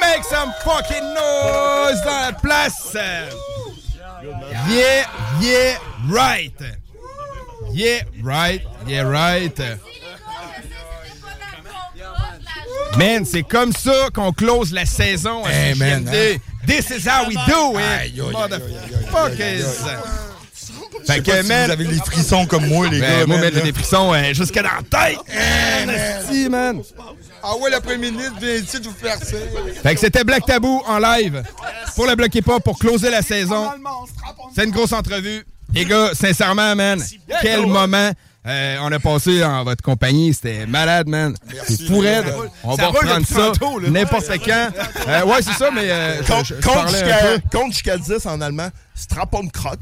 Make 0.00 0.24
some 0.24 0.52
fucking 0.64 1.14
noise 1.14 2.00
dans 2.04 2.20
la 2.26 2.32
place. 2.32 2.96
Yeah, 4.68 5.06
yeah, 5.40 5.78
right. 6.08 6.52
Yeah, 7.72 8.02
right, 8.22 8.62
yeah, 8.86 9.02
right. 9.02 9.58
Man, 12.96 13.24
c'est 13.24 13.42
comme 13.42 13.72
ça 13.72 14.10
qu'on 14.12 14.32
close 14.32 14.72
la 14.72 14.84
saison 14.84 15.44
à 15.44 15.50
Hey, 15.50 15.74
man, 15.74 16.08
hein? 16.08 16.38
This 16.66 16.90
is 16.90 17.06
how 17.06 17.26
we 17.26 17.34
do 17.46 17.78
it, 17.78 18.14
motherfuckers. 18.32 20.27
Vous 21.16 21.70
avez 21.72 21.84
les 21.84 21.98
frissons 21.98 22.46
comme 22.46 22.66
moi, 22.66 22.88
les 22.88 23.00
Ben, 23.00 23.20
gars. 23.20 23.26
moi, 23.26 23.38
man, 23.38 23.52
là. 23.54 23.60
des 23.60 23.72
frissons 23.72 24.12
euh, 24.12 24.32
jusqu'à 24.34 24.62
dans 24.62 24.68
la 24.68 24.82
tête. 25.08 25.18
Merci, 25.86 26.48
man. 26.48 26.80
Ah 27.42 27.56
ouais, 27.56 27.70
le 27.70 27.80
premier 27.80 28.10
ministre 28.10 28.34
vient 28.40 28.54
ici 28.54 28.78
de 28.80 28.84
vous 28.88 28.94
faire 28.94 29.16
ça. 29.16 29.36
Fait 29.82 29.94
que 29.94 30.00
c'était 30.00 30.24
Black 30.24 30.44
Tabou 30.44 30.82
en 30.86 30.98
live 30.98 31.42
pour 31.94 32.06
le 32.06 32.14
bloquer 32.14 32.42
pas 32.42 32.60
pour 32.60 32.78
closer 32.78 33.10
la 33.10 33.22
saison. 33.22 33.70
C'est 34.54 34.64
une 34.64 34.70
grosse 34.70 34.92
entrevue. 34.92 35.44
Les 35.74 35.84
gars, 35.84 36.10
sincèrement, 36.14 36.74
man, 36.74 37.02
quel 37.42 37.66
moment 37.66 38.10
euh, 38.48 38.76
on 38.82 38.90
a 38.92 38.98
passé 38.98 39.44
en 39.44 39.64
votre 39.64 39.82
compagnie. 39.82 40.32
C'était 40.34 40.66
malade, 40.66 41.08
man. 41.08 41.34
C'est 41.66 41.86
fou 41.86 41.98
raide. 42.00 42.24
On 42.64 42.76
Ça 42.76 42.82
va 42.82 42.88
reprendre 42.88 43.26
ça 43.26 43.52
n'importe 43.88 44.30
quand. 44.44 44.68
Euh, 45.08 45.24
ouais, 45.26 45.42
c'est 45.42 45.52
ça, 45.52 45.70
mais 45.72 45.82
euh, 45.90 46.22
Compte 46.26 46.46
je, 46.46 46.54
je 46.54 46.60
compte 46.60 46.74
parlais 46.74 47.02
un 47.02 47.06
jusqu'à 47.06 47.18
peu. 47.38 47.58
compte 47.58 47.72
jusqu'à 47.72 47.96
10 47.98 48.26
en 48.26 48.40
allemand. 48.40 48.68
Strapon 48.94 49.46
crotte. 49.46 49.78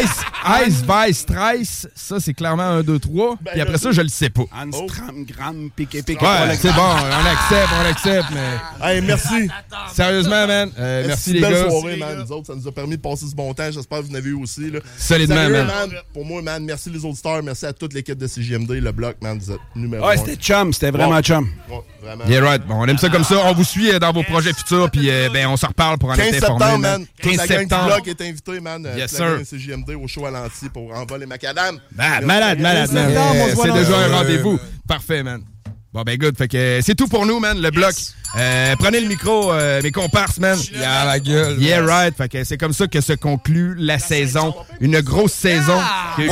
Ice, 0.00 0.22
Ice, 0.66 0.82
Vice, 0.88 1.26
Trice, 1.26 1.88
ça 1.94 2.18
c'est 2.20 2.32
clairement 2.32 2.62
1, 2.62 2.82
2, 2.84 2.98
3. 2.98 3.36
Puis 3.52 3.60
après 3.60 3.76
ça, 3.76 3.92
je 3.92 4.00
le 4.00 4.08
sais 4.08 4.30
pas. 4.30 4.44
Anstram, 4.58 5.24
gram, 5.26 5.68
piqué, 5.76 6.02
piqué. 6.02 6.24
Ouais, 6.24 6.56
c'est 6.58 6.72
bon, 6.72 6.80
on 6.80 7.26
accepte, 7.26 7.68
on 7.82 7.86
accepte, 7.86 8.28
mais. 8.32 8.94
Hey, 8.94 9.02
merci. 9.02 9.46
Sérieusement, 9.92 10.46
man, 10.46 10.70
euh, 10.78 11.04
merci 11.06 11.34
les 11.34 11.40
belle 11.40 11.52
gars. 11.52 11.68
soirée, 11.70 11.96
man. 11.98 12.18
Nous 12.24 12.32
autres, 12.32 12.46
ça 12.46 12.54
nous 12.54 12.66
a 12.66 12.72
permis 12.72 12.96
de 12.96 13.02
passer 13.02 13.26
ce 13.26 13.34
bon 13.34 13.52
temps. 13.52 13.70
J'espère 13.70 13.98
que 13.98 14.04
vous 14.04 14.12
en 14.12 14.14
avez 14.14 14.30
eu 14.30 14.34
aussi. 14.42 14.70
Là. 14.70 14.80
Solidement, 14.96 15.34
Sérieux, 15.36 15.64
man. 15.64 15.90
Pour 16.14 16.24
moi, 16.24 16.40
man, 16.40 16.64
merci 16.64 16.88
les 16.88 17.04
auditeurs. 17.04 17.42
Merci 17.42 17.66
à 17.66 17.74
toute 17.80 17.94
l'équipe 17.94 18.16
de 18.18 18.26
CGMD, 18.26 18.70
le 18.80 18.92
bloc, 18.92 19.16
man. 19.22 19.38
Vous 19.38 19.50
êtes 19.50 19.58
numéro 19.74 20.06
Ouais, 20.06 20.14
un. 20.14 20.16
c'était 20.18 20.36
chum, 20.36 20.72
c'était 20.72 20.90
vraiment 20.92 21.16
Ouais. 21.16 21.22
chum. 21.22 21.48
Ouais, 21.68 21.80
vraiment. 22.02 22.24
Yeah, 22.26 22.40
right. 22.42 22.64
Bon, 22.66 22.74
on 22.76 22.86
aime 22.86 22.98
ça 22.98 23.08
comme 23.08 23.24
ça. 23.24 23.36
On 23.46 23.54
vous 23.54 23.64
suit 23.64 23.90
euh, 23.90 23.98
dans 23.98 24.12
vos 24.12 24.22
projets 24.22 24.52
futurs, 24.52 24.90
puis 24.90 25.10
euh, 25.10 25.28
ben, 25.32 25.46
on 25.48 25.56
se 25.56 25.66
reparle 25.66 25.98
pour 25.98 26.10
en 26.10 26.14
15 26.14 26.26
être 26.26 26.44
informé. 26.44 26.58
septembre, 26.64 26.78
man. 26.82 26.98
man. 27.00 27.06
Toute 27.20 27.30
15 27.32 27.36
la 27.38 27.46
septembre. 27.46 27.86
bloc 27.86 28.08
est 28.08 28.20
invité, 28.20 28.60
man. 28.60 28.86
euh, 28.86 28.96
Yes, 28.96 29.10
sir. 29.16 29.40
CGMD 29.44 29.90
au 29.94 30.06
show 30.06 30.26
à 30.26 30.30
l'anti 30.30 30.68
pour 30.68 30.94
envoler 30.94 31.26
macadam. 31.26 31.78
Ben, 31.92 32.20
malade, 32.24 32.60
malade, 32.60 32.92
man. 32.92 33.10
Yeah, 33.10 33.56
C'est 33.56 33.72
déjà 33.72 33.98
un 33.98 34.16
rendez-vous. 34.18 34.58
Parfait, 34.86 35.22
man. 35.22 35.42
Bon, 35.92 36.02
ben, 36.02 36.16
good. 36.16 36.36
Fait 36.38 36.46
que 36.46 36.56
euh, 36.56 36.80
c'est 36.82 36.94
tout 36.94 37.08
pour 37.08 37.26
nous, 37.26 37.40
man, 37.40 37.60
le 37.60 37.70
bloc. 37.70 37.94
Euh, 38.36 38.76
prenez 38.78 39.00
le 39.00 39.08
micro, 39.08 39.52
euh, 39.52 39.82
mes 39.82 39.90
comparses, 39.90 40.38
man. 40.38 40.56
Yeah, 40.72 41.04
la 41.04 41.18
gueule. 41.18 41.60
Yeah, 41.60 41.84
right. 41.84 42.16
Fait 42.16 42.28
que 42.28 42.44
c'est 42.44 42.56
comme 42.58 42.72
ça 42.72 42.86
que 42.86 43.00
se 43.00 43.12
conclut 43.14 43.74
la 43.76 43.98
saison. 43.98 44.54
Une 44.80 45.00
grosse 45.00 45.32
saison. 45.32 45.80
Ouais. 46.16 46.28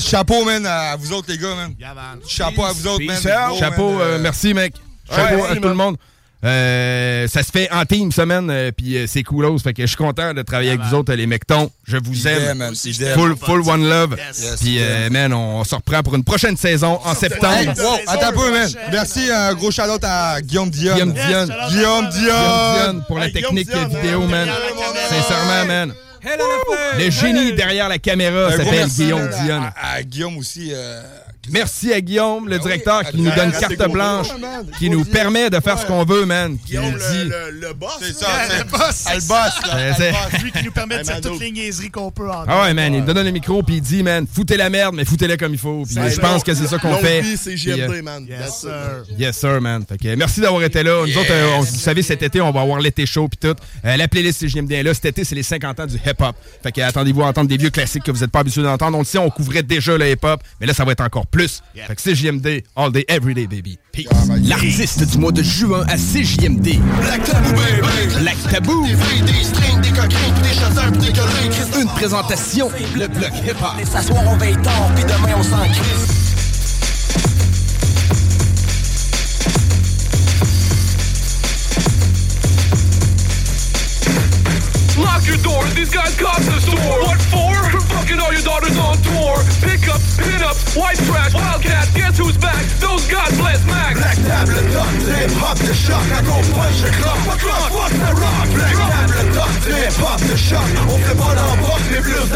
Chapeau, 0.00 0.44
man, 0.44 0.66
à 0.66 0.96
vous 0.96 1.12
autres, 1.12 1.28
les 1.30 1.38
gars, 1.38 1.54
man. 1.54 1.74
Chapeau 2.26 2.64
à 2.64 2.72
vous 2.72 2.88
autres, 2.88 3.04
man. 3.04 3.56
Chapeau, 3.58 4.00
euh, 4.00 4.16
euh, 4.16 4.18
merci, 4.20 4.54
mec. 4.54 4.74
Chapeau 5.08 5.22
Ouais, 5.22 5.32
à 5.34 5.36
merci, 5.36 5.60
tout 5.60 5.68
le 5.68 5.74
monde. 5.74 5.96
Euh, 6.44 7.26
ça 7.28 7.42
se 7.42 7.50
fait 7.50 7.70
en 7.72 7.84
team 7.84 8.12
semaine, 8.12 8.50
euh, 8.50 8.70
puis 8.70 8.96
euh, 8.96 9.06
c'est 9.06 9.22
coolos. 9.22 9.58
Fait 9.58 9.72
que 9.72 9.82
je 9.82 9.86
suis 9.86 9.96
content 9.96 10.34
de 10.34 10.42
travailler 10.42 10.70
avec 10.70 10.82
vous 10.82 10.94
autres, 10.94 11.12
les 11.14 11.26
mectons. 11.26 11.70
Je 11.84 11.96
vous 11.96 12.28
aime. 12.28 12.58
man. 12.58 12.74
Full, 12.74 13.36
full 13.36 13.68
one 13.68 13.88
love. 13.88 14.16
Yes, 14.18 14.56
Puis, 14.60 14.76
euh, 14.80 15.08
man, 15.10 15.32
on, 15.32 15.64
se 15.64 15.74
reprend 15.74 16.02
pour 16.02 16.14
une 16.14 16.24
prochaine 16.24 16.56
saison 16.56 17.00
en 17.04 17.14
septembre. 17.14 17.56
Hey, 17.56 17.68
wow, 17.68 17.96
attends 18.06 18.28
un 18.28 18.32
peu, 18.32 18.52
man. 18.52 18.70
Merci, 18.92 19.30
un 19.30 19.54
gros 19.54 19.70
shout-out 19.70 20.04
à 20.04 20.40
Guillaume 20.42 20.70
Dion. 20.70 20.94
Guillaume 20.94 21.12
Dion. 21.14 21.46
Guillaume 21.68 22.08
Dion. 22.10 22.10
Guillaume 22.10 22.10
Dion 22.10 23.02
pour 23.08 23.18
la 23.18 23.30
technique 23.30 23.70
vidéo, 23.70 24.26
man. 24.26 24.48
Sincèrement, 25.08 25.64
man. 25.66 25.94
Le 26.98 27.10
génie 27.10 27.52
derrière 27.54 27.88
la 27.88 27.98
caméra 27.98 28.50
s'appelle 28.50 28.88
Guillaume 28.88 29.28
Dion. 29.42 29.62
À, 29.62 29.94
à 29.94 30.02
Guillaume 30.02 30.36
aussi. 30.36 30.72
Merci 31.50 31.92
à 31.92 32.00
Guillaume, 32.00 32.48
le 32.48 32.58
directeur, 32.58 33.04
qui 33.10 33.18
nous 33.18 33.30
donne 33.30 33.52
carte 33.52 33.90
blanche, 33.90 34.28
qui 34.78 34.90
nous 34.90 35.04
permet 35.04 35.50
de 35.50 35.60
faire 35.60 35.78
ce 35.78 35.86
qu'on 35.86 36.04
veut, 36.04 36.24
man. 36.26 36.56
Guillaume, 36.66 36.92
dit. 36.92 37.30
le, 37.60 37.72
boss. 37.72 37.92
C'est 38.00 38.14
ça, 38.14 38.26
le 38.58 38.64
boss. 38.64 39.04
Le 39.14 39.20
boss, 39.28 39.28
là. 39.28 39.52
C'est- 39.76 39.94
c'est- 39.96 40.06
Le 40.10 40.12
boss. 40.12 40.42
Lui 40.42 40.52
qui 40.52 40.64
nous 40.64 40.72
permet 40.72 40.98
de 40.98 41.04
faire 41.04 41.20
toutes 41.20 41.40
les 41.40 41.50
niaiseries 41.50 41.90
qu'on 41.90 42.10
peut 42.10 42.30
en 42.30 42.44
Ah 42.46 42.62
ouais, 42.62 42.74
man, 42.74 42.94
il 42.94 43.04
donne 43.04 43.22
le 43.24 43.30
micro 43.30 43.62
puis 43.62 43.76
il 43.76 43.80
dit, 43.80 44.02
man, 44.02 44.26
foutez 44.32 44.56
la 44.56 44.70
merde, 44.70 44.94
mais 44.94 45.04
foutez-la 45.04 45.36
comme 45.36 45.52
il 45.52 45.58
faut. 45.58 45.84
Puis 45.84 45.94
je 45.94 46.20
pense 46.20 46.42
que 46.42 46.54
c'est 46.54 46.66
ça 46.66 46.78
qu'on 46.78 46.96
fait. 46.96 47.22
c'est 47.36 47.56
euh, 47.68 48.02
man. 48.02 48.26
Yes, 48.28 48.60
sir. 48.60 48.70
man. 48.70 49.04
Yes, 49.18 49.36
sir, 49.36 49.60
man. 49.60 49.84
Fait 49.88 49.98
que, 49.98 50.14
merci 50.14 50.40
d'avoir 50.40 50.62
été 50.62 50.82
là. 50.82 51.04
Nous 51.06 51.18
autres, 51.18 51.30
euh, 51.32 51.56
vous 51.60 51.66
savez, 51.66 52.02
cet 52.02 52.22
été, 52.22 52.40
on 52.40 52.50
va 52.50 52.60
avoir 52.62 52.78
l'été 52.80 53.06
chaud 53.06 53.28
puis 53.28 53.38
tout. 53.38 53.56
Euh, 53.84 53.96
la 53.96 54.08
playlist 54.08 54.40
CGMD 54.40 54.72
est 54.72 54.82
là. 54.82 54.94
Cet 54.94 55.06
été, 55.06 55.24
c'est 55.24 55.34
les 55.34 55.42
50 55.42 55.80
ans 55.80 55.86
du 55.86 55.96
hip-hop. 55.96 56.34
Fait 56.62 56.72
que 56.72 56.80
attendez-vous 56.80 57.22
à 57.22 57.26
entendre 57.26 57.48
des 57.48 57.56
vieux 57.56 57.70
classiques 57.70 58.02
que 58.04 58.10
vous 58.10 58.20
n'êtes 58.20 58.30
pas 58.30 58.40
habitués 58.40 58.62
d'entendre. 58.62 58.96
On 58.96 59.00
le 59.00 59.06
sait, 59.06 59.18
on 59.18 59.30
couvrait 59.30 59.62
déjà 59.62 59.96
le 59.96 60.10
hip-hop, 60.10 60.40
mais 60.60 60.66
là, 60.66 60.74
ça 60.74 60.84
va 60.84 60.92
être 60.92 61.02
encore 61.02 61.26
plus. 61.26 61.35
Fait 61.38 61.94
que 61.94 62.00
CGMD, 62.00 62.64
all 62.74 62.90
day, 62.90 63.04
every 63.08 63.34
day, 63.34 63.46
baby. 63.46 63.78
Peace. 63.92 64.06
L'artiste 64.44 65.04
du 65.10 65.18
mois 65.18 65.32
de 65.32 65.42
juin 65.42 65.84
à 65.88 65.98
CGMD. 65.98 66.78
Black 67.02 67.24
Tabou, 67.24 67.52
baby. 67.52 68.14
Black 68.20 68.36
Tabou. 68.50 68.86
Des 68.86 68.94
vrais, 68.94 69.20
des 69.20 69.44
strings, 69.44 69.80
des 69.82 69.90
coquins, 69.90 70.32
pis 70.34 70.42
des 70.42 70.54
chasseurs, 70.54 70.92
pis 70.92 70.98
des 70.98 71.12
gueulerins, 71.12 71.48
Christ. 71.50 71.76
Une 71.80 71.88
présentation, 71.88 72.70
le 72.96 73.06
bloc 73.08 73.30
hip-hop. 73.44 73.80
Et 73.80 73.84
s'asseoir, 73.84 74.22
on 74.26 74.36
veille 74.36 74.56
tard, 74.62 74.90
puis 74.94 75.04
demain 75.04 75.34
on 75.36 75.42
s'en 75.42 75.64
crisse. 75.64 76.12
Lock 84.98 85.26
your 85.26 85.36
door, 85.42 85.64
these 85.74 85.90
guys 85.90 86.14
cops 86.16 86.46
the 86.46 86.60
store. 86.60 87.02
What 87.02 87.20
for? 87.30 87.95
Fucking 88.06 88.22
all 88.22 88.32
your 88.32 88.42
daughters 88.42 88.78
on 88.78 88.94
tour. 89.02 89.34
Pick 89.66 89.88
up, 89.90 89.98
pin 90.22 90.38
up, 90.38 90.54
white 90.78 90.94
trash, 91.10 91.34
wildcat, 91.34 91.90
guess 91.92 92.16
who's 92.16 92.38
back? 92.38 92.62
Those 92.78 93.02
God 93.10 93.34
bless 93.34 93.58
Max. 93.66 93.98
Black 93.98 94.14
table 94.14 94.62
top, 94.70 94.94
hip 95.10 95.30
hop 95.34 95.58
the 95.58 95.74
shock. 95.74 96.06
I 96.14 96.22
go 96.22 96.38
punch 96.54 96.86
the 96.86 96.90
clock, 97.02 97.18
what 97.26 97.38
clock, 97.42 97.72
what 97.74 97.90
the 97.90 98.10
rock? 98.14 98.46
Black 98.54 98.76
table 98.78 99.34
top, 99.34 99.50
hip 99.66 99.94
hop 99.98 100.20
the 100.22 100.36
shock. 100.38 100.70
On 100.86 100.98
fait 101.02 101.18
pas 101.18 101.34
l'embarque, 101.34 101.82
mais 101.90 102.00
plus 102.00 102.14
le 102.14 102.26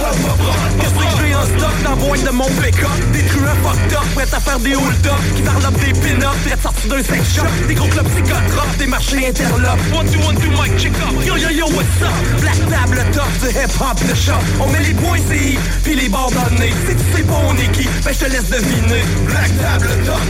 Qu'est-ce 0.81 0.95
que 0.95 1.27
j'ai 1.27 1.35
en 1.35 1.45
stock 1.45 1.83
dans 1.85 1.91
la 1.91 1.97
boîte 1.97 2.25
de 2.25 2.31
mon 2.31 2.51
pick-up? 2.59 2.91
Des 3.13 3.23
truands 3.27 3.61
fucked 3.63 3.93
up, 3.93 4.07
prêts 4.15 4.35
à 4.35 4.41
faire 4.41 4.59
des 4.59 4.75
hold-up 4.75 5.23
Qui 5.37 5.43
varlopent 5.43 5.81
des 5.81 5.93
pin-ups, 5.93 6.39
prêts 6.43 6.53
à 6.53 6.57
sortir 6.57 6.91
d'un 6.91 7.03
sex 7.03 7.35
shop 7.35 7.47
Des 7.69 7.75
gros 7.75 7.89
clubs 7.89 8.09
psychotropes, 8.09 8.77
des 8.79 8.87
marchés 8.87 9.29
interlopes 9.29 9.81
One, 9.95 10.07
two, 10.11 10.19
one, 10.27 10.37
two, 10.37 10.51
mic, 10.51 10.77
check 10.79 10.95
up 10.99 11.15
Yo, 11.25 11.37
yo, 11.37 11.51
yo, 11.51 11.67
what's 11.67 12.03
up? 12.03 12.11
Black 12.41 12.59
table 12.67 13.05
top 13.13 13.31
du 13.41 13.49
hip-hop 13.49 13.99
de 14.09 14.15
shop 14.15 14.43
On 14.61 14.67
met 14.69 14.81
les 14.81 14.95
points 14.95 15.19
CI, 15.19 15.59
puis 15.83 15.95
les 15.95 16.09
bords 16.09 16.33
nez 16.59 16.73
Si 16.87 16.95
tu 16.95 17.17
sais 17.17 17.23
pas 17.23 17.41
on 17.49 17.57
est 17.57 17.73
qui, 17.73 17.89
ben 18.05 18.13
je 18.13 18.19
te 18.19 18.31
laisse 18.31 18.51
deviner 18.51 19.03
Black 19.27 19.51
table 19.59 19.89
top, 20.05 20.21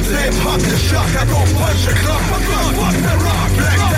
hop 0.44 0.60
the 0.60 0.76
shock. 0.76 1.08
I 1.14 1.24
go 1.26 1.38
punch 1.58 1.86
the 1.86 1.94
clock, 2.02 2.22
what 2.76 2.92
the 2.92 3.14
rock? 3.24 3.89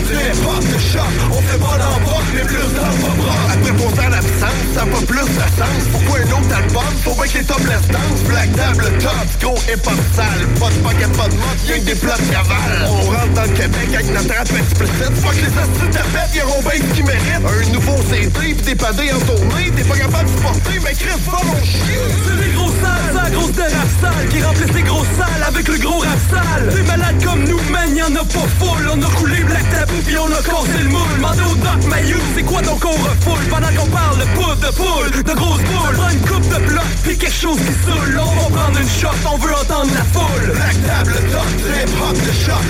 Table 0.00 0.20
c'est 0.32 0.42
pop 0.42 0.60
de 0.60 0.78
choc. 0.78 1.02
On 1.30 1.40
fait 1.42 1.58
pas 1.58 1.78
d'embarque, 1.78 2.30
mais 2.34 2.44
plus 2.44 2.68
bras. 2.68 3.34
Après 3.52 3.72
pour 3.72 3.90
faire 3.92 4.10
l'absence, 4.10 4.60
ça 4.74 4.80
pas 4.86 5.06
plus 5.06 5.26
de 5.26 5.46
sens. 5.58 5.82
Pourquoi 5.92 6.18
un 6.18 6.30
autre 6.30 6.56
album, 6.56 6.90
faut 7.04 7.14
bien 7.14 7.26
que 7.26 7.38
les 7.38 7.44
top 7.44 7.60
laisse 7.60 7.88
Black 8.28 8.56
table 8.56 8.84
top, 9.00 9.28
gros 9.40 9.58
hip-hop 9.68 10.00
sale 10.14 10.46
Pas 10.58 10.70
de 10.70 10.80
baguette, 10.80 11.16
pas 11.16 11.28
de 11.28 11.34
mode, 11.34 11.60
y'a 11.66 11.78
que 11.78 11.84
des 11.84 11.94
plats 11.94 12.16
de 12.16 12.32
cavale. 12.32 12.88
On 12.88 13.10
rentre 13.10 13.34
dans 13.34 13.42
le 13.42 13.56
Québec 13.56 13.88
avec 13.94 14.10
notre 14.12 14.34
rap 14.34 14.48
explicite. 14.50 15.14
Fuck 15.20 15.36
les 15.36 15.54
astuces 15.58 15.94
de 15.94 16.04
fête, 16.12 16.32
y'auront 16.34 16.62
bien 16.62 16.78
ce 16.80 16.94
qu'ils 16.94 17.04
méritent 17.04 17.44
Un 17.44 17.72
nouveau 17.72 17.96
CD, 18.10 18.54
pis 18.54 18.62
des 18.62 18.74
padés 18.74 19.12
en 19.12 19.20
tournée. 19.20 19.70
T'es 19.76 19.84
pas 19.84 19.98
capable 19.98 20.24
de 20.24 20.34
supporter, 20.36 20.78
mais 20.84 20.94
Chris, 20.94 21.20
va 21.26 21.38
mon 21.44 21.60
chien. 21.64 22.02
C'est 22.24 22.38
les 22.44 22.52
gros 22.52 22.72
sales, 22.80 23.14
la 23.14 23.30
grosse 23.30 23.52
de 23.52 23.62
rap 23.62 23.90
sale 24.00 24.28
Qui 24.30 24.42
remplissent 24.42 24.74
les 24.74 24.82
grosses 24.82 25.14
salles 25.18 25.44
avec 25.46 25.68
le 25.68 25.78
gros 25.78 25.98
rap 26.00 26.20
sale. 26.30 26.68
Des 26.74 26.82
malades 26.82 27.24
comme 27.24 27.44
nous, 27.44 27.60
man, 27.70 27.96
y'en 27.96 28.14
a 28.14 28.24
pas 28.24 28.48
full. 28.58 28.88
On 28.92 29.02
a 29.02 29.10
coulé 29.16 29.40
Black 29.44 29.64
Tabou 29.90 30.02
puis 30.02 30.16
on 30.18 30.26
a 30.26 30.42
cassé 30.42 30.82
le 30.82 30.88
moule. 30.88 31.20
Mandé 31.20 31.42
au 31.42 31.54
Doc 31.56 31.84
Mayou, 31.88 32.18
c'est 32.34 32.42
quoi 32.42 32.62
donc 32.62 32.84
on 32.84 32.90
refoule? 32.90 33.44
Pendant 33.50 33.68
qu'on 33.68 33.90
parle 33.90 34.18
de 34.18 34.24
poudre, 34.34 34.56
de 34.56 34.72
poule, 34.74 35.22
de 35.22 35.32
grosses 35.32 35.62
boules. 35.62 35.98
Une 36.12 36.20
coupe 36.20 36.48
de 36.48 36.66
bloc 36.66 36.84
puis 37.02 37.18
quelque 37.18 37.32
chose 37.32 37.58
qui 37.58 37.72
saoule. 37.84 38.20
On 38.20 38.50
va 38.50 38.56
prendre 38.56 38.78
une 38.80 38.88
shot, 38.88 39.08
on 39.26 39.36
veut 39.38 39.52
entendre 39.52 39.92
la 39.94 40.04
foule. 40.04 40.52
Black 40.54 40.76
table 40.86 41.14
top, 41.30 41.46
hip 41.66 41.90
hop 42.00 42.14
de 42.14 42.32
choc 42.32 42.62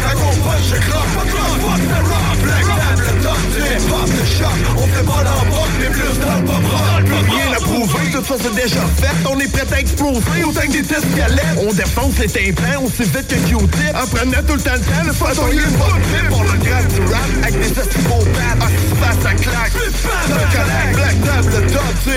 punch, 0.45 0.65
je 0.69 0.77
fuck 0.81 1.29
the 1.81 2.01
rock 2.09 2.70
choc 4.27 4.49
On 4.77 4.87
fait 4.87 5.05
pas 5.05 5.25
mais 5.79 5.87
plus 5.87 6.19
dans 6.21 6.39
le 6.39 6.45
pop 6.45 6.57
rock. 6.57 7.05
Plus 7.05 7.37
rien 7.37 7.53
à 7.53 7.61
prouver, 7.61 8.11
tout 8.13 8.25
ça 8.25 8.35
c'est 8.41 8.55
déjà 8.55 8.81
fait 8.97 9.29
On 9.29 9.39
est 9.39 9.51
prêt 9.51 9.67
à 9.73 9.81
exploser, 9.81 10.45
autant 10.47 10.61
que 10.61 10.73
des 10.73 10.83
tests 10.83 11.15
galettes 11.15 11.59
On 11.59 11.73
défonce 11.73 12.19
les 12.19 12.29
tympans 12.29 12.85
aussi 12.85 13.03
vite 13.03 13.29
que 13.29 13.35
Q-tip. 13.35 13.95
En 13.95 14.07
prenant 14.07 14.43
tout 14.47 14.55
le 14.55 14.61
temps 14.61 14.75
le 14.75 14.81
temps, 14.81 15.07
le 15.07 15.13
façon 15.13 15.43
il 15.53 15.59
est 15.59 15.79
pas 15.79 16.37
On 16.37 16.43
le 16.43 16.59
grave 16.59 16.87
du 16.95 17.01
rap, 17.01 17.31
avec 17.43 17.61
des 17.61 17.81
estivaux 17.81 18.25
bad 18.35 18.69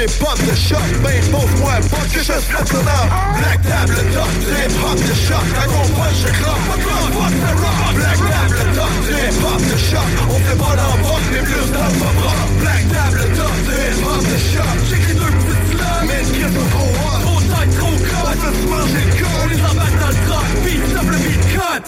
pop 0.05 0.37
de 0.39 0.55
choc 0.55 0.83
Ben 1.03 1.21
pose-moi 1.31 1.73
pas 1.89 2.05
que 2.11 2.19
je 2.19 2.23
ça 2.23 2.39
dans 2.39 3.05
Black 3.39 3.61
table 3.61 3.95
top, 4.13 4.31
c'est 4.43 4.69
pop 4.79 4.95
de 4.95 5.13
choc 5.13 5.45
Quand 5.55 5.69
on 5.71 5.87
punch, 5.95 6.19
je 6.19 6.31
cloque, 6.33 6.63
pas 6.67 6.79
cloque, 6.83 7.13
fuck 7.13 7.33
the 7.39 7.51
rock? 7.59 7.95
Black 7.95 8.17
table 8.17 8.61
top, 8.75 8.93
c'est 9.07 9.31
pop 9.39 9.61
de 9.61 9.77
choc 9.77 10.09
On 10.29 10.39
fait 10.39 10.57
pas 10.57 10.75
l'embarque, 10.75 11.27
mais 11.31 11.43
plus 11.43 11.67
dans 11.71 11.87
le 11.87 11.95
pop 11.99 12.17
rock 12.23 12.49
Black 12.59 12.83
table 12.91 13.23
top, 13.37 13.53
c'est 13.67 14.01
pop 14.03 14.23
de 14.23 14.37
choc 14.51 14.77
J'écris 14.89 15.13
deux 15.13 15.31
petites 15.39 15.67
slams, 15.71 16.07
mais 16.07 16.23
ce 16.23 16.31
trop 16.73 16.91
hot. 17.03 17.19
Trop 17.23 17.41
tight, 17.41 17.69
trop 17.77 17.95
cut, 17.95 18.23
on 18.23 18.53
se 18.53 18.67
manger 18.67 19.01
le 19.05 19.11
cul 19.15 19.25
On 19.41 19.47
les 19.47 19.61
embarque 19.61 19.97
dans 19.99 20.07
le 20.07 20.19
truck, 20.27 20.47
beat, 20.65 20.81
stop 20.89 21.07
le 21.11 21.17
beat 21.17 21.43
cut. 21.53 21.85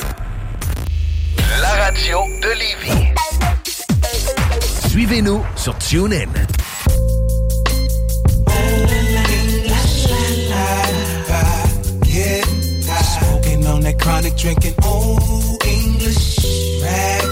La 1.62 1.72
radio 1.86 2.18
de 2.42 2.50
Lévis. 2.60 3.14
Suivez-nous 4.90 5.44
sur 5.56 5.78
TuneIn. 5.78 6.30
Chronic 14.06 14.38
drinking. 14.38 14.76
Oh, 14.84 15.58
English 15.66 16.82
rags 16.82 17.25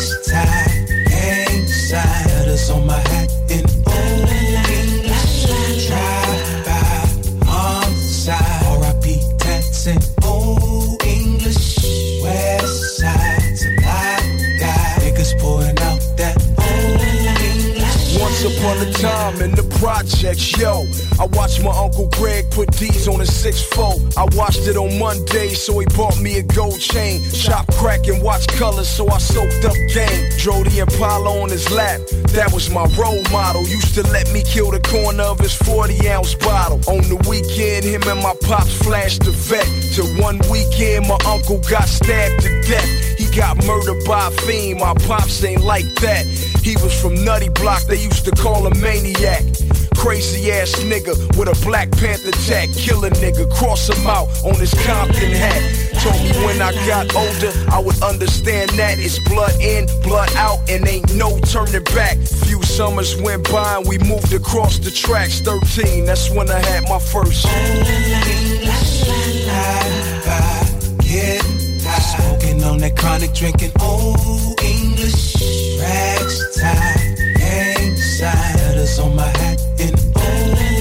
projects, 19.84 20.58
yo, 20.58 20.88
I 21.20 21.26
watched 21.36 21.62
my 21.62 21.76
Uncle 21.76 22.08
Greg 22.16 22.50
put 22.52 22.72
D's 22.72 23.06
on 23.10 23.20
a 23.20 23.26
6-4. 23.26 24.16
I 24.16 24.24
watched 24.38 24.66
it 24.66 24.78
on 24.78 24.98
Monday, 24.98 25.50
so 25.50 25.78
he 25.78 25.86
bought 25.88 26.18
me 26.22 26.38
a 26.38 26.44
gold 26.44 26.80
chain. 26.80 27.22
Shop 27.22 27.68
crack 27.74 28.08
and 28.08 28.24
watch 28.24 28.48
colors, 28.48 28.88
so 28.88 29.10
I 29.10 29.18
soaked 29.18 29.66
up 29.66 29.76
game. 29.94 30.30
Drove 30.38 30.64
the 30.64 30.80
Impala 30.80 31.42
on 31.42 31.50
his 31.50 31.70
lap, 31.70 32.00
that 32.32 32.50
was 32.54 32.70
my 32.70 32.86
role 32.96 33.24
model. 33.30 33.68
Used 33.68 33.94
to 33.96 34.04
let 34.04 34.32
me 34.32 34.42
kill 34.44 34.72
the 34.72 34.80
corner 34.80 35.24
of 35.24 35.40
his 35.40 35.54
40 35.54 36.08
ounce 36.08 36.34
bottle. 36.36 36.80
On 36.88 37.04
the 37.12 37.20
weekend, 37.28 37.84
him 37.84 38.04
and 38.08 38.24
my 38.24 38.34
pops 38.48 38.74
flashed 38.82 39.24
the 39.26 39.32
vet. 39.32 39.68
Till 39.92 40.08
one 40.24 40.40
weekend, 40.50 41.10
my 41.10 41.20
uncle 41.28 41.60
got 41.70 41.90
stabbed 41.90 42.42
to 42.44 42.62
death. 42.62 42.88
He 43.18 43.26
got 43.36 43.58
murdered 43.66 44.06
by 44.06 44.30
a 44.30 44.32
fiend, 44.32 44.80
my 44.80 44.94
pops 45.06 45.44
ain't 45.44 45.62
like 45.62 45.94
that. 45.96 46.26
He 46.64 46.78
was 46.78 46.96
from 47.02 47.16
Nutty 47.26 47.50
Block, 47.50 47.84
they 47.84 48.02
used 48.02 48.24
to 48.24 48.32
call 48.32 48.66
him 48.66 48.80
Maniac. 48.80 49.44
Crazy 50.04 50.52
ass 50.52 50.74
nigga 50.84 51.16
with 51.38 51.48
a 51.48 51.66
Black 51.66 51.90
Panther 51.92 52.32
tag. 52.46 52.74
Kill 52.76 53.06
a 53.06 53.10
nigga, 53.10 53.50
cross 53.50 53.88
him 53.88 54.06
out 54.06 54.28
on 54.44 54.60
his 54.60 54.74
Compton 54.86 55.32
hat. 55.32 55.64
Told 56.04 56.22
me 56.22 56.46
when 56.46 56.62
I 56.62 56.74
got 56.86 57.16
older, 57.16 57.54
I 57.72 57.80
would 57.80 58.04
understand 58.04 58.72
that 58.72 59.00
it's 59.00 59.18
blood 59.30 59.56
in, 59.62 59.88
blood 60.04 60.30
out, 60.36 60.60
and 60.70 60.86
ain't 60.86 61.16
no 61.16 61.40
turning 61.40 61.86
back. 61.96 62.18
Few 62.18 62.62
summers 62.64 63.16
went 63.22 63.50
by 63.50 63.78
and 63.78 63.88
we 63.88 63.98
moved 64.00 64.34
across 64.34 64.78
the 64.78 64.92
tracks. 64.92 65.40
13, 65.40 66.04
that's 66.04 66.30
when 66.30 66.52
I 66.52 66.60
had 66.60 66.84
my 66.90 67.00
first. 67.00 67.44
Smoking 72.14 72.64
on 72.66 72.78
that 72.80 72.98
chronic 72.98 73.34
drinking. 73.34 73.72
Oh, 73.80 74.54
English 74.62 75.36
hang 75.80 76.93
side, 78.86 79.00
letters 79.00 79.00
on 79.00 79.16
my 79.16 79.28
hat 79.38 79.60
in 79.80 79.94
oh, 80.16 80.73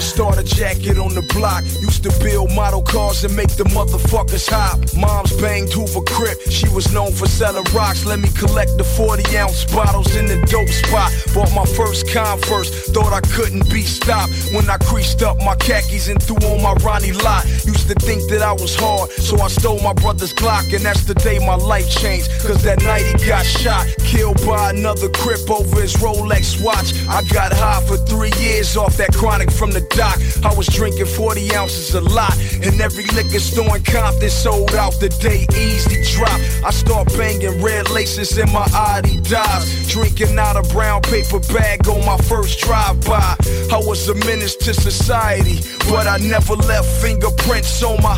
with 0.00 0.38
a 0.38 0.42
jacket 0.42 0.98
on 0.98 1.14
the 1.14 1.22
block. 1.34 1.62
Used 1.80 2.02
to 2.04 2.12
build 2.24 2.50
model 2.54 2.82
cars 2.82 3.22
and 3.24 3.36
make 3.36 3.52
the 3.56 3.64
motherfuckers 3.64 4.48
hop. 4.48 4.78
Mom's 4.96 5.32
banged 5.40 5.72
Hoover 5.72 6.00
Crip, 6.02 6.40
she 6.48 6.68
was 6.70 6.92
known 6.92 7.12
for 7.12 7.26
selling 7.26 7.64
rocks. 7.74 8.06
Let 8.06 8.18
me 8.18 8.28
collect 8.30 8.78
the 8.78 8.84
40 8.84 9.36
ounce 9.36 9.64
bottles 9.64 10.16
in 10.16 10.26
the 10.26 10.40
dope 10.46 10.68
spot. 10.68 11.12
Bought 11.34 11.52
my 11.54 11.66
first 11.76 12.08
Converse, 12.08 12.90
thought 12.90 13.12
I 13.12 13.20
couldn't 13.36 13.68
be 13.70 13.82
stopped. 13.82 14.32
When 14.54 14.68
I 14.70 14.78
creased 14.78 15.22
up 15.22 15.36
my 15.38 15.54
khakis 15.56 16.08
and 16.08 16.22
threw 16.22 16.36
on 16.48 16.62
my 16.62 16.72
Ronnie 16.84 17.12
lot. 17.12 17.44
Used 17.66 17.88
to 17.88 17.94
think 17.94 18.28
that 18.30 18.42
I 18.42 18.52
was 18.52 18.74
hard, 18.74 19.10
so 19.10 19.38
I 19.40 19.48
stole 19.48 19.80
my 19.80 19.92
brother's 19.92 20.32
Glock. 20.32 20.72
And 20.74 20.84
that's 20.84 21.04
the 21.04 21.14
day 21.14 21.38
my 21.38 21.56
life 21.56 21.90
changed. 21.90 22.30
Cause 22.40 22.62
that 22.64 22.82
night 22.82 23.04
he 23.04 23.26
got 23.26 23.44
shot, 23.44 23.86
killed 23.98 24.40
by 24.46 24.70
another 24.70 25.10
Crip 25.10 25.50
over 25.50 25.82
his 25.82 25.94
Rolex 25.96 26.62
watch. 26.64 26.96
I 27.08 27.22
got 27.24 27.52
high 27.52 27.84
for 27.86 27.98
three 27.98 28.32
years 28.40 28.76
off 28.76 28.96
that 28.96 29.12
chronic 29.12 29.50
from 29.50 29.70
the 29.72 29.89
I 29.98 30.54
was 30.56 30.66
drinking 30.66 31.06
40 31.06 31.54
ounces 31.54 31.94
a 31.94 32.00
lot, 32.00 32.36
and 32.62 32.80
every 32.80 33.04
liquor 33.06 33.40
store 33.40 33.76
in 33.76 33.82
Compton 33.82 34.30
sold 34.30 34.74
out 34.74 34.98
the 35.00 35.08
day 35.08 35.46
easy 35.56 36.02
drop. 36.16 36.40
I 36.64 36.70
start 36.70 37.08
banging 37.16 37.62
red 37.62 37.90
laces 37.90 38.38
in 38.38 38.50
my 38.52 38.66
Audi 38.72 39.18
Adidas, 39.18 39.88
drinking 39.90 40.38
out 40.38 40.56
a 40.56 40.62
brown 40.72 41.02
paper 41.02 41.40
bag 41.52 41.86
on 41.88 42.04
my 42.06 42.16
first 42.28 42.60
drive-by. 42.60 43.36
I 43.72 43.78
was 43.84 44.08
a 44.08 44.14
menace 44.26 44.56
to 44.56 44.74
society, 44.74 45.60
but 45.90 46.06
I 46.06 46.18
never 46.18 46.54
left 46.54 46.88
fingerprints 47.02 47.82
on 47.82 48.02
my. 48.02 48.16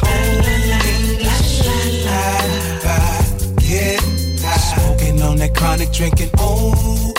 Yeah, 3.62 3.96
smoking 4.58 5.22
on 5.22 5.36
that 5.38 5.54
chronic 5.56 5.92
drinking. 5.92 6.30
Oh, 6.38 7.14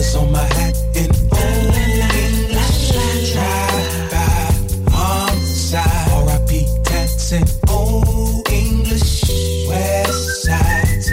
on 0.00 0.32
my 0.32 0.38
hat 0.38 0.74
in 0.96 1.10
oh, 1.30 2.08
English 2.16 3.32
drive 3.34 4.10
by 4.10 4.96
on 4.96 5.36
side, 5.36 6.10
R.I.P. 6.24 6.66
tats 6.84 7.32
and 7.32 7.46
English 8.50 9.28
west 9.68 10.42
side, 10.42 11.04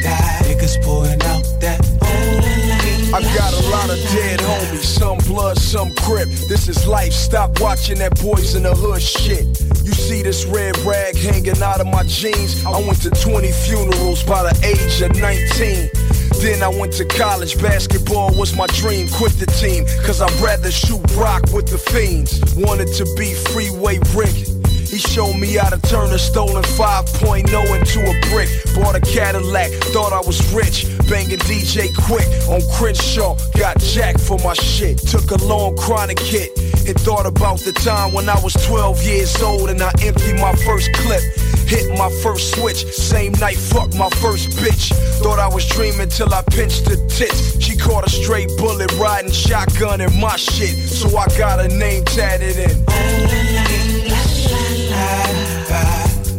guy, 0.00 0.38
niggas 0.46 0.80
pouring 0.84 1.20
out 1.24 1.42
that 1.60 1.80
oh, 2.02 3.16
I 3.16 3.20
got 3.34 3.52
a 3.52 3.68
lot 3.68 3.90
of 3.90 3.98
dead 4.14 4.38
homies, 4.40 4.84
some 4.84 5.18
blood, 5.26 5.58
some 5.58 5.92
crip. 5.96 6.28
This 6.48 6.68
is 6.68 6.86
life, 6.86 7.12
stop 7.12 7.60
watching 7.60 7.98
that 7.98 8.16
boys 8.20 8.54
in 8.54 8.62
the 8.62 8.76
hood 8.76 9.02
shit. 9.02 9.44
You 9.84 9.92
see 9.92 10.22
this 10.22 10.44
red 10.46 10.78
rag 10.86 11.16
hanging 11.16 11.60
out 11.60 11.80
of 11.80 11.88
my 11.88 12.04
jeans. 12.04 12.64
I 12.64 12.78
went 12.78 13.02
to 13.02 13.10
20 13.10 13.50
funerals 13.50 14.22
by 14.22 14.44
the 14.44 14.54
age 14.64 15.02
of 15.02 15.16
19. 15.20 15.97
Then 16.40 16.62
I 16.62 16.68
went 16.68 16.92
to 16.94 17.04
college, 17.04 17.60
basketball 17.60 18.32
was 18.38 18.56
my 18.56 18.66
dream. 18.68 19.08
Quit 19.08 19.32
the 19.32 19.46
team, 19.46 19.84
cause 20.06 20.20
I'd 20.20 20.32
rather 20.40 20.70
shoot 20.70 21.02
rock 21.16 21.42
with 21.52 21.66
the 21.66 21.78
fiends. 21.78 22.38
Wanted 22.54 22.94
to 22.94 23.04
be 23.16 23.34
freeway 23.34 23.98
Rick. 24.14 24.46
He 24.88 24.96
showed 24.96 25.34
me 25.34 25.54
how 25.54 25.68
to 25.68 25.80
turn 25.82 26.10
a 26.14 26.18
stolen 26.18 26.62
5.0 26.62 27.44
into 27.44 28.00
a 28.00 28.14
brick. 28.30 28.48
Bought 28.74 28.94
a 28.96 29.00
Cadillac, 29.00 29.70
thought 29.92 30.12
I 30.14 30.20
was 30.20 30.40
rich. 30.54 30.86
Banging 31.10 31.38
DJ 31.40 31.94
quick 32.06 32.26
on 32.48 32.62
Crenshaw. 32.78 33.36
Got 33.58 33.78
jacked 33.80 34.20
for 34.20 34.38
my 34.38 34.54
shit. 34.54 34.98
Took 34.98 35.30
a 35.30 35.44
long 35.44 35.76
chronic 35.76 36.18
hit. 36.18 36.56
And 36.88 36.98
thought 37.00 37.26
about 37.26 37.58
the 37.60 37.72
time 37.72 38.14
when 38.14 38.30
I 38.30 38.40
was 38.40 38.54
12 38.66 39.02
years 39.02 39.42
old 39.42 39.68
and 39.68 39.82
I 39.82 39.92
emptied 40.00 40.40
my 40.40 40.54
first 40.64 40.90
clip. 40.94 41.22
Hit 41.68 41.98
my 41.98 42.10
first 42.22 42.54
switch, 42.54 42.86
same 42.86 43.32
night, 43.32 43.58
fuck 43.58 43.92
my 43.94 44.08
first 44.08 44.48
bitch. 44.56 44.90
Thought 45.22 45.38
I 45.38 45.48
was 45.48 45.66
dreaming 45.68 46.08
till 46.08 46.32
I 46.32 46.42
pinched 46.50 46.86
her 46.88 46.96
tits. 47.08 47.62
She 47.62 47.76
caught 47.76 48.06
a 48.06 48.10
straight 48.10 48.48
bullet 48.56 48.90
riding 48.96 49.30
shotgun 49.30 50.00
in 50.00 50.18
my 50.18 50.36
shit, 50.36 50.74
so 50.88 51.14
I 51.18 51.26
got 51.36 51.60
her 51.60 51.68
name 51.68 52.04
tatted 52.04 52.56
in. 52.56 52.84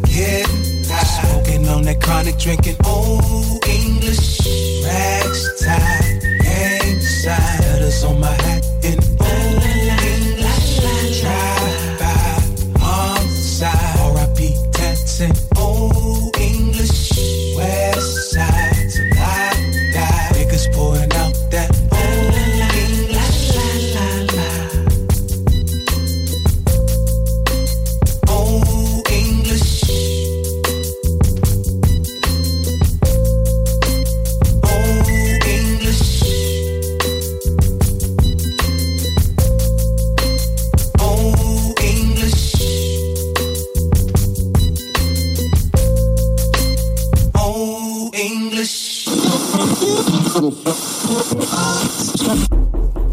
Yeah, 0.08 0.48
smoking 1.04 1.68
on 1.68 1.84
that 1.84 2.02
chronic, 2.02 2.40
drinking 2.40 2.78
old 2.86 3.64
English 3.68 4.40
rags 4.84 5.64
tied, 5.64 6.22
gang 6.42 7.00
side, 7.02 8.04
on 8.04 8.20
my 8.20 8.39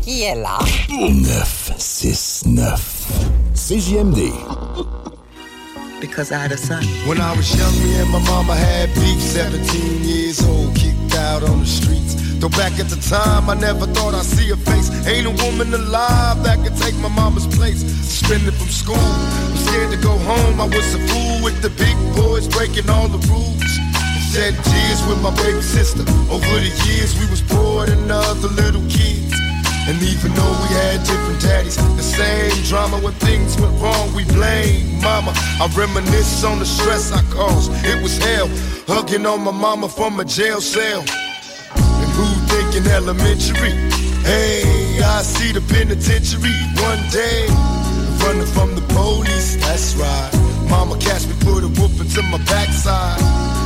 Qui 0.02 0.24
est 0.24 0.34
là? 0.34 0.58
969. 0.90 3.06
CJMD. 3.54 4.32
Because 5.98 6.30
I 6.30 6.36
had 6.36 6.52
a 6.52 6.58
son. 6.58 6.82
When 7.06 7.18
I 7.18 7.34
was 7.34 7.56
young, 7.56 7.72
me 7.82 7.94
and 7.98 8.10
my 8.10 8.18
mama 8.28 8.54
had 8.54 8.92
beef. 8.94 9.18
17 9.18 10.04
years 10.04 10.42
old, 10.46 10.74
kicked 10.76 11.14
out 11.16 11.42
on 11.42 11.60
the 11.60 11.66
streets. 11.66 12.16
Though 12.38 12.50
back 12.50 12.78
at 12.78 12.90
the 12.90 12.96
time, 13.08 13.48
I 13.48 13.54
never 13.54 13.86
thought 13.86 14.12
I'd 14.14 14.26
see 14.26 14.50
her 14.50 14.56
face. 14.56 14.90
Ain't 15.06 15.26
a 15.26 15.30
woman 15.44 15.72
alive 15.72 16.42
that 16.44 16.62
could 16.62 16.76
take 16.76 16.94
my 16.96 17.08
mama's 17.08 17.46
place. 17.46 17.80
Suspended 17.80 18.52
from 18.54 18.68
school, 18.68 18.96
I'm 18.96 19.56
scared 19.56 19.90
to 19.92 19.96
go 19.96 20.18
home. 20.18 20.60
I 20.60 20.66
was 20.66 20.94
a 20.94 20.98
fool 21.08 21.40
with 21.42 21.62
the 21.62 21.70
big 21.70 21.96
boys 22.14 22.46
breaking 22.46 22.90
all 22.90 23.08
the 23.08 23.18
rules. 23.32 23.78
Shed 24.36 24.52
tears 24.52 25.00
with 25.08 25.22
my 25.22 25.34
baby 25.34 25.62
sister. 25.62 26.04
Over 26.28 26.60
the 26.60 26.68
years, 26.84 27.18
we 27.18 27.24
was 27.32 27.40
poor 27.40 27.86
than 27.86 28.10
other 28.10 28.48
little 28.48 28.84
kids. 28.84 29.32
And 29.88 29.96
even 30.02 30.34
though 30.36 30.54
we 30.60 30.68
had 30.76 31.00
different 31.08 31.40
daddies, 31.40 31.76
the 31.96 32.02
same 32.02 32.52
drama 32.64 32.98
when 32.98 33.14
things 33.14 33.58
went 33.58 33.72
wrong, 33.80 34.12
we 34.12 34.26
blame 34.26 35.00
mama. 35.00 35.32
I 35.34 35.72
reminisce 35.74 36.44
on 36.44 36.58
the 36.58 36.66
stress 36.66 37.12
I 37.12 37.22
caused. 37.32 37.72
It 37.86 38.02
was 38.02 38.18
hell, 38.18 38.46
hugging 38.86 39.24
on 39.24 39.40
my 39.40 39.52
mama 39.52 39.88
from 39.88 40.20
a 40.20 40.24
jail 40.26 40.60
cell. 40.60 41.00
And 41.00 42.10
who 42.12 42.28
thinking 42.52 42.92
elementary? 42.92 43.72
Hey, 44.20 45.00
I 45.00 45.22
see 45.22 45.52
the 45.52 45.62
penitentiary 45.62 46.52
one 46.84 47.00
day. 47.08 47.48
Running 48.20 48.52
from 48.52 48.74
the 48.74 48.84
police, 48.92 49.56
that's 49.64 49.96
right. 49.96 50.30
Mama 50.68 50.98
catch 50.98 51.26
me, 51.26 51.32
put 51.40 51.64
a 51.64 51.68
whooping 51.80 52.10
to 52.10 52.22
my 52.24 52.36
backside. 52.44 53.65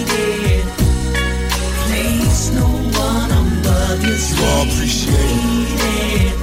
You, 3.99 4.15
You 4.15 4.45
all 4.45 4.63
appreciate 4.63 5.15
it. 5.15 6.39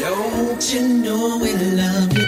Don't 0.00 0.62
you 0.72 0.88
know 0.88 1.38
we 1.38 1.52
love 1.52 2.16
you? 2.16 2.26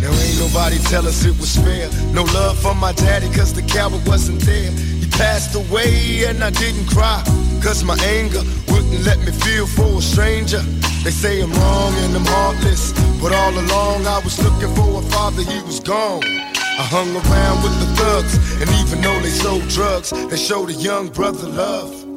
Now 0.00 0.12
ain't 0.12 0.38
nobody 0.38 0.78
tell 0.90 1.06
us 1.06 1.24
it 1.24 1.36
was 1.40 1.56
fair. 1.56 1.90
No 2.12 2.22
love 2.24 2.58
for 2.58 2.74
my 2.74 2.92
daddy 2.92 3.28
cause 3.34 3.52
the 3.52 3.62
coward 3.62 4.06
wasn't 4.06 4.40
there. 4.42 4.70
He 4.70 5.08
passed 5.10 5.54
away 5.56 6.24
and 6.28 6.44
I 6.44 6.50
didn't 6.50 6.86
cry. 6.86 7.22
Cause 7.62 7.82
my 7.82 7.98
anger 8.04 8.42
wouldn't 8.68 9.04
let 9.04 9.18
me 9.20 9.32
feel 9.32 9.66
for 9.66 9.98
a 9.98 10.02
stranger. 10.02 10.60
They 11.02 11.10
say 11.10 11.40
I'm 11.40 11.52
wrong 11.52 11.94
and 12.04 12.14
I'm 12.16 12.26
heartless. 12.26 12.92
But 13.20 13.32
all 13.32 13.52
along 13.52 14.06
I 14.06 14.20
was 14.22 14.38
looking 14.38 14.72
for 14.76 15.00
a 15.00 15.02
father, 15.02 15.42
he 15.42 15.60
was 15.62 15.80
gone. 15.80 16.22
I 16.24 16.82
hung 16.82 17.10
around 17.10 17.62
with 17.62 17.74
the 17.80 17.88
thugs, 17.96 18.36
and 18.60 18.68
even 18.82 19.00
though 19.00 19.18
they 19.20 19.30
sold 19.30 19.66
drugs, 19.68 20.10
they 20.10 20.36
showed 20.36 20.68
a 20.68 20.74
young 20.74 21.08
brother 21.08 21.48
love. 21.48 22.05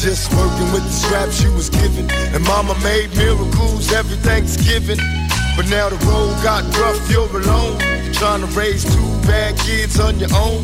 Just 0.00 0.32
working 0.32 0.70
with 0.72 0.84
the 0.84 0.92
scraps 0.92 1.42
you 1.42 1.52
was 1.52 1.68
given. 1.68 2.08
And 2.32 2.44
mama 2.44 2.78
made 2.84 3.10
miracles 3.16 3.92
every 3.92 4.16
Thanksgiving. 4.18 4.98
But 5.56 5.68
now 5.68 5.88
the 5.88 5.98
road 6.06 6.40
got 6.40 6.62
rough, 6.78 7.10
you're 7.10 7.26
alone. 7.26 7.78
Trying 8.12 8.40
to 8.40 8.46
raise 8.54 8.84
two 8.84 9.10
bad 9.26 9.58
kids 9.58 9.98
on 9.98 10.20
your 10.20 10.32
own. 10.34 10.62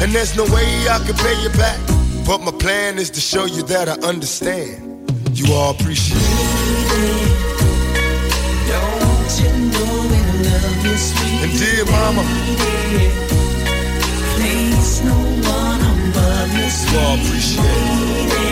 And 0.00 0.10
there's 0.12 0.34
no 0.36 0.44
way 0.44 0.88
I 0.88 0.98
can 1.04 1.14
pay 1.16 1.36
you 1.42 1.50
back. 1.50 1.78
But 2.26 2.40
my 2.40 2.50
plan 2.50 2.98
is 2.98 3.10
to 3.10 3.20
show 3.20 3.44
you 3.44 3.62
that 3.64 3.90
I 3.90 3.94
understand. 4.08 5.10
You 5.36 5.52
all 5.52 5.72
appreciate 5.74 6.16
it. 6.18 7.42
You 9.38 9.48
know 9.48 10.08
we 10.10 10.18
love 10.44 10.84
you, 10.84 10.96
sweet 10.96 11.42
And 11.42 11.52
dear 11.58 11.84
mama, 11.86 12.22
Place 14.36 15.02
no 15.04 15.14
one 15.48 15.80
above 15.80 16.52
you, 16.52 16.68
you 16.92 16.98
all 16.98 17.14
appreciate 17.14 17.64
it. 17.64 18.51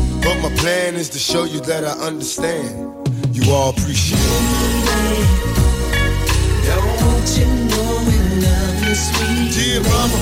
But 0.23 0.37
my 0.41 0.49
plan 0.57 0.95
is 0.95 1.09
to 1.09 1.19
show 1.19 1.45
you 1.45 1.59
that 1.61 1.83
I 1.83 1.93
understand. 2.05 2.87
You 3.35 3.51
all 3.51 3.71
appreciate 3.71 4.19
it. 4.19 5.51
Don't 6.67 7.29
you 7.37 7.45
know 7.71 7.91
we 8.07 8.17
love 8.45 8.77
you, 8.87 8.95
sweet 8.95 9.51
Dear 9.55 9.81
mama. 9.81 10.19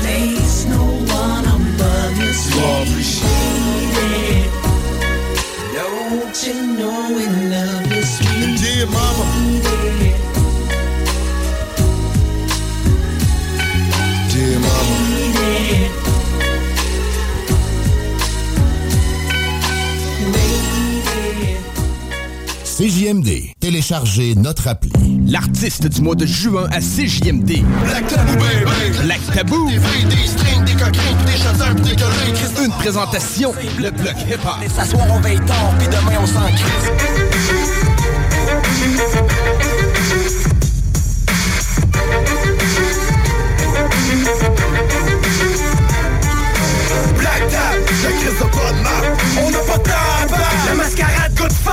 Place 0.00 0.66
no 0.66 0.82
one 0.84 1.44
above 1.46 2.16
you, 2.18 2.32
You 2.50 2.64
all 2.64 2.82
appreciate 2.82 3.88
sweet 3.94 4.50
Don't 5.74 6.36
you 6.46 6.56
know 6.76 7.00
we 7.16 7.24
love 7.54 7.86
you, 7.92 8.02
sweet 8.02 8.58
Dear 8.60 8.86
mama. 8.86 10.17
CJMD. 22.78 23.54
Téléchargez 23.58 24.36
notre 24.36 24.68
appli. 24.68 24.92
L'artiste 25.26 25.88
du 25.88 26.00
mois 26.00 26.14
de 26.14 26.24
juin 26.24 26.68
à 26.70 26.78
CJMD. 26.78 27.64
Black 27.84 28.06
Tabou, 28.06 28.34
baby. 28.34 28.98
Black 29.02 29.20
Tabou. 29.34 29.68
Des 29.68 29.78
vrais, 29.78 30.04
des 30.04 30.28
strings, 30.28 30.64
des 30.64 30.74
coquins, 30.74 31.24
des 31.26 31.32
chasseurs, 31.32 31.74
puis 31.74 31.82
des 31.82 31.96
Christ. 31.96 32.60
Une 32.64 32.70
présentation, 32.70 33.52
le 33.80 33.90
bloc 33.90 34.14
hip-hop. 34.30 34.62
Et 34.64 34.68
s'asseoir, 34.68 35.08
on 35.10 35.18
veille 35.18 35.40
tard, 35.40 35.74
puis 35.76 35.88
demain 35.88 36.18
on 36.22 36.26
s'en 36.28 36.46
crisse. 36.46 36.92
La 48.40 48.46
crise 48.46 48.72
de 48.72 48.82
map. 48.82 48.90
On 49.42 49.50
n'a 49.50 49.58
pas 49.58 49.78
de 49.78 49.88
battre. 50.30 50.66
La 50.66 50.74
mascarade 50.74 51.34
goûte 51.34 51.52
fat. 51.52 51.72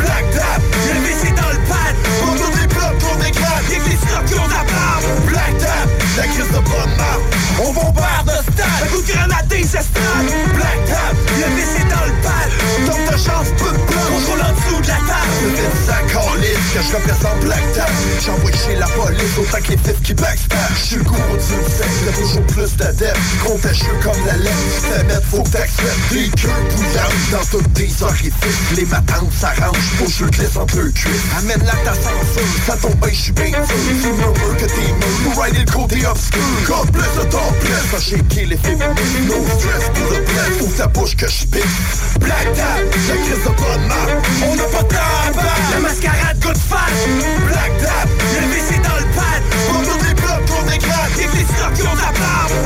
Black 0.00 0.30
Tap, 0.32 0.62
le 0.86 1.00
WC 1.00 1.32
dans 1.32 1.48
le 1.48 1.58
pad. 1.68 1.94
On 2.22 2.36
tourne 2.36 2.60
des 2.60 2.66
blocs, 2.66 3.12
on 3.12 3.16
dégrade. 3.16 3.64
Y'a 3.70 3.78
que 3.78 3.88
les 3.88 4.38
ont 4.38 4.48
la 4.48 4.64
barbe. 4.64 5.26
Black 5.28 5.58
Tap, 5.58 5.88
la 6.16 6.22
crise 6.24 6.48
de 6.48 6.58
bonne 6.58 6.96
map. 6.96 7.35
On 7.58 7.72
bombarde 7.72 8.26
de 8.26 8.52
stade. 8.52 8.66
Un 8.82 8.86
coup 8.86 9.02
de 9.02 9.12
grenade 9.12 9.48
des 9.48 9.62
estrades. 9.62 10.30
Black 10.54 10.84
Tap, 10.86 11.16
le 11.38 11.46
WC 11.56 11.84
dans 11.88 12.04
le 12.04 12.12
pad. 12.22 12.50
Donc 12.86 13.12
de 13.12 13.16
chance, 13.16 13.48
peu 13.58 13.70
de 13.70 13.82
blocs. 13.84 14.06
Contrôle 14.06 14.40
en 14.40 14.52
dessous 14.52 14.82
de 14.82 14.88
la 14.88 15.00
table. 15.08 15.32
Le 15.42 15.48
vide 15.50 15.76
ça 15.86 15.98
calisse 16.12 16.66
que 16.74 16.82
je 16.82 16.96
représente 16.96 17.40
Black 17.40 17.72
Tap. 17.74 17.90
J'envoie 18.24 18.52
chez 18.52 18.76
la 18.76 18.86
police 18.86 19.38
autant 19.38 19.62
que 19.62 19.70
les 19.70 19.78
fifs 19.78 20.02
qui 20.02 20.14
backstab. 20.14 20.58
J'suis 20.76 20.96
le 20.96 21.04
gourou 21.04 21.36
du 21.36 21.42
sexe, 21.42 21.96
y'a 22.04 22.12
toujours 22.12 22.46
plus 22.46 22.76
d'adeptes. 22.76 23.18
Contagieux 23.44 23.96
comme 24.02 24.26
la 24.26 24.36
lettre. 24.36 24.56
Fais 24.82 25.04
mettre, 25.04 25.26
faut 25.26 25.42
que 25.42 25.50
t'acceptes 25.50 26.12
des 26.12 26.28
queues 26.28 26.48
bouillantes 26.76 27.30
dans 27.32 27.46
toutes 27.50 27.72
tes 27.72 27.90
orifices. 28.02 28.76
Les 28.76 28.84
matantes 28.84 29.32
s'arrangent, 29.32 29.90
faut 29.98 30.04
que 30.04 30.10
je 30.10 30.24
le 30.24 30.30
glisse 30.30 30.56
entre 30.56 30.76
deux 30.76 30.90
cuisses. 30.90 31.22
Amène 31.38 31.64
la 31.64 31.72
ta 31.84 31.94
censure, 31.94 32.42
ça 32.66 32.76
tombe 32.76 32.96
bien, 32.96 33.10
j'suis 33.12 33.32
bien 33.32 33.48
sûr. 33.48 33.76
Tu 34.02 34.12
murmures 34.12 34.56
que 34.58 34.66
t'es 34.66 34.92
mûr, 34.92 35.32
pour 35.32 35.42
rider 35.42 35.64
le 35.64 35.72
côté 35.72 36.06
obscur. 36.06 36.40
God 36.66 36.90
bless 36.92 37.06
the 37.16 37.28
top 37.46 37.58
bless, 37.60 37.86
va 37.92 38.00
shaker 38.00 38.46
les 38.46 38.56
féminines. 38.56 39.26
No 39.28 39.34
stress 39.58 39.90
pour 39.94 40.10
le 40.10 40.20
bless, 40.24 40.58
faut 40.58 40.76
ta 40.76 40.86
bouche 40.88 41.16
que 41.16 41.28
j'pique. 41.28 41.64
Black 42.20 42.52
tap, 42.54 42.80
la 43.08 43.16
crise 43.16 43.44
de 43.44 43.52
bonne 43.60 43.86
map. 43.88 44.06
On 44.48 44.56
n'a 44.56 44.64
pas 44.64 44.82
de 44.82 44.88
temps 44.88 44.96
à. 44.96 45.72
La 45.72 45.80
mascarade 45.80 46.38
goûte 46.40 46.58
fat. 46.58 46.90
Black 47.46 47.72
tap, 47.80 48.08
le 48.34 48.46
WC 48.46 48.80
dans 48.82 48.96
le 48.96 49.08
pad. 49.14 49.42
On 49.70 49.84
tourne 49.84 50.02
des 50.06 50.14
blocs, 50.14 50.50
on 50.58 50.70
dégrade. 50.70 51.12
Y'a 51.18 51.26
que 51.26 51.36
les 51.36 51.44
snobs 51.44 51.74
qui 51.74 51.82
ont. 51.82 51.96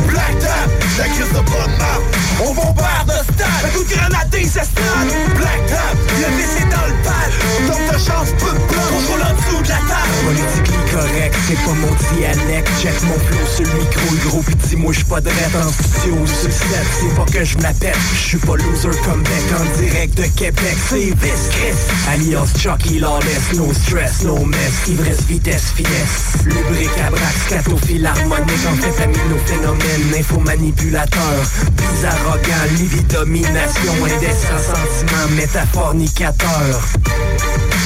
Black 0.09 0.39
tap, 0.39 0.69
la 0.99 1.05
crise 1.05 1.29
de 1.29 1.43
bonne 1.51 1.77
map. 1.79 2.01
On 2.43 2.55
bombarde 2.55 3.09
de 3.09 3.35
stade. 3.35 3.65
Un 3.65 3.69
coup 3.69 3.85
de 3.85 3.95
grenade 3.95 4.31
des 4.31 4.47
estrades. 4.47 5.13
Black 5.37 5.67
tap, 5.67 5.97
le 6.19 6.27
WC 6.37 6.57
dans 6.71 6.87
le 6.87 6.97
pad. 7.05 7.31
Donc 7.69 7.83
de 7.93 7.99
chance, 7.99 8.31
peu 8.39 8.53
de 8.53 8.65
blocs. 8.71 8.91
Contrôle 8.91 9.23
en 9.23 9.35
dessous 9.35 9.63
de 9.63 9.69
la 9.69 9.81
table. 9.89 10.11
Politically 10.25 10.81
correct, 10.91 11.35
c'est 11.47 11.61
pas 11.65 11.75
mon 11.75 11.93
dialecte 12.15 12.71
Check 12.81 13.03
mon 13.03 13.19
flow 13.19 13.47
sur 13.47 13.67
le 13.67 13.79
micro, 13.79 14.01
le 14.11 14.29
gros 14.29 14.43
pis 14.43 14.57
dis-moi 14.71 14.93
j'suis 14.93 15.05
pas 15.05 15.21
de 15.21 15.29
en 15.29 15.71
studio 15.71 16.15
ou 16.15 16.27
C'est 16.27 17.15
pas 17.17 17.25
que 17.25 17.45
je 17.45 17.59
m'appelle, 17.59 17.97
j'suis 18.15 18.39
pas 18.39 18.57
loser 18.57 18.97
comme 19.05 19.23
Beck 19.23 19.61
en 19.61 19.81
direct 19.81 20.17
de 20.17 20.23
Québec 20.39 20.77
C'est 20.89 20.99
Vice 20.99 21.49
Chris, 21.51 21.77
alias 22.09 22.53
Chucky 22.57 22.99
Lawless 23.01 23.53
No 23.57 23.73
stress, 23.73 24.23
no 24.23 24.45
mess, 24.45 24.89
ivresse, 24.89 25.23
vitesse, 25.23 25.73
finesse. 25.75 26.45
Lubricabrax, 26.45 27.35
scatophile 27.47 28.07
harmonique 28.07 28.67
Amphétamino-phénomène, 28.69 30.15
info-manipulateur 30.19 31.43
Plus 31.77 32.07
arrogant, 32.07 32.75
libidomination 32.79 33.93
Indécent 34.05 34.59
sentiment, 34.59 35.37
métaphornicateur 35.37 36.81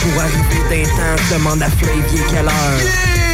Pour 0.03 0.21
arriver 0.21 0.85
d'un 0.85 0.91
temps, 0.91 1.23
demande 1.33 1.63
à 1.63 1.71
Flavier 1.71 2.21
quelle 2.31 2.47
heure 2.47 3.34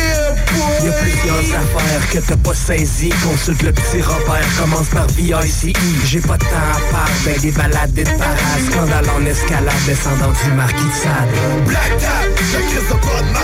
Y'a 0.85 0.93
plusieurs 0.93 1.61
affaires 1.61 2.11
que 2.11 2.19
t'as 2.19 2.37
pas 2.37 2.55
saisi 2.55 3.11
Consulte 3.23 3.63
le 3.63 3.73
petit 3.73 4.03
repère, 4.03 4.47
commence 4.59 4.89
par 4.89 5.07
VICI 5.09 5.73
J'ai 6.05 6.21
pas 6.21 6.37
de 6.37 6.45
temps 6.45 6.71
à 6.73 6.93
part, 6.93 7.11
ben 7.25 7.39
des 7.41 7.53
balades 7.53 7.99
et 7.99 8.05
de 8.05 8.11
parades. 8.11 8.65
Scandale 8.71 9.11
en 9.11 9.27
escalade, 9.27 9.75
descendant 9.87 10.33
du 10.45 10.53
marquis 10.53 10.85
de 10.85 10.93
Sade. 10.93 11.67
Black 11.67 11.99
tap, 11.99 12.27
la 12.53 12.61
crise 12.61 12.89
de 12.89 12.95
bonne 12.95 13.33
map. 13.33 13.41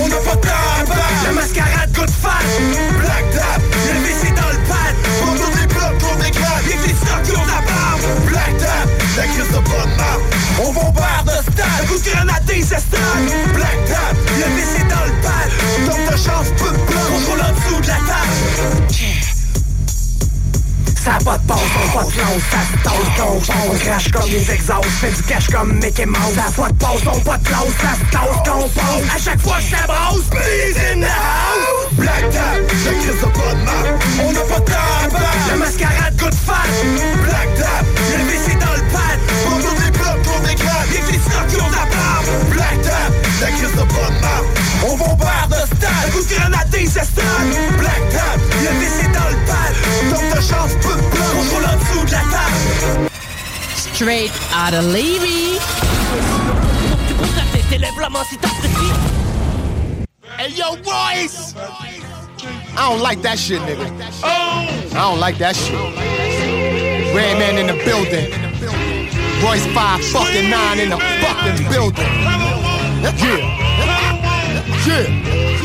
On 0.00 0.08
n'a 0.08 0.16
pas 0.16 0.36
de 0.36 0.40
temps 0.40 0.48
à 0.48 0.84
battre. 0.84 1.24
La 1.24 1.32
mascarade 1.32 1.92
goûte 1.94 2.10
fat. 2.10 2.42
Black 2.98 3.27
la 9.18 9.26
crise 9.26 9.48
de 9.48 9.58
bonne 9.58 9.96
map. 9.96 10.18
On 10.62 10.72
bombarde 10.72 11.26
de 11.26 11.52
stade. 11.52 11.86
Coup 11.88 11.98
de 11.98 12.10
grenade 12.10 12.50
estrades. 12.50 13.52
Black 13.54 13.84
tap, 13.86 14.14
le 14.14 14.44
WC 14.44 14.78
dans 14.88 15.04
le 15.06 15.14
pad. 15.22 15.48
Donc 15.86 16.12
de 16.12 16.16
chance, 16.16 16.48
peu 16.56 16.70
de 16.70 16.84
blocs. 16.86 17.10
Contrôle 17.10 17.40
en 17.40 17.52
dessous 17.52 17.80
de 17.80 17.88
la 17.88 17.96
table. 18.06 19.37
Ça 21.08 21.14
a 21.14 21.24
pas 21.24 21.38
de 21.38 21.46
pause, 21.46 21.56
on 21.56 21.98
pas 21.98 22.04
de 22.04 22.10
close, 22.10 22.42
ça 22.50 22.58
se 22.68 22.84
tasse 22.84 23.16
qu'on 23.16 23.72
On 23.72 23.78
crache 23.78 24.10
comme 24.10 24.28
des 24.28 24.50
exhausts, 24.50 24.84
fait 25.00 25.10
du 25.10 25.22
cash 25.22 25.48
comme 25.48 25.72
Mickey 25.78 26.04
Mouse 26.04 26.34
Ça 26.34 26.44
a 26.48 26.50
pas 26.50 26.68
de 26.68 26.76
pause, 26.76 27.00
on 27.06 27.20
pas 27.20 27.38
de 27.38 27.44
close, 27.44 27.72
ça 27.80 27.94
se 27.96 28.12
tasse 28.12 29.14
À 29.14 29.18
chaque 29.18 29.40
fois 29.40 29.56
que 29.56 29.74
ça 29.74 29.86
brosse, 29.86 30.26
please 30.28 30.76
in 30.92 31.00
the 31.00 31.04
house 31.06 31.78
Black 31.92 32.28
tap, 32.30 32.60
la 32.84 32.92
crise 32.92 33.20
de 33.20 33.24
bonne 33.24 33.64
map. 33.64 33.72
On 34.22 34.32
n'a 34.32 34.40
pas 34.40 34.60
de 34.60 34.64
temps 34.66 34.76
à 35.02 35.08
battre. 35.08 35.48
La 35.48 35.56
mascarade 35.56 36.16
goûte 36.18 36.34
fat. 36.34 36.68
Black 37.24 37.54
tap, 37.56 37.86
le 37.96 38.24
WC 38.24 38.58
dans 38.58 38.72
le 38.74 38.92
pad. 38.92 39.18
On 39.46 39.58
des 39.58 39.90
blocs, 39.90 40.28
on 40.28 40.42
que 40.42 40.46
les 40.46 41.56
la 41.56 41.86
barbe. 41.86 42.52
Black 42.52 42.82
tap, 42.82 43.27
la 43.40 43.50
crise 43.50 43.72
de 43.72 43.84
bonne 43.84 44.20
map. 44.20 44.42
On 44.86 44.96
bombarde 44.96 45.50
de 45.50 45.76
stade. 45.76 45.90
Un 46.06 46.10
coup 46.10 46.22
de 46.22 46.34
grenade 46.34 46.70
des 46.70 46.86
estrades. 46.86 47.54
Black 47.78 48.02
tap, 48.10 48.38
le 48.38 48.68
WC 48.80 49.02
dans 49.12 49.28
le 49.28 49.36
pad. 49.46 49.72
Donc 50.10 50.36
de 50.36 50.40
chance, 50.40 50.72
peu 50.82 50.94
de 50.94 51.02
blocs. 51.10 51.34
Contrôle 51.36 51.64
en 51.64 51.76
dessous 51.76 52.04
de 52.06 52.12
la 52.12 52.22
table. 52.32 53.08
Straight 53.76 54.32
out 54.52 54.74
of 54.74 54.84
Levy. 54.92 55.58
Hey, 60.38 60.52
yo, 60.52 60.76
Royce! 60.84 61.54
I 62.76 62.88
don't 62.88 63.02
like 63.02 63.22
that 63.22 63.38
shit, 63.38 63.60
nigga. 63.62 63.90
I 64.22 64.94
don't 64.94 65.18
like 65.18 65.38
that 65.38 65.56
shit. 65.56 65.74
Redman 67.12 67.58
in 67.58 67.66
the 67.66 67.84
building. 67.84 68.30
Royce 69.42 69.66
5 69.74 70.04
fucking 70.04 70.48
9 70.48 70.78
in 70.78 70.90
the 70.90 70.98
fucking 71.20 71.68
building. 71.68 72.67
Yeah. 73.00 73.14
Yeah. 74.86 75.57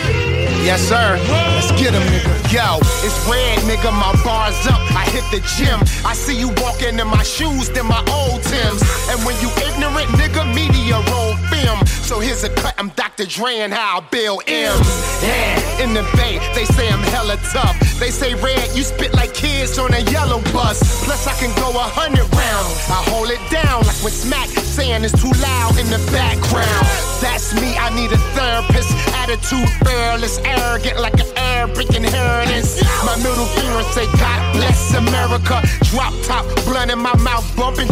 Yes, 0.63 0.79
sir. 0.87 1.19
Let's 1.27 1.71
get 1.75 1.91
him, 1.91 2.01
nigga. 2.07 2.31
Yo, 2.47 2.79
it's 3.03 3.19
red, 3.27 3.59
nigga. 3.67 3.91
My 3.91 4.15
bar's 4.23 4.55
up. 4.67 4.79
I 4.95 5.03
hit 5.11 5.27
the 5.27 5.43
gym. 5.59 5.75
I 6.07 6.13
see 6.13 6.39
you 6.39 6.47
walking 6.63 6.97
in 6.97 7.07
my 7.07 7.23
shoes, 7.23 7.67
then 7.69 7.85
my 7.85 7.99
old 8.07 8.41
Tims. 8.43 8.79
And 9.11 9.19
when 9.27 9.35
you 9.43 9.51
ignorant, 9.59 10.07
nigga, 10.15 10.47
media 10.55 11.03
roll 11.11 11.35
film. 11.51 11.85
So 12.07 12.21
here's 12.21 12.45
a 12.45 12.49
cut. 12.49 12.75
I'm 12.77 12.89
Dr. 12.95 13.25
Dre 13.25 13.59
and 13.59 13.73
how 13.73 13.99
I 13.99 14.07
Bill 14.07 14.39
M's. 14.47 14.87
Yeah, 15.21 15.83
in 15.83 15.93
the 15.93 16.03
bay, 16.15 16.39
they 16.55 16.63
say 16.63 16.87
I'm 16.87 17.03
hella 17.11 17.35
tough. 17.51 17.75
They 17.99 18.09
say 18.09 18.33
red, 18.35 18.75
you 18.75 18.83
spit 18.83 19.13
like 19.13 19.33
kids 19.33 19.77
on 19.77 19.93
a 19.93 19.99
yellow 20.11 20.39
bus. 20.55 20.79
Plus 21.03 21.27
I 21.27 21.33
can 21.43 21.51
go 21.59 21.75
a 21.75 21.87
hundred 21.91 22.27
rounds. 22.31 22.75
I 22.87 23.03
hold 23.11 23.29
it 23.29 23.43
down 23.51 23.83
like 23.83 23.99
when 23.99 24.13
Smack 24.13 24.47
saying 24.47 25.03
it's 25.03 25.19
too 25.19 25.31
loud 25.43 25.77
in 25.77 25.87
the 25.91 25.99
background. 26.11 26.87
That's 27.19 27.53
me. 27.59 27.75
I 27.75 27.91
need 27.95 28.11
a 28.11 28.21
therapist. 28.31 29.12
Attitude 29.23 29.69
fearless, 29.85 30.37
arrogant 30.43 30.99
like 30.99 31.17
an 31.19 31.31
Arabic 31.37 31.95
inheritance. 31.95 32.83
My 33.05 33.15
middle 33.17 33.45
finger 33.55 33.83
say, 33.95 34.05
God 34.19 34.41
bless 34.53 34.93
America. 34.93 35.61
Drop 35.89 36.13
top, 36.23 36.45
blunt 36.65 36.91
in 36.91 36.99
my 36.99 37.15
mouth, 37.17 37.45
bumping 37.55 37.87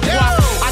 got 0.00 0.69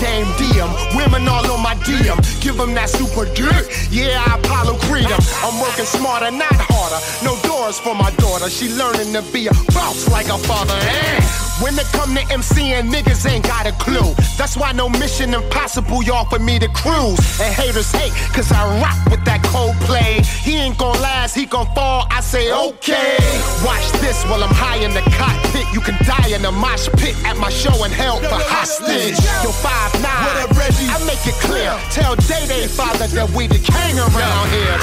Dame 0.00 0.26
DM, 0.40 0.96
women 0.96 1.28
all 1.28 1.44
on 1.50 1.62
my 1.62 1.74
DM. 1.84 2.16
Give 2.40 2.56
them 2.56 2.74
that 2.74 2.88
super 2.88 3.26
dick. 3.34 3.68
Yeah, 3.90 4.24
I 4.26 4.38
Apollo 4.38 4.78
Creed 4.86 5.10
'em. 5.10 5.20
I'm 5.44 5.60
working 5.60 5.84
smarter, 5.84 6.30
not 6.30 6.56
harder. 6.56 7.00
No 7.24 7.36
doors 7.48 7.78
for 7.78 7.94
my 7.94 8.10
daughter. 8.12 8.48
She 8.50 8.68
learning 8.74 9.12
to 9.12 9.22
be 9.32 9.46
a 9.46 9.54
boss 9.72 10.08
like 10.10 10.28
a 10.28 10.38
father. 10.38 10.74
Eh? 10.80 11.20
When 11.60 11.78
it 11.78 11.86
come 11.92 12.14
to 12.14 12.22
MCing, 12.32 12.90
niggas 12.90 13.28
ain't 13.30 13.44
got 13.44 13.66
a 13.66 13.72
clue. 13.72 14.14
That's 14.38 14.56
why 14.56 14.72
no 14.72 14.88
mission 14.88 15.34
impossible, 15.34 16.02
y'all, 16.02 16.24
for 16.24 16.38
me 16.38 16.58
to 16.58 16.68
cruise. 16.68 17.20
And 17.38 17.52
haters 17.52 17.92
hate, 17.92 18.12
cause 18.32 18.50
I 18.50 18.64
rock 18.80 18.96
with 19.10 19.22
that 19.26 19.42
Coldplay. 19.42 20.24
He 20.24 20.56
ain't 20.56 20.78
gon' 20.78 20.98
last, 21.02 21.34
he 21.34 21.44
gon' 21.44 21.68
fall. 21.74 22.06
I 22.10 22.22
say, 22.22 22.50
okay. 22.50 23.18
Watch 23.62 23.86
this 24.00 24.24
while 24.24 24.42
I'm 24.42 24.54
high 24.54 24.80
in 24.86 24.94
the 24.94 25.02
cockpit. 25.20 25.66
You 25.74 25.80
can 25.80 25.96
die 26.06 26.32
in 26.34 26.44
a 26.46 26.52
mosh 26.52 26.88
pit 26.96 27.14
at 27.26 27.36
my 27.36 27.50
show 27.50 27.84
and 27.84 27.92
held 27.92 28.22
for 28.22 28.40
hostage. 28.40 29.20
Yo, 29.44 29.52
5'9. 29.92 30.02
What 30.02 30.36
up, 30.50 30.56
Reggie? 30.56 30.86
I 30.88 30.98
make 31.06 31.24
it 31.26 31.34
clear. 31.40 31.72
Tell 31.90 32.14
Day 32.16 32.46
Day 32.46 32.66
father 32.66 33.06
that 33.06 33.30
we 33.30 33.46
the 33.46 33.58
king 33.58 33.98
around 33.98 34.46
here. 34.50 34.76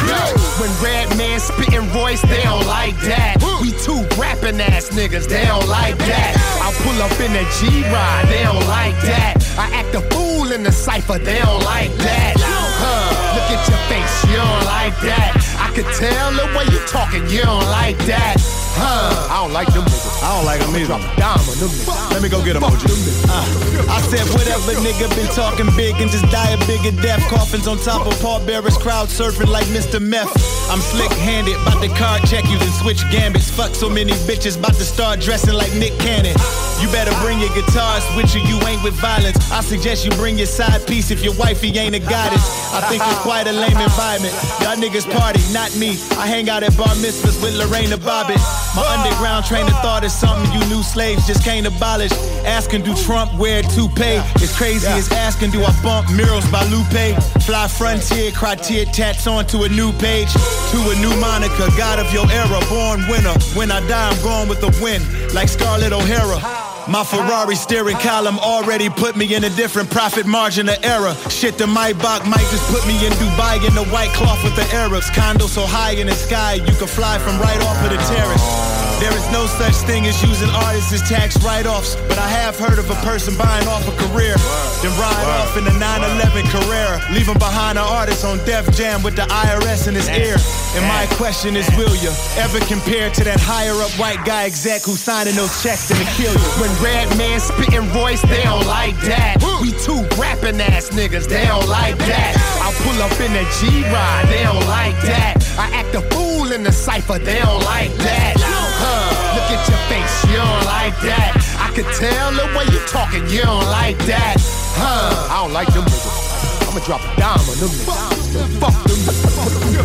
When 0.59 0.71
Red 0.83 1.09
Man 1.17 1.39
spitting 1.39 1.87
Royce, 1.93 2.21
they 2.23 2.43
don't 2.43 2.65
like 2.67 2.97
that. 3.07 3.37
We 3.61 3.71
two 3.71 4.03
rapping 4.19 4.59
ass 4.61 4.89
niggas, 4.89 5.27
they 5.27 5.45
don't 5.45 5.67
like 5.67 5.97
that. 5.99 6.35
I 6.61 6.73
pull 6.83 6.97
up 7.01 7.13
in 7.19 7.31
a 7.35 7.45
G-Ride, 7.57 8.25
they 8.27 8.43
don't 8.43 8.67
like 8.67 8.97
that. 9.01 9.35
I 9.57 9.69
act 9.73 9.95
a 9.95 10.01
fool 10.13 10.51
in 10.51 10.63
the 10.63 10.71
cypher, 10.71 11.17
they 11.17 11.39
don't 11.39 11.63
like 11.63 11.93
that. 11.97 12.35
Huh, 12.37 13.09
look 13.33 13.49
at 13.49 13.63
your 13.67 13.81
face, 13.89 14.15
you 14.29 14.37
don't 14.37 14.65
like 14.65 14.95
that. 15.01 15.33
I 15.57 15.73
could 15.73 15.89
tell 15.97 16.31
the 16.33 16.45
way 16.57 16.65
you 16.73 16.79
talking, 16.87 17.27
you 17.29 17.41
don't 17.41 17.65
like 17.71 17.97
that. 18.05 18.37
Huh, 18.77 19.33
I 19.33 19.41
don't 19.41 19.53
like 19.53 19.73
them 19.73 19.83
niggas. 19.83 20.23
I 20.23 20.35
don't 20.37 20.45
like 20.45 20.61
them 20.61 20.75
either. 20.77 20.99
Dime 21.17 21.41
on 21.41 21.57
them 21.57 21.69
niggas. 21.69 22.11
Let 22.13 22.21
me 22.21 22.29
go 22.29 22.43
get 22.45 22.53
them, 22.53 22.63
OG. 22.63 22.85
Uh, 23.25 23.89
I 23.89 24.01
said 24.05 24.25
whatever 24.37 24.77
nigga 24.85 25.09
been 25.17 25.29
talking 25.33 25.65
big 25.75 25.97
and 25.99 26.09
just 26.11 26.25
die 26.29 26.51
a 26.51 26.57
bigger 26.65 26.93
death. 27.01 27.21
Coffins 27.29 27.67
on 27.67 27.77
top 27.77 28.05
of 28.05 28.13
Paul 28.21 28.45
Bearers, 28.45 28.77
crowd 28.77 29.09
surfing 29.09 29.49
like 29.49 29.65
Mr. 29.73 30.01
Meth. 30.01 30.29
I'm 30.69 30.79
slick 30.79 31.11
handed, 31.23 31.55
bout 31.65 31.81
to 31.81 31.89
card 31.97 32.23
check 32.29 32.45
you 32.49 32.57
then 32.57 32.71
switch 32.71 33.01
gambits. 33.09 33.49
Fuck 33.49 33.73
so 33.73 33.89
many 33.89 34.13
bitches, 34.29 34.59
bout 34.61 34.75
to 34.75 34.85
start 34.85 35.19
dressing 35.19 35.53
like 35.53 35.73
Nick 35.73 35.97
Cannon. 35.99 36.35
You 36.81 36.87
better 36.93 37.13
bring 37.25 37.39
your 37.39 37.49
guitars 37.55 38.05
with 38.15 38.33
you, 38.35 38.41
you 38.45 38.61
ain't 38.67 38.83
with 38.83 38.93
violence. 38.93 39.37
I 39.51 39.61
suggest 39.61 40.05
you 40.05 40.11
bring 40.11 40.37
your 40.37 40.47
side 40.47 40.85
piece 40.85 41.09
if 41.09 41.23
your 41.23 41.33
wifey 41.35 41.69
ain't 41.77 41.95
a 41.95 41.99
goddess. 41.99 42.45
I 42.73 42.81
think 42.89 43.01
it's 43.05 43.21
quite 43.21 43.47
a 43.47 43.51
lame 43.51 43.77
environment. 43.77 44.33
Y'all 44.61 44.77
niggas 44.77 45.09
party, 45.11 45.41
not 45.53 45.75
me. 45.77 45.97
I 46.17 46.27
hang 46.27 46.49
out 46.49 46.63
at 46.63 46.77
bar 46.77 46.93
mitzvahs 47.01 47.41
with 47.41 47.55
Lorena 47.55 47.97
Bobbitt. 47.97 48.66
My 48.75 48.85
underground 48.93 49.45
train 49.45 49.65
of 49.65 49.73
thought 49.81 50.03
is 50.03 50.13
something 50.13 50.51
you 50.53 50.65
new 50.67 50.83
slaves 50.83 51.25
just 51.25 51.43
can't 51.43 51.65
abolish. 51.65 52.11
Asking 52.45 52.83
do 52.83 52.93
Trump 52.95 53.33
wear 53.35 53.63
toupee? 53.63 54.21
It's 54.35 54.55
crazy 54.55 54.87
as 54.87 55.11
asking 55.11 55.51
do 55.51 55.63
I 55.63 55.73
bump 55.81 56.11
murals 56.11 56.49
by 56.51 56.63
Lupe? 56.65 57.17
Fly 57.43 57.67
frontier, 57.67 58.31
criteria 58.31 58.85
tats 58.85 59.27
onto 59.27 59.63
a 59.63 59.69
new 59.69 59.91
page. 59.93 60.31
To 60.33 60.79
a 60.91 60.95
new 60.99 61.15
moniker, 61.19 61.67
God 61.77 61.99
of 61.99 62.11
your 62.13 62.29
era, 62.31 62.59
born 62.69 63.07
winner. 63.07 63.33
When 63.55 63.71
I 63.71 63.79
die, 63.87 64.09
I'm 64.09 64.23
gone 64.23 64.47
with 64.47 64.61
the 64.61 64.71
wind, 64.81 65.03
like 65.33 65.49
Scarlett 65.49 65.93
O'Hara. 65.93 66.76
My 66.89 67.03
Ferrari 67.03 67.55
steering 67.55 67.97
column 67.97 68.39
already 68.39 68.89
put 68.89 69.17
me 69.17 69.35
in 69.35 69.43
a 69.43 69.49
different 69.49 69.89
profit 69.91 70.25
margin 70.25 70.69
of 70.69 70.77
error. 70.83 71.13
Shit, 71.29 71.57
the 71.57 71.65
Maybach 71.65 72.25
might 72.25 72.47
just 72.49 72.63
put 72.71 72.87
me 72.87 73.05
in 73.05 73.11
Dubai 73.13 73.57
in 73.67 73.75
the 73.75 73.83
white 73.91 74.11
cloth 74.11 74.41
with 74.43 74.55
the 74.55 74.63
Arabs. 74.73 75.09
Condo 75.09 75.47
so 75.47 75.65
high 75.65 75.91
in 75.91 76.07
the 76.07 76.15
sky, 76.15 76.53
you 76.53 76.73
can 76.75 76.87
fly 76.87 77.19
from 77.19 77.39
right 77.39 77.61
off 77.63 77.83
of 77.83 77.91
the 77.91 77.97
terrace. 78.15 78.76
There 78.99 79.13
is 79.13 79.29
no 79.31 79.45
such 79.45 79.75
thing 79.85 80.07
as 80.07 80.17
using 80.23 80.49
artists 80.49 80.91
as 80.91 81.07
tax 81.07 81.37
write-offs, 81.45 81.95
but 82.09 82.17
I 82.17 82.27
have 82.27 82.57
heard 82.57 82.79
of 82.79 82.89
a 82.89 82.97
person 83.05 83.37
buying 83.37 83.67
off 83.67 83.85
a 83.85 83.93
career, 84.09 84.33
then 84.81 84.89
ride 84.97 85.29
off 85.37 85.55
in 85.55 85.69
a 85.69 85.73
911 85.77 86.49
Carrera, 86.49 86.97
leaving 87.13 87.37
behind 87.37 87.77
an 87.77 87.85
artist 87.85 88.25
on 88.25 88.39
Def 88.45 88.65
Jam 88.75 89.03
with 89.03 89.15
the 89.15 89.21
IRS 89.29 89.87
in 89.87 89.93
his 89.93 90.09
ear. 90.09 90.35
And 90.73 90.83
my 90.89 91.05
question 91.13 91.55
is, 91.55 91.69
will 91.77 91.93
you 92.01 92.09
ever 92.41 92.57
compare 92.65 93.11
to 93.11 93.23
that 93.23 93.39
higher-up 93.39 93.93
white 94.01 94.25
guy 94.25 94.45
exec 94.45 94.81
who's 94.81 94.99
signing 94.99 95.35
those 95.35 95.53
checks 95.61 95.93
and 95.93 95.99
to 96.01 96.07
kill 96.17 96.33
you? 96.33 96.49
When 96.57 96.73
Red 96.81 97.05
Man 97.21 97.39
spitting 97.39 97.85
Royce, 97.93 98.25
they 98.25 98.41
don't 98.41 98.65
like 98.65 98.97
that. 99.05 99.37
We 99.61 99.77
two 99.77 100.09
rapping 100.17 100.57
ass 100.57 100.89
niggas, 100.89 101.29
they 101.29 101.45
don't 101.45 101.69
like 101.69 101.97
that. 102.09 102.33
I 102.65 102.73
pull 102.81 102.97
up 103.05 103.13
in 103.21 103.29
a 103.29 103.45
G-Ride, 103.61 104.25
they 104.25 104.41
don't 104.41 104.65
like 104.65 104.97
that. 105.05 105.37
I 105.57 105.69
act 105.77 105.93
a 105.93 106.01
fool 106.09 106.51
in 106.51 106.63
the 106.63 106.71
cypher, 106.71 107.19
they 107.19 107.37
don't 107.37 107.63
like 107.63 107.93
that. 108.01 108.56
Huh, 108.79 109.09
look 109.35 109.49
at 109.49 109.67
your 109.67 109.81
face, 109.89 110.15
you 110.29 110.37
don't 110.37 110.65
like 110.65 110.95
that. 111.01 111.33
I 111.59 111.73
could 111.73 111.89
tell 111.97 112.31
the 112.31 112.45
way 112.57 112.65
you 112.71 112.79
talking, 112.87 113.27
you 113.27 113.41
don't 113.41 113.65
like 113.65 113.97
that. 114.05 114.37
Huh, 114.77 115.33
I 115.33 115.41
don't 115.43 115.53
like 115.53 115.73
them 115.73 115.83
niggas. 115.83 116.69
I'ma 116.69 116.85
drop 116.85 117.01
a 117.01 117.19
dime 117.19 117.39
on 117.39 117.57
them 117.57 117.69
niggas. 117.69 118.26
Fuck 118.59 118.83
them. 118.83 118.99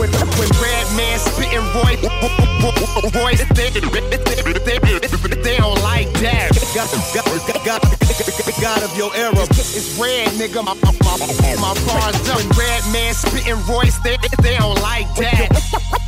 When, 0.01 0.11
when 0.11 0.51
Red 0.59 0.87
Man 0.97 1.19
spitting 1.19 1.63
Royce, 1.77 2.03
Royce 3.15 3.45
they, 3.55 3.71
they, 3.71 3.81
they, 3.81 5.43
they 5.43 5.57
don't 5.59 5.81
like 5.83 6.11
that. 6.21 6.51
God, 8.61 8.83
of 8.83 8.97
your 8.97 9.15
era. 9.17 9.43
It's 9.51 9.99
red, 9.99 10.29
nigga. 10.39 10.65
My, 10.65 10.75
my, 10.83 10.93
my, 11.03 11.17
my 11.61 11.75
bars. 11.87 12.17
When 12.29 12.49
Red 12.57 12.83
Man 12.93 13.15
spitting 13.15 13.61
Royce, 13.69 13.99
they, 13.99 14.17
they 14.43 14.57
don't 14.57 14.81
like 14.81 15.13
that. 15.17 15.49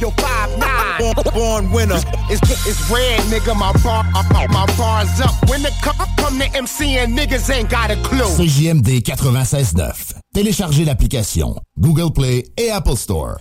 Yo, 0.00 0.10
five 0.10 0.58
nine. 0.58 1.14
Born, 1.32 1.70
winner. 1.70 2.00
It's, 2.30 2.40
it's 2.66 2.90
red, 2.90 3.20
nigga. 3.30 3.54
My 3.56 3.72
bar, 3.82 4.04
my, 4.12 4.66
bars 4.76 5.20
up. 5.20 5.34
When 5.48 5.64
it 5.64 5.74
come, 5.82 5.96
come 6.18 6.38
to 6.38 6.56
MC 6.56 6.96
and 6.96 7.16
niggas 7.16 7.50
ain't 7.52 7.70
got 7.70 7.90
a 7.90 7.96
clue. 7.96 8.24
CJMD 8.24 9.02
96.9. 9.02 10.14
Téléchargez 10.34 10.84
l'application 10.84 11.54
Google 11.78 12.12
Play 12.12 12.23
et 12.24 12.70
Apple 12.70 12.96
Store. 12.96 13.40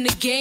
In 0.00 0.04
the 0.04 0.16
game. 0.18 0.39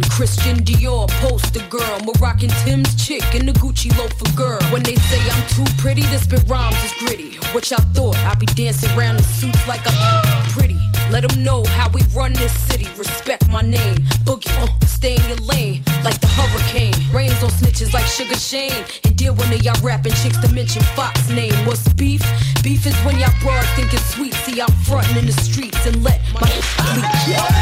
Christian 0.00 0.58
Dior, 0.64 1.08
poster 1.20 1.60
girl. 1.68 1.98
Moroccan 2.00 2.48
Tim's 2.64 2.94
chick 2.94 3.22
and 3.34 3.48
the 3.48 3.52
Gucci 3.52 3.90
loafer 3.98 4.32
girl. 4.36 4.62
When 4.70 4.82
they 4.82 4.94
say 4.94 5.20
I'm 5.30 5.46
too 5.48 5.66
pretty, 5.76 6.02
this 6.02 6.22
spit 6.22 6.44
rhymes 6.48 6.76
is 6.84 6.92
gritty. 7.00 7.36
What 7.52 7.70
y'all 7.70 7.84
thought? 7.92 8.16
I'd 8.24 8.38
be 8.38 8.46
dancing 8.46 8.90
around 8.96 9.16
in 9.16 9.24
suits 9.24 9.66
like 9.68 9.82
I'm 9.84 10.48
pretty. 10.50 10.78
Let 11.10 11.28
them 11.28 11.44
know 11.44 11.64
how 11.64 11.90
we 11.90 12.00
run 12.14 12.32
this 12.32 12.52
city. 12.68 12.86
Respect 12.96 13.48
my 13.48 13.60
name. 13.60 13.96
Boogie, 14.24 14.48
uh, 14.62 14.86
stay 14.86 15.16
in 15.16 15.28
your 15.28 15.38
lane 15.38 15.82
like 16.04 16.18
the 16.20 16.28
hurricane. 16.28 16.94
Rains 17.12 17.42
on 17.42 17.50
snitches 17.50 17.92
like 17.92 18.06
Sugar 18.06 18.36
Shane. 18.36 18.84
And 19.04 19.14
deal 19.16 19.34
when 19.34 19.52
y'all 19.62 19.78
rapping 19.82 20.12
chicks 20.22 20.38
to 20.38 20.48
mention 20.54 20.82
Fox 20.96 21.28
name. 21.28 21.54
What's 21.66 21.86
beef? 21.92 22.22
Beef 22.62 22.86
is 22.86 22.96
when 23.04 23.18
y'all 23.18 23.34
broad 23.42 23.64
think 23.76 23.92
it's 23.92 24.14
sweet. 24.14 24.32
See, 24.44 24.60
I'm 24.60 24.72
frontin' 24.86 25.18
in 25.18 25.26
the 25.26 25.32
streets 25.32 25.84
and 25.86 26.02
let 26.02 26.20
my 26.32 26.48
leak. 26.48 27.61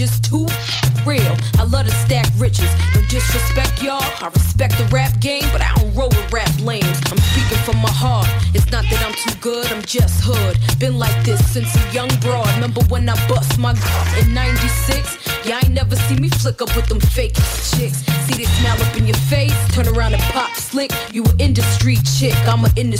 Just 0.00 0.24
too 0.24 0.46
real. 1.04 1.36
I 1.58 1.64
love 1.64 1.84
to 1.84 1.92
stack 1.92 2.26
riches. 2.38 2.72
No 2.94 3.02
disrespect, 3.10 3.82
y'all. 3.82 4.00
I 4.22 4.30
respect 4.32 4.78
the 4.78 4.84
rap 4.86 5.20
game, 5.20 5.44
but 5.52 5.60
I 5.60 5.74
don't 5.74 5.92
roll 5.92 6.08
with 6.08 6.32
rap 6.32 6.50
lames. 6.62 6.98
I'm 7.12 7.18
speaking 7.18 7.58
from 7.66 7.76
my 7.82 7.90
heart. 7.92 8.26
It's 8.54 8.70
not 8.72 8.84
that 8.84 9.04
I'm 9.04 9.12
too 9.12 9.38
good, 9.42 9.66
I'm 9.66 9.82
just 9.82 10.24
hood. 10.24 10.56
Been 10.78 10.98
like 10.98 11.22
this 11.22 11.40
since 11.52 11.76
a 11.76 11.92
young 11.92 12.08
broad. 12.20 12.48
Remember 12.54 12.80
when 12.88 13.10
I 13.10 13.28
bust 13.28 13.58
my 13.58 13.72
in 14.18 14.32
96? 14.32 15.29
Yeah, 15.44 15.56
I 15.56 15.66
ain't 15.66 15.74
never 15.74 15.96
see 15.96 16.16
me 16.16 16.28
flick 16.28 16.60
up 16.60 16.74
with 16.76 16.86
them 16.86 17.00
fake 17.00 17.34
chicks. 17.34 18.04
See 18.26 18.34
they 18.36 18.44
smile 18.44 18.80
up 18.82 18.96
in 18.96 19.06
your 19.06 19.16
face, 19.28 19.56
turn 19.74 19.88
around 19.88 20.14
and 20.14 20.22
pop 20.34 20.54
slick. 20.54 20.90
You 21.12 21.24
an 21.24 21.40
industry 21.40 21.96
chick, 22.18 22.36
I'm 22.46 22.64
a 22.64 22.70
in 22.76 22.90
the 22.90 22.98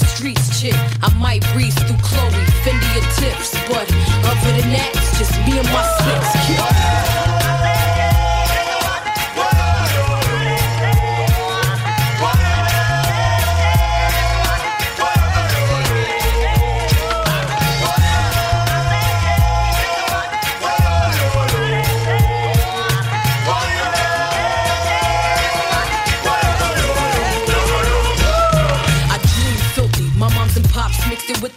chick. 0.59 0.75
I 1.03 1.13
might 1.19 1.43
breeze 1.53 1.75
through 1.75 1.99
Chloe, 2.03 2.45
Fendi 2.65 2.89
your 2.95 3.05
tips, 3.21 3.53
but 3.69 3.87
other 4.29 4.53
than 4.59 4.71
that, 4.73 4.91
it's 4.95 5.19
just 5.19 5.35
me 5.47 5.59
and 5.59 5.69
my 5.69 5.83
six. 5.99 6.61
I 6.61 7.40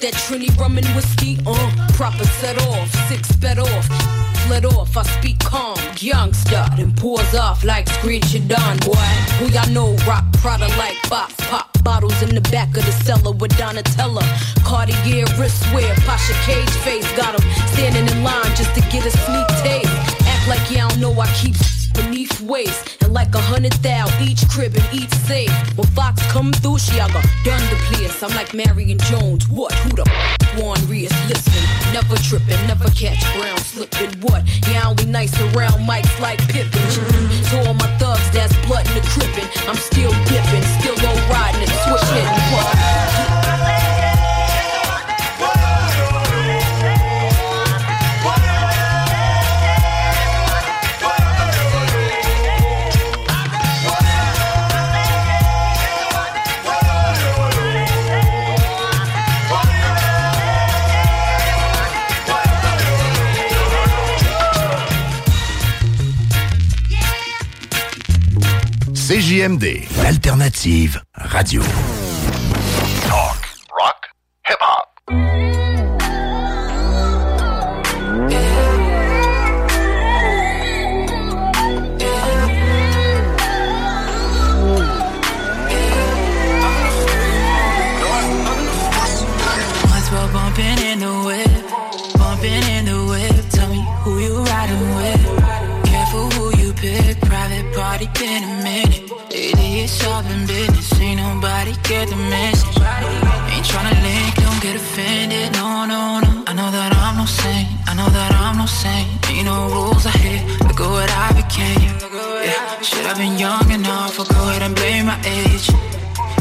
that 0.04 0.14
Trini 0.28 0.52
rum 0.60 0.78
and 0.78 0.88
whiskey. 0.96 1.40
Uh, 1.48 1.88
proper 1.94 2.26
set 2.44 2.58
off, 2.68 2.92
six 3.08 3.32
bet 3.38 3.58
off. 3.58 3.88
Fled 4.46 4.66
off, 4.66 4.98
I 4.98 5.04
speak 5.04 5.40
calm, 5.40 5.78
youngster, 5.98 6.66
then 6.76 6.92
pours 6.92 7.34
off 7.34 7.64
like 7.64 7.88
screech 7.88 8.34
your 8.34 8.44
done, 8.44 8.78
boy. 8.80 9.08
Who 9.40 9.48
y'all 9.48 9.70
know 9.70 9.96
rock 10.06 10.26
Prada 10.34 10.68
like 10.76 10.98
box, 11.10 11.34
pop 11.48 11.70
bottles 11.84 12.22
in 12.22 12.36
the 12.36 12.42
back 12.52 12.68
of 12.76 12.86
the 12.86 12.92
cellar 12.92 13.32
with 13.32 13.52
Donatella. 13.54 14.24
Cartier 14.66 15.26
wristwear, 15.40 15.96
Pasha 16.06 16.34
cage 16.44 16.76
face, 16.84 17.10
got 17.16 17.36
'em 17.36 17.44
standing 17.72 18.06
in 18.14 18.24
line 18.24 18.52
just 18.58 18.76
to 18.76 18.82
get 18.92 19.06
a 19.06 19.12
sneak 19.12 19.48
taste. 19.64 19.88
Act 20.28 20.48
like 20.50 20.66
y'all 20.70 20.94
know 20.98 21.18
I 21.18 21.28
keep 21.40 21.56
beneath 21.94 22.42
waist 22.42 23.02
and 23.04 23.14
like 23.14 23.34
a 23.36 23.40
hundred 23.42 23.74
thou 23.84 24.06
each 24.22 24.48
crib 24.50 24.76
and 24.76 24.88
each 24.94 25.14
safe. 25.26 25.52
When 25.78 25.88
Fox 25.88 26.22
come 26.32 26.52
through, 26.54 26.80
she 26.80 27.00
I 27.00 27.08
got 27.10 27.26
done 27.44 27.62
the 27.70 27.78
place. 27.90 28.22
I'm 28.24 28.32
like 28.36 28.54
Marion 28.54 29.00
Jones. 29.10 29.48
What? 29.50 29.74
Who 29.86 29.96
the 29.96 30.06
f- 30.08 30.58
Warren 30.60 30.82
Rears? 30.88 31.14
Listen, 31.28 31.64
never 31.94 32.16
tripping, 32.18 32.62
never 32.68 32.90
catch 32.92 33.22
brown 33.36 33.58
slipping. 33.58 34.12
What? 34.22 34.44
Yeah, 34.68 34.84
I 34.86 34.90
only 34.90 35.06
nice 35.06 35.34
around 35.54 35.88
mics 35.88 36.20
like 36.20 36.40
Pippin. 36.48 36.82
To 37.50 37.68
all 37.68 37.74
my 37.74 37.88
thugs, 37.98 38.30
that's 38.32 38.56
blood 38.66 38.88
in 38.88 38.96
the 38.96 39.06
crippin'. 39.14 39.48
I'm 39.68 39.78
still 39.78 40.12
dipping, 40.26 40.64
still 40.80 40.96
low 41.04 41.16
riding 41.30 41.62
and 41.62 41.72
switch 41.84 42.10
hitting. 42.14 42.44
What? 42.54 43.33
CJMD, 69.24 69.86
l'alternative 70.02 71.02
radio. 71.14 71.62
Talk, 73.08 73.48
rock, 73.70 74.12
hip-hop. 74.42 75.63
Get 101.84 102.10
the 102.10 102.16
message. 102.16 102.78
Ain't 103.54 103.66
tryna 103.66 103.96
link, 104.04 104.36
don't 104.36 104.62
get 104.62 104.76
offended. 104.76 105.52
No, 105.54 105.86
no, 105.86 106.20
no. 106.26 106.44
I 106.48 106.54
know 106.54 106.70
that 106.72 106.92
I'm 107.04 107.18
no 107.18 107.26
saint. 107.26 107.68
I 107.88 107.94
know 107.96 108.10
that 108.10 108.32
I'm 108.44 108.58
no 108.58 108.66
saint. 108.66 109.08
Ain't 109.30 109.46
no 109.46 109.68
rules 109.70 110.06
I 110.06 110.16
hit. 110.26 110.42
Look 110.68 110.80
at 110.80 110.90
what 110.90 111.10
I 111.12 111.28
became. 111.42 111.92
Yeah, 112.48 112.82
should 112.82 113.06
have 113.06 113.18
been 113.18 113.38
young 113.38 113.70
enough. 113.72 114.20
I'll 114.20 114.26
go 114.26 114.50
ahead 114.50 114.62
and 114.62 114.76
blame 114.76 115.06
my 115.08 115.20
age. 115.26 115.70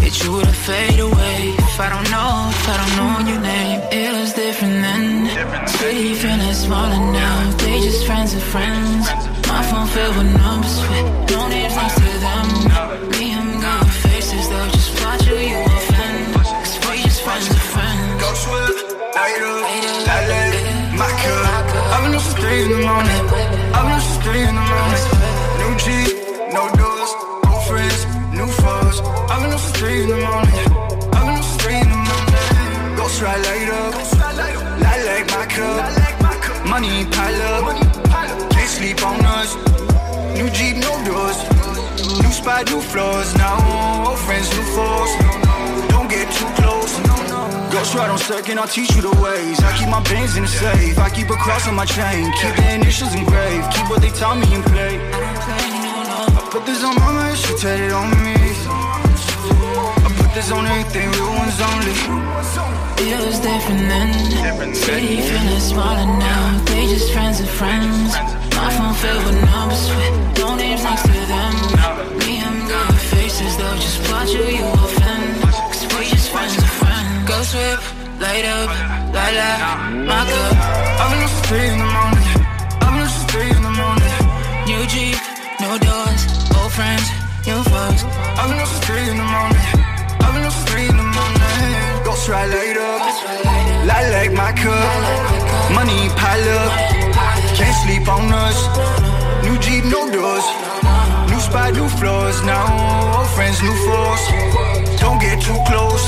It's 0.05 0.23
you 0.25 0.41
to 0.41 0.53
fade 0.67 0.99
away 0.99 1.55
If 1.57 1.81
I 1.81 1.89
don't 1.89 2.11
know, 2.11 2.51
if 2.51 2.69
I 2.69 2.75
don't 2.81 2.95
know 2.99 3.31
your 3.31 3.41
name 3.41 3.81
It 3.93 4.13
was 4.13 4.35
different 4.35 4.83
then 4.83 5.69
City 5.69 6.15
feeling 6.15 6.53
smaller 6.53 6.99
now 7.13 7.51
They 7.59 7.81
just 7.81 8.05
friends 8.05 8.35
of 8.35 8.43
friends 8.43 9.07
My 9.47 9.63
phone 9.63 9.87
filled 9.87 10.17
with 10.19 10.31
numbers 10.37 10.81
with 10.91 11.31
no 11.31 11.49
names 11.49 11.77
next 11.77 11.97
to 12.03 12.13
them 12.27 13.11
Me 13.13 13.31
and 13.39 13.42
watch 15.13 15.25
who 15.27 15.37
you 15.37 15.59
offend 15.59 16.35
Cause 16.35 16.75
we 16.89 17.03
just 17.03 17.23
friends 17.23 17.49
of 17.51 17.59
friends 17.73 18.23
Go 18.23 18.29
swift, 18.35 18.79
later, 19.17 19.55
later, 20.33 20.73
my 20.97 21.11
cup. 21.23 21.65
I've 21.93 22.03
been 22.05 22.15
up 22.15 22.21
since 22.21 22.39
three 22.41 22.63
in 22.65 22.71
the 22.71 22.81
morning. 22.87 23.23
I've 23.77 23.85
been 23.85 23.97
up 23.99 24.03
since 24.03 24.25
three 24.25 24.43
in 24.49 24.55
the 24.55 24.67
morning. 24.73 25.05
New 25.61 25.73
G, 25.83 25.87
no 26.57 26.63
doors, 26.81 27.13
no 27.45 27.53
friends, 27.69 28.01
new 28.37 28.49
foes. 28.63 28.97
I've 29.31 29.43
been 29.43 29.53
up 29.53 29.61
since 29.61 29.77
three 29.79 30.03
in 30.03 30.09
the 30.09 30.21
morning. 30.29 30.69
I've 31.17 31.25
been 31.27 31.39
up 31.41 31.45
since 31.45 31.63
three 31.63 31.81
in 31.85 31.89
the 31.95 32.01
morning. 32.11 32.97
Ghost 32.97 33.23
ride 33.23 33.43
later, 33.51 33.83
light 34.85 35.03
like 35.11 35.27
my 35.37 35.45
cup. 35.55 35.83
Money 36.73 37.05
pile 37.15 37.43
up, 37.53 37.65
can't 38.53 38.71
sleep 38.71 39.05
on 39.05 39.21
us. 39.39 39.51
New 40.37 40.49
Jeep, 40.51 40.77
no 40.77 40.93
doors. 41.05 41.52
New 42.33 42.39
spot, 42.39 42.67
new 42.71 42.81
floors. 42.81 43.35
Now 43.35 44.09
old 44.09 44.19
friends, 44.21 44.49
new 44.57 44.65
foes. 44.73 45.11
Don't 45.93 46.09
get 46.09 46.25
too 46.33 46.49
close. 46.57 46.97
Ghost 47.71 47.95
ride 47.95 48.09
on 48.09 48.17
second, 48.17 48.59
I'll 48.59 48.67
teach 48.67 48.97
you 48.97 49.03
the 49.03 49.15
ways. 49.21 49.63
I 49.63 49.77
keep 49.77 49.91
my 49.91 50.03
bands 50.05 50.35
in 50.37 50.45
the 50.45 50.49
safe. 50.49 50.99
I 50.99 51.11
keep 51.11 51.29
a 51.29 51.35
cross 51.35 51.69
on 51.69 51.75
my 51.75 51.85
chain. 51.85 52.33
Keep 52.41 52.57
the 52.57 52.73
initials 52.73 53.15
engraved. 53.15 53.71
Keep 53.75 53.91
what 53.91 54.01
they 54.01 54.09
tell 54.09 54.35
me 54.35 54.47
and 54.55 54.65
play. 54.65 54.99
I 55.13 56.49
put 56.51 56.65
this 56.65 56.83
on 56.83 56.95
my 56.95 57.13
mind, 57.13 57.37
she 57.37 57.55
tatted 57.55 57.93
on 57.93 58.09
me. 58.25 58.42
I 60.01 60.09
put 60.17 60.31
this 60.35 60.51
on 60.51 60.67
everything, 60.67 61.11
real 61.13 61.33
ones 61.37 61.61
only. 61.61 61.95
It 63.03 63.19
was 63.27 63.39
different 63.41 63.83
then. 63.91 64.75
City 64.75 65.21
feeling 65.21 65.61
smaller 65.61 66.07
now. 66.07 66.65
They 66.67 66.87
just 66.87 67.13
friends 67.13 67.41
of 67.41 67.51
friends. 67.51 68.15
My 68.57 68.71
phone 68.77 68.95
filled 68.95 69.25
with 69.27 69.43
numbers. 69.51 69.89
With 69.99 70.39
no 70.39 70.55
names 70.55 70.83
next 70.85 71.03
to 71.03 71.21
them. 71.35 71.53
Me 72.19 72.39
and 72.39 72.63
my 72.71 72.87
faces, 73.11 73.57
they'll 73.57 73.75
just 73.77 73.99
watch 74.11 74.31
who 74.31 74.45
you 74.47 74.65
offend. 74.65 75.43
Cause 75.43 75.83
we 75.99 76.07
just 76.15 76.31
friends 76.31 76.57
of 76.57 76.65
friends. 76.81 77.29
Go 77.29 77.43
swift, 77.43 77.85
light 78.21 78.45
up, 78.45 78.71
light 79.13 79.37
up, 79.37 79.93
my 80.07 80.23
cup 80.31 80.55
I've 81.03 81.11
been 81.11 81.23
up 81.27 81.35
three 81.47 81.67
in 81.69 81.79
the 81.79 81.91
morning. 81.99 82.29
I've 82.83 82.93
been 82.95 83.07
up 83.07 83.31
three 83.31 83.51
in 83.51 83.63
the 83.63 83.75
morning. 83.83 84.15
New 84.71 84.83
Jeep, 84.87 85.19
no 85.61 85.79
doors, 85.79 86.23
old 86.55 86.73
friends, 86.73 87.07
new 87.47 87.61
foes. 87.67 88.05
I've 88.39 88.49
been 88.51 88.61
up 88.63 88.69
three 88.87 89.07
in 89.11 89.17
the 89.17 89.27
morning. 89.27 89.92
Three 90.69 90.89
in 90.89 90.97
the 90.97 91.09
morning. 91.19 92.05
Ghost 92.05 92.29
ride 92.29 92.51
later, 92.51 92.93
light 93.87 94.09
like 94.17 94.33
my 94.33 94.53
cup. 94.53 94.87
Money 95.75 96.09
pile 96.21 96.49
up, 96.61 96.73
can't 97.57 97.77
sleep 97.85 98.07
on 98.09 98.33
us. 98.33 98.59
New 99.45 99.59
Jeep, 99.59 99.85
no 99.85 100.11
doors. 100.11 100.47
New 101.31 101.41
spot, 101.41 101.73
new 101.75 101.89
floors. 101.89 102.43
Now 102.45 103.19
old 103.19 103.29
friends, 103.31 103.63
new 103.63 103.77
foes. 103.87 104.23
Don't 105.01 105.21
get 105.21 105.41
too 105.41 105.59
close. 105.67 106.05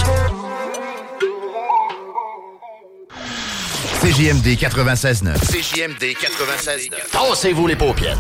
CJMD 4.05 4.57
96.9. 4.59 5.39
CJMD 5.39 6.15
96.9. 6.15 7.11
Tassez-vous 7.11 7.67
les 7.67 7.77
paupières. 7.77 8.19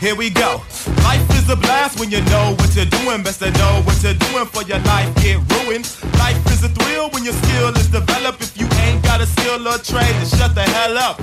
Here 0.00 0.16
we 0.16 0.30
go. 0.30 0.62
Life 1.04 1.28
is 1.36 1.46
a 1.50 1.56
blast 1.56 2.00
when 2.00 2.10
you 2.10 2.24
know 2.32 2.56
what 2.56 2.74
you're 2.74 2.88
doing. 2.88 3.22
Best 3.22 3.40
to 3.40 3.50
know 3.52 3.82
what 3.84 4.02
you're 4.02 4.16
doing 4.16 4.46
for 4.46 4.62
your 4.62 4.78
life 4.88 5.14
get 5.20 5.36
ruined. 5.60 5.84
Life 6.16 6.40
is 6.48 6.64
a 6.64 6.70
thrill 6.70 7.10
when 7.10 7.22
your 7.22 7.34
skill 7.34 7.68
is 7.76 7.88
developed. 7.88 8.40
If 8.40 8.56
you 8.56 8.66
ain't 8.88 9.04
got 9.04 9.20
a 9.20 9.26
skill 9.26 9.60
or 9.68 9.76
trade, 9.76 10.08
then 10.16 10.26
shut 10.26 10.54
the 10.54 10.62
hell 10.62 10.96
up. 10.96 11.20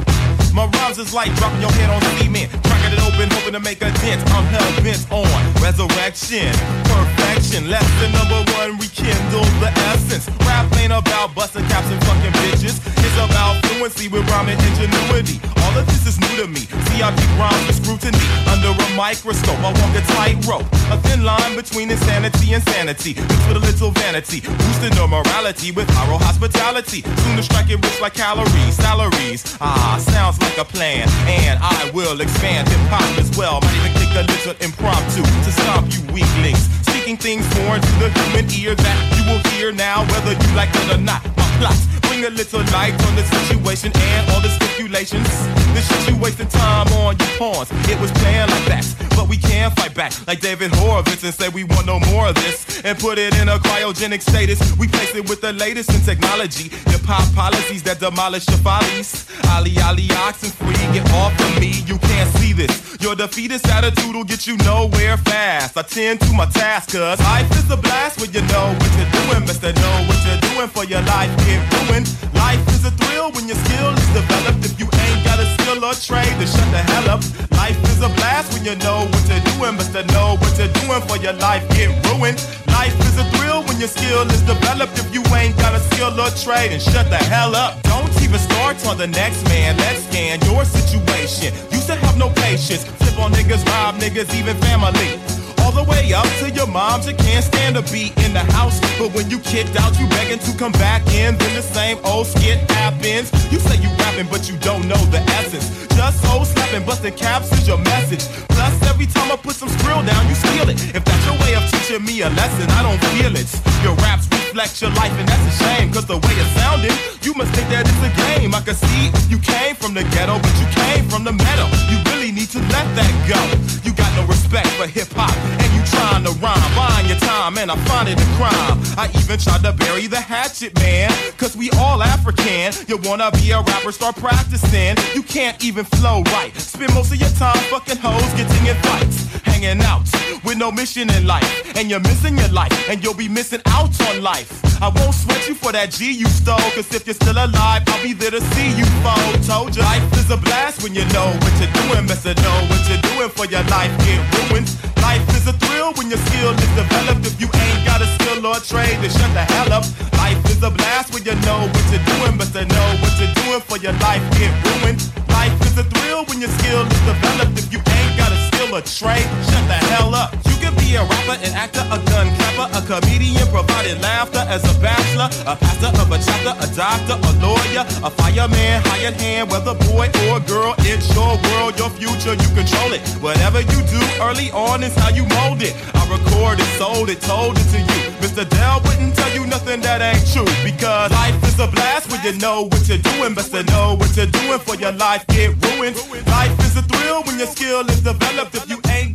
My 0.53 0.69
rhymes 0.77 0.99
is 0.99 1.11
like 1.11 1.33
dropping 1.37 1.61
your 1.61 1.71
head 1.73 1.89
on 1.89 2.01
cement. 2.21 2.53
Cracking 2.69 2.93
it 2.93 3.01
open, 3.01 3.29
hoping 3.33 3.53
to 3.53 3.59
make 3.59 3.81
a 3.81 3.89
dent. 3.97 4.21
I'm 4.29 4.45
hell 4.45 4.69
bent 4.85 5.01
on 5.09 5.25
resurrection. 5.57 6.53
Perfection, 6.85 7.26
less 7.55 7.87
than 8.01 8.11
number 8.11 8.43
one, 8.59 8.77
rekindle 8.77 9.47
the 9.63 9.71
essence. 9.87 10.27
Rap 10.43 10.67
ain't 10.77 10.91
about 10.91 11.33
busting 11.33 11.63
caps 11.71 11.87
and 11.87 11.99
fucking 12.03 12.35
bitches. 12.43 12.75
It's 12.83 13.17
about 13.23 13.63
fluency 13.65 14.07
with 14.07 14.27
rhyme 14.29 14.49
and 14.49 14.59
ingenuity. 14.67 15.39
All 15.63 15.77
of 15.79 15.87
this 15.87 16.05
is 16.05 16.19
new 16.19 16.43
to 16.43 16.47
me. 16.47 16.67
See, 16.91 16.99
I 16.99 17.09
keep 17.15 17.31
rhymes 17.39 17.63
with 17.67 17.79
scrutiny. 17.79 18.19
Under 18.51 18.75
a 18.75 18.87
microscope, 18.95 19.59
I 19.63 19.71
walk 19.71 19.95
a 19.95 20.03
tightrope. 20.19 20.67
A 20.91 20.97
thin 21.07 21.23
line 21.23 21.55
between 21.55 21.89
insanity 21.89 22.53
and 22.53 22.63
sanity. 22.75 23.15
Mixed 23.15 23.47
with 23.47 23.57
a 23.57 23.63
little 23.63 23.91
vanity. 23.91 24.41
Boosting 24.41 24.95
the 24.99 25.07
morality 25.07 25.71
with 25.71 25.87
viral 25.95 26.19
hospitality. 26.19 27.01
Soon 27.01 27.37
to 27.37 27.43
strike 27.43 27.69
it 27.69 27.79
rich 27.79 28.01
like 28.01 28.13
calories, 28.13 28.75
salaries. 28.75 29.57
Ah, 29.61 29.95
sounds 29.99 30.39
like 30.41 30.57
a 30.57 30.65
plan. 30.65 31.07
And 31.27 31.59
I 31.63 31.91
will 31.95 32.19
expand 32.19 32.67
hip 32.67 32.83
hop 32.91 33.07
as 33.17 33.31
well. 33.37 33.61
Might 33.61 33.75
even 33.79 33.93
kick 33.95 34.11
a 34.19 34.23
little 34.27 34.55
impromptu 34.59 35.23
to 35.23 35.51
stomp 35.51 35.87
you 35.95 36.03
weaklings. 36.11 36.86
Things 37.15 37.47
foreign 37.55 37.81
to 37.81 37.91
the 37.99 38.09
human 38.09 38.51
ear 38.51 38.75
that 38.75 38.97
you 39.15 39.23
will 39.31 39.39
hear 39.51 39.71
now, 39.71 40.03
whether 40.11 40.33
you 40.33 40.55
like 40.57 40.69
it 40.75 40.91
or 40.91 40.97
not. 40.97 41.23
My 41.37 41.57
plots 41.57 41.96
bring 42.07 42.25
a 42.25 42.29
little 42.29 42.63
light 42.71 42.93
on 43.07 43.15
the 43.15 43.23
situation 43.23 43.91
and 43.95 44.29
all 44.31 44.41
the 44.41 44.49
stipulations. 44.49 45.29
The 45.75 45.81
shit 45.81 46.09
you 46.09 46.21
wasting 46.21 46.47
time 46.47 46.87
on, 47.03 47.17
you 47.19 47.25
pawns. 47.37 47.69
It 47.89 47.99
was 47.99 48.11
planned 48.19 48.51
like 48.51 48.65
that, 48.65 48.85
but 49.15 49.27
we 49.29 49.37
can't 49.37 49.73
fight 49.75 49.93
back 49.93 50.13
like 50.27 50.39
David 50.39 50.71
Horowitz 50.75 51.23
and 51.23 51.33
say 51.33 51.49
we 51.49 51.63
want 51.63 51.85
no 51.85 51.99
more 52.11 52.27
of 52.29 52.35
this 52.35 52.81
and 52.83 52.97
put 52.97 53.17
it 53.17 53.35
in 53.39 53.49
a 53.49 53.57
cryogenic 53.57 54.21
status. 54.21 54.59
We 54.77 54.87
place 54.87 55.13
it 55.15 55.29
with 55.29 55.41
the 55.41 55.53
latest 55.53 55.93
in 55.93 56.01
technology. 56.01 56.69
Hip 56.91 57.03
hop 57.03 57.27
policies 57.35 57.83
that 57.83 57.99
demolish 57.99 58.47
your 58.47 58.57
follies. 58.59 59.27
Ali 59.49 59.75
Ali 59.83 60.07
oxen 60.25 60.49
free, 60.49 60.73
get 60.93 61.05
off 61.11 61.33
of 61.39 61.59
me. 61.59 61.83
You 61.85 61.97
can't 61.99 62.29
see 62.37 62.53
this. 62.53 62.97
Your 63.01 63.15
defeatist 63.15 63.67
attitude 63.67 64.15
will 64.15 64.23
get 64.23 64.47
you 64.47 64.57
nowhere 64.57 65.17
fast. 65.17 65.77
I 65.77 65.83
tend 65.83 66.21
to 66.21 66.33
my 66.33 66.45
task, 66.45 66.91
cause 66.93 67.19
life 67.19 67.49
is 67.51 67.69
a 67.69 67.77
blast 67.77 68.19
when 68.19 68.31
you 68.33 68.41
know 68.53 68.67
what 68.79 68.91
you're 68.97 69.11
doing. 69.11 69.45
To 69.57 69.73
know 69.73 70.05
what 70.07 70.19
you're 70.23 70.53
doing 70.53 70.67
for 70.67 70.85
your 70.85 71.01
life 71.01 71.35
get 71.47 71.89
ruined. 71.89 71.96
Life 72.33 72.61
is 72.69 72.85
a 72.85 72.91
thrill 72.91 73.31
when 73.31 73.47
your 73.47 73.57
skill 73.57 73.89
is 73.89 74.09
developed. 74.13 74.61
If 74.61 74.77
you 74.77 74.85
ain't 74.85 75.21
got 75.25 75.39
a 75.39 75.47
skill 75.57 75.81
or 75.81 75.93
trade, 75.93 76.29
then 76.37 76.45
shut 76.45 76.69
the 76.69 76.83
hell 76.93 77.09
up. 77.09 77.21
Life 77.57 77.79
is 77.89 78.01
a 78.01 78.09
blast 78.19 78.53
when 78.53 78.65
you 78.65 78.75
know 78.85 79.09
what 79.09 79.23
you're 79.25 79.41
doing. 79.55 79.75
but 79.77 79.89
to 79.95 80.03
know 80.13 80.37
what 80.37 80.53
you're 80.59 80.73
doing 80.85 81.01
for 81.09 81.17
your 81.17 81.33
life 81.41 81.65
get 81.73 81.89
ruined. 82.05 82.37
Life 82.67 82.93
is 83.01 83.17
a 83.17 83.25
thrill 83.33 83.63
when 83.65 83.79
your 83.79 83.89
skill 83.89 84.29
is 84.29 84.41
developed. 84.41 84.99
If 84.99 85.13
you 85.13 85.23
ain't 85.33 85.57
got 85.57 85.73
a 85.73 85.81
skill 85.89 86.13
or 86.13 86.29
trade, 86.37 86.71
and 86.71 86.81
shut 86.81 87.09
the 87.09 87.17
hell 87.17 87.55
up. 87.55 87.81
Don't 87.83 88.13
even 88.21 88.39
start 88.39 88.77
on 88.85 88.97
the 88.97 89.07
next 89.07 89.43
man. 89.49 89.77
Let's 89.77 90.03
scan 90.05 90.39
your 90.45 90.65
situation. 90.65 91.53
Used 91.71 91.87
to 91.87 91.95
have 91.95 92.17
no 92.17 92.29
patience. 92.29 92.85
Flip 92.85 93.17
on 93.19 93.31
niggas, 93.33 93.65
rob 93.65 93.95
niggas, 93.95 94.29
even 94.37 94.55
family. 94.57 95.46
All 95.67 95.73
the 95.73 95.83
way 95.83 96.13
up 96.13 96.23
to 96.39 96.49
your 96.49 96.65
moms, 96.65 97.07
you 97.07 97.13
can't 97.13 97.43
stand 97.43 97.75
to 97.75 97.83
be 97.91 98.13
in 98.23 98.31
the 98.31 98.39
house. 98.55 98.79
But 98.97 99.11
when 99.11 99.29
you 99.29 99.37
kicked 99.37 99.75
out, 99.75 99.99
you 99.99 100.07
begging 100.07 100.39
to 100.39 100.57
come 100.57 100.71
back 100.71 101.03
in. 101.11 101.35
Then 101.35 101.55
the 101.55 101.61
same 101.61 101.99
old 102.05 102.27
skit 102.27 102.59
happens. 102.71 103.27
You 103.51 103.59
say 103.59 103.75
you 103.83 103.91
rapping, 103.99 104.27
but 104.31 104.47
you 104.47 104.55
don't 104.59 104.87
know 104.87 104.95
the 105.11 105.19
essence. 105.35 105.67
Just 105.91 106.23
so 106.23 106.45
slapping, 106.45 106.85
busting 106.85 107.15
caps 107.15 107.51
is 107.51 107.67
your 107.67 107.79
message. 107.79 108.23
Plus, 108.47 108.71
every 108.87 109.07
time 109.07 109.29
I 109.29 109.35
put 109.35 109.55
some 109.55 109.67
skrill 109.67 110.07
down, 110.07 110.23
you 110.29 110.35
steal 110.35 110.69
it. 110.69 110.79
If 110.95 111.03
that's 111.03 111.25
your 111.27 111.35
way 111.43 111.59
of 111.59 111.63
teaching 111.69 112.05
me 112.05 112.21
a 112.21 112.29
lesson, 112.29 112.71
I 112.71 112.87
don't 112.87 113.01
feel 113.11 113.35
it. 113.35 113.51
Your 113.83 113.95
raps 114.07 114.31
reflect 114.31 114.81
your 114.81 114.91
life, 114.91 115.11
and 115.19 115.27
that's 115.27 115.45
a 115.51 115.53
shame. 115.63 115.91
Cause 115.91 116.05
the 116.07 116.15
way 116.15 116.35
it 116.39 116.49
sounded, 116.55 116.95
you 117.25 117.33
must 117.33 117.51
think 117.51 117.67
that 117.75 117.83
it's 117.83 118.03
a 118.07 118.11
game. 118.15 118.55
I 118.55 118.61
can 118.61 118.75
see 118.75 119.11
you 119.27 119.37
came 119.39 119.75
from 119.75 119.93
the 119.93 120.03
ghetto, 120.15 120.39
but 120.39 120.53
you 120.63 120.67
came 120.71 121.03
from 121.11 121.25
the 121.25 121.33
meadow. 121.33 121.67
You 121.91 121.99
really 122.13 122.31
need 122.31 122.47
to 122.55 122.59
let 122.71 122.87
that 122.95 123.11
go. 123.27 123.41
You 123.83 123.91
got 123.93 124.09
no 124.15 124.23
respect 124.25 124.67
for 124.79 124.87
hip 124.87 125.09
hop, 125.13 125.33
and 125.59 125.73
you 125.73 125.83
trying 125.85 126.23
to 126.23 126.31
rhyme, 126.39 126.75
buying 126.75 127.07
your 127.07 127.17
time, 127.19 127.57
and 127.57 127.71
I 127.71 127.75
find 127.85 128.09
it 128.09 128.19
a 128.19 128.27
crime. 128.37 128.77
I 128.97 129.09
even 129.19 129.39
tried 129.39 129.63
to 129.63 129.73
bury 129.73 130.07
the 130.07 130.19
hatchet, 130.19 130.77
man. 130.79 131.11
Cause 131.37 131.55
we 131.55 131.69
all 131.77 132.01
African. 132.01 132.73
You 132.87 132.97
wanna 133.03 133.31
be 133.31 133.51
a 133.51 133.61
rapper, 133.61 133.91
start 133.91 134.15
practicing. 134.15 134.95
You 135.13 135.23
can't 135.23 135.63
even 135.63 135.85
flow 135.85 136.23
right. 136.33 136.55
Spend 136.55 136.93
most 136.93 137.11
of 137.11 137.19
your 137.19 137.29
time 137.31 137.57
fucking 137.69 137.97
hoes, 137.97 138.31
getting 138.33 138.65
in 138.67 138.75
fights, 138.83 139.25
hanging 139.43 139.81
out 139.81 140.05
with 140.43 140.57
no 140.57 140.71
mission 140.71 141.09
in 141.09 141.25
life. 141.25 141.47
And 141.75 141.89
you're 141.89 141.99
missing 141.99 142.37
your 142.37 142.49
life, 142.49 142.73
and 142.89 143.03
you'll 143.03 143.13
be 143.13 143.29
missing 143.29 143.61
out 143.67 143.93
on 144.09 144.21
life. 144.21 144.49
I 144.81 144.89
won't 144.89 145.15
sweat 145.15 145.47
you 145.47 145.55
for 145.55 145.71
that 145.71 145.89
G 145.91 146.11
you 146.11 146.27
stole, 146.27 146.69
cause 146.75 146.93
if 146.93 147.07
you're 147.07 147.15
still 147.15 147.37
alive, 147.37 147.81
I'll 147.87 148.03
be 148.03 148.13
there 148.13 148.31
to 148.31 148.41
see 148.53 148.69
you 148.77 148.85
fall. 149.01 149.33
Told 149.43 149.75
you, 149.75 149.81
life 149.81 150.05
is 150.13 150.29
a 150.29 150.37
blast 150.37 150.83
when 150.83 150.93
you 150.93 151.05
know 151.13 151.33
what 151.41 151.53
you're 151.59 151.73
doing. 151.73 152.05
Best 152.05 152.25
know 152.25 152.57
what 152.69 152.81
you're 152.89 153.01
doing 153.01 153.29
for 153.29 153.45
your 153.45 153.63
life 153.73 153.91
get 154.05 154.21
ruined. 154.49 154.69
Life 155.01 155.23
is 155.35 155.46
a 155.47 155.53
thrill 155.63 155.93
when 155.95 156.09
your 156.11 156.19
skill 156.27 156.51
is 156.51 156.71
developed. 156.75 157.23
If 157.23 157.39
you 157.39 157.47
ain't 157.47 157.81
got 157.87 158.01
a 158.03 158.07
skill 158.19 158.45
or 158.45 158.59
trade, 158.59 158.99
then 158.99 159.09
shut 159.09 159.31
the 159.31 159.45
hell 159.55 159.71
up. 159.71 159.83
Life 160.19 160.43
is 160.51 160.61
a 160.61 160.69
blast 160.69 161.13
when 161.13 161.23
you 161.23 161.35
know 161.47 161.63
what 161.71 161.85
you're 161.87 162.03
doing. 162.03 162.37
Best 162.37 162.53
to 162.53 162.65
know 162.67 162.87
what 162.99 163.13
you're 163.15 163.31
doing 163.45 163.61
for 163.63 163.77
your 163.79 163.95
life 164.03 164.23
get 164.35 164.51
ruined. 164.67 164.99
Life 165.31 165.55
is 165.63 165.77
a 165.77 165.85
thrill 165.95 166.25
when 166.27 166.43
your 166.43 166.51
skill 166.59 166.83
is 166.83 167.01
developed. 167.07 167.55
If 167.55 167.71
you 167.71 167.79
ain't 167.79 168.13
got 168.19 168.31
a 168.35 168.39
skill 168.51 168.75
or 168.75 168.83
trade, 168.83 169.27
shut 169.47 169.63
the 169.71 169.79
hell 169.87 170.13
up. 170.13 170.35
You 170.45 170.56
can 170.67 170.75
be 170.83 170.95
a 170.95 171.03
rapper, 171.03 171.37
an 171.43 171.53
actor, 171.55 171.83
a 171.87 171.97
gun 172.11 172.27
clapper, 172.35 172.67
a 172.75 172.81
comedian, 172.83 173.47
providing 173.47 173.99
laughter 174.01 174.43
as 174.51 174.63
a 174.63 174.73
bachelor, 174.81 175.29
a 175.47 175.55
pastor 175.55 175.91
of 176.01 176.11
a 176.11 176.19
chapter, 176.19 176.53
a 176.59 176.67
doctor, 176.75 177.15
a 177.15 177.31
lawyer, 177.39 177.83
a 178.03 178.09
fireman, 178.11 178.81
hired 178.83 179.15
hand, 179.15 179.49
whether 179.49 179.73
boy 179.87 180.07
or 180.27 180.39
girl, 180.41 180.75
it's 180.79 181.07
your 181.15 181.39
world, 181.47 181.77
your 181.79 181.89
future, 181.91 182.35
you 182.35 182.49
control 182.51 182.91
it. 182.91 183.01
Whatever 183.23 183.61
you 183.61 183.79
do 183.87 184.01
early 184.19 184.51
on 184.51 184.83
is 184.83 184.95
how 184.95 185.09
you 185.09 185.23
mold 185.39 185.61
it. 185.61 185.73
I 185.95 186.03
recorded, 186.11 186.67
sold 186.75 187.09
it, 187.09 187.21
told 187.21 187.57
it 187.57 187.67
to 187.71 187.79
you. 187.79 188.07
Mr. 188.19 188.47
Dell 188.49 188.81
wouldn't 188.83 189.15
tell 189.15 189.31
you 189.33 189.45
nothing 189.47 189.79
that 189.81 190.01
ain't 190.01 190.25
true 190.33 190.49
because 190.63 191.11
life 191.11 191.37
is 191.43 191.59
a 191.59 191.67
blast 191.67 192.11
when 192.11 192.21
you 192.25 192.33
know 192.39 192.63
what 192.63 192.87
you're 192.89 192.97
doing. 192.97 193.33
Best 193.35 193.51
to 193.51 193.63
know 193.63 193.95
what 193.95 194.15
you're 194.17 194.25
doing 194.25 194.59
for 194.59 194.75
your 194.75 194.91
life 194.93 195.25
get 195.27 195.53
ruined. 195.65 195.95
Life 196.27 196.57
is 196.65 196.75
a 196.75 196.81
thrill 196.81 197.23
when 197.23 197.37
your 197.37 197.47
skill 197.47 197.81
is 197.87 198.01
developed. 198.01 198.55
If 198.55 198.69
you 198.69 198.81
ain't 198.89 199.06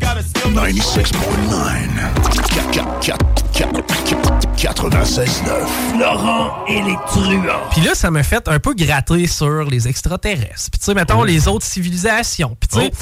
got 0.50 0.68
a 0.68 0.82
skill, 0.82 1.04
96.9. 4.56 5.98
Laurent 5.98 6.64
et 6.66 6.82
les 6.82 6.96
truands. 7.06 7.68
Puis 7.70 7.80
là, 7.82 7.94
ça 7.94 8.10
m'a 8.10 8.22
fait 8.22 8.48
un 8.48 8.58
peu 8.58 8.74
gratter 8.74 9.26
sur 9.26 9.64
les 9.64 9.88
extraterrestres. 9.88 10.70
Puis 10.70 10.80
tu 10.80 10.86
sais, 10.86 10.94
mettons, 10.94 11.22
les 11.22 11.48
autres 11.48 11.64
civilisations. 11.64 12.56
Puis 12.58 12.68
tu 12.68 12.80
sais, 12.80 12.92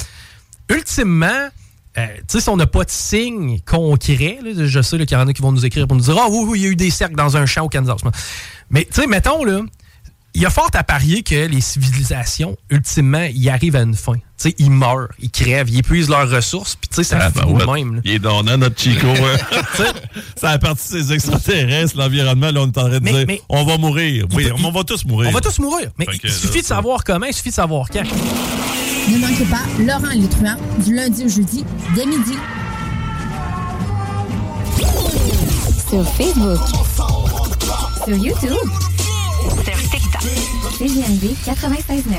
ultimement... 0.69 1.49
euh, 1.97 2.07
tu 2.17 2.23
sais, 2.27 2.41
si 2.41 2.49
on 2.49 2.57
n'a 2.57 2.67
pas 2.67 2.83
de 2.83 2.89
signe 2.89 3.59
concret, 3.61 4.39
là, 4.43 4.51
je 4.65 4.81
sais 4.81 4.97
qu'il 4.97 5.11
y 5.11 5.15
en 5.15 5.27
a 5.27 5.33
qui 5.33 5.41
vont 5.41 5.51
nous 5.51 5.65
écrire 5.65 5.87
pour 5.87 5.97
nous 5.97 6.03
dire 6.03 6.17
Ah 6.19 6.27
oui, 6.29 6.45
oui, 6.47 6.59
il 6.59 6.63
y 6.63 6.67
a 6.67 6.69
eu 6.69 6.75
des 6.75 6.89
cercles 6.89 7.15
dans 7.15 7.37
un 7.37 7.45
champ 7.45 7.65
au 7.65 7.69
Kansas. 7.69 8.01
Mais 8.69 8.85
tu 8.85 9.01
sais, 9.01 9.07
mettons, 9.07 9.43
là, 9.43 9.61
il 10.33 10.41
y 10.41 10.45
a 10.45 10.49
fort 10.49 10.69
à 10.73 10.83
parier 10.83 11.23
que 11.23 11.45
les 11.47 11.59
civilisations, 11.61 12.55
ultimement, 12.69 13.27
ils 13.33 13.49
arrivent 13.49 13.75
à 13.75 13.81
une 13.81 13.95
fin. 13.95 14.13
Tu 14.13 14.21
sais, 14.37 14.55
ils 14.59 14.71
meurent, 14.71 15.09
ils 15.19 15.29
crèvent, 15.29 15.69
ils 15.69 15.79
épuisent 15.79 16.07
leurs 16.09 16.29
ressources, 16.29 16.75
puis 16.75 16.87
tu 16.87 16.95
sais, 16.95 17.03
ça 17.03 17.17
Ah, 17.21 17.31
finit 17.31 17.53
ben 17.53 17.65
ouais. 17.67 17.83
même. 17.83 17.95
là. 17.95 18.01
Il 18.05 18.11
est 18.11 18.19
donnant, 18.19 18.57
notre 18.57 18.79
Chico. 18.81 19.07
hein. 19.07 19.83
ça 20.37 20.51
a 20.51 20.57
parti 20.57 20.93
de 20.93 20.99
ces 21.01 21.13
extraterrestres, 21.13 21.97
l'environnement. 21.97 22.49
Là, 22.49 22.61
on 22.61 22.67
est 22.67 22.77
en 22.77 22.87
train 22.87 22.89
de 22.89 22.99
Mais- 22.99 23.11
dire 23.11 23.25
mais- 23.27 23.41
on 23.49 23.65
va 23.65 23.77
mourir. 23.77 24.25
Oui, 24.33 24.47
on 24.63 24.71
va 24.71 24.83
tous 24.85 25.03
mourir. 25.05 25.29
On 25.29 25.33
va 25.33 25.41
tous 25.41 25.59
mourir. 25.59 25.89
Mais 25.99 26.05
il 26.23 26.31
suffit 26.31 26.55
là, 26.57 26.61
de 26.61 26.67
savoir 26.67 27.03
comment, 27.03 27.25
il 27.25 27.33
suffit 27.33 27.49
de 27.49 27.53
savoir 27.55 27.89
quand. 27.89 28.03
Ne 28.03 29.17
manquez 29.17 29.45
pas 29.45 29.63
Laurent 29.79 30.27
truands 30.29 30.57
du 30.85 30.95
lundi 30.95 31.25
au 31.25 31.29
jeudi 31.29 31.65
dès 31.93 32.05
midi. 32.05 32.37
Sur 35.89 36.07
Facebook. 36.15 36.59
Sur 38.05 38.15
YouTube. 38.15 38.90
CGMD 40.81 41.35
96.9. 41.45 42.17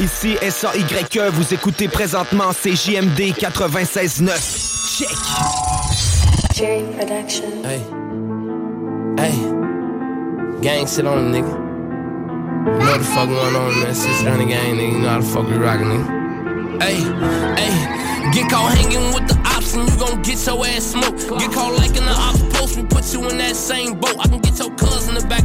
Ici 0.00 0.38
SAYE, 0.40 1.28
vous 1.30 1.52
écoutez 1.52 1.88
présentement 1.88 2.52
CJMD 2.54 3.34
96.9. 3.36 4.96
Check! 4.96 5.10
Jerry 6.54 6.84
Production. 6.96 7.62
Hey. 7.64 7.82
Hey. 9.18 9.34
Gang 10.62 10.86
shit 10.86 11.04
on 11.04 11.30
them, 11.30 11.32
nigga. 11.34 11.52
You 11.52 12.78
know 12.78 12.92
what 12.92 12.98
the 12.98 13.04
fuck 13.04 13.28
going 13.28 13.56
on, 13.56 13.82
man. 13.82 13.94
Sister 13.94 14.30
on 14.30 14.38
the 14.38 14.46
gang, 14.46 14.76
nigga. 14.76 14.92
You 14.92 14.98
know 15.00 15.08
how 15.10 15.20
the 15.20 15.26
fuck 15.26 15.46
we 15.46 15.58
rockin', 15.58 15.88
nigga. 15.88 16.82
Hey, 16.82 16.96
hey. 17.62 17.74
Get 18.32 18.50
caught 18.50 18.72
hanging 18.74 19.12
with 19.12 19.28
the 19.28 19.36
ops 19.44 19.74
and 19.74 19.86
you 19.86 19.96
gon' 19.98 20.22
get 20.22 20.46
your 20.46 20.64
ass 20.64 20.84
smoked. 20.84 21.28
Get 21.38 21.52
caught 21.52 21.74
liking 21.76 22.06
the 22.06 22.14
ops 22.16 22.42
post, 22.56 22.76
we 22.76 22.84
put 22.84 23.12
you 23.12 23.28
in 23.28 23.36
that 23.38 23.54
same 23.54 24.00
boat. 24.00 24.16
I 24.18 24.28
can 24.28 24.40
get 24.40 24.58
your 24.58 24.70
cousin 24.76 25.14
in 25.14 25.22
the 25.22 25.28
back 25.28 25.44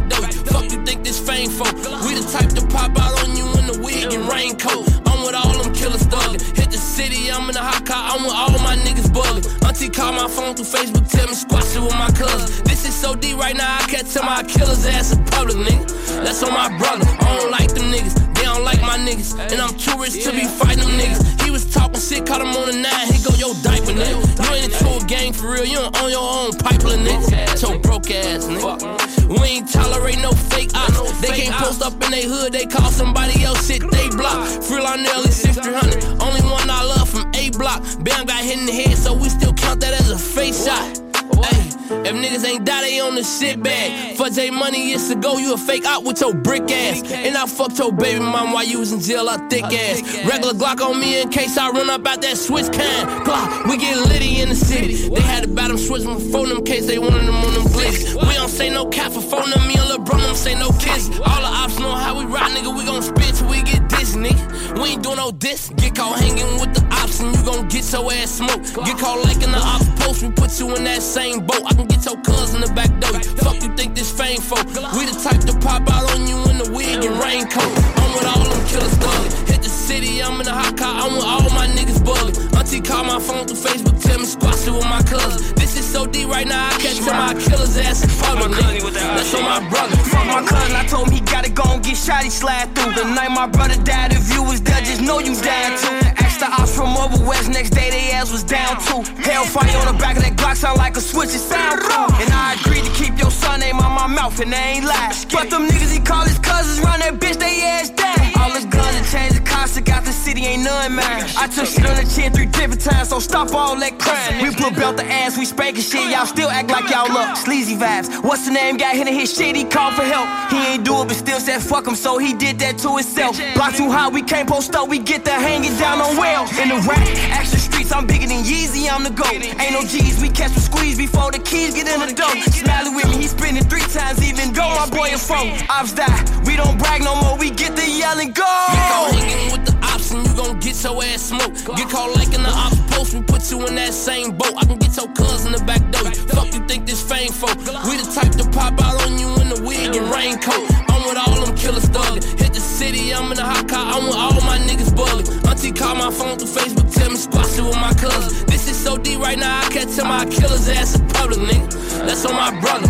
fame 1.39 1.51
for? 1.51 1.71
We 2.05 2.15
the 2.15 2.27
type 2.31 2.49
to 2.49 2.65
pop 2.67 2.91
out 2.99 3.15
on 3.23 3.35
you 3.35 3.45
in 3.59 3.65
the 3.67 3.79
wig 3.81 4.11
and 4.13 4.27
raincoat. 4.27 4.87
I'm 5.07 5.23
with 5.23 5.35
all 5.35 5.53
them 5.61 5.73
killers 5.73 6.03
thuggin'. 6.07 6.41
Hit 6.57 6.71
the 6.71 6.77
city, 6.77 7.31
I'm 7.31 7.49
in 7.49 7.55
a 7.55 7.63
hot 7.63 7.85
car, 7.85 8.11
I'm 8.11 8.23
with 8.23 8.33
all 8.33 8.51
my 8.59 8.75
niggas 8.77 9.11
buggin'. 9.11 9.45
Auntie 9.67 9.89
call 9.89 10.13
my 10.13 10.27
phone 10.27 10.55
through 10.55 10.65
Facebook, 10.65 11.09
tell 11.09 11.27
me 11.27 11.33
squash 11.33 11.75
it 11.75 11.81
with 11.81 11.95
my 11.95 12.11
cousin. 12.11 12.63
This 12.65 12.87
is 12.87 12.95
so 12.95 13.15
deep 13.15 13.37
right 13.37 13.55
now, 13.55 13.77
I 13.77 13.83
can't 13.87 14.07
tell 14.11 14.23
my 14.23 14.43
killer's 14.43 14.85
ass 14.85 15.13
in 15.13 15.23
public, 15.25 15.57
nigga. 15.57 16.23
That's 16.23 16.43
on 16.43 16.53
my 16.53 16.69
brother. 16.77 17.05
I 17.19 17.37
don't 17.37 17.51
like 17.51 17.73
them 17.73 17.91
niggas. 17.91 18.28
Don't 18.59 18.65
like 18.65 18.81
my 18.81 18.97
niggas. 18.97 19.39
And 19.39 19.61
I'm 19.61 19.73
too 19.77 19.97
rich 19.97 20.21
to 20.25 20.31
be 20.31 20.43
fighting 20.43 20.83
them 20.83 20.91
niggas. 20.99 21.43
He 21.43 21.49
was 21.49 21.63
talking 21.73 21.97
shit, 21.97 22.25
caught 22.25 22.41
him 22.41 22.49
on 22.59 22.67
the 22.67 22.75
nine. 22.75 23.07
He 23.07 23.23
go, 23.23 23.31
yo, 23.39 23.53
diaper, 23.63 23.95
nigga. 23.95 24.19
You 24.19 24.53
ain't 24.53 24.65
into 24.65 24.99
a 24.99 25.07
gang 25.07 25.31
for 25.31 25.51
real. 25.51 25.63
You 25.63 25.77
don't 25.77 25.95
own 26.01 26.11
your 26.11 26.19
own 26.19 26.51
pipeline, 26.57 27.05
nigga. 27.05 27.61
Your 27.61 27.79
broke 27.79 28.11
ass, 28.11 28.47
nigga. 28.47 29.29
We 29.29 29.47
ain't 29.47 29.71
tolerate 29.71 30.19
no 30.19 30.33
fake 30.33 30.71
ops. 30.75 31.21
They 31.21 31.29
can't 31.29 31.55
post 31.55 31.81
up 31.81 31.93
in 32.03 32.11
they 32.11 32.25
hood. 32.25 32.51
They 32.51 32.65
call 32.65 32.91
somebody 32.91 33.45
else 33.45 33.65
shit. 33.65 33.79
They 33.79 34.09
block. 34.09 34.45
Free 34.61 34.81
Lionel 34.83 35.23
is 35.23 35.37
6300. 35.37 36.21
Only 36.21 36.41
one 36.41 36.69
I 36.69 36.83
love 36.83 37.07
from 37.07 37.31
A 37.35 37.51
block. 37.51 37.81
Bam 38.03 38.25
got 38.25 38.43
hit 38.43 38.59
in 38.59 38.65
the 38.65 38.73
head, 38.73 38.97
so 38.97 39.13
we 39.13 39.29
still 39.29 39.53
count 39.53 39.79
that 39.79 39.93
as 39.93 40.11
a 40.11 40.19
face 40.19 40.65
shot. 40.65 41.08
Ay, 41.37 41.69
if 42.05 42.13
niggas 42.15 42.45
ain't 42.47 42.65
die, 42.65 42.81
they 42.81 42.99
on 42.99 43.15
the 43.15 43.23
shit 43.23 43.61
bag. 43.61 44.17
For 44.17 44.29
J 44.29 44.49
money 44.51 44.93
it's 44.93 45.09
years 45.09 45.11
ago, 45.11 45.37
you 45.37 45.53
a 45.53 45.57
fake 45.57 45.85
out 45.85 46.03
with 46.03 46.21
your 46.21 46.33
brick 46.33 46.69
ass. 46.71 47.03
And 47.11 47.35
I 47.35 47.45
fucked 47.45 47.79
your 47.79 47.91
baby 47.91 48.19
mom 48.19 48.53
while 48.53 48.65
you 48.65 48.79
was 48.79 48.91
in 48.91 48.99
jail, 48.99 49.27
a 49.27 49.37
thick 49.49 49.63
ass. 49.63 50.01
Regular 50.25 50.53
Glock 50.53 50.81
on 50.81 50.99
me 50.99 51.21
in 51.21 51.29
case 51.29 51.57
I 51.57 51.69
run 51.69 51.89
up 51.89 52.05
out 52.07 52.21
that 52.21 52.37
switch 52.37 52.71
can. 52.71 53.07
Glock, 53.25 53.69
we 53.69 53.77
get 53.77 53.97
litty 53.97 54.41
in 54.41 54.49
the 54.49 54.55
city. 54.55 55.09
They 55.09 55.21
had 55.21 55.43
to 55.43 55.49
buy 55.49 55.67
them 55.67 55.77
switch 55.77 56.03
my 56.03 56.19
phone 56.31 56.49
them 56.49 56.59
in 56.59 56.65
case 56.65 56.85
they 56.87 56.99
wanted 56.99 57.25
them 57.27 57.35
on 57.35 57.53
them 57.53 57.71
blitz. 57.71 58.13
We 58.13 58.33
don't 58.33 58.49
say 58.49 58.69
no 58.69 58.85
cap 58.85 59.11
for 59.11 59.21
phone 59.21 59.49
them, 59.49 59.67
me 59.67 59.75
and 59.75 59.89
LeBron 59.89 60.21
them 60.21 60.35
say 60.35 60.55
no 60.55 60.71
kiss. 60.79 61.09
All 61.09 61.41
the 61.41 61.51
ops 61.61 61.79
know 61.79 61.95
how 61.95 62.17
we 62.17 62.25
ride, 62.25 62.51
nigga. 62.51 62.75
We 62.77 62.85
gon' 62.85 63.01
spit 63.01 63.35
till 63.35 63.49
we 63.49 63.61
get 63.63 63.78
nigga. 64.23 64.81
We 64.81 64.89
ain't 64.89 65.03
doing 65.03 65.17
no 65.17 65.31
diss. 65.31 65.69
Get 65.77 65.95
caught 65.95 66.19
hanging 66.19 66.59
with 66.59 66.73
the 66.73 66.83
ops 66.91 67.19
and 67.19 67.35
you 67.35 67.43
gon' 67.43 67.67
get 67.67 67.91
your 67.91 68.11
ass 68.11 68.31
smoked. 68.31 68.75
Get 68.85 68.97
caught 68.97 69.23
liking 69.25 69.51
the 69.51 69.61
ops 69.61 69.89
post, 69.99 70.23
we 70.23 70.29
put 70.31 70.59
you 70.59 70.75
in 70.75 70.83
that 70.83 71.01
same 71.01 71.45
boat. 71.45 71.63
I 71.65 71.73
can 71.73 71.87
get 71.87 72.05
your 72.05 72.17
cuz 72.21 72.53
in 72.53 72.61
the 72.61 72.71
back 72.73 72.91
door. 72.99 73.19
Fuck 73.43 73.61
you 73.63 73.75
think 73.75 73.95
this 73.95 74.11
fame 74.11 74.41
for? 74.41 74.61
We 74.97 75.05
the 75.05 75.17
type 75.23 75.41
to 75.49 75.53
pop 75.59 75.83
out 75.91 76.05
on 76.13 76.27
you 76.27 76.37
in 76.49 76.57
the 76.57 76.71
wig 76.71 77.03
and 77.03 77.15
raincoat. 77.19 77.73
I'm 78.01 78.11
with 78.13 78.27
all 78.27 78.43
them 78.43 78.67
killers 78.67 78.95
thugging. 78.97 79.48
Hit 79.89 80.01
the 80.01 80.05
city, 80.05 80.21
I'm 80.21 80.39
in 80.39 80.47
a 80.47 80.53
hot 80.53 80.77
car. 80.77 81.01
I'm 81.01 81.15
with 81.17 81.25
all 81.25 81.49
my 81.49 81.65
niggas 81.67 82.01
bugging. 82.05 82.37
Auntie 82.57 82.81
call 82.81 83.03
my 83.03 83.19
phone 83.19 83.45
through 83.45 83.57
Facebook, 83.57 83.97
tell 84.01 84.19
me 84.19 84.25
squash 84.25 84.67
it 84.67 84.71
with 84.71 84.85
my 84.85 85.01
cousin. 85.01 85.41
This 85.55 85.77
is 85.77 85.85
so 85.85 86.05
deep 86.05 86.29
right 86.29 86.45
now, 86.45 86.67
I 86.69 86.77
can't 86.77 86.97
tell 87.01 87.17
my 87.17 87.33
killers 87.33 87.77
ass 87.77 88.03
and 88.03 88.11
fuck 88.11 88.37
my 88.37 88.47
nigga. 88.47 88.93
That's 88.93 89.33
on 89.33 89.43
my 89.43 89.59
brother. 89.69 89.97
Fuck 90.13 90.25
my 90.27 90.45
cousin, 90.45 90.75
I 90.75 90.85
told 90.85 91.07
him 91.07 91.13
he 91.13 91.21
gotta 91.21 91.49
go 91.49 91.63
and 91.73 91.83
get 91.83 91.97
shot, 91.97 92.23
he 92.23 92.29
slide 92.29 92.69
through. 92.75 92.93
The 92.93 93.05
night 93.17 93.31
my 93.31 93.47
brother 93.47 93.81
died, 93.81 94.13
if 94.13 94.31
you 94.33 94.43
was 94.43 94.61
there, 94.61 94.79
just 94.81 95.01
know 95.01 95.19
you 95.19 95.33
died 95.41 95.77
too. 95.81 95.97
Asked 96.21 96.41
the 96.41 96.49
ops 96.53 96.75
from 96.75 96.95
over 96.95 97.17
west, 97.25 97.49
next 97.49 97.71
day 97.71 97.89
they 97.89 98.11
ass 98.11 98.31
was 98.31 98.43
down 98.43 98.77
too. 98.85 99.01
Hellfire 99.25 99.73
on 99.81 99.93
the 99.93 99.97
back 99.97 100.17
of 100.17 100.23
that 100.23 100.35
Glock 100.37 100.57
sound 100.57 100.77
like 100.77 100.97
a 100.97 101.01
switch, 101.01 101.33
it 101.33 101.41
sound 101.41 101.81
cool. 101.81 102.13
And 102.21 102.29
I 102.29 102.53
agreed 102.61 102.85
to 102.85 102.93
keep 102.93 103.17
your 103.17 103.31
son 103.31 103.61
name 103.61 103.79
on 103.79 103.93
my 103.97 104.07
mouth, 104.07 104.39
and 104.39 104.53
they 104.53 104.77
ain't 104.77 104.85
lie. 104.85 105.15
But 105.31 105.49
them 105.49 105.67
niggas 105.67 105.91
he 105.91 105.99
call 105.99 106.25
his 106.25 106.37
cousins, 106.37 106.79
run 106.85 106.99
that 106.99 107.17
bitch, 107.17 107.39
they 107.39 107.63
ass 107.63 107.89
down. 107.89 108.28
All 108.39 108.51
his 108.51 108.65
guns 108.65 108.95
and 108.95 109.05
change 109.05 109.33
the 109.33 109.41
cost, 109.41 109.83
got 109.83 110.05
the 110.05 110.11
city, 110.11 110.45
ain't 110.45 110.63
none 110.63 110.95
mine. 110.95 111.23
I 111.37 111.47
took 111.47 111.67
shit 111.67 111.85
on 111.85 111.95
the 111.95 112.07
chin 112.15 112.31
three 112.31 112.45
different 112.45 112.81
times, 112.81 113.09
so 113.09 113.19
stop 113.19 113.53
all 113.53 113.75
that 113.79 113.99
crime. 113.99 114.41
We 114.41 114.55
put 114.55 114.75
belt 114.75 114.97
the 114.97 115.05
ass, 115.05 115.37
we 115.37 115.45
spanking 115.45 115.83
shit, 115.83 116.09
y'all 116.09 116.25
still 116.25 116.49
act 116.49 116.69
like 116.71 116.89
y'all 116.89 117.11
look. 117.11 117.35
Sleazy 117.37 117.75
vibes, 117.75 118.07
what's 118.23 118.45
the 118.45 118.51
name? 118.51 118.77
Got 118.77 118.95
hit 118.95 119.07
in 119.07 119.13
his 119.13 119.33
shit, 119.33 119.55
he 119.55 119.65
called 119.65 119.95
for 119.95 120.03
help. 120.03 120.27
He 120.51 120.57
ain't 120.73 120.85
do 120.85 121.01
it, 121.01 121.07
but 121.07 121.17
still 121.17 121.39
said 121.39 121.61
fuck 121.61 121.85
him, 121.85 121.95
so 121.95 122.17
he 122.17 122.33
did 122.33 122.59
that 122.59 122.77
to 122.79 122.95
himself. 122.95 123.37
Block 123.55 123.75
too 123.75 123.91
high, 123.91 124.09
we 124.09 124.21
can't 124.21 124.47
post 124.47 124.75
up, 124.75 124.87
we 124.87 124.99
get 124.99 125.25
the 125.25 125.31
hanging 125.31 125.75
down 125.77 125.99
on 125.99 126.15
wells. 126.17 126.57
In 126.57 126.69
the 126.69 126.79
rap, 126.87 127.05
action 127.29 127.58
I'm 127.91 128.05
bigger 128.05 128.27
than 128.27 128.43
Yeezy, 128.43 128.89
I'm 128.91 129.03
the 129.03 129.09
GOAT. 129.09 129.33
Ain't 129.33 129.71
no 129.71 129.81
G's, 129.81 130.21
we 130.21 130.29
catch 130.29 130.53
the 130.53 130.59
squeeze 130.59 130.97
before 130.97 131.31
the 131.31 131.39
keys 131.39 131.73
get 131.73 131.87
in 131.87 131.99
the 131.99 132.13
door. 132.13 132.29
Smiley 132.51 132.95
with 132.95 133.07
me, 133.09 133.17
he 133.17 133.27
spinning 133.27 133.63
three 133.63 133.81
times, 133.81 134.21
even 134.21 134.53
though 134.53 134.69
my 134.75 134.89
boy 134.89 135.09
a 135.13 135.17
phone. 135.17 135.57
Ops 135.69 135.93
die, 135.93 136.41
we 136.45 136.55
don't 136.55 136.77
brag 136.77 137.01
no 137.03 137.15
more, 137.21 137.37
we 137.37 137.49
get 137.49 137.75
the 137.75 137.89
yell 137.89 138.19
and 138.19 138.33
go. 138.33 139.68
And 140.11 140.25
you 140.25 140.33
gon' 140.33 140.59
get 140.59 140.81
your 140.83 141.03
ass 141.03 141.21
smoked. 141.29 141.65
Get 141.77 141.89
caught 141.89 142.15
liking 142.15 142.43
the 142.43 142.49
ops 142.49 142.79
post, 142.91 143.13
we 143.13 143.21
put 143.21 143.49
you 143.51 143.65
in 143.67 143.75
that 143.75 143.93
same 143.93 144.31
boat. 144.31 144.53
I 144.57 144.65
can 144.65 144.77
get 144.77 144.95
your 144.97 145.07
cuz 145.13 145.45
in 145.45 145.51
the 145.51 145.63
back 145.65 145.81
door. 145.91 146.09
Fuck 146.33 146.53
you 146.53 146.65
think 146.67 146.85
this 146.85 147.01
fame 147.01 147.31
for? 147.31 147.49
We 147.87 147.97
the 147.97 148.09
type 148.13 148.31
to 148.41 148.45
pop 148.49 148.79
out 148.81 149.01
on 149.05 149.19
you 149.19 149.29
in 149.41 149.49
the 149.49 149.61
wig 149.63 149.95
and 149.95 150.09
raincoat. 150.09 150.65
I'm 150.89 151.03
with 151.07 151.17
all 151.17 151.45
them 151.45 151.55
killers 151.55 151.85
thugging. 151.85 152.23
Hit 152.39 152.53
the 152.53 152.59
city, 152.59 153.13
I'm 153.13 153.31
in 153.31 153.37
a 153.37 153.45
hot 153.45 153.67
car. 153.67 153.85
I'm 153.93 154.05
with 154.07 154.15
all 154.15 154.33
my 154.41 154.57
niggas 154.57 154.93
bugging. 154.97 155.29
Auntie 155.47 155.71
call 155.71 155.95
my 155.95 156.11
phone 156.11 156.37
through 156.37 156.53
Facebook, 156.53 156.93
tell 156.93 157.09
me 157.09 157.17
squash 157.17 157.57
it 157.57 157.63
with 157.63 157.75
my 157.75 157.93
cousin. 157.93 158.45
This 158.47 158.69
is 158.69 158.77
so 158.77 158.97
deep 158.97 159.19
right 159.19 159.37
now, 159.37 159.61
I 159.61 159.69
can't 159.69 159.89
tell 159.93 160.05
my 160.05 160.25
killers 160.25 160.67
ass 160.69 160.99
in 160.99 161.07
public, 161.09 161.39
nigga. 161.39 161.69
That's 162.05 162.25
on 162.25 162.33
my 162.33 162.51
brother. 162.59 162.87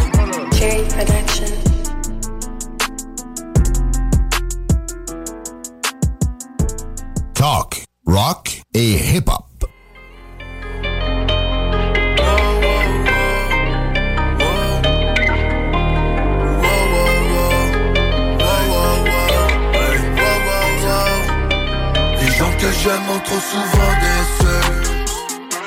Cherry 0.58 0.88
Production. 0.88 1.59
Talk, 7.40 7.86
rock 8.06 8.62
et 8.74 9.16
hip-hop. 9.16 9.46
Que 22.60 22.72
j'aime 22.84 23.22
trop 23.24 23.40
souvent 23.40 23.94
déçu 24.02 24.56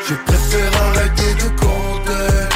Je 0.06 0.14
préfère 0.26 0.82
arrêter 0.82 1.32
de 1.36 1.48
compter 1.58 2.52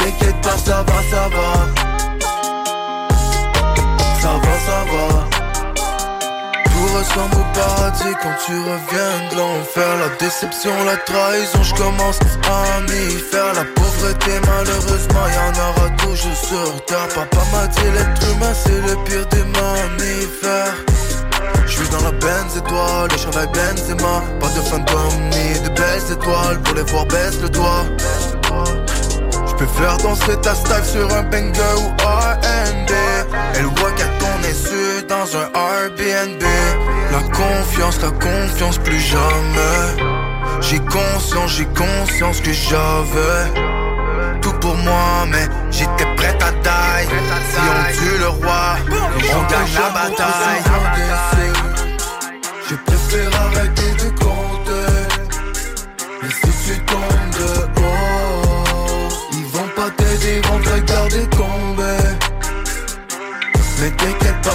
t'inquiète 0.00 0.40
pas, 0.42 0.56
ça 0.56 0.84
va, 0.86 0.98
ça 1.10 1.28
va. 1.28 1.50
Ça 4.20 4.32
va, 4.42 4.54
ça 4.66 4.80
va. 4.90 5.06
Tout 6.64 6.88
ressemble 6.96 7.36
au 7.36 7.58
paradis 7.58 8.14
quand 8.22 8.36
tu 8.46 8.52
reviens 8.52 9.14
de 9.30 9.36
l'enfer. 9.36 9.90
La 10.00 10.08
déception, 10.18 10.72
la 10.84 10.96
trahison, 10.96 11.62
je 11.62 11.74
commence 11.74 12.18
à 12.48 12.80
m'y 12.82 13.18
faire. 13.30 13.52
La 13.54 13.64
pauvreté, 13.76 14.32
malheureusement, 14.46 15.26
y'en 15.36 15.52
aura 15.68 15.90
toujours 15.96 16.36
sur 16.36 16.84
terre. 16.86 17.08
Papa 17.14 17.42
m'a 17.52 17.66
dit 17.66 17.90
l'être 17.94 18.22
humain, 18.32 18.54
c'est 18.54 18.80
le 18.88 18.94
pire 19.04 19.26
des 19.26 19.44
mammifères. 19.44 20.76
Je 21.66 21.76
suis 21.76 21.88
dans 21.88 22.02
la 22.02 22.12
Benz 22.12 22.56
étoile, 22.56 23.08
le 23.10 23.16
chandail 23.16 23.48
Benzema. 23.48 24.22
Pas 24.40 24.48
de 24.48 24.60
fantôme 24.60 25.20
ni 25.30 25.60
de 25.60 25.68
belles 25.68 26.12
étoiles 26.12 26.60
Pour 26.64 26.74
les 26.74 26.82
voir 26.82 27.06
baisse 27.06 27.40
le 27.40 27.48
doigt 27.48 27.84
peux 29.60 29.66
faire 29.66 29.96
danser 29.98 30.36
ta 30.40 30.54
style 30.54 30.84
sur 30.84 31.14
un 31.14 31.22
banger 31.24 31.74
ou 31.76 31.88
R&B 32.02 32.90
Elle 33.54 33.66
voit 33.66 33.92
qu'à 33.92 34.06
ton 34.18 34.34
insu 34.48 35.04
dans 35.06 35.36
un 35.36 35.48
Airbnb 35.54 36.42
La 37.12 37.20
confiance, 37.36 38.00
la 38.00 38.10
confiance 38.10 38.78
plus 38.78 39.00
jamais 39.00 39.86
J'ai 40.62 40.78
conscience, 40.78 41.56
j'ai 41.58 41.66
conscience 41.66 42.40
que 42.40 42.52
j'avais 42.52 43.70
tout 44.40 44.54
pour 44.54 44.74
moi, 44.76 45.26
mais 45.30 45.46
j'étais 45.70 46.06
prête 46.16 46.42
à 46.42 46.50
taille. 46.62 47.06
Si 47.50 47.58
on 47.60 47.92
tue 47.92 48.18
le 48.18 48.28
roi, 48.28 48.76
on 48.88 49.42
gagne 49.50 49.74
la 49.74 49.90
bataille. 49.90 50.62
Je 52.70 52.74
préfère 52.76 53.49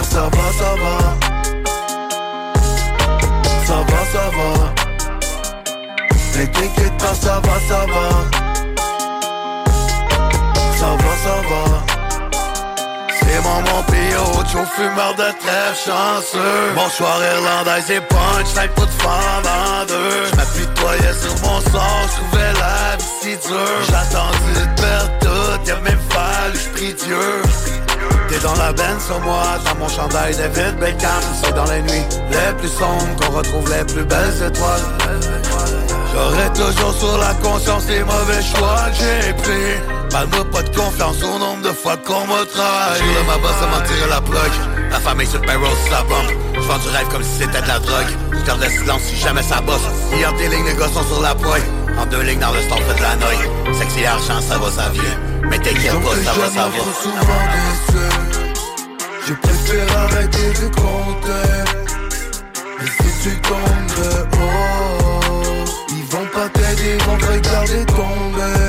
ça 0.09 0.21
va, 0.21 0.47
ça 0.59 0.71
va. 0.81 0.95
Ça 3.65 3.77
va, 3.89 4.01
ça 4.13 4.25
va. 4.35 4.49
Mais 6.35 6.47
t'inquiète 6.47 6.97
pas, 6.97 7.15
ça 7.15 7.41
va, 7.45 7.55
ça 7.69 7.85
va. 7.93 8.07
Ça 10.79 10.89
va, 11.01 11.11
ça 11.25 11.35
va. 11.49 11.63
C'est 13.19 13.41
mon 13.41 13.61
mon 13.69 13.83
pays, 13.83 14.15
autre 14.37 14.59
fumeur 14.75 15.13
de 15.15 15.29
trêve 15.41 15.75
chanceux. 15.85 16.73
Bonsoir 16.75 17.17
irlandaise 17.33 17.89
et 17.89 18.01
punch, 18.01 18.49
type 18.53 18.75
toute 18.75 18.95
femme 19.01 19.45
en 19.45 19.85
deux. 19.85 20.25
J'm'apitoyais 20.33 21.15
sur 21.21 21.35
mon 21.41 21.59
sort, 21.71 22.05
j'trouvais 22.11 22.53
la 22.53 22.95
vie 22.97 23.05
si 23.21 23.47
dure. 23.47 23.81
De 24.55 24.81
perdre 24.81 25.11
tout, 25.21 25.67
y'a 25.67 25.77
même 25.77 25.99
fallu, 26.09 26.59
j'prie 26.59 26.93
Dieu. 26.93 27.74
T'es 28.27 28.39
dans 28.39 28.55
la 28.55 28.73
benne 28.73 28.99
sur 28.99 29.19
moi, 29.21 29.43
dans 29.65 29.75
mon 29.79 29.87
chandail 29.87 30.35
David 30.35 30.79
Beckham 30.79 31.09
C'est 31.43 31.53
dans 31.53 31.65
les 31.65 31.81
nuits 31.81 32.05
les 32.31 32.53
plus 32.57 32.69
sombres 32.69 33.15
qu'on 33.19 33.37
retrouve 33.37 33.69
les 33.69 33.83
plus 33.85 34.03
belles 34.03 34.43
étoiles 34.45 34.81
J'aurai 36.13 36.49
toujours 36.53 36.93
sur 36.93 37.17
la 37.17 37.33
conscience 37.35 37.87
les 37.87 38.03
mauvais 38.03 38.41
choix 38.41 38.85
que 38.89 38.97
j'ai 38.97 39.33
pris 39.33 40.09
Parle-moi 40.09 40.45
pas 40.51 40.61
de 40.63 40.75
confiance 40.75 41.17
au 41.23 41.39
nombre 41.39 41.61
de 41.61 41.73
fois 41.73 41.97
qu'on 41.97 42.25
m'a 42.25 42.45
trahi 42.45 42.95
J'suis 42.95 43.25
ma 43.27 43.37
bosse 43.37 43.61
à 43.61 43.67
m'en 43.67 43.85
tirer 43.85 44.09
la 44.09 44.21
plug 44.21 44.51
Ma 44.95 45.01
famille 45.01 45.27
sur 45.27 45.41
le 45.41 45.45
payroll, 45.45 45.75
ça 45.89 46.03
bombe. 46.03 46.31
Je 46.53 46.61
vends 46.61 46.77
du 46.77 46.87
rêve 46.87 47.07
comme 47.09 47.21
si 47.21 47.39
c'était 47.39 47.61
de 47.61 47.67
la 47.67 47.79
drogue. 47.79 48.07
Je 48.31 48.45
garde 48.45 48.61
le 48.61 48.69
silence 48.69 49.01
si 49.01 49.17
jamais 49.17 49.43
ça 49.43 49.59
bosse. 49.59 49.81
Entre 50.13 50.37
des 50.37 50.47
lignes, 50.47 50.65
les 50.65 50.75
gars 50.75 50.87
sont 50.87 51.03
sur 51.03 51.21
la 51.21 51.35
pointe. 51.35 51.63
En 51.99 52.05
deux 52.05 52.21
lignes 52.21 52.39
dans 52.39 52.53
le 52.53 52.61
store, 52.61 52.79
fait 52.79 52.95
de 52.95 53.01
la 53.01 53.15
noix. 53.17 53.77
Sexy 53.77 54.05
argent, 54.05 54.39
ça 54.39 54.57
va, 54.57 54.71
ça 54.71 54.89
vient. 54.91 55.03
Mais 55.49 55.57
t'inquiète 55.57 55.99
pas, 56.01 56.15
ça 56.23 56.31
va, 56.39 56.49
ça 56.49 56.69
va. 56.69 58.04
Je 59.27 59.33
préfère 59.33 59.97
arrêter 59.97 60.49
de 60.49 60.67
compter. 60.75 61.63
Et 62.81 62.85
si 62.85 63.09
tu 63.23 63.41
tombes 63.41 63.87
de 63.97 64.11
haut 64.37 65.65
Ils 65.89 66.05
vont 66.05 66.27
pas 66.31 66.47
t'aider, 66.49 66.97
ils 66.99 67.03
vont 67.05 67.17
te 67.17 67.25
regarder 67.25 67.85
tomber. 67.85 68.65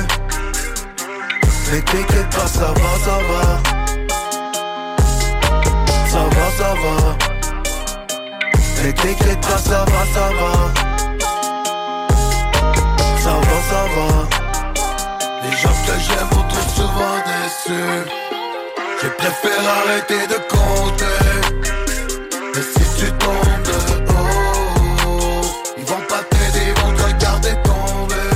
Mais 1.71 1.81
t'inquiète 1.81 2.29
pas, 2.31 2.47
ça 2.47 2.73
va, 2.73 2.91
ça 3.05 3.17
va. 3.29 3.43
Ça 6.07 6.23
va, 6.35 6.45
ça 6.57 6.73
va. 6.73 7.17
Mais 8.81 8.93
t'inquiète 8.93 9.41
pas, 9.41 9.59
ça 9.59 9.85
va, 9.85 10.01
ça 10.15 10.27
va. 10.39 10.53
Ça 13.19 13.33
va, 13.45 13.57
ça 13.69 13.81
va. 13.93 14.07
Les 15.43 15.55
gens 15.55 15.77
que 15.85 15.93
j'aime 15.99 16.27
vont 16.31 16.47
trop 16.49 16.67
souvent 16.75 17.17
déçus 17.27 18.27
je 19.07 19.11
préfère 19.13 19.63
arrêter 19.79 20.27
de 20.27 20.37
compter. 20.53 21.29
Mais 22.53 22.61
si 22.61 22.85
tu 22.99 23.11
tombes 23.13 23.63
de 23.69 24.11
haut 24.11 25.45
Ils 25.77 25.85
vont 25.85 26.03
pas 26.09 26.23
t'aider, 26.29 26.65
ils 26.67 26.81
vont 26.81 26.93
te 26.93 27.03
regarder 27.03 27.53
tomber. 27.63 28.29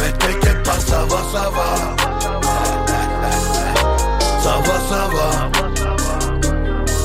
Mais 0.00 0.12
t'inquiète 0.12 0.62
pas, 0.62 0.80
ça 0.80 1.04
va, 1.10 1.20
ça 1.32 1.50
va. 1.56 1.70
Ça 4.42 4.54
va, 4.66 4.76
ça 4.90 5.02
va. 5.14 5.28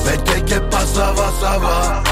Mais 0.06 0.16
t'inquiète 0.18 0.70
pas, 0.70 0.86
ça 0.86 1.12
va, 1.12 1.26
ça 1.40 1.58
va 1.58 2.11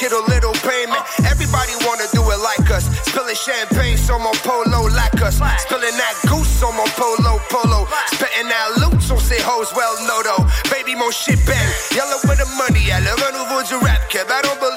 get 0.00 0.12
a 0.12 0.22
little 0.26 0.52
payment. 0.66 1.02
Everybody 1.24 1.72
wanna 1.86 2.06
do 2.12 2.22
it 2.30 2.40
like 2.42 2.70
us. 2.70 2.90
Spilling 3.06 3.36
champagne, 3.36 3.96
so 3.96 4.18
mon 4.18 4.34
polo 4.42 4.90
like 4.90 5.20
us. 5.22 5.38
Spilling 5.62 5.96
that 5.96 6.14
goose 6.26 6.62
on 6.62 6.74
mon 6.76 6.88
polo 6.98 7.38
polo. 7.50 7.86
Spitting 8.10 8.48
that 8.48 8.68
loot 8.82 8.98
on 9.10 9.18
ces 9.18 9.42
hoes, 9.42 9.70
well 9.74 9.94
no 10.06 10.22
though. 10.22 10.44
Baby, 10.70 10.94
mon 10.94 11.10
shit 11.12 11.38
bang. 11.46 11.70
Yellow 11.94 12.18
with 12.26 12.38
the 12.38 12.48
money, 12.58 12.82
yeah. 12.86 13.00
Le 13.00 13.12
renouveau 13.14 13.62
du 13.62 13.78
rap, 13.84 14.02
kid. 14.10 14.26
I 14.28 14.42
don't 14.42 14.58
believe 14.58 14.73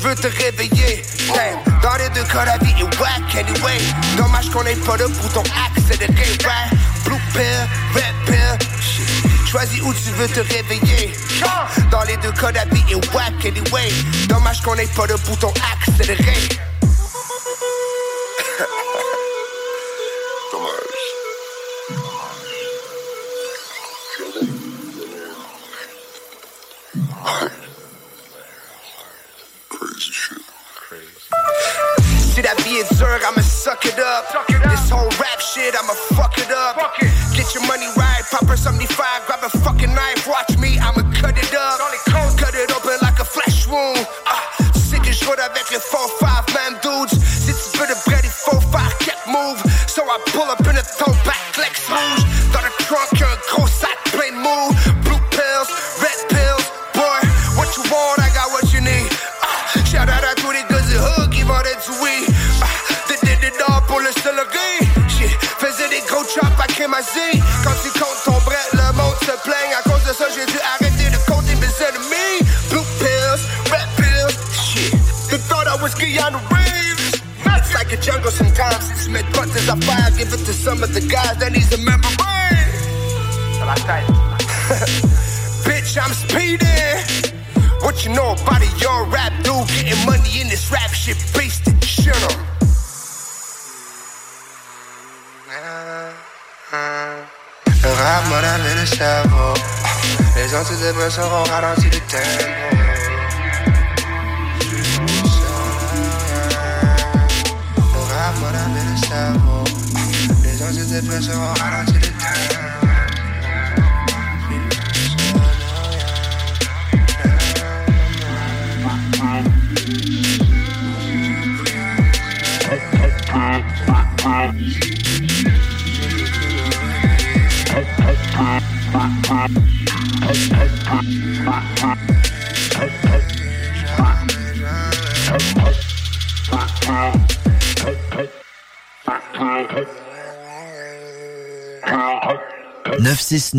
veux 0.00 0.14
te 0.14 0.26
réveiller. 0.26 1.02
Dans 1.82 1.94
les 1.96 2.08
deux 2.10 2.24
cas, 2.24 2.44
la 2.44 2.58
vie 2.58 2.74
est 2.78 3.00
whack 3.00 3.34
anyway. 3.34 3.78
Dommage 4.16 4.50
qu'on 4.50 4.64
ait 4.64 4.74
pas 4.76 4.96
de 4.96 5.06
bouton 5.06 5.42
accéléré, 5.66 6.38
right? 6.44 6.72
Blue 7.04 7.20
pill, 7.32 7.44
red 7.94 8.14
pill. 8.26 8.58
Choisis 9.46 9.80
où 9.82 9.92
tu 9.92 10.10
veux 10.10 10.28
te 10.28 10.40
réveiller. 10.40 11.12
Dans 11.90 12.02
les 12.04 12.16
deux 12.18 12.32
cas, 12.32 12.52
la 12.52 12.64
vie 12.66 12.84
est 12.90 13.14
whack 13.14 13.44
anyway. 13.44 13.92
Dommage 14.28 14.62
qu'on 14.62 14.74
ait 14.76 14.86
pas 14.96 15.06
de 15.06 15.14
bouton 15.26 15.52
accéléré. 15.72 16.48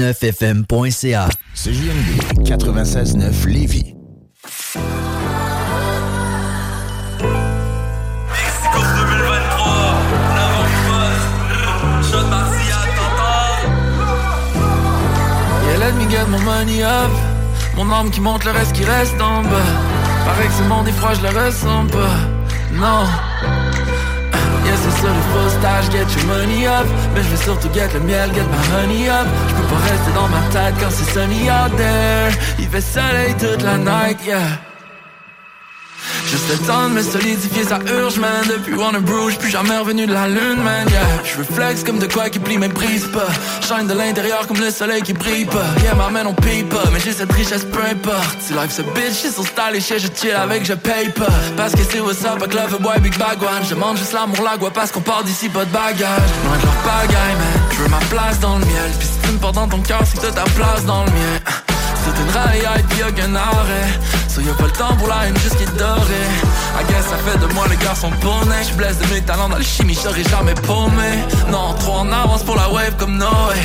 969fm.ca. 0.01 1.29
CJMD 1.53 2.43
969 2.43 3.45
Lévis. 3.45 3.93
Yeah, 15.63 15.77
let 15.77 15.93
me 15.95 16.09
get 16.09 16.27
my 16.29 16.43
money 16.43 16.83
up. 16.83 17.11
Mon 17.75 17.91
âme 17.91 18.09
qui 18.09 18.21
monte, 18.21 18.43
le 18.45 18.51
reste 18.51 18.73
qui 18.73 18.83
reste 18.83 19.21
en 19.21 19.43
bas. 19.43 19.49
Pareil 20.25 20.47
que 20.47 20.53
ce 20.53 20.63
monde 20.63 20.87
est 20.87 20.91
je 20.91 21.21
le 21.21 21.45
ressens 21.45 21.85
pas. 21.87 22.17
Non. 22.73 23.05
Yeah, 24.65 24.75
c'est 24.77 25.01
ça 25.01 25.07
le 25.07 25.21
faux 25.31 25.49
stage, 25.59 25.91
get 25.91 26.07
your 26.17 26.25
money 26.25 26.65
up. 26.65 26.87
Mais 27.13 27.23
je 27.23 27.29
vais 27.29 27.43
surtout 27.43 27.69
get 27.73 27.89
le 27.93 27.99
miel, 28.01 28.29
get 28.33 28.43
my 28.43 28.75
honey 28.75 29.09
up. 29.09 29.27
Je 29.49 29.53
peux 29.55 29.67
pas 29.67 29.81
rester 29.91 30.11
dans 30.13 30.27
ma 30.29 30.41
tête 30.51 30.75
quand 30.79 30.91
c'est 30.91 31.11
sunny 31.11 31.49
out 31.49 31.75
there. 31.77 32.31
Il 32.59 32.67
fait 32.69 32.81
soleil 32.81 33.35
toute 33.39 33.61
la 33.63 33.77
night, 33.77 34.19
yeah. 34.25 34.39
Juste 36.25 36.49
le 36.49 36.65
temps 36.65 36.89
de 36.89 36.93
me 36.93 37.01
solidifier, 37.01 37.63
ça 37.63 37.79
urge, 37.85 38.17
man 38.17 38.43
Depuis 38.47 38.73
Warner 38.73 38.99
Bros, 38.99 39.29
plus 39.39 39.49
jamais 39.49 39.77
revenu 39.77 40.07
de 40.07 40.13
la 40.13 40.27
lune, 40.27 40.63
man, 40.63 40.87
yeah 40.89 41.01
Je 41.23 41.43
flex 41.43 41.83
comme 41.83 41.99
de 41.99 42.07
quoi 42.07 42.29
qui 42.29 42.39
plie 42.39 42.57
mais 42.57 42.69
brise 42.69 43.05
pas 43.07 43.27
De 43.71 43.93
l'intérieur 43.93 44.45
comme 44.47 44.59
le 44.59 44.69
soleil 44.69 45.01
qui 45.01 45.13
brille 45.13 45.45
pas. 45.45 45.63
Yeah, 45.81 45.95
ma 45.95 46.09
man, 46.09 46.27
on 46.27 46.33
paye 46.33 46.63
pas, 46.63 46.83
mais 46.91 46.99
j'ai 46.99 47.13
cette 47.13 47.31
richesse, 47.31 47.63
peu 47.63 47.79
importe. 47.81 48.37
Si 48.41 48.51
life 48.51 48.69
se 48.69 48.81
bitch, 48.81 49.13
c'est 49.13 49.31
son 49.31 49.43
style 49.43 49.75
et 49.75 49.79
shit, 49.79 49.97
je 49.99 50.07
chill 50.13 50.35
avec, 50.35 50.65
je 50.65 50.73
paye 50.73 51.07
pas. 51.09 51.31
Parce 51.55 51.71
que 51.71 51.79
c'est 51.89 52.01
what's 52.01 52.23
up, 52.25 52.35
avec 52.35 52.53
love 52.53 52.77
boy, 52.81 52.99
big 52.99 53.17
bag 53.17 53.41
one. 53.41 53.63
Je 53.63 53.73
demande 53.73 53.97
juste 53.97 54.11
l'amour, 54.11 54.43
la 54.43 54.69
parce 54.71 54.91
qu'on 54.91 54.99
part 54.99 55.23
d'ici, 55.23 55.47
pas 55.47 55.63
de 55.63 55.71
bagage 55.71 56.31
Loin 56.45 56.57
de 56.57 56.65
leur 56.65 56.75
pagaille, 56.83 57.35
man. 57.39 57.61
Je 57.71 57.77
veux 57.77 57.89
ma 57.89 57.99
place 58.09 58.39
dans 58.41 58.59
le 58.59 58.65
miel. 58.65 58.91
Puis 58.99 59.07
si 59.07 59.25
tu 59.25 59.33
me 59.33 59.37
portes 59.37 59.55
dans 59.55 59.69
ton 59.69 59.79
cœur, 59.79 60.01
c'est 60.03 60.17
que 60.17 60.27
t'as 60.27 60.43
ta 60.43 60.49
place 60.51 60.85
dans 60.85 61.05
le 61.05 61.11
mien. 61.11 61.39
C'est 62.03 62.21
une 62.21 62.29
raille 62.29 62.83
pis 62.89 62.99
y'a 62.99 63.11
qu'un 63.11 63.35
arrêt 63.35 64.20
So 64.31 64.39
y'a 64.39 64.53
pas 64.53 64.63
le 64.63 64.71
temps 64.71 64.95
pour 64.95 65.09
la 65.09 65.27
haine 65.27 65.37
juste 65.39 65.57
qui 65.57 65.63
est 65.63 65.77
dorée 65.77 66.29
I 66.79 66.85
guess 66.87 67.05
ça 67.05 67.17
fait 67.17 67.37
de 67.37 67.53
moi 67.53 67.65
le 67.69 67.75
garçon 67.75 68.09
poney. 68.21 68.63
Je 68.69 68.73
blesse 68.75 68.97
de 68.97 69.05
mes 69.13 69.19
talents 69.21 69.49
dans 69.49 69.57
le 69.57 69.63
chimie, 69.63 69.97
j'aurais 70.01 70.23
jamais 70.23 70.53
paumé. 70.53 71.19
Non, 71.49 71.73
trop 71.73 71.97
en 71.97 72.11
avance 72.13 72.43
pour 72.43 72.55
la 72.55 72.69
wave 72.69 72.95
comme 72.97 73.17
Noé 73.17 73.57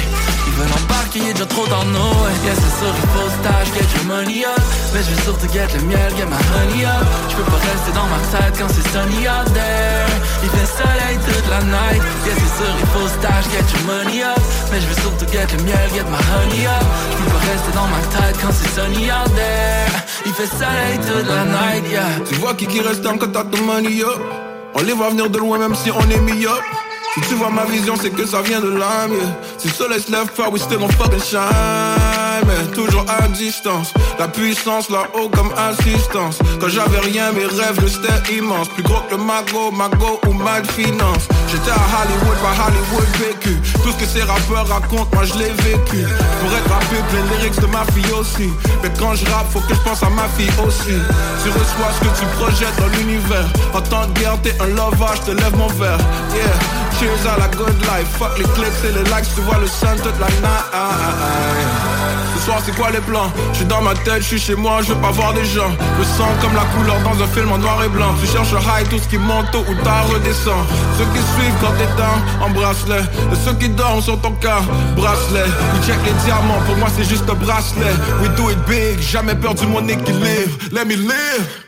veulent 0.56 0.76
embarquer, 0.82 1.20
il 1.20 1.28
est 1.28 1.32
déjà 1.32 1.46
trop 1.46 1.66
dans 1.66 1.84
Noé 1.84 2.32
Yeah, 2.44 2.56
c'est 2.56 2.74
sûr, 2.80 2.92
il 2.92 3.08
faut 3.12 3.28
stage, 3.40 3.68
get 3.76 3.88
your 3.96 4.04
money 4.08 4.44
up. 4.44 4.62
Mais 4.92 5.02
je 5.04 5.12
surtout 5.22 5.48
get 5.52 5.68
le 5.76 5.82
miel, 5.84 6.10
get 6.16 6.26
my 6.26 6.40
honey 6.52 6.84
up. 6.84 7.06
Je 7.28 7.36
peux 7.36 7.48
pas 7.50 7.60
rester 7.60 7.92
dans 7.92 8.08
ma 8.08 8.20
tête 8.32 8.54
quand 8.58 8.70
c'est 8.72 8.88
sunny 8.92 9.28
out 9.28 9.48
there. 9.52 10.08
Il 10.42 10.50
fait 10.50 10.70
soleil 10.80 11.16
toute 11.26 11.48
la 11.50 11.60
night. 11.62 12.02
Yeah, 12.24 12.36
c'est 12.40 12.54
sûr, 12.58 12.72
il 12.80 12.88
faut 12.92 13.08
stage, 13.20 13.46
get 13.52 13.66
your 13.74 13.84
money 13.86 14.22
up. 14.22 14.40
Mais 14.70 14.80
je 14.80 14.88
surtout 15.00 15.28
get 15.30 15.48
le 15.56 15.62
miel, 15.64 15.86
get 15.92 16.08
my 16.08 16.22
honey 16.32 16.66
up. 16.66 16.86
Je 17.10 17.16
peux 17.20 17.30
pas 17.30 17.44
rester 17.52 17.72
dans 17.74 17.88
ma 17.92 18.02
tête 18.14 18.36
quand 18.40 18.52
c'est 18.52 18.72
sunny 18.76 19.10
out 19.12 19.30
there. 19.36 19.90
Il 20.24 20.32
fait 20.32 20.50
soleil 20.50 20.96
toute 21.04 21.28
la 21.28 21.44
night, 21.44 21.84
yeah. 21.90 22.10
Tu 22.28 22.34
vois 22.40 22.54
qui 22.54 22.66
qui 22.66 22.80
reste 22.80 23.02
quand 23.02 23.18
t'as 23.18 23.44
ton 23.44 23.62
money 23.62 24.02
up. 24.02 24.20
On 24.74 24.82
les 24.82 24.92
voit 24.92 25.10
venir 25.10 25.30
de 25.30 25.38
loin 25.38 25.58
même 25.58 25.74
si 25.74 25.90
on 25.90 26.10
est 26.10 26.20
mis 26.20 26.44
up. 26.46 26.64
Si 27.14 27.20
tu 27.28 27.34
vois 27.34 27.50
ma 27.50 27.64
vision 27.64 27.94
c'est 27.96 28.10
que 28.10 28.26
ça 28.26 28.42
vient 28.42 28.60
de 28.60 28.68
l'âme 28.68 29.12
yeah. 29.12 29.24
Le 29.66 29.72
soleil 29.72 30.00
se 30.00 30.12
lève 30.12 30.28
pas 30.28 30.48
we 30.48 30.60
still 30.62 30.78
fucking 30.96 31.20
shine 31.20 31.42
Mais 32.46 32.70
toujours 32.72 33.04
à 33.08 33.26
distance. 33.26 33.92
La 34.16 34.28
puissance 34.28 34.88
là-haut 34.88 35.28
comme 35.28 35.50
assistance. 35.56 36.38
Quand 36.60 36.68
j'avais 36.68 37.00
rien 37.00 37.32
mes 37.32 37.46
rêves 37.46 37.80
restaient 37.80 38.36
immenses. 38.36 38.68
Plus 38.68 38.84
gros 38.84 39.00
que 39.10 39.16
le 39.16 39.22
mago, 39.24 39.72
mago 39.72 40.20
ou 40.28 40.34
Mad 40.34 40.64
Finance. 40.70 41.26
J'étais 41.50 41.72
à 41.72 41.82
Hollywood, 41.98 42.38
pas 42.38 42.54
Hollywood 42.68 43.08
vécu. 43.18 43.56
Tout 43.82 43.90
ce 43.90 43.96
que 43.96 44.06
ces 44.06 44.22
rappeurs 44.22 44.68
racontent, 44.68 45.08
moi 45.12 45.24
je 45.24 45.34
l'ai 45.34 45.50
vécu. 45.50 46.06
Pour 46.40 46.52
être 46.56 46.70
rappé, 46.70 46.96
de 47.10 47.34
lyrics 47.34 47.60
de 47.60 47.66
ma 47.66 47.84
fille 47.86 48.12
aussi. 48.12 48.50
Mais 48.84 48.90
quand 49.00 49.16
je 49.16 49.26
rappe, 49.26 49.50
faut 49.50 49.60
que 49.60 49.74
je 49.74 49.80
pense 49.80 50.00
à 50.04 50.10
ma 50.10 50.28
fille 50.36 50.52
aussi. 50.64 50.94
Tu 51.42 51.50
reçois 51.50 51.90
ce 51.92 52.06
que 52.06 52.18
tu 52.20 52.26
projettes 52.38 52.78
dans 52.78 52.98
l'univers. 52.98 53.48
En 53.74 53.80
temps 53.80 54.06
de 54.06 54.12
guerre, 54.20 54.38
t'es 54.44 54.54
un 54.60 54.68
lover, 54.68 55.12
je 55.16 55.32
te 55.32 55.36
lève 55.36 55.56
mon 55.56 55.66
verre. 55.68 55.98
Yeah, 56.32 56.85
cheers 56.98 57.26
à 57.32 57.38
la 57.38 57.48
good 57.48 57.78
life. 57.82 58.08
Fuck 58.18 58.38
les 58.38 58.44
clips 58.44 58.84
et 58.84 58.92
les 58.92 59.04
likes, 59.04 59.28
tu 59.34 59.40
vois 59.42 59.58
le 59.58 59.66
sun 59.66 59.96
toute 60.02 60.18
la 60.18 60.26
night. 60.26 60.64
Ce 62.34 62.44
soir 62.44 62.58
c'est 62.64 62.74
quoi 62.74 62.90
les 62.90 63.00
plans? 63.00 63.30
Je 63.52 63.58
suis 63.58 63.64
dans 63.66 63.82
ma 63.82 63.94
tête, 63.94 64.20
je 64.20 64.28
suis 64.28 64.38
chez 64.38 64.54
moi, 64.54 64.80
je 64.82 64.92
veux 64.92 65.00
pas 65.00 65.10
voir 65.10 65.32
des 65.34 65.44
gens. 65.44 65.72
Le 65.98 66.04
sang 66.04 66.28
comme 66.40 66.54
la 66.54 66.64
couleur 66.74 66.98
dans 67.02 67.22
un 67.22 67.26
film 67.28 67.50
en 67.52 67.58
noir 67.58 67.82
et 67.84 67.88
blanc. 67.88 68.14
Tu 68.20 68.26
cherches 68.26 68.52
high, 68.52 68.88
tout 68.88 68.98
ce 68.98 69.08
qui 69.08 69.18
monte 69.18 69.50
tôt 69.50 69.64
ou 69.68 69.74
tard 69.82 70.06
redescend. 70.08 70.64
Ceux 70.98 71.04
qui 71.04 71.22
suivent 71.34 71.58
quand 71.60 71.72
t'es 71.78 71.90
down, 71.96 72.18
embrasse-les. 72.40 73.04
Et 73.32 73.38
ceux 73.44 73.54
qui 73.54 73.68
dorment 73.68 74.02
sur 74.02 74.20
ton 74.20 74.32
cas, 74.32 74.60
bracelet 74.96 75.50
Ils 75.76 75.86
check 75.86 75.98
les 76.04 76.12
diamants, 76.24 76.62
pour 76.66 76.76
moi 76.76 76.88
c'est 76.96 77.08
juste 77.08 77.28
un 77.28 77.34
bracelet. 77.34 77.94
We 78.22 78.30
do 78.36 78.50
it 78.50 78.58
big, 78.66 79.00
jamais 79.00 79.34
perdu 79.34 79.66
mon 79.66 79.86
équilibre. 79.88 80.56
Let 80.72 80.84
me 80.84 80.96
live 80.96 81.65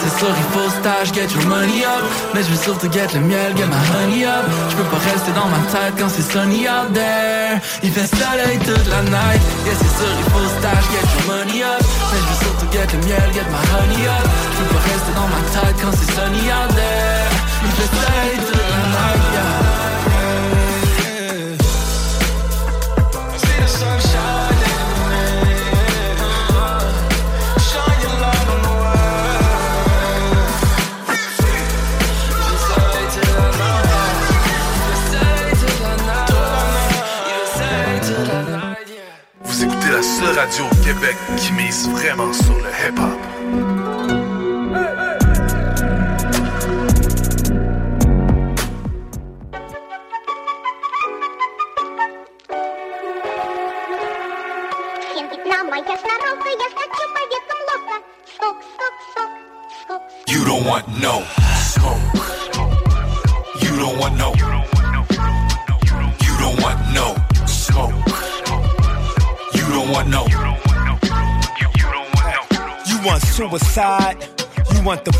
C'est 0.00 0.18
sûr, 0.18 0.28
il 0.30 0.48
faut 0.52 0.70
stage, 0.80 1.12
get 1.12 1.28
your 1.34 1.44
money 1.46 1.84
up. 1.84 2.04
Mais 2.34 2.42
je 2.42 2.48
veux 2.48 2.62
surtout 2.62 2.90
get 2.90 3.08
le 3.14 3.20
miel, 3.20 3.52
get 3.56 3.66
my 3.66 3.82
honey 3.92 4.24
up. 4.24 4.44
Je 4.70 4.76
peux 4.76 4.84
pas 4.84 4.98
rester 4.98 5.32
dans 5.32 5.48
ma 5.48 5.58
tête 5.72 5.94
quand 5.98 6.08
c'est 6.08 6.30
sunny 6.30 6.68
out 6.68 6.92
there. 6.94 7.60
Il 7.82 7.90
fait 7.90 8.06
soleil 8.06 8.58
toute 8.58 8.86
la 8.88 9.02
night. 9.02 9.42
C'est 9.64 9.94
sûr, 9.98 10.12
il 10.18 10.28
faut 10.32 10.48
stage, 10.58 10.86
get 10.92 11.06
your 11.12 11.24
money 11.36 11.62
up. 11.62 11.82
Mais 12.12 12.18
je 12.20 12.26
veux 12.30 12.40
surtout 12.46 12.68
get 12.72 12.86
le 12.92 12.98
miel, 13.06 13.28
get 13.32 13.48
my 13.50 13.62
honey 13.72 14.06
up. 14.06 14.28
Je 14.52 14.58
peux 14.62 14.74
pas 14.74 14.84
rester 14.86 15.12
dans 15.14 15.28
ma 15.28 15.42
tête 15.52 15.76
quand 15.82 15.92
c'est 15.92 16.12
sunny 16.14 16.46
out 16.48 16.70
there. 16.74 17.28
Il 17.64 17.72
fait 17.76 17.90
soleil 17.90 18.36
toute 18.46 18.56
la 18.56 18.80
night, 18.94 19.22
yeah 19.34 19.67
radio 40.38 40.66
au 40.66 40.84
Québec 40.84 41.16
qui 41.36 41.52
mise 41.52 41.88
vraiment 41.88 42.32
sur 42.32 42.54
le 42.54 42.70
hip-hop. 42.70 43.37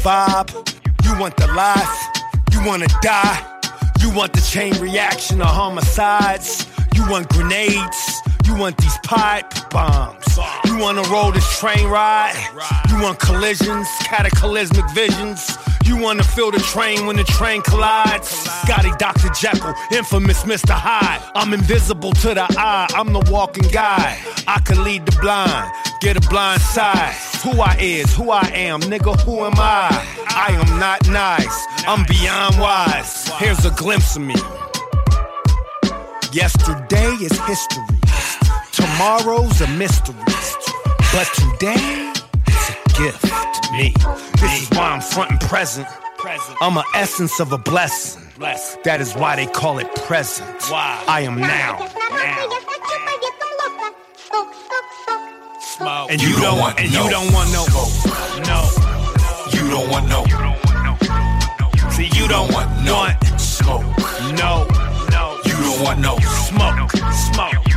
Vibe, 0.08 0.50
you 1.04 1.12
want 1.20 1.36
the 1.36 1.46
life, 1.48 1.98
you 2.50 2.64
wanna 2.64 2.86
die, 3.02 3.60
you 4.00 4.10
want 4.10 4.32
the 4.32 4.40
chain 4.40 4.72
reaction 4.80 5.42
of 5.42 5.48
homicides, 5.48 6.66
you 6.94 7.06
want 7.10 7.28
grenades, 7.28 8.22
you 8.46 8.56
want 8.56 8.74
these 8.78 8.96
pipe 9.04 9.52
bombs, 9.68 10.24
you 10.64 10.78
wanna 10.78 11.02
roll 11.10 11.30
this 11.30 11.46
train 11.58 11.86
ride, 11.88 12.32
you 12.88 13.02
want 13.02 13.18
collisions, 13.18 13.86
cataclysmic 14.04 14.88
visions. 14.92 15.58
You 15.84 15.96
wanna 15.96 16.22
feel 16.22 16.50
the 16.50 16.58
train 16.58 17.06
when 17.06 17.16
the 17.16 17.24
train 17.24 17.62
collides. 17.62 18.28
Scotty 18.28 18.92
Dr. 18.98 19.30
Jekyll, 19.30 19.74
infamous 19.90 20.42
Mr. 20.44 20.74
Hyde. 20.74 21.22
I'm 21.34 21.54
invisible 21.54 22.12
to 22.24 22.34
the 22.34 22.46
eye, 22.58 22.88
I'm 22.94 23.14
the 23.14 23.24
walking 23.30 23.68
guy. 23.72 24.18
I 24.46 24.60
can 24.60 24.84
lead 24.84 25.06
the 25.06 25.16
blind, 25.18 25.70
get 26.00 26.16
a 26.16 26.28
blind 26.28 26.60
side. 26.60 27.14
Who 27.42 27.60
I 27.60 27.76
is, 27.80 28.14
who 28.14 28.30
I 28.30 28.50
am, 28.54 28.80
nigga, 28.80 29.18
who 29.20 29.44
am 29.44 29.54
I? 29.56 29.88
I 30.30 30.52
am 30.52 30.78
not 30.78 31.08
nice, 31.08 31.66
I'm 31.86 32.04
beyond 32.06 32.58
wise. 32.58 33.28
Here's 33.38 33.64
a 33.64 33.70
glimpse 33.70 34.16
of 34.16 34.22
me. 34.22 34.34
Yesterday 36.32 37.10
is 37.22 37.38
history, 37.46 37.84
tomorrow's 38.72 39.60
a 39.60 39.68
mystery. 39.68 40.14
But 41.12 41.28
today 41.34 42.12
is 42.48 42.70
a 42.70 42.76
gift 42.98 43.22
to 43.22 43.72
me. 43.72 43.94
This 44.40 44.62
is 44.62 44.70
why 44.70 44.90
I'm 44.90 45.00
front 45.00 45.30
and 45.30 45.40
present. 45.40 45.88
I'm 46.60 46.76
an 46.76 46.84
essence 46.94 47.40
of 47.40 47.52
a 47.52 47.58
blessing. 47.58 48.22
That 48.84 49.00
is 49.00 49.14
why 49.14 49.36
they 49.36 49.46
call 49.46 49.78
it 49.78 49.92
present. 49.94 50.48
I 50.70 51.22
am 51.22 51.40
now. 51.40 51.78
And 55.80 56.20
you, 56.20 56.34
don't 56.40 56.58
want, 56.58 56.80
and 56.80 56.90
you 56.90 57.08
don't 57.08 57.32
want 57.32 57.52
no, 57.52 57.64
no. 58.46 58.68
You 59.52 59.70
don't 59.70 59.88
want 59.88 60.08
no. 60.08 60.24
See, 61.90 62.10
you 62.14 62.26
don't 62.26 62.52
want 62.52 62.84
no 62.84 63.08
smoke. 63.38 63.84
No, 64.36 64.66
no. 65.12 65.38
You 65.44 65.52
don't 65.52 65.82
want 65.84 66.00
no 66.00 66.18
smoke, 66.18 66.90
smoke. 67.32 67.67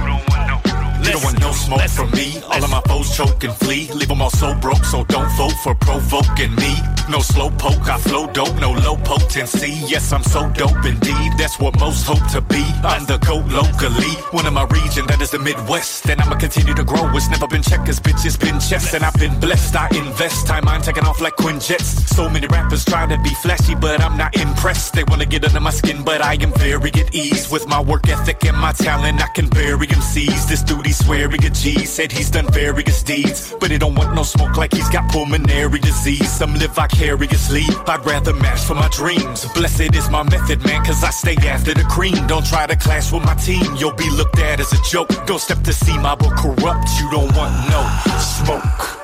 You 1.03 1.13
don't 1.13 1.23
want 1.23 1.39
no 1.39 1.51
smoke 1.51 1.89
from 1.89 2.11
me. 2.11 2.41
All 2.43 2.63
of 2.63 2.69
my 2.69 2.81
foes 2.81 3.15
choke 3.15 3.43
and 3.43 3.53
flee. 3.55 3.89
Leave 3.91 4.07
them 4.07 4.21
all 4.21 4.29
so 4.29 4.53
broke, 4.55 4.83
so 4.85 5.03
don't 5.05 5.29
vote 5.35 5.55
for 5.63 5.73
provoking 5.75 6.55
me. 6.55 6.75
No 7.09 7.19
slow 7.19 7.49
poke, 7.49 7.89
I 7.89 7.97
flow 7.97 8.27
dope, 8.27 8.55
no 8.59 8.71
low 8.71 8.95
potency. 8.95 9.73
Yes, 9.87 10.13
I'm 10.13 10.23
so 10.23 10.49
dope 10.51 10.85
indeed. 10.85 11.31
That's 11.37 11.59
what 11.59 11.77
most 11.79 12.05
hope 12.05 12.25
to 12.31 12.41
be. 12.41 12.63
I'm 12.83 13.05
the 13.05 13.17
GOAT 13.17 13.45
locally. 13.47 14.13
One 14.31 14.45
of 14.45 14.53
my 14.53 14.65
region, 14.65 15.07
that 15.07 15.19
is 15.21 15.31
the 15.31 15.39
Midwest. 15.39 16.07
And 16.07 16.21
I'ma 16.21 16.35
continue 16.35 16.73
to 16.75 16.83
grow. 16.83 17.09
It's 17.15 17.29
never 17.29 17.47
been 17.47 17.63
checkers, 17.63 17.99
bitch, 17.99 18.23
it's 18.25 18.37
been 18.37 18.59
chess. 18.59 18.93
And 18.93 19.03
I've 19.03 19.15
been 19.15 19.37
blessed. 19.39 19.75
I 19.75 19.87
invest. 19.95 20.47
Time 20.47 20.67
I'm 20.67 20.81
taking 20.81 21.03
off 21.03 21.19
like 21.19 21.35
Quinjets. 21.35 22.07
So 22.15 22.29
many 22.29 22.47
rappers 22.47 22.85
trying 22.85 23.09
to 23.09 23.17
be 23.17 23.33
flashy, 23.35 23.75
but 23.75 23.99
I'm 24.01 24.17
not 24.17 24.35
impressed. 24.37 24.93
They 24.93 25.03
wanna 25.03 25.25
get 25.25 25.43
under 25.43 25.59
my 25.59 25.71
skin, 25.71 26.03
but 26.03 26.21
I 26.21 26.35
am 26.35 26.53
very 26.53 26.91
at 26.93 27.13
ease. 27.13 27.49
With 27.51 27.67
my 27.67 27.81
work 27.81 28.07
ethic 28.07 28.45
and 28.45 28.57
my 28.57 28.71
talent, 28.73 29.21
I 29.21 29.27
can 29.29 29.49
bury 29.49 29.87
MCs. 29.87 30.47
This 30.47 30.61
dude, 30.63 30.87
he 30.91 31.03
swear 31.05 31.29
he 31.29 31.47
a 31.47 31.49
G. 31.49 31.85
Said 31.85 32.11
he's 32.11 32.29
done 32.29 32.47
various 32.51 33.01
deeds, 33.01 33.53
but 33.61 33.71
he 33.71 33.77
don't 33.77 33.95
want 33.95 34.13
no 34.13 34.23
smoke 34.23 34.57
like 34.57 34.73
he's 34.73 34.89
got 34.89 35.09
pulmonary 35.09 35.79
disease. 35.79 36.29
Some 36.29 36.53
live 36.55 36.75
vicariously. 36.75 37.63
I'd 37.87 38.05
rather 38.05 38.33
match 38.33 38.59
for 38.59 38.75
my 38.75 38.89
dreams. 38.89 39.45
Blessed 39.53 39.95
is 39.95 40.09
my 40.09 40.23
method, 40.23 40.65
man, 40.65 40.83
cause 40.83 41.01
I 41.01 41.11
stay 41.11 41.37
after 41.47 41.73
the 41.73 41.83
cream. 41.83 42.27
Don't 42.27 42.45
try 42.45 42.67
to 42.67 42.75
clash 42.75 43.09
with 43.13 43.23
my 43.23 43.35
team, 43.35 43.63
you'll 43.77 43.95
be 43.95 44.09
looked 44.09 44.37
at 44.39 44.59
as 44.59 44.73
a 44.73 44.81
joke. 44.83 45.07
Don't 45.25 45.39
step 45.39 45.63
to 45.63 45.71
see 45.71 45.97
my 45.97 46.13
book 46.15 46.35
corrupt. 46.35 46.89
You 46.99 47.09
don't 47.09 47.33
want 47.37 47.53
no 47.71 47.81
smoke. 48.19 48.97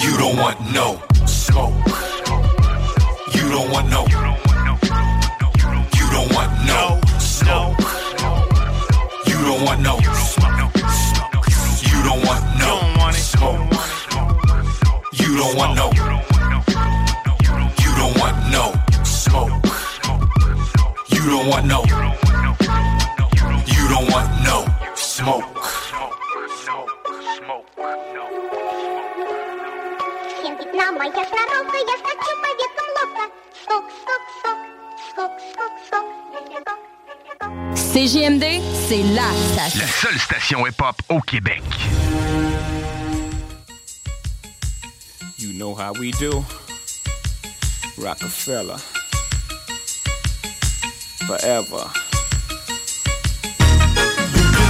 You 0.00 0.16
don't 0.16 0.36
want 0.36 0.72
no 0.72 1.00
smoke. 1.48 1.74
You 3.34 3.44
don't 3.54 3.70
want 3.72 3.88
no. 3.90 4.02
You 5.98 6.06
don't 6.14 6.30
want 6.36 6.52
no 6.72 6.82
smoke. 7.18 7.78
You 9.28 9.38
don't 9.48 9.62
want 9.66 9.80
no. 9.88 9.94
You 11.90 11.98
don't 12.06 12.22
want 12.28 12.44
no 12.62 12.72
smoke. 13.30 13.60
You 15.20 15.30
don't 15.40 15.54
want 15.58 15.72
no. 15.80 15.86
You 17.82 17.90
don't 18.00 18.14
want 18.20 18.38
no 18.56 18.64
smoke. 19.04 19.66
You 21.14 21.22
don't 21.32 21.46
want 21.52 21.66
no. 21.66 21.80
You 23.74 23.84
don't 23.92 24.08
want 24.12 24.28
no 24.44 24.56
smoke. 24.94 25.77
Всем 30.87 30.87
Вьетнама 30.87 31.05
я 31.05 31.11
сноровка, 31.11 31.77
я 31.77 31.97
скачу 31.97 32.31
по 32.41 32.47
веткам 32.59 32.87
ловко. 32.95 33.23
Скок, 33.63 33.85
скок, 34.01 34.23
скок, 34.39 34.59
скок, 35.09 35.31
скок, 35.51 35.73
скок, 35.85 36.05
скок. 37.35 37.51
CGMD, 37.75 38.61
c'est 38.87 39.03
la 39.13 39.29
station. 39.51 39.79
La 39.79 39.87
seule 39.87 40.19
station 40.19 40.65
hip-hop 40.65 41.01
au 41.09 41.19
Québec. 41.21 41.63
You 45.37 45.53
know 45.53 45.75
how 45.75 45.91
we 45.93 46.11
do. 46.13 46.43
Rockefeller. 47.97 48.77
Forever. 51.27 52.06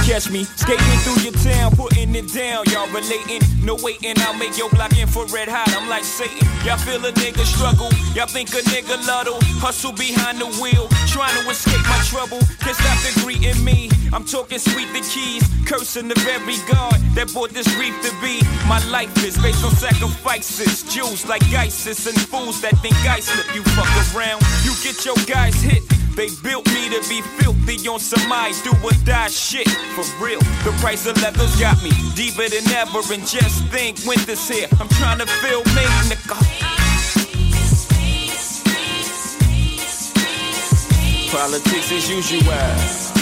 Catch 0.09 0.31
me 0.31 0.43
skating 0.43 0.99
through 1.05 1.21
your 1.21 1.37
town, 1.37 1.69
putting 1.77 2.15
it 2.15 2.33
down. 2.33 2.65
Y'all 2.73 2.89
relating, 2.89 3.45
no 3.61 3.75
waiting. 3.75 4.17
I'll 4.25 4.33
make 4.33 4.57
your 4.57 4.67
block 4.71 4.97
infrared 4.97 5.47
hot. 5.47 5.69
I'm 5.77 5.87
like 5.87 6.03
Satan. 6.03 6.49
Y'all 6.65 6.81
feel 6.81 6.97
a 7.05 7.11
nigga 7.13 7.45
struggle. 7.45 7.93
Y'all 8.17 8.25
think 8.25 8.49
a 8.57 8.65
nigga 8.73 8.97
luddle. 9.05 9.37
Hustle 9.61 9.93
behind 9.93 10.41
the 10.41 10.49
wheel, 10.57 10.89
trying 11.05 11.37
to 11.37 11.47
escape 11.47 11.85
my 11.85 12.01
trouble. 12.09 12.41
Can't 12.57 12.73
stop 12.73 12.97
the 13.05 13.21
greeting 13.21 13.63
me. 13.63 13.91
I'm 14.11 14.25
talking 14.25 14.57
sweet 14.57 14.89
the 14.97 15.05
keys, 15.05 15.45
cursing 15.69 16.07
the 16.07 16.17
very 16.25 16.57
God 16.65 16.97
that 17.13 17.29
brought 17.31 17.53
this 17.53 17.69
reef 17.77 17.93
to 18.01 18.09
be. 18.17 18.41
My 18.65 18.81
life 18.89 19.13
is 19.23 19.37
based 19.37 19.63
on 19.63 19.77
sacrifices. 19.77 20.89
Jews 20.89 21.29
like 21.29 21.45
ISIS 21.53 22.09
and 22.09 22.17
fools 22.17 22.61
that 22.61 22.73
think 22.81 22.97
I 23.05 23.19
slip. 23.19 23.45
You 23.53 23.61
fuck 23.77 23.93
around, 24.17 24.41
you 24.65 24.73
get 24.81 25.05
your 25.05 25.21
guys 25.29 25.61
hit. 25.61 25.98
They 26.15 26.29
built 26.43 26.65
me 26.67 26.89
to 26.89 26.99
be 27.07 27.21
filthy 27.39 27.87
on 27.87 27.99
some 27.99 28.31
I 28.31 28.53
do 28.63 28.71
or 28.83 28.91
die 29.05 29.27
shit. 29.29 29.69
For 29.95 30.03
real, 30.23 30.39
the 30.63 30.75
price 30.81 31.05
of 31.05 31.21
leather's 31.21 31.55
got 31.59 31.81
me 31.83 31.91
deeper 32.15 32.47
than 32.49 32.67
ever. 32.73 32.99
And 33.13 33.25
just 33.25 33.65
think, 33.67 33.97
winter's 34.05 34.47
here. 34.47 34.67
I'm 34.79 34.89
trying 34.89 35.19
to 35.19 35.27
feel 35.27 35.63
me, 35.75 35.85
nigga. 36.09 36.37
Politics 41.31 41.91
as 41.91 42.09
usual. 42.09 43.18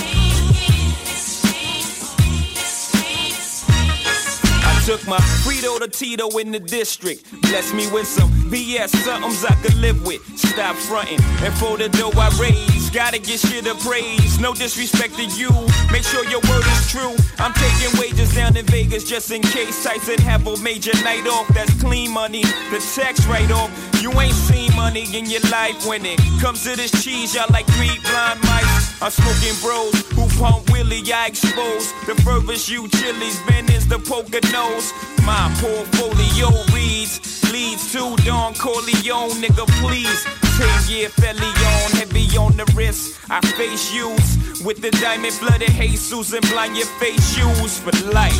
Took 4.87 5.05
my 5.05 5.17
Frito 5.43 5.77
to 5.79 5.87
Tito 5.89 6.29
in 6.37 6.53
the 6.53 6.61
district. 6.61 7.29
Bless 7.41 7.73
me 7.73 7.91
with 7.91 8.07
some 8.07 8.31
BS, 8.49 8.95
somethings 9.03 9.43
I 9.43 9.53
could 9.55 9.75
live 9.75 10.07
with. 10.07 10.23
Stop 10.39 10.77
fronting. 10.77 11.19
And 11.43 11.53
for 11.55 11.77
the 11.77 11.89
dough 11.89 12.15
I 12.15 12.29
raise, 12.39 12.89
gotta 12.91 13.19
get 13.19 13.41
shit 13.41 13.67
of 13.67 13.77
praise. 13.81 14.39
No 14.39 14.53
disrespect 14.53 15.15
to 15.15 15.25
you. 15.25 15.51
Make 15.91 16.03
sure 16.03 16.23
your 16.29 16.39
word 16.47 16.63
is 16.63 16.89
true. 16.89 17.15
I'm 17.37 17.51
taking 17.51 17.99
wages 17.99 18.33
down 18.33 18.55
in 18.55 18.65
Vegas 18.67 19.03
just 19.03 19.29
in 19.29 19.41
case 19.41 19.83
Tyson 19.83 20.19
have 20.19 20.47
a 20.47 20.55
major 20.63 20.95
night 21.03 21.27
off. 21.27 21.49
That's 21.49 21.73
clean 21.81 22.11
money. 22.11 22.43
The 22.71 22.79
tax 22.95 23.25
write 23.27 23.51
off. 23.51 23.69
You 24.01 24.11
ain't 24.21 24.33
seen 24.33 24.73
money 24.75 25.05
in 25.13 25.25
your 25.25 25.41
life 25.51 25.85
when 25.85 26.05
it 26.05 26.19
comes 26.39 26.63
to 26.63 26.77
this 26.77 26.91
cheese. 27.03 27.35
Y'all 27.35 27.51
like 27.51 27.65
three 27.75 27.99
blind 28.07 28.39
mice. 28.43 29.01
I'm 29.01 29.11
smoking 29.11 29.57
bros 29.59 29.93
who 30.15 30.29
pump 30.39 30.69
Willie. 30.71 31.03
I 31.11 31.27
expose 31.27 31.91
the 32.05 32.15
furthest 32.23 32.69
you 32.69 32.87
chilies. 32.87 33.37
Ben 33.47 33.69
is 33.69 33.85
the 33.87 33.99
poker 33.99 34.39
nose. 34.53 34.76
My 35.25 35.49
portfolio 35.59 36.49
reads 36.73 37.19
leads 37.51 37.91
to 37.93 38.15
Don 38.23 38.53
Corleone, 38.53 39.41
nigga. 39.41 39.65
Please, 39.81 40.23
ten 40.57 40.77
year 40.89 41.09
fellion, 41.09 41.91
heavy 41.97 42.37
on 42.37 42.55
the 42.55 42.65
wrist. 42.75 43.19
I 43.29 43.41
face 43.57 43.93
use 43.93 44.63
with 44.63 44.81
the 44.81 44.91
diamond 44.91 45.35
blooded 45.39 45.69
Jesus 45.69 46.33
and 46.33 46.47
blind 46.49 46.77
your 46.77 46.87
face 46.99 47.35
shoes 47.35 47.79
for 47.79 47.91
life. 48.11 48.33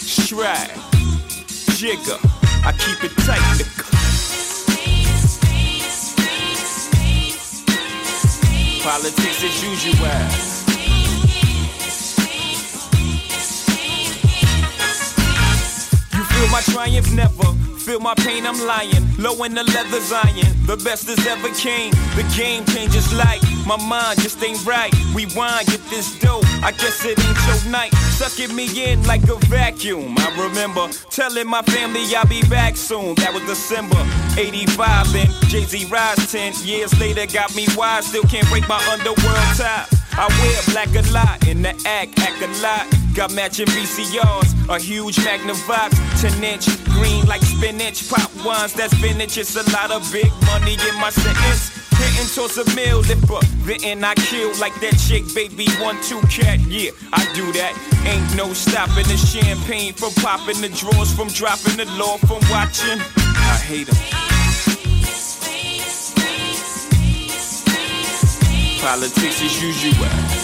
Stride, 0.00 0.72
jigger. 1.76 2.18
I 2.64 2.72
keep 2.72 3.04
it 3.04 3.14
tight, 3.26 3.40
nigga. 3.58 3.82
Politics 8.82 9.44
as 9.44 9.62
usual. 9.62 10.51
My 16.52 16.60
triumph 16.60 17.10
never. 17.14 17.48
Feel 17.80 17.98
my 17.98 18.14
pain, 18.14 18.46
I'm 18.46 18.60
lying. 18.64 19.04
Low 19.18 19.42
in 19.42 19.54
the 19.54 19.64
leather 19.64 19.98
iron. 20.14 20.52
The 20.66 20.76
best 20.84 21.06
that's 21.06 21.26
ever 21.26 21.48
came. 21.54 21.90
The 22.14 22.22
game 22.36 22.64
changes 22.66 23.12
like 23.14 23.40
my 23.66 23.76
mind 23.88 24.20
just 24.20 24.40
ain't 24.44 24.64
right. 24.64 24.92
Rewind, 25.14 25.66
get 25.66 25.80
this 25.88 26.16
dope. 26.20 26.44
I 26.62 26.70
guess 26.72 27.04
it 27.04 27.18
ain't 27.18 27.40
your 27.46 27.72
night. 27.72 27.92
Sucking 28.20 28.54
me 28.54 28.68
in 28.84 29.02
like 29.04 29.24
a 29.24 29.36
vacuum. 29.46 30.14
I 30.18 30.28
remember 30.38 30.88
telling 31.10 31.48
my 31.48 31.62
family 31.62 32.04
I'll 32.14 32.28
be 32.28 32.42
back 32.48 32.76
soon. 32.76 33.14
That 33.16 33.32
was 33.32 33.42
December 33.44 33.98
85. 34.36 35.12
Then 35.12 35.28
Jay 35.48 35.64
Z 35.64 35.86
rise 35.86 36.30
10 36.30 36.52
years 36.64 36.92
later. 37.00 37.26
Got 37.32 37.56
me 37.56 37.66
wise. 37.74 38.06
Still 38.06 38.24
can't 38.24 38.48
break 38.50 38.68
my 38.68 38.78
underworld 38.92 39.56
top. 39.56 39.88
I 40.14 40.28
wear 40.28 40.60
black 40.72 40.94
a 40.94 41.02
lot 41.12 41.46
in 41.48 41.62
the 41.62 41.70
act, 41.86 42.18
act 42.18 42.42
a 42.42 42.48
lot. 42.62 42.86
Got 43.14 43.32
matching 43.34 43.66
VCRs, 43.66 44.68
a 44.68 44.78
huge 44.78 45.16
Magnavox, 45.16 45.92
10 46.20 46.42
inch, 46.42 46.66
green 46.84 47.26
like 47.26 47.42
spinach, 47.42 48.08
pop 48.08 48.30
ones, 48.44 48.72
that's 48.72 48.94
vintage. 48.94 49.36
It's 49.36 49.56
a 49.56 49.70
lot 49.70 49.90
of 49.90 50.00
big 50.12 50.30
money 50.46 50.74
in 50.74 50.94
my 51.00 51.10
sentence. 51.10 51.76
Hitting 51.98 52.28
towards 52.34 52.56
a 52.56 52.64
meal, 52.74 53.00
lipper, 53.00 53.40
then 53.64 54.02
I 54.02 54.14
kill 54.14 54.48
like 54.58 54.74
that 54.80 54.96
chick, 54.96 55.24
baby, 55.34 55.68
one, 55.80 56.00
two 56.02 56.20
cat, 56.22 56.58
yeah, 56.60 56.90
I 57.12 57.22
do 57.34 57.52
that. 57.52 57.76
Ain't 58.06 58.36
no 58.36 58.52
stopping 58.54 59.04
the 59.04 59.16
champagne 59.16 59.92
from 59.92 60.12
popping 60.14 60.60
the 60.60 60.68
drawers, 60.70 61.14
from 61.14 61.28
dropping 61.28 61.76
the 61.76 61.86
law, 61.96 62.16
from 62.16 62.40
watching. 62.50 62.98
I 63.16 63.60
hate 63.60 63.88
hate 63.88 63.88
'em. 63.88 64.51
Politics 68.82 69.40
as 69.42 69.62
usual. 69.62 70.41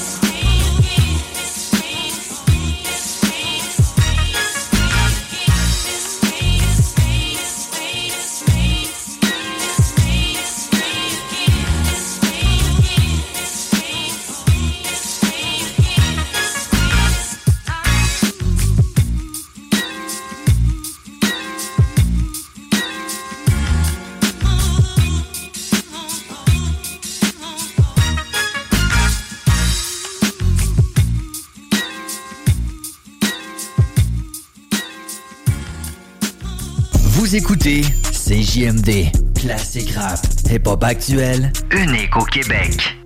Écoutez 37.58 37.82
CJMD, 38.12 39.10
classique 39.34 39.90
rap, 39.96 40.20
hip-hop 40.48 40.84
actuel, 40.84 41.52
unique 41.72 42.16
au 42.16 42.24
Québec. 42.24 42.96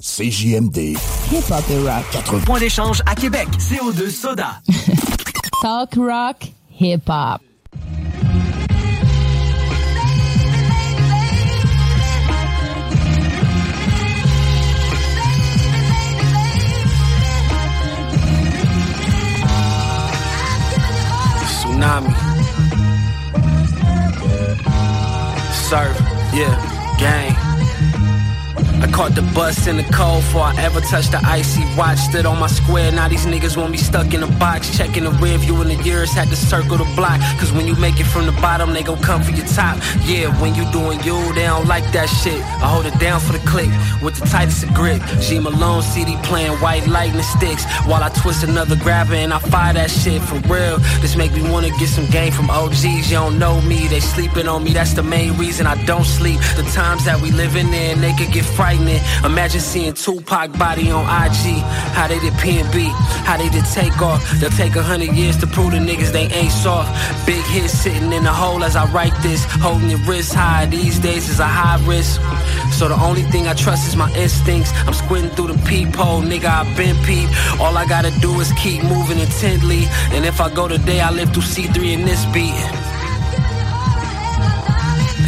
CJMD. 0.00 0.96
Hip-hop 1.30 1.64
et 1.70 1.78
rock. 1.78 2.04
80 2.12 2.38
points 2.46 2.60
d'échange 2.60 3.02
à 3.04 3.14
Québec. 3.14 3.48
CO2 3.58 4.10
Soda. 4.10 4.60
Talk 5.62 5.94
rock, 5.96 6.52
hip-hop. 6.80 7.45
Surf, 25.68 25.98
yeah, 26.32 26.96
gang. 26.96 27.35
I 28.82 28.90
caught 28.90 29.14
the 29.14 29.22
bus 29.34 29.66
in 29.66 29.76
the 29.76 29.84
cold 29.84 30.22
before 30.22 30.42
I 30.42 30.54
ever 30.62 30.80
touched 30.80 31.12
the 31.12 31.20
icy 31.24 31.64
watch. 31.76 31.98
Stood 31.98 32.26
on 32.26 32.38
my 32.38 32.46
square, 32.46 32.92
now 32.92 33.08
these 33.08 33.26
niggas 33.26 33.56
want 33.56 33.70
me 33.70 33.78
stuck 33.78 34.12
in 34.12 34.22
a 34.22 34.26
box. 34.38 34.76
Checking 34.76 35.04
the 35.04 35.10
rear 35.12 35.38
view 35.38 35.60
in 35.62 35.68
the 35.68 35.82
years, 35.82 36.12
had 36.12 36.28
to 36.28 36.36
circle 36.36 36.76
the 36.76 36.84
block. 36.94 37.20
Cause 37.38 37.52
when 37.52 37.66
you 37.66 37.74
make 37.76 37.98
it 38.00 38.04
from 38.04 38.26
the 38.26 38.32
bottom, 38.32 38.72
they 38.74 38.82
gon' 38.82 39.00
come 39.00 39.22
for 39.22 39.32
your 39.32 39.46
top. 39.46 39.78
Yeah, 40.04 40.28
when 40.40 40.54
you 40.54 40.70
doing 40.72 41.00
you, 41.04 41.16
they 41.34 41.44
don't 41.44 41.66
like 41.66 41.90
that 41.92 42.06
shit. 42.06 42.40
I 42.62 42.68
hold 42.68 42.86
it 42.86 42.98
down 42.98 43.20
for 43.20 43.32
the 43.32 43.44
click 43.46 43.70
with 44.02 44.16
the 44.20 44.26
tightest 44.26 44.64
of 44.64 44.74
grip. 44.74 45.00
G 45.20 45.38
Malone 45.38 45.82
CD 45.82 46.16
playing 46.22 46.56
white 46.60 46.86
lightning 46.86 47.22
sticks 47.22 47.64
while 47.86 48.02
I 48.02 48.10
twist 48.10 48.44
another 48.44 48.76
grabber 48.76 49.14
and 49.14 49.32
I 49.32 49.38
fire 49.38 49.72
that 49.74 49.90
shit 49.90 50.20
for 50.22 50.38
real. 50.52 50.78
This 51.00 51.16
make 51.16 51.32
me 51.32 51.42
wanna 51.50 51.70
get 51.78 51.88
some 51.88 52.06
game 52.06 52.32
from 52.32 52.50
OGs. 52.50 53.10
You 53.10 53.16
don't 53.16 53.38
know 53.38 53.60
me, 53.62 53.88
they 53.88 54.00
sleeping 54.00 54.48
on 54.48 54.64
me. 54.64 54.72
That's 54.72 54.92
the 54.92 55.02
main 55.02 55.36
reason 55.38 55.66
I 55.66 55.82
don't 55.86 56.04
sleep. 56.04 56.38
The 56.56 56.64
times 56.74 57.04
that 57.06 57.20
we 57.20 57.30
living 57.30 57.72
in, 57.72 58.00
they 58.00 58.12
could 58.12 58.32
get 58.32 58.44
frightening. 58.76 59.00
Imagine 59.24 59.60
seeing 59.60 59.94
Tupac 59.94 60.56
body 60.58 60.90
on 60.90 61.04
IG. 61.04 61.62
How 61.94 62.08
they 62.08 62.18
did 62.18 62.34
P&B, 62.38 62.88
how 63.24 63.36
they 63.36 63.48
did 63.48 63.64
take 63.66 64.00
off. 64.00 64.22
They'll 64.40 64.50
take 64.50 64.76
a 64.76 64.82
hundred 64.82 65.14
years 65.14 65.36
to 65.38 65.46
prove 65.46 65.72
the 65.72 65.78
niggas 65.78 66.12
they 66.12 66.26
ain't 66.26 66.52
soft. 66.52 66.90
Big 67.26 67.42
hit 67.44 67.68
sitting 67.68 68.12
in 68.12 68.24
the 68.24 68.32
hole 68.32 68.64
as 68.64 68.76
I 68.76 68.90
write 68.92 69.14
this. 69.22 69.44
Holding 69.44 69.90
your 69.90 70.00
wrist 70.00 70.34
high 70.34 70.66
these 70.66 70.98
days 70.98 71.28
is 71.28 71.40
a 71.40 71.46
high 71.46 71.84
risk. 71.86 72.20
So 72.72 72.88
the 72.88 72.96
only 72.96 73.22
thing 73.22 73.48
I 73.48 73.54
trust 73.54 73.88
is 73.88 73.96
my 73.96 74.12
instincts. 74.14 74.72
I'm 74.86 74.94
squinting 74.94 75.30
through 75.30 75.48
the 75.48 75.66
peephole, 75.66 76.22
nigga. 76.22 76.46
I've 76.46 76.76
been 76.76 76.96
peep. 77.04 77.28
All 77.60 77.76
I 77.76 77.86
gotta 77.86 78.12
do 78.20 78.40
is 78.40 78.52
keep 78.52 78.82
moving 78.84 79.18
intently. 79.18 79.84
And 80.12 80.24
if 80.24 80.40
I 80.40 80.52
go 80.52 80.68
today, 80.68 81.00
I 81.00 81.10
live 81.10 81.32
through 81.32 81.42
C3 81.42 81.92
in 81.92 82.04
this 82.04 82.24
beat. 82.26 82.54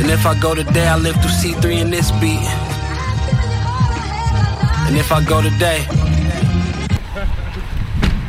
And 0.00 0.10
if 0.10 0.26
I 0.26 0.38
go 0.38 0.54
today, 0.54 0.86
I 0.86 0.96
live 0.96 1.16
through 1.16 1.30
C3 1.30 1.80
in 1.80 1.90
this 1.90 2.12
beat. 2.20 2.77
And 4.88 4.96
if 4.96 5.12
I 5.12 5.22
go 5.22 5.42
today, 5.42 5.84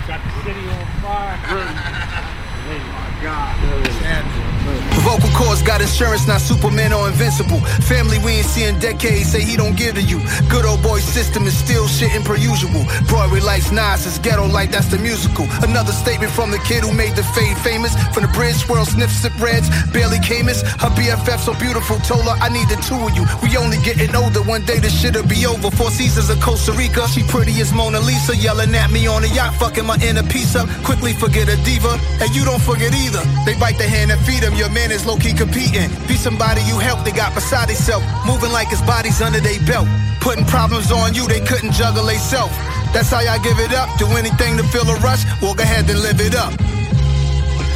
got 0.06 0.20
the 0.22 0.32
city 0.44 0.68
on 0.68 0.86
fire. 1.00 1.40
oh 1.48 2.80
my 2.92 3.24
God. 3.24 4.99
Vocal 5.00 5.30
cords 5.32 5.62
got 5.62 5.82
insurance, 5.82 6.28
not 6.28 6.42
Superman 6.42 6.94
or 6.94 7.08
invincible. 7.08 7.60
Family 7.88 8.20
we 8.20 8.44
ain't 8.44 8.46
seen 8.46 8.78
decades, 8.80 9.32
say 9.32 9.42
he 9.42 9.56
don't 9.56 9.76
give 9.76 9.96
to 9.96 10.02
you. 10.02 10.20
Good 10.50 10.66
old 10.66 10.82
boy 10.84 11.00
system 11.00 11.48
is 11.48 11.56
still 11.58 11.86
shitting 11.86 12.26
per 12.26 12.36
usual. 12.36 12.84
Broadway 13.08 13.40
lights, 13.40 13.72
Nas 13.72 14.06
is 14.06 14.20
ghetto 14.20 14.48
like 14.48 14.72
that's 14.72 14.88
the 14.88 15.00
musical. 15.00 15.48
Another 15.64 15.94
statement 15.94 16.32
from 16.34 16.52
the 16.52 16.60
kid 16.60 16.84
who 16.84 16.94
made 16.94 17.16
the 17.16 17.24
fade 17.24 17.58
famous. 17.58 17.96
From 18.14 18.24
the 18.24 18.32
bridge, 18.34 18.56
swirl, 18.56 18.86
sniff, 18.86 19.12
sip 19.12 19.34
reds, 19.40 19.70
barely 19.92 20.20
Camus. 20.20 20.62
Her 20.84 20.92
BFF 20.92 21.40
so 21.40 21.54
beautiful, 21.56 21.98
told 22.00 22.26
her 22.26 22.36
I 22.42 22.50
need 22.50 22.68
the 22.68 22.80
two 22.84 23.00
of 23.00 23.16
you. 23.16 23.24
We 23.42 23.56
only 23.58 23.78
getting 23.80 24.14
older, 24.16 24.42
one 24.44 24.66
day 24.66 24.80
this 24.80 24.94
shit'll 25.00 25.28
be 25.28 25.46
over. 25.46 25.72
Four 25.72 25.92
seasons 25.92 26.30
of 26.30 26.42
Costa 26.42 26.74
Rica, 26.74 27.08
she 27.08 27.24
pretty 27.24 27.54
as 27.62 27.72
Mona 27.74 28.00
Lisa, 28.00 28.36
yelling 28.36 28.76
at 28.76 28.92
me 28.92 29.08
on 29.08 29.24
a 29.24 29.32
yacht, 29.32 29.56
fucking 29.56 29.86
my 29.86 29.98
inner 30.04 30.24
piece 30.24 30.56
up. 30.56 30.68
Quickly 30.84 31.14
forget 31.14 31.48
a 31.48 31.56
diva, 31.64 31.98
and 32.20 32.36
you 32.36 32.44
don't 32.44 32.62
forget 32.62 32.94
either. 32.94 33.24
They 33.46 33.56
bite 33.56 33.78
the 33.78 33.88
hand 33.88 34.12
and 34.12 34.20
feed 34.26 34.44
him, 34.44 34.56
your 34.56 34.70
man 34.70 34.89
is 34.92 35.06
low 35.06 35.18
key 35.18 35.34
competing. 35.34 35.90
Be 36.08 36.16
somebody 36.16 36.62
you 36.64 36.78
help, 36.80 37.04
they 37.06 37.12
got 37.12 37.34
beside 37.34 37.70
themselves. 37.70 38.06
Moving 38.26 38.52
like 38.52 38.70
his 38.70 38.82
body's 38.82 39.22
under 39.22 39.40
their 39.40 39.60
belt. 39.66 39.88
Putting 40.22 40.46
problems 40.46 40.92
on 40.92 41.14
you, 41.14 41.28
they 41.28 41.42
couldn't 41.42 41.72
juggle 41.74 42.06
they 42.06 42.18
self. 42.18 42.52
That's 42.94 43.10
how 43.10 43.22
y'all 43.22 43.42
give 43.44 43.60
it 43.60 43.74
up. 43.74 43.90
Do 43.98 44.08
anything 44.18 44.58
to 44.58 44.64
feel 44.64 44.88
a 44.90 44.96
rush, 45.00 45.24
go 45.42 45.54
ahead 45.54 45.90
and 45.90 46.00
live 46.02 46.20
it 46.20 46.36
up. 46.36 46.54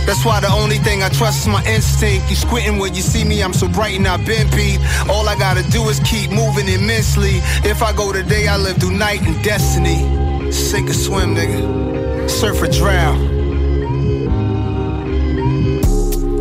That's 0.05 0.25
why 0.25 0.41
the 0.41 0.51
only 0.51 0.79
thing 0.79 1.01
I 1.01 1.09
trust 1.09 1.41
is 1.41 1.47
my 1.47 1.63
instinct. 1.65 2.29
You 2.29 2.35
squinting 2.35 2.77
when 2.77 2.93
you 2.93 3.01
see 3.01 3.23
me, 3.23 3.41
I'm 3.41 3.53
so 3.53 3.69
bright 3.69 3.95
and 3.95 4.07
I've 4.07 4.25
been 4.25 4.49
beat. 4.51 4.79
All 5.09 5.29
I 5.29 5.35
gotta 5.37 5.63
do 5.71 5.87
is 5.87 5.99
keep 6.01 6.29
moving 6.29 6.67
immensely. 6.67 7.39
If 7.63 7.81
I 7.81 7.93
go 7.93 8.11
today, 8.11 8.47
I 8.47 8.57
live 8.57 8.77
through 8.77 8.97
night 8.97 9.21
and 9.21 9.41
destiny. 9.43 10.51
Sink 10.51 10.89
or 10.89 10.93
swim, 10.93 11.35
nigga. 11.35 12.29
Surf 12.29 12.61
or 12.61 12.67
drown. 12.67 13.42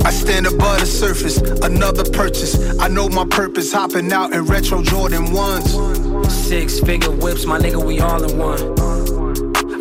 I 0.04 0.10
stand 0.10 0.46
above 0.46 0.80
the 0.80 0.86
surface, 0.86 1.38
another 1.62 2.04
purchase. 2.04 2.78
I 2.78 2.88
know 2.88 3.08
my 3.08 3.24
purpose, 3.26 3.72
hopping 3.72 4.12
out 4.12 4.32
in 4.32 4.44
retro 4.44 4.82
Jordan 4.82 5.26
1s. 5.26 6.30
six 6.30 6.80
figure 6.80 7.10
whips, 7.10 7.46
my 7.46 7.58
nigga, 7.58 7.84
we 7.84 8.00
all 8.00 8.22
in 8.22 8.38
one. 8.38 9.01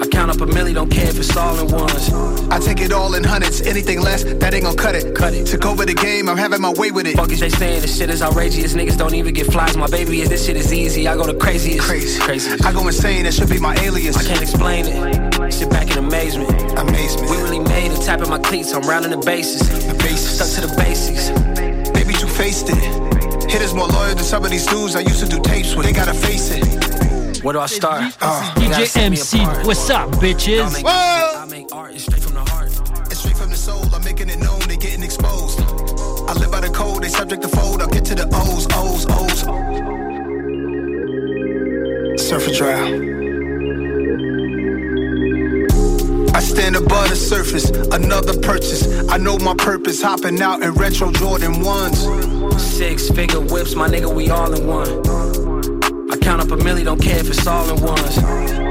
I 0.02 0.08
count 0.08 0.32
up 0.32 0.42
a 0.42 0.48
milli, 0.48 0.74
don't 0.74 0.90
care 0.90 1.08
if 1.08 1.20
it's 1.20 1.38
all 1.38 1.60
in 1.60 1.68
ones. 1.68 2.12
I 2.50 2.58
take 2.60 2.82
it 2.82 2.92
all 2.92 3.14
in 3.14 3.24
hundreds, 3.24 3.62
anything 3.62 4.02
less, 4.02 4.24
that 4.24 4.52
ain't 4.52 4.64
gon' 4.64 4.76
cut 4.76 4.96
it. 4.96 5.14
Cut 5.14 5.36
it. 5.36 5.46
Took 5.46 5.66
over 5.66 5.86
the 5.86 5.94
game, 5.94 6.28
I'm 6.28 6.38
having 6.38 6.60
my 6.60 6.74
way 6.74 6.90
with 6.90 7.06
it. 7.06 7.16
Fuck 7.16 7.32
is 7.32 7.40
they 7.40 7.50
saying 7.50 7.82
this 7.82 7.98
shit 7.98 8.10
is 8.10 8.24
outrageous. 8.24 8.74
Niggas 8.74 8.98
don't 8.98 9.14
even 9.14 9.34
get 9.36 9.52
flies. 9.52 9.78
My 9.78 9.88
baby 9.88 10.22
is 10.22 10.30
this 10.30 10.44
shit 10.44 10.58
is 10.58 10.74
easy. 10.74 11.08
I 11.08 11.16
go 11.16 11.28
the 11.28 11.36
craziest. 11.36 11.88
Crazy. 11.88 12.20
Crazy. 12.20 12.52
I 12.66 12.74
go 12.74 12.88
insane, 12.88 13.26
that 13.26 13.36
should 13.36 13.50
be 13.50 13.60
my 13.60 13.76
alias. 13.76 14.18
I 14.18 14.24
can't 14.24 14.42
explain 14.42 14.86
it. 14.88 15.54
Sit 15.54 15.70
back 15.70 15.92
in 15.92 16.00
amazement. 16.00 16.50
Amazement. 16.80 17.30
We 17.30 17.38
really 17.38 17.60
made 17.60 17.92
it. 17.92 18.02
Tapping 18.02 18.30
my 18.30 18.40
cleats. 18.40 18.74
I'm 18.74 18.82
rounding 18.82 19.12
the 19.12 19.24
bases. 19.24 19.62
The 19.86 19.94
bases. 19.94 20.36
Stuck 20.36 20.50
to 20.56 20.68
the 20.68 20.82
basics. 20.82 21.30
Baby, 21.92 22.14
you 22.20 22.28
faced 22.28 22.70
it. 22.70 23.52
Hitters 23.52 23.76
more 23.76 23.88
loyal 23.88 24.16
than 24.16 24.24
some 24.24 24.44
of 24.44 24.50
these 24.50 24.66
dudes 24.66 24.96
I 24.96 25.02
used 25.02 25.24
to 25.24 25.30
do 25.30 25.40
tapes 25.42 25.76
with. 25.76 25.86
They 25.86 25.94
gotta 25.94 26.16
face 26.16 26.50
it. 26.52 27.21
Where 27.44 27.54
do 27.54 27.60
I 27.60 27.66
start? 27.66 28.16
Uh, 28.22 28.54
DJ 28.56 28.96
MC, 28.98 29.40
what's 29.66 29.90
up, 29.90 30.12
bitches? 30.12 30.62
I 30.64 30.70
make, 30.70 30.86
I 30.86 31.46
make 31.50 31.74
art. 31.74 31.96
It's 31.96 32.04
straight 32.04 32.22
from 32.22 32.36
the 32.36 32.42
heart. 32.42 32.70
It's 33.10 33.20
straight 33.20 33.36
from 33.36 33.50
the 33.50 33.56
soul, 33.56 33.84
I'm 33.96 34.04
making 34.04 34.30
it 34.30 34.38
known, 34.38 34.60
they 34.68 34.78
getting 34.78 35.02
exposed. 35.02 35.60
I 35.60 36.34
live 36.34 36.52
by 36.52 36.60
the 36.60 36.70
code, 36.72 37.02
they 37.02 37.10
subject 37.10 37.42
to 37.42 37.48
fold, 37.48 37.82
I'll 37.82 37.88
get 37.90 38.06
to 38.06 38.14
the 38.16 38.28
O's, 38.32 38.68
O's, 38.76 39.08
O's. 39.10 39.42
Surf 42.22 42.48
or 42.48 42.52
drown. 42.54 43.10
I 46.36 46.40
stand 46.42 46.76
above 46.76 47.10
the 47.10 47.16
surface, 47.16 47.72
another 47.72 48.40
purchase. 48.40 49.10
I 49.10 49.18
know 49.18 49.40
my 49.40 49.56
purpose, 49.56 50.00
hopping 50.00 50.40
out 50.44 50.62
in 50.62 50.74
retro 50.74 51.12
Jordan 51.12 51.54
1s. 51.56 52.60
Six 52.60 53.10
figure 53.10 53.42
whips, 53.42 53.74
my 53.74 53.90
nigga, 53.90 54.14
we 54.14 54.30
all 54.30 54.54
in 54.54 54.68
one. 54.68 55.31
I 56.12 56.18
count 56.18 56.42
up 56.42 56.52
a 56.52 56.58
milli, 56.58 56.84
don't 56.84 57.02
care 57.02 57.20
if 57.20 57.30
it's 57.30 57.48
all 57.48 57.70
in 57.70 57.82
ones. 57.82 58.71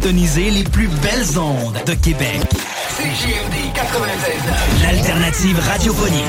Les 0.00 0.62
plus 0.62 0.86
belles 0.86 1.38
ondes 1.38 1.76
de 1.84 1.92
Québec. 1.94 2.40
CJMD 2.96 3.74
96.9. 3.74 4.82
L'alternative 4.82 5.58
radiophonique. 5.58 6.22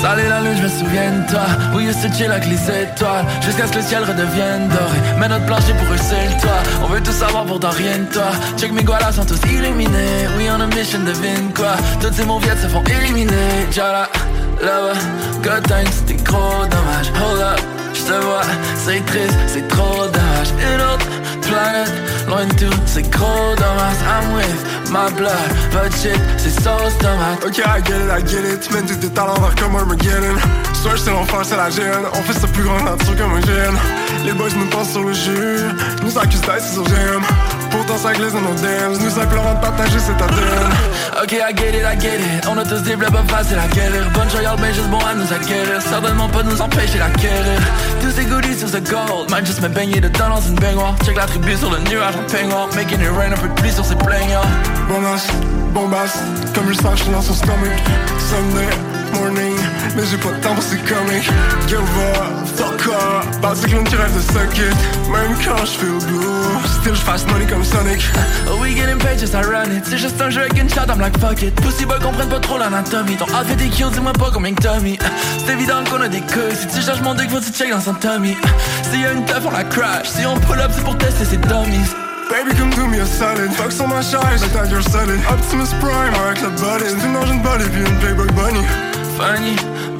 Salé 0.00 0.28
la 0.28 0.40
lune, 0.40 0.56
je 0.56 0.62
me 0.62 0.68
souviens 0.68 1.10
de 1.10 1.30
toi 1.30 1.46
Used 1.80 2.02
to 2.02 2.08
chill 2.12 2.30
avec 2.30 2.46
les 2.46 2.56
étoiles 2.56 3.24
Jusqu'à 3.40 3.66
ce 3.66 3.72
que 3.72 3.76
le 3.78 3.82
ciel 3.82 4.02
redevienne 4.04 4.68
doré. 4.68 4.98
Mais 5.18 5.28
notre 5.28 5.46
plancher 5.46 5.74
pour 5.74 5.94
eux 5.94 5.98
c'est 5.98 6.34
le 6.34 6.40
toit. 6.40 6.62
On 6.82 6.86
veut 6.86 7.00
tout 7.00 7.12
savoir 7.12 7.44
pourtant 7.44 7.70
rien 7.70 7.98
de 7.98 8.12
toi. 8.12 8.30
Check 8.56 8.72
mes 8.72 8.82
gualas 8.82 9.12
sont 9.12 9.24
tous 9.24 9.40
illuminés. 9.48 10.26
We 10.36 10.48
on 10.50 10.60
a 10.60 10.66
mission, 10.66 11.00
devine 11.00 11.52
quoi. 11.54 11.76
Toutes 12.00 12.14
ces 12.14 12.24
mauviettes 12.24 12.60
se 12.60 12.68
font 12.68 12.82
éliminer. 12.84 13.66
Jala, 13.70 14.08
là-bas, 14.60 14.98
God 15.42 15.62
times, 15.66 15.92
c'était 15.92 16.22
gros 16.24 16.64
dommage. 16.64 17.12
Hold 17.20 17.42
up, 17.42 17.60
j'suis 17.92 18.06
Je 18.06 18.12
te 18.12 18.24
vois, 18.24 18.42
c'est 18.76 19.04
triste, 19.06 19.38
c'est 19.46 19.68
trop 19.68 20.06
dommage. 20.06 20.50
Une 20.58 20.80
autre 20.80 21.06
planète, 21.42 21.92
loin 22.26 22.44
de 22.44 22.54
tout, 22.54 22.80
c'est 22.86 23.08
gros 23.10 23.54
dommage. 23.56 23.98
I'm 24.04 24.34
with 24.34 24.90
my 24.90 25.10
blood, 25.16 25.50
but 25.72 25.92
shit, 26.00 26.20
c'est 26.36 26.60
sauce 26.60 26.96
tomate. 26.98 27.44
Ok, 27.46 27.58
I 27.58 27.80
get 27.84 27.94
it, 27.94 28.10
I 28.10 28.26
get 28.26 28.54
it. 28.54 28.60
Tu 28.60 28.68
tous 28.86 28.96
tes 28.96 29.08
talents 29.08 29.40
vers 29.40 29.54
comme 29.54 29.76
Armageddon 29.76 30.36
Search, 30.82 31.00
c'est 31.00 31.10
l'enfer, 31.10 31.40
c'est 31.42 31.56
la 31.56 31.70
gêne. 31.70 32.06
On 32.12 32.22
fait 32.22 32.38
ça 32.38 32.46
plus 32.46 32.62
grand 32.62 32.80
nature 32.80 33.16
comme 33.16 33.34
un 33.34 33.40
gène. 33.40 33.76
Les 34.24 34.32
boys 34.32 34.48
nous 34.56 34.66
passent 34.66 34.92
sur 34.92 35.02
le 35.02 35.12
jus. 35.12 35.66
Nous 36.04 36.16
accusent 36.16 36.40
d'ice 36.42 36.72
sur 36.72 36.84
GM 36.84 37.22
Pourtant 37.70 37.98
ça 37.98 38.12
glisse 38.12 38.32
dans 38.32 38.40
nos 38.40 38.54
dams 38.54 38.96
Nous 39.00 39.10
simplement 39.10 39.54
de 39.54 39.60
partager 39.60 39.98
cet 39.98 40.22
ADN. 40.22 40.70
Ok, 41.20 41.32
I 41.32 41.56
get 41.56 41.70
it, 41.70 41.82
I 41.82 42.00
get 42.00 42.20
it. 42.20 42.46
On 42.48 42.56
a 42.56 42.64
tous 42.64 42.82
des 42.82 42.96
pas 42.96 43.24
facile 43.26 43.58
à 43.58 43.66
guérir. 43.74 44.08
Bonne 44.14 44.30
joyale, 44.30 44.56
mais 44.60 44.72
juste 44.72 44.88
bon 44.88 45.00
à 45.00 45.14
nous 45.14 45.32
acquérir. 45.32 45.82
Certainement 45.82 46.28
pas 46.28 46.44
nous 46.44 46.60
empêcher 46.62 46.98
d'acquérir 46.98 47.60
Tous 48.00 48.12
ces 48.12 48.24
goodies 48.26 48.56
sur 48.56 48.68
ce 48.68 48.78
gold. 48.78 49.30
Man, 49.30 49.44
juste 49.44 49.60
me 49.60 49.68
baigner 49.68 50.00
dedans 50.00 50.28
dans 50.28 50.40
une 50.40 50.54
baignoire. 50.60 50.94
Check 51.04 51.16
la 51.16 51.26
tribu 51.26 51.56
sur 51.56 51.72
le 51.72 51.78
nuage 51.90 52.14
en 52.14 52.30
peignoir. 52.30 52.68
Making 52.76 53.00
it 53.00 53.10
rain, 53.18 53.32
un 53.32 53.36
peu 53.36 53.48
de 53.48 53.54
pluie 53.54 53.72
sur 53.72 53.84
ses 53.84 53.96
plaignants 53.96 54.46
Bombasse, 54.88 55.26
bombasse. 55.74 56.18
Comme 56.54 56.68
je 56.68 56.74
sache 56.74 57.04
dans 57.10 57.22
son 57.22 57.34
stomach. 57.34 57.82
Sunday 58.30 58.97
morning 59.12 59.56
Mais 59.96 60.02
j'ai 60.10 60.16
pas 60.18 60.30
de 60.30 60.40
temps 60.42 60.54
pour 60.54 60.62
ces 60.62 60.78
comics. 60.78 61.28
Give 61.66 61.78
up, 61.78 62.46
fuck 62.56 62.86
up 62.88 63.40
Bad 63.40 63.56
cyclone 63.56 63.84
qui 63.84 63.96
rêve 63.96 64.14
de 64.14 64.20
suck 64.32 64.58
it 64.58 65.10
Même 65.10 65.34
quand 65.44 65.64
je 65.64 65.78
feel 65.78 66.06
blue 66.06 66.38
Still 66.80 66.94
je 66.94 67.00
fasse 67.00 67.26
money 67.26 67.46
comme 67.46 67.64
Sonic. 67.64 68.02
Oh 68.50 68.60
we 68.60 68.74
getting 68.74 68.98
paid 68.98 69.18
just 69.18 69.34
I 69.34 69.42
run 69.42 69.70
it. 69.72 69.84
C'est 69.84 69.98
juste 69.98 70.20
un 70.20 70.30
jeu 70.30 70.42
avec 70.42 70.58
une 70.60 70.68
shot, 70.68 70.86
I'm 70.88 71.00
like 71.00 71.18
fuck 71.18 71.42
it. 71.42 71.54
Pussy 71.56 71.84
boy 71.84 71.98
comprennent 72.00 72.28
pas 72.28 72.40
trop 72.40 72.58
l'anatomie. 72.58 73.16
Ton 73.16 73.26
outfit 73.26 73.64
est 73.64 73.70
cute, 73.70 73.92
dis-moi 73.92 74.12
pas 74.12 74.30
combien 74.32 74.54
que 74.54 74.62
Tommy 74.62 74.98
C'est 75.44 75.52
évident 75.52 75.84
qu'on 75.90 76.00
a 76.00 76.08
des 76.08 76.20
couilles. 76.20 76.56
Si 76.58 76.66
tu 76.66 76.82
cherches 76.82 77.00
mon 77.00 77.14
dick, 77.14 77.30
faut 77.30 77.40
tu 77.40 77.52
check 77.52 77.70
dans 77.70 77.80
son 77.80 77.94
tummy. 77.94 78.36
S'il 78.90 79.00
y 79.00 79.06
a 79.06 79.12
une 79.12 79.24
teuf, 79.24 79.42
on 79.46 79.50
la 79.50 79.64
crash 79.64 80.08
Si 80.08 80.26
on 80.26 80.38
pull 80.40 80.60
up, 80.60 80.70
c'est 80.74 80.84
pour 80.84 80.96
tester 80.98 81.24
ses 81.24 81.36
dummies. 81.36 81.94
Baby 82.30 82.54
come 82.56 82.70
do 82.70 82.86
me 82.86 83.00
a 83.00 83.06
solid. 83.06 83.52
Fuck 83.52 83.72
sur 83.72 83.88
ma 83.88 84.02
charge, 84.02 84.40
la 84.40 84.48
taille 84.48 84.82
solid. 84.82 85.20
Optimus 85.30 85.74
Prime 85.80 86.14
avec 86.26 86.42
la 86.42 86.48
body. 86.50 86.84
Tu 87.00 87.08
manges 87.08 87.30
une 87.30 87.42
body 87.42 87.64
puis 87.70 87.80
une 87.80 87.98
playboy 87.98 88.26
bunny 88.32 88.87
Funny, 89.18 89.56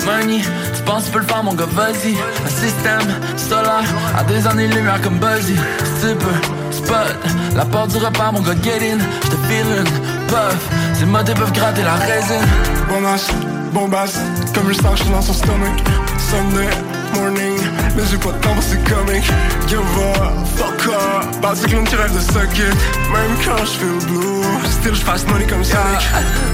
money, 0.06 0.42
tu 0.76 0.82
penses 0.82 1.06
tu 1.06 1.10
peux 1.10 1.18
le 1.18 1.24
faire 1.24 1.42
mon 1.42 1.52
gars, 1.52 1.66
vas-y. 1.72 2.14
Un 2.14 2.48
système 2.48 3.02
solaire, 3.36 3.82
à 4.16 4.22
des 4.22 4.46
années-lumière 4.46 5.00
comme 5.02 5.18
Buzzy. 5.18 5.56
Si 5.56 6.06
tu 6.06 6.14
peux, 6.14 6.72
spot, 6.72 7.16
la 7.56 7.64
porte 7.64 7.90
du 7.90 7.96
repas 7.96 8.30
mon 8.30 8.40
gars, 8.40 8.54
get 8.62 8.78
in. 8.80 8.98
J'te 9.24 9.36
feelin', 9.48 9.84
puff, 10.28 10.68
ces 10.94 11.04
motés 11.04 11.34
peuvent 11.34 11.52
gratter 11.52 11.82
la 11.82 11.94
résine. 11.94 12.46
Bombasse, 12.88 13.28
bombasse, 13.72 14.20
comme 14.54 14.68
je 14.68 14.74
sache 14.74 15.04
dans 15.10 15.20
son 15.20 15.32
stomach 15.32 15.82
Sunday 16.18 16.68
morning, 17.14 17.58
mais 17.96 18.02
j'ai 18.10 18.18
pas 18.18 18.32
de 18.32 18.38
temps 18.38 18.54
pour 18.54 18.62
ces 18.62 18.76
comics 18.78 19.24
Give 19.66 19.78
up, 19.80 20.46
fuck 20.56 20.88
up, 20.88 21.40
bad 21.40 21.56
cyclone 21.56 21.84
qui 21.84 21.96
rêve 21.96 22.14
de 22.14 22.20
suck 22.20 22.58
it 22.58 22.74
Même 23.12 23.36
quand 23.44 23.64
je 23.64 23.78
feel 23.78 24.06
blue, 24.06 24.44
still 24.70 24.94
je 24.94 25.00
fasse 25.02 25.26
money 25.26 25.46
comme 25.46 25.64
Sonic 25.64 26.06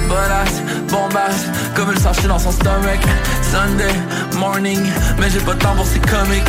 Bonasse, 0.09 0.63
bombasse, 0.91 1.47
comme 1.75 1.91
le 1.91 1.99
sache 1.99 2.23
dans 2.25 2.39
son 2.39 2.53
stomach. 2.53 3.01
Sunday 3.43 3.93
morning, 4.39 4.81
mais 5.19 5.31
j'ai 5.31 5.41
pas 5.41 5.55
de 5.55 5.59
temps 5.59 5.75
pour 5.75 5.87
ces 5.87 6.01
comics 6.01 6.45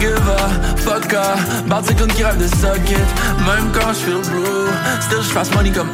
Give 0.00 0.12
up, 0.28 0.78
fuck 0.78 1.12
up, 1.12 1.38
bad 1.68 1.84
cyclone 1.86 2.12
qui 2.12 2.24
rêve 2.24 2.38
de 2.38 2.46
suck 2.46 2.90
it 2.90 2.98
Même 3.46 3.70
quand 3.72 3.92
je 3.92 3.98
feel 3.98 4.30
blue, 4.30 4.68
still 5.00 5.22
je 5.22 5.30
fasse 5.32 5.50
money 5.54 5.70
comme 5.70 5.90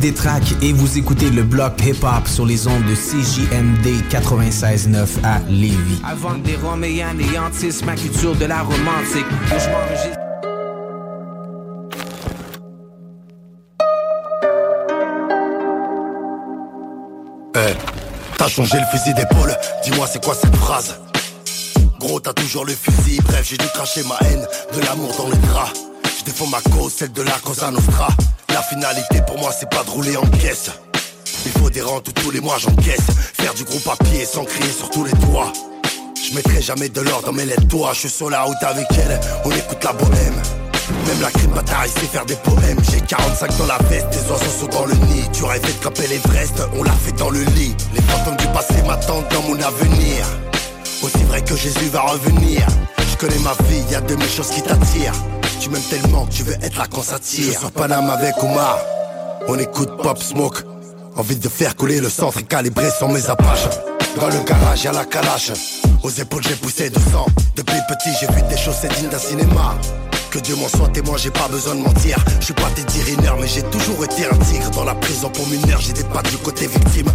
Ici 0.00 0.12
Détrac 0.12 0.42
et 0.62 0.72
vous 0.72 0.98
écoutez 0.98 1.30
le 1.30 1.42
bloc 1.42 1.74
hip-hop 1.84 2.26
sur 2.26 2.46
les 2.46 2.66
ondes 2.66 2.84
de 2.84 2.94
CJMD 2.94 4.02
96.9 4.10 5.06
à 5.22 5.40
Lévis. 5.50 6.00
Avant 6.04 6.34
que 6.34 6.46
des 6.46 6.56
Roméens 6.56 7.10
anéantissent 7.10 7.84
ma 7.84 7.94
culture 7.94 8.34
de 8.34 8.46
la 8.46 8.62
romantique, 8.62 9.26
je 9.48 9.68
m'enregistre. 9.68 10.16
Eh, 17.56 17.74
t'as 18.38 18.48
changé 18.48 18.78
le 18.78 18.98
fusil 18.98 19.14
d'épaule, 19.14 19.54
dis-moi 19.84 20.06
c'est 20.10 20.24
quoi 20.24 20.34
cette 20.34 20.56
phrase? 20.56 20.98
Gros 21.98 22.20
t'as 22.20 22.32
toujours 22.32 22.64
le 22.64 22.72
fusil, 22.72 23.20
bref 23.24 23.46
j'ai 23.48 23.58
dû 23.58 23.66
cracher 23.74 24.02
ma 24.04 24.16
haine, 24.26 24.46
de 24.74 24.80
l'amour 24.86 25.14
dans 25.18 25.28
les 25.28 25.48
draps. 25.48 25.72
Je 26.18 26.24
défends 26.24 26.46
ma 26.46 26.60
cause, 26.74 26.92
celle 26.92 27.12
de 27.12 27.22
la 27.22 27.38
Cosa 27.42 27.70
Nostra 27.70 28.08
finalité 28.70 29.20
pour 29.26 29.36
moi 29.38 29.50
c'est 29.58 29.68
pas 29.68 29.82
de 29.82 29.90
rouler 29.90 30.16
en 30.16 30.26
caisse 30.26 30.70
Il 31.44 31.52
faut 31.52 31.70
des 31.70 31.82
rentes 31.82 32.14
tous 32.14 32.30
les 32.30 32.40
mois 32.40 32.56
j'encaisse. 32.58 33.06
Faire 33.34 33.52
du 33.54 33.64
gros 33.64 33.80
papier 33.80 34.24
sans 34.24 34.44
crier 34.44 34.70
sur 34.70 34.88
tous 34.90 35.04
les 35.04 35.10
toits 35.12 35.52
Je 36.14 36.34
mettrai 36.36 36.62
jamais 36.62 36.88
de 36.88 37.00
l'or 37.00 37.22
dans 37.22 37.32
mes 37.32 37.44
lettres 37.44 37.66
toi 37.68 37.90
Je 37.94 38.00
suis 38.00 38.10
sur 38.10 38.30
la 38.30 38.42
route 38.42 38.62
avec 38.62 38.86
elle, 38.92 39.18
on 39.44 39.50
écoute 39.50 39.82
la 39.82 39.92
bohème. 39.92 40.40
Même 41.06 41.20
la 41.20 41.30
crime 41.30 41.50
bataille 41.50 41.90
sait 41.90 42.06
faire 42.06 42.26
des 42.26 42.36
poèmes. 42.36 42.78
J'ai 42.90 43.00
45 43.00 43.58
dans 43.58 43.66
la 43.66 43.78
veste, 43.88 44.10
tes 44.10 44.30
oiseaux 44.30 44.60
sont 44.60 44.66
dans 44.66 44.86
le 44.86 44.94
nid. 44.94 45.24
Tu 45.32 45.44
rêvais 45.44 45.72
de 45.72 45.78
craper 45.80 46.06
l'Everest, 46.08 46.62
on 46.76 46.82
l'a 46.82 46.92
fait 46.92 47.12
dans 47.12 47.30
le 47.30 47.42
lit. 47.56 47.74
Les 47.94 48.02
fantômes 48.02 48.36
du 48.36 48.46
passé 48.48 48.74
m'attendent 48.86 49.28
dans 49.30 49.42
mon 49.42 49.60
avenir. 49.60 50.26
Aussi 51.02 51.22
vrai 51.28 51.42
que 51.42 51.56
Jésus 51.56 51.88
va 51.92 52.02
revenir. 52.02 52.66
Je 52.98 53.16
connais 53.16 53.38
ma 53.38 53.52
vie, 53.68 53.82
y 53.90 53.94
a 53.94 54.00
de 54.00 54.14
mes 54.14 54.28
choses 54.28 54.50
qui 54.50 54.62
t'attirent 54.62 55.14
Tu 55.60 55.68
m'aimes 55.68 55.82
tellement 55.82 56.24
que 56.24 56.32
tu 56.32 56.42
veux 56.42 56.54
être 56.54 56.78
là 56.78 56.86
quand 56.90 57.02
ça 57.02 57.18
tire 57.18 57.52
Je 57.52 57.58
sur 57.58 57.70
Paname 57.70 58.08
avec 58.08 58.34
Omar. 58.42 58.78
On 59.46 59.58
écoute 59.58 59.90
Pop 60.02 60.16
Smoke. 60.22 60.64
Envie 61.16 61.36
de 61.36 61.48
faire 61.50 61.76
couler 61.76 62.00
le 62.00 62.08
centre 62.08 62.38
et 62.38 62.44
calibrer 62.44 62.88
sans 62.90 63.08
mes 63.08 63.28
apaches. 63.28 63.68
Dans 64.18 64.28
le 64.28 64.42
garage 64.42 64.84
y'a 64.84 64.92
la 64.92 65.04
calache. 65.04 65.52
Aux 66.02 66.08
épaules 66.08 66.42
j'ai 66.48 66.54
poussé 66.54 66.88
de 66.88 66.98
sang. 66.98 67.26
Depuis 67.56 67.76
petit 67.88 68.08
j'ai 68.18 68.26
vu 68.28 68.40
des 68.48 68.56
choses 68.56 68.80
digne 68.98 69.10
d'un 69.10 69.18
cinéma. 69.18 69.74
Que 70.30 70.38
Dieu 70.38 70.56
m'en 70.56 70.68
soit 70.68 70.88
témoin, 70.88 71.18
j'ai 71.18 71.30
pas 71.30 71.48
besoin 71.48 71.74
de 71.74 71.80
mentir. 71.80 72.16
Je 72.38 72.46
suis 72.46 72.54
pas 72.54 72.70
Riner, 73.04 73.32
mais 73.38 73.46
j'ai 73.46 73.62
toujours 73.64 74.02
été 74.02 74.24
un 74.24 74.36
tigre. 74.44 74.70
Dans 74.70 74.84
la 74.84 74.94
prison. 74.94 75.28
Pour 75.28 75.46
mineur, 75.48 75.80
des 75.80 76.04
pattes 76.04 76.30
du 76.30 76.38
côté 76.38 76.68
victime. 76.68 77.12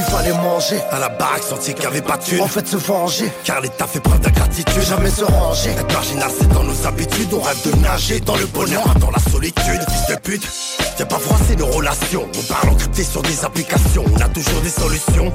Il 0.00 0.06
fallait 0.06 0.32
manger 0.32 0.80
à 0.90 0.98
la 0.98 1.10
baraque, 1.10 1.42
sentier 1.42 1.74
qu'il 1.74 1.84
y 1.84 1.86
avait 1.86 2.00
pas 2.00 2.16
de. 2.16 2.40
En 2.40 2.48
fait, 2.48 2.66
se 2.66 2.78
venger, 2.78 3.30
car 3.44 3.60
l'État 3.60 3.86
fait 3.86 4.00
preuve 4.00 4.20
d'ingratitude. 4.20 4.82
Jamais 4.82 5.10
se 5.10 5.24
ranger. 5.24 5.72
Être 5.72 5.92
marginal, 5.92 6.30
c'est 6.38 6.48
dans 6.48 6.62
nos 6.62 6.86
habitudes. 6.86 7.28
On 7.34 7.40
rêve 7.40 7.70
de 7.70 7.76
nager 7.82 8.18
dans 8.20 8.36
le 8.36 8.46
bonheur, 8.46 8.82
dans 8.98 9.10
la 9.10 9.18
solitude. 9.18 9.82
Fils 9.90 10.06
de 10.08 10.18
pute, 10.18 10.48
viens 10.96 11.04
pas 11.04 11.18
froisser 11.18 11.54
nos 11.56 11.66
relations. 11.66 12.26
On 12.34 12.42
parle 12.50 12.70
encrypté 12.70 13.04
sur 13.04 13.20
des 13.20 13.44
applications. 13.44 14.04
On 14.10 14.20
a 14.22 14.28
toujours 14.30 14.62
des 14.62 14.70
solutions. 14.70 15.34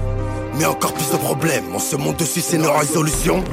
Mais 0.57 0.65
encore 0.65 0.93
plus 0.93 1.11
de 1.11 1.17
problèmes. 1.17 1.65
On 1.75 1.79
se 1.79 1.95
monte 1.95 2.17
dessus, 2.17 2.41
c'est 2.41 2.57
nos 2.57 2.73
résolutions. 2.73 3.43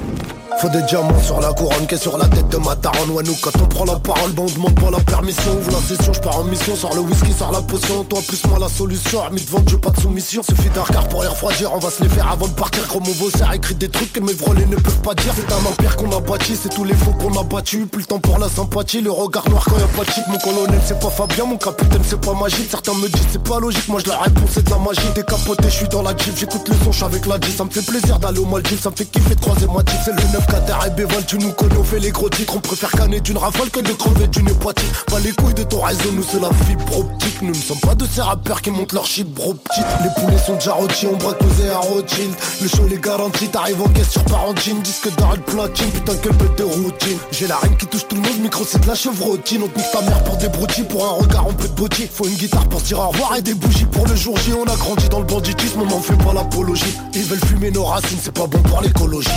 Faut 0.58 0.68
des 0.68 0.82
diamants 0.82 1.20
sur 1.22 1.40
la 1.40 1.52
couronne 1.52 1.86
qui 1.86 1.94
est 1.94 1.98
sur 1.98 2.16
la 2.16 2.26
tête 2.28 2.48
de 2.48 2.56
ma 2.58 2.74
daronne. 2.76 3.10
Ouais 3.10 3.22
nous 3.24 3.34
quand 3.42 3.50
on 3.60 3.66
prend 3.66 3.84
la 3.84 3.98
parole 3.98 4.30
bon 4.32 4.46
on 4.48 4.54
demande 4.54 4.74
pas 4.80 4.90
la 4.90 5.00
permission. 5.00 5.52
Ouvre 5.58 5.72
la 5.72 5.78
session, 5.78 6.12
je 6.12 6.20
pars 6.20 6.38
en 6.38 6.44
mission, 6.44 6.76
sors 6.76 6.94
le 6.94 7.00
whisky, 7.00 7.32
sors 7.32 7.52
la 7.52 7.60
potion. 7.62 8.04
Toi 8.04 8.20
plus 8.26 8.44
moi 8.46 8.58
la 8.58 8.68
solution, 8.68 9.22
armée 9.22 9.40
de 9.40 9.50
vente, 9.50 9.68
je 9.68 9.76
pas 9.76 9.90
de 9.90 10.00
soumission. 10.00 10.42
Suffit 10.42 10.68
d'un 10.70 10.82
regard 10.82 11.08
pour 11.08 11.22
les 11.22 11.28
refroidir, 11.28 11.72
on 11.74 11.78
va 11.78 11.90
se 11.90 12.02
les 12.02 12.08
faire 12.08 12.30
avant 12.30 12.46
de 12.46 12.52
partir. 12.52 12.86
Comme 12.88 13.02
on 13.02 13.12
vaut 13.12 13.30
a 13.44 13.56
écrit 13.56 13.74
des 13.74 13.88
trucs 13.88 14.12
que 14.12 14.20
mes 14.20 14.32
vrolés 14.32 14.66
ne 14.66 14.76
peuvent 14.76 15.02
pas 15.02 15.14
dire. 15.14 15.32
C'est 15.36 15.52
un 15.52 15.66
empire 15.68 15.96
qu'on 15.96 16.16
a 16.16 16.20
bâti, 16.20 16.56
c'est 16.60 16.68
tous 16.68 16.84
les 16.84 16.94
faux 16.94 17.12
qu'on 17.12 17.38
a 17.40 17.42
battu 17.42 17.86
Plus 17.86 18.00
le 18.00 18.06
temps 18.06 18.20
pour 18.20 18.38
la 18.38 18.48
sympathie, 18.48 19.00
le 19.00 19.10
regard 19.10 19.48
noir 19.48 19.64
quand 19.64 19.78
y'a 19.78 19.86
pas 19.86 20.04
de 20.04 20.30
Mon 20.30 20.38
colonel 20.38 20.80
c'est 20.84 20.98
pas 21.00 21.10
Fabien, 21.10 21.44
mon 21.44 21.56
capitaine 21.56 22.02
c'est 22.06 22.20
pas 22.20 22.34
magique. 22.34 22.68
Certains 22.70 22.94
me 22.94 23.08
disent 23.08 23.26
c'est 23.32 23.42
pas 23.42 23.58
logique, 23.58 23.88
moi 23.88 24.00
je 24.04 24.08
la 24.08 24.18
réponse 24.18 24.50
c'est 24.52 24.64
de 24.64 24.70
la 24.70 24.78
magie. 24.78 25.00
Décapoté, 25.14 25.64
je 25.64 25.74
suis 25.74 25.88
dans 25.88 26.02
la 26.02 26.16
jeep, 26.16 26.36
j'écoute 26.36 26.68
le 26.68 26.92
son, 26.92 27.06
avec 27.06 27.26
la 27.26 27.40
G 27.40 27.52
Ça 27.56 27.64
me 27.64 27.70
fait 27.70 27.84
plaisir 27.84 28.18
d'aller 28.18 28.38
au 28.38 28.46
Maldives, 28.46 28.80
ça 28.80 28.90
me 28.90 28.96
fait 28.96 29.04
kiffer 29.04 29.34
de 29.34 29.40
croiser 29.40 29.66
ma 29.66 29.82
C'est 30.04 30.12
le 30.12 30.41
9 30.42 30.46
Qatar 30.46 30.86
et 30.86 30.90
Béval, 30.90 31.24
tu 31.26 31.38
nous 31.38 31.52
connais, 31.52 31.76
on 31.76 31.84
fait 31.84 31.98
les 31.98 32.10
gros 32.10 32.28
titres. 32.28 32.54
On 32.56 32.60
préfère 32.60 32.90
canner 32.90 33.20
d'une 33.20 33.38
rafale 33.38 33.70
que 33.70 33.80
de 33.80 33.92
crever 33.92 34.26
d'une 34.28 34.48
hépatite 34.48 35.04
Pas 35.06 35.18
les 35.20 35.32
couilles 35.32 35.54
de 35.54 35.62
ton 35.62 35.80
réseau, 35.80 36.10
nous 36.12 36.22
c'est 36.22 36.40
la 36.40 36.50
fibre 36.66 36.98
optique. 36.98 37.42
Nous 37.42 37.50
ne 37.50 37.54
sommes 37.54 37.80
pas 37.80 37.94
de 37.94 38.06
ces 38.06 38.20
rappeurs 38.20 38.62
qui 38.62 38.70
montent 38.70 38.92
leur 38.92 39.06
shit 39.06 39.28
bro 39.28 39.54
Les 40.02 40.20
poulets 40.20 40.38
sont 40.38 40.54
déjà 40.54 40.72
rôtis, 40.72 41.06
on 41.06 41.16
braque 41.16 41.38
posé 41.38 41.70
à 41.70 41.78
Rothschild. 41.78 42.34
Le 42.60 42.68
show 42.68 42.86
les 42.88 42.98
garantit, 42.98 43.48
t'arrives 43.48 43.82
en 43.82 43.88
caisse 43.88 44.10
sur 44.10 44.24
Parentine. 44.24 44.80
Disque 44.82 45.08
de 45.08 45.40
platine, 45.40 45.90
putain 45.90 46.14
quelle 46.22 46.32
bête 46.32 46.58
de 46.58 46.64
routine. 46.64 47.18
J'ai 47.30 47.46
la 47.46 47.56
reine 47.56 47.76
qui 47.76 47.86
touche 47.86 48.08
tout 48.08 48.16
le 48.16 48.22
monde, 48.22 48.38
micro 48.40 48.64
c'est 48.64 48.80
de 48.80 48.86
la 48.86 48.94
chevrotine. 48.94 49.62
On 49.64 49.68
te 49.68 49.92
ta 49.92 50.02
mère 50.02 50.22
pour 50.24 50.36
des 50.36 50.48
broutilles, 50.48 50.84
pour 50.84 51.04
un 51.04 51.22
regard 51.22 51.46
on 51.46 51.52
peut 51.52 51.68
de 51.68 51.74
body 51.74 52.08
Faut 52.12 52.26
une 52.26 52.34
guitare 52.34 52.66
pour 52.68 52.80
se 52.80 52.86
dire 52.86 52.98
au 52.98 53.08
revoir 53.08 53.36
et 53.36 53.42
des 53.42 53.54
bougies 53.54 53.86
pour 53.86 54.06
le 54.06 54.16
jour 54.16 54.36
J. 54.38 54.52
On 54.54 54.64
a 54.64 54.76
grandi 54.76 55.08
dans 55.08 55.20
le 55.20 55.26
banditisme, 55.26 55.82
on 55.82 55.86
n'en 55.86 56.00
fait 56.00 56.16
pas 56.16 56.32
l'apologie. 56.32 56.96
Ils 57.14 57.24
veulent 57.24 57.44
fumer 57.46 57.70
nos 57.70 57.84
racines, 57.84 58.18
c'est 58.22 58.34
pas 58.34 58.46
bon 58.46 58.58
pour 58.62 58.80
l'écologie 58.80 59.30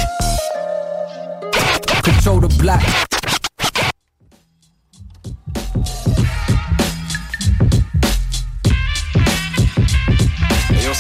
Control 2.06 2.40
the 2.40 2.48
black. 2.62 3.15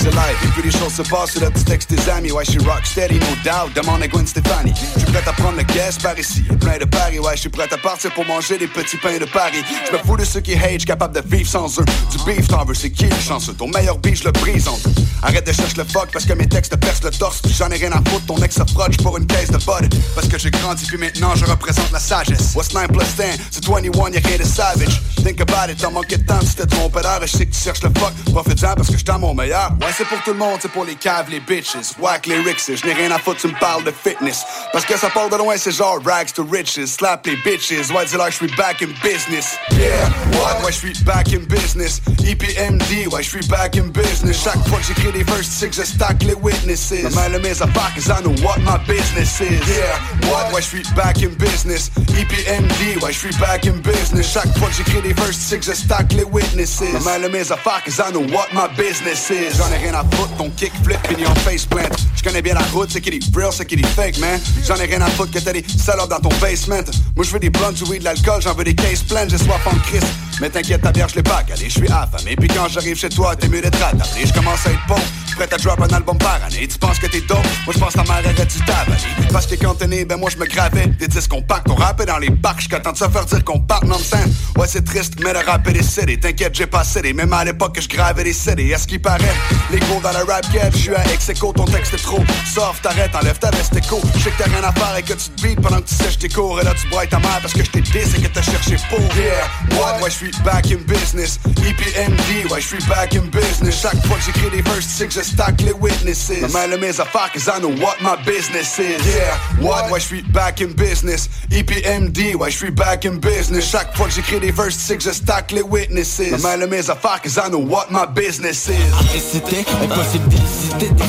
Yo, 0.05 0.11
c'est 0.11 0.17
live. 0.17 0.37
Et 0.43 0.47
puis 0.47 0.61
les 0.63 0.71
choses 0.71 0.93
se 0.93 1.01
passent, 1.01 1.35
là 1.35 1.49
tu 1.55 1.63
textes 1.63 1.89
tes 1.89 2.11
amis. 2.11 2.31
Ouais, 2.31 2.45
je 2.45 2.51
suis 2.51 2.59
rock 2.59 2.85
steady, 2.85 3.15
no 3.15 3.25
doubt. 3.43 3.73
Demande 3.75 4.03
à 4.03 4.07
Gwen 4.07 4.25
Stefani. 4.25 4.73
Je 4.93 4.99
suis 4.99 5.11
prêt 5.11 5.23
à 5.25 5.33
prendre 5.33 5.57
le 5.57 5.63
guest 5.63 6.01
par 6.01 6.17
ici. 6.17 6.43
Plein 6.59 6.77
de 6.77 6.85
paris, 6.85 7.19
ouais, 7.19 7.35
je 7.35 7.41
suis 7.41 7.49
prêt 7.49 7.67
à 7.71 7.77
partir 7.77 8.13
pour 8.13 8.25
manger 8.25 8.57
des 8.57 8.67
petits 8.67 8.97
pains 8.97 9.17
de 9.17 9.25
Paris. 9.25 9.63
Je 9.87 9.93
me 9.93 9.97
fous 10.03 10.17
de 10.17 10.25
ceux 10.25 10.41
qui 10.41 10.53
hate, 10.53 10.85
capable 10.85 11.15
de 11.15 11.27
vivre 11.27 11.49
sans 11.49 11.79
eux. 11.79 11.85
Du 12.11 12.17
beef, 12.25 12.47
t'en 12.47 12.65
veux, 12.65 12.73
c'est 12.73 12.91
qui 12.91 13.05
le 13.05 13.19
chanceux? 13.19 13.53
Ton 13.53 13.67
meilleur 13.67 13.97
beef, 13.97 14.19
je 14.19 14.25
le 14.25 14.31
brise 14.31 14.67
en 14.67 14.77
deux. 14.77 14.93
Arrête 15.23 15.47
de 15.47 15.51
chercher 15.51 15.77
le 15.77 15.85
fuck 15.85 16.09
parce 16.11 16.25
que 16.25 16.33
mes 16.33 16.47
textes 16.47 16.75
percent 16.77 17.05
le 17.05 17.11
torse. 17.11 17.41
J'en 17.57 17.69
ai 17.69 17.77
rien 17.77 17.91
à 17.91 18.01
foutre, 18.09 18.25
ton 18.27 18.37
ex 18.43 18.55
se 18.55 19.01
pour 19.01 19.17
une 19.17 19.25
caisse 19.25 19.49
de 19.49 19.57
bud. 19.57 19.93
Parce 20.13 20.27
que 20.27 20.37
j'ai 20.37 20.51
grandi, 20.51 20.85
puis 20.85 20.97
maintenant 20.97 21.33
je 21.35 21.45
représente 21.45 21.91
la 21.91 21.99
sagesse. 21.99 22.53
What's 22.55 22.73
9 22.73 22.87
plus 22.89 23.05
10? 23.15 23.23
C'est 23.51 23.65
21, 23.65 24.09
y'a 24.11 24.19
rien 24.19 24.37
de 24.37 24.43
savage. 24.43 25.01
Think 25.23 25.41
about 25.41 25.71
it, 25.71 25.79
t'as 25.79 25.89
manqué 25.89 26.17
de 26.17 26.25
temps, 26.25 26.39
tu 26.39 26.53
t'es 26.53 26.67
trompé 26.67 27.01
d'heure. 27.01 27.21
Je 27.23 27.37
sais 27.37 27.45
que 27.45 27.55
tu 27.55 27.61
cherches 27.61 27.81
le 27.81 27.89
fuck, 27.97 28.13
profite-en 28.31 28.75
parce 28.75 28.89
que 28.89 28.97
j'suis 28.97 29.09
à 29.09 29.17
mon 29.17 29.33
meilleur. 29.33 29.71
C'est 29.97 30.05
pour 30.05 30.21
tout 30.23 30.31
le 30.31 30.37
monde, 30.37 30.59
c'est 30.61 30.71
pour 30.71 30.83
les 30.83 30.95
caves, 30.95 31.29
les 31.29 31.39
bitches. 31.39 31.75
Whack 31.99 32.25
les 32.25 32.39
rixes, 32.39 32.69
je 32.75 32.85
n'ai 32.85 32.93
rien 32.93 33.11
à 33.11 33.19
foutre, 33.19 33.41
tu 33.41 33.47
me 33.47 33.59
parles 33.59 33.83
de 33.83 33.91
fitness. 33.91 34.43
Parce 34.73 34.85
que 34.85 34.97
ça 34.97 35.09
part 35.09 35.29
de 35.29 35.37
loin, 35.37 35.55
c'est 35.57 35.71
genre 35.71 35.99
rags 36.03 36.31
to 36.33 36.45
riches. 36.51 36.83
Slap 36.85 37.25
les 37.25 37.37
bitches, 37.37 37.89
ouais, 37.91 38.05
dis-leur, 38.05 38.29
je 38.31 38.35
suis 38.35 38.55
back 38.55 38.81
in 38.81 38.87
business. 39.01 39.57
Yeah, 39.71 40.09
what? 40.33 40.63
Ouais, 40.65 40.71
je 40.71 40.77
suis 40.77 41.03
back 41.03 41.33
in 41.33 41.45
business. 41.47 42.01
EPMD, 42.25 43.07
ouais, 43.11 43.23
je 43.23 43.29
suis 43.29 43.47
back 43.47 43.77
in 43.77 43.87
business. 43.87 44.43
Chaque 44.43 44.67
fois 44.67 44.79
que 44.79 44.85
j'écris 44.85 45.11
des 45.13 45.23
verses, 45.23 45.47
tu 45.47 45.53
sais 45.53 45.69
que 45.69 45.85
stack 45.85 46.23
les 46.23 46.33
witnesses. 46.33 46.91
Ma 47.03 47.09
mère 47.09 47.29
le 47.29 47.39
mes 47.39 47.61
affaires, 47.61 47.91
cause 47.95 48.07
I 48.07 48.21
know 48.21 48.35
what 48.43 48.59
my 48.59 48.77
business 48.87 49.39
is. 49.39 49.59
Yeah, 49.69 50.29
what? 50.29 50.51
Ouais, 50.53 50.61
je 50.61 50.67
suis 50.67 50.83
back 50.95 51.23
in 51.23 51.29
business. 51.37 51.89
EPMD, 51.97 53.01
ouais, 53.01 53.13
je 53.13 53.19
suis 53.19 53.35
back 53.37 53.65
in 53.65 53.77
business. 53.81 54.33
Chaque 54.33 54.57
fois 54.57 54.67
que 54.67 54.75
j'écris 54.75 55.01
des 55.01 55.13
verses, 55.13 55.37
tu 55.37 55.43
sais 55.43 55.59
que 55.59 55.73
stack 55.73 56.11
les 56.13 56.25
witnesses. 56.25 56.81
Ma 56.93 56.99
mère 56.99 57.19
le 57.19 57.29
mes 57.29 57.51
affaires, 57.51 57.81
cause 57.85 57.99
I 57.99 58.11
know 58.11 58.25
what 58.35 58.47
my 58.53 58.67
business 58.75 59.29
is. 59.29 59.61
Rien 59.85 59.93
à 59.93 60.03
foutre, 60.15 60.35
ton 60.35 60.49
kickflip, 60.49 60.97
fini 61.07 61.27
en 61.27 61.35
face 61.35 61.67
plant. 61.67 61.83
Je 62.15 62.23
connais 62.23 62.41
bien 62.41 62.55
la 62.55 62.61
route, 62.73 62.89
c'est 62.89 63.01
qui 63.01 63.11
dit 63.11 63.31
real, 63.35 63.51
c'est 63.53 63.67
qui 63.67 63.75
dit 63.75 63.83
fake, 63.83 64.17
man. 64.17 64.39
J'en 64.67 64.77
ai 64.77 64.85
rien 64.85 64.99
à 64.99 65.07
foutre 65.11 65.29
que 65.29 65.37
t'as 65.37 65.53
des 65.53 65.63
salopes 65.77 66.09
dans 66.09 66.27
ton 66.27 66.35
basement. 66.41 66.81
Moi, 67.15 67.23
je 67.23 67.29
veux 67.29 67.39
des 67.39 67.51
blondes, 67.51 67.75
du 67.75 67.83
weed, 67.83 67.99
de 67.99 68.05
l'alcool, 68.05 68.41
j'en 68.41 68.55
veux 68.55 68.63
des 68.63 68.73
cases 68.73 69.03
pleines, 69.03 69.29
j'ai 69.29 69.37
soif 69.37 69.61
en 69.67 69.75
Christ. 69.87 70.07
Mais 70.41 70.49
t'inquiète, 70.49 70.81
ta 70.81 70.91
bière, 70.91 71.07
je 71.07 71.15
l'ai 71.15 71.23
pas 71.23 71.43
calé, 71.43 71.65
je 71.69 71.79
suis 71.79 71.87
affamé. 71.87 72.35
Puis 72.35 72.47
quand 72.47 72.67
j'arrive 72.67 72.97
chez 72.97 73.09
toi, 73.09 73.35
t'es 73.35 73.47
mieux 73.47 73.61
d'être 73.61 73.81
attablé. 73.81 74.25
Je 74.25 74.33
commence 74.33 74.65
à 74.65 74.71
être 74.71 74.87
bon, 74.87 74.97
prêt 75.35 75.47
à 75.51 75.57
drop 75.57 75.79
un 75.79 75.95
album 75.95 76.17
par 76.17 76.39
année. 76.45 76.67
Tu 76.67 76.77
penses 76.77 76.99
que 76.99 77.07
t'es 77.07 77.21
dope, 77.21 77.45
moi 77.65 77.73
je 77.73 77.79
pense 77.79 77.93
ta 77.93 78.03
mère 78.03 78.19
aurait 78.19 78.45
dû 78.45 78.59
t'avaler. 78.65 79.29
Parce 79.31 79.45
que 79.45 79.55
quand 79.55 79.75
t'es 79.75 79.87
né, 79.87 80.03
ben 80.03 80.17
moi 80.17 80.29
je 80.29 80.37
me 80.37 80.45
gravais 80.45 80.87
des 80.87 81.07
disques 81.07 81.29
compacts. 81.29 81.69
On 81.69 81.75
rappait 81.75 82.05
dans 82.05 82.17
les 82.17 82.31
parcs, 82.31 82.61
j'qu'attends 82.61 82.91
de 82.91 82.97
se 82.97 83.07
faire 83.07 83.25
dire 83.25 83.43
qu'on 83.45 83.59
part 83.59 83.85
non 83.85 83.97
scène. 83.97 84.33
Ouais, 84.57 84.67
c'est 84.67 84.83
triste, 84.83 85.13
mais 85.23 85.31
le 85.31 85.39
rap 85.39 85.65
est 85.69 85.73
décédé. 85.73 86.19
T'inquiète, 86.19 86.55
j'ai 86.55 86.67
pas 86.67 86.83
cédé, 86.83 87.13
même 87.13 87.31
à 87.31 87.45
l'époque 87.45 87.75
que 87.75 87.81
je 87.81 87.87
gravais 87.87 88.23
des 88.23 88.33
CD. 88.33 88.73
À 88.73 88.77
ce 88.77 88.87
qui 88.87 88.99
paraît, 88.99 89.35
les 89.75 89.81
gros 89.87 89.99
dans 89.99 90.11
la 90.11 90.23
rap 90.23 90.45
game, 90.53 90.71
je 90.71 90.77
suis 90.77 90.95
à 90.95 91.03
ex 91.13 91.29
ton 91.39 91.65
texte 91.65 91.93
est 91.93 92.03
trop 92.03 92.23
soft. 92.53 92.81
T'arrêtes, 92.81 93.15
enlève 93.15 93.37
ta 93.37 93.51
veste 93.51 93.75
écho. 93.75 93.99
Je 94.15 94.23
sais 94.23 94.31
que 94.31 94.37
t'as 94.43 94.49
rien 94.49 94.63
à 94.63 94.71
faire 94.71 94.95
et 94.97 95.03
que 95.03 95.13
tu 95.13 95.29
te 95.29 95.41
beats 95.41 95.61
pendant 95.61 95.81
que 95.81 95.87
tu 95.89 95.95
sèches 95.95 96.17
tes 96.17 96.29
cours. 96.29 96.59
Et 96.61 96.63
là, 96.63 96.71
tu 96.79 96.87
broies 96.87 97.05
ta 97.07 97.19
mère 97.19 97.39
parce 97.41 97.53
que 97.53 97.63
je 97.63 97.71
t'ai 97.71 97.81
dit 97.81 97.97
et 97.97 98.21
que 98.21 98.27
t'as 98.27 98.41
cherché 98.41 98.77
pour. 98.89 98.99
Yeah, 98.99 99.77
what? 99.77 100.01
Ouais, 100.01 100.09
je 100.09 100.15
suis 100.15 100.31
back 100.43 100.71
in 100.71 100.77
business. 100.87 101.39
EPMD, 101.45 102.51
ouais, 102.51 102.61
je 102.61 102.67
suis 102.67 102.83
back 102.87 103.15
in 103.15 103.25
business. 103.31 103.81
Chaque 103.81 104.05
fois 104.07 104.17
que 104.17 104.23
j'écris 104.23 104.49
des 104.49 104.61
verses, 104.61 104.87
tu 104.87 104.93
sais 104.93 105.07
que 105.07 105.13
je 105.13 105.21
stack 105.21 105.61
les 105.61 105.73
witnesses. 105.73 106.31
Ma 106.41 106.47
mère 106.47 106.67
le 106.69 106.77
mes 106.77 106.99
affaires, 106.99 107.31
cause 107.33 107.47
I 107.47 107.59
know 107.59 107.73
what 107.83 107.97
my 108.01 108.15
business 108.25 108.79
is. 108.79 109.03
Yeah, 109.05 109.35
what? 109.61 109.89
Ouais, 109.91 109.99
je 109.99 110.05
suis 110.05 110.21
back 110.21 110.61
in 110.61 110.73
business. 110.77 111.29
EPMD, 111.51 112.35
ouais, 112.35 112.51
je 112.51 112.57
suis 112.57 112.71
back 112.71 113.05
in 113.05 113.15
business. 113.15 113.69
Chaque 113.69 113.95
fois 113.97 114.07
que 114.07 114.13
j'écris 114.13 114.39
des 114.39 114.51
verses, 114.51 114.77
tu 114.77 114.83
sais 114.83 114.97
que 114.97 115.03
je 115.03 115.11
stack 115.11 115.51
les 115.51 115.63
witnesses. 115.63 116.21
Ma 116.31 116.37
mère 116.37 116.57
le 116.59 116.67
mes 116.67 116.89
affaires, 116.89 117.21
cause 117.21 117.37
I 117.37 117.49
know 117.49 117.59
what 117.59 117.87
my 117.89 118.05
business 118.13 118.69
is. 118.69 119.15
Et 119.15 119.19
c'était. 119.19 119.64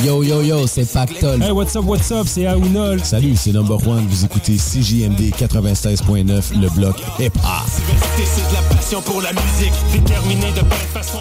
Yo 0.03 0.23
yo 0.23 0.41
yo, 0.41 0.67
c'est 0.67 0.85
Pactol. 0.91 1.41
Hey, 1.41 1.51
what's 1.51 1.75
up, 1.75 1.85
what's 1.85 2.11
up, 2.11 2.27
c'est 2.27 2.45
Aounol. 2.45 3.03
Salut, 3.03 3.35
c'est 3.35 3.51
Number 3.51 3.77
One. 3.87 4.05
Vous 4.07 4.25
écoutez 4.25 4.57
CJMD 4.57 5.31
96.9, 5.35 6.59
le 6.59 6.69
bloc 6.69 6.95
hip-hop. 7.19 7.33
C'est 8.15 8.49
de 8.49 8.53
la 8.53 8.75
passion 8.75 9.01
pour 9.01 9.21
la 9.21 9.31
musique, 9.33 9.73
déterminé 9.91 10.51
de 10.51 10.61
belle 10.61 10.87
façon. 10.93 11.19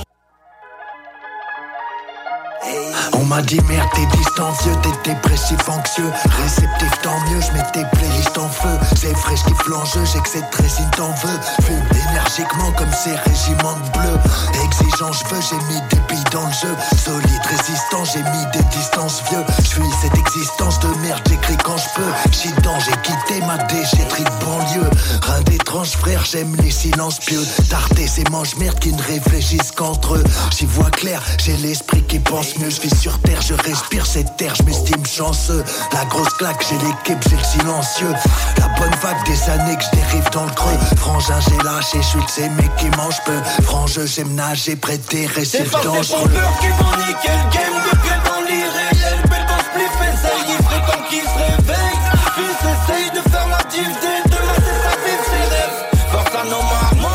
On 3.13 3.25
m'a 3.25 3.43
dit 3.43 3.61
merde 3.69 3.89
t'es 3.95 4.07
distancieux, 4.17 4.73
t'es 4.83 5.11
dépressif 5.11 5.69
anxieux. 5.69 6.11
Réceptif 6.43 6.91
tant 7.03 7.19
mieux, 7.31 7.41
je 7.41 7.53
mets 7.53 7.65
tes 7.73 7.85
playlists 7.97 8.39
en 8.39 8.49
feu. 8.49 8.79
C'est 8.97 9.15
fraîche 9.17 9.43
qui 9.45 9.55
flange, 9.65 9.91
j'ai 10.13 10.21
que 10.21 10.29
cette 10.29 10.55
résine 10.55 10.91
t'en 10.97 11.11
veux. 11.11 11.39
Fume 11.65 11.83
énergiquement 12.11 12.73
comme 12.73 12.93
ces 12.93 13.15
régiments 13.15 13.79
de 13.85 13.99
bleu 13.99 14.17
Exigeant 14.65 15.13
je 15.13 15.35
veux, 15.35 15.41
j'ai 15.41 15.57
mis 15.73 15.81
des 15.91 16.01
billes 16.09 16.25
dans 16.33 16.47
le 16.47 16.53
jeu. 16.53 16.75
Solide, 16.97 17.43
résistant, 17.45 18.05
j'ai 18.05 18.23
mis 18.23 18.47
des 18.53 18.65
distances 18.77 19.23
vieux. 19.31 19.45
Je 19.59 19.69
suis 19.69 19.83
cette 20.03 20.19
existence 20.19 20.79
de 20.81 20.89
merde, 21.03 21.23
j'écris 21.29 21.57
quand 21.65 21.77
je 21.77 21.89
peux. 21.95 22.33
Chitant, 22.33 22.79
j'ai 22.81 22.97
quitté 23.03 23.45
ma 23.47 23.59
déchetterie 23.65 24.25
de 24.25 24.45
banlieue. 24.45 24.91
Rien 25.23 25.41
d'étrange 25.43 25.91
frère, 25.91 26.25
j'aime 26.25 26.55
les 26.63 26.71
silences 26.71 27.19
pieux. 27.19 27.43
Tarter 27.71 28.07
ces 28.07 28.25
manches 28.31 28.57
merde 28.57 28.79
qui 28.79 28.93
ne 28.93 29.03
réfléchissent 29.03 29.73
qu'entre 29.73 30.15
eux. 30.17 30.25
J'y 30.57 30.67
vois 30.67 30.91
clair, 30.91 31.23
j'ai 31.39 31.57
l'esprit 31.57 32.03
qui 32.03 32.19
pense 32.19 32.56
Je 32.59 32.81
vis 32.81 33.01
sur 33.01 33.19
terre, 33.21 33.41
je 33.43 33.55
respire 33.55 34.07
cette 34.07 34.37
terre, 34.39 34.55
je 34.55 34.63
m'estime 34.63 35.05
chanceux. 35.07 35.63
La 35.93 36.05
grosse 36.07 36.33
claque, 36.39 36.65
j'ai 36.69 36.77
l'équipe, 36.79 37.23
j'ai 37.29 37.37
le 37.37 37.45
silencieux. 37.45 38.13
La 38.59 38.69
bonne 38.81 38.95
vague 39.03 39.25
des 39.27 39.51
années 39.51 39.77
que 39.77 39.85
je 39.85 39.97
dérive 39.97 40.31
dans 40.33 40.45
le 40.45 40.51
creux. 40.53 40.79
Frangin, 40.97 41.39
j'ai 41.49 41.63
lâché, 41.65 41.99
je 42.01 42.07
suis 42.07 42.19
de 42.21 42.31
ces 42.31 42.49
mecs 42.49 42.75
qui 42.77 42.89
mangent 42.97 43.23
peu. 43.25 43.39
Frangeux, 43.63 44.07
j'aime 44.07 44.35
nager 44.35 44.75
près 44.75 44.99
des 45.11 45.27
récifs 45.27 45.61
C'est 45.65 45.71
pas 45.71 45.83
dangereux. 45.83 46.31
qui 46.61 46.69
vont 46.69 46.97
niquer 47.07 47.29
le 47.29 47.51
game 47.53 47.77
de 47.85 47.99
pied 47.99 48.17
dans 48.25 48.41
l'irréel. 48.49 49.19
Belle 49.31 49.47
dans 49.47 49.63
spliff, 49.63 49.97
essaye, 50.03 50.43
il 50.49 50.65
serait 50.65 50.87
temps 50.87 51.03
qu'ils 51.09 51.21
se 51.23 51.39
réveillent 51.39 52.01
Fils 52.35 52.61
essaye 52.73 53.11
de 53.11 53.31
faire 53.31 53.49
la 53.49 53.63
div 53.71 53.89
dès 54.01 54.31
demain 54.31 54.57
c'est 54.57 54.81
ça 54.83 54.97
vivre 55.05 55.25
ses 55.31 55.45
rêves. 55.55 55.79
Force 56.11 56.35
à 56.35 56.45
nos 56.45 56.63
mamans, 56.63 57.09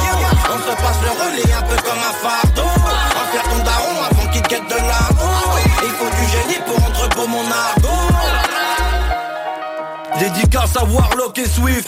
on 0.54 0.60
se 0.60 0.76
passe 0.82 1.00
le 1.04 1.12
relais 1.12 1.54
un 1.54 1.62
peu 1.64 1.76
comme 1.82 2.00
un 2.00 2.16
fardeau. 2.22 2.62
En 2.64 3.32
faire 3.32 3.44
ton 3.44 3.64
daron 3.64 4.04
avant 4.10 4.32
qu'il 4.32 4.42
te 4.44 4.50
guette 4.50 4.68
de 4.70 4.76
l'argent 4.76 5.11
pour 7.22 7.30
mon 7.30 7.52
argot 7.52 8.14
Dédicace 10.18 10.76
à 10.76 10.84
Warlock 10.84 11.38
et 11.38 11.48
Swift 11.48 11.88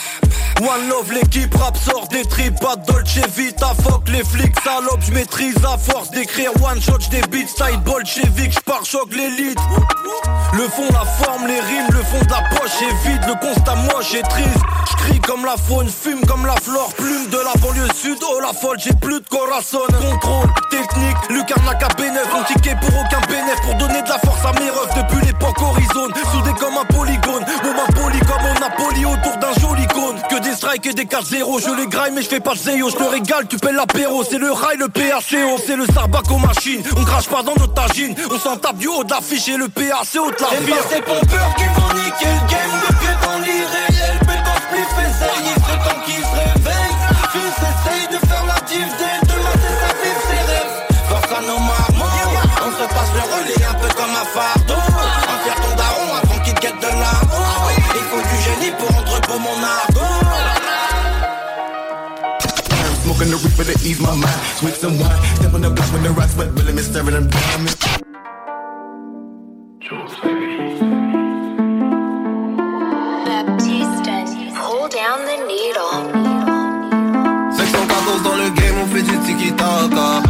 One 0.64 0.88
Love, 0.88 1.12
l'équipe 1.12 1.54
rap 1.56 1.76
sort 1.76 2.08
des 2.08 2.24
tripes, 2.24 2.58
pas 2.58 2.78
Dolce 2.78 3.20
Vita, 3.36 3.74
fuck 3.84 4.08
les 4.08 4.24
flics, 4.24 4.56
salope, 4.64 5.02
je 5.02 5.12
maîtrise 5.12 5.58
à 5.66 5.78
force 5.78 6.10
d'écrire 6.12 6.52
one 6.64 6.82
shot, 6.82 7.00
des 7.12 7.20
beats, 7.24 7.50
style 7.50 7.80
bolchevique, 7.84 8.54
j'pars 8.54 8.86
choc 8.86 9.14
l'élite. 9.14 9.60
Le 10.54 10.64
fond, 10.70 10.88
la 10.94 11.04
forme, 11.04 11.48
les 11.48 11.60
rimes, 11.60 11.90
le 11.90 12.02
fond 12.04 12.24
de 12.24 12.32
la 12.32 12.44
poche 12.56 12.82
est 12.82 13.10
vide, 13.10 13.22
le 13.28 13.34
constat 13.46 13.76
moche 13.76 14.16
et 14.16 14.22
triste. 14.22 14.64
J'crie 14.92 15.20
comme 15.20 15.44
la 15.44 15.58
faune, 15.58 15.90
fume 15.90 16.22
comme 16.26 16.46
la 16.46 16.56
flore, 16.56 16.94
plume 16.96 17.28
de 17.30 17.38
la 17.38 17.54
banlieue 17.60 17.94
sud, 17.94 18.20
oh 18.24 18.40
la 18.40 18.54
folle, 18.54 18.78
j'ai 18.80 18.94
plus 18.94 19.20
de 19.20 19.28
corazon. 19.28 19.82
Contrôle, 19.90 20.48
technique, 20.70 21.18
Lucarnac 21.30 21.84
à 21.84 21.88
B9, 21.90 22.20
on 22.40 22.44
ticket 22.46 22.76
pour 22.80 22.98
aucun 23.02 23.20
bénéf, 23.28 23.60
pour 23.64 23.76
donner 23.76 24.02
de 24.02 24.08
la 24.08 24.20
force 24.20 24.46
à 24.46 24.54
mes 24.60 24.70
refs 24.70 24.96
depuis 24.96 25.26
l'époque 25.26 25.62
horizon, 25.62 26.08
soudé 26.32 26.52
comme 26.60 26.78
un 26.78 26.86
polygone, 26.86 27.44
bon 27.64 27.74
ma 27.74 27.92
poli 27.94 28.20
comme 28.20 28.46
on 28.46 28.60
Napoli 28.60 29.06
autour 29.06 29.38
d'un 29.38 29.54
joli 29.60 29.88
cône, 29.88 30.22
que 30.30 30.40
strikes 30.54 30.86
et 30.88 30.94
des 30.94 31.06
4-0, 31.06 31.62
je 31.62 31.82
les 31.82 31.88
graille 31.88 32.12
mais 32.14 32.22
je 32.22 32.30
fais 32.30 32.40
pas 32.40 32.54
le 32.54 32.58
zéo, 32.58 32.90
je 32.90 32.96
te 32.96 33.04
régale, 33.04 33.48
tu 33.48 33.58
paies 33.58 33.72
l'apéro, 33.74 34.24
c'est 34.24 34.38
le 34.38 34.52
rail, 34.52 34.78
le 34.78 34.88
PACO, 34.88 35.62
c'est 35.66 35.76
le 35.76 35.86
sarbac 35.88 36.30
aux 36.32 36.38
machines, 36.38 36.82
on 36.98 37.04
crache 37.04 37.28
pas 37.28 37.44
dans 37.44 37.56
notre 37.56 37.74
tagine, 37.74 38.16
on 38.32 38.40
s'en 38.40 38.58
tape 38.58 38.78
du 38.78 38.88
haut 38.88 39.04
de 39.04 39.12
l'affiche 39.12 39.48
et 39.50 39.58
le 39.58 39.66
haut 39.66 39.68
de 39.70 40.42
la 40.42 40.50
C'est 40.50 40.66
pire. 40.66 40.76
pas 40.78 40.90
ces 40.90 41.02
pompeurs 41.02 41.56
qui 41.56 41.64
vont 41.64 41.94
niquer 41.94 42.26
le 42.26 42.50
game 42.50 43.00
pied 43.00 43.10
dans 43.24 43.40
l'irréel 43.40 43.93
reaper 63.44 63.66
to 63.66 63.76
ease 63.88 64.00
my 64.00 64.16
mind. 64.16 64.42
Switch 64.58 64.76
some 64.76 64.98
wine. 65.00 65.22
Step 65.36 65.54
on 65.54 65.62
the 65.62 65.70
block 65.70 65.92
when 65.94 66.04
the 66.04 66.12
rocks, 66.12 66.36
but 66.36 66.48
really 66.58 66.74
me 66.74 66.82
staring 66.82 67.14
them 67.14 67.28
down. 67.30 67.68
Pull 74.56 74.88
down 74.90 75.20
the 75.30 75.38
needle. 75.52 75.94
614 77.52 78.24
dans 78.24 78.36
le 78.36 78.50
game, 78.50 78.78
on 78.82 78.88
fait 78.88 79.04
du 79.04 79.18
tiki-taka. 79.26 80.24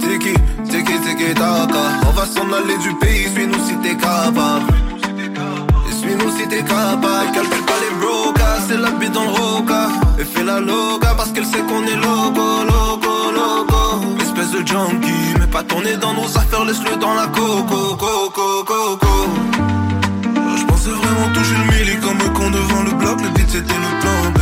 Tiki, 0.00 0.34
tiki, 0.70 0.98
tiki-taka. 1.04 1.84
On 2.06 2.12
va 2.12 2.26
s'en 2.26 2.52
aller 2.52 2.78
du 2.78 2.94
pays, 3.00 3.28
suis-nous 3.34 3.62
si 3.66 3.76
t'es 3.82 3.96
capable. 3.96 4.83
Si 6.30 6.48
t'es 6.48 6.62
capable. 6.64 7.32
Calcule 7.34 7.64
pas 7.64 7.78
les 7.84 7.94
brocas, 8.00 8.58
c'est 8.66 8.76
la 8.76 8.90
bite 8.90 9.12
dans 9.12 9.24
le 9.24 9.30
roca. 9.30 9.88
Et 10.18 10.24
fais 10.24 10.42
la 10.42 10.58
loca 10.58 11.14
parce 11.16 11.30
qu'elle 11.32 11.44
sait 11.44 11.62
qu'on 11.68 11.82
est 11.84 11.96
loco, 11.96 12.64
loco, 12.64 13.30
loco. 13.38 13.80
Espèce 14.20 14.50
de 14.50 14.66
junkie, 14.66 15.34
mais 15.38 15.46
pas 15.46 15.62
tourner 15.62 15.96
dans 15.96 16.14
nos 16.14 16.26
affaires, 16.36 16.64
laisse-le 16.64 16.96
dans 16.96 17.14
la 17.14 17.26
coco, 17.26 17.96
coco, 17.96 18.64
coco. 18.64 19.28
Je 20.56 20.64
pensais 20.64 20.90
vraiment 20.90 21.28
toucher 21.34 21.54
le 21.54 21.64
milli 21.72 21.96
comme 22.00 22.20
un 22.20 22.30
con 22.30 22.50
devant 22.50 22.82
le 22.82 22.92
bloc, 22.92 23.20
le 23.20 23.28
beat 23.28 23.48
c'était 23.48 23.80
le 23.86 23.90
plan 24.00 24.30
B. 24.34 24.38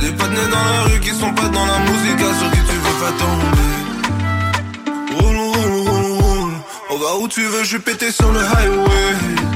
Des 0.00 0.12
partenaires 0.12 0.48
dans 0.50 0.64
la 0.72 0.82
rue 0.84 1.00
qui 1.00 1.10
sont 1.10 1.32
pas 1.32 1.48
dans 1.48 1.66
la 1.66 1.78
musique, 1.80 2.18
sur 2.38 2.50
qui 2.50 2.60
tu 2.68 2.76
veux 2.84 2.98
pas 3.04 3.12
tomber. 3.18 3.68
On 6.90 6.96
va 6.96 7.16
où 7.20 7.28
tu 7.28 7.42
veux, 7.42 7.64
je 7.64 7.76
pété 7.76 8.10
sur 8.10 8.32
le 8.32 8.40
highway. 8.40 9.47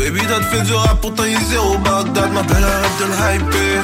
Baby 0.00 0.22
dad 0.26 0.42
fait 0.44 0.62
du 0.62 0.72
rap, 0.72 0.98
pourtant 1.02 1.24
il 1.24 1.38
zéro 1.50 1.76
Bagdad, 1.76 2.32
m'appelle 2.32 2.64
arrête 2.64 2.96
de 3.00 3.04
le 3.04 3.14
hyper. 3.36 3.82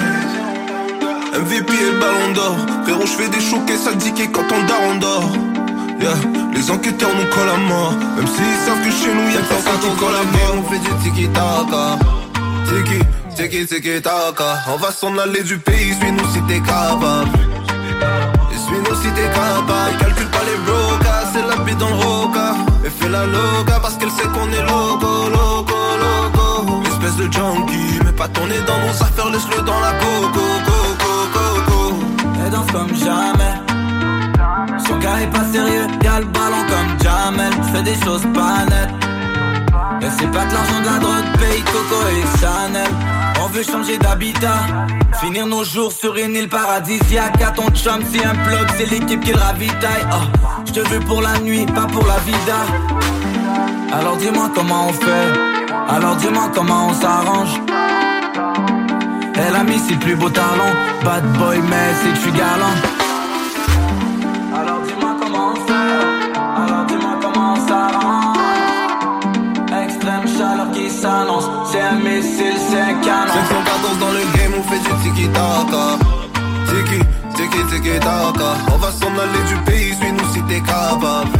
MVP 1.42 1.72
et 1.74 1.92
le 1.92 2.00
ballon 2.00 2.32
d'or. 2.34 2.56
Frérot, 2.84 3.04
je 3.04 3.12
fais 3.12 3.28
des 3.28 3.40
choquets, 3.40 3.76
ça 3.76 3.92
dit 3.92 4.14
quand 4.32 4.48
on 4.50 4.64
dort, 4.64 4.84
on 4.90 4.94
dort. 4.96 5.30
Yeah. 6.00 6.14
Les 6.54 6.70
enquêteurs 6.70 7.10
nous 7.14 7.28
collent 7.34 7.50
à 7.50 7.58
mort. 7.58 7.92
Même 8.16 8.26
s'ils 8.26 8.60
savent 8.64 8.82
que 8.82 8.90
chez 8.90 9.12
nous, 9.12 9.28
y'a 9.28 9.42
personne 9.42 9.78
qui 9.78 9.96
colle 10.00 10.14
à 10.14 10.24
mort. 10.24 10.54
On 10.56 10.62
fait 10.70 10.78
du 10.78 10.92
tiki-taka. 11.02 11.98
Tiki, 12.66 12.98
tiki, 13.36 13.66
tiki-taka. 13.66 14.48
On 14.72 14.76
va 14.78 14.90
s'en 14.92 15.18
aller 15.18 15.42
du 15.42 15.58
pays, 15.58 15.94
suis-nous 16.00 16.32
si 16.32 16.40
t'es 16.48 16.60
capable. 16.60 17.28
Suis-nous 18.66 18.96
si 19.02 19.08
t'es 19.12 19.28
capable. 19.28 19.96
Calcule 20.00 20.30
pas 20.30 20.44
les 20.48 20.58
brocas, 20.64 21.24
c'est 21.32 21.46
la 21.46 21.62
bite 21.62 21.78
dans 21.78 21.90
le 21.90 21.94
roca. 21.94 22.54
Et 22.86 22.90
fais 22.90 23.10
la 23.10 23.26
loca 23.26 23.80
parce 23.82 23.96
qu'elle 23.98 24.10
sait 24.10 24.28
qu'on 24.34 24.50
est 24.50 24.62
loco, 24.62 25.28
loco. 25.30 25.75
Espèce 27.06 27.24
de 27.24 27.32
junkie, 27.32 28.00
mais 28.04 28.10
pas 28.10 28.26
tourner 28.26 28.58
dans 28.66 28.78
nos 28.80 28.90
affaires, 28.90 29.30
laisse-le 29.30 29.62
dans 29.62 29.78
la 29.78 29.92
coco, 29.92 30.40
coco, 30.66 31.12
coco. 31.32 31.94
Elle 32.44 32.50
danse 32.50 32.66
comme 32.72 32.94
jamais. 32.96 33.54
Son 34.84 34.96
gars 34.98 35.20
est 35.20 35.30
pas 35.30 35.44
sérieux, 35.52 35.86
y'a 36.02 36.18
le 36.18 36.26
ballon 36.26 36.64
comme 36.68 37.00
Jamel. 37.00 37.52
Fais 37.72 37.82
des 37.82 37.94
choses 38.04 38.26
pas 38.34 38.64
nettes. 38.64 38.90
Et 40.02 40.10
c'est 40.18 40.30
pas 40.32 40.46
de 40.46 40.52
l'argent 40.52 40.80
de 40.80 40.86
la 40.86 40.98
drogue, 40.98 41.38
paye 41.38 41.62
Coco 41.62 42.02
et 42.10 42.40
Chanel. 42.40 42.90
On 43.40 43.46
veut 43.50 43.62
changer 43.62 43.98
d'habitat, 43.98 44.66
finir 45.20 45.46
nos 45.46 45.62
jours 45.62 45.92
sur 45.92 46.16
une 46.16 46.34
île 46.34 46.48
paradisiaque. 46.48 47.40
À 47.40 47.52
ton 47.52 47.68
chum, 47.68 48.02
c'est 48.12 48.24
un 48.24 48.34
plug, 48.34 48.66
c'est 48.76 48.90
l'équipe 48.90 49.20
qui 49.20 49.32
le 49.32 49.38
ravitaille. 49.38 50.06
Oh, 50.12 50.40
je 50.66 50.72
te 50.72 50.80
veux 50.88 51.00
pour 51.00 51.22
la 51.22 51.38
nuit, 51.38 51.66
pas 51.66 51.86
pour 51.86 52.04
la 52.04 52.18
vida. 52.18 52.58
Alors 53.92 54.16
dis-moi 54.16 54.50
comment 54.54 54.88
on 54.88 54.92
fait, 54.92 55.65
alors 55.88 56.16
dis-moi 56.16 56.50
comment 56.54 56.88
on 56.88 56.94
s'arrange. 56.94 57.60
Elle 59.38 59.54
a 59.54 59.62
mis 59.64 59.78
ses 59.78 59.96
plus 59.96 60.16
beaux 60.16 60.30
talons, 60.30 60.74
bad 61.04 61.24
boy, 61.38 61.58
mais 61.68 61.94
c'est 62.00 62.10
que 62.10 62.16
je 62.16 62.20
suis 62.22 62.32
galant. 62.32 62.76
Alors 64.58 64.80
dis-moi 64.86 65.14
comment 65.20 65.52
on 65.52 65.56
fait, 65.66 65.96
alors 66.62 66.84
dis-moi 66.86 67.18
comment 67.20 67.54
on 67.54 67.68
s'arrange. 67.68 68.36
Extrême 69.84 70.26
chaleur 70.38 70.70
qui 70.72 70.90
s'annonce, 70.90 71.48
c'est 71.70 71.82
un 71.82 71.96
missile, 71.96 72.58
c'est 72.68 72.80
un 72.80 72.94
canon. 73.06 73.32
514 73.32 73.98
dans 73.98 74.12
le 74.12 74.24
game, 74.36 74.54
on 74.58 74.62
fait 74.62 74.78
du 74.78 74.92
tiki-taka. 75.02 75.84
Tiki, 76.68 77.00
tiki, 77.34 77.60
tiki-taka. 77.70 78.50
On 78.72 78.78
va 78.78 78.90
s'en 78.90 79.12
aller 79.22 79.42
du 79.48 79.56
pays, 79.70 79.94
suis-nous 79.94 80.32
si 80.32 80.42
t'es 80.42 80.60
capable. 80.60 81.30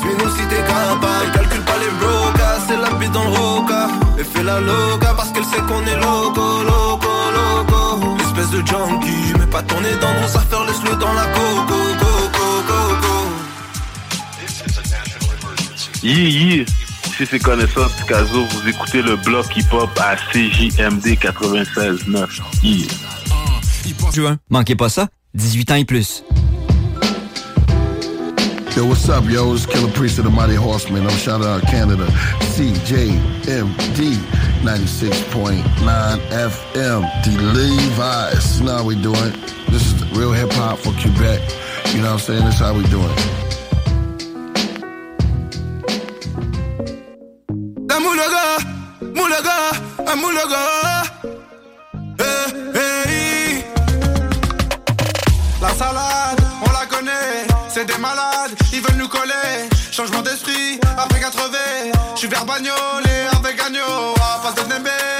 Suis-nous 0.00 0.30
si 0.36 0.46
t'es 0.48 0.62
capable. 0.62 1.59
Brocas, 2.00 2.60
c'est 2.68 2.76
la 2.76 2.90
bite 2.98 3.12
dans 3.12 3.24
le 3.24 3.30
roca. 3.30 3.88
Et 4.18 4.24
fais 4.24 4.42
la 4.42 4.60
loca 4.60 5.14
parce 5.16 5.30
qu'elle 5.32 5.44
sait 5.44 5.60
qu'on 5.68 5.84
est 5.86 5.96
loco, 5.96 6.62
loco, 6.64 7.08
loco. 7.34 8.16
Espèce 8.20 8.50
de 8.50 8.58
junkie, 8.66 9.32
mais 9.38 9.46
pas 9.46 9.62
tourner 9.62 9.94
dans 10.00 10.14
nos 10.20 10.36
affaires, 10.36 10.64
laisse-le 10.66 10.96
dans 10.96 11.12
la 11.12 11.26
coco, 11.26 11.74
coco, 11.98 12.62
coco. 12.66 13.26
Yeah, 16.02 16.16
yeah. 16.16 16.64
Ici 17.06 17.26
c'est 17.30 17.38
Connaissance 17.38 17.92
Picasso. 17.92 18.46
Vous 18.46 18.68
écoutez 18.68 19.02
le 19.02 19.16
bloc 19.16 19.54
hip-hop 19.54 19.90
à 20.00 20.16
CJMD 20.16 21.18
96.9. 21.18 22.40
Yeah. 22.62 22.86
Juin. 24.12 24.38
Manquez 24.48 24.76
pas 24.76 24.88
ça. 24.88 25.08
18 25.34 25.70
ans 25.72 25.74
et 25.74 25.84
plus. 25.84 26.24
Yo, 28.76 28.86
what's 28.86 29.08
up, 29.08 29.24
yo? 29.28 29.52
It's 29.52 29.66
Killer 29.66 29.90
Priest 29.92 30.18
of 30.18 30.24
the 30.24 30.30
Mighty 30.30 30.54
Horseman. 30.54 31.06
I'm 31.06 31.16
shouting 31.16 31.46
out 31.46 31.62
Canada. 31.62 32.06
CJMD 32.54 34.16
96.9 34.62 35.62
FM. 36.30 37.24
The 37.24 37.42
Levi's. 37.54 38.60
How 38.60 38.84
we 38.84 38.94
doing. 39.00 39.32
This 39.70 39.92
is 39.92 40.10
real 40.12 40.32
hip 40.32 40.52
hop 40.52 40.78
for 40.78 40.92
Quebec. 40.92 41.40
You 41.94 42.02
know 42.02 42.12
what 42.12 42.12
I'm 42.12 42.18
saying? 42.18 42.44
This 42.44 42.54
is 42.54 42.60
how 42.60 42.74
we 42.74 42.84
doing. 42.86 43.40
Moulaga. 50.16 51.04
Eh, 52.18 52.74
eh. 52.74 53.62
La 55.60 55.70
salade, 55.70 56.40
on 56.66 56.72
la 56.72 56.86
connaît, 56.86 57.46
c'est 57.68 57.84
des 57.84 57.98
malades, 57.98 58.54
ils 59.22 59.28
veulent 59.28 59.36
nous 59.36 59.60
coller. 59.60 59.68
Changement 59.90 60.22
d'esprit, 60.22 60.80
après 60.96 61.20
80, 61.20 61.58
je 62.14 62.18
suis 62.18 62.28
vers 62.28 62.44
Bagnolet 62.44 63.26
avec 63.36 63.60
Agneau. 63.60 64.14
À 64.22 64.52
Dembélé, 64.52 64.90
frappe 64.90 65.19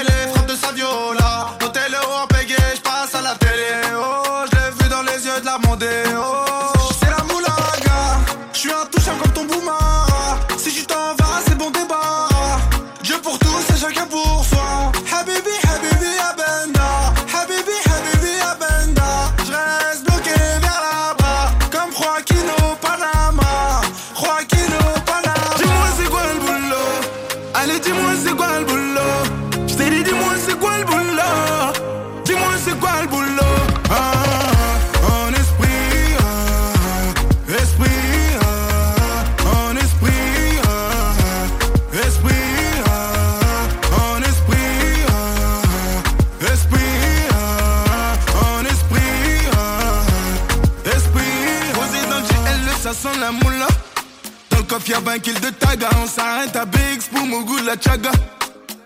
On 55.73 56.05
s'arrête 56.05 56.53
à 56.57 56.65
Big 56.65 56.99
Spoon 56.99 57.31
au 57.31 57.45
goût 57.45 57.59
de 57.61 57.65
la 57.65 57.75
chaga. 57.79 58.11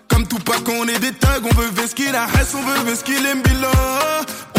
Comme 0.06 0.24
tout 0.24 0.38
pas 0.38 0.58
qu'on 0.64 0.86
est 0.86 1.00
des 1.00 1.12
tags, 1.12 1.42
on 1.42 1.60
veut 1.60 1.70
vesquer 1.70 2.12
la 2.12 2.26
Hesse, 2.26 2.54
on 2.54 2.62
veut 2.62 2.88
vesquer 2.88 3.18
les 3.18 3.34
Mbila. 3.34 3.72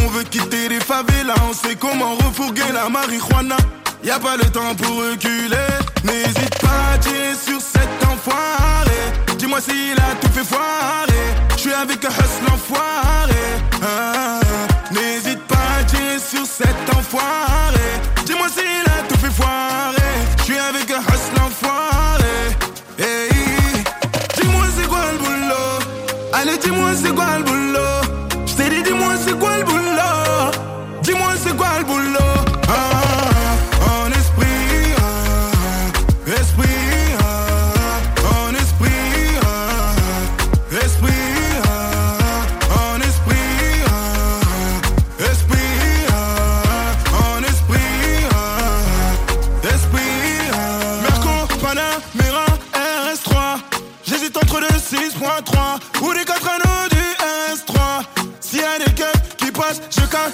On 0.04 0.08
veut 0.08 0.24
quitter 0.24 0.68
les 0.68 0.82
favelas, 0.82 1.36
on 1.50 1.54
sait 1.54 1.76
comment 1.76 2.16
refourguer 2.16 2.70
la 2.74 2.90
marijuana. 2.90 3.56
Y 4.04 4.12
a 4.12 4.20
pas 4.20 4.36
le 4.36 4.44
temps 4.44 4.76
pour 4.76 4.98
reculer, 4.98 5.56
n'hésite 6.04 6.60
pas 6.60 6.96
à 6.96 6.98
tirer 6.98 7.34
sur 7.34 7.62
cet 7.62 8.06
enfoiré. 8.06 9.02
Dis-moi 9.38 9.62
s'il 9.62 9.98
a 9.98 10.16
tout 10.20 10.32
fait 10.34 10.44
foirer. 10.44 11.34
Je 11.56 11.62
suis 11.62 11.74
avec 11.74 12.04
un 12.04 12.10
hustle 12.10 12.54
enfoiré. 12.54 13.46
Ah, 13.82 14.42
n'hésite 14.92 15.42
pas 15.48 15.80
à 15.80 15.84
tirer 15.86 16.20
sur 16.20 16.46
cet 16.46 16.94
enfoiré. 16.94 17.88
Dis-moi 18.26 18.48
s'il 18.50 18.92
a 18.92 19.02
tout 19.08 19.18
fait 19.18 19.32
foirer. 19.32 20.14
Je 20.40 20.44
suis 20.44 20.58
avec 20.58 20.92
un 20.92 21.00
hustle 21.00 21.42
enfoiré. 21.42 22.17
Allez 26.98 27.14
dis-moi 27.14 27.26
c'est 27.38 27.47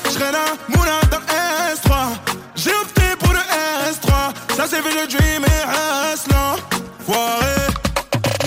cacherai 0.04 0.32
la 0.32 0.46
moula 0.76 1.00
dans 1.10 1.20
le 1.20 1.76
S3. 1.76 1.94
J'ai 2.56 2.72
opté 2.72 3.16
pour 3.20 3.34
le 3.34 3.40
S3. 3.40 4.56
Ça 4.56 4.66
c'est 4.70 4.82
vu 4.82 4.90
le 4.90 5.08
dream 5.08 5.44
et 5.46 6.10
reste 6.10 6.32
là. 6.32 6.56
Foiré. 7.06 7.56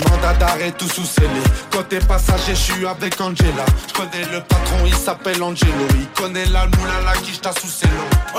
Mandat 0.09 0.33
d'arrêt 0.33 0.71
tout 0.77 0.89
sous 0.89 1.05
scellé. 1.05 1.41
Côté 1.71 1.99
passager, 1.99 2.55
je 2.55 2.73
suis 2.73 2.87
avec 2.87 3.19
Angela. 3.19 3.65
Je 3.87 3.93
connais 3.93 4.25
le 4.31 4.41
patron, 4.41 4.85
il 4.85 4.95
s'appelle 4.95 5.41
Angelo. 5.41 5.87
Il 5.95 6.07
connaît 6.21 6.45
la 6.45 6.65
moula, 6.65 7.01
la 7.05 7.13
quiche 7.13 7.41
t'a 7.41 7.51
sous 7.53 7.67
ses 7.67 7.87
lots. 7.87 8.35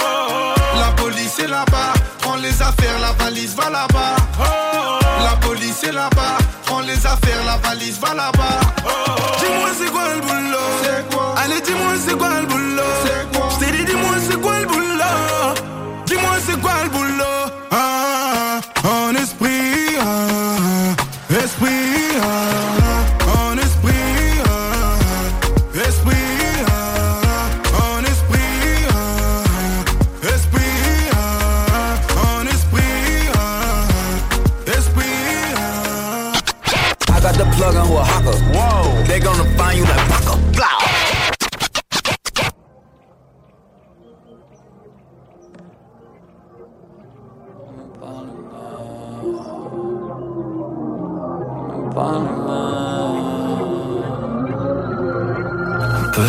La 0.76 0.90
police 0.96 1.38
est 1.38 1.48
là-bas, 1.48 1.92
prends 2.20 2.36
les 2.36 2.62
affaires, 2.62 2.98
la 3.00 3.12
valise 3.12 3.54
va 3.54 3.70
là-bas. 3.70 4.16
La 5.22 5.36
police 5.36 5.82
est 5.82 5.92
là-bas, 5.92 6.38
prends 6.64 6.80
les 6.80 7.06
affaires, 7.06 7.44
la 7.44 7.56
valise 7.56 7.98
va 7.98 8.14
là-bas. 8.14 8.60
Dis-moi 9.40 9.70
c'est 9.78 9.90
quoi 9.90 10.14
le 10.14 10.20
boulot? 10.20 11.17
Allez 11.50 11.62
dis-moi 11.62 11.92
c'est 11.96 12.18
quoi 12.18 12.28
le 12.40 12.46
boulot? 12.46 12.82
Je 13.50 13.64
t'ai 13.64 13.72
dit 13.72 13.84
dis-moi 13.84 14.16
c'est 14.28 14.38
quoi 14.38 14.60
le 14.60 14.66
boulot? 14.66 14.97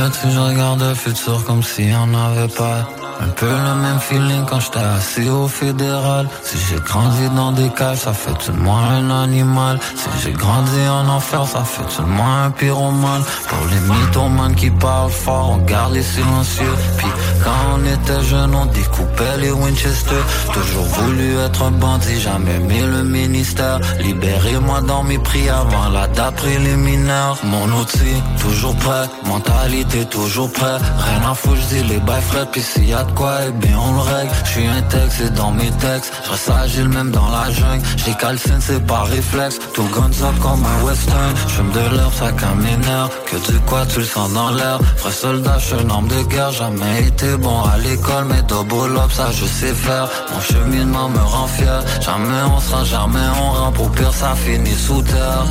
Petit, 0.09 0.31
je 0.31 0.39
regarde 0.39 0.81
le 0.81 0.95
futur 0.95 1.43
comme 1.45 1.61
si 1.61 1.91
on 1.95 2.07
n'avait 2.07 2.47
pas. 2.47 2.98
Un 3.21 3.27
peu 3.27 3.47
le 3.47 3.75
même 3.81 3.99
feeling 3.99 4.45
quand 4.45 4.61
j'étais 4.61 4.79
assis 4.79 5.29
au 5.29 5.47
fédéral. 5.47 6.27
Si 6.41 6.57
j'ai 6.57 6.79
grandi 6.79 7.29
dans 7.35 7.51
des 7.51 7.69
cages, 7.69 7.97
ça 7.97 8.13
fait 8.13 8.37
de 8.47 8.57
moi 8.57 8.79
un 8.79 9.09
animal. 9.23 9.77
Si 9.95 10.07
j'ai 10.23 10.31
grandi 10.31 10.79
en 10.89 11.07
enfer, 11.09 11.45
ça 11.45 11.63
fait 11.65 12.01
de 12.01 12.07
moi 12.07 12.25
un 12.45 12.51
pyromane. 12.51 13.23
Pour 13.49 13.67
les 13.71 13.81
mythomanes 13.93 14.55
qui 14.55 14.69
parlent 14.69 15.11
fort, 15.11 15.51
on 15.51 15.57
garde 15.57 15.93
les 15.93 16.03
silencieux. 16.03 16.75
Puis 16.97 17.07
quand 17.43 17.59
on 17.75 17.85
était 17.85 18.23
jeune, 18.23 18.55
on 18.55 18.65
découpait 18.67 19.37
les 19.39 19.51
Winchester. 19.51 20.21
Toujours 20.53 20.85
voulu 20.85 21.37
être 21.39 21.61
un 21.63 21.71
bandit, 21.71 22.19
jamais 22.21 22.55
aimé 22.55 22.81
le 22.81 23.03
ministère. 23.03 23.79
Libérez-moi 23.99 24.79
dans 24.81 25.03
mes 25.03 25.19
prix 25.19 25.49
avant 25.49 25.89
la 25.89 26.07
date 26.07 26.35
préliminaire. 26.35 27.35
Mon 27.43 27.67
outil, 27.79 28.15
toujours 28.41 28.75
prêt. 28.77 29.07
Mentalité, 29.25 30.05
toujours 30.05 30.51
prêt. 30.51 30.77
Rien 31.05 31.29
à 31.29 31.33
foutre, 31.33 31.57
je 31.57 31.75
dis 31.75 31.83
les 31.83 31.99
bails 31.99 32.21
frais. 32.21 32.47
Puis 32.49 32.61
s'il 32.61 32.89
y 32.89 32.93
a 32.93 33.03
quoi, 33.15 33.33
eh 33.47 33.51
bien 33.51 33.77
on 33.77 33.93
le 33.93 33.99
règle. 33.99 34.31
Je 34.45 34.49
suis 34.49 34.67
un 34.67 34.81
texte 34.83 35.21
et 35.21 35.29
dans 35.29 35.51
mes 35.51 35.71
textes. 35.71 36.11
Je 36.25 36.31
reste 36.31 36.49
agile 36.49 36.89
même 36.89 37.11
dans 37.11 37.29
la 37.29 37.51
jungle. 37.51 37.83
J'ai 37.97 38.13
calcine, 38.13 38.59
c'est 38.59 38.85
par 38.85 39.07
réflexe. 39.07 39.59
Tout 39.73 39.87
guns 39.95 40.27
up 40.27 40.35
comme 40.41 40.63
un 40.65 40.83
western. 40.85 41.33
Je 41.47 41.61
de 41.61 41.95
l'herbe, 41.95 42.13
ça 42.13 42.31
nerfs. 42.31 43.09
Que 43.25 43.37
du 43.51 43.59
quoi, 43.61 43.85
tu 43.85 43.99
le 43.99 44.05
sens 44.05 44.31
dans 44.33 44.51
l'air. 44.51 44.79
Vrai 44.97 45.11
soldat, 45.11 45.57
je 45.59 45.65
suis 45.65 45.75
un 45.75 45.89
homme 45.89 46.07
de 46.07 46.21
guerre. 46.23 46.51
Jamais 46.51 47.07
été 47.07 47.37
bon 47.37 47.61
à 47.63 47.77
l'école, 47.77 48.25
mais 48.29 48.41
double 48.43 48.97
up, 48.97 49.11
ça 49.11 49.27
je 49.31 49.45
sais 49.45 49.73
faire. 49.73 50.07
Mon 50.33 50.41
cheminement 50.41 51.09
me 51.09 51.19
rend 51.19 51.47
fier. 51.47 51.81
Jamais 52.01 52.41
on 52.55 52.59
sera, 52.59 52.83
jamais 52.83 53.27
on 53.41 53.51
rentre. 53.51 53.81
Au 53.81 53.89
pire, 53.89 54.13
ça 54.13 54.33
finit 54.35 54.75
sous 54.75 55.01
terre. 55.01 55.45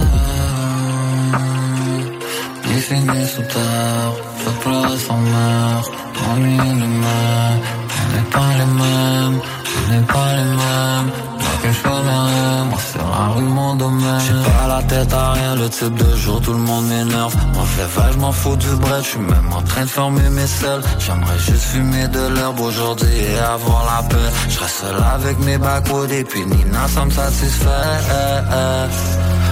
Il 2.79 2.85
finit 2.85 3.27
sous 3.27 3.43
terre, 3.43 4.13
pleure 4.61 4.97
sans 5.01 5.17
mère, 5.17 5.83
ennui 6.31 6.57
les 6.57 6.87
mains, 6.87 7.57
on 7.99 8.07
n'est 8.15 8.31
pas 8.31 8.51
les 8.57 8.71
mêmes, 8.83 9.41
on 9.41 9.93
n'est 9.93 10.07
pas 10.07 10.33
les 10.37 10.45
mêmes, 10.45 11.11
moi 11.41 11.73
je 11.73 11.89
rien, 11.89 12.65
moi 12.71 12.79
c'est 12.89 12.99
la 12.99 13.35
rue 13.35 13.43
mon 13.43 13.75
domaine. 13.75 14.21
J'ai 14.21 14.51
pas 14.53 14.69
la 14.69 14.83
tête 14.85 15.13
à 15.13 15.33
rien, 15.33 15.57
le 15.57 15.69
type 15.69 15.93
de 15.93 16.17
jour 16.19 16.41
tout 16.41 16.53
le 16.53 16.59
monde 16.59 16.87
m'énerve, 16.87 17.35
moi 17.53 17.65
fais 17.65 18.01
vache, 18.01 18.13
je 18.13 18.19
m'en 18.19 18.31
fous 18.31 18.55
du 18.55 18.71
bread, 18.77 19.03
je 19.03 19.09
suis 19.09 19.19
même 19.19 19.53
en 19.53 19.63
train 19.63 19.83
de 19.83 19.91
fermer 19.91 20.31
mes 20.31 20.47
selles, 20.47 20.83
j'aimerais 21.01 21.39
juste 21.41 21.65
fumer 21.73 22.07
de 22.07 22.29
l'herbe 22.29 22.61
aujourd'hui 22.61 23.09
et 23.11 23.41
avoir 23.41 23.87
la 23.87 24.09
paix, 24.09 24.31
je 24.49 24.59
reste 24.61 24.77
seul 24.83 24.97
avec 25.17 25.37
mes 25.41 25.59
backwoods 25.59 26.13
et 26.13 26.23
puis 26.23 26.47
Nina 26.47 26.87
ça 26.87 27.05
me 27.05 27.11
satisfait, 27.11 27.67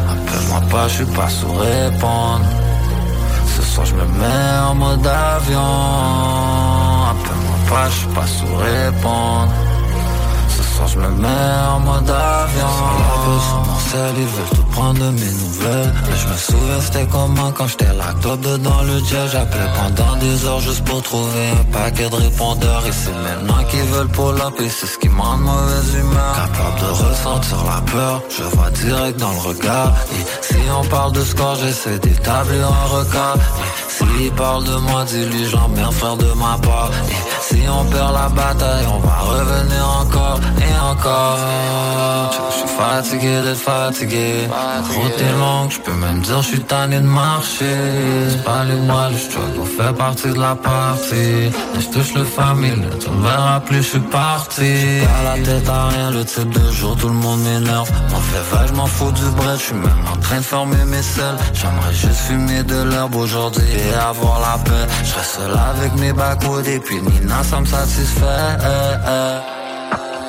appelle-moi 0.06 0.60
pas, 0.70 0.86
je 0.86 0.94
suis 0.94 1.06
pas 1.06 1.28
sous 1.28 1.52
répondre. 1.54 2.46
Soir 3.76 3.84
je 3.84 3.94
me 3.94 4.06
mets 4.20 4.58
en 4.70 4.74
mode 4.74 5.06
avion. 5.06 5.60
Appelle-moi 7.10 7.58
pas, 7.68 7.90
je 7.90 7.96
suis 7.98 8.14
pas 8.14 8.26
sous 8.26 8.54
répondre 8.56 9.52
Soir 10.76 10.88
je 10.88 10.98
me 10.98 11.08
mets 11.08 11.54
en 11.74 11.80
mode 11.80 12.10
avion. 12.10 12.74
Sur 13.48 13.56
mon 13.66 13.78
sel, 13.88 14.14
ils 14.18 14.26
veulent 14.26 14.54
tout 14.56 14.68
prendre 14.72 15.00
de 15.00 15.10
mes 15.10 15.32
nouvelles. 15.42 15.92
Mais 16.06 16.16
je 16.22 16.28
me 16.28 16.36
souviens 16.36 16.80
c'était 16.80 17.06
comment 17.06 17.50
quand 17.52 17.66
j'étais 17.66 17.94
là 17.94 18.12
top 18.20 18.40
dedans 18.40 18.82
le 18.82 18.98
jet. 18.98 19.26
J'appelais 19.32 19.70
pendant 19.74 20.16
des 20.16 20.44
heures 20.44 20.60
juste 20.60 20.84
pour 20.84 21.02
trouver 21.02 21.48
un 21.60 21.64
paquet 21.72 22.10
de 22.10 22.16
répondeurs. 22.16 22.82
Et 22.86 22.92
c'est 22.92 23.18
maintenant 23.26 23.64
qu'ils 23.70 23.88
veulent 23.92 24.08
pull 24.08 24.38
up 24.40 24.54
et 24.60 24.68
c'est 24.68 24.86
ce 24.86 24.98
qui 24.98 25.08
m'en 25.08 25.38
mauvaise 25.38 25.94
humeur. 25.94 26.34
Capable 26.34 26.80
de 26.80 26.90
ressentir 27.08 27.58
la 27.64 27.80
peur, 27.92 28.22
je 28.36 28.42
vois 28.42 28.70
direct 28.70 29.18
dans 29.18 29.32
le 29.32 29.38
regard. 29.38 29.92
Et 30.12 30.24
si 30.42 30.60
on 30.78 30.84
parle 30.88 31.12
de 31.12 31.24
score, 31.24 31.56
j'essaie 31.56 31.98
d'établir 31.98 32.66
un 32.66 32.86
record. 32.98 33.36
Et 33.36 33.92
s'il 33.96 34.32
parle 34.32 34.64
de 34.64 34.76
moi, 34.76 35.04
dis-lui 35.04 35.48
j'emmerde 35.48 35.94
frère 35.94 36.16
de 36.16 36.30
ma 36.34 36.58
part. 36.58 36.90
Et 37.08 37.14
si 37.40 37.62
on 37.68 37.84
perd 37.86 38.12
la 38.12 38.28
bataille, 38.28 38.86
on 38.92 38.98
va 38.98 39.16
revenir 39.20 39.88
encore 40.02 40.38
Je 42.48 42.58
suis 42.58 42.68
fatigué 42.76 43.42
d'être 43.42 43.56
fatigué 43.58 44.48
route 44.94 45.20
est 45.20 45.38
longue, 45.38 45.70
je 45.70 45.78
peux 45.80 45.92
même 45.92 46.20
dire 46.20 46.42
je 46.42 46.48
suis 46.48 46.60
tanné 46.60 46.98
de 46.98 47.06
marcher. 47.06 47.64
C'est 48.30 48.44
pas 48.44 48.64
les 48.64 48.74
mois, 48.74 49.08
le 49.10 49.16
struggle 49.16 49.66
fait 49.66 49.92
partie 49.96 50.28
de 50.28 50.40
la 50.40 50.54
partie. 50.54 51.50
Mais 51.74 51.80
je 51.80 51.88
touche 51.88 52.14
le 52.14 52.24
familier, 52.24 52.88
tu 53.00 53.10
me 53.10 53.22
verras 53.22 53.60
plus, 53.60 53.78
je 53.78 53.88
suis 53.88 54.00
parti. 54.00 54.72
Pas 55.02 55.36
la 55.36 55.42
tête 55.44 55.68
à 55.68 55.88
rien, 55.88 56.10
le 56.10 56.24
type 56.24 56.50
de 56.50 56.72
jour, 56.72 56.96
tout 56.96 57.08
le 57.08 57.14
monde 57.14 57.40
m'énerve. 57.40 57.90
M'en 58.10 58.20
fait 58.20 58.66
je 58.68 58.72
m'en 58.72 58.86
fous 58.86 59.12
du 59.12 59.24
bread, 59.36 59.58
je 59.58 59.64
suis 59.64 59.74
même 59.74 60.04
en 60.12 60.16
train 60.16 60.38
de 60.38 60.42
former 60.42 60.84
mes 60.86 61.02
selles. 61.02 61.36
J'aimerais 61.52 61.94
juste 61.94 62.20
fumer 62.26 62.62
de 62.62 62.82
l'herbe 62.82 63.14
aujourd'hui 63.14 63.64
et 63.64 63.94
avoir 63.94 64.40
la 64.40 64.58
paix. 64.64 64.86
Je 65.02 65.10
seul 65.26 65.52
avec 65.70 65.94
mes 66.00 66.12
backwoods 66.12 66.68
et 66.68 66.80
puis 66.80 67.00
Nina 67.00 67.42
ça 67.44 67.60
me 67.60 67.66
satisfait 67.66 69.55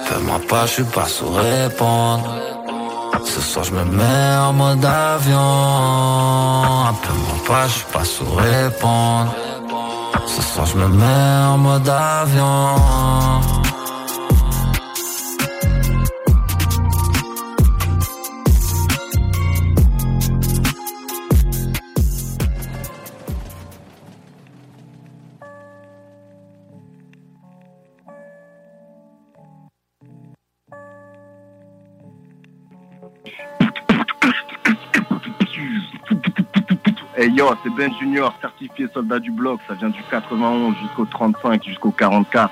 Fais-moi 0.08 0.40
pas, 0.48 0.66
je 0.66 0.72
suis 0.72 0.84
pas 0.84 1.06
sous 1.06 1.30
répondre. 1.30 2.30
Ce 3.26 3.42
soir 3.42 3.66
je 3.66 3.74
me 3.74 3.84
mets 3.84 4.36
en 4.48 4.54
mode 4.54 4.86
avion. 4.86 5.38
Appelle-moi 6.92 7.38
pas, 7.46 7.68
je 7.68 7.74
suis 7.74 7.92
pas 7.92 8.06
sous 8.06 8.32
répondre. 8.36 9.34
Ce 10.26 10.42
soir 10.42 10.66
je 10.66 10.78
me 10.78 10.88
mets 10.88 11.46
en 11.54 11.58
mode 11.58 11.90
avion 11.90 12.76
yo, 37.38 37.54
c'est 37.64 37.70
Ben 37.70 37.92
Junior, 38.00 38.34
certifié 38.42 38.88
soldat 38.94 39.20
du 39.20 39.32
bloc. 39.32 39.60
Ça 39.68 39.76
vient 39.76 39.90
du 39.90 40.02
91 40.10 40.76
jusqu'au 40.82 41.06
35, 41.06 41.64
jusqu'au 41.64 41.92
44. 41.92 42.52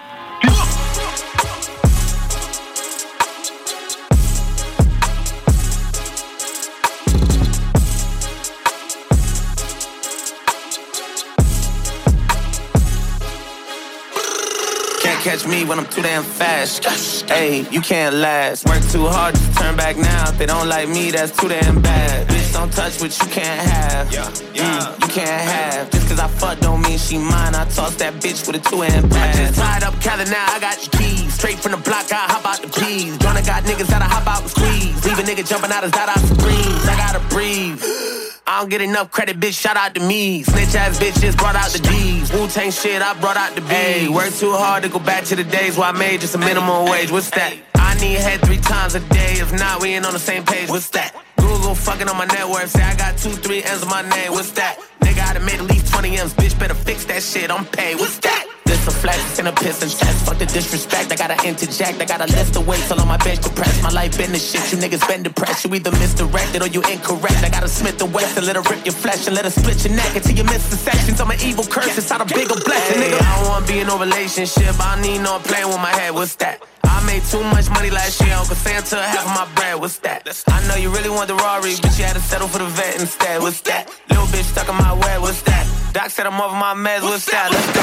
Catch 15.26 15.48
me 15.48 15.66
when 15.66 15.80
I'm 15.80 15.88
too 15.88 16.04
damn 16.04 16.22
fast. 16.22 16.86
Hey, 17.28 17.68
you 17.72 17.82
can't 17.82 18.14
last. 18.14 18.64
Work 18.70 18.84
too 18.94 19.08
hard 19.08 19.34
to 19.34 19.54
turn 19.56 19.76
back 19.76 19.98
now. 19.98 20.30
If 20.30 20.38
they 20.38 20.46
don't 20.46 20.70
like 20.70 20.88
me, 20.88 21.10
that's 21.10 21.32
too 21.36 21.48
damn 21.48 21.82
bad. 21.82 22.28
Bitch, 22.28 22.54
don't 22.54 22.72
touch 22.72 23.02
what 23.02 23.10
you 23.18 23.28
can't 23.32 23.60
have. 23.72 24.14
Yeah, 24.14 24.30
Mm, 24.30 25.02
you 25.02 25.08
can't 25.08 25.42
have. 25.50 25.90
Just 25.90 26.08
cause 26.10 26.20
I 26.20 26.28
fuck 26.28 26.60
don't 26.60 26.80
mean 26.84 27.00
she 27.00 27.18
mine. 27.18 27.56
I 27.56 27.66
toss 27.74 27.96
that 27.96 28.14
bitch 28.22 28.46
with 28.46 28.58
a 28.58 28.70
two 28.70 28.82
hand 28.82 29.10
pass. 29.10 29.36
I 29.36 29.40
Just 29.40 29.60
tied 29.60 29.84
up 29.84 30.00
Cali 30.00 30.26
now, 30.26 30.46
I 30.48 30.60
got 30.60 30.78
your 30.86 30.92
keys. 31.02 31.34
Straight 31.34 31.58
from 31.58 31.72
the 31.72 31.78
block, 31.78 32.06
I 32.12 32.30
hop 32.30 32.46
out 32.46 32.62
the 32.62 32.70
peas. 32.80 33.18
Joanna 33.18 33.42
got 33.42 33.64
niggas 33.64 33.88
that 33.88 34.04
I 34.04 34.06
hop 34.06 34.28
out 34.28 34.42
and 34.44 34.52
squeeze. 34.52 35.04
Leave 35.06 35.18
a 35.18 35.24
nigga 35.24 35.44
jumping 35.48 35.72
out 35.72 35.82
his 35.82 35.92
dot 35.92 36.08
out 36.08 36.20
screams. 36.20 36.86
I 36.86 36.96
gotta 36.98 37.22
breathe. 37.34 38.25
I 38.48 38.60
don't 38.60 38.70
get 38.70 38.82
enough 38.82 39.10
credit, 39.10 39.40
bitch. 39.40 39.60
Shout 39.60 39.76
out 39.76 39.96
to 39.96 40.02
me. 40.02 40.44
Snitch 40.44 40.76
ass 40.76 41.00
bitches 41.00 41.36
brought 41.36 41.56
out 41.56 41.72
the 41.72 41.80
D's. 41.80 42.32
Wu 42.32 42.48
Tang 42.48 42.70
shit, 42.70 43.02
I 43.02 43.20
brought 43.20 43.38
out 43.38 43.56
the 43.56 43.62
B. 43.62 44.08
Work 44.08 44.34
too 44.34 44.52
hard 44.52 44.84
to 44.84 44.90
go 44.90 45.00
back 45.00 45.24
to 45.26 45.36
the 45.36 45.44
days 45.44 45.78
where 45.78 45.88
I 45.88 45.92
made 45.92 46.22
just 46.22 46.36
a 46.36 46.38
minimum 46.38 46.86
wage. 46.86 47.12
What's 47.12 47.32
that? 47.32 47.56
I 47.74 47.96
need 47.96 48.18
head 48.18 48.42
three 48.42 48.60
times 48.60 48.94
a 48.94 49.00
day. 49.00 49.34
If 49.42 49.52
not, 49.52 49.82
we 49.82 49.96
ain't 49.96 50.06
on 50.06 50.14
the 50.14 50.20
same 50.20 50.44
page. 50.44 50.70
What's 50.70 50.90
that? 50.92 51.16
Google 51.38 51.74
fucking 51.74 52.08
on 52.08 52.18
my 52.18 52.26
network. 52.26 52.68
Say 52.68 52.84
I 52.84 52.96
got 52.96 53.18
two, 53.18 53.32
three 53.32 53.64
M's 53.64 53.82
on 53.82 53.90
my 53.90 54.04
name. 54.04 54.32
What's 54.32 54.52
that? 54.52 54.78
Nigga, 55.02 55.22
I 55.28 55.34
done 55.34 55.46
made 55.46 55.62
least 55.62 55.75
20 56.06 56.22
M's. 56.22 56.34
Bitch, 56.36 56.60
better 56.60 56.76
fix 56.76 57.06
that 57.06 57.24
shit. 57.24 57.50
I'm 57.50 57.66
paid. 57.66 57.96
What's 57.98 58.20
that? 58.20 58.46
This 58.66 58.88
a 58.88 58.92
flex 58.92 59.40
and 59.40 59.48
a 59.48 59.52
piss 59.52 59.82
and 59.82 59.92
test. 59.92 60.26
Fuck 60.26 60.38
the 60.38 60.46
disrespect. 60.46 61.12
I 61.12 61.16
gotta 61.16 61.38
interject. 61.48 62.00
I 62.00 62.06
gotta 62.06 62.30
list 62.32 62.54
the 62.54 62.62
weights 62.62 62.88
till 62.88 63.00
on 63.02 63.08
my 63.08 63.18
bench 63.18 63.42
depressed. 63.42 63.82
My 63.82 63.90
life 63.90 64.16
been 64.18 64.32
the 64.32 64.38
shit. 64.38 64.62
You 64.72 64.78
niggas 64.78 65.08
been 65.08 65.24
depressed. 65.24 65.66
You 65.66 65.74
either 65.74 65.92
misdirected 65.92 66.62
or 66.62 66.68
you 66.68 66.82
incorrect. 66.94 67.42
I 67.44 67.50
gotta 67.50 67.68
Smith 67.68 67.98
the 67.98 68.06
West 68.06 68.38
and 68.38 68.46
let 68.46 68.56
her 68.56 68.62
rip 68.70 68.86
your 68.86 68.94
flesh 68.94 69.26
and 69.26 69.36
let 69.36 69.46
her 69.46 69.52
split 69.52 69.84
your 69.84 69.96
neck 69.96 70.16
until 70.16 70.36
you 70.36 70.44
miss 70.44 70.70
the 70.70 70.78
sections. 70.78 71.20
I'm 71.20 71.32
an 71.32 71.42
evil 71.42 71.66
curse 71.66 71.98
inside 71.98 72.22
a 72.22 72.26
bigger 72.26 72.54
blessing. 72.54 73.02
Nigga, 73.02 73.22
I 73.22 73.42
don't 73.42 73.50
wanna 73.50 73.66
be 73.66 73.80
in 73.80 73.88
no 73.88 73.98
relationship. 73.98 74.76
I 74.80 75.02
need 75.02 75.20
no 75.26 75.40
playing 75.40 75.70
with 75.70 75.82
my 75.82 75.94
head. 75.98 76.14
What's 76.14 76.36
that? 76.36 76.62
I 76.88 77.04
made 77.06 77.24
too 77.24 77.44
much 77.44 77.70
money 77.70 77.90
last 77.90 78.22
year. 78.22 78.34
Uncle 78.36 78.56
Santa 78.56 79.02
half 79.02 79.26
of 79.26 79.34
my 79.34 79.46
bread. 79.56 79.80
What's 79.80 80.00
that? 80.00 80.28
I 80.48 80.68
know 80.68 80.76
you 80.76 80.90
really 80.90 81.10
want 81.10 81.28
the 81.28 81.36
Rari, 81.36 81.76
but 81.82 81.98
you 81.98 82.06
had 82.06 82.16
to 82.16 82.22
settle 82.22 82.48
for 82.48 82.60
the 82.60 82.66
vet 82.66 83.00
instead. 83.00 83.42
What's 83.42 83.62
that? 83.62 83.90
Little 84.10 84.26
bitch 84.26 84.44
stuck 84.44 84.70
in 84.70 84.76
my 84.76 84.94
web. 84.94 85.22
What's 85.22 85.42
that? 85.44 85.66
Doc 85.94 86.10
said 86.10 86.26
I'm 86.28 86.40
over 86.42 86.56
my 86.56 86.74
meds. 86.74 87.04
What's 87.04 87.26
that? 87.32 87.52
Let's 87.52 87.72
go. 87.74 87.82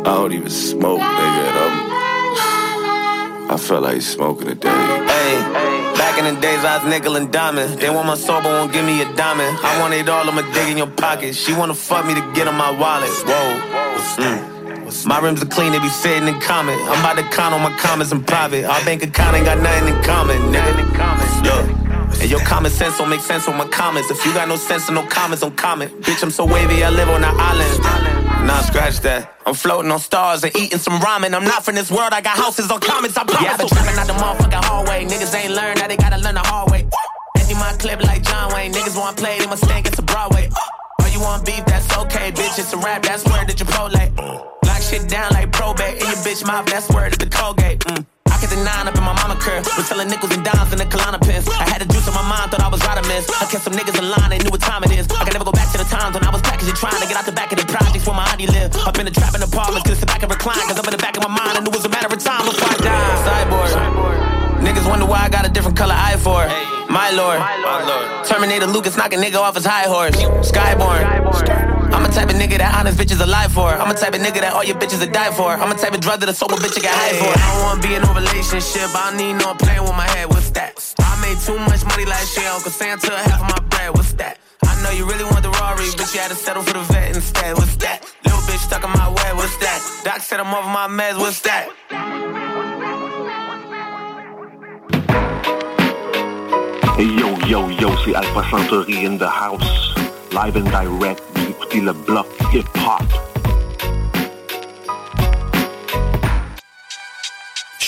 I 0.00 0.14
don't 0.14 0.32
even 0.32 0.50
smoke, 0.50 1.00
nigga. 1.00 1.48
And 1.48 1.58
I'm, 1.58 3.52
I 3.52 3.56
felt 3.56 3.82
like 3.82 4.00
smoking 4.02 4.48
today. 4.48 5.07
Back 6.18 6.26
in 6.26 6.34
the 6.34 6.40
days 6.40 6.64
I 6.64 6.78
was 6.78 6.90
nickel 6.90 7.14
and 7.14 7.32
diamond. 7.32 7.78
They 7.78 7.90
want 7.90 8.08
my 8.08 8.16
soul, 8.16 8.42
but 8.42 8.50
won't 8.50 8.72
give 8.72 8.84
me 8.84 9.00
a 9.02 9.04
diamond. 9.14 9.56
I 9.62 9.78
want 9.78 9.94
it 9.94 10.08
all, 10.08 10.28
I'ma 10.28 10.42
dig 10.52 10.68
in 10.68 10.76
your 10.76 10.90
pocket. 10.90 11.32
She 11.36 11.54
wanna 11.54 11.74
fuck 11.74 12.04
me 12.06 12.14
to 12.14 12.32
get 12.34 12.48
on 12.48 12.56
my 12.56 12.72
wallet. 12.72 13.08
Whoa. 13.22 13.54
Mm. 14.18 15.06
My 15.06 15.20
rims 15.20 15.40
are 15.44 15.46
clean, 15.46 15.70
they 15.70 15.78
be 15.78 15.88
fitting 15.88 16.26
in 16.26 16.40
common. 16.40 16.76
I'm 16.90 16.98
about 16.98 17.18
to 17.18 17.22
count 17.22 17.54
on 17.54 17.62
my 17.62 17.70
comments 17.78 18.10
in 18.10 18.24
private. 18.24 18.64
Our 18.64 18.84
bank 18.84 19.04
account 19.04 19.36
ain't 19.36 19.46
got 19.46 19.60
nothing 19.60 19.94
in 19.94 20.02
common, 20.02 20.38
nigga. 20.50 20.74
Look. 21.44 22.20
And 22.20 22.28
your 22.28 22.40
common 22.40 22.72
sense 22.72 22.98
don't 22.98 23.10
make 23.10 23.20
sense 23.20 23.46
on 23.46 23.56
my 23.56 23.68
comments. 23.68 24.10
If 24.10 24.26
you 24.26 24.34
got 24.34 24.48
no 24.48 24.56
sense 24.56 24.88
and 24.88 24.96
no 24.96 25.06
comments, 25.06 25.42
don't 25.42 25.56
comment. 25.56 26.00
Bitch, 26.00 26.20
I'm 26.24 26.32
so 26.32 26.44
wavy, 26.44 26.82
I 26.82 26.90
live 26.90 27.08
on 27.10 27.22
an 27.22 27.32
island. 27.38 28.17
Nah, 28.48 28.62
scratch 28.62 29.00
that. 29.00 29.34
I'm 29.44 29.52
floating 29.52 29.92
on 29.92 29.98
stars 29.98 30.42
and 30.42 30.56
eating 30.56 30.78
some 30.78 30.98
ramen. 31.00 31.34
I'm 31.34 31.44
not 31.44 31.66
from 31.66 31.74
this 31.74 31.90
world, 31.90 32.14
I 32.14 32.22
got 32.22 32.38
houses 32.38 32.70
on 32.70 32.80
comments, 32.80 33.14
I 33.18 33.24
promise. 33.24 33.44
Yeah, 33.44 33.52
I've 33.60 33.84
been 33.84 33.98
out 34.00 34.06
the 34.06 34.16
motherfucking 34.16 34.64
hallway. 34.64 35.04
Niggas 35.04 35.34
ain't 35.36 35.52
learned, 35.52 35.80
now 35.80 35.86
they 35.86 35.98
gotta 35.98 36.16
learn 36.16 36.32
the 36.32 36.40
hard 36.40 36.70
way. 36.70 36.88
Empty 37.36 37.54
my 37.60 37.76
clip 37.78 38.02
like 38.04 38.22
John 38.22 38.54
Wayne. 38.54 38.72
Niggas 38.72 38.96
want 38.96 39.18
play, 39.18 39.38
they 39.38 39.46
must 39.46 39.66
think 39.66 39.86
it's 39.86 39.98
a 39.98 40.02
Broadway. 40.02 40.48
Oh, 40.50 41.10
you 41.12 41.20
want 41.20 41.44
beef, 41.44 41.62
that's 41.66 41.94
okay, 41.98 42.32
bitch. 42.32 42.58
It's 42.58 42.72
a 42.72 42.78
rap, 42.78 43.02
that's 43.02 43.22
word 43.26 43.48
that 43.48 43.60
you 43.60 43.66
prolate. 43.66 44.16
Lock 44.16 44.80
shit 44.80 45.06
down 45.10 45.30
like 45.32 45.52
probate. 45.52 46.00
In 46.00 46.08
your 46.08 46.16
bitch 46.24 46.46
mouth, 46.46 46.64
that's 46.64 46.88
word 46.88 47.12
the 47.20 47.28
Colgate. 47.28 47.80
Mm. 47.80 48.06
Pockets 48.38 48.54
and 48.54 48.62
nine 48.62 48.86
up 48.86 48.94
in 48.94 49.02
my 49.02 49.18
mama 49.18 49.34
curve. 49.34 49.66
Was 49.74 49.90
selling 49.90 50.06
nickels 50.06 50.30
and 50.30 50.46
dimes 50.46 50.70
in 50.70 50.78
the 50.78 50.86
Kalana 50.86 51.18
pins. 51.18 51.42
I 51.50 51.66
had 51.66 51.82
a 51.82 51.88
juice 51.90 52.06
on 52.06 52.14
my 52.14 52.22
mind, 52.22 52.54
thought 52.54 52.62
I 52.62 52.70
was 52.70 52.78
Rodimus. 52.86 53.26
I 53.34 53.50
kept 53.50 53.66
some 53.66 53.74
niggas 53.74 53.98
in 53.98 54.06
line, 54.06 54.30
they 54.30 54.38
knew 54.38 54.54
what 54.54 54.62
time 54.62 54.86
it 54.86 54.94
is. 54.94 55.10
I 55.10 55.26
can 55.26 55.34
never 55.34 55.42
go 55.42 55.50
back 55.50 55.74
to 55.74 55.78
the 55.82 55.88
times 55.90 56.14
when 56.14 56.22
I 56.22 56.30
was 56.30 56.38
packaging, 56.46 56.78
trying 56.78 57.02
to 57.02 57.08
get 57.10 57.18
out 57.18 57.26
the 57.26 57.34
back 57.34 57.50
of 57.50 57.58
the 57.58 57.66
projects 57.66 58.06
where 58.06 58.14
my 58.14 58.30
auntie 58.30 58.46
lived. 58.46 58.78
Up 58.86 58.94
in 58.94 59.06
the 59.06 59.10
trap 59.10 59.34
in 59.34 59.42
apartments, 59.42 59.90
couldn't 59.90 59.98
sit 59.98 60.06
back 60.06 60.22
and 60.22 60.30
recline. 60.30 60.62
Cause 60.70 60.78
up 60.78 60.86
in 60.86 60.94
the 60.94 61.02
back 61.02 61.18
of 61.18 61.26
my 61.26 61.34
mind, 61.34 61.58
I 61.58 61.60
knew 61.66 61.74
it 61.74 61.82
was 61.82 61.84
a 61.84 61.90
matter 61.90 62.06
of 62.06 62.22
time 62.22 62.46
before 62.46 62.70
I 62.70 62.78
died. 62.78 63.18
Cyborg. 63.26 63.74
Niggas 64.62 64.86
wonder 64.86 65.06
why 65.10 65.26
I 65.26 65.28
got 65.34 65.42
a 65.42 65.50
different 65.50 65.74
color 65.74 65.98
eye 65.98 66.14
for. 66.22 66.46
My 66.86 67.10
lord. 67.10 67.42
My 67.42 67.58
lord. 67.58 68.22
Terminator 68.22 68.70
Lucas 68.70 68.94
knock 68.94 69.10
a 69.10 69.18
nigga 69.18 69.42
off 69.42 69.58
his 69.58 69.66
high 69.66 69.90
horse. 69.90 70.14
Skyborn. 70.46 71.67
I'm 71.90 72.04
a 72.04 72.08
type 72.08 72.28
of 72.28 72.36
nigga 72.36 72.58
that 72.58 72.76
honest 72.76 72.98
bitches 72.98 73.20
alive 73.20 73.52
for. 73.52 73.68
I'm 73.72 73.90
a 73.90 73.94
type 73.94 74.14
of 74.14 74.20
nigga 74.20 74.40
that 74.40 74.52
all 74.52 74.64
your 74.64 74.76
bitches 74.76 75.00
would 75.00 75.12
die 75.12 75.32
for. 75.32 75.52
I'm 75.52 75.72
a 75.72 75.74
type 75.74 75.94
of 75.94 76.00
drug 76.00 76.20
that 76.20 76.28
a 76.28 76.34
sober 76.34 76.56
bitch 76.56 76.76
get 76.80 76.92
high 76.92 77.16
for. 77.16 77.32
I 77.32 77.40
don't 77.48 77.62
wanna 77.64 77.82
be 77.82 77.94
in 77.94 78.02
no 78.02 78.12
relationship. 78.12 78.92
I 78.94 79.08
don't 79.08 79.16
need 79.16 79.34
no 79.40 79.54
playing 79.54 79.82
with 79.82 79.96
my 79.96 80.08
head. 80.14 80.28
What's 80.28 80.50
that? 80.50 80.76
I 81.00 81.16
made 81.24 81.38
too 81.40 81.58
much 81.58 81.84
money 81.84 82.04
last 82.04 82.36
year. 82.36 82.48
Uncle 82.50 82.70
Santa 82.70 83.16
half 83.16 83.40
of 83.40 83.48
my 83.48 83.60
bread. 83.68 83.96
What's 83.96 84.12
that? 84.20 84.38
I 84.64 84.82
know 84.82 84.90
you 84.90 85.08
really 85.08 85.24
want 85.24 85.42
the 85.42 85.50
Rari, 85.50 85.88
but 85.96 86.12
you 86.12 86.20
had 86.20 86.30
to 86.30 86.36
settle 86.36 86.62
for 86.62 86.74
the 86.74 86.84
vet 86.92 87.16
instead. 87.16 87.54
What's 87.56 87.76
that? 87.76 88.04
Little 88.24 88.40
bitch 88.40 88.60
stuck 88.68 88.84
in 88.84 88.90
my 88.90 89.08
way. 89.08 89.30
What's 89.34 89.56
that? 89.58 89.80
Doc 90.04 90.20
said 90.20 90.40
I'm 90.40 90.52
over 90.52 90.68
my 90.68 90.88
meds. 90.88 91.18
What's 91.18 91.40
that? 91.48 91.72
Hey 96.96 97.08
yo, 97.16 97.28
yo, 97.46 97.68
yo, 97.80 97.96
c'est 98.04 98.14
Alpha 98.14 98.42
Centauri 98.50 99.04
in 99.04 99.16
the 99.18 99.28
house. 99.28 100.07
Live 100.30 100.56
and 100.56 100.68
direct, 100.70 101.22
vous 101.34 101.50
écoutez 101.50 101.80
le 101.80 101.92
bloc 101.92 102.26
hip-hop. 102.52 103.02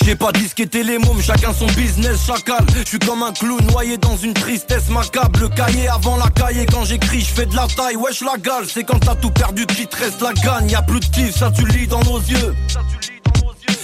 J'ai 0.03 0.15
pas 0.15 0.31
disqueté 0.31 0.83
les 0.83 0.97
mômes, 0.97 1.21
chacun 1.21 1.53
son 1.53 1.67
business, 1.67 2.25
chacal. 2.25 2.65
Je 2.75 2.83
suis 2.83 2.97
comme 2.97 3.21
un 3.21 3.31
clou 3.31 3.59
noyé 3.71 3.97
dans 3.97 4.17
une 4.17 4.33
tristesse 4.33 4.89
macabre. 4.89 5.39
Le 5.39 5.49
cahier 5.49 5.87
avant 5.87 6.17
la 6.17 6.29
cahier, 6.29 6.65
quand 6.65 6.83
j'écris, 6.83 7.21
je 7.21 7.33
fais 7.33 7.45
de 7.45 7.55
la 7.55 7.67
taille. 7.67 7.95
Wesh 7.95 8.21
la 8.21 8.37
gale, 8.37 8.65
c'est 8.67 8.83
quand 8.83 8.99
t'as 8.99 9.15
tout 9.15 9.29
perdu 9.29 9.67
qu'il 9.67 9.87
te 9.87 9.97
reste 9.97 10.21
la 10.21 10.33
gagne. 10.33 10.69
Y 10.71 10.75
a 10.75 10.81
plus 10.81 10.99
de 10.99 11.05
kiff, 11.05 11.35
ça 11.35 11.51
tu 11.51 11.65
lis 11.67 11.85
dans 11.85 12.03
nos 12.03 12.19
yeux. 12.19 12.55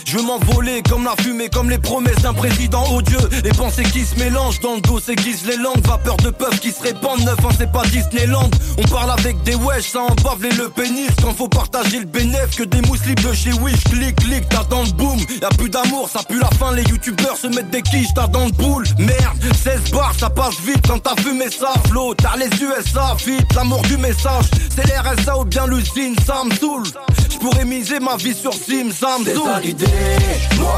Je 0.07 0.15
veux 0.15 0.23
m'envoler 0.23 0.81
comme 0.89 1.03
la 1.03 1.21
fumée, 1.21 1.49
comme 1.49 1.69
les 1.69 1.79
promesses 1.79 2.21
d'un 2.21 2.33
président 2.33 2.95
odieux. 2.95 3.29
Les 3.43 3.51
pensées 3.51 3.83
qui 3.83 4.05
se 4.05 4.15
mélangent 4.15 4.61
dans 4.61 4.75
le 4.75 4.81
dos 4.81 5.01
s'aiguisent 5.01 5.45
les 5.45 5.57
langues. 5.57 5.85
Vapeur 5.85 6.15
de 6.15 6.29
peuple 6.29 6.59
qui 6.59 6.71
se 6.71 6.81
répandent, 6.81 7.25
neuf 7.25 7.43
ans 7.43 7.49
c'est 7.57 7.69
pas 7.69 7.83
Disneyland. 7.87 8.49
On 8.77 8.83
parle 8.83 9.11
avec 9.11 9.43
des 9.43 9.55
wesh, 9.55 9.91
ça 9.91 9.99
embave 10.03 10.43
les 10.43 10.53
le 10.53 10.69
pénis. 10.69 11.09
Quand 11.21 11.33
faut 11.33 11.49
partager 11.49 11.99
le 11.99 12.05
bénéf, 12.05 12.55
que 12.55 12.63
des 12.63 12.79
mousses 12.83 13.01
de 13.01 13.33
chez 13.33 13.51
Wish. 13.51 13.83
Clic, 13.83 14.15
clic, 14.15 14.47
t'as 14.47 14.63
dans 14.63 14.83
le 14.83 14.91
boom. 14.91 15.19
Y'a 15.41 15.49
plus 15.49 15.69
d'amour, 15.69 16.09
ça 16.09 16.23
pue 16.23 16.39
la 16.39 16.49
fin. 16.51 16.73
Les 16.73 16.83
youtubeurs 16.83 17.35
se 17.35 17.47
mettent 17.47 17.71
des 17.71 17.81
quiches, 17.81 18.13
t'as 18.15 18.27
dans 18.27 18.45
le 18.45 18.51
boule. 18.51 18.85
Merde, 18.97 19.55
16 19.61 19.91
bars, 19.91 20.13
ça 20.17 20.29
passe 20.29 20.55
vite 20.65 20.87
quand 20.87 20.99
t'as 20.99 21.21
fumé 21.21 21.51
ça. 21.51 21.73
Flow, 21.89 22.13
t'as 22.13 22.37
les 22.37 22.47
USA, 22.63 23.17
fit, 23.17 23.43
l'amour 23.53 23.81
du 23.81 23.97
message. 23.97 24.45
C'est 24.73 24.85
l'RSA 24.87 25.37
ou 25.37 25.43
bien 25.43 25.67
l'usine, 25.67 26.15
ça 26.25 26.43
me 26.45 26.55
saoule. 26.55 26.87
J'pourrais 27.29 27.65
miser 27.65 27.99
ma 27.99 28.15
vie 28.15 28.33
sur 28.33 28.53
Sim, 28.53 28.89
ça 28.91 29.17
me 29.19 29.25
saoule. 29.25 29.75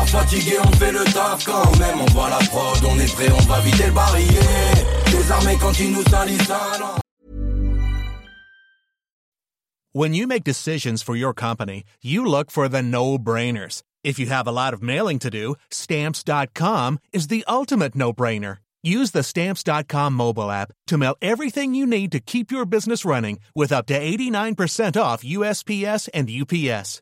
Fatigué 0.09 0.57
on 0.63 0.71
fait 0.73 0.91
le 0.91 1.03
taf 1.13 1.45
quand 1.45 1.77
même 1.79 2.01
On 2.01 2.05
voit 2.11 2.29
la 2.29 2.39
prod, 2.47 2.83
on 2.89 2.99
est 2.99 3.13
prêt, 3.13 3.31
on 3.31 3.45
va 3.45 3.59
vider 3.61 3.85
le 3.85 3.91
barillet 3.91 4.73
Désarmé 5.11 5.57
quand 5.59 5.79
ils 5.79 5.91
nous 5.91 6.03
salissent 6.03 6.51
When 9.91 10.13
you 10.13 10.27
make 10.27 10.43
decisions 10.43 11.01
for 11.01 11.15
your 11.15 11.33
company, 11.33 11.83
you 12.03 12.23
look 12.23 12.51
for 12.51 12.69
the 12.69 12.83
no-brainers. 12.83 13.81
If 14.03 14.19
you 14.19 14.27
have 14.27 14.47
a 14.47 14.51
lot 14.51 14.75
of 14.75 14.83
mailing 14.83 15.17
to 15.19 15.31
do, 15.31 15.55
stamps.com 15.71 16.99
is 17.11 17.27
the 17.27 17.43
ultimate 17.47 17.95
no-brainer. 17.95 18.57
Use 18.83 19.11
the 19.11 19.23
stamps.com 19.23 20.13
mobile 20.13 20.51
app 20.51 20.71
to 20.87 20.97
mail 20.97 21.15
everything 21.21 21.73
you 21.73 21.87
need 21.87 22.11
to 22.11 22.19
keep 22.19 22.51
your 22.51 22.65
business 22.65 23.03
running 23.03 23.39
with 23.55 23.71
up 23.71 23.87
to 23.87 23.99
89% 23.99 25.01
off 25.01 25.23
USPS 25.23 26.07
and 26.13 26.29
UPS. 26.29 27.01